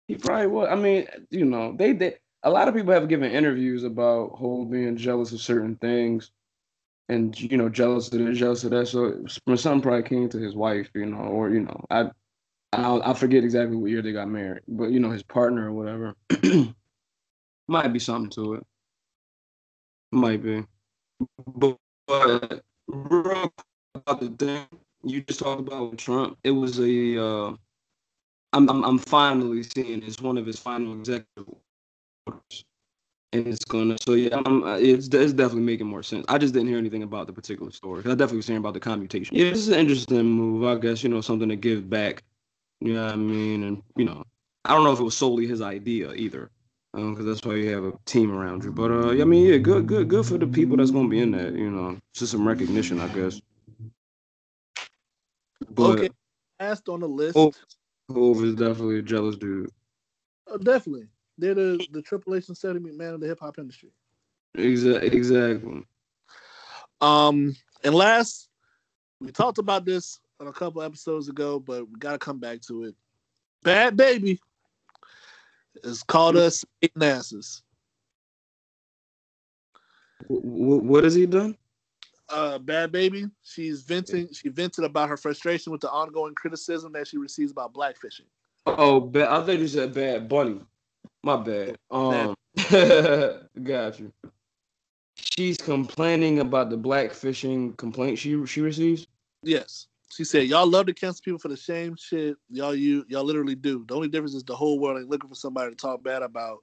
He 0.08 0.16
probably 0.16 0.48
was. 0.48 0.68
I 0.72 0.74
mean, 0.74 1.06
you 1.30 1.46
know, 1.46 1.76
they 1.78 1.94
they 1.94 2.16
a 2.42 2.50
lot 2.50 2.68
of 2.68 2.74
people 2.74 2.92
have 2.92 3.08
given 3.08 3.32
interviews 3.32 3.84
about 3.84 4.32
Hov 4.32 4.72
being 4.72 4.98
jealous 4.98 5.32
of 5.32 5.42
certain 5.42 5.76
things, 5.76 6.32
and 7.08 7.40
you 7.40 7.56
know, 7.56 7.70
jealous 7.70 8.12
of 8.12 8.18
this, 8.18 8.40
jealous 8.40 8.64
of 8.64 8.72
that. 8.72 8.88
So 8.88 9.24
something 9.56 9.82
probably 9.84 10.10
came 10.10 10.28
to 10.30 10.40
his 10.40 10.56
wife, 10.56 10.90
you 10.96 11.06
know, 11.06 11.18
or 11.20 11.52
you 11.52 11.60
know, 11.60 11.86
I 11.92 12.10
I 12.74 13.12
I 13.12 13.14
forget 13.14 13.44
exactly 13.44 13.78
what 13.78 13.92
year 13.92 14.02
they 14.02 14.12
got 14.12 14.28
married, 14.28 14.64
but 14.68 14.90
you 14.90 15.00
know, 15.00 15.12
his 15.12 15.22
partner 15.24 15.68
or 15.68 15.74
whatever. 15.74 16.16
Might 17.68 17.94
be 17.94 18.00
something 18.00 18.32
to 18.32 18.56
it. 18.56 18.66
Might 20.12 20.42
be. 20.42 20.66
But, 21.46 21.78
but 22.08 22.64
real 22.88 23.54
about 23.94 24.20
the 24.20 24.30
thing 24.30 24.66
you 25.04 25.22
just 25.22 25.40
talked 25.40 25.62
about 25.62 25.92
with 25.92 26.00
Trump, 26.00 26.38
it 26.44 26.52
was 26.52 26.80
a. 26.80 27.24
Uh, 27.24 27.54
I'm, 28.54 28.68
I'm 28.70 28.84
I'm 28.84 28.98
finally 28.98 29.64
seeing 29.64 30.04
it's 30.04 30.22
one 30.22 30.38
of 30.38 30.46
his 30.46 30.60
final 30.60 30.94
executive 30.94 31.54
orders, 32.26 32.66
and 33.32 33.48
it's 33.48 33.64
gonna. 33.66 33.98
So 34.06 34.14
yeah, 34.14 34.42
I'm, 34.46 34.64
it's 34.84 35.08
it's 35.08 35.34
definitely 35.34 35.62
making 35.62 35.88
more 35.88 36.04
sense. 36.04 36.26
I 36.28 36.38
just 36.38 36.54
didn't 36.54 36.70
hear 36.70 36.78
anything 36.78 37.04
about 37.04 37.28
the 37.28 37.34
particular 37.34 37.72
story. 37.72 38.00
I 38.02 38.10
definitely 38.10 38.38
was 38.38 38.48
hearing 38.48 38.62
about 38.62 38.74
the 38.74 38.80
commutation. 38.80 39.36
Yeah, 39.36 39.52
this 39.52 39.60
is 39.60 39.70
an 39.70 39.80
interesting 39.80 40.24
move. 40.26 40.66
I 40.66 40.80
guess 40.80 41.04
you 41.04 41.10
know 41.10 41.22
something 41.22 41.50
to 41.50 41.56
give 41.56 41.90
back. 41.90 42.24
You 42.82 42.94
know 42.94 43.06
what 43.06 43.14
I 43.14 43.18
mean? 43.18 43.64
And 43.64 43.84
you 43.98 44.06
know, 44.06 44.24
I 44.66 44.74
don't 44.74 44.84
know 44.84 44.94
if 44.94 45.00
it 45.00 45.04
was 45.04 45.18
solely 45.18 45.46
his 45.46 45.62
idea 45.62 46.14
either 46.14 46.50
because 46.94 47.20
um, 47.20 47.26
that's 47.26 47.46
why 47.46 47.54
you 47.56 47.70
have 47.70 47.84
a 47.84 47.94
team 48.06 48.32
around 48.32 48.64
you. 48.64 48.72
But 48.72 48.92
uh, 48.92 49.10
I 49.12 49.24
mean, 49.26 49.46
yeah, 49.46 49.58
good, 49.58 49.86
good, 49.86 50.08
good 50.08 50.26
for 50.26 50.38
the 50.38 50.48
people 50.48 50.78
that's 50.78 50.92
gonna 50.92 51.08
be 51.08 51.20
in 51.20 51.32
that. 51.32 51.54
You 51.54 51.70
know, 51.70 51.98
just 52.16 52.32
some 52.32 52.48
recognition, 52.48 53.00
I 53.00 53.08
guess. 53.10 53.40
But 55.70 56.00
okay, 56.00 56.10
last 56.60 56.88
on 56.90 57.02
the 57.02 57.08
list. 57.08 57.38
Hove, 58.10 58.44
is 58.44 58.56
definitely 58.56 59.00
a 59.00 59.02
jealous 59.02 59.36
dude. 59.36 59.70
Oh, 60.48 60.58
definitely, 60.58 61.08
they're 61.38 61.54
the 61.54 61.86
the 61.92 62.02
Triple 62.02 62.36
H 62.36 62.48
and 62.48 62.58
Stephanie 62.58 62.90
McMahon 62.92 63.16
of 63.16 63.20
the 63.22 63.28
hip 63.28 63.40
hop 63.40 63.60
industry. 63.60 63.90
Exactly. 64.56 65.10
Exactly. 65.10 65.84
Um, 67.02 67.56
and 67.84 67.96
last, 67.96 68.50
we 69.20 69.32
talked 69.32 69.58
about 69.58 69.86
this 69.86 70.20
on 70.40 70.48
a 70.48 70.54
couple 70.54 70.82
episodes 70.82 71.30
ago, 71.30 71.60
but 71.60 71.88
we 71.88 72.00
got 72.00 72.14
to 72.14 72.18
come 72.18 72.40
back 72.40 72.62
to 72.62 72.86
it. 72.86 72.96
Bhad 73.64 73.96
Bhabie 73.96 74.40
has 75.84 76.04
called 76.04 76.38
us 76.38 76.66
eating 76.82 77.04
asses. 77.04 77.62
What 80.28 81.04
has 81.04 81.16
he 81.16 81.26
done? 81.26 81.58
Uh, 82.30 82.60
Bhad 82.60 82.90
Bhabie. 82.90 83.32
She's 83.44 83.82
venting. 83.82 84.30
She 84.34 84.50
vented 84.50 84.84
about 84.84 85.10
her 85.10 85.18
frustration 85.18 85.72
with 85.72 85.82
the 85.82 85.90
ongoing 85.90 86.36
criticism 86.36 86.92
that 86.94 87.08
she 87.08 87.18
receives 87.18 87.52
about 87.52 87.74
blackfishing. 87.74 88.28
Oh, 88.66 89.12
I 89.16 89.44
think 89.46 89.62
you 89.62 89.68
said 89.68 89.94
Bad 89.94 90.30
Bunny. 90.30 90.62
My 91.24 91.38
bad. 91.38 91.78
Um, 91.92 92.36
got 93.64 94.00
you. 94.00 94.12
She's 95.16 95.58
complaining 95.58 96.40
about 96.40 96.70
the 96.70 96.78
blackfishing 96.78 97.76
complaint 97.78 98.18
she 98.18 98.46
she 98.46 98.62
receives. 98.62 99.08
Yes. 99.44 99.88
She 100.12 100.24
said, 100.24 100.48
"Y'all 100.48 100.68
love 100.68 100.88
to 100.88 100.94
cancel 100.94 101.22
people 101.24 101.40
for 101.40 101.50
the 101.50 101.58
same 101.58 101.96
shit 101.96 102.36
y'all 102.50 102.76
you 102.76 103.06
y'all 103.10 103.24
literally 103.24 103.56
do. 103.56 103.86
The 103.88 103.96
only 103.96 104.08
difference 104.08 104.34
is 104.34 104.44
the 104.44 104.56
whole 104.56 104.80
world 104.80 105.00
ain't 105.00 105.10
looking 105.10 105.30
for 105.30 105.36
somebody 105.36 105.72
to 105.72 105.76
talk 105.76 106.04
bad 106.04 106.24
about, 106.24 106.60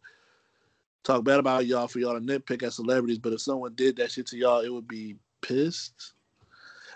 talk 1.04 1.22
bad 1.24 1.38
about 1.38 1.66
y'all 1.66 1.86
for 1.86 1.98
y'all 1.98 2.18
to 2.18 2.20
nitpick 2.20 2.62
at 2.62 2.72
celebrities. 2.72 3.18
But 3.18 3.34
if 3.34 3.40
someone 3.40 3.74
did 3.74 3.96
that 3.96 4.10
shit 4.10 4.26
to 4.28 4.36
y'all, 4.36 4.60
it 4.60 4.72
would 4.72 4.88
be 4.88 5.16
pissed. 5.46 6.14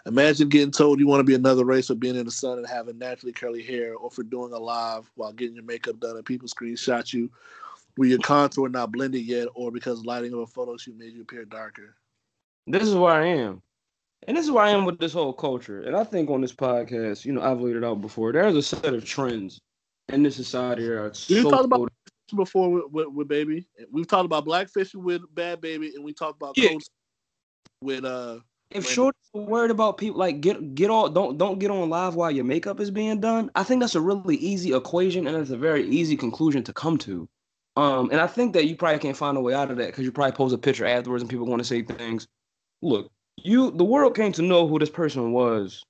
Imagine 0.06 0.48
getting 0.48 0.70
told 0.70 0.98
you 0.98 1.06
want 1.06 1.20
to 1.20 1.24
be 1.24 1.34
another 1.34 1.64
race 1.64 1.88
for 1.88 1.94
being 1.94 2.16
in 2.16 2.24
the 2.24 2.30
sun 2.30 2.58
and 2.58 2.66
having 2.66 2.98
naturally 2.98 3.32
curly 3.32 3.62
hair, 3.62 3.94
or 3.94 4.10
for 4.10 4.22
doing 4.22 4.52
a 4.52 4.58
live 4.58 5.10
while 5.14 5.32
getting 5.32 5.54
your 5.54 5.64
makeup 5.64 6.00
done 6.00 6.16
and 6.16 6.24
people 6.24 6.48
screenshot 6.48 7.12
you 7.12 7.30
with 7.96 8.08
your 8.08 8.18
contour 8.20 8.68
not 8.68 8.92
blended 8.92 9.22
yet, 9.22 9.48
or 9.54 9.70
because 9.70 10.04
lighting 10.04 10.32
of 10.32 10.38
a 10.40 10.46
photo 10.46 10.76
shoot 10.76 10.96
made 10.96 11.12
you 11.12 11.22
appear 11.22 11.44
darker." 11.44 11.96
This 12.66 12.84
is 12.84 12.94
where 12.94 13.12
I 13.12 13.26
am. 13.26 13.62
And 14.26 14.36
this 14.36 14.44
is 14.44 14.50
where 14.50 14.64
I 14.64 14.70
am 14.70 14.84
with 14.84 14.98
this 14.98 15.12
whole 15.12 15.32
culture. 15.32 15.82
And 15.82 15.96
I 15.96 16.04
think 16.04 16.30
on 16.30 16.40
this 16.40 16.52
podcast, 16.52 17.24
you 17.24 17.32
know, 17.32 17.42
I've 17.42 17.60
laid 17.60 17.76
it 17.76 17.84
out 17.84 18.00
before. 18.00 18.32
There's 18.32 18.54
a 18.54 18.62
set 18.62 18.92
of 18.92 19.04
trends 19.04 19.60
in 20.08 20.22
this 20.22 20.36
society 20.36 20.86
that 20.86 20.98
are 20.98 21.14
so. 21.14 21.50
Talked 21.50 21.64
about 21.64 21.90
before 22.36 22.70
with, 22.70 22.84
with, 22.92 23.08
with, 23.08 23.28
Baby. 23.28 23.66
We've 23.90 24.06
talked 24.06 24.26
about 24.26 24.46
blackfishing 24.46 25.02
with 25.02 25.22
Bhad 25.34 25.56
Bhabie, 25.56 25.94
and 25.94 26.04
we 26.04 26.12
talked 26.12 26.40
about 26.40 26.56
yeah. 26.56 26.76
With 27.82 28.04
uh. 28.04 28.38
If 28.70 28.88
short 28.88 29.16
worried 29.34 29.72
about 29.72 29.98
people 29.98 30.18
like 30.18 30.40
get 30.40 30.76
get 30.76 30.90
all 30.90 31.08
don't 31.08 31.36
don't 31.38 31.58
get 31.58 31.72
on 31.72 31.90
live 31.90 32.14
while 32.14 32.30
your 32.30 32.44
makeup 32.44 32.78
is 32.78 32.90
being 32.90 33.20
done, 33.20 33.50
I 33.56 33.64
think 33.64 33.80
that's 33.80 33.96
a 33.96 34.00
really 34.00 34.36
easy 34.36 34.74
equation 34.74 35.26
and 35.26 35.36
it's 35.36 35.50
a 35.50 35.56
very 35.56 35.88
easy 35.88 36.16
conclusion 36.16 36.62
to 36.64 36.72
come 36.72 36.96
to. 36.98 37.28
Um, 37.76 38.10
and 38.10 38.20
I 38.20 38.28
think 38.28 38.52
that 38.52 38.66
you 38.66 38.76
probably 38.76 39.00
can't 39.00 39.16
find 39.16 39.36
a 39.36 39.40
way 39.40 39.54
out 39.54 39.70
of 39.72 39.76
that 39.78 39.86
because 39.86 40.04
you 40.04 40.12
probably 40.12 40.36
post 40.36 40.54
a 40.54 40.58
picture 40.58 40.86
afterwards 40.86 41.22
and 41.22 41.30
people 41.30 41.46
want 41.46 41.60
to 41.60 41.64
say 41.64 41.82
things. 41.82 42.28
Look, 42.80 43.10
you 43.36 43.72
the 43.72 43.84
world 43.84 44.14
came 44.14 44.32
to 44.32 44.42
know 44.42 44.68
who 44.68 44.78
this 44.78 44.90
person 44.90 45.32
was 45.32 45.82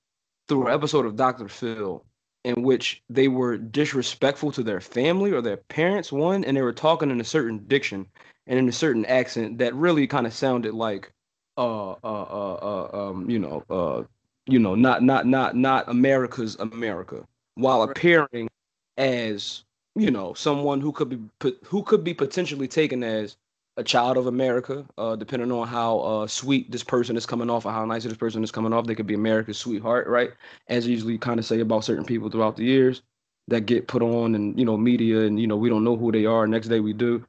through 0.48 0.68
an 0.68 0.72
episode 0.72 1.04
of 1.04 1.16
Dr. 1.16 1.48
Phil 1.48 2.02
in 2.44 2.62
which 2.62 3.02
they 3.10 3.28
were 3.28 3.58
disrespectful 3.58 4.50
to 4.52 4.62
their 4.62 4.80
family 4.80 5.32
or 5.32 5.42
their 5.42 5.58
parents 5.58 6.10
one 6.10 6.44
and 6.44 6.56
they 6.56 6.62
were 6.62 6.72
talking 6.72 7.10
in 7.10 7.20
a 7.20 7.24
certain 7.24 7.58
diction 7.66 8.06
and 8.46 8.58
in 8.58 8.68
a 8.68 8.72
certain 8.72 9.04
accent 9.04 9.58
that 9.58 9.74
really 9.74 10.06
kind 10.06 10.26
of 10.26 10.32
sounded 10.32 10.72
like 10.72 11.12
uh 11.60 11.90
uh 11.92 11.96
uh, 12.02 12.54
uh 12.54 13.10
um 13.10 13.28
you 13.28 13.38
know 13.38 13.62
uh 13.70 14.02
you 14.46 14.58
know 14.58 14.74
not 14.74 15.02
not 15.02 15.26
not 15.26 15.54
not 15.56 15.88
America's 15.88 16.56
America 16.56 17.24
while 17.54 17.82
appearing 17.82 18.48
as 18.96 19.64
you 19.94 20.10
know 20.10 20.34
someone 20.34 20.80
who 20.80 20.92
could 20.92 21.08
be 21.08 21.18
who 21.64 21.82
could 21.82 22.02
be 22.04 22.14
potentially 22.14 22.68
taken 22.68 23.04
as 23.04 23.36
a 23.76 23.84
child 23.84 24.18
of 24.18 24.26
America, 24.26 24.84
uh, 24.98 25.16
depending 25.16 25.50
on 25.52 25.66
how 25.66 26.00
uh, 26.00 26.26
sweet 26.26 26.70
this 26.70 26.84
person 26.84 27.16
is 27.16 27.24
coming 27.24 27.48
off 27.48 27.64
or 27.64 27.72
how 27.72 27.84
nice 27.84 28.04
this 28.04 28.16
person 28.16 28.44
is 28.44 28.50
coming 28.50 28.72
off. 28.74 28.86
They 28.86 28.94
could 28.94 29.06
be 29.06 29.14
America's 29.14 29.58
sweetheart, 29.58 30.06
right? 30.06 30.32
As 30.68 30.86
usually 30.86 31.16
kind 31.18 31.38
of 31.38 31.46
say 31.46 31.60
about 31.60 31.84
certain 31.84 32.04
people 32.04 32.28
throughout 32.28 32.56
the 32.56 32.64
years 32.64 33.02
that 33.48 33.62
get 33.62 33.88
put 33.88 34.02
on 34.02 34.34
and 34.34 34.58
you 34.58 34.64
know 34.64 34.76
media 34.76 35.20
and 35.20 35.40
you 35.40 35.46
know 35.46 35.56
we 35.56 35.68
don't 35.68 35.84
know 35.84 35.96
who 35.96 36.12
they 36.12 36.26
are. 36.26 36.46
Next 36.46 36.68
day 36.68 36.80
we 36.80 36.92
do. 36.92 37.24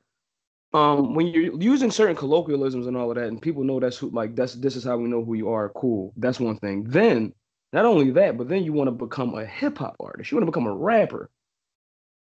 Um, 0.73 1.15
when 1.15 1.27
you're 1.27 1.61
using 1.61 1.91
certain 1.91 2.15
colloquialisms 2.15 2.87
and 2.87 2.95
all 2.95 3.11
of 3.11 3.15
that, 3.15 3.27
and 3.27 3.41
people 3.41 3.63
know 3.63 3.79
that's 3.79 3.97
who 3.97 4.09
like 4.11 4.35
that's 4.35 4.55
this 4.55 4.75
is 4.75 4.83
how 4.83 4.97
we 4.97 5.09
know 5.09 5.23
who 5.23 5.33
you 5.33 5.49
are. 5.49 5.69
Cool, 5.69 6.13
that's 6.15 6.39
one 6.39 6.57
thing. 6.57 6.85
Then 6.85 7.33
not 7.73 7.85
only 7.85 8.11
that, 8.11 8.37
but 8.37 8.47
then 8.47 8.63
you 8.63 8.71
want 8.73 8.87
to 8.87 8.91
become 8.91 9.35
a 9.35 9.45
hip 9.45 9.77
hop 9.77 9.97
artist. 9.99 10.31
You 10.31 10.37
want 10.37 10.47
to 10.47 10.51
become 10.51 10.67
a 10.67 10.73
rapper. 10.73 11.29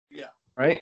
Yeah. 0.09 0.29
Right. 0.57 0.81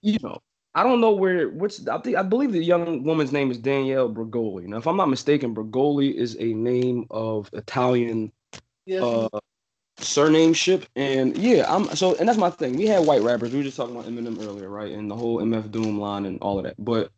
You 0.00 0.18
know, 0.22 0.40
I 0.74 0.82
don't 0.82 1.00
know 1.00 1.12
where 1.12 1.48
which 1.48 1.86
I 1.88 1.98
think 1.98 2.16
I 2.16 2.22
believe 2.22 2.52
the 2.52 2.62
young 2.62 3.02
woman's 3.02 3.32
name 3.32 3.50
is 3.50 3.58
Danielle 3.58 4.12
Bregoli. 4.12 4.66
Now, 4.66 4.78
if 4.78 4.86
I'm 4.86 4.96
not 4.96 5.08
mistaken, 5.08 5.54
Bregoli 5.54 6.14
is 6.14 6.36
a 6.38 6.52
name 6.54 7.06
of 7.10 7.50
Italian 7.52 8.32
yes. 8.84 9.02
uh, 9.02 9.28
surname 9.98 10.52
ship. 10.52 10.86
And 10.96 11.36
yeah, 11.36 11.64
I'm 11.68 11.94
so 11.96 12.14
and 12.16 12.28
that's 12.28 12.38
my 12.38 12.50
thing. 12.50 12.76
We 12.76 12.86
had 12.86 13.06
white 13.06 13.22
rappers. 13.22 13.52
We 13.52 13.58
were 13.58 13.64
just 13.64 13.76
talking 13.76 13.96
about 13.96 14.08
Eminem 14.08 14.42
earlier, 14.42 14.68
right? 14.68 14.92
And 14.92 15.10
the 15.10 15.16
whole 15.16 15.40
MF 15.40 15.70
Doom 15.70 15.98
line 16.00 16.26
and 16.26 16.40
all 16.40 16.58
of 16.58 16.64
that. 16.64 16.74
But 16.78 17.10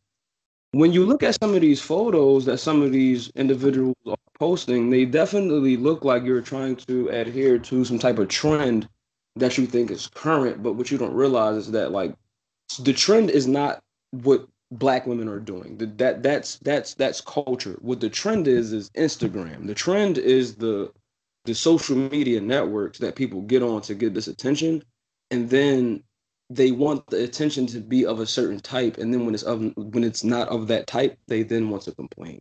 when 0.73 0.92
you 0.92 1.07
look 1.07 1.23
at 1.23 1.39
some 1.40 1.55
of 1.55 1.60
these 1.60 1.81
photos 1.81 2.44
that 2.44 2.58
some 2.58 2.82
of 2.82 2.92
these 2.92 3.31
individuals 3.31 3.97
are 4.07 4.16
posting, 4.39 4.90
they 4.90 5.05
definitely 5.05 5.76
look 5.76 6.05
like 6.05 6.24
you're 6.24 6.42
trying 6.42 6.76
to 6.76 7.08
adhere 7.08 7.58
to 7.58 7.84
some 7.84 7.98
type 7.98 8.18
of 8.18 8.28
trend 8.28 8.89
that 9.36 9.57
you 9.57 9.66
think 9.66 9.90
is 9.90 10.08
current, 10.08 10.62
but 10.62 10.74
what 10.74 10.90
you 10.90 10.98
don't 10.98 11.15
realize 11.15 11.57
is 11.57 11.70
that 11.70 11.92
like 11.92 12.15
the 12.81 12.92
trend 12.92 13.31
is 13.31 13.47
not 13.47 13.82
what 14.10 14.47
black 14.70 15.07
women 15.07 15.28
are 15.28 15.40
doing. 15.40 15.78
That 15.78 16.23
that's 16.23 16.57
that's 16.58 16.94
that's 16.94 17.20
culture. 17.20 17.76
What 17.81 18.00
the 18.00 18.10
trend 18.10 18.47
is 18.48 18.73
is 18.73 18.90
Instagram. 18.90 19.66
The 19.66 19.74
trend 19.74 20.18
is 20.18 20.57
the 20.57 20.92
the 21.49 21.55
social 21.55 21.97
media 21.97 22.41
networks 22.41 22.99
that 22.99 23.17
people 23.17 23.43
get 23.43 23.62
on 23.62 23.81
to 23.83 23.94
get 23.94 24.15
this 24.15 24.28
attention, 24.28 24.83
and 25.31 25.51
then 25.51 26.02
they 26.51 26.70
want 26.70 27.07
the 27.09 27.25
attention 27.25 27.67
to 27.67 27.81
be 27.81 28.07
of 28.07 28.20
a 28.20 28.27
certain 28.27 28.60
type, 28.60 28.99
and 28.99 29.12
then 29.12 29.25
when 29.25 29.35
it's 29.35 29.43
of 29.43 29.60
when 29.77 30.05
it's 30.05 30.25
not 30.25 30.49
of 30.49 30.68
that 30.68 30.86
type, 30.86 31.18
they 31.27 31.43
then 31.43 31.70
want 31.70 31.83
to 31.85 31.93
complain. 31.93 32.41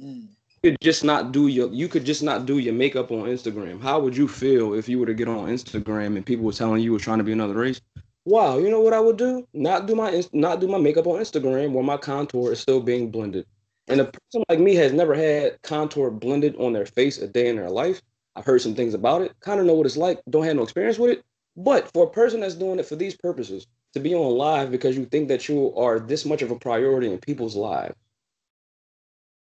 Mm. 0.00 0.28
You 0.62 0.70
could 0.70 0.80
just 0.80 1.04
not 1.04 1.32
do 1.32 1.48
your 1.48 1.70
you 1.72 1.88
could 1.88 2.04
just 2.04 2.22
not 2.22 2.46
do 2.46 2.58
your 2.58 2.74
makeup 2.74 3.10
on 3.10 3.24
Instagram. 3.24 3.82
How 3.82 4.00
would 4.00 4.16
you 4.16 4.28
feel 4.28 4.74
if 4.74 4.88
you 4.88 4.98
were 4.98 5.06
to 5.06 5.14
get 5.14 5.28
on 5.28 5.48
Instagram 5.48 6.16
and 6.16 6.24
people 6.24 6.44
were 6.44 6.52
telling 6.52 6.80
you 6.80 6.86
you 6.86 6.92
were 6.92 6.98
trying 6.98 7.18
to 7.18 7.24
be 7.24 7.32
another 7.32 7.54
race? 7.54 7.80
wow, 8.24 8.58
you 8.58 8.70
know 8.70 8.80
what 8.80 8.92
I 8.92 9.00
would 9.00 9.16
do? 9.16 9.46
Not 9.52 9.86
do 9.86 9.94
my 9.94 10.22
not 10.32 10.60
do 10.60 10.68
my 10.68 10.78
makeup 10.78 11.06
on 11.06 11.20
Instagram 11.20 11.72
where 11.72 11.84
my 11.84 11.96
contour 11.96 12.52
is 12.52 12.60
still 12.60 12.80
being 12.80 13.10
blended. 13.10 13.46
And 13.88 14.00
a 14.00 14.04
person 14.06 14.44
like 14.48 14.60
me 14.60 14.74
has 14.76 14.92
never 14.92 15.14
had 15.14 15.60
contour 15.62 16.10
blended 16.10 16.56
on 16.56 16.72
their 16.72 16.86
face 16.86 17.18
a 17.18 17.28
day 17.28 17.48
in 17.48 17.56
their 17.56 17.70
life. 17.70 18.00
I've 18.36 18.46
heard 18.46 18.62
some 18.62 18.74
things 18.74 18.94
about 18.94 19.22
it, 19.22 19.32
kind 19.40 19.60
of 19.60 19.66
know 19.66 19.74
what 19.74 19.86
it's 19.86 19.96
like, 19.96 20.20
don't 20.28 20.44
have 20.44 20.56
no 20.56 20.62
experience 20.62 20.98
with 20.98 21.10
it. 21.10 21.24
But 21.56 21.90
for 21.92 22.04
a 22.06 22.10
person 22.10 22.40
that's 22.40 22.54
doing 22.56 22.78
it 22.80 22.86
for 22.86 22.96
these 22.96 23.16
purposes, 23.16 23.66
to 23.92 24.00
be 24.00 24.14
on 24.14 24.36
live 24.36 24.70
because 24.70 24.96
you 24.96 25.04
think 25.06 25.28
that 25.28 25.48
you 25.48 25.74
are 25.76 26.00
this 26.00 26.24
much 26.24 26.42
of 26.42 26.50
a 26.50 26.58
priority 26.58 27.12
in 27.12 27.18
people's 27.18 27.54
lives, 27.56 27.94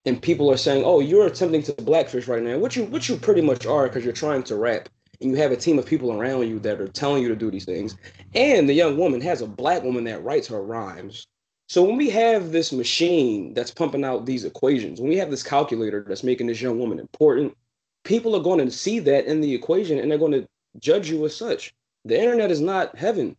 and 0.06 0.20
people 0.22 0.50
are 0.50 0.56
saying, 0.56 0.84
"Oh, 0.84 1.00
you're 1.00 1.26
attempting 1.26 1.62
to 1.64 1.72
blackfish 1.74 2.28
right 2.28 2.42
now," 2.42 2.58
which 2.58 2.76
you 2.76 2.84
which 2.84 3.08
you 3.08 3.16
pretty 3.16 3.40
much 3.40 3.66
are 3.66 3.88
because 3.88 4.04
you're 4.04 4.12
trying 4.12 4.42
to 4.44 4.56
rap 4.56 4.88
and 5.20 5.30
you 5.30 5.36
have 5.36 5.52
a 5.52 5.56
team 5.56 5.78
of 5.78 5.86
people 5.86 6.12
around 6.12 6.48
you 6.48 6.58
that 6.60 6.80
are 6.80 6.88
telling 6.88 7.22
you 7.22 7.28
to 7.28 7.36
do 7.36 7.50
these 7.50 7.64
things. 7.64 7.96
And 8.34 8.68
the 8.68 8.74
young 8.74 8.98
woman 8.98 9.20
has 9.22 9.40
a 9.40 9.46
black 9.46 9.82
woman 9.82 10.04
that 10.04 10.22
writes 10.24 10.48
her 10.48 10.62
rhymes. 10.62 11.26
So 11.68 11.82
when 11.82 11.96
we 11.96 12.10
have 12.10 12.52
this 12.52 12.72
machine 12.72 13.54
that's 13.54 13.70
pumping 13.70 14.04
out 14.04 14.26
these 14.26 14.44
equations, 14.44 15.00
when 15.00 15.08
we 15.08 15.16
have 15.16 15.30
this 15.30 15.42
calculator 15.42 16.04
that's 16.06 16.22
making 16.22 16.46
this 16.46 16.60
young 16.60 16.78
woman 16.78 16.98
important, 16.98 17.56
people 18.04 18.36
are 18.36 18.42
going 18.42 18.64
to 18.64 18.70
see 18.70 18.98
that 19.00 19.24
in 19.26 19.40
the 19.40 19.54
equation 19.54 19.98
and 19.98 20.10
they're 20.10 20.18
going 20.18 20.32
to 20.32 20.46
judge 20.78 21.10
you 21.10 21.24
as 21.24 21.34
such. 21.34 21.74
The 22.04 22.18
internet 22.18 22.50
is 22.50 22.60
not 22.60 22.96
heaven. 22.96 23.36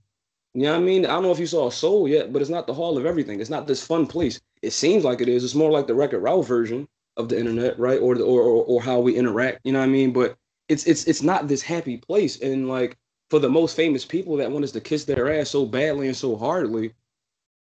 You 0.55 0.63
know 0.63 0.71
what 0.71 0.79
I 0.79 0.83
mean? 0.83 1.05
I 1.05 1.09
don't 1.09 1.23
know 1.23 1.31
if 1.31 1.39
you 1.39 1.47
saw 1.47 1.69
Soul 1.69 2.07
yet, 2.07 2.33
but 2.33 2.41
it's 2.41 2.49
not 2.49 2.65
the 2.65 2.73
hall 2.73 2.97
of 2.97 3.05
everything. 3.05 3.41
It's 3.41 3.49
not 3.49 3.67
this 3.67 3.85
fun 3.85 4.07
place. 4.07 4.39
It 4.61 4.71
seems 4.71 5.03
like 5.03 5.21
it 5.21 5.29
is. 5.29 5.43
It's 5.43 5.53
more 5.53 5.71
like 5.71 5.85
the 5.85 5.93
record 5.93 6.19
route 6.19 6.47
version 6.47 6.87
of 7.17 7.29
the 7.29 7.37
internet, 7.37 7.77
right? 7.77 7.99
Or 7.99 8.15
the, 8.15 8.23
or, 8.23 8.41
or 8.41 8.63
or 8.65 8.81
how 8.81 8.99
we 8.99 9.15
interact. 9.15 9.59
You 9.63 9.73
know 9.73 9.79
what 9.79 9.85
I 9.85 9.89
mean? 9.89 10.13
But 10.13 10.37
it's 10.69 10.85
it's 10.85 11.03
it's 11.05 11.21
not 11.21 11.47
this 11.47 11.61
happy 11.61 11.97
place. 11.97 12.39
And 12.39 12.69
like 12.69 12.97
for 13.29 13.39
the 13.39 13.49
most 13.49 13.75
famous 13.75 14.05
people 14.05 14.37
that 14.37 14.49
want 14.49 14.63
us 14.63 14.71
to 14.71 14.81
kiss 14.81 15.03
their 15.03 15.39
ass 15.39 15.49
so 15.49 15.65
badly 15.65 16.07
and 16.07 16.15
so 16.15 16.35
hardly, 16.37 16.93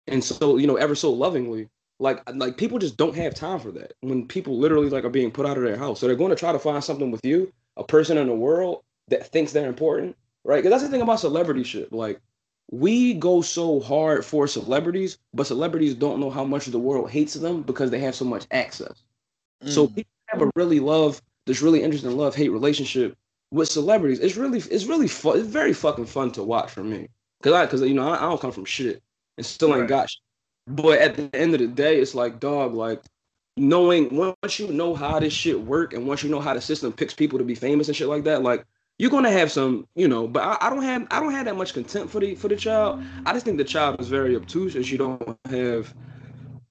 and 0.09 0.23
so 0.25 0.57
you 0.57 0.67
know 0.67 0.77
ever 0.77 0.95
so 0.95 1.12
lovingly, 1.12 1.69
like 1.99 2.23
like 2.35 2.57
people 2.57 2.78
just 2.78 2.97
don't 2.97 3.17
have 3.17 3.35
time 3.35 3.61
for 3.61 3.70
that. 3.73 3.93
When 4.01 4.27
people 4.27 4.59
literally 4.59 4.91
like 4.91 5.05
are 5.05 5.11
being 5.11 5.31
put 5.31 5.47
out 5.47 5.57
of 5.57 5.65
their 5.65 5.77
house, 5.77 6.01
so 6.01 6.07
they're 6.07 6.17
going 6.17 6.31
to 6.31 6.37
try 6.37 6.53
to 6.53 6.59
find 6.59 6.83
something 6.83 7.11
with 7.11 7.25
you, 7.25 7.53
a 7.77 7.85
person 7.85 8.19
in 8.19 8.27
the 8.28 8.35
world 8.35 8.83
that 9.09 9.27
thinks 9.28 9.53
they're 9.53 9.69
important, 9.69 10.17
right? 10.45 10.57
Because 10.59 10.70
that's 10.70 10.83
the 10.85 10.89
thing 10.91 11.03
about 11.03 11.20
celebrity 11.20 11.65
shit. 11.65 11.93
Like 11.93 12.20
we 12.70 13.15
go 13.15 13.41
so 13.43 13.81
hard 13.81 14.25
for 14.25 14.47
celebrities, 14.47 15.19
but 15.35 15.47
celebrities 15.47 15.95
don't 15.95 16.20
know 16.20 16.31
how 16.31 16.45
much 16.45 16.67
the 16.67 16.78
world 16.78 17.11
hates 17.11 17.35
them 17.35 17.62
because 17.62 17.91
they 17.91 18.01
have 18.01 18.15
so 18.15 18.25
much 18.25 18.47
access. 18.51 19.03
So 19.65 19.89
Mm. 19.89 19.95
people 19.97 20.12
have 20.28 20.43
a 20.43 20.51
really 20.57 20.81
love, 20.81 21.23
this 21.47 21.62
really 21.62 21.83
interesting 21.83 22.17
love 22.17 22.35
hate 22.35 22.51
relationship 22.51 23.17
with 23.51 23.69
celebrities. 23.69 24.20
It's 24.20 24.37
really, 24.37 24.59
it's 24.59 24.85
really 24.85 25.09
fun. 25.09 25.39
It's 25.39 25.49
very 25.49 25.73
fucking 25.73 26.07
fun 26.07 26.33
to 26.33 26.43
watch 26.45 26.70
for 26.70 26.85
me, 26.85 27.09
cause 27.43 27.53
I, 27.55 27.67
cause 27.67 27.83
you 27.83 27.95
know 27.95 28.09
I, 28.09 28.17
I 28.17 28.20
don't 28.28 28.41
come 28.41 28.53
from 28.53 28.65
shit 28.67 29.03
and 29.39 29.47
still 29.47 29.75
ain't 29.75 29.89
got 29.89 30.10
shit. 30.10 30.20
But 30.67 30.99
at 30.99 31.17
the 31.17 31.31
end 31.34 31.55
of 31.55 31.60
the 31.60 31.67
day, 31.67 31.99
it's 31.99 32.15
like, 32.15 32.41
dog, 32.41 32.75
like 32.75 33.02
knowing 33.57 34.15
once 34.15 34.58
you 34.58 34.68
know 34.68 34.94
how 34.94 35.18
this 35.18 35.33
shit 35.33 35.60
work 35.60 35.92
and 35.94 36.07
once 36.07 36.23
you 36.23 36.31
know 36.31 36.41
how 36.41 36.55
the 36.55 36.60
system 36.60 36.92
picks 36.92 37.15
people 37.15 37.39
to 37.39 37.44
be 37.44 37.55
famous 37.55 37.89
and 37.89 37.97
shit 37.97 38.08
like 38.08 38.25
that, 38.25 38.42
like 38.42 38.65
you're 38.99 39.10
gonna 39.10 39.31
have 39.31 39.50
some, 39.50 39.86
you 39.94 40.08
know, 40.08 40.28
but 40.28 40.42
I, 40.42 40.67
I 40.67 40.70
don't 40.70 40.83
have 40.83 41.07
I 41.10 41.20
don't 41.20 41.33
have 41.33 41.47
that 41.47 41.57
much 41.57 41.73
contempt 41.73 42.12
for 42.12 42.20
the 42.20 42.34
for 42.34 42.49
the 42.49 42.57
child. 42.57 43.02
I 43.25 43.33
just 43.33 43.44
think 43.44 43.57
the 43.57 43.65
child 43.65 44.00
is 44.00 44.08
very 44.08 44.36
obtuse 44.36 44.76
as 44.76 44.91
you 44.91 44.99
don't 44.99 45.39
have 45.50 45.94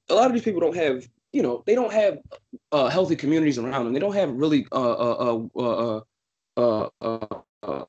a 0.09 0.13
lot 0.13 0.27
of 0.27 0.33
these 0.33 0.43
people 0.43 0.61
don't 0.61 0.75
have 0.75 1.07
you 1.33 1.41
know 1.41 1.63
they 1.65 1.75
don't 1.75 1.91
have 1.91 2.19
uh, 2.71 2.87
healthy 2.87 3.15
communities 3.15 3.57
around 3.57 3.85
them. 3.85 3.93
They 3.93 3.99
don't 3.99 4.13
have 4.13 4.31
really 4.31 4.67
uh, 4.71 4.93
uh, 4.93 5.47
uh, 5.55 5.59
uh, 5.59 6.01
uh, 6.57 6.89
uh, 7.01 7.41
uh, 7.63 7.85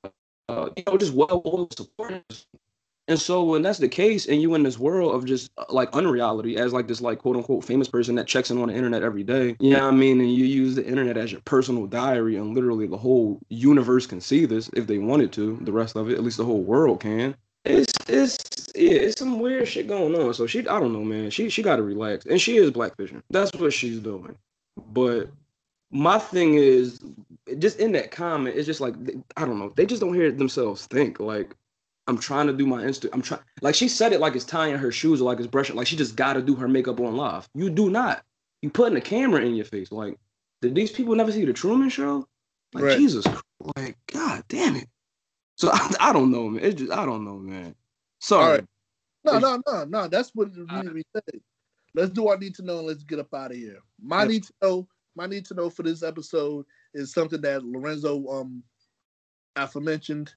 uh 0.48 0.68
you 0.76 0.84
know 0.86 0.96
just 0.96 1.12
well 1.12 1.68
supported. 1.76 2.24
And 3.08 3.18
so 3.18 3.42
when 3.42 3.62
that's 3.62 3.78
the 3.78 3.88
case, 3.88 4.26
and 4.26 4.40
you 4.40 4.54
in 4.54 4.62
this 4.62 4.78
world 4.78 5.14
of 5.14 5.24
just 5.24 5.50
uh, 5.56 5.64
like 5.70 5.90
unreality 5.94 6.58
as 6.58 6.74
like 6.74 6.86
this 6.86 7.00
like 7.00 7.18
quote 7.18 7.36
unquote 7.36 7.64
famous 7.64 7.88
person 7.88 8.14
that 8.16 8.26
checks 8.26 8.50
in 8.50 8.60
on 8.60 8.68
the 8.68 8.74
internet 8.74 9.02
every 9.02 9.24
day, 9.24 9.56
you 9.58 9.70
know 9.70 9.84
what 9.86 9.94
I 9.94 9.96
mean? 9.96 10.20
And 10.20 10.32
you 10.32 10.44
use 10.44 10.74
the 10.74 10.86
internet 10.86 11.16
as 11.16 11.32
your 11.32 11.40
personal 11.40 11.86
diary, 11.86 12.36
and 12.36 12.54
literally 12.54 12.86
the 12.86 12.98
whole 12.98 13.40
universe 13.48 14.06
can 14.06 14.20
see 14.20 14.44
this 14.44 14.68
if 14.74 14.86
they 14.86 14.98
wanted 14.98 15.32
to. 15.32 15.56
The 15.62 15.72
rest 15.72 15.96
of 15.96 16.10
it, 16.10 16.18
at 16.18 16.22
least 16.22 16.36
the 16.36 16.44
whole 16.44 16.62
world 16.62 17.00
can. 17.00 17.34
It's 17.64 17.92
it's 18.08 18.36
yeah, 18.74 18.92
it's 18.92 19.18
some 19.18 19.40
weird 19.40 19.66
shit 19.66 19.88
going 19.88 20.14
on. 20.14 20.34
So 20.34 20.46
she, 20.46 20.60
I 20.60 20.78
don't 20.78 20.92
know, 20.92 21.04
man. 21.04 21.30
She 21.30 21.48
she 21.48 21.62
got 21.62 21.76
to 21.76 21.82
relax, 21.82 22.26
and 22.26 22.40
she 22.40 22.58
is 22.58 22.70
blackfishing. 22.70 23.22
That's 23.30 23.52
what 23.54 23.72
she's 23.72 24.00
doing. 24.00 24.36
But 24.92 25.30
my 25.90 26.18
thing 26.18 26.54
is, 26.54 27.00
just 27.58 27.80
in 27.80 27.92
that 27.92 28.10
comment, 28.10 28.56
it's 28.56 28.66
just 28.66 28.82
like 28.82 28.94
I 29.36 29.46
don't 29.46 29.58
know. 29.58 29.72
They 29.74 29.86
just 29.86 30.02
don't 30.02 30.14
hear 30.14 30.30
themselves 30.30 30.86
think. 30.86 31.20
Like 31.20 31.54
I'm 32.08 32.18
trying 32.18 32.46
to 32.46 32.54
do 32.54 32.66
my 32.66 32.82
Insta. 32.82 33.10
I'm 33.12 33.22
trying. 33.22 33.42
Like 33.60 33.74
she 33.74 33.86
said 33.86 34.12
it 34.12 34.20
like 34.20 34.34
it's 34.34 34.44
tying 34.44 34.76
her 34.76 34.90
shoes 34.90 35.20
or 35.20 35.24
like 35.24 35.38
it's 35.38 35.46
brushing. 35.46 35.76
Like 35.76 35.86
she 35.86 35.94
just 35.94 36.16
got 36.16 36.32
to 36.32 36.42
do 36.42 36.54
her 36.56 36.66
makeup 36.66 36.98
on 37.00 37.16
live. 37.16 37.48
You 37.54 37.68
do 37.68 37.90
not. 37.90 38.24
You 38.62 38.70
putting 38.70 38.96
a 38.96 39.00
camera 39.00 39.42
in 39.42 39.54
your 39.54 39.66
face. 39.66 39.92
Like 39.92 40.18
did 40.62 40.74
these 40.74 40.90
people 40.90 41.14
never 41.14 41.30
see 41.30 41.44
the 41.44 41.52
Truman 41.52 41.90
Show? 41.90 42.26
Like 42.72 42.84
Right. 42.84 42.98
Jesus, 42.98 43.24
Christ, 43.24 43.44
like 43.76 43.96
God 44.12 44.42
damn 44.48 44.76
it. 44.76 44.88
So 45.56 45.70
I, 45.72 45.94
I 46.00 46.12
don't 46.12 46.30
know, 46.30 46.48
man. 46.48 46.64
It's 46.64 46.80
just 46.80 46.92
I 46.92 47.04
don't 47.04 47.24
know, 47.24 47.38
man. 47.38 47.74
Sorry. 48.20 48.58
Right. 48.58 48.64
No, 49.24 49.38
no, 49.38 49.62
no, 49.66 49.84
no. 49.84 50.08
That's 50.08 50.30
what 50.34 50.54
to 50.54 50.64
be 50.94 51.04
said. 51.14 51.40
Let's 51.94 52.10
do 52.10 52.28
our 52.28 52.38
need 52.38 52.54
to 52.56 52.62
know 52.62 52.78
and 52.78 52.86
let's 52.86 53.02
get 53.02 53.18
up 53.18 53.34
out 53.34 53.50
of 53.50 53.56
here. 53.56 53.80
My 54.02 54.24
need 54.24 54.44
to 54.44 54.52
know, 54.62 54.88
my 55.16 55.26
need 55.26 55.44
to 55.46 55.54
know 55.54 55.68
for 55.68 55.82
this 55.82 56.02
episode 56.02 56.64
is 56.94 57.12
something 57.12 57.40
that 57.42 57.64
Lorenzo 57.64 58.26
um 58.28 58.62
aforementioned 59.56 60.32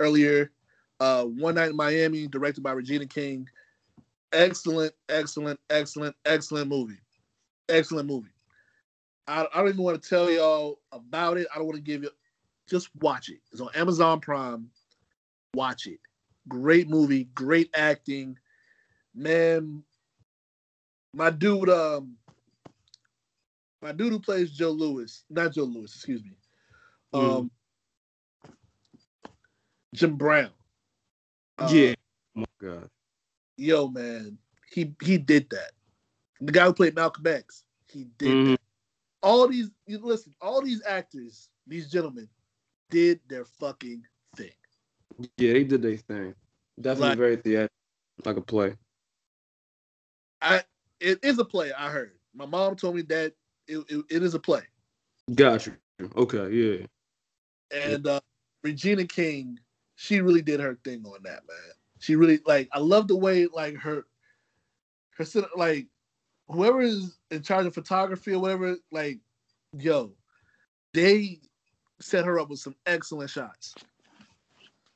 earlier. 0.00 0.50
Uh 1.00 1.24
One 1.24 1.54
Night 1.54 1.70
in 1.70 1.76
Miami, 1.76 2.26
directed 2.26 2.62
by 2.62 2.72
Regina 2.72 3.06
King. 3.06 3.48
Excellent, 4.32 4.92
excellent, 5.08 5.60
excellent, 5.70 6.16
excellent 6.24 6.68
movie. 6.68 7.00
Excellent 7.68 8.08
movie. 8.08 8.30
I, 9.26 9.46
I 9.52 9.58
don't 9.58 9.68
even 9.68 9.82
want 9.82 10.00
to 10.00 10.08
tell 10.08 10.30
y'all 10.30 10.78
about 10.92 11.36
it. 11.36 11.48
I 11.52 11.58
don't 11.58 11.66
want 11.66 11.76
to 11.76 11.82
give 11.82 12.02
you 12.02 12.10
just 12.68 12.88
watch 13.00 13.28
it. 13.28 13.40
It's 13.52 13.60
on 13.60 13.70
Amazon 13.74 14.20
Prime. 14.20 14.70
Watch 15.54 15.86
it 15.86 15.98
great 16.48 16.88
movie, 16.88 17.24
great 17.34 17.70
acting. 17.74 18.38
Man, 19.14 19.82
my 21.14 21.30
dude, 21.30 21.70
um, 21.70 22.16
my 23.80 23.92
dude 23.92 24.12
who 24.12 24.20
plays 24.20 24.52
Joe 24.52 24.70
Louis, 24.70 25.24
not 25.30 25.54
Joe 25.54 25.64
Louis, 25.64 25.92
excuse 25.92 26.22
me, 26.22 26.32
um, 27.12 27.50
Jim 29.94 30.16
Brown. 30.16 30.50
Uh, 31.58 31.68
yeah. 31.72 31.94
Oh 32.36 32.40
my 32.40 32.44
God. 32.60 32.88
yo, 33.56 33.88
man, 33.88 34.38
he 34.70 34.94
he 35.02 35.18
did 35.18 35.48
that. 35.50 35.72
The 36.40 36.52
guy 36.52 36.66
who 36.66 36.74
played 36.74 36.94
Malcolm 36.94 37.26
X, 37.26 37.64
he 37.90 38.04
did 38.18 38.28
Mhm. 38.28 38.50
that. 38.52 38.60
All 39.22 39.48
these, 39.48 39.70
you 39.86 39.98
listen, 39.98 40.34
all 40.40 40.62
these 40.62 40.82
actors, 40.86 41.48
these 41.66 41.90
gentlemen, 41.90 42.28
did 42.90 43.20
their 43.28 43.44
fucking 43.44 44.04
thing. 44.36 44.52
Yeah, 45.38 45.54
they 45.54 45.64
did 45.64 45.80
their 45.82 45.96
thing. 45.96 46.34
Definitely 46.80 47.08
Like- 47.08 47.18
very 47.18 47.36
theatrical, 47.36 47.74
like 48.24 48.36
a 48.36 48.42
play. 48.42 48.76
I 50.42 50.62
it 51.00 51.18
is 51.22 51.38
a 51.38 51.44
play. 51.44 51.72
I 51.72 51.90
heard. 51.90 52.18
My 52.34 52.46
mom 52.46 52.76
told 52.76 52.96
me 52.96 53.02
that 53.02 53.34
it, 53.66 53.78
it, 53.88 54.04
it 54.10 54.22
is 54.22 54.34
a 54.34 54.38
play. 54.38 54.62
Got 55.34 55.66
you. 55.66 55.76
Okay, 56.14 56.50
yeah. 56.52 56.86
And 57.70 58.06
uh, 58.06 58.20
Regina 58.62 59.06
King, 59.06 59.58
she 59.96 60.20
really 60.20 60.42
did 60.42 60.60
her 60.60 60.78
thing 60.84 61.04
on 61.04 61.22
that, 61.24 61.42
man. 61.48 61.72
She 61.98 62.16
really 62.16 62.40
like. 62.46 62.68
I 62.72 62.78
love 62.78 63.08
the 63.08 63.16
way 63.16 63.46
like 63.52 63.76
her, 63.76 64.04
her 65.16 65.24
like 65.56 65.86
whoever 66.48 66.80
is 66.80 67.18
in 67.30 67.42
charge 67.42 67.66
of 67.66 67.74
photography 67.74 68.32
or 68.32 68.40
whatever. 68.40 68.76
Like, 68.92 69.18
yo, 69.76 70.12
they 70.94 71.40
set 72.00 72.24
her 72.24 72.38
up 72.38 72.50
with 72.50 72.60
some 72.60 72.76
excellent 72.86 73.30
shots. 73.30 73.74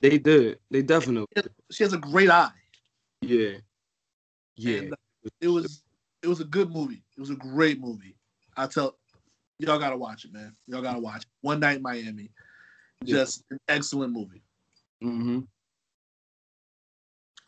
They 0.01 0.19
did. 0.19 0.59
They 0.71 0.83
definitely. 0.83 1.27
She 1.71 1.83
has 1.83 1.93
a 1.93 1.99
great 1.99 2.31
eye. 2.31 2.51
Yeah. 3.21 3.57
Yeah. 4.57 4.79
And, 4.79 4.93
uh, 4.93 4.97
it 5.41 5.49
was 5.49 5.83
it 6.23 6.29
was 6.29 6.41
a 6.41 6.45
good 6.45 6.71
movie. 6.71 7.03
It 7.17 7.21
was 7.21 7.31
a 7.31 7.37
great 7.37 7.81
movie. 7.81 8.17
I 8.57 8.67
tell 8.67 8.97
y'all 9.59 9.79
gotta 9.79 9.97
watch 9.97 10.25
it, 10.25 10.33
man. 10.33 10.55
Y'all 10.67 10.83
gotta 10.83 11.01
watch 11.01 11.23
it. 11.23 11.29
One 11.41 11.61
Night 11.61 11.77
in 11.77 11.83
Miami. 11.83 12.31
Yeah. 13.03 13.17
Just 13.17 13.45
an 13.51 13.59
excellent 13.69 14.13
movie. 14.13 14.43
Mm-hmm. 15.03 15.41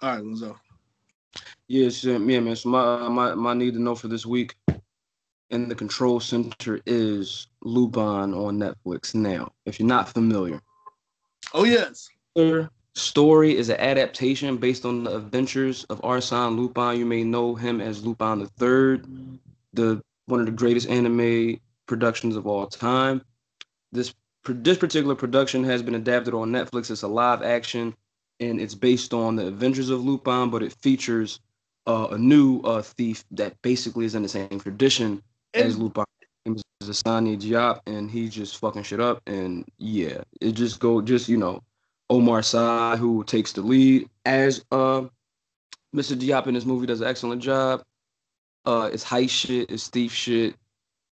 All 0.02 0.10
right, 0.10 0.22
Lorenzo. 0.22 0.58
Yeah, 1.68 1.88
so, 1.90 2.10
yeah, 2.18 2.40
man. 2.40 2.56
So 2.56 2.68
my 2.68 3.08
my 3.08 3.34
my 3.34 3.54
need 3.54 3.74
to 3.74 3.80
know 3.80 3.94
for 3.94 4.08
this 4.08 4.26
week 4.26 4.56
in 5.50 5.68
the 5.68 5.74
control 5.74 6.18
center 6.20 6.80
is 6.86 7.46
Lupin 7.62 8.34
on 8.34 8.58
Netflix 8.58 9.14
now. 9.14 9.52
If 9.64 9.78
you're 9.78 9.88
not 9.88 10.08
familiar, 10.08 10.60
Oh 11.54 11.64
yes. 11.64 12.08
Her 12.36 12.70
story 12.94 13.56
is 13.56 13.68
an 13.68 13.78
adaptation 13.78 14.56
based 14.56 14.84
on 14.84 15.04
the 15.04 15.16
adventures 15.16 15.84
of 15.84 16.00
Arsène 16.00 16.56
Lupin. 16.56 16.98
You 16.98 17.06
may 17.06 17.24
know 17.24 17.54
him 17.54 17.80
as 17.80 18.04
Lupin 18.04 18.38
the 18.38 18.46
Third, 18.46 19.06
the 19.72 20.02
one 20.26 20.40
of 20.40 20.46
the 20.46 20.52
greatest 20.52 20.88
anime 20.88 21.60
productions 21.86 22.36
of 22.36 22.46
all 22.46 22.66
time. 22.66 23.22
This 23.92 24.14
this 24.44 24.78
particular 24.78 25.14
production 25.14 25.64
has 25.64 25.82
been 25.82 25.94
adapted 25.94 26.34
on 26.34 26.50
Netflix. 26.50 26.90
It's 26.90 27.02
a 27.02 27.08
live 27.08 27.42
action, 27.42 27.94
and 28.40 28.60
it's 28.60 28.74
based 28.74 29.14
on 29.14 29.36
the 29.36 29.46
adventures 29.46 29.90
of 29.90 30.04
Lupin, 30.04 30.50
but 30.50 30.62
it 30.62 30.72
features 30.72 31.40
uh, 31.86 32.08
a 32.10 32.18
new 32.18 32.60
uh, 32.60 32.82
thief 32.82 33.24
that 33.32 33.60
basically 33.62 34.04
is 34.04 34.14
in 34.14 34.22
the 34.22 34.28
same 34.28 34.58
tradition 34.58 35.22
as 35.54 35.78
Lupin. 35.78 36.04
His 36.44 36.54
name 36.54 36.62
is 36.80 36.88
Assane 36.88 37.40
Diop, 37.40 37.80
and 37.86 38.10
he 38.10 38.28
just 38.28 38.58
fucking 38.58 38.82
shit 38.82 39.00
up. 39.00 39.22
And 39.26 39.64
yeah, 39.78 40.22
it 40.40 40.52
just 40.52 40.80
go 40.80 41.00
just 41.00 41.28
you 41.28 41.36
know, 41.36 41.62
Omar 42.10 42.42
Sy 42.42 42.96
who 42.96 43.22
takes 43.24 43.52
the 43.52 43.62
lead 43.62 44.08
as 44.24 44.64
uh 44.72 45.02
Mr. 45.94 46.16
Diop 46.16 46.46
in 46.46 46.54
this 46.54 46.64
movie 46.64 46.86
does 46.86 47.00
an 47.00 47.08
excellent 47.08 47.42
job. 47.42 47.82
Uh, 48.64 48.88
it's 48.92 49.04
heist 49.04 49.30
shit, 49.30 49.70
it's 49.70 49.88
thief 49.88 50.12
shit. 50.12 50.54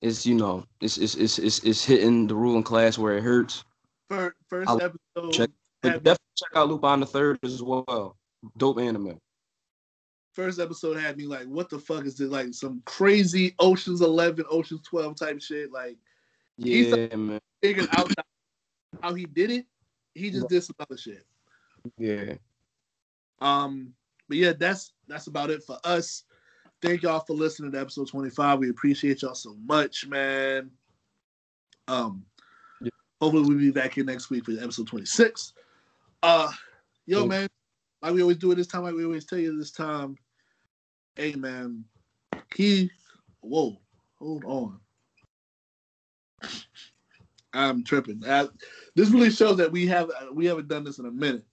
It's 0.05 0.23
you 0.23 0.35
know, 0.35 0.63
it's 0.81 0.99
it's 0.99 1.15
it's 1.15 1.39
it's, 1.39 1.59
it's 1.63 1.83
hitting 1.83 2.27
the 2.27 2.35
ruling 2.35 2.61
class 2.61 2.95
where 2.97 3.17
it 3.17 3.23
hurts. 3.23 3.63
fir- 4.07 4.35
1st 4.51 4.65
I'll 4.67 4.81
episode 4.81 5.33
check- 5.33 5.49
definitely 5.81 6.17
check 6.35 6.49
out 6.55 6.69
Lupin 6.69 6.99
the 6.99 7.07
Third 7.07 7.39
as 7.43 7.63
well. 7.63 8.15
Dope 8.57 8.79
anime. 8.79 9.19
first 10.33 10.59
episode 10.59 10.97
had 10.97 11.17
me 11.17 11.25
like, 11.25 11.45
what 11.47 11.69
the 11.71 11.79
fuck 11.79 12.05
is 12.05 12.17
this? 12.17 12.29
Like 12.29 12.53
some 12.53 12.83
crazy 12.85 13.55
Ocean's 13.57 14.01
Eleven, 14.01 14.45
Ocean's 14.47 14.83
Twelve 14.83 15.15
type 15.15 15.41
shit. 15.41 15.71
Like 15.71 15.97
He's 16.57 16.95
Yeah, 16.95 17.15
man. 17.15 17.39
figured 17.63 17.87
out 17.97 18.11
how 19.01 19.15
he 19.15 19.25
did 19.25 19.49
it. 19.49 19.65
He 20.13 20.29
just 20.29 20.47
did 20.49 20.63
some 20.63 20.75
other 20.79 20.97
shit. 20.97 21.25
Yeah. 21.97 22.35
Um, 23.41 23.93
but 24.29 24.37
yeah, 24.37 24.53
that's 24.53 24.93
that's 25.07 25.25
about 25.25 25.49
it 25.49 25.63
for 25.63 25.79
us. 25.83 26.25
Thank 26.81 27.03
y'all 27.03 27.21
for 27.21 27.33
listening 27.33 27.71
to 27.71 27.79
episode 27.79 28.07
25. 28.07 28.59
We 28.59 28.69
appreciate 28.69 29.21
y'all 29.21 29.35
so 29.35 29.55
much, 29.65 30.07
man. 30.07 30.69
Um, 31.87 32.25
Yeah. 32.81 32.89
hopefully 33.21 33.47
we'll 33.47 33.57
be 33.57 33.71
back 33.71 33.93
here 33.93 34.03
next 34.03 34.29
week 34.29 34.45
for 34.45 34.51
episode 34.51 34.87
26. 34.87 35.53
Uh, 36.21 36.51
yo, 37.05 37.21
Yeah. 37.21 37.27
man, 37.27 37.47
like 38.01 38.13
we 38.13 38.21
always 38.21 38.37
do 38.37 38.51
it 38.51 38.55
this 38.55 38.67
time, 38.67 38.83
like 38.83 38.93
we 38.93 39.05
always 39.05 39.25
tell 39.25 39.39
you 39.39 39.57
this 39.57 39.71
time. 39.71 40.17
Hey, 41.15 41.33
man, 41.33 41.85
he, 42.55 42.91
whoa, 43.39 43.79
hold 44.19 44.43
on. 44.45 44.79
I'm 47.53 47.83
tripping. 47.85 48.21
I, 48.27 48.49
this 48.95 49.09
really 49.09 49.31
shows 49.31 49.57
that 49.57 49.71
we 49.71 49.87
have 49.87 50.11
we 50.33 50.45
haven't 50.45 50.67
done 50.67 50.83
this 50.83 50.99
in 50.99 51.05
a 51.05 51.11
minute. 51.11 51.45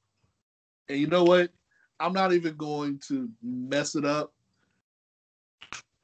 And 0.89 0.99
you 0.99 1.07
know 1.07 1.23
what? 1.23 1.53
I'm 2.01 2.13
not 2.13 2.33
even 2.33 2.57
going 2.57 2.99
to 3.07 3.31
mess 3.41 3.95
it 3.95 4.05
up. 4.05 4.35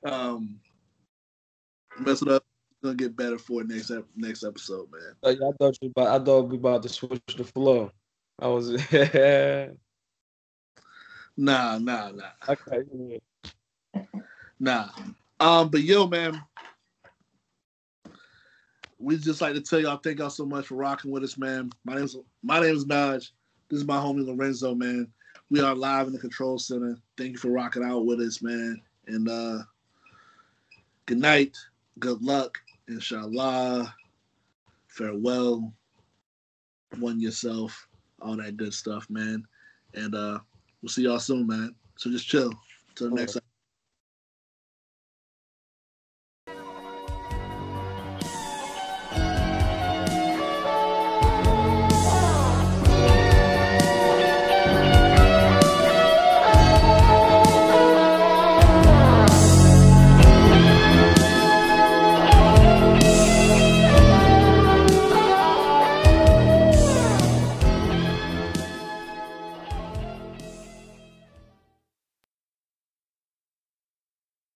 Um, 0.05 0.60
mess 1.99 2.23
it 2.23 2.28
up. 2.28 2.44
Gonna 2.83 2.94
get 2.94 3.17
better 3.17 3.39
for 3.39 3.65
next 3.65 3.91
ep- 3.91 4.07
next 4.17 4.44
episode, 4.44 4.89
man. 4.93 5.36
Yeah, 5.41 5.49
I 5.49 5.52
thought 5.59 5.78
you 5.83 5.91
about, 5.91 6.20
I 6.20 6.25
thought 6.25 6.49
we 6.49 6.57
about 6.57 6.83
to 6.85 6.89
switch 6.89 7.20
the 7.36 7.43
flow. 7.43 7.91
I 8.39 8.47
was 8.47 8.70
okay. 8.73 9.70
Nah, 11.41 11.78
nah, 11.78 12.10
nah, 12.10 12.25
yeah. 12.49 13.18
nah. 14.59 14.89
Um, 15.39 15.68
but 15.68 15.83
yo, 15.83 16.09
man, 16.09 16.43
we 18.99 19.17
just 19.17 19.41
like 19.41 19.55
to 19.55 19.60
tell 19.60 19.78
y'all 19.78 19.99
thank 19.99 20.18
y'all 20.18 20.31
so 20.31 20.44
much 20.44 20.67
for 20.67 20.75
rocking 20.75 21.12
with 21.12 21.23
us, 21.23 21.39
man. 21.39 21.70
My 21.85 21.94
name's 21.94 22.17
my 22.43 22.60
name 22.60 22.75
is 22.75 22.86
Naj. 22.86 23.31
This 23.68 23.78
is 23.81 23.85
my 23.85 23.99
homie 23.99 24.27
Lorenzo, 24.27 24.75
man. 24.75 25.07
We 25.49 25.60
are 25.60 25.75
live 25.77 26.09
in 26.09 26.12
the 26.12 26.18
control 26.18 26.59
center. 26.59 26.99
Thank 27.17 27.33
you 27.33 27.39
for 27.39 27.51
rocking 27.51 27.85
out 27.85 28.05
with 28.05 28.20
us, 28.20 28.43
man. 28.43 28.83
And 29.07 29.28
uh 29.28 29.59
good 31.09 31.19
night, 31.19 31.57
good 32.01 32.23
luck, 32.23 32.59
inshallah, 32.87 33.95
farewell, 34.89 35.73
one 36.99 37.19
yourself, 37.19 37.89
all 38.20 38.37
that 38.37 38.59
good 38.59 38.75
stuff, 38.75 39.07
man. 39.09 39.43
And 39.95 40.15
uh 40.15 40.39
we'll 40.83 40.91
see 40.91 41.05
y'all 41.05 41.19
soon, 41.19 41.47
man. 41.47 41.75
So 41.97 42.11
just 42.11 42.28
chill. 42.28 42.53
Till 42.95 43.09
the 43.09 43.15
next 43.15 43.38